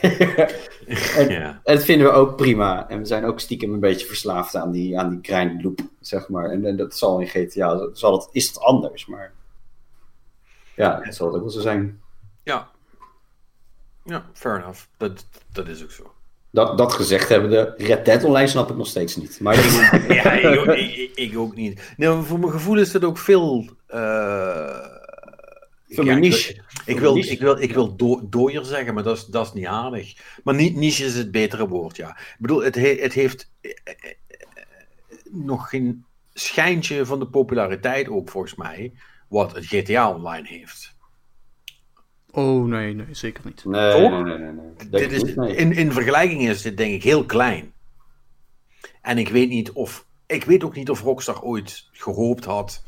en, 1.16 1.28
en 1.28 1.60
dat 1.64 1.84
vinden 1.84 2.06
we 2.06 2.12
ook 2.12 2.36
prima. 2.36 2.88
En 2.88 2.98
we 2.98 3.04
zijn 3.04 3.24
ook 3.24 3.40
stiekem 3.40 3.72
een 3.72 3.80
beetje 3.80 4.06
verslaafd 4.06 4.54
aan 4.54 4.70
die, 4.70 4.98
aan 4.98 5.10
die 5.10 5.18
grind 5.22 5.62
loop, 5.62 5.80
zeg 6.00 6.28
maar. 6.28 6.50
En, 6.50 6.64
en 6.64 6.76
dat 6.76 6.96
zal 6.96 7.20
in 7.20 7.26
GTA, 7.26 7.88
zal 7.92 8.12
het, 8.12 8.28
is 8.32 8.46
het 8.46 8.58
anders, 8.58 9.06
maar... 9.06 9.32
Ja, 10.74 11.00
dat 11.04 11.14
zal 11.14 11.26
het 11.26 11.36
ook 11.36 11.42
wel 11.42 11.50
zo 11.50 11.60
zijn. 11.60 12.00
Ja. 12.42 12.70
Ja, 14.04 14.26
fair 14.32 14.60
enough. 14.60 14.80
Dat, 14.96 15.26
dat 15.52 15.68
is 15.68 15.82
ook 15.82 15.90
zo. 15.90 16.12
Dat, 16.50 16.78
dat 16.78 16.92
gezegd 16.92 17.28
hebben, 17.28 17.50
de 17.50 17.74
Red 17.76 18.04
Dead 18.04 18.24
Online 18.24 18.48
snap 18.48 18.70
ik 18.70 18.76
nog 18.76 18.86
steeds 18.86 19.16
niet. 19.16 19.40
Maar 19.40 19.54
ja, 20.14 20.32
ik, 20.32 20.96
ik, 20.96 21.10
ik, 21.14 21.38
ook 21.38 21.54
niet. 21.54 21.94
Nee, 21.96 22.10
voor 22.10 22.38
mijn 22.38 22.52
gevoel 22.52 22.78
is 22.78 22.92
dat 22.92 23.04
ook 23.04 23.18
veel... 23.18 23.68
Uh... 23.94 24.91
Veel 25.92 26.04
ja, 26.04 26.14
niche. 26.14 26.60
Ik 26.86 26.98
wil, 26.98 27.16
ik 27.16 27.40
wil, 27.40 27.60
ik 27.60 27.72
wil 27.72 27.96
do, 27.96 28.28
dooier 28.28 28.64
zeggen, 28.64 28.94
maar 28.94 29.02
dat 29.02 29.16
is, 29.16 29.24
dat 29.24 29.46
is 29.46 29.52
niet 29.52 29.66
aardig. 29.66 30.16
Maar 30.44 30.54
niet, 30.54 30.76
niche 30.76 31.04
is 31.04 31.14
het 31.14 31.30
betere 31.30 31.68
woord, 31.68 31.96
ja. 31.96 32.08
Ik 32.08 32.36
bedoel, 32.38 32.62
het, 32.62 32.74
he, 32.74 32.96
het 33.00 33.12
heeft 33.12 33.50
eh, 33.60 33.70
eh, 33.84 34.12
nog 35.30 35.68
geen 35.68 36.04
schijntje 36.32 37.06
van 37.06 37.18
de 37.18 37.26
populariteit 37.26 38.08
ook, 38.08 38.30
volgens 38.30 38.54
mij, 38.54 38.92
wat 39.28 39.54
het 39.54 39.66
GTA 39.66 40.14
Online 40.14 40.48
heeft. 40.48 40.94
Oh, 42.30 42.64
nee, 42.64 42.94
nee, 42.94 43.06
zeker 43.10 43.42
niet. 43.44 43.64
Nee, 43.64 44.08
nee, 44.08 44.22
nee, 44.22 44.38
nee, 44.38 44.52
nee. 44.52 44.90
Dit 44.90 45.12
is, 45.12 45.22
niet, 45.22 45.36
nee. 45.36 45.56
In, 45.56 45.72
in 45.72 45.92
vergelijking 45.92 46.48
is 46.48 46.62
dit 46.62 46.76
denk 46.76 46.94
ik 46.94 47.02
heel 47.02 47.24
klein. 47.24 47.72
En 49.02 49.18
ik 49.18 49.28
weet 49.28 49.48
niet 49.48 49.72
of. 49.72 50.06
Ik 50.26 50.44
weet 50.44 50.64
ook 50.64 50.74
niet 50.74 50.90
of 50.90 51.00
Rockstar 51.00 51.42
ooit 51.42 51.88
gehoopt 51.92 52.44
had 52.44 52.84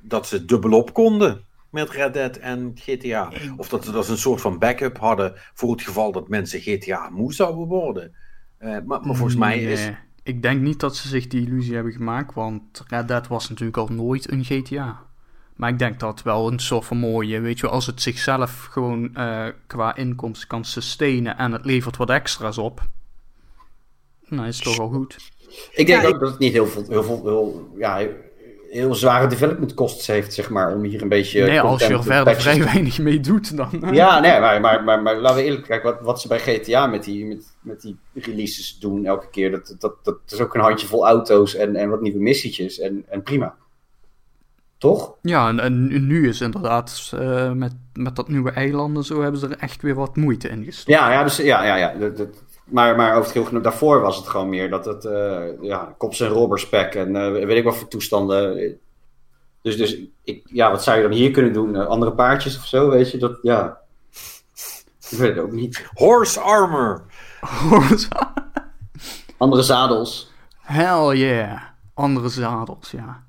dat 0.00 0.26
ze 0.26 0.44
dubbelop 0.44 0.92
konden 0.92 1.44
met 1.70 1.90
Red 1.90 2.14
Dead 2.14 2.36
en 2.36 2.72
GTA. 2.74 3.32
Of 3.56 3.68
dat 3.68 3.84
ze 3.84 3.92
dat 3.92 4.08
een 4.08 4.18
soort 4.18 4.40
van 4.40 4.58
backup 4.58 4.98
hadden 4.98 5.34
voor 5.54 5.70
het 5.70 5.82
geval 5.82 6.12
dat 6.12 6.28
mensen 6.28 6.60
GTA 6.60 7.08
moe 7.10 7.34
zouden 7.34 7.66
worden. 7.66 8.14
Uh, 8.60 8.68
maar, 8.68 8.84
maar, 8.84 9.16
volgens 9.16 9.36
mij 9.36 9.62
is. 9.62 9.90
Ik 10.22 10.42
denk 10.42 10.60
niet 10.60 10.80
dat 10.80 10.96
ze 10.96 11.08
zich 11.08 11.26
die 11.26 11.46
illusie 11.46 11.74
hebben 11.74 11.92
gemaakt, 11.92 12.34
want 12.34 12.84
Red 12.86 13.08
Dead 13.08 13.28
was 13.28 13.48
natuurlijk 13.48 13.76
al 13.76 13.88
nooit 13.88 14.30
een 14.30 14.44
GTA. 14.44 15.08
Maar 15.56 15.70
ik 15.70 15.78
denk 15.78 16.00
dat 16.00 16.22
wel 16.22 16.52
een 16.52 16.58
soort 16.58 16.84
van 16.84 16.96
mooie, 16.96 17.40
weet 17.40 17.58
je, 17.58 17.68
als 17.68 17.86
het 17.86 18.02
zichzelf 18.02 18.68
gewoon 18.70 19.10
uh, 19.14 19.46
qua 19.66 19.96
inkomsten 19.96 20.48
kan 20.48 20.64
sustainen 20.64 21.38
en 21.38 21.52
het 21.52 21.64
levert 21.64 21.96
wat 21.96 22.10
extra's 22.10 22.58
op, 22.58 22.82
nou 24.26 24.48
is 24.48 24.56
het 24.56 24.64
toch 24.64 24.78
al 24.78 24.88
goed. 24.88 25.16
Ik 25.72 25.86
denk 25.86 26.04
ook 26.04 26.20
dat 26.20 26.30
het 26.30 26.38
niet 26.38 26.52
heel 26.52 26.66
veel, 26.66 26.84
heel 26.88 27.02
veel 27.02 27.22
heel, 27.24 27.74
ja, 27.78 28.06
heel 28.70 28.94
zware 28.94 29.26
development 29.26 29.74
costs 29.74 30.06
heeft, 30.06 30.34
zeg 30.34 30.50
maar, 30.50 30.74
om 30.74 30.82
hier 30.82 31.02
een 31.02 31.08
beetje... 31.08 31.44
Nee, 31.44 31.60
als 31.60 31.86
je 31.86 31.92
er 31.92 32.02
verder 32.02 32.40
vrij 32.40 32.64
weinig 32.64 32.98
mee 32.98 33.20
doet, 33.20 33.56
dan... 33.56 33.68
Ja, 33.92 34.20
nee, 34.20 34.40
maar, 34.40 34.60
maar, 34.60 34.84
maar, 34.84 35.02
maar, 35.02 35.16
laten 35.16 35.36
we 35.36 35.44
eerlijk 35.44 35.66
kijken, 35.66 35.90
wat, 35.90 36.00
wat 36.00 36.20
ze 36.20 36.28
bij 36.28 36.38
GTA 36.38 36.86
met 36.86 37.04
die, 37.04 37.26
met, 37.26 37.56
met 37.60 37.80
die 37.80 37.96
releases 38.14 38.78
doen 38.78 39.04
elke 39.04 39.30
keer, 39.30 39.50
dat, 39.50 39.76
dat, 39.78 39.94
dat 40.02 40.18
is 40.26 40.40
ook 40.40 40.54
een 40.54 40.60
handjevol 40.60 41.06
auto's 41.06 41.54
en, 41.54 41.76
en 41.76 41.88
wat 41.88 42.00
nieuwe 42.00 42.18
missietjes 42.18 42.78
en, 42.78 43.04
en 43.08 43.22
prima. 43.22 43.54
Toch? 44.78 45.14
Ja, 45.22 45.48
en, 45.48 45.60
en 45.60 46.06
nu 46.06 46.28
is 46.28 46.40
inderdaad 46.40 47.12
uh, 47.14 47.52
met, 47.52 47.72
met 47.92 48.16
dat 48.16 48.28
nieuwe 48.28 48.50
eiland 48.50 48.96
en 48.96 49.02
zo 49.02 49.22
hebben 49.22 49.40
ze 49.40 49.48
er 49.48 49.58
echt 49.58 49.82
weer 49.82 49.94
wat 49.94 50.16
moeite 50.16 50.48
in 50.48 50.64
gestopt. 50.64 50.98
Ja, 50.98 51.12
ja, 51.12 51.22
dus, 51.22 51.36
ja, 51.36 51.64
ja, 51.64 51.76
ja. 51.76 51.94
Dat, 51.98 52.16
dat, 52.16 52.28
maar, 52.70 52.96
maar 52.96 53.10
over 53.10 53.34
het 53.34 53.46
geheel 53.46 53.62
daarvoor 53.62 54.00
was 54.00 54.16
het 54.16 54.28
gewoon 54.28 54.48
meer 54.48 54.70
dat 54.70 54.84
het, 54.84 55.04
uh, 55.04 55.46
ja, 55.60 55.94
kops 55.98 56.20
en 56.20 56.28
robberspek 56.28 56.94
en 56.94 57.14
uh, 57.14 57.30
weet 57.30 57.56
ik 57.56 57.64
wat 57.64 57.76
voor 57.76 57.88
toestanden. 57.88 58.78
Dus, 59.62 59.76
dus 59.76 59.98
ik, 60.22 60.42
ja, 60.44 60.70
wat 60.70 60.82
zou 60.82 60.96
je 60.96 61.02
dan 61.02 61.12
hier 61.12 61.30
kunnen 61.30 61.52
doen? 61.52 61.86
andere 61.86 62.12
paardjes 62.12 62.56
of 62.58 62.66
zo, 62.66 62.90
weet 62.90 63.10
je? 63.10 63.18
Dat, 63.18 63.38
ja. 63.42 63.78
Ik 65.10 65.18
weet 65.18 65.34
het 65.34 65.44
ook 65.44 65.52
niet. 65.52 65.90
Horse 65.94 66.40
armor. 66.40 67.04
Horse 67.40 68.08
Andere 69.38 69.62
zadels. 69.62 70.32
Hell 70.60 71.16
yeah. 71.16 71.60
Andere 71.94 72.28
zadels, 72.28 72.90
ja. 72.90 73.24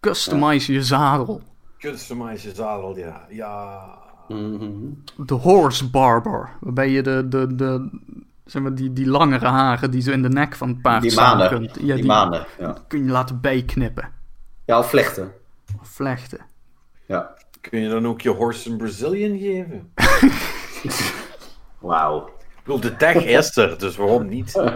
Customize 0.00 0.72
je 0.72 0.82
zadel. 0.82 1.40
Customize 1.78 2.48
je 2.48 2.54
zadel, 2.54 2.96
ja. 2.96 3.26
Ja. 3.28 3.98
Mm 4.28 5.02
De 5.16 5.34
horse 5.34 5.90
barber. 5.90 6.50
Waarbij 6.60 6.90
je 6.90 7.02
de, 7.02 7.28
de, 7.28 7.54
de, 7.56 7.90
zeg 8.50 8.62
maar, 8.62 8.74
die, 8.74 8.92
die 8.92 9.06
langere 9.06 9.46
haren 9.46 9.90
die 9.90 10.02
zo 10.02 10.10
in 10.10 10.22
de 10.22 10.28
nek 10.28 10.56
van 10.56 10.68
het 10.68 10.82
paard 10.82 11.02
die 11.02 11.10
staan 11.10 11.48
kunt. 11.48 11.76
Ja, 11.80 11.94
die, 11.94 12.04
manen, 12.04 12.46
ja. 12.58 12.76
kun 12.88 13.04
je 13.04 13.10
laten 13.10 13.40
bijknippen. 13.40 14.08
Ja, 14.64 14.78
of 14.78 14.88
vlechten. 14.88 15.32
Of 15.80 15.88
vlechten. 15.88 16.40
Ja. 17.06 17.34
Kun 17.60 17.80
je 17.80 17.88
dan 17.88 18.06
ook 18.06 18.20
je 18.20 18.28
horse 18.28 18.70
een 18.70 18.76
Brazilian 18.76 19.38
geven? 19.38 19.92
Wauw. 21.78 22.26
Ik 22.26 22.66
bedoel, 22.66 22.80
de 22.80 22.96
tag 22.96 23.14
is 23.14 23.56
er, 23.56 23.78
dus 23.78 23.96
waarom 23.96 24.28
niet? 24.28 24.52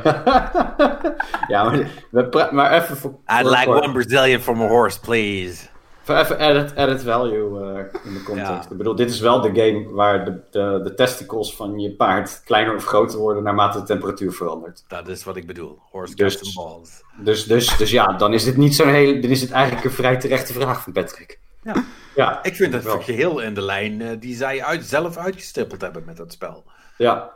ja, 1.48 1.64
maar, 1.64 1.90
we 2.10 2.48
maar 2.52 2.72
even 2.72 2.96
voor... 2.96 3.18
I'd 3.26 3.44
like 3.44 3.68
one 3.68 3.92
Brazilian 3.92 4.40
for 4.40 4.56
my 4.56 4.66
horse, 4.66 5.00
please. 5.00 5.68
Even 6.06 6.38
added, 6.38 6.76
added 6.76 7.02
value 7.02 7.60
uh, 7.60 7.78
in 8.04 8.12
de 8.12 8.22
context. 8.24 8.50
Ja. 8.50 8.66
Ik 8.70 8.76
bedoel, 8.76 8.94
dit 8.94 9.10
is 9.10 9.20
wel 9.20 9.40
de 9.40 9.48
game 9.48 9.88
waar 9.90 10.24
de, 10.24 10.40
de, 10.50 10.80
de, 10.84 10.94
testicles 10.94 11.56
van 11.56 11.78
je 11.78 11.94
paard 11.94 12.42
kleiner 12.44 12.74
of 12.74 12.84
groter 12.84 13.18
worden 13.18 13.42
naarmate 13.42 13.78
de 13.78 13.84
temperatuur 13.84 14.32
verandert. 14.32 14.84
Dat 14.88 15.08
is 15.08 15.24
wat 15.24 15.36
ik 15.36 15.46
bedoel. 15.46 15.78
Horse 15.90 16.14
dus, 16.14 16.36
custom 16.36 16.64
balls. 16.64 17.02
Dus, 17.16 17.44
dus, 17.44 17.76
dus 17.76 17.90
ja, 17.90 18.06
dan 18.06 18.32
is 18.32 18.44
dit 18.44 18.56
niet 18.56 18.74
zo'n 18.74 18.88
hele... 18.88 19.18
Dan 19.18 19.30
is 19.30 19.40
het 19.40 19.50
eigenlijk 19.50 19.84
een 19.84 19.90
vrij 19.90 20.16
terechte 20.16 20.52
vraag 20.52 20.82
van 20.82 20.92
Patrick. 20.92 21.40
Ja, 21.62 21.84
ja 22.14 22.42
ik 22.42 22.54
vind 22.54 22.72
het 22.72 22.84
wel 22.84 23.00
geheel 23.00 23.40
in 23.40 23.54
de 23.54 23.62
lijn 23.62 24.00
uh, 24.00 24.10
die 24.18 24.36
zij 24.36 24.64
uit, 24.64 24.84
zelf 24.84 25.16
uitgestippeld 25.16 25.80
hebben 25.80 26.02
met 26.04 26.16
dat 26.16 26.32
spel. 26.32 26.64
Ja, 26.96 27.32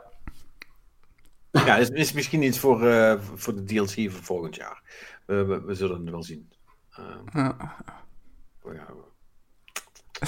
ja, 1.51 1.75
is, 1.77 1.89
is 1.89 2.11
misschien 2.11 2.43
iets 2.43 2.59
voor, 2.59 2.83
uh, 2.83 3.13
voor 3.19 3.55
de 3.55 3.63
DLC 3.63 4.11
voor 4.11 4.23
volgend 4.23 4.55
jaar. 4.55 4.81
Uh, 5.27 5.47
we, 5.47 5.61
we, 5.61 5.75
zullen 5.75 6.01
het 6.01 6.09
wel 6.09 6.23
zien. 6.23 6.49
Uh, 6.99 7.05
ja. 7.33 7.75
Ja. 8.73 8.87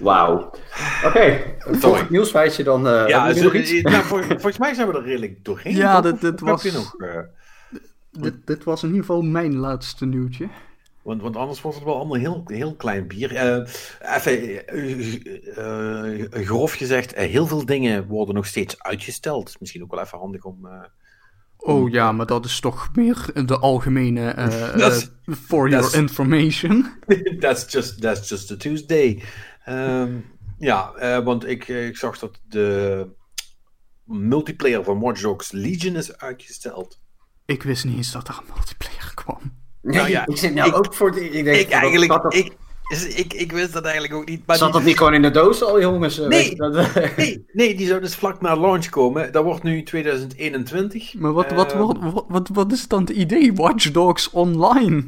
Wauw. 0.00 0.34
Oké, 0.34 0.58
okay. 1.06 1.56
volgend 1.58 2.10
nieuwsfeitje 2.10 2.64
dan. 2.64 2.86
Uh, 2.86 3.08
ja, 3.08 3.32
zo, 3.32 3.52
nou, 3.52 4.04
vol, 4.04 4.22
volgens 4.22 4.58
mij 4.58 4.74
zijn 4.74 4.88
we 4.88 4.94
er 4.94 5.02
redelijk 5.02 5.44
doorheen. 5.44 5.76
Ja, 5.76 6.00
dit, 6.00 6.20
dit 6.20 6.40
was. 6.40 6.72
Nog, 6.72 6.96
dit, 8.10 8.46
dit 8.46 8.64
was 8.64 8.82
in 8.82 8.88
ieder 8.88 9.04
geval 9.04 9.22
mijn 9.22 9.56
laatste 9.56 10.06
nieuwtje. 10.06 10.48
Want, 11.02 11.22
want 11.22 11.36
anders 11.36 11.62
was 11.62 11.74
het 11.74 11.84
wel 11.84 11.96
allemaal 11.96 12.18
heel, 12.18 12.42
heel 12.46 12.74
klein 12.74 13.06
bier. 13.06 13.32
Uh, 13.32 13.66
even 14.00 14.64
grof 16.44 16.72
gezegd, 16.72 17.14
heel 17.14 17.46
veel 17.46 17.66
dingen 17.66 18.06
worden 18.06 18.34
nog 18.34 18.46
steeds 18.46 18.82
uitgesteld. 18.82 19.60
Misschien 19.60 19.82
ook 19.82 19.90
wel 19.90 20.00
even 20.00 20.18
handig 20.18 20.44
om. 20.44 20.68
Oh 21.62 21.90
ja, 21.90 22.12
maar 22.12 22.26
dat 22.26 22.44
is 22.44 22.60
toch 22.60 22.90
meer 22.94 23.30
de 23.46 23.58
algemene. 23.58 24.34
for 25.46 25.68
your 25.68 25.94
information. 25.94 26.92
that's, 27.40 27.72
just, 27.72 28.00
that's 28.00 28.28
just 28.28 28.50
a 28.50 28.56
Tuesday. 28.56 29.22
Um, 29.68 30.24
ja, 30.58 30.92
want 31.22 31.46
ik, 31.46 31.68
ik 31.68 31.96
zag 31.96 32.18
dat 32.18 32.40
de 32.48 33.06
multiplayer 34.04 34.84
van 34.84 35.00
Watch 35.00 35.20
Dogs 35.20 35.50
Legion 35.50 35.96
is 35.96 36.18
uitgesteld. 36.18 37.00
Ik 37.44 37.62
wist 37.62 37.84
niet 37.84 37.96
eens 37.96 38.12
dat 38.12 38.28
er 38.28 38.38
een 38.38 38.54
multiplayer 38.54 39.12
kwam. 39.14 39.40
Nee, 39.82 39.96
nou 39.96 40.08
ja, 40.08 40.26
ik 40.30 40.36
zit 40.36 40.54
nou 40.54 40.68
ik, 40.68 40.76
ook 40.76 40.94
voor... 40.94 41.12
De, 41.12 41.30
ik, 41.30 41.44
denk, 41.44 41.56
ik 41.56 41.70
eigenlijk... 41.70 42.22
Dat... 42.22 42.34
Ik, 42.34 42.56
ik, 42.90 43.32
ik 43.32 43.52
wist 43.52 43.72
dat 43.72 43.84
eigenlijk 43.84 44.14
ook 44.14 44.28
niet. 44.28 44.46
Maar 44.46 44.56
Zat 44.56 44.72
dat 44.72 44.82
niet 44.82 44.96
gewoon 44.96 45.14
in 45.14 45.22
de 45.22 45.30
doos 45.30 45.62
al, 45.62 45.80
jongens? 45.80 46.18
Nee, 46.18 46.56
nee, 47.16 47.44
nee, 47.52 47.74
die 47.74 47.86
zou 47.86 48.00
dus 48.00 48.14
vlak 48.14 48.40
na 48.40 48.56
launch 48.56 48.88
komen. 48.88 49.32
Dat 49.32 49.44
wordt 49.44 49.62
nu 49.62 49.82
2021. 49.82 51.14
Maar 51.14 51.32
wat, 51.32 51.52
wat, 51.52 51.72
wat, 51.72 51.96
wat, 52.00 52.24
wat, 52.28 52.48
wat 52.52 52.72
is 52.72 52.88
dan 52.88 53.00
het 53.00 53.10
idee? 53.10 53.52
Watch 53.52 53.90
Dogs 53.90 54.30
Online? 54.30 55.04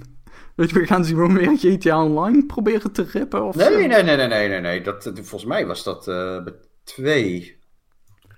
Weet 0.56 0.70
je, 0.70 0.78
we 0.78 0.86
gaan 0.86 1.04
ze 1.04 1.14
gewoon 1.14 1.34
weer 1.34 1.56
GTA 1.58 2.04
Online 2.04 2.46
proberen 2.46 2.92
te 2.92 3.06
rippen? 3.12 3.44
Of 3.44 3.54
nee, 3.54 3.66
zo? 3.66 3.78
nee, 3.78 3.88
nee, 3.88 4.02
nee, 4.02 4.26
nee, 4.26 4.48
nee, 4.48 4.60
nee. 4.60 4.80
Dat, 4.80 5.10
volgens 5.14 5.44
mij 5.44 5.66
was 5.66 5.84
dat 5.84 6.08
uh, 6.08 6.42
bij 6.44 6.54
twee. 6.84 7.58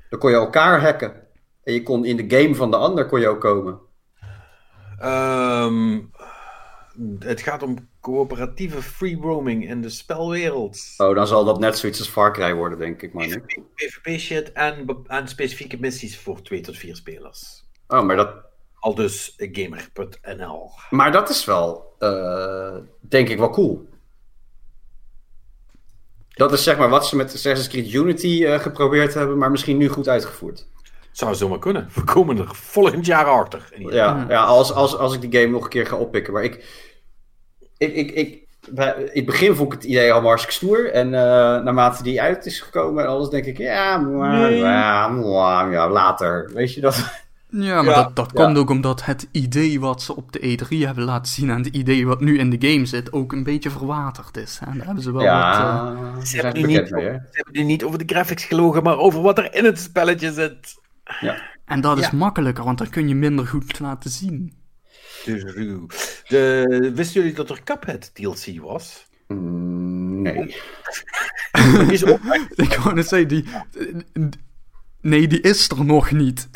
Dan 0.09 0.19
kon 0.19 0.31
je 0.31 0.37
elkaar 0.37 0.81
hacken. 0.81 1.13
En 1.63 1.73
je 1.73 1.83
kon 1.83 2.05
in 2.05 2.17
de 2.17 2.39
game 2.39 2.55
van 2.55 2.71
de 2.71 2.77
ander 2.77 3.07
kon 3.07 3.21
je 3.21 3.29
ook 3.29 3.41
komen. 3.41 3.81
Um, 5.05 6.11
het 7.19 7.41
gaat 7.41 7.63
om 7.63 7.89
coöperatieve 8.07 8.83
free 8.83 9.19
roaming 9.21 9.69
in 9.69 9.81
de 9.81 9.89
spelwereld. 9.89 10.95
Oh, 10.97 11.15
dan 11.15 11.27
zal 11.27 11.45
dat 11.45 11.59
net 11.59 11.79
zoiets 11.79 11.99
als 11.99 12.09
Far 12.09 12.33
Cry 12.33 12.55
worden, 12.55 12.79
denk 12.79 13.03
ik. 13.03 13.13
Maar 13.13 13.41
PvP 13.75 14.19
shit 14.19 14.53
en, 14.53 15.05
en 15.07 15.29
specifieke 15.29 15.77
missies 15.81 16.19
voor 16.19 16.43
twee 16.43 16.61
tot 16.61 16.77
vier 16.77 16.97
spelers. 16.97 17.65
Oh, 17.89 18.03
maar 18.03 18.17
dat... 18.17 18.35
Al 18.79 18.95
dus 18.95 19.35
gamer.nl. 19.37 20.71
Maar 20.91 21.13
dat 21.13 21.29
is 21.29 21.45
wel, 21.45 21.95
uh, 21.99 22.77
denk 23.01 23.29
ik, 23.29 23.39
wel 23.39 23.51
cool. 23.51 23.89
Dat 26.29 26.53
is 26.53 26.63
zeg 26.63 26.79
maar 26.79 26.89
wat 26.89 27.07
ze 27.07 27.17
met 27.17 27.35
Assassin's 27.35 27.69
Creed 27.69 27.93
Unity 27.93 28.43
uh, 28.43 28.59
geprobeerd 28.59 29.15
hebben, 29.15 29.39
maar 29.39 29.51
misschien 29.51 29.77
nu 29.77 29.89
goed 29.89 30.09
uitgevoerd. 30.09 30.67
Zou 31.13 31.35
zomaar 31.35 31.59
kunnen. 31.59 31.89
We 31.95 32.05
komen 32.05 32.39
er 32.39 32.55
volgend 32.55 33.07
jaar 33.07 33.25
achter. 33.25 33.73
Ja, 33.77 34.27
ja 34.29 34.45
als, 34.45 34.73
als, 34.73 34.97
als 34.97 35.15
ik 35.15 35.21
die 35.21 35.41
game 35.41 35.53
nog 35.53 35.65
een 35.65 35.71
keer 35.71 35.87
ga 35.87 35.97
oppikken. 35.97 36.33
Maar 36.33 36.45
ik, 36.45 36.85
ik, 37.79 37.95
ik, 37.95 38.11
ik, 38.11 38.47
bij, 38.71 38.95
in 38.97 39.11
het 39.13 39.25
begin 39.25 39.55
vond 39.55 39.73
ik 39.73 39.79
het 39.79 39.91
idee 39.91 40.13
al 40.13 40.21
hartstikke 40.21 40.57
stoer. 40.57 40.93
En 40.93 41.07
uh, 41.07 41.13
naarmate 41.13 42.03
die 42.03 42.23
uit 42.23 42.47
is 42.47 42.61
gekomen 42.61 43.05
en 43.05 43.11
alles, 43.11 43.29
denk 43.29 43.45
ik, 43.45 43.59
ja, 43.59 43.97
nee. 43.97 44.57
ja, 44.57 45.91
later. 45.91 46.51
Weet 46.55 46.75
je 46.75 46.81
dat? 46.81 47.25
Ja, 47.49 47.83
maar 47.83 47.95
ja, 47.95 48.03
dat, 48.03 48.17
dat 48.17 48.31
ja. 48.35 48.45
komt 48.45 48.59
ook 48.59 48.71
omdat 48.71 49.05
het 49.05 49.29
idee 49.31 49.81
wat 49.81 50.03
ze 50.03 50.17
op 50.17 50.33
de 50.33 50.59
E3 50.59 50.77
hebben 50.79 51.05
laten 51.05 51.33
zien 51.33 51.51
en 51.51 51.57
het 51.57 51.67
idee 51.67 52.07
wat 52.07 52.21
nu 52.21 52.39
in 52.39 52.51
de 52.51 52.69
game 52.69 52.87
zit 52.87 53.13
ook 53.13 53.33
een 53.33 53.43
beetje 53.43 53.71
verwaterd 53.71 54.37
is. 54.37 54.59
En 54.67 54.77
daar 54.77 54.87
hebben 54.87 55.03
ze 55.03 55.13
wel 55.13 55.23
ja, 55.23 55.85
wat... 55.85 55.93
Uh... 55.93 56.25
Ze, 56.25 56.37
hebben 56.37 56.61
nu 56.61 56.67
niet, 56.67 56.91
mee, 56.91 57.05
ze 57.05 57.21
hebben 57.31 57.55
nu 57.55 57.63
niet 57.63 57.85
over 57.85 57.99
de 57.99 58.15
graphics 58.15 58.45
gelogen, 58.45 58.83
maar 58.83 58.99
over 58.99 59.23
wat 59.23 59.39
er 59.39 59.55
in 59.55 59.65
het 59.65 59.79
spelletje 59.79 60.33
zit. 60.33 60.81
Ja. 61.21 61.43
En 61.65 61.81
dat 61.81 61.99
is 61.99 62.11
makkelijker, 62.11 62.65
want 62.65 62.79
dan 62.79 62.89
kun 62.89 63.09
je 63.09 63.15
minder 63.15 63.47
goed 63.47 63.79
laten 63.79 64.11
zien. 64.11 64.55
De, 65.27 66.93
wisten 66.95 67.21
jullie 67.21 67.37
dat 67.37 67.51
er 67.51 67.63
Cuphead 67.63 68.15
DLC 68.15 68.61
was? 68.61 69.07
Mm, 69.27 70.23
nee. 70.23 70.57
is 71.91 72.05
ook 72.05 72.21
Ik 72.55 72.75
wou 72.75 72.95
net 72.95 73.09
zeggen, 73.09 73.29
die... 73.29 73.45
Nee, 75.01 75.29
die 75.29 75.41
is 75.41 75.69
er 75.69 75.85
nog 75.85 76.11
niet. 76.11 76.49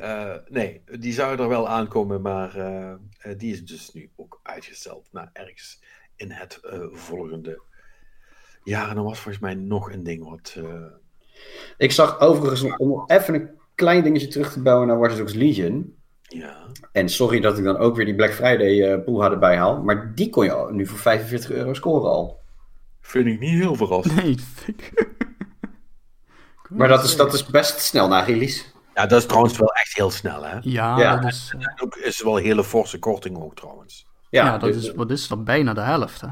Uh, 0.00 0.34
nee, 0.48 0.82
die 0.98 1.12
zou 1.12 1.38
er 1.38 1.48
wel 1.48 1.68
aankomen, 1.68 2.20
maar 2.20 2.56
uh, 2.56 2.94
die 3.36 3.52
is 3.52 3.64
dus 3.64 3.92
nu 3.92 4.10
ook 4.16 4.40
uitgesteld 4.42 5.08
naar 5.12 5.30
ergens 5.32 5.82
in 6.16 6.30
het 6.30 6.60
uh, 6.64 6.86
volgende 6.92 7.62
jaar. 8.64 8.90
En 8.90 8.96
er 8.96 9.02
was 9.02 9.18
volgens 9.18 9.42
mij 9.42 9.54
nog 9.54 9.92
een 9.92 10.02
ding 10.02 10.28
wat... 10.28 10.56
Ik 11.76 11.92
zag 11.92 12.20
overigens, 12.20 12.76
om 12.76 13.04
even 13.06 13.34
een 13.34 13.50
klein 13.74 14.02
dingetje 14.02 14.28
terug 14.28 14.52
te 14.52 14.62
bouwen 14.62 14.86
naar 14.86 14.98
Watch 14.98 15.16
Dogs 15.16 15.34
Legion. 15.34 15.99
Ja. 16.32 16.56
En 16.92 17.08
sorry 17.08 17.40
dat 17.40 17.58
ik 17.58 17.64
dan 17.64 17.76
ook 17.76 17.96
weer 17.96 18.04
die 18.04 18.14
Black 18.14 18.32
Friday 18.32 18.92
uh, 18.92 19.04
pool 19.04 19.24
erbij 19.24 19.56
haal. 19.56 19.82
Maar 19.82 20.14
die 20.14 20.30
kon 20.30 20.44
je 20.44 20.66
nu 20.70 20.86
voor 20.86 20.98
45 20.98 21.50
euro 21.50 21.74
scoren 21.74 22.10
al. 22.10 22.40
Vind 23.00 23.26
ik 23.26 23.40
niet 23.40 23.50
heel 23.50 23.74
verrassend. 23.74 24.22
Nee, 24.22 24.36
maar 26.78 26.88
dat 26.88 27.04
is, 27.04 27.16
dat 27.16 27.34
is 27.34 27.46
best 27.46 27.80
snel 27.80 28.08
na 28.08 28.20
release. 28.20 28.64
Ja, 28.94 29.06
dat 29.06 29.18
is 29.18 29.26
trouwens 29.26 29.58
wel 29.58 29.72
echt 29.72 29.96
heel 29.96 30.10
snel, 30.10 30.42
hè? 30.42 30.58
Ja, 30.60 30.98
ja. 30.98 31.16
dat 31.16 31.32
is... 31.32 31.54
Uh... 31.58 31.66
ook 31.82 31.96
is 31.96 32.22
wel 32.22 32.38
een 32.38 32.44
hele 32.44 32.64
forse 32.64 32.98
korting 32.98 33.42
ook, 33.42 33.54
trouwens. 33.54 34.06
Ja, 34.30 34.44
ja 34.44 34.58
dat 34.58 34.72
dus, 34.72 34.84
is, 34.88 34.94
wat 34.94 35.10
is 35.10 35.28
dat? 35.28 35.44
Bijna 35.44 35.74
de 35.74 35.80
helft, 35.80 36.20
hè? 36.20 36.28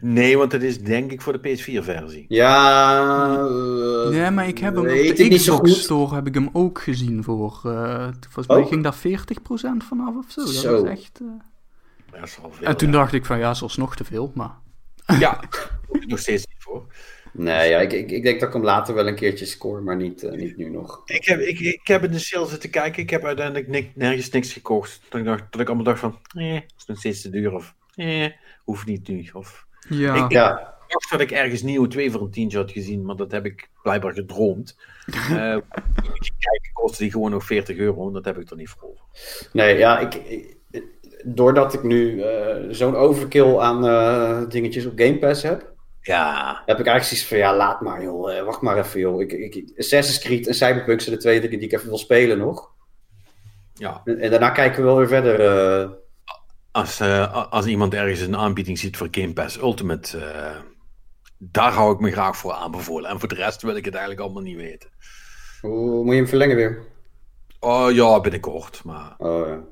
Nee, 0.00 0.38
want 0.38 0.52
het 0.52 0.62
is 0.62 0.80
denk 0.80 1.12
ik 1.12 1.20
voor 1.20 1.42
de 1.42 1.48
PS4-versie. 1.48 2.24
Ja. 2.28 3.46
Uh, 3.48 4.08
nee, 4.08 4.30
maar 4.30 4.48
ik 4.48 4.58
heb 4.58 4.74
hem 4.74 4.84
op 4.84 5.16
de 5.16 5.28
Xbox 5.28 5.82
Store 5.82 6.14
heb 6.14 6.26
ik 6.26 6.34
hem 6.34 6.48
ook 6.52 6.80
gezien 6.80 7.24
voor. 7.24 7.60
Uh, 7.66 8.08
volgens 8.20 8.46
mij 8.46 8.66
ging 8.66 8.82
daar 8.82 8.96
40% 8.96 9.86
vanaf 9.88 10.16
of 10.16 10.24
zo. 10.28 10.46
zo. 10.46 10.70
Dat 10.70 10.84
is 10.84 10.90
echt. 10.90 11.20
Uh... 11.22 11.28
Ja, 12.12 12.22
is 12.22 12.32
veel, 12.32 12.50
en 12.60 12.76
toen 12.76 12.88
ja. 12.88 12.94
dacht 12.94 13.12
ik 13.12 13.24
van 13.24 13.38
ja, 13.38 13.54
zoals 13.54 13.76
nog 13.76 13.96
te 13.96 14.04
veel, 14.04 14.32
maar. 14.34 14.54
Ja, 15.18 15.40
nog 16.06 16.18
steeds 16.18 16.46
niet 16.46 16.62
voor. 16.62 16.86
Nee, 17.32 17.70
ja, 17.70 17.78
ik, 17.78 17.92
ik, 17.92 18.10
ik, 18.10 18.22
denk 18.22 18.40
dat 18.40 18.48
ik 18.48 18.54
hem 18.54 18.64
later 18.64 18.94
wel 18.94 19.08
een 19.08 19.14
keertje 19.14 19.46
score, 19.46 19.80
maar 19.80 19.96
niet, 19.96 20.22
uh, 20.22 20.30
niet 20.30 20.56
nu 20.56 20.70
nog. 20.70 21.02
Ik 21.04 21.24
heb, 21.24 21.40
ik, 21.40 21.58
ik 21.58 21.86
heb 21.86 22.04
in 22.04 22.10
de 22.10 22.18
sale 22.18 22.46
zitten 22.46 22.70
kijken. 22.70 23.02
Ik 23.02 23.10
heb 23.10 23.24
uiteindelijk 23.24 23.68
nik, 23.68 23.90
nergens 23.94 24.30
niks 24.30 24.52
gekocht. 24.52 25.00
Dat 25.08 25.20
ik, 25.20 25.26
dacht, 25.26 25.44
dat 25.50 25.60
ik 25.60 25.66
allemaal 25.66 25.84
dacht 25.84 25.98
van, 25.98 26.18
eh, 26.34 26.54
is 26.54 26.86
nog 26.86 26.98
steeds 26.98 27.22
te 27.22 27.30
duur. 27.30 27.54
Of, 27.54 27.74
eh, 27.94 28.26
hoeft 28.70 28.86
niet 28.86 29.08
nu. 29.08 29.28
Of, 29.32 29.66
ja. 29.88 30.24
Ik, 30.24 30.32
ja. 30.32 30.58
ik 30.58 30.92
dacht 30.92 31.10
dat 31.10 31.20
ik 31.20 31.30
ergens 31.30 31.62
nieuwe 31.62 31.88
2 31.88 32.10
voor 32.10 32.20
een 32.20 32.30
tientje 32.30 32.58
had 32.58 32.70
gezien, 32.70 33.04
maar 33.04 33.16
dat 33.16 33.30
heb 33.30 33.44
ik 33.44 33.70
blijkbaar 33.82 34.12
gedroomd. 34.12 34.76
uh, 35.10 35.16
kijken 36.38 36.70
kostte 36.72 37.02
die 37.02 37.12
gewoon 37.12 37.30
nog 37.30 37.44
40 37.44 37.76
euro, 37.76 38.06
en 38.06 38.12
dat 38.12 38.24
heb 38.24 38.38
ik 38.38 38.50
er 38.50 38.56
niet 38.56 38.68
voor 38.68 38.88
over. 38.88 39.04
Nee, 39.52 39.78
ja, 39.78 39.98
ik, 39.98 40.14
ik 40.14 40.58
doordat 41.24 41.74
ik 41.74 41.82
nu 41.82 42.14
uh, 42.14 42.56
zo'n 42.70 42.96
overkill 42.96 43.56
aan 43.58 43.84
uh, 43.84 44.48
dingetjes 44.48 44.86
op 44.86 44.92
Game 44.96 45.18
Pass 45.18 45.42
heb, 45.42 45.72
ja. 46.00 46.62
heb 46.66 46.78
ik 46.78 46.86
eigenlijk 46.86 47.04
zoiets 47.04 47.26
van, 47.26 47.38
ja, 47.38 47.56
laat 47.56 47.80
maar 47.80 48.02
joh, 48.02 48.44
wacht 48.44 48.60
maar 48.60 48.78
even 48.78 49.00
joh. 49.00 49.20
Ik, 49.20 49.32
ik, 49.32 49.72
Assassin's 49.76 50.18
Creed 50.18 50.46
en 50.46 50.54
Cyberpunk 50.54 51.00
zijn 51.00 51.14
de 51.14 51.20
twee 51.20 51.40
dingen 51.40 51.58
die 51.58 51.68
ik 51.68 51.74
even 51.74 51.88
wil 51.88 51.98
spelen 51.98 52.38
nog. 52.38 52.70
Ja. 53.74 54.00
En, 54.04 54.18
en 54.18 54.30
daarna 54.30 54.50
kijken 54.50 54.80
we 54.80 54.86
wel 54.86 54.96
weer 54.96 55.08
verder. 55.08 55.40
eh. 55.40 55.90
Als, 56.72 57.00
als 57.50 57.66
iemand 57.66 57.94
ergens 57.94 58.20
een 58.20 58.36
aanbieding 58.36 58.78
ziet 58.78 58.96
voor 58.96 59.08
Game 59.10 59.32
Pass 59.32 59.58
Ultimate, 59.58 60.18
eh, 60.18 60.56
daar 61.38 61.72
hou 61.72 61.94
ik 61.94 62.00
me 62.00 62.10
graag 62.10 62.36
voor 62.36 62.52
aanbevolen. 62.52 63.10
En 63.10 63.18
voor 63.18 63.28
de 63.28 63.34
rest 63.34 63.62
wil 63.62 63.76
ik 63.76 63.84
het 63.84 63.94
eigenlijk 63.94 64.24
allemaal 64.24 64.42
niet 64.42 64.56
weten. 64.56 64.90
Hoe 65.60 66.04
moet 66.04 66.12
je 66.12 66.20
hem 66.20 66.28
verlengen 66.28 66.56
weer? 66.56 66.82
Oh 67.60 67.92
ja, 67.92 68.20
binnenkort. 68.20 68.84
Maar, 68.84 69.14
oh, 69.18 69.46
ja. 69.46 69.62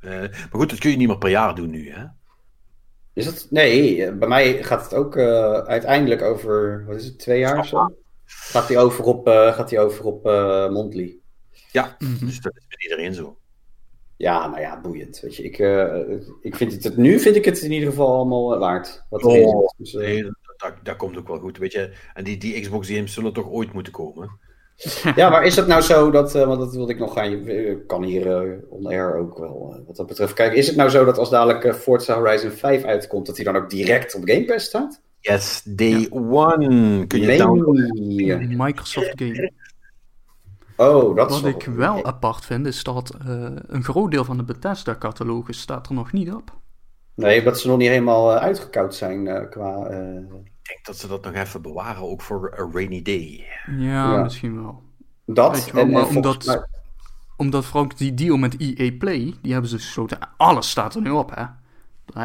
uh, 0.00 0.28
maar 0.30 0.48
goed, 0.50 0.70
dat 0.70 0.78
kun 0.78 0.90
je 0.90 0.96
niet 0.96 1.08
meer 1.08 1.18
per 1.18 1.30
jaar 1.30 1.54
doen 1.54 1.70
nu, 1.70 1.90
hè? 1.90 2.04
Is 3.12 3.26
het? 3.26 3.46
Nee, 3.50 4.12
bij 4.12 4.28
mij 4.28 4.62
gaat 4.62 4.82
het 4.82 4.94
ook 4.94 5.16
uh, 5.16 5.52
uiteindelijk 5.52 6.22
over, 6.22 6.84
wat 6.86 6.96
is 6.96 7.04
het, 7.04 7.18
twee 7.18 7.38
jaar 7.38 7.58
of 7.58 7.66
zo? 7.66 7.96
Gaat 8.24 8.68
hij 8.68 8.78
over 8.78 9.04
op, 9.04 9.28
uh, 9.28 9.54
gaat 9.54 9.70
hij 9.70 9.80
over 9.80 10.04
op 10.04 10.24
monthly. 10.72 11.16
Ja, 11.72 11.96
mm 11.98 12.16
-hmm. 12.16 12.26
dus 12.26 12.40
dat 12.40 12.56
is 12.56 12.64
met 12.68 12.82
iedereen 12.82 13.14
zo. 13.14 13.39
Ja, 14.20 14.48
nou 14.48 14.60
ja, 14.60 14.80
boeiend. 14.80 15.20
Weet 15.20 15.36
je, 15.36 15.42
ik, 15.42 15.58
ik 16.40 16.56
vind 16.56 16.72
het, 16.72 16.84
het, 16.84 16.96
nu 16.96 17.20
vind 17.20 17.36
ik 17.36 17.44
het 17.44 17.60
in 17.60 17.72
ieder 17.72 17.88
geval 17.88 18.14
allemaal 18.14 18.58
waard. 18.58 19.04
Wat 19.10 19.24
oh, 19.24 19.34
is. 19.34 19.74
Dus, 19.76 19.92
nee, 19.92 20.22
dat, 20.56 20.74
dat, 20.82 20.96
komt 20.96 21.18
ook 21.18 21.28
wel 21.28 21.38
goed, 21.38 21.58
weet 21.58 21.72
je. 21.72 21.92
En 22.14 22.24
die, 22.24 22.38
die 22.38 22.60
Xbox 22.60 22.88
games 22.88 23.12
zullen 23.12 23.32
toch 23.32 23.50
ooit 23.50 23.72
moeten 23.72 23.92
komen. 23.92 24.38
ja, 25.16 25.30
maar 25.30 25.44
is 25.44 25.56
het 25.56 25.66
nou 25.66 25.82
zo 25.82 26.10
dat, 26.10 26.36
uh, 26.36 26.46
want 26.46 26.60
dat 26.60 26.74
wilde 26.74 26.92
ik 26.92 26.98
nog 26.98 27.12
gaan, 27.12 27.30
je 27.30 27.84
kan 27.86 28.02
hier 28.02 28.46
uh, 28.46 28.58
on 28.68 28.86
air 28.86 29.16
ook 29.16 29.38
wel 29.38 29.74
uh, 29.74 29.86
wat 29.86 29.96
dat 29.96 30.06
betreft 30.06 30.32
kijken. 30.32 30.58
Is 30.58 30.66
het 30.66 30.76
nou 30.76 30.90
zo 30.90 31.04
dat 31.04 31.18
als 31.18 31.30
dadelijk 31.30 31.74
Forza 31.74 32.14
Horizon 32.14 32.50
5 32.50 32.84
uitkomt, 32.84 33.26
dat 33.26 33.36
hij 33.36 33.44
dan 33.44 33.56
ook 33.56 33.70
direct 33.70 34.14
op 34.14 34.22
Game 34.24 34.44
Pass 34.44 34.66
staat? 34.66 35.02
Yes, 35.20 35.62
day 35.64 35.98
ja. 35.98 36.06
one 36.10 37.06
kun 37.06 37.20
je 37.20 37.26
nee. 37.26 37.38
downloaden. 37.38 38.56
Microsoft 38.56 39.12
Game. 39.14 39.52
Oh, 40.80 41.16
dat 41.16 41.30
Wat 41.30 41.44
ik 41.44 41.64
wel 41.64 41.98
okay. 41.98 42.02
apart 42.02 42.44
vind, 42.44 42.66
is 42.66 42.82
dat 42.82 43.14
een 43.66 43.84
groot 43.84 44.10
deel 44.10 44.24
van 44.24 44.36
de 44.36 44.42
Bethesda-catalogus 44.42 45.60
staat 45.60 45.88
er 45.88 45.94
nog 45.94 46.12
niet 46.12 46.32
op. 46.32 46.52
Nee, 47.14 47.38
omdat 47.38 47.60
ze 47.60 47.68
nog 47.68 47.78
niet 47.78 47.88
helemaal 47.88 48.32
uitgekoud 48.32 48.94
zijn 48.94 49.48
qua... 49.50 49.86
Ik 49.86 50.76
denk 50.76 50.86
dat 50.86 50.96
ze 50.96 51.08
dat 51.08 51.24
nog 51.24 51.34
even 51.34 51.62
bewaren, 51.62 52.02
ook 52.02 52.20
voor 52.20 52.54
a 52.58 52.68
rainy 52.72 53.02
day. 53.02 53.46
Ja, 53.66 54.12
ja. 54.12 54.22
misschien 54.22 54.62
wel. 54.62 54.82
Dat, 55.24 55.70
wel, 55.70 55.82
en, 55.82 55.90
maar 55.90 56.08
en 56.08 56.16
omdat, 56.16 56.44
mij... 56.44 56.64
omdat 57.36 57.64
Frank 57.64 57.98
die 57.98 58.14
deal 58.14 58.36
met 58.36 58.56
EA 58.58 58.90
Play, 58.98 59.34
die 59.42 59.52
hebben 59.52 59.70
ze 59.70 59.76
gesloten. 59.76 60.18
Alles 60.36 60.70
staat 60.70 60.94
er 60.94 61.00
nu 61.00 61.10
op, 61.10 61.30
hè? 61.34 61.44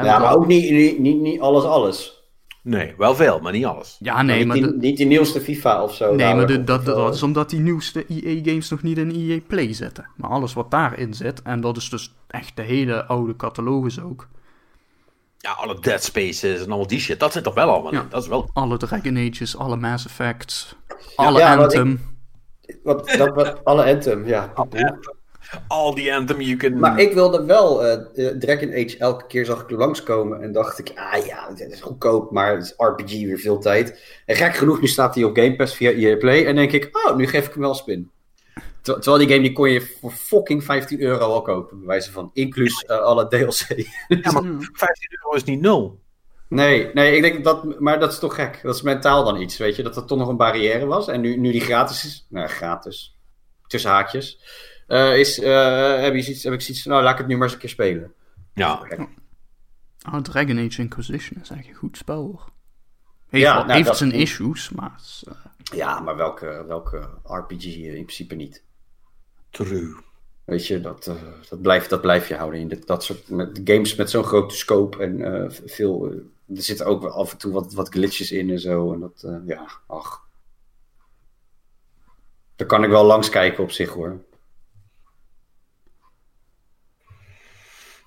Ja, 0.02 0.20
maar 0.20 0.36
ook 0.36 0.48
niet, 0.48 0.72
niet, 0.72 1.00
niet, 1.00 1.22
niet 1.22 1.40
alles, 1.40 1.64
alles. 1.64 2.25
Nee, 2.66 2.94
wel 2.98 3.16
veel, 3.16 3.40
maar 3.40 3.52
niet 3.52 3.66
alles. 3.66 3.96
Ja, 4.00 4.22
nee, 4.22 4.46
maar... 4.46 4.56
Niet, 4.56 4.64
maar 4.66 4.74
die, 4.74 4.90
niet 4.90 4.98
die 4.98 5.06
nieuwste 5.06 5.42
FIFA 5.42 5.84
of 5.84 5.96
zo. 5.96 6.16
Nee, 6.16 6.36
maar 6.36 6.48
de, 6.48 6.64
dat, 6.64 6.86
dat 6.86 7.14
is 7.14 7.24
omdat 7.24 7.50
die 7.50 7.60
nieuwste 7.60 8.06
EA-games 8.08 8.70
nog 8.70 8.82
niet 8.82 8.98
in 8.98 9.12
EA 9.12 9.40
Play 9.48 9.74
zitten. 9.74 10.10
Maar 10.16 10.30
alles 10.30 10.54
wat 10.54 10.72
daarin 10.72 11.14
zit, 11.14 11.42
en 11.42 11.62
dat 11.62 11.78
is 11.78 11.90
dus 11.90 12.16
echt 12.28 12.56
de 12.56 12.62
hele 12.62 13.06
oude 13.06 13.36
catalogus 13.36 14.02
ook. 14.02 14.28
Ja, 15.38 15.52
alle 15.52 15.80
Dead 15.80 16.04
Spaces 16.04 16.66
en 16.66 16.72
al 16.72 16.88
die 16.88 17.00
shit, 17.00 17.20
dat 17.20 17.32
zit 17.32 17.46
er 17.46 17.54
wel 17.54 17.70
allemaal 17.70 17.94
ja. 17.94 18.02
in. 18.02 18.08
Dat 18.10 18.22
is 18.22 18.28
wel... 18.28 18.50
Alle 18.54 18.78
Dragon 18.78 19.18
Ages, 19.18 19.58
alle 19.58 19.78
Mass 19.78 20.06
Effects, 20.06 20.76
alle 21.16 21.40
ja, 21.40 21.56
Anthem. 21.56 21.92
Wat, 21.92 22.00
ik, 22.66 22.80
wat, 22.84 23.18
dat, 23.18 23.36
wat, 23.36 23.64
alle 23.64 23.94
Anthem, 23.94 24.28
ja. 24.28 24.54
Al 25.68 25.96
die 25.96 26.14
Anthem 26.14 26.42
you 26.42 26.58
can... 26.58 26.80
Maar 26.80 27.00
ik 27.00 27.14
wilde 27.14 27.46
wel 27.46 27.86
uh, 27.86 27.94
Dragon 28.40 28.70
Age 28.70 28.96
elke 28.98 29.28
keer 29.28 29.46
zag 29.46 29.62
ik 29.62 29.70
langskomen 29.70 30.42
en 30.42 30.52
dacht 30.52 30.80
ik, 30.80 30.92
ah 30.96 31.26
ja, 31.26 31.48
het 31.56 31.72
is 31.72 31.82
goedkoop, 31.82 32.32
maar 32.32 32.56
het 32.56 32.64
is 32.64 32.74
RPG 32.78 33.12
weer 33.12 33.40
veel 33.40 33.60
tijd. 33.60 34.00
En 34.26 34.36
gek 34.36 34.56
genoeg, 34.56 34.82
nu 34.82 34.88
staat 34.88 35.16
hij 35.16 35.24
op 35.24 35.36
Game 35.36 35.56
Pass 35.56 35.76
via 35.76 35.92
EA 35.92 36.18
Play 36.18 36.46
en 36.46 36.56
denk 36.56 36.72
ik, 36.72 36.90
oh, 36.92 37.16
nu 37.16 37.28
geef 37.28 37.46
ik 37.46 37.54
hem 37.54 37.62
wel 37.62 37.74
spin. 37.74 38.10
Ter 38.82 38.94
terwijl 38.94 39.18
die 39.18 39.30
game 39.30 39.42
die 39.42 39.54
kon 39.54 39.70
je 39.70 39.82
voor 39.82 40.12
fucking 40.12 40.64
15 40.64 41.02
euro 41.02 41.26
al 41.26 41.42
kopen, 41.42 41.78
bij 41.78 41.88
wijze 41.88 42.12
van, 42.12 42.30
inclus 42.34 42.86
uh, 42.88 42.98
alle 42.98 43.28
DLC. 43.28 43.88
Ja, 44.08 44.32
maar 44.32 44.44
15 44.74 45.10
euro 45.22 45.36
is 45.36 45.44
niet 45.44 45.62
nul. 45.62 46.04
Nee, 46.50 46.90
nee, 46.94 47.16
ik 47.16 47.22
denk 47.22 47.44
dat, 47.44 47.80
maar 47.80 48.00
dat 48.00 48.12
is 48.12 48.20
toch 48.20 48.36
gek. 48.36 48.60
Dat 48.64 48.76
is 48.76 48.82
mentaal 48.82 49.24
dan 49.24 49.42
iets, 49.42 49.58
weet 49.58 49.76
je, 49.76 49.84
dat 49.84 49.96
er 49.96 50.06
toch 50.06 50.18
nog 50.18 50.28
een 50.28 50.38
barrière 50.38 50.86
was. 50.86 51.08
En 51.08 51.22
nu, 51.22 51.38
nu 51.38 51.52
die 51.52 51.62
gratis 51.62 52.06
is, 52.06 52.26
nou 52.30 52.48
gratis, 52.48 53.18
tussen 53.68 53.92
haakjes, 53.92 54.40
uh, 54.88 55.18
is, 55.18 55.40
uh, 55.40 56.02
heb, 56.02 56.16
je 56.16 56.22
zoiets, 56.22 56.44
heb 56.44 56.54
ik 56.54 56.62
zoiets 56.62 56.84
van, 56.84 56.92
nou 56.92 57.04
laat 57.04 57.14
ik 57.14 57.18
het 57.18 57.28
nu 57.28 57.34
maar 57.34 57.44
eens 57.44 57.54
een 57.54 57.60
keer 57.60 57.70
spelen. 57.70 58.14
Ja. 58.54 58.88
Oh, 60.08 60.20
Dragon 60.22 60.58
Age 60.58 60.82
Inquisition 60.82 61.42
is 61.42 61.50
eigenlijk 61.50 61.68
een 61.68 61.76
goed 61.76 61.98
spel 61.98 62.22
hoor. 62.22 62.50
Heeft, 63.30 63.46
ja, 63.46 63.64
nou, 63.64 63.72
heeft 63.72 63.98
zijn 63.98 64.12
issues, 64.12 64.70
maar... 64.70 65.02
Uh... 65.28 65.34
Ja, 65.74 66.00
maar 66.00 66.16
welke, 66.16 66.64
welke 66.68 67.10
RPG 67.24 67.66
in 67.66 67.92
principe 67.92 68.36
niet. 68.36 68.64
True. 69.50 69.96
Weet 70.44 70.68
je, 70.68 70.82
dat, 70.82 71.08
uh, 71.08 71.16
dat, 71.50 71.62
blijf, 71.62 71.88
dat 71.88 72.02
blijf 72.02 72.28
je 72.28 72.36
houden 72.36 72.60
in 72.60 72.68
dit, 72.68 72.88
dat 72.88 73.04
soort 73.04 73.30
met 73.30 73.62
games 73.64 73.96
met 73.96 74.10
zo'n 74.10 74.24
grote 74.24 74.56
scope 74.56 75.04
en 75.04 75.20
uh, 75.20 75.50
veel. 75.66 76.12
Uh, 76.12 76.18
er 76.56 76.64
zitten 76.64 76.86
ook 76.86 77.04
af 77.04 77.32
en 77.32 77.38
toe 77.38 77.52
wat, 77.52 77.74
wat 77.74 77.90
glitches 77.90 78.32
in 78.32 78.50
en 78.50 78.60
zo. 78.60 78.94
En 78.94 79.00
dat, 79.00 79.28
ja, 79.46 79.68
ach. 79.88 80.24
Daar 82.56 82.68
kan 82.68 82.84
ik 82.84 82.90
wel 82.90 83.06
langs 83.06 83.30
kijken 83.30 83.64
op 83.64 83.72
zich 83.72 83.90
hoor. 83.90 84.25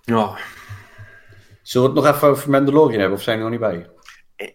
Ja. 0.09 0.39
Zullen 1.63 1.93
we 1.93 1.95
het 1.95 2.05
nog 2.05 2.15
even 2.15 2.29
over 2.29 2.51
Mandalorian 2.51 3.01
hebben 3.01 3.19
of 3.19 3.25
zijn 3.25 3.39
we 3.39 3.45
er 3.45 3.51
nog 3.51 3.61
niet 3.61 3.71
bij? 3.71 3.87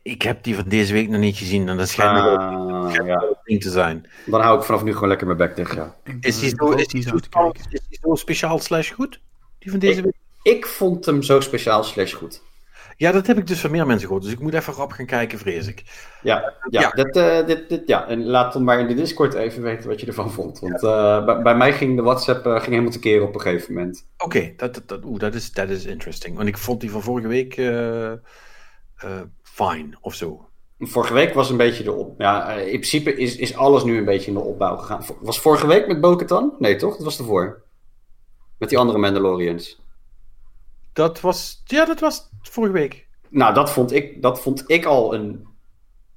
Ik 0.04 0.22
heb 0.22 0.44
die 0.44 0.56
van 0.56 0.64
deze 0.68 0.94
week 0.94 1.10
nog 1.10 1.20
niet 1.20 1.38
gezien 1.38 1.70
en 1.70 1.78
dat 1.78 1.90
schijnt 1.90 2.20
ah, 2.20 2.68
nog 2.68 3.06
ja. 3.06 3.26
ding 3.44 3.62
te 3.62 3.70
zijn. 3.70 4.10
Dan 4.26 4.42
hou 4.42 4.58
ik 4.58 4.64
vanaf 4.64 4.84
nu 4.84 4.94
gewoon 4.94 5.10
lekker 5.10 5.28
mijn 5.28 5.38
bek 5.38 5.56
dicht, 5.56 5.74
ja. 5.74 5.96
Is 6.20 6.40
die 6.40 6.54
zo, 6.58 6.72
is 6.72 6.88
die 6.88 7.02
zo, 7.02 7.16
is 7.70 7.82
die 7.90 8.00
zo 8.02 8.16
speciaal 8.16 8.60
slash 8.60 8.92
goed? 8.92 9.20
Die 9.60 9.72
van 9.72 9.80
deze 9.80 9.98
ik, 9.98 10.04
week? 10.04 10.14
Ik 10.44 10.66
vond 10.66 11.06
hem 11.06 11.22
zo 11.22 11.40
speciaal 11.40 11.84
slash 11.84 12.14
goed. 12.14 12.42
Ja, 12.98 13.12
dat 13.12 13.28
heb 13.28 13.38
ik 13.38 13.48
dus 13.48 13.60
van 13.60 13.72
meer 13.72 13.86
mensen 13.86 14.06
gehoord. 14.06 14.24
Dus 14.24 14.34
ik 14.34 14.40
moet 14.40 14.54
even 14.54 14.84
op 14.84 14.92
gaan 14.92 15.06
kijken, 15.06 15.38
vrees 15.38 15.68
ik. 15.68 15.84
Ja, 16.22 16.54
ja, 16.70 16.82
ja. 16.82 16.90
Dit, 16.90 17.16
uh, 17.16 17.46
dit, 17.46 17.70
dit, 17.70 17.82
ja. 17.86 18.08
en 18.08 18.26
laat 18.26 18.54
dan 18.54 18.64
maar 18.64 18.80
in 18.80 18.88
de 18.88 18.94
Discord 18.94 19.34
even 19.34 19.62
weten 19.62 19.90
wat 19.90 20.00
je 20.00 20.08
ervan 20.08 20.32
vond. 20.32 20.60
Want 20.60 20.84
uh, 20.84 21.26
bij, 21.26 21.42
bij, 21.42 21.56
mij 21.56 21.74
ging 21.74 21.96
de 21.96 22.02
WhatsApp 22.02 22.46
uh, 22.46 22.54
ging 22.54 22.66
helemaal 22.66 22.92
te 22.92 23.00
keren 23.00 23.28
op 23.28 23.36
een 23.36 23.42
gegeven 23.42 23.74
moment. 23.74 24.08
Oké, 24.18 24.38
okay, 24.38 24.54
dat, 24.58 24.74
dat, 24.74 24.88
dat, 24.88 25.20
dat, 25.20 25.34
is, 25.34 25.52
dat 25.52 25.70
is 25.70 25.86
interesting. 25.86 26.36
Want 26.36 26.48
ik 26.48 26.58
vond 26.58 26.82
die 26.82 26.92
van 26.92 27.02
vorige 27.02 27.28
week 27.28 27.56
fine 29.44 29.98
of 30.02 30.14
zo. 30.14 30.48
Vorige 30.80 31.14
week 31.14 31.34
was 31.34 31.50
een 31.50 31.58
beetje 31.58 31.84
de 31.84 31.92
op. 31.92 32.22
Ja, 32.22 32.52
in 32.52 32.70
principe 32.70 33.16
is, 33.16 33.36
is 33.36 33.56
alles 33.56 33.84
nu 33.84 33.98
een 33.98 34.06
beetje 34.06 34.28
in 34.28 34.38
de 34.38 34.44
opbouw 34.44 34.78
gegaan. 34.78 35.04
Was 35.22 35.40
vorige 35.40 35.68
week 35.68 35.88
met 35.88 36.02
Bo-Katan? 36.02 36.56
Nee, 36.60 36.76
toch? 36.76 36.96
Dat 36.96 37.04
was 37.04 37.18
ervoor. 37.18 37.62
Met 38.58 38.70
die 38.70 38.78
andere 38.78 38.98
Mandalorians. 38.98 39.82
Dat 40.94 41.22
was. 41.22 41.62
Ja, 41.66 41.86
dat 41.86 42.00
was 42.00 42.30
vorige 42.50 42.74
week. 42.74 43.08
Nou, 43.30 43.54
dat 43.54 43.72
vond 43.72 43.92
ik, 43.94 44.22
dat 44.22 44.42
vond 44.42 44.64
ik 44.68 44.86
al 44.86 45.14
een, 45.14 45.48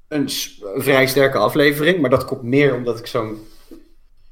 een 0.09 0.29
vrij 0.77 1.07
sterke 1.07 1.39
aflevering. 1.39 2.01
Maar 2.01 2.11
dat 2.11 2.25
komt 2.25 2.43
meer 2.43 2.75
omdat 2.75 2.99
ik 2.99 3.07
zo'n 3.07 3.39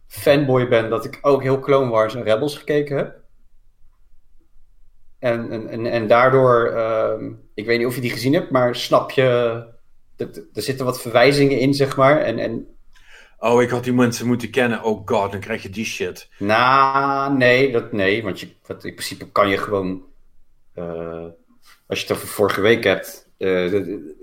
fanboy 0.07 0.69
ben, 0.69 0.91
dat 0.91 1.05
ik 1.05 1.19
ook 1.23 1.43
heel 1.43 1.61
Clone 1.61 1.91
Wars 1.91 2.15
en 2.15 2.23
Rebels 2.23 2.57
gekeken 2.59 2.97
heb. 2.97 3.23
En, 5.19 5.51
en, 5.51 5.69
en, 5.69 5.87
en 5.87 6.07
daardoor, 6.07 6.67
ehm, 6.67 7.33
ik 7.55 7.67
weet 7.67 7.79
niet 7.79 7.87
of 7.87 7.95
je 7.95 8.01
die 8.01 8.11
gezien 8.11 8.33
hebt, 8.35 8.51
maar 8.51 8.75
snap 8.77 9.11
je, 9.11 9.25
er, 10.17 10.29
zitten 10.53 10.85
wat 10.85 11.01
verwijzingen 11.01 11.59
in, 11.59 11.75
zeg 11.75 11.97
maar. 11.97 12.21
En, 12.21 12.39
en 12.39 12.69
Oh, 13.39 13.63
ik 13.63 13.71
had 13.71 13.85
die 13.85 13.93
mensen 13.93 14.27
moeten 14.27 14.51
kennen. 14.51 14.83
Oh 14.83 15.03
god, 15.05 15.31
dan 15.33 15.41
krijg 15.41 15.63
je 15.63 15.71
die 15.71 15.85
shit. 15.85 16.29
Nou, 16.39 17.37
nee, 17.37 17.73
dat, 17.73 17.93
nee. 17.93 18.23
Want 18.23 18.41
je, 18.41 18.49
wat, 18.67 18.85
in 18.85 18.95
principe 18.95 19.31
kan 19.31 19.49
je 19.49 19.59
gewoon. 19.59 20.03
eh, 20.75 21.25
als 21.95 22.03
je 22.03 22.13
het 22.13 22.17
over 22.17 22.29
vorige 22.35 22.61
week 22.61 22.85
hebt. 22.85 23.29
eh, 23.39 23.49
de- 23.49 24.23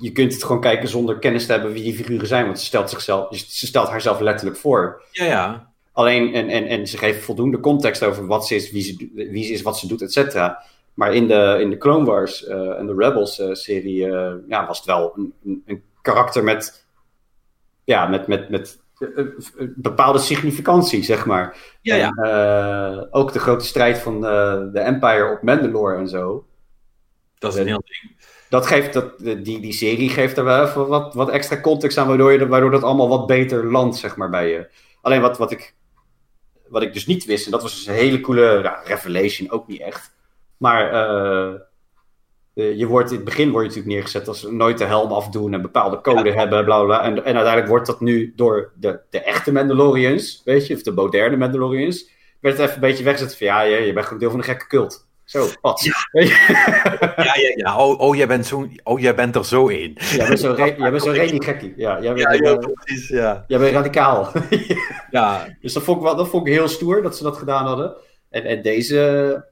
je 0.00 0.12
kunt 0.12 0.32
het 0.32 0.44
gewoon 0.44 0.60
kijken 0.60 0.88
zonder 0.88 1.18
kennis 1.18 1.46
te 1.46 1.52
hebben 1.52 1.72
wie 1.72 1.82
die 1.82 1.94
figuren 1.94 2.26
zijn. 2.26 2.44
Want 2.44 2.58
ze 2.58 2.64
stelt, 2.64 2.90
zichzelf, 2.90 3.36
ze 3.36 3.66
stelt 3.66 3.88
haarzelf 3.88 4.20
letterlijk 4.20 4.56
voor. 4.58 5.02
Ja, 5.10 5.24
ja. 5.24 5.72
Alleen, 5.92 6.34
en, 6.34 6.48
en, 6.48 6.66
en 6.66 6.86
ze 6.86 6.98
geeft 6.98 7.24
voldoende 7.24 7.60
context 7.60 8.02
over 8.04 8.26
wat 8.26 8.46
ze 8.46 8.54
is, 8.54 8.70
wie 8.70 8.82
ze, 8.82 9.10
wie 9.30 9.44
ze 9.44 9.52
is, 9.52 9.62
wat 9.62 9.78
ze 9.78 9.86
doet, 9.86 10.02
et 10.02 10.12
cetera. 10.12 10.62
Maar 10.94 11.14
in 11.14 11.28
de, 11.28 11.56
in 11.60 11.70
de 11.70 11.78
Clone 11.78 12.04
Wars 12.04 12.46
eh, 12.46 12.78
en 12.78 12.86
de 12.86 12.94
Rebels 12.96 13.38
eh, 13.38 14.32
ja, 14.48 14.66
was 14.66 14.76
het 14.76 14.86
wel 14.86 15.12
een, 15.16 15.32
een, 15.44 15.62
een 15.66 15.82
karakter 16.02 16.44
met, 16.44 16.84
ja, 17.84 18.06
met, 18.06 18.26
met, 18.26 18.48
met 18.48 18.78
bepaalde 19.76 20.18
significantie, 20.18 21.02
zeg 21.02 21.26
maar. 21.26 21.56
Ja, 21.82 21.94
ja. 21.94 22.10
En, 22.10 23.08
ook 23.10 23.32
de 23.32 23.38
grote 23.38 23.64
strijd 23.64 23.98
van 23.98 24.20
de 24.72 24.80
Empire 24.80 25.32
op 25.32 25.42
Mandalore 25.42 25.96
en 25.96 26.08
zo. 26.08 26.46
Dat 27.38 27.52
is 27.52 27.58
een 27.58 27.66
heel 27.66 27.84
ding. 27.84 28.16
Dat 28.48 28.66
geeft 28.66 28.92
dat, 28.92 29.18
die, 29.18 29.60
die 29.60 29.72
serie 29.72 30.10
geeft 30.10 30.36
er 30.36 30.44
wel 30.44 30.64
even 30.64 30.86
wat, 30.86 31.14
wat 31.14 31.28
extra 31.28 31.60
context 31.60 31.98
aan, 31.98 32.08
waardoor, 32.08 32.32
je, 32.32 32.48
waardoor 32.48 32.70
dat 32.70 32.82
allemaal 32.82 33.08
wat 33.08 33.26
beter 33.26 33.70
landt, 33.70 33.96
zeg 33.96 34.16
maar, 34.16 34.30
bij 34.30 34.50
je. 34.50 34.68
Alleen 35.00 35.20
wat, 35.20 35.38
wat, 35.38 35.50
ik, 35.50 35.74
wat 36.68 36.82
ik 36.82 36.92
dus 36.92 37.06
niet 37.06 37.24
wist, 37.24 37.44
en 37.44 37.50
dat 37.50 37.62
was 37.62 37.74
dus 37.74 37.86
een 37.86 37.94
hele 37.94 38.20
coole 38.20 38.60
ja, 38.62 38.80
revelation, 38.84 39.50
ook 39.50 39.68
niet 39.68 39.80
echt. 39.80 40.14
Maar 40.56 40.92
eh, 40.92 41.54
eh, 42.54 42.78
je 42.78 42.86
wordt, 42.86 43.10
in 43.10 43.16
het 43.16 43.24
begin 43.24 43.50
word 43.50 43.62
je 43.62 43.68
natuurlijk 43.68 43.94
neergezet 43.94 44.28
als 44.28 44.42
nooit 44.42 44.78
de 44.78 44.84
helm 44.84 45.12
afdoen 45.12 45.54
en 45.54 45.62
bepaalde 45.62 46.00
code 46.00 46.32
hebben, 46.32 46.64
bla. 46.64 46.84
bla. 46.84 47.02
En, 47.02 47.16
en 47.16 47.34
uiteindelijk 47.34 47.68
wordt 47.68 47.86
dat 47.86 48.00
nu 48.00 48.32
door 48.36 48.72
de, 48.74 49.00
de 49.10 49.20
echte 49.20 49.52
Mandalorians, 49.52 50.42
weet 50.44 50.66
je, 50.66 50.74
of 50.74 50.82
de 50.82 50.92
moderne 50.92 51.36
Mandalorians, 51.36 52.10
werd 52.40 52.56
het 52.56 52.64
even 52.64 52.74
een 52.74 52.88
beetje 52.88 53.04
weggezet 53.04 53.36
van 53.36 53.46
ja, 53.46 53.60
je, 53.60 53.76
je 53.76 53.92
bent 53.92 54.04
gewoon 54.04 54.20
deel 54.20 54.30
van 54.30 54.38
een 54.38 54.44
gekke 54.44 54.66
cult. 54.66 55.07
Zo, 55.28 55.48
wat? 55.60 55.80
Ja. 55.80 55.94
Ja, 57.16 57.34
ja, 57.34 57.52
ja. 57.54 57.78
Oh, 57.78 58.00
oh, 58.00 58.16
jij 58.16 58.26
bent 58.26 58.46
zo, 58.46 58.68
oh, 58.82 59.00
jij 59.00 59.14
bent 59.14 59.36
er 59.36 59.44
zo 59.44 59.66
in. 59.66 59.96
Jij 59.98 60.28
bent 60.28 60.40
zo, 61.02 61.10
redelijk 61.10 61.44
gekkie. 61.44 61.72
Ja, 61.76 62.00
jij 62.00 62.14
bent, 62.14 62.44
Ja, 62.44 62.56
precies. 62.56 63.08
Ja. 63.08 63.44
jij 63.48 63.58
bent 63.58 63.72
radicaal. 63.72 64.32
ja. 65.10 65.46
dus 65.60 65.72
dat 65.72 65.82
vond, 65.82 65.96
ik 65.96 66.02
wel, 66.02 66.16
dat 66.16 66.28
vond 66.28 66.46
ik 66.46 66.52
heel 66.52 66.68
stoer 66.68 67.02
dat 67.02 67.16
ze 67.16 67.22
dat 67.22 67.36
gedaan 67.36 67.66
hadden. 67.66 67.96
En, 68.30 68.44
en 68.44 68.62
deze. 68.62 69.44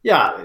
Ja. 0.00 0.36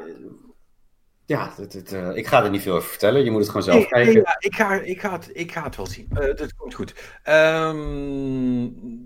Ja, 1.25 1.53
eh, 1.91 2.15
ik 2.15 2.27
ga 2.27 2.43
er 2.43 2.49
niet 2.49 2.61
veel 2.61 2.75
over 2.75 2.89
vertellen. 2.89 3.23
Je 3.23 3.31
moet 3.31 3.39
het 3.39 3.49
gewoon 3.49 3.63
zelf 3.63 3.77
Nee, 3.77 3.87
kijken. 3.87 4.13
nee, 4.13 4.23
ja, 4.23 4.35
ik, 4.39 4.55
ga, 4.55 4.73
ik, 4.73 4.99
ga 4.99 5.11
het, 5.11 5.29
ik 5.33 5.51
ga 5.51 5.63
het 5.63 5.75
wel 5.75 5.87
zien. 5.87 6.07
Eh, 6.13 6.35
dat 6.35 6.55
komt 6.55 6.73
goed. 6.73 6.93
Ehm, 7.23 8.61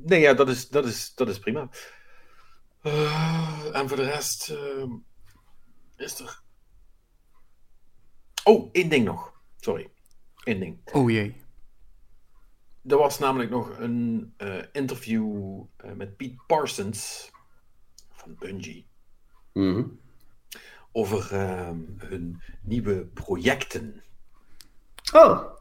nee, 0.06 0.20
ja, 0.20 0.34
dat 0.34 0.50
is, 0.50 0.70
dat 0.70 0.86
is, 0.86 1.12
dat 1.16 1.30
is 1.30 1.40
prima. 1.40 1.70
Eh, 2.82 3.76
en 3.76 3.88
voor 3.88 3.98
de 3.98 4.04
rest 4.04 4.50
ehm, 4.50 4.92
is 5.96 6.20
er. 6.20 6.42
Oh, 8.44 8.70
één 8.72 8.90
ding 8.90 9.06
nog. 9.06 9.42
Sorry. 9.56 9.92
Eén 10.44 10.60
ding. 10.60 10.80
Oh 10.94 11.10
jee. 11.12 11.46
Er 12.88 12.98
was 12.98 13.20
namelijk 13.20 13.50
nog 13.50 13.78
een 13.80 14.34
eh, 14.38 14.64
interview 14.72 15.62
eh, 15.78 15.92
met 15.92 16.18
Pete 16.18 16.44
Parsons 16.48 17.32
van 18.12 18.36
Bungie 18.40 18.88
Mhm. 19.54 19.84
over 20.92 21.34
ehm, 21.34 21.80
hun 21.98 22.42
nieuwe 22.62 23.06
projecten. 23.06 24.04
Oh, 25.14 25.40
Eh, 25.42 25.57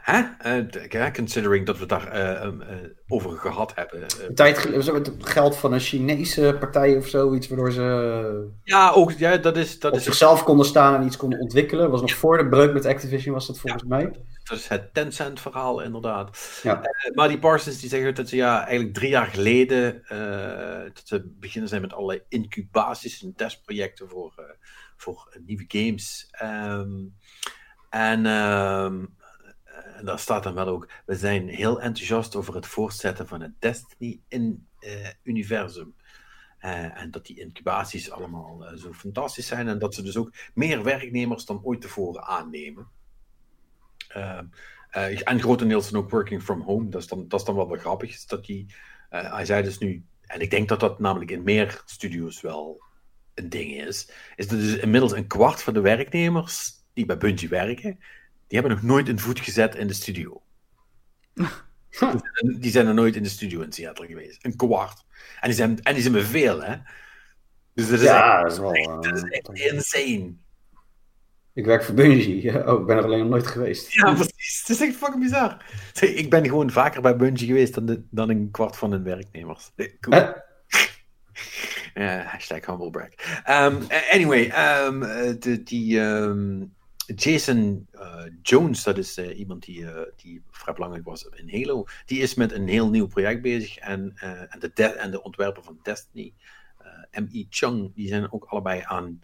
hè? 0.00 0.22
Eh, 0.38 0.64
d- 0.64 0.92
ja, 0.92 1.10
considering 1.10 1.66
dat 1.66 1.74
we 1.74 1.80
het 1.80 1.88
daar 1.88 2.08
eh, 2.08 2.44
um, 2.44 2.62
eh, 2.62 2.76
over 3.08 3.38
gehad 3.38 3.72
hebben. 3.74 4.02
Eh, 4.02 4.26
tijd 4.34 4.62
het 4.64 5.12
geld 5.18 5.56
van 5.56 5.72
een 5.72 5.80
Chinese 5.80 6.56
partij 6.60 6.96
of 6.96 7.06
zoiets. 7.06 7.48
Waardoor 7.48 7.72
ze 7.72 8.48
ja, 8.64 8.90
ook, 8.90 9.12
ja, 9.12 9.36
dat 9.36 9.56
is, 9.56 9.78
dat 9.78 9.92
op 9.92 9.98
is, 9.98 10.04
zichzelf 10.04 10.42
konden 10.42 10.66
staan 10.66 10.94
en 11.00 11.06
iets 11.06 11.16
konden 11.16 11.40
ontwikkelen. 11.40 11.90
was 11.90 12.00
nog 12.00 12.14
voor 12.14 12.38
de 12.38 12.48
breuk 12.48 12.72
met 12.72 12.86
Activision, 12.86 13.34
was 13.34 13.46
dat 13.46 13.58
volgens 13.58 13.84
mij. 13.84 14.10
dat 14.44 14.58
is 14.58 14.68
het 14.68 14.94
Tencent-verhaal, 14.94 15.80
inderdaad. 15.82 16.60
Ja. 16.62 16.82
Eh, 16.82 17.14
maar 17.14 17.28
die 17.28 17.38
Parsons 17.38 17.80
die 17.80 17.88
zeggen 17.88 18.14
dat 18.14 18.28
ze 18.28 18.36
ja, 18.36 18.64
eigenlijk 18.66 18.94
drie 18.94 19.10
jaar 19.10 19.26
geleden 19.26 20.04
eh, 20.04 20.82
dat 20.94 21.02
ze 21.04 21.32
beginnen 21.38 21.68
zijn 21.68 21.80
met 21.80 21.92
allerlei 21.92 22.22
incubaties 22.28 23.22
en 23.22 23.34
testprojecten 23.36 24.08
voor, 24.08 24.32
eh, 24.36 24.44
voor 24.96 25.38
nieuwe 25.46 25.64
games. 25.68 26.28
Ehm, 26.30 26.90
en, 27.90 28.26
ehm, 28.26 28.94
en 28.94 29.08
daar 30.04 30.18
staat 30.18 30.42
dan 30.42 30.54
wel 30.54 30.66
ook, 30.66 30.88
we 31.06 31.16
zijn 31.16 31.48
heel 31.48 31.80
enthousiast 31.80 32.36
over 32.36 32.54
het 32.54 32.66
voortzetten 32.66 33.28
van 33.28 33.40
het 33.40 33.52
Destiny-universum. 33.58 35.94
Eh, 36.58 37.00
en 37.00 37.10
dat 37.10 37.26
die 37.26 37.40
incubaties 37.40 38.10
allemaal 38.10 38.66
eh, 38.66 38.76
zo 38.76 38.92
fantastisch 38.92 39.46
zijn 39.46 39.68
en 39.68 39.78
dat 39.78 39.94
ze 39.94 40.02
dus 40.02 40.16
ook 40.16 40.32
meer 40.54 40.82
werknemers 40.82 41.44
dan 41.44 41.60
ooit 41.62 41.80
tevoren 41.80 42.22
aannemen. 42.22 42.88
Ehm, 44.08 44.44
eh, 44.90 45.28
en 45.28 45.40
grotendeels 45.40 45.90
dan 45.90 46.02
ook 46.02 46.10
working 46.10 46.42
from 46.42 46.60
home. 46.60 46.88
Dat 46.88 47.00
is 47.00 47.06
dan, 47.06 47.28
dat 47.28 47.40
is 47.40 47.46
dan 47.46 47.54
wel 47.54 47.68
wat 47.68 47.80
grappig. 47.80 48.10
Is 48.10 48.26
dat 48.26 48.44
die, 48.44 48.66
eh, 49.10 49.32
hij 49.32 49.44
zei 49.44 49.62
dus 49.62 49.78
nu, 49.78 50.04
en 50.20 50.40
ik 50.40 50.50
denk 50.50 50.68
dat 50.68 50.80
dat 50.80 50.98
namelijk 50.98 51.30
in 51.30 51.42
meer 51.42 51.82
studio's 51.84 52.40
wel 52.40 52.82
een 53.34 53.48
ding 53.48 53.72
is, 53.72 54.10
is 54.36 54.48
dat 54.48 54.58
dus 54.58 54.76
inmiddels 54.76 55.12
een 55.12 55.26
kwart 55.26 55.62
van 55.62 55.74
de 55.74 55.80
werknemers 55.80 56.72
die 56.92 57.06
bij 57.06 57.16
Bungie 57.16 57.48
werken, 57.48 57.98
die 58.50 58.58
hebben 58.58 58.70
nog 58.76 58.82
nooit 58.82 59.08
een 59.08 59.18
voet 59.18 59.40
gezet 59.40 59.74
in 59.74 59.86
de 59.86 59.92
studio. 59.92 60.42
die 62.58 62.70
zijn 62.70 62.86
er 62.86 62.94
nooit 62.94 63.16
in 63.16 63.22
de 63.22 63.28
studio 63.28 63.60
in 63.60 63.72
Seattle 63.72 64.06
geweest. 64.06 64.44
Een 64.44 64.56
kwart. 64.56 65.04
En 65.40 65.48
die 65.48 65.56
zijn, 65.56 65.82
en 65.82 65.92
die 65.94 66.02
zijn 66.02 66.14
me 66.14 66.22
veel, 66.22 66.62
hè? 66.62 66.76
Dus 67.74 67.88
dat 67.88 67.98
is, 67.98 68.04
Ja, 68.04 68.32
echt, 68.34 68.42
dat 68.42 68.52
is 68.52 68.58
wel. 68.58 68.72
echt- 68.72 69.02
dat 69.02 69.16
is 69.16 69.22
eh, 69.22 69.38
echt 69.38 69.72
insane. 69.72 70.32
ik 71.52 71.64
werk 71.64 71.84
voor 71.84 71.94
Bungie. 71.94 72.50
Oh, 72.68 72.80
ik 72.80 72.86
ben 72.86 72.96
er 72.96 73.04
alleen 73.04 73.18
nog 73.18 73.28
nooit 73.28 73.46
geweest. 73.46 73.92
Ja, 73.92 74.12
precies. 74.14 74.58
Het 74.66 74.68
is 74.68 74.80
echt 74.80 74.96
fucking 74.96 75.22
bizar. 75.22 75.64
Zeg, 75.92 76.08
Ik 76.10 76.30
ben 76.30 76.44
gewoon 76.44 76.70
vaker 76.70 77.02
bij 77.02 77.16
Bungie 77.16 77.46
geweest 77.46 77.74
dan, 77.74 77.86
de, 77.86 78.02
dan 78.10 78.30
een 78.30 78.48
kwart 78.50 78.76
van 78.76 78.90
hun 78.90 79.02
werknemers. 79.02 79.70
Cool. 80.00 80.32
Eh, 81.94 82.26
hashtag 82.26 82.66
humble 82.66 82.90
brag. 82.90 83.08
Ehm, 83.44 83.82
eh, 83.88 84.12
anyway, 84.14 84.48
eh, 84.48 84.90
de, 85.38 85.62
die 85.64 86.00
ehm, 86.00 86.64
Jason 87.14 87.88
eh, 87.90 88.24
Jones, 88.42 88.82
dat 88.82 88.98
is 88.98 89.16
eh, 89.16 89.38
iemand 89.38 89.64
die, 89.64 89.86
eh, 89.86 90.02
die 90.16 90.42
vrij 90.50 90.74
belangrijk 90.74 91.04
was 91.04 91.24
in 91.24 91.50
Halo, 91.50 91.84
die 92.04 92.20
is 92.20 92.34
met 92.34 92.52
een 92.52 92.68
heel 92.68 92.90
nieuw 92.90 93.06
project 93.06 93.42
bezig. 93.42 93.76
En, 93.76 94.12
en, 94.16 94.60
de, 94.74 94.84
en 94.84 95.10
de 95.10 95.22
ontwerper 95.22 95.62
van 95.62 95.78
Destiny, 95.82 96.34
eh 96.78 97.22
M.E. 97.22 97.44
Chung, 97.48 97.94
die 97.94 98.08
zijn 98.08 98.32
ook 98.32 98.44
allebei 98.44 98.82
aan 98.84 99.22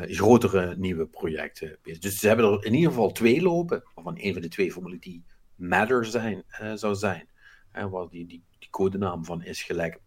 grotere 0.00 0.76
nieuwe 0.76 1.06
projecten 1.06 1.78
bezig. 1.82 1.98
Dus 1.98 2.18
ze 2.18 2.26
hebben 2.26 2.46
er 2.46 2.64
in 2.64 2.74
ieder 2.74 2.90
geval 2.90 3.12
twee 3.12 3.42
lopen, 3.42 3.82
waarvan 3.94 4.18
een 4.18 4.32
van 4.32 4.42
de 4.42 4.48
twee 4.48 4.72
vermoedelijk 4.72 5.04
die 5.04 5.24
Matter 5.54 6.04
zijn, 6.04 6.44
zou 6.74 6.94
zijn. 6.94 7.28
Eh, 7.74 7.90
waar 7.90 8.08
die, 8.08 8.26
die, 8.26 8.42
codenaam 8.70 9.24
van 9.24 9.42
is 9.42 9.62
gelekt. 9.62 10.00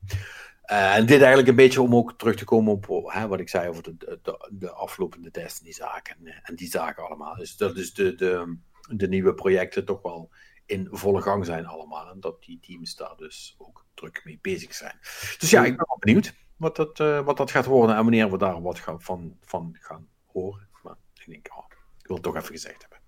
Eh, 0.67 0.95
en 0.95 1.05
dit 1.05 1.19
eigenlijk 1.19 1.47
een 1.47 1.55
beetje 1.55 1.81
om 1.81 1.95
ook 1.95 2.13
terug 2.17 2.35
te 2.35 2.45
komen 2.45 2.73
op 2.73 2.89
oh, 2.89 3.13
hè, 3.13 3.27
wat 3.27 3.39
ik 3.39 3.49
zei 3.49 3.69
over 3.69 3.83
de, 3.83 3.95
de, 3.97 4.19
de, 4.21 4.49
de 4.51 4.71
aflopende 4.71 5.31
Destiny-zaken 5.31 6.15
en, 6.23 6.41
en 6.43 6.55
die 6.55 6.67
zaken 6.69 7.05
allemaal. 7.05 7.35
Dus 7.35 7.57
dat 7.57 7.77
is 7.77 7.93
de, 7.93 8.15
de, 8.15 8.57
de 8.89 9.07
nieuwe 9.07 9.33
projecten 9.33 9.85
toch 9.85 10.01
wel 10.01 10.29
in 10.65 10.87
volle 10.91 11.21
gang 11.21 11.45
zijn 11.45 11.65
allemaal. 11.65 12.09
En 12.09 12.19
dat 12.19 12.43
die 12.43 12.59
teams 12.59 12.95
daar 12.95 13.15
dus 13.17 13.55
ook 13.57 13.85
druk 13.93 14.21
mee 14.23 14.39
bezig 14.41 14.73
zijn. 14.73 14.97
Dus 15.37 15.49
ja, 15.49 15.65
ik 15.65 15.77
ben 15.77 15.85
wel 15.87 15.97
benieuwd 15.99 16.33
wat 16.55 16.75
dat, 16.75 16.99
eh, 16.99 17.25
wat 17.25 17.37
dat 17.37 17.51
gaat 17.51 17.65
worden 17.65 17.95
en 17.95 18.03
wanneer 18.03 18.31
we 18.31 18.37
daar 18.37 18.61
wat 18.61 18.79
gaan, 18.79 19.01
van, 19.01 19.37
van 19.41 19.77
gaan 19.79 20.07
horen. 20.25 20.67
Maar 20.83 20.95
ik 21.13 21.25
denk, 21.25 21.47
oh, 21.57 21.65
ik 21.99 22.07
wil 22.07 22.15
het 22.15 22.25
toch 22.25 22.35
even 22.35 22.51
gezegd 22.51 22.81
hebben. 22.81 22.99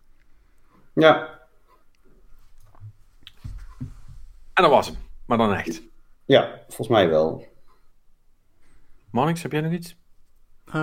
Ja, 0.94 1.40
En 4.54 4.64
dat 4.64 4.74
was 4.74 4.88
hem. 4.88 4.98
Maar 5.26 5.38
dan 5.38 5.54
echt. 5.54 5.82
ja, 6.26 6.60
volgens 6.68 6.88
mij 6.88 7.10
wel. 7.10 7.49
Marnix, 9.12 9.42
heb 9.42 9.52
jij 9.52 9.62
nog 9.62 9.72
iets? 9.72 9.96
Eh, 10.66 10.74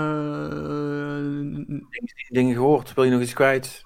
Dingen 2.29 2.55
gehoord? 2.55 2.95
Wil 2.95 3.05
je 3.05 3.11
nog 3.11 3.21
iets 3.21 3.33
kwijt? 3.33 3.85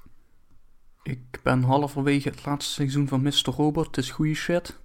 ik 1.02 1.41
ben 1.43 1.62
halverwege 1.62 2.28
het 2.28 2.44
laatste 2.47 2.73
seizoen 2.73 3.09
van 3.09 3.23
Mr. 3.23 3.51
Robot. 3.57 3.86
Het 3.86 3.97
is 3.97 4.10
goede 4.10 4.35
shit. 4.35 4.78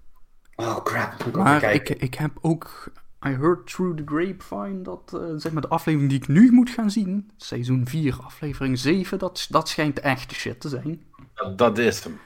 Oh 0.56 0.82
crap, 0.84 1.10
moet 1.18 1.26
ik 1.26 1.34
Maar 1.34 1.54
ik, 1.54 1.60
kijken. 1.60 2.00
ik 2.00 2.14
heb 2.14 2.38
ook. 2.40 2.92
I 3.26 3.28
heard 3.28 3.66
through 3.66 3.96
the 3.96 4.02
grapevine 4.04 4.82
dat 4.82 5.12
eh, 5.14 5.20
zeg 5.36 5.52
maar 5.52 5.62
de 5.62 5.68
aflevering 5.68 6.10
die 6.10 6.20
ik 6.20 6.28
nu 6.28 6.52
moet 6.52 6.70
gaan 6.70 6.90
zien, 6.90 7.30
seizoen 7.36 7.86
4, 7.86 8.18
aflevering 8.22 8.78
7, 8.78 9.18
dat, 9.18 9.46
dat 9.50 9.68
schijnt 9.68 10.00
echte 10.00 10.34
shit 10.34 10.60
te 10.60 10.68
zijn. 10.68 11.02
Dat, 11.34 11.58
dat 11.58 11.78
is 11.78 12.04
hem. 12.04 12.18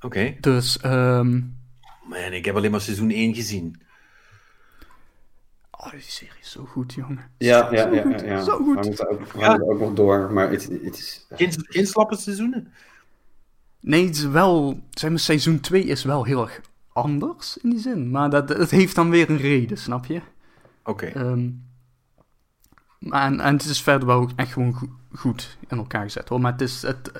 Oké. 0.00 0.36
Dus 0.40 0.78
ehm, 0.80 1.40
Man, 2.08 2.32
ik 2.32 2.44
heb 2.44 2.56
alleen 2.56 2.70
maar 2.70 2.80
seizoen 2.80 3.10
1 3.10 3.34
gezien. 3.34 3.81
Oh, 5.84 5.90
die 5.90 6.00
serie 6.00 6.40
is 6.40 6.50
zo 6.50 6.64
goed, 6.64 6.94
jongen. 6.94 7.30
Ja, 7.38 7.68
Zo 7.68 7.74
ja, 7.74 7.88
ja, 7.88 8.02
goed, 8.02 8.20
ja, 8.20 8.26
ja. 8.26 8.42
Zo 8.42 8.56
goed. 8.56 8.74
We 8.78 8.86
moeten 8.86 9.08
ook, 9.10 9.32
we 9.32 9.70
ook 9.70 9.80
nog 9.80 9.92
door, 9.92 10.32
maar 10.32 10.50
het, 10.50 10.68
het 10.82 10.98
is... 10.98 11.26
Geen, 11.30 11.52
geen 11.56 11.86
slappe 11.86 12.16
seizoenen. 12.16 12.72
Nee, 13.80 14.06
het 14.06 14.16
is 14.16 14.24
wel... 14.26 14.80
Zeg 14.90 15.10
maar, 15.10 15.18
seizoen 15.18 15.60
2 15.60 15.84
is 15.84 16.04
wel 16.04 16.24
heel 16.24 16.42
erg 16.42 16.60
anders 16.92 17.56
in 17.56 17.70
die 17.70 17.78
zin. 17.78 18.10
Maar 18.10 18.30
dat, 18.30 18.48
het 18.48 18.70
heeft 18.70 18.94
dan 18.94 19.10
weer 19.10 19.30
een 19.30 19.36
reden, 19.36 19.76
snap 19.78 20.06
je? 20.06 20.20
Oké. 20.84 21.06
Ehm, 21.06 21.50
maar 22.98 23.22
en, 23.26 23.40
en 23.40 23.52
het 23.56 23.64
is 23.64 23.82
verder 23.82 24.06
wel 24.06 24.20
ook 24.20 24.30
echt 24.36 24.52
gewoon 24.52 24.74
go- 24.74 24.96
goed 25.12 25.56
in 25.68 25.76
elkaar 25.76 26.02
gezet 26.02 26.28
hoor. 26.28 26.40
Maar 26.40 26.52
het 26.52 26.60
is, 26.60 26.82
het, 26.82 27.10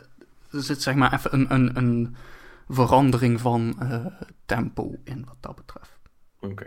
er 0.50 0.62
zit 0.62 0.82
zeg 0.82 0.94
maar 0.94 1.12
even 1.12 1.32
een, 1.34 1.54
een, 1.54 1.76
een 1.76 2.16
verandering 2.68 3.40
van 3.40 3.74
eh, 3.80 4.06
tempo 4.46 4.94
in 5.04 5.24
wat 5.26 5.36
dat 5.40 5.56
betreft. 5.56 5.98
Oké. 6.40 6.66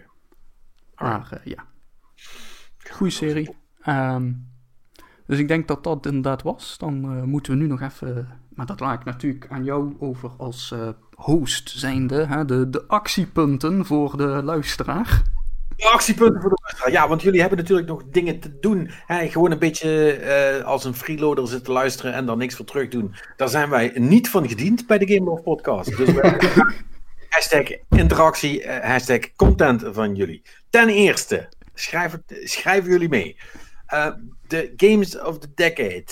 Maar 0.98 1.28
eh, 1.32 1.46
ja, 1.46 1.66
goede 2.96 3.12
serie. 3.14 3.56
Ehm, 3.82 4.32
dus 5.28 5.40
ik 5.40 5.48
denk 5.48 5.68
dat 5.68 5.84
dat 5.84 6.06
inderdaad 6.06 6.42
was. 6.42 6.76
Dan 6.78 7.04
eh, 7.04 7.24
moeten 7.24 7.52
we 7.54 7.58
nu 7.60 7.68
nog 7.68 7.82
even... 7.82 8.28
Maar 8.50 8.66
dat 8.66 8.80
laat 8.80 9.00
ik 9.00 9.06
natuurlijk 9.06 9.48
aan 9.50 9.64
jou 9.64 9.96
over 10.00 10.30
als 10.38 10.72
eh, 10.72 10.90
host 11.16 11.70
zijnde. 11.70 12.26
Hè? 12.26 12.46
De, 12.46 12.70
de 12.70 12.84
actiepunten 12.88 13.86
voor 13.86 14.18
de 14.18 14.28
luisteraar. 14.44 15.22
Actiepunten 15.78 16.42
voor 16.42 16.50
de 16.50 16.62
luisteraar. 16.62 16.92
Ja, 16.92 17.08
want 17.08 17.22
jullie 17.22 17.40
hebben 17.40 17.58
natuurlijk 17.58 17.88
nog 17.88 18.04
dingen 18.12 18.40
te 18.40 18.60
doen. 18.60 18.90
Hè? 19.06 19.30
Gewoon 19.30 19.52
een 19.52 19.60
beetje 19.60 20.12
eh, 20.12 20.66
als 20.66 20.84
een 20.84 20.94
freeloader 20.94 21.48
zitten 21.48 21.74
luisteren 21.74 22.14
en 22.14 22.26
dan 22.26 22.38
niks 22.38 22.56
voor 22.56 22.66
terug 22.66 22.90
doen. 22.90 23.16
Daar 23.36 23.50
zijn 23.50 23.70
wij 23.70 23.92
niet 23.96 24.30
van 24.30 24.48
gediend 24.48 24.88
bij 24.88 24.98
de 24.98 25.14
Game 25.14 25.26
Love 25.30 25.42
Podcast. 25.42 25.98
Dus 25.98 26.12
wij- 26.14 26.40
hashtag 27.30 27.68
interactie, 27.90 28.70
hashtag 28.70 29.36
content 29.36 29.84
van 29.92 30.16
jullie. 30.16 30.42
Ten 30.70 30.90
eerste, 30.90 31.50
schrijf 31.76 32.12
het, 32.12 32.42
schrijven 32.44 32.92
jullie 32.92 33.10
mee. 33.10 33.38
Eh, 33.86 34.12
De 34.48 34.74
Games 34.76 35.20
of 35.20 35.40
the 35.40 35.48
Decade. 35.56 36.06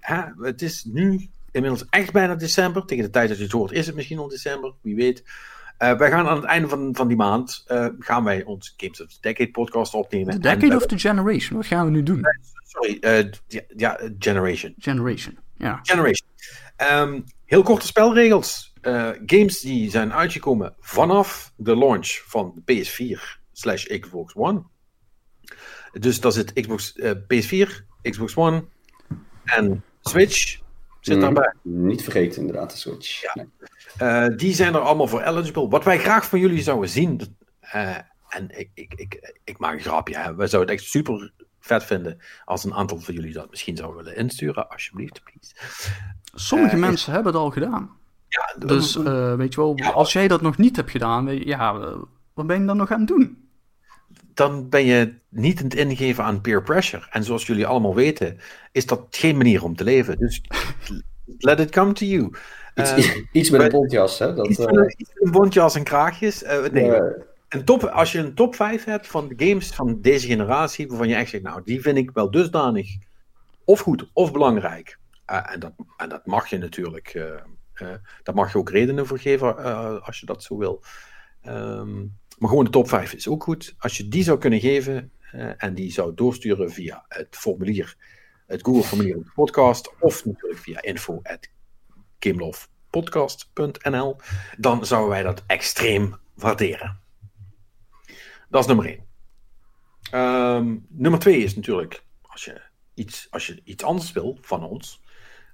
Eh? 0.00 0.24
Het 0.38 0.62
is 0.62 0.84
nu 0.84 1.28
inmiddels 1.50 1.86
echt 1.90 2.12
bijna 2.12 2.34
december. 2.34 2.84
Tegen 2.84 3.04
de 3.04 3.10
tijd 3.10 3.28
dat 3.28 3.36
je 3.36 3.42
het 3.42 3.52
hoort 3.52 3.72
is 3.72 3.86
het 3.86 3.94
misschien 3.94 4.18
al 4.18 4.28
december, 4.28 4.72
wie 4.80 4.94
weet. 4.94 5.24
Eh, 5.78 5.96
wij 5.98 6.10
gaan 6.10 6.26
aan 6.26 6.36
het 6.36 6.44
einde 6.44 6.68
van, 6.68 6.94
van 6.94 7.08
die 7.08 7.16
maand 7.16 7.64
eh, 7.66 7.86
gaan 7.98 8.24
wij 8.24 8.44
ons 8.44 8.74
Games 8.76 9.02
of 9.02 9.08
the 9.08 9.18
Decade 9.20 9.50
podcast 9.50 9.94
opnemen. 9.94 10.34
The 10.34 10.40
Decade 10.40 10.76
of 10.76 10.86
the 10.86 10.98
Generation. 10.98 11.56
Wat 11.56 11.66
gaan 11.66 11.84
we 11.84 11.90
nu 11.90 12.02
doen? 12.02 12.20
Sorry, 12.62 12.96
ja, 13.48 13.60
ja, 13.76 14.00
Generation. 14.18 14.74
Generation. 14.78 15.38
Ja. 15.56 15.78
Generation. 15.82 16.28
Ehm, 16.76 17.20
heel 17.44 17.62
korte 17.62 17.86
spelregels. 17.86 18.72
Games 19.26 19.60
die 19.60 19.90
zijn 19.90 20.12
uitgekomen 20.12 20.74
vanaf 20.80 21.52
de 21.56 21.76
launch 21.76 22.22
van 22.26 22.52
de 22.54 22.74
PS4 22.74 23.41
slash 23.52 23.84
Xbox 24.00 24.34
One. 24.34 24.62
Dus 25.92 26.20
dat 26.20 26.34
zit 26.34 26.52
Xbox, 26.52 26.92
eh, 26.92 27.10
PS4, 27.10 27.84
Xbox 28.02 28.36
One 28.36 28.64
en 29.44 29.84
Switch 30.00 30.58
zit 31.00 31.14
Mhm. 31.16 31.24
daarbij. 31.24 31.52
Niet 31.62 32.02
vergeten, 32.02 32.40
inderdaad, 32.40 32.70
de 32.70 32.76
Switch. 32.76 33.20
Ja. 33.34 33.46
Eh, 33.96 34.36
die 34.36 34.54
zijn 34.54 34.74
er 34.74 34.80
allemaal 34.80 35.06
voor 35.08 35.22
eligible. 35.22 35.68
Wat 35.68 35.84
wij 35.84 35.98
graag 35.98 36.28
van 36.28 36.40
jullie 36.40 36.62
zouden 36.62 36.88
zien. 36.88 37.36
eh, 37.60 37.96
en 38.28 38.58
ik, 38.58 38.70
ik, 38.74 38.92
ik, 38.94 39.38
ik 39.44 39.58
maak 39.58 39.74
een 39.74 39.80
grapje. 39.80 40.16
Hè. 40.16 40.34
We 40.34 40.46
zouden 40.46 40.72
het 40.74 40.80
echt 40.82 40.90
super 40.90 41.32
vet 41.60 41.84
vinden. 41.84 42.18
als 42.44 42.64
een 42.64 42.74
aantal 42.74 42.98
van 43.00 43.14
jullie 43.14 43.32
dat 43.32 43.50
misschien 43.50 43.76
zouden 43.76 44.04
willen 44.04 44.18
insturen. 44.18 44.68
Alsjeblieft, 44.68 45.20
please. 45.24 45.54
Sommige 46.34 46.76
mensen 46.76 47.12
hebben 47.12 47.32
het 47.32 47.42
al 47.42 47.50
gedaan. 47.50 47.90
Ja, 48.28 48.66
Dus 48.66 48.96
eh, 48.96 49.34
weet 49.34 49.54
je 49.54 49.60
wel, 49.60 49.72
Ja. 49.76 49.90
als 49.90 50.12
jij 50.12 50.28
dat 50.28 50.40
nog 50.40 50.56
niet 50.58 50.76
hebt 50.76 50.90
gedaan, 50.90 51.24
weet 51.24 51.38
je, 51.38 51.46
ja, 51.46 51.78
wat 52.34 52.46
ben 52.46 52.60
je 52.60 52.66
dan 52.66 52.76
nog 52.76 52.90
aan 52.90 52.98
het 52.98 53.08
doen? 53.08 53.41
Dan 54.34 54.68
ben 54.68 54.84
je 54.84 55.14
niet 55.28 55.58
aan 55.58 55.64
het 55.64 55.74
ingeven 55.74 56.24
aan 56.24 56.40
peer 56.40 56.62
pressure. 56.62 57.06
En 57.10 57.24
zoals 57.24 57.46
jullie 57.46 57.66
allemaal 57.66 57.94
weten, 57.94 58.38
is 58.72 58.86
dat 58.86 59.06
geen 59.10 59.36
manier 59.36 59.64
om 59.64 59.76
te 59.76 59.84
leven. 59.84 60.18
Dus 60.18 60.42
let 61.38 61.60
it 61.60 61.70
come 61.70 61.92
to 61.92 62.06
you. 62.06 62.30
Iets, 62.74 62.92
Eh, 62.92 63.16
iets 63.32 63.50
met 63.50 63.60
een 63.60 63.68
bontjas, 63.68 64.18
hè? 64.18 64.34
Dat, 64.34 64.48
iets 64.48 64.58
eh, 64.58 64.72
met 64.72 64.92
iets 64.92 65.08
met 65.14 65.24
een 65.24 65.30
bontjas 65.30 65.74
en 65.74 65.84
kraagjes. 65.84 66.42
Eh, 66.42 66.70
nee, 66.70 67.00
een 67.48 67.64
top, 67.64 67.84
als 67.84 68.12
je 68.12 68.18
een 68.18 68.34
top 68.34 68.54
5 68.54 68.84
hebt 68.84 69.06
van 69.06 69.28
de 69.28 69.46
games 69.46 69.74
van 69.74 70.00
deze 70.00 70.26
generatie, 70.26 70.88
waarvan 70.88 71.08
je 71.08 71.14
echt 71.14 71.30
zegt, 71.30 71.42
nou, 71.42 71.60
die 71.64 71.80
vind 71.80 71.96
ik 71.96 72.10
wel 72.10 72.30
dusdanig 72.30 72.96
of 73.64 73.80
goed 73.80 74.10
of 74.12 74.32
belangrijk. 74.32 74.98
Eh, 75.24 75.52
en, 75.52 75.60
dat, 75.60 75.72
en 75.96 76.08
dat 76.08 76.26
mag 76.26 76.48
je 76.48 76.58
natuurlijk, 76.58 77.12
daar 78.22 78.34
mag 78.34 78.52
je 78.52 78.58
ook 78.58 78.70
redenen 78.70 79.06
voor 79.06 79.18
geven 79.18 80.04
als 80.04 80.20
je 80.20 80.26
dat 80.26 80.42
zo 80.42 80.56
wil. 80.56 80.82
Ehm, 81.42 82.04
maar 82.42 82.50
gewoon 82.50 82.64
de 82.64 82.70
top 82.70 82.88
5 82.88 83.12
is 83.12 83.28
ook 83.28 83.42
goed. 83.42 83.74
Als 83.78 83.96
je 83.96 84.08
die 84.08 84.22
zou 84.22 84.38
kunnen 84.38 84.60
geven 84.60 85.12
eh, 85.32 85.62
en 85.62 85.74
die 85.74 85.92
zou 85.92 86.14
doorsturen 86.14 86.72
via 86.72 87.04
het 87.08 87.36
formulier, 87.36 87.96
het 88.46 88.62
Google-formulier 88.62 89.16
op 89.16 89.24
de 89.24 89.30
podcast, 89.34 89.92
of 90.00 90.24
natuurlijk 90.24 90.60
via 90.60 90.82
info 90.82 91.22
gamelovepodcast.nl, 92.18 94.16
dan 94.58 94.86
zouden 94.86 95.10
wij 95.10 95.22
dat 95.22 95.42
extreem 95.46 96.16
waarderen. 96.34 97.00
Dat 98.48 98.60
is 98.60 98.66
nummer 98.66 98.86
1. 98.86 99.06
Ehm, 100.10 100.76
nummer 100.88 101.20
2 101.20 101.42
is 101.42 101.54
natuurlijk, 101.54 102.04
als 102.22 102.44
je 102.44 102.60
iets, 102.94 103.26
als 103.30 103.46
je 103.46 103.60
iets 103.64 103.84
anders 103.84 104.12
wil 104.12 104.38
van 104.40 104.64
ons, 104.64 105.02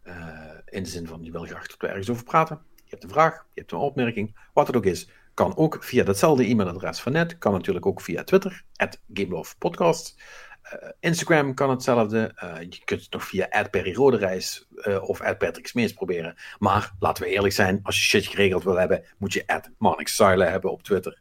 eh, 0.02 0.50
in 0.64 0.82
de 0.82 0.88
zin 0.88 1.06
van 1.06 1.24
je 1.24 1.30
wil 1.30 1.44
graag 1.44 1.66
dat 1.66 1.80
we 1.80 1.86
ergens 1.86 2.10
over 2.10 2.24
praten, 2.24 2.62
je 2.74 2.90
hebt 2.90 3.04
een 3.04 3.10
vraag, 3.10 3.34
je 3.34 3.60
hebt 3.60 3.72
een 3.72 3.78
opmerking, 3.78 4.48
wat 4.52 4.66
het 4.66 4.76
ook 4.76 4.86
is, 4.86 5.08
kan 5.38 5.56
ook 5.56 5.76
via 5.80 6.04
datzelfde 6.04 6.44
e-mailadres 6.44 7.00
van 7.00 7.12
net, 7.12 7.38
kan 7.38 7.52
natuurlijk 7.52 7.86
ook 7.86 8.00
via 8.00 8.24
Twitter, 8.24 8.64
at 8.76 9.00
GameLovePodcast. 9.12 10.22
Eh, 10.62 10.88
Instagram 11.00 11.54
kan 11.54 11.70
hetzelfde. 11.70 12.32
Eh, 12.34 12.60
je 12.60 12.84
kunt 12.84 13.00
het 13.00 13.12
nog 13.12 13.24
via 13.24 13.66
@perryroderijs 13.70 14.68
eh 14.76 15.08
of 15.08 15.18
@patricksmees 15.38 15.92
proberen. 15.92 16.34
Maar 16.58 16.92
laten 16.98 17.24
we 17.24 17.30
eerlijk 17.30 17.54
zijn, 17.54 17.80
als 17.82 17.96
je 17.96 18.02
shit 18.02 18.26
geregeld 18.26 18.64
wil 18.64 18.78
hebben, 18.78 19.04
moet 19.18 19.32
je 19.32 19.62
@marnixsile 19.78 20.44
hebben 20.44 20.72
op 20.72 20.82
Twitter. 20.82 21.20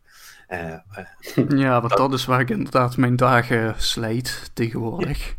Ja, 1.50 1.82
want 1.82 1.98
dat 1.98 2.14
is 2.14 2.26
waar 2.26 2.40
ik 2.40 2.50
inderdaad 2.50 2.98
mijn 2.98 3.16
dagen 3.16 3.76
slijt 3.78 4.52
tegenwoordig. 4.54 5.36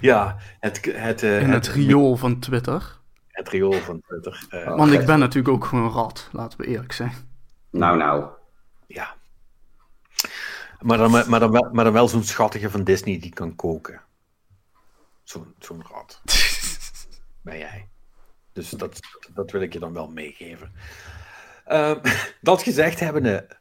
ja, 0.00 0.36
het, 0.60 0.80
het, 0.92 1.22
eh, 1.22 1.42
In 1.42 1.50
het 1.50 1.68
riool 1.68 2.16
van 2.16 2.38
Twitter. 2.38 2.97
Het 3.38 3.48
riool 3.48 3.72
van 3.72 4.00
Twitter. 4.00 4.46
eh, 4.50 4.66
Oh. 4.66 4.76
Want 4.76 4.92
ik 4.92 5.06
ben 5.06 5.18
natuurlijk 5.18 5.54
ook 5.54 5.64
gewoon 5.64 5.84
een 5.84 5.90
rat, 5.90 6.28
laten 6.32 6.60
we 6.60 6.66
eerlijk 6.66 6.92
zijn. 6.92 7.12
nou, 7.70 7.96
nou. 7.96 8.24
Ja. 8.86 9.14
Maar 10.80 10.98
dan, 10.98 11.10
maar 11.10 11.40
dan 11.40 11.50
wel, 11.50 11.68
maar 11.72 11.84
dan 11.84 11.92
wel 11.92 12.08
zo'n 12.08 12.22
schattige 12.24 12.70
van 12.70 12.84
Disney 12.84 13.18
die 13.18 13.32
kan 13.32 13.54
koken. 13.56 14.00
Zo'n 15.22 15.54
zo'n 15.58 15.82
rat 15.92 16.20
ben 17.42 17.58
jij. 17.58 17.88
Dus 18.52 18.70
dat, 18.70 19.00
dat 19.34 19.50
wil 19.50 19.60
ik 19.60 19.72
je 19.72 19.78
dan 19.78 19.92
wel 19.92 20.08
meegeven. 20.08 20.72
Ehm, 21.64 21.98
dat 22.40 22.62
gezegd 22.62 23.00
hebbende, 23.00 23.57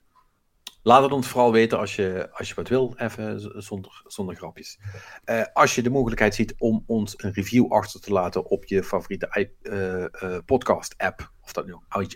laat 0.81 1.03
het 1.03 1.11
ons 1.11 1.27
vooral 1.27 1.51
weten 1.51 1.79
als 1.79 1.95
je, 1.95 2.29
als 2.31 2.47
je 2.47 2.55
wat 2.55 2.67
wil, 2.67 2.93
even 2.97 3.41
zonder, 3.63 4.01
zonder 4.05 4.35
grapjes. 4.35 4.79
Eh, 5.23 5.43
als 5.53 5.75
je 5.75 5.81
de 5.81 5.89
mogelijkheid 5.89 6.35
ziet 6.35 6.53
om 6.57 6.83
ons 6.85 7.13
een 7.17 7.31
review 7.33 7.71
achter 7.71 8.01
te 8.01 8.11
laten 8.11 8.45
op 8.45 8.65
je 8.65 8.83
favoriete 8.83 9.49
eh, 9.61 10.03
eh, 10.03 10.43
podcast-app, 10.45 11.31
of 11.41 11.53
dat 11.53 11.65
nu 11.65 11.75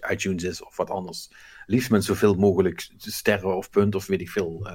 iTunes 0.09 0.43
is 0.43 0.63
of 0.63 0.77
wat 0.77 0.89
anders, 0.89 1.31
liefst 1.65 1.89
met 1.89 2.03
zoveel 2.03 2.33
mogelijk 2.33 2.89
sterren 2.97 3.55
of 3.57 3.69
punten 3.69 3.99
of 3.99 4.05
weet 4.05 4.21
ik 4.21 4.29
veel, 4.29 4.67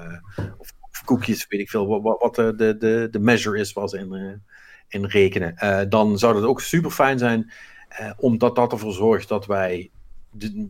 of, 0.57 0.73
of 0.91 1.03
koekjes, 1.05 1.47
weet 1.47 1.59
ik 1.59 1.69
veel, 1.69 2.01
wat, 2.01 2.19
wat, 2.21 2.35
de, 2.35 2.75
de, 2.77 3.07
de, 3.11 3.19
measure 3.19 3.59
is 3.59 3.73
waar 3.73 3.87
ze 3.87 3.97
in, 3.97 4.43
in 4.87 5.05
rekenen. 5.05 5.89
Dan 5.89 6.17
zou 6.17 6.33
dat 6.33 6.43
ook 6.43 6.61
super 6.61 6.91
fijn 6.91 7.19
zijn, 7.19 7.51
omdat 8.17 8.55
dat 8.55 8.71
ervoor 8.71 8.93
zorgt 8.93 9.27
dat 9.27 9.45
wij 9.45 9.91
de- 10.31 10.69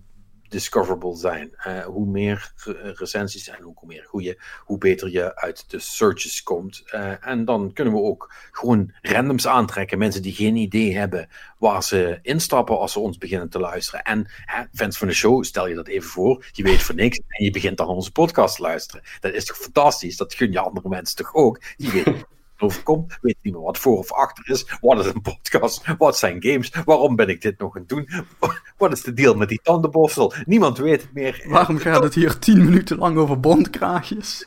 discoverable 0.50 1.16
zijn. 1.16 1.56
Eh, 1.56 1.86
hoe 1.86 2.06
meer 2.06 2.52
re- 2.56 2.92
recensies 2.96 3.50
en 3.50 3.62
hoe 3.62 3.74
meer 3.82 4.06
goede, 4.08 4.42
hoe 4.64 4.78
beter 4.78 5.12
je 5.12 5.36
uit 5.36 5.70
de 5.70 5.80
searches 5.80 6.44
komt. 6.44 6.84
Eh, 6.86 7.28
en 7.28 7.46
dan 7.46 7.74
kunnen 7.74 7.94
we 7.94 8.00
ook 8.00 8.34
gewoon 8.52 8.92
randoms 9.02 9.48
aantrekken. 9.48 9.98
Mensen 9.98 10.22
die 10.22 10.34
geen 10.34 10.56
idee 10.56 10.98
hebben 10.98 11.30
waar 11.58 11.84
ze 11.84 12.20
instappen 12.22 12.80
als 12.80 12.92
ze 12.92 13.00
ons 13.00 13.18
beginnen 13.18 13.50
te 13.50 13.60
luisteren. 13.60 14.04
En 14.04 14.26
hè, 14.46 14.64
fans 14.74 14.98
van 14.98 15.08
de 15.08 15.14
show, 15.14 15.44
stel 15.44 15.68
je 15.68 15.76
dat 15.76 15.88
even 15.88 16.10
voor. 16.10 16.46
Je 16.52 16.64
weet 16.64 16.82
voor 16.84 16.96
niks 16.96 17.18
en 17.28 17.44
je 17.44 17.52
begint 17.52 17.78
dan 17.78 17.88
onze 17.88 18.12
podcast 18.12 18.56
te 18.56 18.62
luisteren. 18.62 19.02
Dat 19.20 19.34
is 19.34 19.46
toch 19.46 19.58
fantastisch? 19.58 20.18
Dat 20.18 20.34
gun 20.34 20.52
je 20.52 20.60
andere 20.60 20.90
mensen 20.90 21.16
toch 21.16 21.34
ook? 21.34 21.62
Die 21.78 21.92
weten 21.92 22.26
overkomt, 22.62 23.18
weet 23.22 23.38
niet 23.42 23.54
meer 23.54 23.64
wat 23.64 23.78
voor 23.78 23.98
of 23.98 24.12
achter 24.12 24.50
is. 24.50 24.78
Wat 24.82 25.00
is 25.00 25.06
een 25.06 25.22
podcast? 25.22 25.98
Wat 25.98 26.18
zijn 26.18 26.44
games? 26.44 26.72
Waarom 26.86 27.16
ben 27.16 27.30
ik 27.30 27.42
dit 27.42 27.60
nog 27.60 27.76
aan 27.76 27.82
het 27.82 27.90
doen? 27.90 28.10
Wat 28.78 28.92
is 28.92 29.02
de 29.02 29.14
deal 29.14 29.36
met 29.36 29.50
die 29.50 29.60
tandenborstel? 29.64 30.34
Niemand 30.46 30.78
weet 30.78 31.02
het 31.02 31.14
meer. 31.14 31.46
Waarom 31.48 31.78
gaat 31.78 32.04
het 32.04 32.14
hier 32.14 32.40
tien 32.40 32.66
minuten 32.66 32.98
lang 32.98 33.18
over 33.18 33.40
bondkraagjes? 33.40 34.46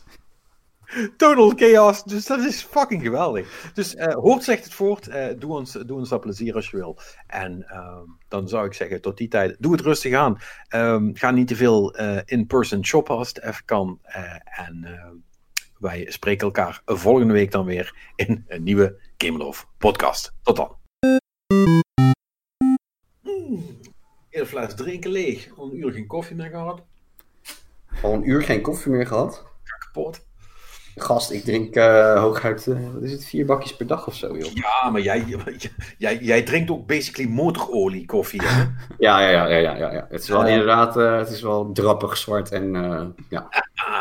Total 1.16 1.52
chaos. 1.56 2.04
Dus 2.04 2.26
dat 2.26 2.38
is 2.38 2.62
fucking 2.62 3.02
geweldig. 3.02 3.70
Dus 3.74 3.94
uh, 3.94 4.14
hoort 4.14 4.44
zegt 4.44 4.64
het 4.64 4.74
voort. 4.74 5.08
Uh, 5.08 5.26
doe, 5.38 5.56
ons, 5.56 5.72
doe 5.72 5.98
ons 5.98 6.08
dat 6.08 6.20
plezier 6.20 6.54
als 6.54 6.70
je 6.70 6.76
wil. 6.76 6.98
En 7.26 7.66
uh, 7.72 7.98
dan 8.28 8.48
zou 8.48 8.66
ik 8.66 8.74
zeggen, 8.74 9.00
tot 9.00 9.16
die 9.16 9.28
tijd, 9.28 9.56
doe 9.58 9.72
het 9.72 9.80
rustig 9.80 10.14
aan. 10.14 10.38
Um, 10.74 11.10
ga 11.16 11.30
niet 11.30 11.48
te 11.48 11.56
veel 11.56 12.00
uh, 12.00 12.18
in-person 12.24 12.84
shoppen 12.84 13.16
als 13.16 13.28
het 13.28 13.42
even 13.42 13.64
kan. 13.64 13.98
en 14.44 14.86
wij 15.80 16.06
spreken 16.08 16.46
elkaar 16.46 16.82
volgende 16.84 17.32
week 17.32 17.50
dan 17.50 17.64
weer 17.64 18.12
in 18.16 18.44
een 18.48 18.62
nieuwe 18.62 19.00
Game 19.16 19.38
Love 19.38 19.64
podcast. 19.78 20.34
Tot 20.42 20.56
dan. 20.56 20.76
Mm, 23.22 23.64
een 24.30 24.46
fles 24.46 24.74
drinken 24.74 25.10
leeg. 25.10 25.48
Al 25.56 25.70
een 25.70 25.78
uur 25.78 25.92
geen 25.92 26.06
koffie 26.06 26.36
meer 26.36 26.50
gehad. 26.50 26.82
Al 28.02 28.12
een 28.12 28.28
uur 28.28 28.42
geen 28.42 28.60
koffie 28.62 28.92
meer 28.92 29.06
gehad? 29.06 29.44
Kapot. 29.78 30.28
Gast, 30.96 31.30
ik 31.30 31.44
drink 31.44 31.76
uh, 31.76 32.20
hooguit, 32.20 32.66
uh, 32.66 32.92
wat 32.92 33.02
is 33.02 33.12
het, 33.12 33.24
vier 33.24 33.46
bakjes 33.46 33.76
per 33.76 33.86
dag 33.86 34.06
of 34.06 34.14
zo, 34.14 34.36
joh. 34.36 34.52
Ja, 34.52 34.90
maar 34.90 35.00
jij, 35.00 35.24
jij, 35.98 36.18
jij 36.18 36.42
drinkt 36.42 36.70
ook 36.70 36.86
basically 36.86 37.30
motorolie 37.30 38.06
koffie, 38.06 38.40
hè? 38.44 38.62
ja, 39.06 39.20
ja, 39.20 39.28
ja, 39.30 39.56
ja, 39.56 39.76
ja, 39.76 39.92
ja. 39.92 40.06
Het 40.10 40.22
is 40.22 40.28
wel 40.28 40.44
uh, 40.44 40.50
inderdaad, 40.50 40.94
het 40.94 41.30
is 41.30 41.42
wel 41.42 41.72
drappig 41.72 42.16
zwart 42.16 42.52
en 42.52 42.72
ja. 43.28 43.48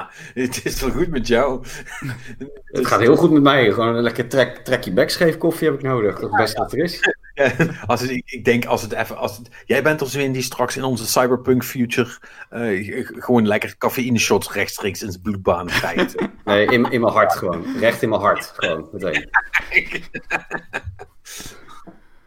het 0.33 0.65
is 0.65 0.81
wel 0.81 0.89
goed 0.89 1.07
met 1.07 1.27
jou. 1.27 1.63
het 2.65 2.87
gaat 2.87 2.99
heel 2.99 3.15
goed 3.15 3.31
met 3.31 3.41
mij. 3.41 3.71
Gewoon 3.71 3.95
een 3.95 4.03
lekker 4.03 4.27
trek, 4.27 4.57
trekje 4.57 4.93
backscheef 4.93 5.37
koffie 5.37 5.67
heb 5.67 5.77
ik 5.77 5.83
nodig. 5.83 6.19
Dat 6.19 6.31
best 6.31 6.57
er 6.57 6.77
is. 6.77 6.99
Ja, 7.33 7.51
als 7.85 8.01
het, 8.01 8.09
ik, 8.09 8.23
ik 8.25 8.45
denk 8.45 8.65
als 8.65 8.81
het 8.81 8.91
even. 8.91 9.17
Als 9.17 9.37
het, 9.37 9.49
jij 9.65 9.83
bent 9.83 10.09
zo 10.09 10.19
in 10.19 10.31
die 10.31 10.41
straks 10.41 10.77
in 10.77 10.83
onze 10.83 11.07
cyberpunk 11.07 11.63
future. 11.63 12.17
Uh, 12.51 13.05
gewoon 13.05 13.47
lekker 13.47 13.77
cafeïne 13.77 14.19
shots 14.19 14.51
rechtstreeks 14.51 15.01
in 15.03 15.11
zijn 15.11 15.23
bloedbaan 15.23 15.67
krijgt. 15.67 16.15
nee, 16.45 16.65
in, 16.65 16.91
in 16.91 17.01
mijn 17.01 17.13
hart 17.13 17.33
gewoon. 17.33 17.65
Recht 17.79 18.01
in 18.01 18.09
mijn 18.09 18.21
hart. 18.21 18.53
Gewoon 18.55 18.89
meteen. 18.91 19.29